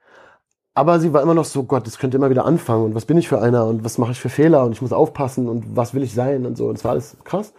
Aber 0.74 1.00
sie 1.00 1.12
war 1.12 1.22
immer 1.22 1.34
noch 1.34 1.44
so, 1.44 1.64
Gott, 1.64 1.86
das 1.86 1.98
könnte 1.98 2.16
immer 2.16 2.30
wieder 2.30 2.46
anfangen 2.46 2.84
und 2.86 2.94
was 2.94 3.04
bin 3.04 3.18
ich 3.18 3.28
für 3.28 3.40
einer 3.40 3.66
und 3.66 3.84
was 3.84 3.98
mache 3.98 4.12
ich 4.12 4.20
für 4.20 4.30
Fehler 4.30 4.64
und 4.64 4.72
ich 4.72 4.80
muss 4.80 4.92
aufpassen 4.92 5.48
und 5.48 5.76
was 5.76 5.92
will 5.92 6.02
ich 6.02 6.14
sein 6.14 6.46
und 6.46 6.56
so. 6.56 6.68
Und 6.68 6.78
es 6.78 6.84
war 6.84 6.92
alles 6.92 7.16
krass. 7.24 7.52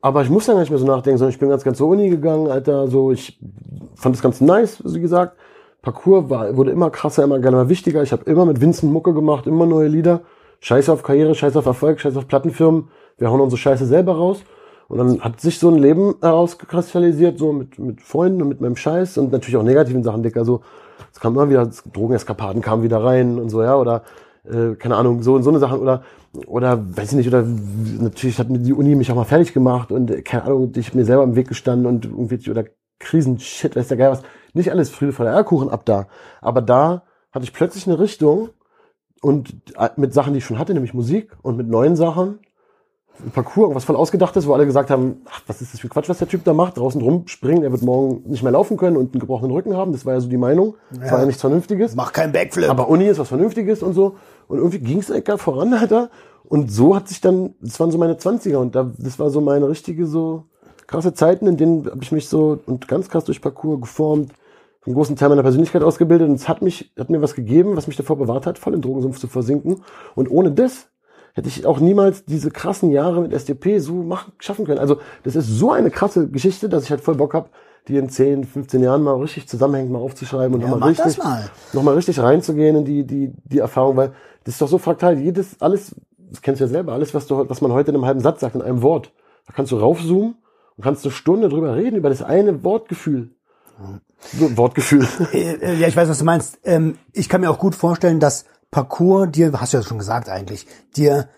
Aber 0.00 0.22
ich 0.22 0.30
musste 0.30 0.52
dann 0.52 0.60
nicht 0.60 0.70
mehr 0.70 0.78
so 0.78 0.86
nachdenken, 0.86 1.18
sondern 1.18 1.32
ich 1.32 1.40
bin 1.40 1.48
ganz, 1.48 1.64
ganz 1.64 1.78
zur 1.78 1.88
Uni 1.88 2.08
gegangen, 2.08 2.48
Alter, 2.48 2.86
so, 2.86 3.10
ich 3.10 3.40
fand 3.96 4.14
das 4.14 4.22
ganz 4.22 4.40
nice, 4.40 4.80
wie 4.84 5.00
gesagt. 5.00 5.36
Parcours 5.82 6.30
war, 6.30 6.56
wurde 6.56 6.70
immer 6.70 6.90
krasser, 6.90 7.24
immer 7.24 7.40
geiler, 7.40 7.60
immer 7.60 7.68
wichtiger. 7.68 8.02
Ich 8.02 8.12
habe 8.12 8.28
immer 8.30 8.46
mit 8.46 8.60
Vincent 8.60 8.92
Mucke 8.92 9.12
gemacht, 9.12 9.48
immer 9.48 9.66
neue 9.66 9.88
Lieder. 9.88 10.20
Scheiß 10.60 10.88
auf 10.88 11.02
Karriere, 11.02 11.34
scheiß 11.34 11.56
auf 11.56 11.66
Erfolg, 11.66 12.00
scheiß 12.00 12.16
auf 12.16 12.28
Plattenfirmen. 12.28 12.88
Wir 13.18 13.30
hauen 13.30 13.40
unsere 13.40 13.58
Scheiße 13.58 13.86
selber 13.86 14.16
raus. 14.16 14.42
Und 14.88 14.98
dann 14.98 15.20
hat 15.20 15.40
sich 15.40 15.58
so 15.58 15.68
ein 15.68 15.78
Leben 15.78 16.14
herauskristallisiert, 16.20 17.38
so 17.38 17.52
mit, 17.52 17.78
mit 17.78 18.00
Freunden 18.00 18.42
und 18.42 18.48
mit 18.48 18.60
meinem 18.60 18.76
Scheiß 18.76 19.18
und 19.18 19.32
natürlich 19.32 19.56
auch 19.56 19.64
negativen 19.64 20.04
Sachen, 20.04 20.22
Dicker, 20.22 20.44
so, 20.44 20.60
es 21.16 21.20
kam 21.20 21.32
immer 21.32 21.48
wieder, 21.48 21.70
Drogeneskapaden 21.94 22.60
kamen 22.60 22.82
wieder 22.82 23.02
rein 23.02 23.38
und 23.38 23.48
so, 23.48 23.62
ja, 23.62 23.74
oder, 23.74 24.02
äh, 24.44 24.74
keine 24.74 24.96
Ahnung, 24.96 25.22
so 25.22 25.34
und 25.34 25.44
so 25.44 25.48
eine 25.48 25.58
Sachen, 25.58 25.80
oder, 25.80 26.02
oder, 26.46 26.78
weiß 26.94 27.12
ich 27.12 27.16
nicht, 27.16 27.28
oder, 27.28 27.42
natürlich 27.42 28.38
hat 28.38 28.50
mir 28.50 28.58
die 28.58 28.74
Uni 28.74 28.94
mich 28.94 29.10
auch 29.10 29.16
mal 29.16 29.24
fertig 29.24 29.54
gemacht 29.54 29.90
und, 29.92 30.10
äh, 30.10 30.20
keine 30.20 30.44
Ahnung, 30.44 30.72
ich 30.76 30.94
mir 30.94 31.06
selber 31.06 31.24
im 31.24 31.34
Weg 31.34 31.48
gestanden 31.48 31.86
und 31.86 32.04
irgendwie, 32.04 32.50
oder 32.50 32.64
Krisenshit, 32.98 33.76
weiß 33.76 33.88
der 33.88 33.96
geil 33.96 34.10
was, 34.10 34.22
nicht 34.52 34.70
alles 34.70 34.90
Friede 34.90 35.14
vor 35.14 35.24
der 35.24 35.34
Eierkuchen 35.34 35.70
ab 35.70 35.86
da, 35.86 36.06
aber 36.42 36.60
da 36.60 37.04
hatte 37.32 37.44
ich 37.44 37.54
plötzlich 37.54 37.86
eine 37.86 37.98
Richtung 37.98 38.50
und 39.22 39.54
äh, 39.78 39.88
mit 39.96 40.12
Sachen, 40.12 40.34
die 40.34 40.40
ich 40.40 40.44
schon 40.44 40.58
hatte, 40.58 40.74
nämlich 40.74 40.92
Musik 40.92 41.34
und 41.40 41.56
mit 41.56 41.66
neuen 41.66 41.96
Sachen, 41.96 42.40
ein 43.24 43.30
Parcours, 43.30 43.64
irgendwas 43.64 43.84
voll 43.84 43.96
ausgedachtes, 43.96 44.46
wo 44.46 44.54
alle 44.54 44.66
gesagt 44.66 44.90
haben, 44.90 45.22
ach, 45.26 45.40
was 45.46 45.62
ist 45.62 45.72
das 45.72 45.80
für 45.80 45.88
Quatsch, 45.88 46.08
was 46.08 46.18
der 46.18 46.28
Typ 46.28 46.44
da 46.44 46.52
macht, 46.52 46.76
draußen 46.76 47.00
rumspringen, 47.00 47.62
er 47.62 47.72
wird 47.72 47.82
morgen 47.82 48.22
nicht 48.28 48.42
mehr 48.42 48.52
laufen 48.52 48.76
können 48.76 48.96
und 48.96 49.12
einen 49.12 49.20
gebrochenen 49.20 49.50
Rücken 49.52 49.76
haben, 49.76 49.92
das 49.92 50.04
war 50.04 50.14
ja 50.14 50.20
so 50.20 50.28
die 50.28 50.36
Meinung, 50.36 50.74
das 50.90 51.10
war 51.10 51.20
ja 51.20 51.26
nichts 51.26 51.40
Vernünftiges. 51.40 51.94
Mach 51.94 52.12
keinen 52.12 52.32
Backflip. 52.32 52.68
Aber 52.68 52.88
Uni 52.88 53.06
ist 53.06 53.18
was 53.18 53.28
Vernünftiges 53.28 53.82
und 53.82 53.94
so. 53.94 54.16
Und 54.48 54.58
irgendwie 54.58 54.78
ging 54.78 54.98
es 54.98 55.10
egal 55.10 55.38
voran, 55.38 55.72
Alter. 55.74 56.10
Und 56.44 56.70
so 56.70 56.94
hat 56.94 57.08
sich 57.08 57.20
dann, 57.20 57.54
das 57.60 57.80
waren 57.80 57.90
so 57.90 57.98
meine 57.98 58.16
Zwanziger 58.18 58.60
und 58.60 58.74
da, 58.74 58.90
das 58.96 59.18
war 59.18 59.30
so 59.30 59.40
meine 59.40 59.68
richtige, 59.68 60.06
so 60.06 60.44
krasse 60.86 61.14
Zeiten, 61.14 61.46
in 61.46 61.56
denen 61.56 61.86
habe 61.86 62.02
ich 62.02 62.12
mich 62.12 62.28
so 62.28 62.58
und 62.66 62.86
ganz 62.86 63.08
krass 63.08 63.24
durch 63.24 63.40
Parcours 63.40 63.80
geformt, 63.80 64.32
einen 64.84 64.94
großen 64.94 65.16
Teil 65.16 65.30
meiner 65.30 65.42
Persönlichkeit 65.42 65.82
ausgebildet 65.82 66.28
und 66.28 66.36
es 66.36 66.48
hat 66.48 66.62
mich, 66.62 66.92
hat 66.96 67.10
mir 67.10 67.20
was 67.20 67.34
gegeben, 67.34 67.76
was 67.76 67.88
mich 67.88 67.96
davor 67.96 68.16
bewahrt 68.16 68.46
hat, 68.46 68.58
voll 68.58 68.74
im 68.74 68.82
Drogensumpf 68.82 69.18
zu 69.18 69.26
versinken. 69.26 69.82
Und 70.14 70.30
ohne 70.30 70.52
das 70.52 70.88
hätte 71.36 71.48
ich 71.48 71.66
auch 71.66 71.78
niemals 71.80 72.24
diese 72.24 72.50
krassen 72.50 72.90
Jahre 72.90 73.20
mit 73.20 73.32
SDP 73.32 73.78
so 73.78 73.92
machen, 73.94 74.32
schaffen 74.38 74.64
können. 74.64 74.78
Also 74.78 74.98
das 75.22 75.36
ist 75.36 75.46
so 75.48 75.70
eine 75.70 75.90
krasse 75.90 76.28
Geschichte, 76.28 76.68
dass 76.70 76.84
ich 76.84 76.90
halt 76.90 77.02
voll 77.02 77.14
Bock 77.14 77.34
hab, 77.34 77.50
die 77.88 77.98
in 77.98 78.08
10, 78.08 78.44
15 78.44 78.82
Jahren 78.82 79.02
mal 79.02 79.14
richtig 79.20 79.46
zusammenhängend 79.46 79.92
mal 79.92 79.98
aufzuschreiben 79.98 80.54
und 80.54 80.62
Ja, 80.62 80.68
nochmal 80.70 80.88
richtig, 80.88 81.18
mal. 81.18 81.50
noch 81.74 81.82
mal 81.82 81.94
richtig 81.94 82.18
reinzugehen 82.18 82.76
in 82.76 82.84
die, 82.86 83.04
die, 83.06 83.32
die 83.44 83.58
Erfahrung, 83.58 83.96
weil 83.96 84.12
das 84.44 84.54
ist 84.54 84.62
doch 84.62 84.68
so 84.68 84.78
fraktal. 84.78 85.18
Jedes, 85.18 85.60
alles, 85.60 85.94
das 86.30 86.40
kennst 86.40 86.60
du 86.60 86.64
ja 86.64 86.68
selber, 86.70 86.94
alles, 86.94 87.12
was 87.14 87.26
du, 87.26 87.48
was 87.48 87.60
man 87.60 87.70
heute 87.72 87.90
in 87.90 87.96
einem 87.96 88.06
halben 88.06 88.20
Satz 88.20 88.40
sagt, 88.40 88.54
in 88.54 88.62
einem 88.62 88.80
Wort, 88.80 89.12
da 89.46 89.52
kannst 89.52 89.70
du 89.72 89.76
raufzoomen 89.76 90.36
und 90.76 90.84
kannst 90.84 91.04
eine 91.04 91.12
Stunde 91.12 91.50
drüber 91.50 91.76
reden, 91.76 91.96
über 91.96 92.08
das 92.08 92.22
eine 92.22 92.64
Wortgefühl. 92.64 93.30
So, 94.38 94.56
Wortgefühl. 94.56 95.06
Äh, 95.32 95.52
äh, 95.56 95.74
Ja, 95.74 95.86
ich 95.86 95.96
weiß, 95.96 96.08
was 96.08 96.18
du 96.18 96.24
meinst. 96.24 96.58
Ähm, 96.64 96.96
ich 97.12 97.28
kann 97.28 97.42
mir 97.42 97.50
auch 97.50 97.58
gut 97.58 97.74
vorstellen, 97.74 98.20
dass 98.20 98.46
Parcours 98.70 99.30
dir, 99.30 99.52
hast 99.60 99.72
du 99.72 99.78
ja 99.78 99.82
schon 99.82 99.98
gesagt 99.98 100.28
eigentlich, 100.28 100.66
dir 100.96 101.28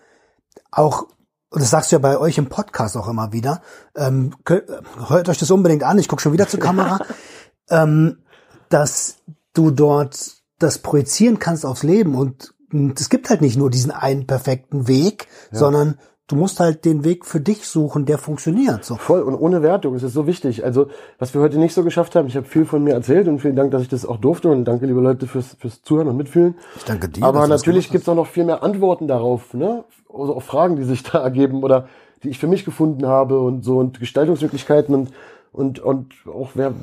auch, 0.71 1.03
und 1.49 1.61
das 1.61 1.69
sagst 1.69 1.91
du 1.91 1.95
ja 1.95 1.99
bei 1.99 2.17
euch 2.17 2.37
im 2.37 2.49
Podcast 2.49 2.97
auch 2.97 3.07
immer 3.07 3.31
wieder, 3.31 3.61
ähm, 3.95 4.35
hört 4.45 5.29
euch 5.29 5.37
das 5.37 5.51
unbedingt 5.51 5.83
an, 5.83 5.99
ich 5.99 6.07
gucke 6.07 6.21
schon 6.21 6.33
wieder 6.33 6.47
zur 6.47 6.59
Kamera, 6.59 6.99
ähm, 7.69 8.23
dass 8.69 9.17
du 9.53 9.71
dort 9.71 10.37
das 10.59 10.79
projizieren 10.79 11.39
kannst 11.39 11.65
aufs 11.65 11.83
Leben 11.83 12.15
und 12.15 12.53
und 12.71 12.99
es 12.99 13.09
gibt 13.09 13.29
halt 13.29 13.41
nicht 13.41 13.57
nur 13.57 13.69
diesen 13.69 13.91
einen 13.91 14.27
perfekten 14.27 14.87
Weg, 14.87 15.27
sondern 15.51 15.97
du 16.29 16.35
musst 16.35 16.59
halt 16.59 16.85
den 16.85 17.03
Weg 17.03 17.25
für 17.25 17.41
dich 17.41 17.67
suchen, 17.67 18.05
der 18.05 18.17
funktioniert. 18.17 18.85
So. 18.85 18.95
Voll 18.95 19.21
und 19.21 19.35
ohne 19.35 19.61
Wertung, 19.61 19.95
das 19.95 20.03
ist 20.03 20.13
so 20.13 20.27
wichtig. 20.27 20.63
Also, 20.63 20.87
was 21.17 21.33
wir 21.33 21.41
heute 21.41 21.59
nicht 21.59 21.73
so 21.73 21.83
geschafft 21.83 22.15
haben, 22.15 22.27
ich 22.27 22.37
habe 22.37 22.45
viel 22.45 22.65
von 22.65 22.83
mir 22.83 22.93
erzählt 22.93 23.27
und 23.27 23.39
vielen 23.39 23.55
Dank, 23.55 23.71
dass 23.71 23.81
ich 23.81 23.89
das 23.89 24.05
auch 24.05 24.17
durfte 24.17 24.49
und 24.49 24.63
danke, 24.63 24.85
liebe 24.85 25.01
Leute, 25.01 25.27
fürs, 25.27 25.57
fürs 25.59 25.81
Zuhören 25.81 26.07
und 26.07 26.17
Mitfühlen. 26.17 26.55
Ich 26.77 26.85
danke 26.85 27.09
dir. 27.09 27.23
Aber 27.23 27.47
natürlich 27.47 27.89
gibt's 27.89 28.07
auch 28.07 28.15
noch 28.15 28.27
viel 28.27 28.45
mehr 28.45 28.63
Antworten 28.63 29.07
darauf, 29.07 29.53
ne? 29.53 29.83
Also 30.07 30.35
auch 30.35 30.43
Fragen, 30.43 30.75
die 30.75 30.83
sich 30.83 31.03
da 31.11 31.19
ergeben 31.19 31.63
oder 31.63 31.89
die 32.23 32.29
ich 32.29 32.39
für 32.39 32.47
mich 32.47 32.63
gefunden 32.63 33.07
habe 33.07 33.39
und 33.39 33.63
so 33.63 33.79
und 33.79 33.99
Gestaltungsmöglichkeiten 33.99 34.93
und 34.95 35.09
und 35.51 35.79
und 35.79 36.13
auch 36.27 36.51
wer, 36.53 36.73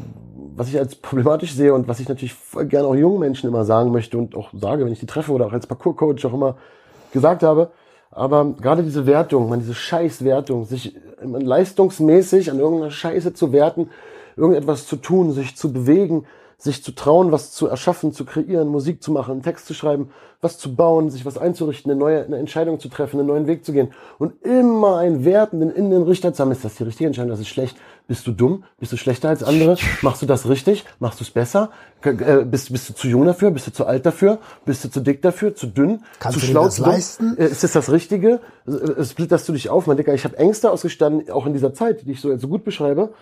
was 0.57 0.69
ich 0.69 0.79
als 0.79 0.97
problematisch 0.97 1.55
sehe 1.55 1.73
und 1.73 1.87
was 1.87 2.01
ich 2.01 2.09
natürlich 2.09 2.35
voll 2.35 2.67
gerne 2.67 2.89
auch 2.89 2.97
jungen 2.97 3.21
Menschen 3.21 3.49
immer 3.49 3.65
sagen 3.65 3.93
möchte 3.93 4.19
und 4.19 4.35
auch 4.35 4.51
sage, 4.53 4.85
wenn 4.85 4.93
ich 4.93 4.99
die 4.99 5.07
treffe 5.07 5.31
oder 5.31 5.47
auch 5.47 5.53
als 5.53 5.69
Parcours-Coach 5.69 6.25
auch 6.25 6.35
immer 6.35 6.57
gesagt 7.13 7.45
habe. 7.45 7.71
Aber 8.17 8.55
gerade 8.59 8.83
diese 8.83 9.05
Wertung, 9.05 9.51
man, 9.51 9.61
diese 9.61 9.75
Scheißwertung, 9.75 10.65
sich 10.65 10.97
man, 11.23 11.43
leistungsmäßig 11.43 12.51
an 12.51 12.59
irgendeiner 12.59 12.91
Scheiße 12.91 13.35
zu 13.35 13.53
werten, 13.53 13.91
irgendetwas 14.37 14.87
zu 14.87 14.97
tun, 14.97 15.33
sich 15.33 15.55
zu 15.55 15.71
bewegen, 15.71 16.25
sich 16.57 16.83
zu 16.83 16.93
trauen, 16.93 17.31
was 17.31 17.53
zu 17.53 17.67
erschaffen, 17.67 18.15
zu 18.15 18.25
kreieren, 18.25 18.69
Musik 18.69 19.03
zu 19.03 19.13
machen, 19.13 19.33
einen 19.33 19.43
Text 19.43 19.67
zu 19.67 19.75
schreiben, 19.75 20.09
was 20.41 20.57
zu 20.57 20.75
bauen, 20.75 21.11
sich 21.11 21.27
was 21.27 21.37
einzurichten, 21.37 21.91
eine 21.91 22.01
neue 22.01 22.25
eine 22.25 22.39
Entscheidung 22.39 22.81
zu 22.81 22.89
treffen, 22.89 23.19
einen 23.19 23.29
neuen 23.29 23.47
Weg 23.47 23.67
zu 23.67 23.73
gehen 23.73 23.93
und 24.19 24.43
immer 24.43 24.97
einen 24.97 25.27
wertenden 25.27 25.71
in 25.71 25.91
den 25.91 26.03
Richter 26.03 26.33
zu 26.33 26.43
haben, 26.43 26.53
ist 26.53 26.65
das 26.65 26.77
die 26.77 26.85
richtige 26.85 27.09
Entscheidung, 27.09 27.33
das 27.33 27.41
ist 27.41 27.49
schlecht, 27.49 27.77
bist 28.09 28.27
du 28.27 28.33
dumm, 28.33 28.65
bist 28.79 28.93
du 28.93 28.97
schlechter 28.97 29.29
als 29.29 29.43
andere, 29.43 29.77
machst 30.03 30.23
du 30.23 30.27
das 30.27 30.49
richtig, 30.49 30.85
machst 31.01 31.19
du 31.21 31.25
es 31.25 31.31
besser, 31.31 31.71
äh, 32.03 32.45
bist, 32.45 32.71
bist 32.73 32.89
du 32.89 32.95
zu 32.95 33.09
jung 33.09 33.25
dafür, 33.25 33.51
bist 33.51 33.67
du 33.67 33.73
zu 33.73 33.85
alt 33.87 34.07
dafür, 34.07 34.39
bist 34.65 34.85
du 34.85 34.91
zu 34.91 35.01
dick 35.01 35.23
dafür, 35.23 35.55
zu 35.55 35.67
dünn, 35.67 36.03
Kannst 36.21 36.39
zu 36.39 36.47
du 36.47 36.53
schlau, 36.53 36.65
das 36.67 36.77
zu 36.77 36.83
dumm? 36.83 36.93
leisten? 36.93 37.37
Äh, 37.37 37.47
Ist 37.47 37.65
das 37.65 37.73
das 37.73 37.91
Richtige? 37.91 38.41
Äh, 38.67 39.05
Splitterst 39.05 39.49
du 39.49 39.53
dich 39.53 39.71
auf, 39.71 39.87
mein 39.87 39.97
Dicker? 39.97 40.15
Ich 40.15 40.25
habe 40.25 40.37
Ängste 40.39 40.71
ausgestanden, 40.71 41.31
auch 41.31 41.47
in 41.47 41.53
dieser 41.53 41.75
Zeit, 41.75 42.07
die 42.07 42.13
ich 42.13 42.21
so, 42.21 42.37
so 42.37 42.49
gut 42.49 42.65
beschreibe. 42.65 43.13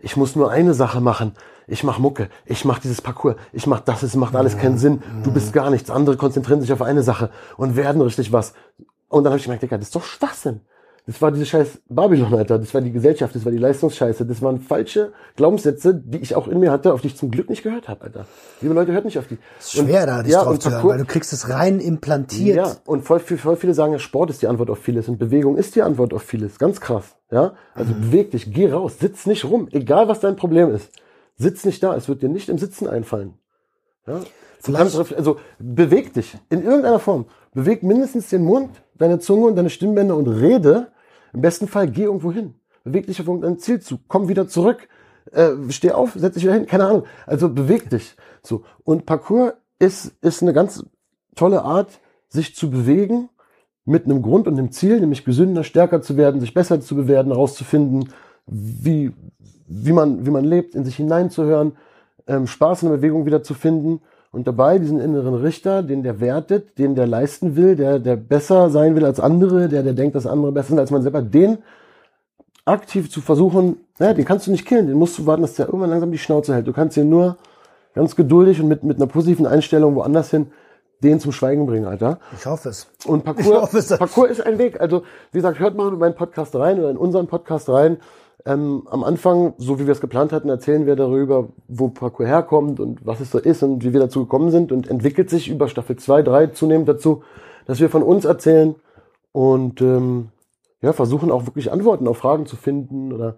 Ich 0.00 0.16
muss 0.16 0.36
nur 0.36 0.50
eine 0.50 0.74
Sache 0.74 1.00
machen. 1.00 1.32
Ich 1.66 1.82
mach 1.82 1.98
Mucke, 1.98 2.28
ich 2.44 2.64
mach 2.64 2.78
dieses 2.78 3.02
Parcours, 3.02 3.36
ich 3.52 3.66
mach 3.66 3.80
das, 3.80 4.02
es 4.02 4.14
macht 4.14 4.36
alles 4.36 4.56
keinen 4.56 4.78
Sinn. 4.78 5.02
Du 5.24 5.32
bist 5.32 5.52
gar 5.52 5.68
nichts. 5.70 5.90
Andere 5.90 6.16
konzentrieren 6.16 6.60
sich 6.60 6.72
auf 6.72 6.80
eine 6.82 7.02
Sache 7.02 7.30
und 7.56 7.74
werden 7.74 8.00
richtig 8.02 8.32
was. 8.32 8.52
Und 9.08 9.24
dann 9.24 9.32
habe 9.32 9.38
ich 9.38 9.44
gemerkt, 9.44 9.62
Dicker, 9.62 9.76
das 9.78 9.88
ist 9.88 9.96
doch 9.96 10.04
Schwachsinn. 10.04 10.60
Das 11.06 11.22
war 11.22 11.30
diese 11.30 11.46
scheiß 11.46 11.82
Babylon, 11.88 12.34
Alter. 12.34 12.58
Das 12.58 12.74
war 12.74 12.80
die 12.80 12.90
Gesellschaft, 12.90 13.32
das 13.36 13.44
war 13.44 13.52
die 13.52 13.58
Leistungsscheiße. 13.58 14.26
Das 14.26 14.42
waren 14.42 14.58
falsche 14.60 15.12
Glaubenssätze, 15.36 15.94
die 15.94 16.18
ich 16.18 16.34
auch 16.34 16.48
in 16.48 16.58
mir 16.58 16.72
hatte, 16.72 16.92
auf 16.92 17.00
die 17.00 17.06
ich 17.06 17.16
zum 17.16 17.30
Glück 17.30 17.48
nicht 17.48 17.62
gehört 17.62 17.86
habe, 17.88 18.02
Alter. 18.06 18.26
Liebe 18.60 18.74
Leute, 18.74 18.90
hört 18.92 19.04
nicht 19.04 19.16
auf 19.16 19.28
die. 19.28 19.38
ist 19.60 19.72
schwer, 19.72 20.04
da 20.04 20.24
dich 20.24 20.32
ja, 20.32 20.42
drauf 20.42 20.54
und 20.54 20.62
zu 20.62 20.70
hören, 20.72 20.88
weil 20.88 20.98
du 20.98 21.04
kriegst 21.04 21.32
es 21.32 21.48
rein 21.48 21.78
implantiert. 21.78 22.56
ja, 22.56 22.76
und 22.86 23.02
voll, 23.04 23.20
voll 23.20 23.54
viele 23.56 23.72
sagen 23.72 23.92
ja, 23.92 24.00
Sport 24.00 24.30
ist 24.30 24.42
die 24.42 24.48
Antwort 24.48 24.68
auf 24.68 24.80
vieles 24.80 25.08
und 25.08 25.18
Bewegung 25.18 25.56
ist 25.56 25.76
die 25.76 25.82
Antwort 25.82 26.12
auf 26.12 26.22
vieles. 26.22 26.58
Ganz 26.58 26.80
krass. 26.80 27.14
Ja, 27.30 27.54
also 27.74 27.94
Mhm. 27.94 28.00
beweg 28.00 28.32
dich, 28.32 28.52
geh 28.52 28.68
raus, 28.70 28.98
sitz 28.98 29.26
nicht 29.26 29.44
rum, 29.44 29.68
egal 29.70 30.08
was 30.08 30.18
dein 30.18 30.34
Problem 30.34 30.74
ist. 30.74 30.90
Sitz 31.36 31.64
nicht 31.64 31.82
da, 31.84 31.94
es 31.94 32.08
wird 32.08 32.22
dir 32.22 32.28
nicht 32.28 32.48
im 32.48 32.58
Sitzen 32.58 32.88
einfallen. 32.88 33.34
Ja, 34.08 34.20
Vielleicht, 34.58 34.96
also 35.14 35.36
beweg 35.60 36.14
dich 36.14 36.36
in 36.48 36.64
irgendeiner 36.64 36.98
Form. 36.98 37.26
Beweg 37.54 37.82
mindestens 37.84 38.28
den 38.28 38.42
Mund, 38.42 38.70
deine 38.98 39.20
Zunge 39.20 39.46
und 39.46 39.56
deine 39.56 39.70
Stimmbänder 39.70 40.16
und 40.16 40.26
rede. 40.26 40.88
Im 41.36 41.42
besten 41.42 41.68
Fall 41.68 41.86
geh 41.90 42.04
irgendwo 42.04 42.32
hin. 42.32 42.54
Beweg 42.82 43.06
dich 43.06 43.20
auf 43.20 43.26
irgendein 43.26 43.58
Ziel 43.58 43.78
zu. 43.78 43.98
Komm 44.08 44.28
wieder 44.28 44.48
zurück. 44.48 44.88
Äh, 45.32 45.50
steh 45.68 45.92
auf, 45.92 46.14
setz 46.14 46.32
dich 46.32 46.44
wieder 46.44 46.54
hin. 46.54 46.64
Keine 46.64 46.86
Ahnung. 46.86 47.04
Also 47.26 47.50
beweg 47.50 47.90
dich. 47.90 48.16
So. 48.42 48.64
Und 48.84 49.04
Parcours 49.04 49.52
ist, 49.78 50.16
ist 50.22 50.40
eine 50.40 50.54
ganz 50.54 50.82
tolle 51.34 51.60
Art, 51.60 52.00
sich 52.28 52.56
zu 52.56 52.70
bewegen 52.70 53.28
mit 53.84 54.06
einem 54.06 54.22
Grund 54.22 54.48
und 54.48 54.58
einem 54.58 54.72
Ziel, 54.72 54.98
nämlich 54.98 55.26
gesünder, 55.26 55.62
stärker 55.62 56.00
zu 56.00 56.16
werden, 56.16 56.40
sich 56.40 56.54
besser 56.54 56.80
zu 56.80 56.96
bewerten, 56.96 57.32
herauszufinden, 57.32 58.08
wie, 58.46 59.12
wie, 59.66 59.92
man, 59.92 60.24
wie 60.24 60.30
man 60.30 60.44
lebt, 60.44 60.74
in 60.74 60.86
sich 60.86 60.96
hineinzuhören, 60.96 61.76
ähm, 62.26 62.46
Spaß 62.46 62.82
in 62.82 62.88
der 62.88 62.96
Bewegung 62.96 63.26
wieder 63.26 63.42
zu 63.42 63.52
finden 63.52 64.00
und 64.36 64.46
dabei 64.46 64.78
diesen 64.78 65.00
inneren 65.00 65.34
Richter, 65.34 65.82
den 65.82 66.02
der 66.04 66.20
wertet, 66.20 66.78
den 66.78 66.94
der 66.94 67.06
leisten 67.06 67.56
will, 67.56 67.74
der, 67.74 67.98
der 67.98 68.14
besser 68.16 68.70
sein 68.70 68.94
will 68.94 69.04
als 69.04 69.18
andere, 69.18 69.68
der, 69.68 69.82
der 69.82 69.94
denkt, 69.94 70.14
dass 70.14 70.26
andere 70.26 70.52
besser 70.52 70.68
sind 70.68 70.78
als 70.78 70.90
man 70.92 71.02
selber, 71.02 71.22
den 71.22 71.58
aktiv 72.64 73.10
zu 73.10 73.20
versuchen, 73.20 73.78
naja, 73.98 74.14
den 74.14 74.24
kannst 74.24 74.46
du 74.46 74.50
nicht 74.50 74.66
killen, 74.66 74.86
den 74.86 74.96
musst 74.98 75.18
du 75.18 75.26
warten, 75.26 75.42
dass 75.42 75.54
der 75.54 75.66
irgendwann 75.66 75.90
langsam 75.90 76.12
die 76.12 76.18
Schnauze 76.18 76.54
hält. 76.54 76.66
Du 76.66 76.72
kannst 76.72 76.96
ihn 76.96 77.08
nur 77.08 77.36
ganz 77.94 78.16
geduldig 78.16 78.60
und 78.60 78.68
mit, 78.68 78.82
mit 78.84 78.96
einer 78.96 79.06
positiven 79.06 79.46
Einstellung 79.46 79.94
woanders 79.94 80.30
hin 80.30 80.48
den 81.02 81.20
zum 81.20 81.30
Schweigen 81.32 81.66
bringen, 81.66 81.84
Alter. 81.86 82.18
Ich 82.38 82.46
hoffe 82.46 82.70
es. 82.70 82.88
Und 83.04 83.24
Parcours, 83.24 83.46
hoffe, 83.62 83.78
es- 83.78 83.88
Parcours 83.88 84.30
ist 84.30 84.40
ein 84.46 84.58
Weg. 84.58 84.80
Also, 84.80 85.02
wie 85.32 85.38
gesagt, 85.38 85.58
hört 85.58 85.76
mal 85.76 85.92
in 85.92 85.98
meinen 85.98 86.14
Podcast 86.14 86.54
rein 86.56 86.78
oder 86.78 86.90
in 86.90 86.96
unseren 86.96 87.26
Podcast 87.26 87.68
rein. 87.68 87.98
Ähm, 88.46 88.86
am 88.88 89.02
Anfang, 89.02 89.54
so 89.58 89.80
wie 89.80 89.86
wir 89.86 89.92
es 89.92 90.00
geplant 90.00 90.32
hatten, 90.32 90.48
erzählen 90.48 90.86
wir 90.86 90.94
darüber, 90.94 91.48
wo 91.66 91.88
Parcours 91.88 92.28
herkommt 92.28 92.78
und 92.78 93.04
was 93.04 93.18
es 93.18 93.32
so 93.32 93.38
ist 93.38 93.64
und 93.64 93.82
wie 93.82 93.92
wir 93.92 93.98
dazu 93.98 94.20
gekommen 94.20 94.52
sind 94.52 94.70
und 94.70 94.88
entwickelt 94.88 95.28
sich 95.28 95.48
über 95.48 95.66
Staffel 95.66 95.96
2, 95.96 96.22
3 96.22 96.46
zunehmend 96.48 96.88
dazu, 96.88 97.24
dass 97.66 97.80
wir 97.80 97.90
von 97.90 98.04
uns 98.04 98.24
erzählen 98.24 98.76
und 99.32 99.80
ähm, 99.80 100.28
ja, 100.80 100.92
versuchen 100.92 101.32
auch 101.32 101.46
wirklich 101.46 101.72
Antworten 101.72 102.06
auf 102.06 102.18
Fragen 102.18 102.46
zu 102.46 102.54
finden 102.54 103.12
oder 103.12 103.36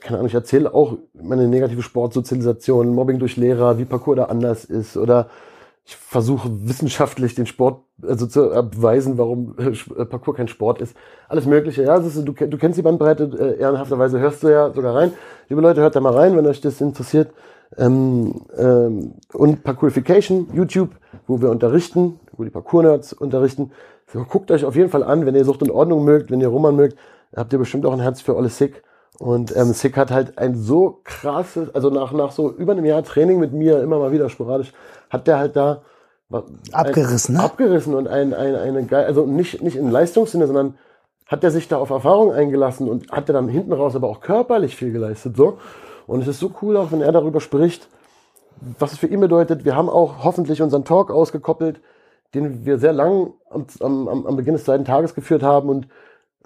keine 0.00 0.18
Ahnung, 0.18 0.28
ich 0.28 0.34
erzähle 0.34 0.72
auch 0.72 0.96
meine 1.12 1.48
negative 1.48 1.82
Sportsozialisation, 1.82 2.94
Mobbing 2.94 3.18
durch 3.18 3.36
Lehrer, 3.36 3.78
wie 3.78 3.84
Parcours 3.84 4.16
da 4.16 4.24
anders 4.26 4.64
ist 4.64 4.96
oder 4.96 5.28
ich 5.84 5.96
versuche 5.96 6.48
wissenschaftlich 6.68 7.34
den 7.34 7.46
Sport 7.46 7.82
also 8.02 8.26
zu 8.26 8.48
beweisen, 8.70 9.18
warum 9.18 9.56
äh, 9.58 9.70
äh, 9.70 10.04
Parcours 10.04 10.36
kein 10.36 10.48
Sport 10.48 10.80
ist. 10.80 10.96
Alles 11.28 11.46
Mögliche. 11.46 11.82
Ja, 11.82 11.96
ist, 11.96 12.16
du, 12.16 12.32
du 12.32 12.58
kennst 12.58 12.78
die 12.78 12.82
Bandbreite, 12.82 13.24
äh, 13.38 13.60
ehrenhafterweise 13.60 14.18
hörst 14.20 14.42
du 14.42 14.48
ja 14.48 14.72
sogar 14.72 14.94
rein. 14.94 15.12
Liebe 15.48 15.60
Leute, 15.60 15.80
hört 15.80 15.96
da 15.96 16.00
mal 16.00 16.14
rein, 16.14 16.36
wenn 16.36 16.46
euch 16.46 16.60
das 16.60 16.80
interessiert. 16.80 17.32
Ähm, 17.76 18.42
ähm, 18.56 19.14
und 19.32 19.64
Parkourification, 19.64 20.48
YouTube, 20.52 20.90
wo 21.26 21.40
wir 21.40 21.50
unterrichten, 21.50 22.20
wo 22.36 22.44
die 22.44 22.50
Parkour-Nerds 22.50 23.12
unterrichten. 23.14 23.72
So, 24.06 24.24
guckt 24.24 24.50
euch 24.50 24.64
auf 24.64 24.76
jeden 24.76 24.90
Fall 24.90 25.02
an, 25.02 25.26
wenn 25.26 25.34
ihr 25.34 25.44
Sucht 25.44 25.62
und 25.62 25.70
Ordnung 25.70 26.04
mögt, 26.04 26.30
wenn 26.30 26.40
ihr 26.40 26.48
Roman 26.48 26.76
mögt. 26.76 26.96
habt 27.34 27.52
ihr 27.52 27.58
bestimmt 27.58 27.86
auch 27.86 27.92
ein 27.92 28.00
Herz 28.00 28.20
für 28.20 28.36
Olle 28.36 28.50
Sick. 28.50 28.82
Und 29.18 29.54
ähm, 29.56 29.72
Sick 29.72 29.96
hat 29.96 30.10
halt 30.10 30.38
ein 30.38 30.56
so 30.56 31.00
krasses, 31.04 31.74
also 31.74 31.90
nach, 31.90 32.12
nach 32.12 32.32
so 32.32 32.50
über 32.50 32.72
einem 32.72 32.84
Jahr 32.84 33.02
Training 33.04 33.38
mit 33.38 33.52
mir, 33.52 33.80
immer 33.82 33.98
mal 33.98 34.12
wieder 34.12 34.28
sporadisch, 34.28 34.72
hat 35.10 35.26
der 35.26 35.38
halt 35.38 35.56
da 35.56 35.82
Abgerissen, 36.72 37.34
ein, 37.34 37.38
ne? 37.38 37.44
abgerissen 37.44 37.94
und 37.94 38.08
ein, 38.08 38.32
ein, 38.32 38.54
eine 38.54 38.84
geil, 38.84 39.04
also 39.04 39.26
nicht, 39.26 39.62
nicht 39.62 39.76
in 39.76 39.90
Leistungssinne, 39.90 40.46
sondern 40.46 40.78
hat 41.26 41.44
er 41.44 41.50
sich 41.50 41.68
da 41.68 41.76
auf 41.76 41.90
Erfahrung 41.90 42.32
eingelassen 42.32 42.88
und 42.88 43.10
hat 43.12 43.28
er 43.28 43.34
dann 43.34 43.48
hinten 43.48 43.72
raus 43.72 43.94
aber 43.94 44.08
auch 44.08 44.20
körperlich 44.20 44.76
viel 44.76 44.92
geleistet, 44.92 45.36
so. 45.36 45.58
Und 46.06 46.22
es 46.22 46.28
ist 46.28 46.40
so 46.40 46.50
cool, 46.62 46.76
auch 46.76 46.90
wenn 46.90 47.00
er 47.00 47.12
darüber 47.12 47.40
spricht, 47.40 47.88
was 48.78 48.92
es 48.92 48.98
für 48.98 49.06
ihn 49.06 49.20
bedeutet. 49.20 49.64
Wir 49.64 49.76
haben 49.76 49.88
auch 49.88 50.24
hoffentlich 50.24 50.60
unseren 50.60 50.84
Talk 50.84 51.10
ausgekoppelt, 51.10 51.80
den 52.34 52.64
wir 52.64 52.78
sehr 52.78 52.92
lang 52.92 53.32
am, 53.50 53.66
am, 53.80 54.26
am 54.26 54.36
Beginn 54.36 54.54
des 54.54 54.64
zweiten 54.64 54.84
Tages 54.84 55.14
geführt 55.14 55.42
haben 55.42 55.68
und 55.68 55.86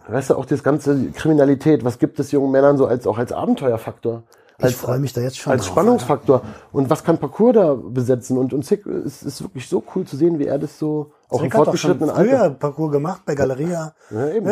weißt 0.09 0.31
du, 0.31 0.35
auch 0.37 0.45
das 0.45 0.63
ganze 0.63 1.11
Kriminalität, 1.11 1.85
was 1.85 1.99
gibt 1.99 2.19
es 2.21 2.31
jungen 2.33 2.51
Männern 2.51 2.77
so 2.77 2.87
als, 2.87 3.07
auch 3.07 3.19
als 3.19 3.33
Abenteuerfaktor? 3.33 4.23
Als, 4.59 4.73
Ich 4.73 4.77
freue 4.79 4.99
mich 4.99 5.13
da 5.13 5.21
jetzt 5.21 5.37
schon 5.37 5.53
als 5.53 5.65
drauf, 5.65 5.73
Spannungsfaktor. 5.73 6.43
Und 6.73 6.89
was 6.89 7.05
kann 7.05 7.19
Parkour 7.19 7.53
da 7.53 7.75
besetzen? 7.75 8.39
Und, 8.39 8.55
und 8.55 8.65
Sick 8.65 8.87
ist, 8.87 9.23
ist 9.23 9.43
wirklich 9.43 9.69
so 9.69 9.83
cool 9.95 10.07
zu 10.07 10.17
sehen, 10.17 10.39
wie 10.39 10.47
er 10.47 10.59
das 10.59 10.79
so 10.79 11.13
auch 11.29 11.41
im 11.41 11.45
Rick 11.45 11.55
hat 11.55 11.67
doch 11.67 11.77
schon 11.77 11.99
fortgeschrittenen 11.99 12.15
früher 12.15 12.41
Alter. 12.41 12.55
Parcours 12.55 12.93
gemacht 12.93 13.23
bei 13.27 13.35
Galeria. 13.35 13.93
Ja, 14.11 14.29
eben. 14.31 14.47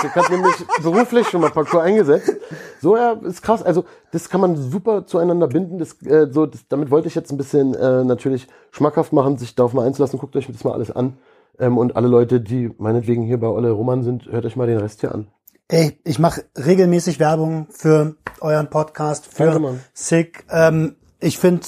Sick 0.00 0.14
hat 0.14 0.30
nämlich 0.30 0.54
beruflich 0.82 1.28
schon 1.28 1.42
mal 1.42 1.50
Parkour 1.50 1.82
eingesetzt. 1.82 2.32
So, 2.80 2.96
ja, 2.96 3.12
ist 3.12 3.42
krass. 3.42 3.62
Also, 3.62 3.84
das 4.10 4.30
kann 4.30 4.40
man 4.40 4.56
super 4.56 5.04
zueinander 5.04 5.48
binden. 5.48 5.78
Das, 5.78 6.00
äh, 6.02 6.28
so, 6.30 6.46
das, 6.46 6.66
damit 6.68 6.90
wollte 6.90 7.08
ich 7.08 7.14
jetzt 7.14 7.30
ein 7.30 7.36
bisschen 7.36 7.74
äh, 7.74 8.04
natürlich 8.04 8.46
schmackhaft 8.70 9.12
machen, 9.12 9.36
sich 9.36 9.54
darauf 9.54 9.74
mal 9.74 9.86
einzulassen. 9.86 10.18
Guckt 10.18 10.34
euch 10.36 10.46
das 10.46 10.64
mal 10.64 10.72
alles 10.72 10.90
an. 10.90 11.18
Ähm, 11.58 11.78
und 11.78 11.96
alle 11.96 12.08
Leute, 12.08 12.40
die 12.40 12.70
meinetwegen 12.78 13.22
hier 13.22 13.38
bei 13.38 13.48
Olle 13.48 13.70
Roman 13.70 14.02
sind, 14.02 14.26
hört 14.26 14.44
euch 14.44 14.56
mal 14.56 14.66
den 14.66 14.78
Rest 14.78 15.00
hier 15.00 15.14
an. 15.14 15.28
Ey, 15.68 15.98
ich 16.04 16.18
mache 16.18 16.44
regelmäßig 16.56 17.18
Werbung 17.18 17.66
für 17.70 18.14
euren 18.40 18.70
Podcast, 18.70 19.26
für 19.26 19.46
Danke. 19.46 19.80
Sick. 19.92 20.44
Ähm, 20.50 20.96
ich 21.18 21.38
finde, 21.38 21.66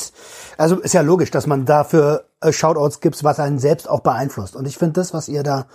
also 0.56 0.76
ist 0.76 0.94
ja 0.94 1.00
logisch, 1.00 1.30
dass 1.30 1.46
man 1.46 1.64
dafür 1.64 2.26
äh, 2.40 2.52
Shoutouts 2.52 3.00
gibt, 3.00 3.22
was 3.24 3.40
einen 3.40 3.58
selbst 3.58 3.88
auch 3.88 4.00
beeinflusst. 4.00 4.54
Und 4.54 4.66
ich 4.66 4.76
finde 4.76 4.94
das, 4.94 5.14
was 5.14 5.28
ihr 5.28 5.42
da 5.42 5.66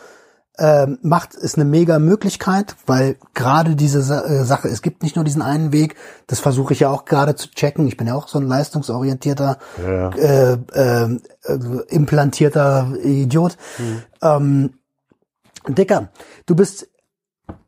ähm, 0.60 1.00
macht, 1.02 1.34
ist 1.34 1.56
eine 1.56 1.66
mega 1.66 1.98
Möglichkeit, 1.98 2.76
weil 2.86 3.16
gerade 3.34 3.76
diese 3.76 4.00
äh, 4.00 4.44
Sache, 4.44 4.68
es 4.68 4.82
gibt 4.84 5.02
nicht 5.02 5.16
nur 5.16 5.26
diesen 5.26 5.42
einen 5.42 5.72
Weg, 5.74 5.96
das 6.28 6.40
versuche 6.40 6.74
ich 6.74 6.82
ja 6.82 6.90
auch 6.92 7.06
gerade 7.06 7.36
zu 7.36 7.50
checken. 7.50 7.88
Ich 7.88 7.98
bin 7.98 8.06
ja 8.08 8.14
auch 8.14 8.28
so 8.28 8.38
ein 8.40 8.48
leistungsorientierter, 8.48 9.58
Ja. 9.84 10.10
äh, 10.12 10.54
äh, 10.74 11.18
äh, 11.46 11.60
implantierter 11.90 12.94
Idiot. 13.04 13.58
Ähm, 14.22 14.76
Dicker, 15.68 16.10
du 16.46 16.56
bist 16.56 16.88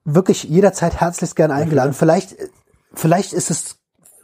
wirklich 0.04 0.44
jederzeit 0.44 1.00
herzlichst 1.02 1.36
gern 1.36 1.52
eingeladen. 1.52 1.94
Vielleicht, 1.94 2.36
vielleicht 2.94 3.34
ist 3.34 3.50
es 3.50 3.78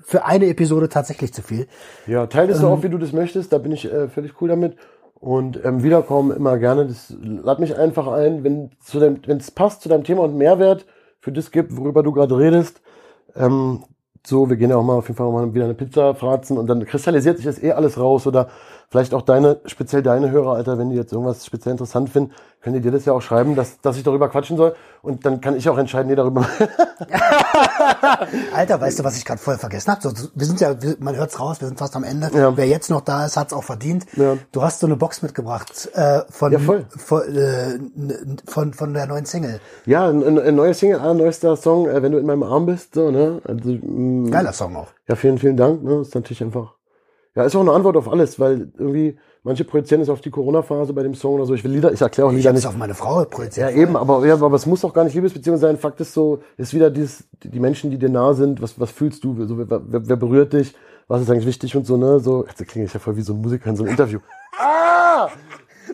für 0.04 0.26
eine 0.26 0.48
Episode 0.48 0.90
tatsächlich 0.90 1.34
zu 1.34 1.42
viel. 1.42 1.68
Ja, 2.06 2.28
teile 2.28 2.52
es 2.54 2.60
so 2.60 2.68
Ähm. 2.68 2.74
auf, 2.74 2.84
wie 2.84 2.90
du 2.90 2.98
das 2.98 3.14
möchtest. 3.14 3.54
Da 3.54 3.58
bin 3.58 3.72
ich 3.72 3.92
äh, 3.92 4.10
völlig 4.10 4.40
cool 4.42 4.50
damit. 4.50 4.76
Und 5.22 5.64
ähm, 5.64 5.84
wiederkommen 5.84 6.36
immer 6.36 6.58
gerne. 6.58 6.88
Das 6.88 7.16
lad 7.22 7.60
mich 7.60 7.78
einfach 7.78 8.08
ein, 8.08 8.44
wenn 8.44 8.72
zu 8.80 9.00
dem, 9.00 9.20
wenn 9.28 9.38
es 9.38 9.52
passt 9.52 9.84
zu 9.84 9.88
deinem 9.88 10.04
Thema 10.04 10.24
und 10.24 10.36
Mehrwert 10.36 10.88
für 11.20 11.32
das 11.32 11.52
gibt, 11.52 11.78
worüber 11.78 12.02
du 12.02 12.12
gerade 12.12 12.36
redest. 12.36 12.82
Ähm, 13.36 13.84
so, 14.26 14.50
wir 14.50 14.58
gehen 14.58 14.72
ja 14.72 14.78
auch 14.78 14.84
mal 14.84 14.96
auf 14.96 15.08
jeden 15.08 15.18
Fall 15.18 15.32
mal 15.32 15.54
wieder 15.54 15.66
eine 15.66 15.76
Pizza 15.76 16.16
fratzen 16.16 16.58
und 16.58 16.66
dann 16.68 16.86
kristallisiert 16.86 17.38
sich 17.38 17.46
das 17.46 17.62
eh 17.62 17.72
alles 17.72 18.00
raus 18.00 18.26
oder 18.26 18.50
vielleicht 18.92 19.14
auch 19.14 19.22
deine, 19.22 19.62
speziell 19.66 20.04
deine 20.04 20.32
Hörer, 20.32 20.56
Alter, 20.56 20.78
wenn 20.78 20.90
die 20.90 20.98
jetzt 20.98 21.14
irgendwas 21.14 21.46
speziell 21.46 21.72
interessant 21.72 22.10
finden, 22.10 22.32
können 22.62 22.76
die 22.76 22.82
dir 22.82 22.92
das 22.92 23.06
ja 23.06 23.14
auch 23.14 23.22
schreiben, 23.22 23.56
dass, 23.56 23.80
dass 23.82 23.98
ich 23.98 24.04
darüber 24.04 24.30
quatschen 24.30 24.58
soll 24.58 24.76
und 25.02 25.26
dann 25.26 25.42
kann 25.42 25.56
ich 25.56 25.68
auch 25.70 25.78
entscheiden, 25.78 26.10
nee, 26.10 26.16
darüber. 26.16 26.46
Alter, 28.54 28.80
weißt 28.80 29.00
du, 29.00 29.04
was 29.04 29.18
ich 29.18 29.26
gerade 29.26 29.42
vorher 29.42 29.60
vergessen 29.60 29.92
habe? 29.92 30.02
So, 30.02 30.12
wir 30.36 30.46
sind 30.46 30.60
ja, 30.60 30.76
man 31.00 31.16
hört's 31.16 31.40
raus, 31.40 31.62
wir 31.62 31.68
sind 31.68 31.80
fast 31.80 31.96
am 31.96 32.04
Ende. 32.04 32.30
Ja. 32.34 32.56
Wer 32.56 32.68
jetzt 32.68 32.90
noch 32.90 33.02
da 33.02 33.26
ist, 33.26 33.38
hat's 33.38 33.54
auch 33.54 33.64
verdient. 33.64 34.06
Ja. 34.16 34.38
Du 34.52 34.62
hast 34.62 34.82
so 34.82 34.88
eine 34.88 34.98
Box 34.98 35.22
mitgebracht 35.22 35.90
äh, 35.94 36.22
von, 36.30 36.52
Ja, 36.52 36.60
voll. 36.60 36.86
von, 36.90 37.22
äh, 37.36 37.80
von 38.46 38.74
von 38.74 38.94
der 38.94 39.08
neuen 39.08 39.26
Single. 39.26 39.60
ja, 39.86 40.08
ein, 40.10 40.38
ein, 40.38 40.56
neuer 40.56 40.74
Single, 40.74 41.00
ein 41.00 41.18
neuester 41.18 41.56
Song, 41.56 41.90
äh, 41.90 42.02
wenn 42.04 42.12
du 42.12 42.18
in 42.20 42.26
meinem 42.26 42.44
Arm 42.44 42.66
bist, 42.66 42.94
so, 42.94 43.10
ne? 43.10 43.42
Also, 43.46 43.70
mh, 43.72 44.30
Geiler 44.30 44.54
Song 44.54 44.76
auch. 44.76 44.88
Ja, 45.08 45.16
vielen, 45.16 45.38
vielen 45.38 45.58
Dank. 45.58 45.84
Ne? 45.84 46.02
Ist 46.02 46.14
natürlich 46.14 46.44
einfach. 46.44 46.76
Ja, 47.36 47.44
ist 47.44 47.56
auch 47.56 47.62
eine 47.62 47.72
Antwort 47.72 47.96
auf 47.96 48.10
alles, 48.10 48.40
weil 48.40 48.72
irgendwie 48.78 49.18
manche 49.44 49.64
projizieren 49.64 50.02
es 50.02 50.10
auf 50.10 50.20
die 50.20 50.32
Corona-Phase 50.32 50.92
bei 50.94 51.02
dem 51.04 51.16
Song 51.16 51.36
oder 51.36 51.46
so. 51.46 51.54
Ich 51.54 51.64
will 51.64 51.72
Lieder, 51.72 51.94
ich 51.94 52.02
erkläre 52.02 52.28
auch 52.28 52.34
Lieder 52.34 52.52
nicht. 52.52 52.68
auf 52.68 52.76
meine 52.76 52.94
Frau 52.94 53.24
projiziert. 53.24 53.72
Ja, 53.72 53.76
eben, 53.78 53.96
aber, 53.96 54.26
ja, 54.26 54.34
aber 54.34 54.54
es 54.56 54.66
muss 54.66 54.84
auch 54.84 54.94
gar 54.94 55.06
nicht 55.06 55.14
Liebesbeziehung 55.14 55.58
sein. 55.58 55.78
Fakt 55.78 56.02
ist 56.02 56.14
so, 56.14 56.40
ist 56.58 56.74
wieder 56.74 56.90
dieses, 56.90 57.24
die 57.44 57.60
Menschen, 57.60 57.90
die 57.90 57.98
dir 57.98 58.10
nah 58.10 58.34
sind, 58.34 58.62
was, 58.62 58.78
was 58.80 58.92
fühlst 58.92 59.24
du? 59.24 59.46
So, 59.46 59.58
wer, 59.58 59.70
wer, 59.70 60.08
wer 60.10 60.16
berührt 60.18 60.52
dich? 60.54 60.76
Was 61.08 61.22
ist 61.22 61.30
eigentlich 61.30 61.46
wichtig 61.48 61.76
und 61.76 61.86
so, 61.86 61.98
ne? 61.98 62.20
So, 62.20 62.46
jetzt 62.46 62.66
klinge 62.68 62.86
ich 62.86 62.94
ja 62.94 63.00
voll 63.00 63.16
wie 63.16 63.22
so 63.22 63.34
ein 63.34 63.42
Musiker 63.42 63.70
in 63.70 63.76
so 63.76 63.84
einem 63.84 63.92
Interview. 63.92 64.20
Ah! 64.60 64.91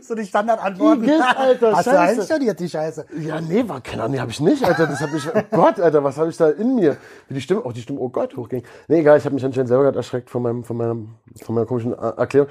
So 0.01 0.15
die 0.15 0.25
Standardantworten. 0.25 1.03
Igitt, 1.03 1.21
Alter, 1.21 1.71
Hast 1.75 1.87
du 1.87 1.91
Scheiße. 1.91 2.21
einstudiert, 2.21 2.59
die 2.59 2.69
Scheiße. 2.69 3.05
Ja, 3.21 3.41
nee, 3.41 3.67
war 3.67 3.81
keine 3.81 4.03
Ahnung, 4.03 4.15
nee, 4.15 4.19
hab 4.21 4.29
ich 4.29 4.39
nicht, 4.39 4.63
Alter. 4.63 4.87
Das 4.87 5.01
hab 5.01 5.13
ich, 5.13 5.27
oh 5.27 5.41
Gott, 5.55 5.79
Alter, 5.79 6.03
was 6.03 6.17
habe 6.17 6.29
ich 6.29 6.37
da 6.37 6.49
in 6.49 6.75
mir? 6.75 6.97
Wie 7.27 7.33
die 7.35 7.41
Stimme, 7.41 7.65
auch 7.65 7.73
die 7.73 7.81
Stimme, 7.81 7.99
oh 7.99 8.09
Gott, 8.09 8.35
hochging. 8.37 8.63
Nee, 8.87 8.99
egal, 8.99 9.17
ich 9.17 9.25
habe 9.25 9.35
mich 9.35 9.43
anscheinend 9.45 9.67
selber 9.69 9.83
gerade 9.83 9.97
erschreckt 9.97 10.29
von 10.29 10.41
meinem, 10.43 10.63
von 10.63 10.77
meinem, 10.77 11.09
von 11.43 11.55
meiner 11.55 11.65
komischen 11.67 11.93
Er- 11.93 12.17
Erklärung. 12.17 12.49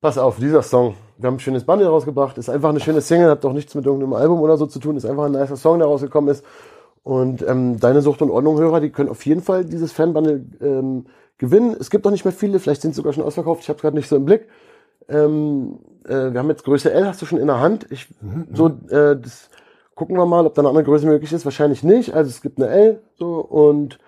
Pass 0.00 0.18
auf, 0.18 0.36
dieser 0.38 0.62
Song. 0.62 0.94
Wir 1.18 1.28
haben 1.28 1.36
ein 1.36 1.40
schönes 1.40 1.64
Bundle 1.64 1.88
rausgebracht, 1.88 2.36
ist 2.38 2.50
einfach 2.50 2.68
eine 2.68 2.80
schöne 2.80 3.00
Single, 3.00 3.30
hat 3.30 3.42
doch 3.44 3.52
nichts 3.54 3.74
mit 3.74 3.86
irgendeinem 3.86 4.12
Album 4.12 4.40
oder 4.40 4.56
so 4.56 4.66
zu 4.66 4.78
tun, 4.78 4.96
ist 4.96 5.06
einfach 5.06 5.24
ein 5.24 5.32
nicer 5.32 5.56
Song, 5.56 5.78
der 5.78 5.88
rausgekommen 5.88 6.30
ist. 6.30 6.44
Und 7.02 7.42
ähm, 7.46 7.78
deine 7.80 8.02
Sucht 8.02 8.20
und 8.22 8.30
Ordnung 8.30 8.58
Hörer, 8.58 8.80
die 8.80 8.90
können 8.90 9.08
auf 9.08 9.24
jeden 9.26 9.42
Fall 9.42 9.64
dieses 9.64 9.92
Fanbundle 9.92 10.44
ähm, 10.60 11.06
gewinnen. 11.38 11.76
Es 11.78 11.90
gibt 11.90 12.04
noch 12.04 12.12
nicht 12.12 12.24
mehr 12.24 12.32
viele, 12.32 12.58
vielleicht 12.58 12.82
sind 12.82 12.92
sie 12.92 12.96
sogar 12.96 13.12
schon 13.12 13.24
ausverkauft, 13.24 13.62
ich 13.62 13.68
habe 13.68 13.78
gerade 13.80 13.96
nicht 13.96 14.08
so 14.08 14.16
im 14.16 14.24
Blick. 14.24 14.46
Ähm, 15.08 15.78
äh, 16.04 16.32
wir 16.32 16.38
haben 16.38 16.48
jetzt 16.48 16.64
Größe 16.64 16.92
L, 16.92 17.06
hast 17.06 17.22
du 17.22 17.26
schon 17.26 17.38
in 17.38 17.46
der 17.46 17.60
Hand. 17.60 17.86
Ich, 17.90 18.08
so, 18.52 18.68
äh, 18.88 19.16
das 19.16 19.50
gucken 19.94 20.16
wir 20.16 20.26
mal, 20.26 20.46
ob 20.46 20.54
da 20.54 20.62
eine 20.62 20.68
andere 20.68 20.84
Größe 20.84 21.06
möglich 21.06 21.32
ist. 21.32 21.44
Wahrscheinlich 21.44 21.82
nicht. 21.82 22.14
Also 22.14 22.30
es 22.30 22.42
gibt 22.42 22.58
eine 22.58 22.68
L 22.68 23.00
so 23.14 23.36
und 23.36 23.98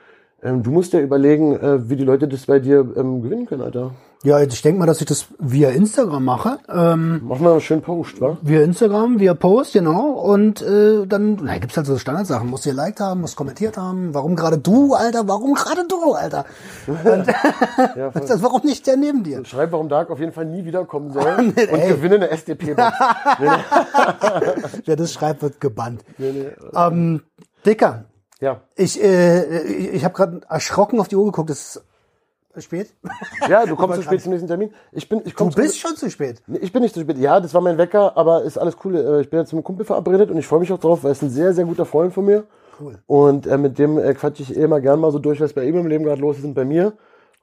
ähm, 0.42 0.62
du 0.62 0.70
musst 0.70 0.92
ja 0.92 1.00
überlegen, 1.00 1.56
äh, 1.56 1.88
wie 1.88 1.96
die 1.96 2.04
Leute 2.04 2.28
das 2.28 2.46
bei 2.46 2.58
dir 2.58 2.86
ähm, 2.96 3.22
gewinnen 3.22 3.46
können, 3.46 3.62
Alter. 3.62 3.92
Ja, 4.22 4.40
ich 4.40 4.60
denke 4.62 4.80
mal, 4.80 4.86
dass 4.86 5.00
ich 5.00 5.06
das 5.06 5.26
via 5.38 5.68
Instagram 5.70 6.24
mache. 6.24 6.58
Ähm, 6.68 7.20
Mach 7.24 7.38
mal 7.38 7.52
einen 7.52 7.60
schönen 7.60 7.82
Post, 7.82 8.20
wa? 8.20 8.36
via 8.42 8.62
Instagram, 8.62 9.20
via 9.20 9.34
Post, 9.34 9.74
genau. 9.74 10.10
Und 10.12 10.62
äh, 10.62 11.06
dann 11.06 11.38
na, 11.42 11.58
gibt's 11.58 11.76
halt 11.76 11.86
so 11.86 11.96
Standardsachen. 11.96 12.48
Musst 12.48 12.66
du 12.66 12.70
geliked 12.70 12.98
haben, 12.98 13.20
musst 13.20 13.36
kommentiert 13.36 13.76
haben. 13.76 14.14
Warum 14.14 14.34
gerade 14.34 14.58
du, 14.58 14.94
Alter? 14.94 15.28
Warum 15.28 15.54
gerade 15.54 15.86
du, 15.86 16.12
Alter? 16.14 16.44
Und, 16.86 17.26
Ja, 17.96 18.10
das, 18.14 18.42
warum 18.42 18.62
nicht 18.64 18.86
der 18.86 18.96
neben 18.96 19.22
dir? 19.22 19.44
Schreib, 19.44 19.70
warum 19.70 19.88
Dark 19.88 20.10
auf 20.10 20.18
jeden 20.18 20.32
Fall 20.32 20.46
nie 20.46 20.64
wiederkommen 20.64 21.12
soll 21.12 21.26
und 21.38 21.56
ey. 21.58 21.88
gewinne 21.88 22.16
eine 22.16 22.30
SDP-Box. 22.30 22.92
Wer 24.86 24.96
das 24.96 25.12
schreibt, 25.12 25.42
wird 25.42 25.60
gebannt. 25.60 26.02
nee, 26.18 26.32
nee. 26.32 26.48
Ähm, 26.74 27.22
Dicker, 27.64 28.04
Ja. 28.40 28.60
ich, 28.74 29.00
äh, 29.02 29.60
ich, 29.62 29.94
ich 29.94 30.04
habe 30.04 30.14
gerade 30.14 30.40
erschrocken 30.48 31.00
auf 31.00 31.08
die 31.08 31.16
Uhr 31.16 31.26
geguckt. 31.26 31.50
Es 31.50 31.76
ist 31.76 31.84
spät. 32.60 32.94
ja, 33.48 33.66
du 33.66 33.76
kommst 33.76 33.96
zu 33.96 34.02
spät 34.02 34.22
zum 34.22 34.30
nächsten 34.30 34.48
Termin. 34.48 34.72
Ich 34.92 35.08
bin, 35.08 35.22
ich 35.24 35.34
komm 35.34 35.50
Du 35.50 35.56
bist 35.56 35.78
schon 35.78 35.96
zu 35.96 36.10
spät. 36.10 36.42
Nee, 36.46 36.58
Ich 36.58 36.72
bin 36.72 36.82
nicht 36.82 36.94
zu 36.94 37.00
spät. 37.00 37.18
Ja, 37.18 37.40
das 37.40 37.54
war 37.54 37.60
mein 37.60 37.78
Wecker, 37.78 38.16
aber 38.16 38.42
ist 38.42 38.58
alles 38.58 38.76
cool. 38.84 38.96
Äh, 38.96 39.20
Ich 39.20 39.30
bin 39.30 39.38
jetzt 39.40 39.52
mit 39.52 39.58
einem 39.58 39.64
Kumpel 39.64 39.86
verabredet 39.86 40.30
und 40.30 40.38
ich 40.38 40.46
freue 40.46 40.60
mich 40.60 40.72
auch 40.72 40.78
drauf, 40.78 41.04
weil 41.04 41.12
es 41.12 41.22
ein 41.22 41.30
sehr, 41.30 41.52
sehr 41.52 41.64
guter 41.64 41.84
Freund 41.84 42.12
von 42.12 42.24
mir. 42.24 42.44
Cool. 42.80 42.98
Und 43.06 43.46
äh, 43.46 43.58
mit 43.58 43.78
dem 43.78 43.98
äh, 43.98 44.14
quatsche 44.14 44.42
ich 44.42 44.56
eh 44.56 44.62
immer 44.62 44.80
gern 44.80 45.00
mal 45.00 45.10
so 45.10 45.18
durch, 45.18 45.40
was 45.40 45.52
bei 45.52 45.64
ihm 45.64 45.76
im 45.76 45.86
Leben 45.86 46.04
gerade 46.04 46.20
los 46.20 46.38
ist 46.38 46.44
und 46.44 46.54
bei 46.54 46.64
mir. 46.64 46.92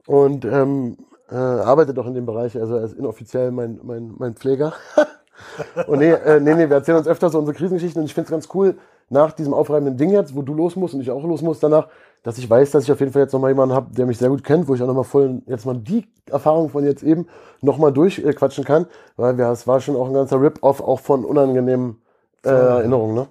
Und 0.05 0.45
ähm, 0.45 0.97
äh, 1.31 1.35
arbeitet 1.35 1.97
auch 1.97 2.05
in 2.07 2.13
dem 2.13 2.25
Bereich. 2.25 2.59
Also 2.59 2.75
er 2.75 2.83
ist 2.83 2.93
inoffiziell 2.93 3.51
mein, 3.51 3.79
mein, 3.83 4.13
mein 4.17 4.35
Pfleger. 4.35 4.73
und 5.87 5.99
nee, 5.99 6.11
äh, 6.11 6.39
nee, 6.39 6.53
nee, 6.53 6.69
wir 6.69 6.77
erzählen 6.77 6.97
uns 6.97 7.07
öfter 7.07 7.29
so 7.29 7.39
unsere 7.39 7.57
Krisengeschichten 7.57 8.01
und 8.01 8.05
ich 8.05 8.13
finde 8.13 8.25
es 8.27 8.31
ganz 8.31 8.49
cool, 8.53 8.77
nach 9.13 9.31
diesem 9.31 9.53
aufreibenden 9.53 9.95
Ding 9.95 10.09
jetzt, 10.09 10.35
wo 10.35 10.41
du 10.41 10.53
los 10.53 10.75
musst 10.75 10.93
und 10.93 11.01
ich 11.01 11.11
auch 11.11 11.23
los 11.23 11.41
muss 11.41 11.59
danach, 11.59 11.87
dass 12.23 12.37
ich 12.37 12.49
weiß, 12.49 12.71
dass 12.71 12.83
ich 12.83 12.91
auf 12.91 12.99
jeden 12.99 13.11
Fall 13.11 13.21
jetzt 13.21 13.33
nochmal 13.33 13.51
jemanden 13.51 13.75
habe, 13.75 13.93
der 13.93 14.05
mich 14.05 14.17
sehr 14.17 14.29
gut 14.29 14.43
kennt, 14.43 14.67
wo 14.67 14.75
ich 14.75 14.81
auch 14.81 14.87
nochmal 14.87 15.03
voll 15.03 15.41
jetzt 15.45 15.65
mal 15.65 15.77
die 15.77 16.05
Erfahrung 16.29 16.69
von 16.69 16.85
jetzt 16.85 17.03
eben 17.03 17.27
nochmal 17.61 17.93
durchquatschen 17.93 18.63
kann, 18.63 18.87
weil 19.15 19.37
wir, 19.37 19.47
es 19.49 19.67
war 19.67 19.79
schon 19.79 19.95
auch 19.95 20.07
ein 20.07 20.13
ganzer 20.13 20.41
Rip-Off 20.41 20.81
auch 20.81 20.99
von 20.99 21.25
unangenehmen 21.25 22.01
äh, 22.43 22.49
Erinnerungen. 22.49 23.15
Ne? 23.15 23.27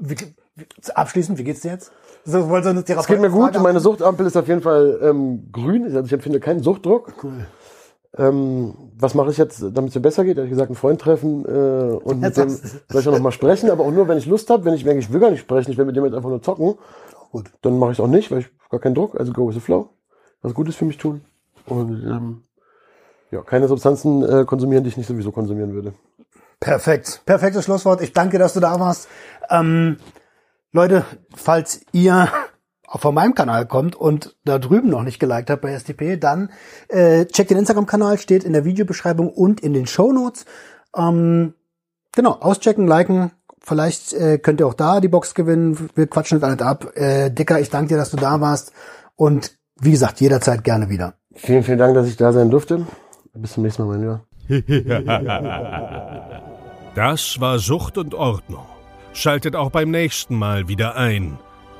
Wie, 0.00 0.16
wie, 0.54 0.64
abschließend, 0.94 1.38
wie 1.38 1.44
geht's 1.44 1.60
dir 1.60 1.72
jetzt? 1.72 1.92
So, 2.24 2.38
Es 2.56 3.06
geht 3.06 3.20
mir 3.20 3.30
gut, 3.30 3.60
meine 3.60 3.80
Suchtampel 3.80 4.26
ist 4.26 4.36
auf 4.36 4.48
jeden 4.48 4.62
Fall 4.62 4.98
ähm, 5.02 5.48
grün, 5.52 5.84
also 5.84 6.00
ich 6.00 6.12
empfinde 6.12 6.40
keinen 6.40 6.62
Suchtdruck. 6.62 7.12
Cool. 7.22 7.46
Ähm, 8.18 8.74
was 8.98 9.14
mache 9.14 9.30
ich 9.30 9.36
jetzt, 9.36 9.62
damit 9.62 9.90
es 9.90 9.94
mir 9.94 10.00
besser 10.00 10.24
geht? 10.24 10.36
Ehrlich 10.38 10.50
gesagt, 10.50 10.70
einen 10.70 10.76
Freund 10.76 11.00
treffen 11.00 11.44
äh, 11.44 11.94
und 11.94 12.20
mit 12.20 12.36
dem 12.36 12.48
soll 12.48 13.00
ich 13.00 13.08
auch 13.08 13.12
noch 13.12 13.20
mal 13.20 13.32
sprechen, 13.32 13.70
aber 13.70 13.84
auch 13.84 13.90
nur, 13.90 14.08
wenn 14.08 14.18
ich 14.18 14.26
Lust 14.26 14.48
habe. 14.50 14.64
Wenn 14.64 14.74
ich 14.74 14.84
merke, 14.84 15.00
ich 15.00 15.12
will 15.12 15.20
gar 15.20 15.30
nicht 15.30 15.40
sprechen, 15.40 15.70
ich 15.70 15.78
will 15.78 15.84
mit 15.84 15.96
dem 15.96 16.04
jetzt 16.04 16.14
einfach 16.14 16.30
nur 16.30 16.42
zocken, 16.42 16.76
Gut. 17.32 17.50
dann 17.62 17.78
mache 17.78 17.92
ich 17.92 17.98
es 17.98 18.04
auch 18.04 18.08
nicht, 18.08 18.30
weil 18.30 18.40
ich 18.40 18.48
gar 18.70 18.80
keinen 18.80 18.94
Druck. 18.94 19.18
Also 19.18 19.32
go 19.32 19.46
with 19.46 19.54
the 19.54 19.60
flow. 19.60 19.90
Was 20.42 20.54
Gutes 20.54 20.76
für 20.76 20.84
mich 20.84 20.98
tun. 20.98 21.22
Und 21.66 22.02
ähm, 22.04 22.42
ja, 23.30 23.42
keine 23.42 23.68
Substanzen 23.68 24.22
äh, 24.22 24.44
konsumieren, 24.44 24.84
die 24.84 24.88
ich 24.88 24.96
nicht 24.96 25.08
sowieso 25.08 25.32
konsumieren 25.32 25.74
würde. 25.74 25.92
Perfekt. 26.60 27.22
Perfektes 27.26 27.64
Schlusswort. 27.64 28.00
Ich 28.00 28.12
danke, 28.12 28.38
dass 28.38 28.54
du 28.54 28.60
da 28.60 28.80
warst. 28.80 29.08
Ähm, 29.50 29.98
Leute, 30.72 31.04
falls 31.34 31.80
ihr 31.92 32.28
auch 32.86 33.00
von 33.00 33.14
meinem 33.14 33.34
Kanal 33.34 33.66
kommt 33.66 33.96
und 33.96 34.36
da 34.44 34.58
drüben 34.58 34.90
noch 34.90 35.02
nicht 35.02 35.18
geliked 35.18 35.50
habt 35.50 35.62
bei 35.62 35.76
STP, 35.76 36.18
dann 36.18 36.50
äh, 36.88 37.26
checkt 37.26 37.50
den 37.50 37.58
Instagram-Kanal, 37.58 38.18
steht 38.18 38.44
in 38.44 38.52
der 38.52 38.64
Videobeschreibung 38.64 39.28
und 39.28 39.60
in 39.60 39.72
den 39.72 39.86
Shownotes. 39.86 40.44
Ähm, 40.96 41.54
genau, 42.12 42.32
auschecken, 42.32 42.86
liken. 42.86 43.32
Vielleicht 43.60 44.12
äh, 44.12 44.38
könnt 44.38 44.60
ihr 44.60 44.66
auch 44.66 44.74
da 44.74 45.00
die 45.00 45.08
Box 45.08 45.34
gewinnen. 45.34 45.90
Wir 45.94 46.06
quatschen 46.06 46.40
das 46.40 46.48
alles 46.48 46.62
ab. 46.62 46.96
Äh, 46.96 47.30
Dicker, 47.30 47.60
ich 47.60 47.70
danke 47.70 47.88
dir, 47.88 47.96
dass 47.96 48.10
du 48.10 48.16
da 48.16 48.40
warst. 48.40 48.72
Und 49.16 49.56
wie 49.80 49.90
gesagt, 49.90 50.20
jederzeit 50.20 50.62
gerne 50.62 50.88
wieder. 50.88 51.14
Vielen, 51.34 51.64
vielen 51.64 51.78
Dank, 51.78 51.94
dass 51.94 52.06
ich 52.06 52.16
da 52.16 52.32
sein 52.32 52.50
durfte. 52.50 52.86
Bis 53.34 53.54
zum 53.54 53.64
nächsten 53.64 53.84
Mal, 53.84 53.98
mein 53.98 54.00
Lieber. 54.00 54.22
Das 56.94 57.40
war 57.40 57.58
Sucht 57.58 57.98
und 57.98 58.14
Ordnung. 58.14 58.64
Schaltet 59.12 59.54
auch 59.54 59.70
beim 59.70 59.90
nächsten 59.90 60.34
Mal 60.34 60.66
wieder 60.66 60.96
ein. 60.96 61.38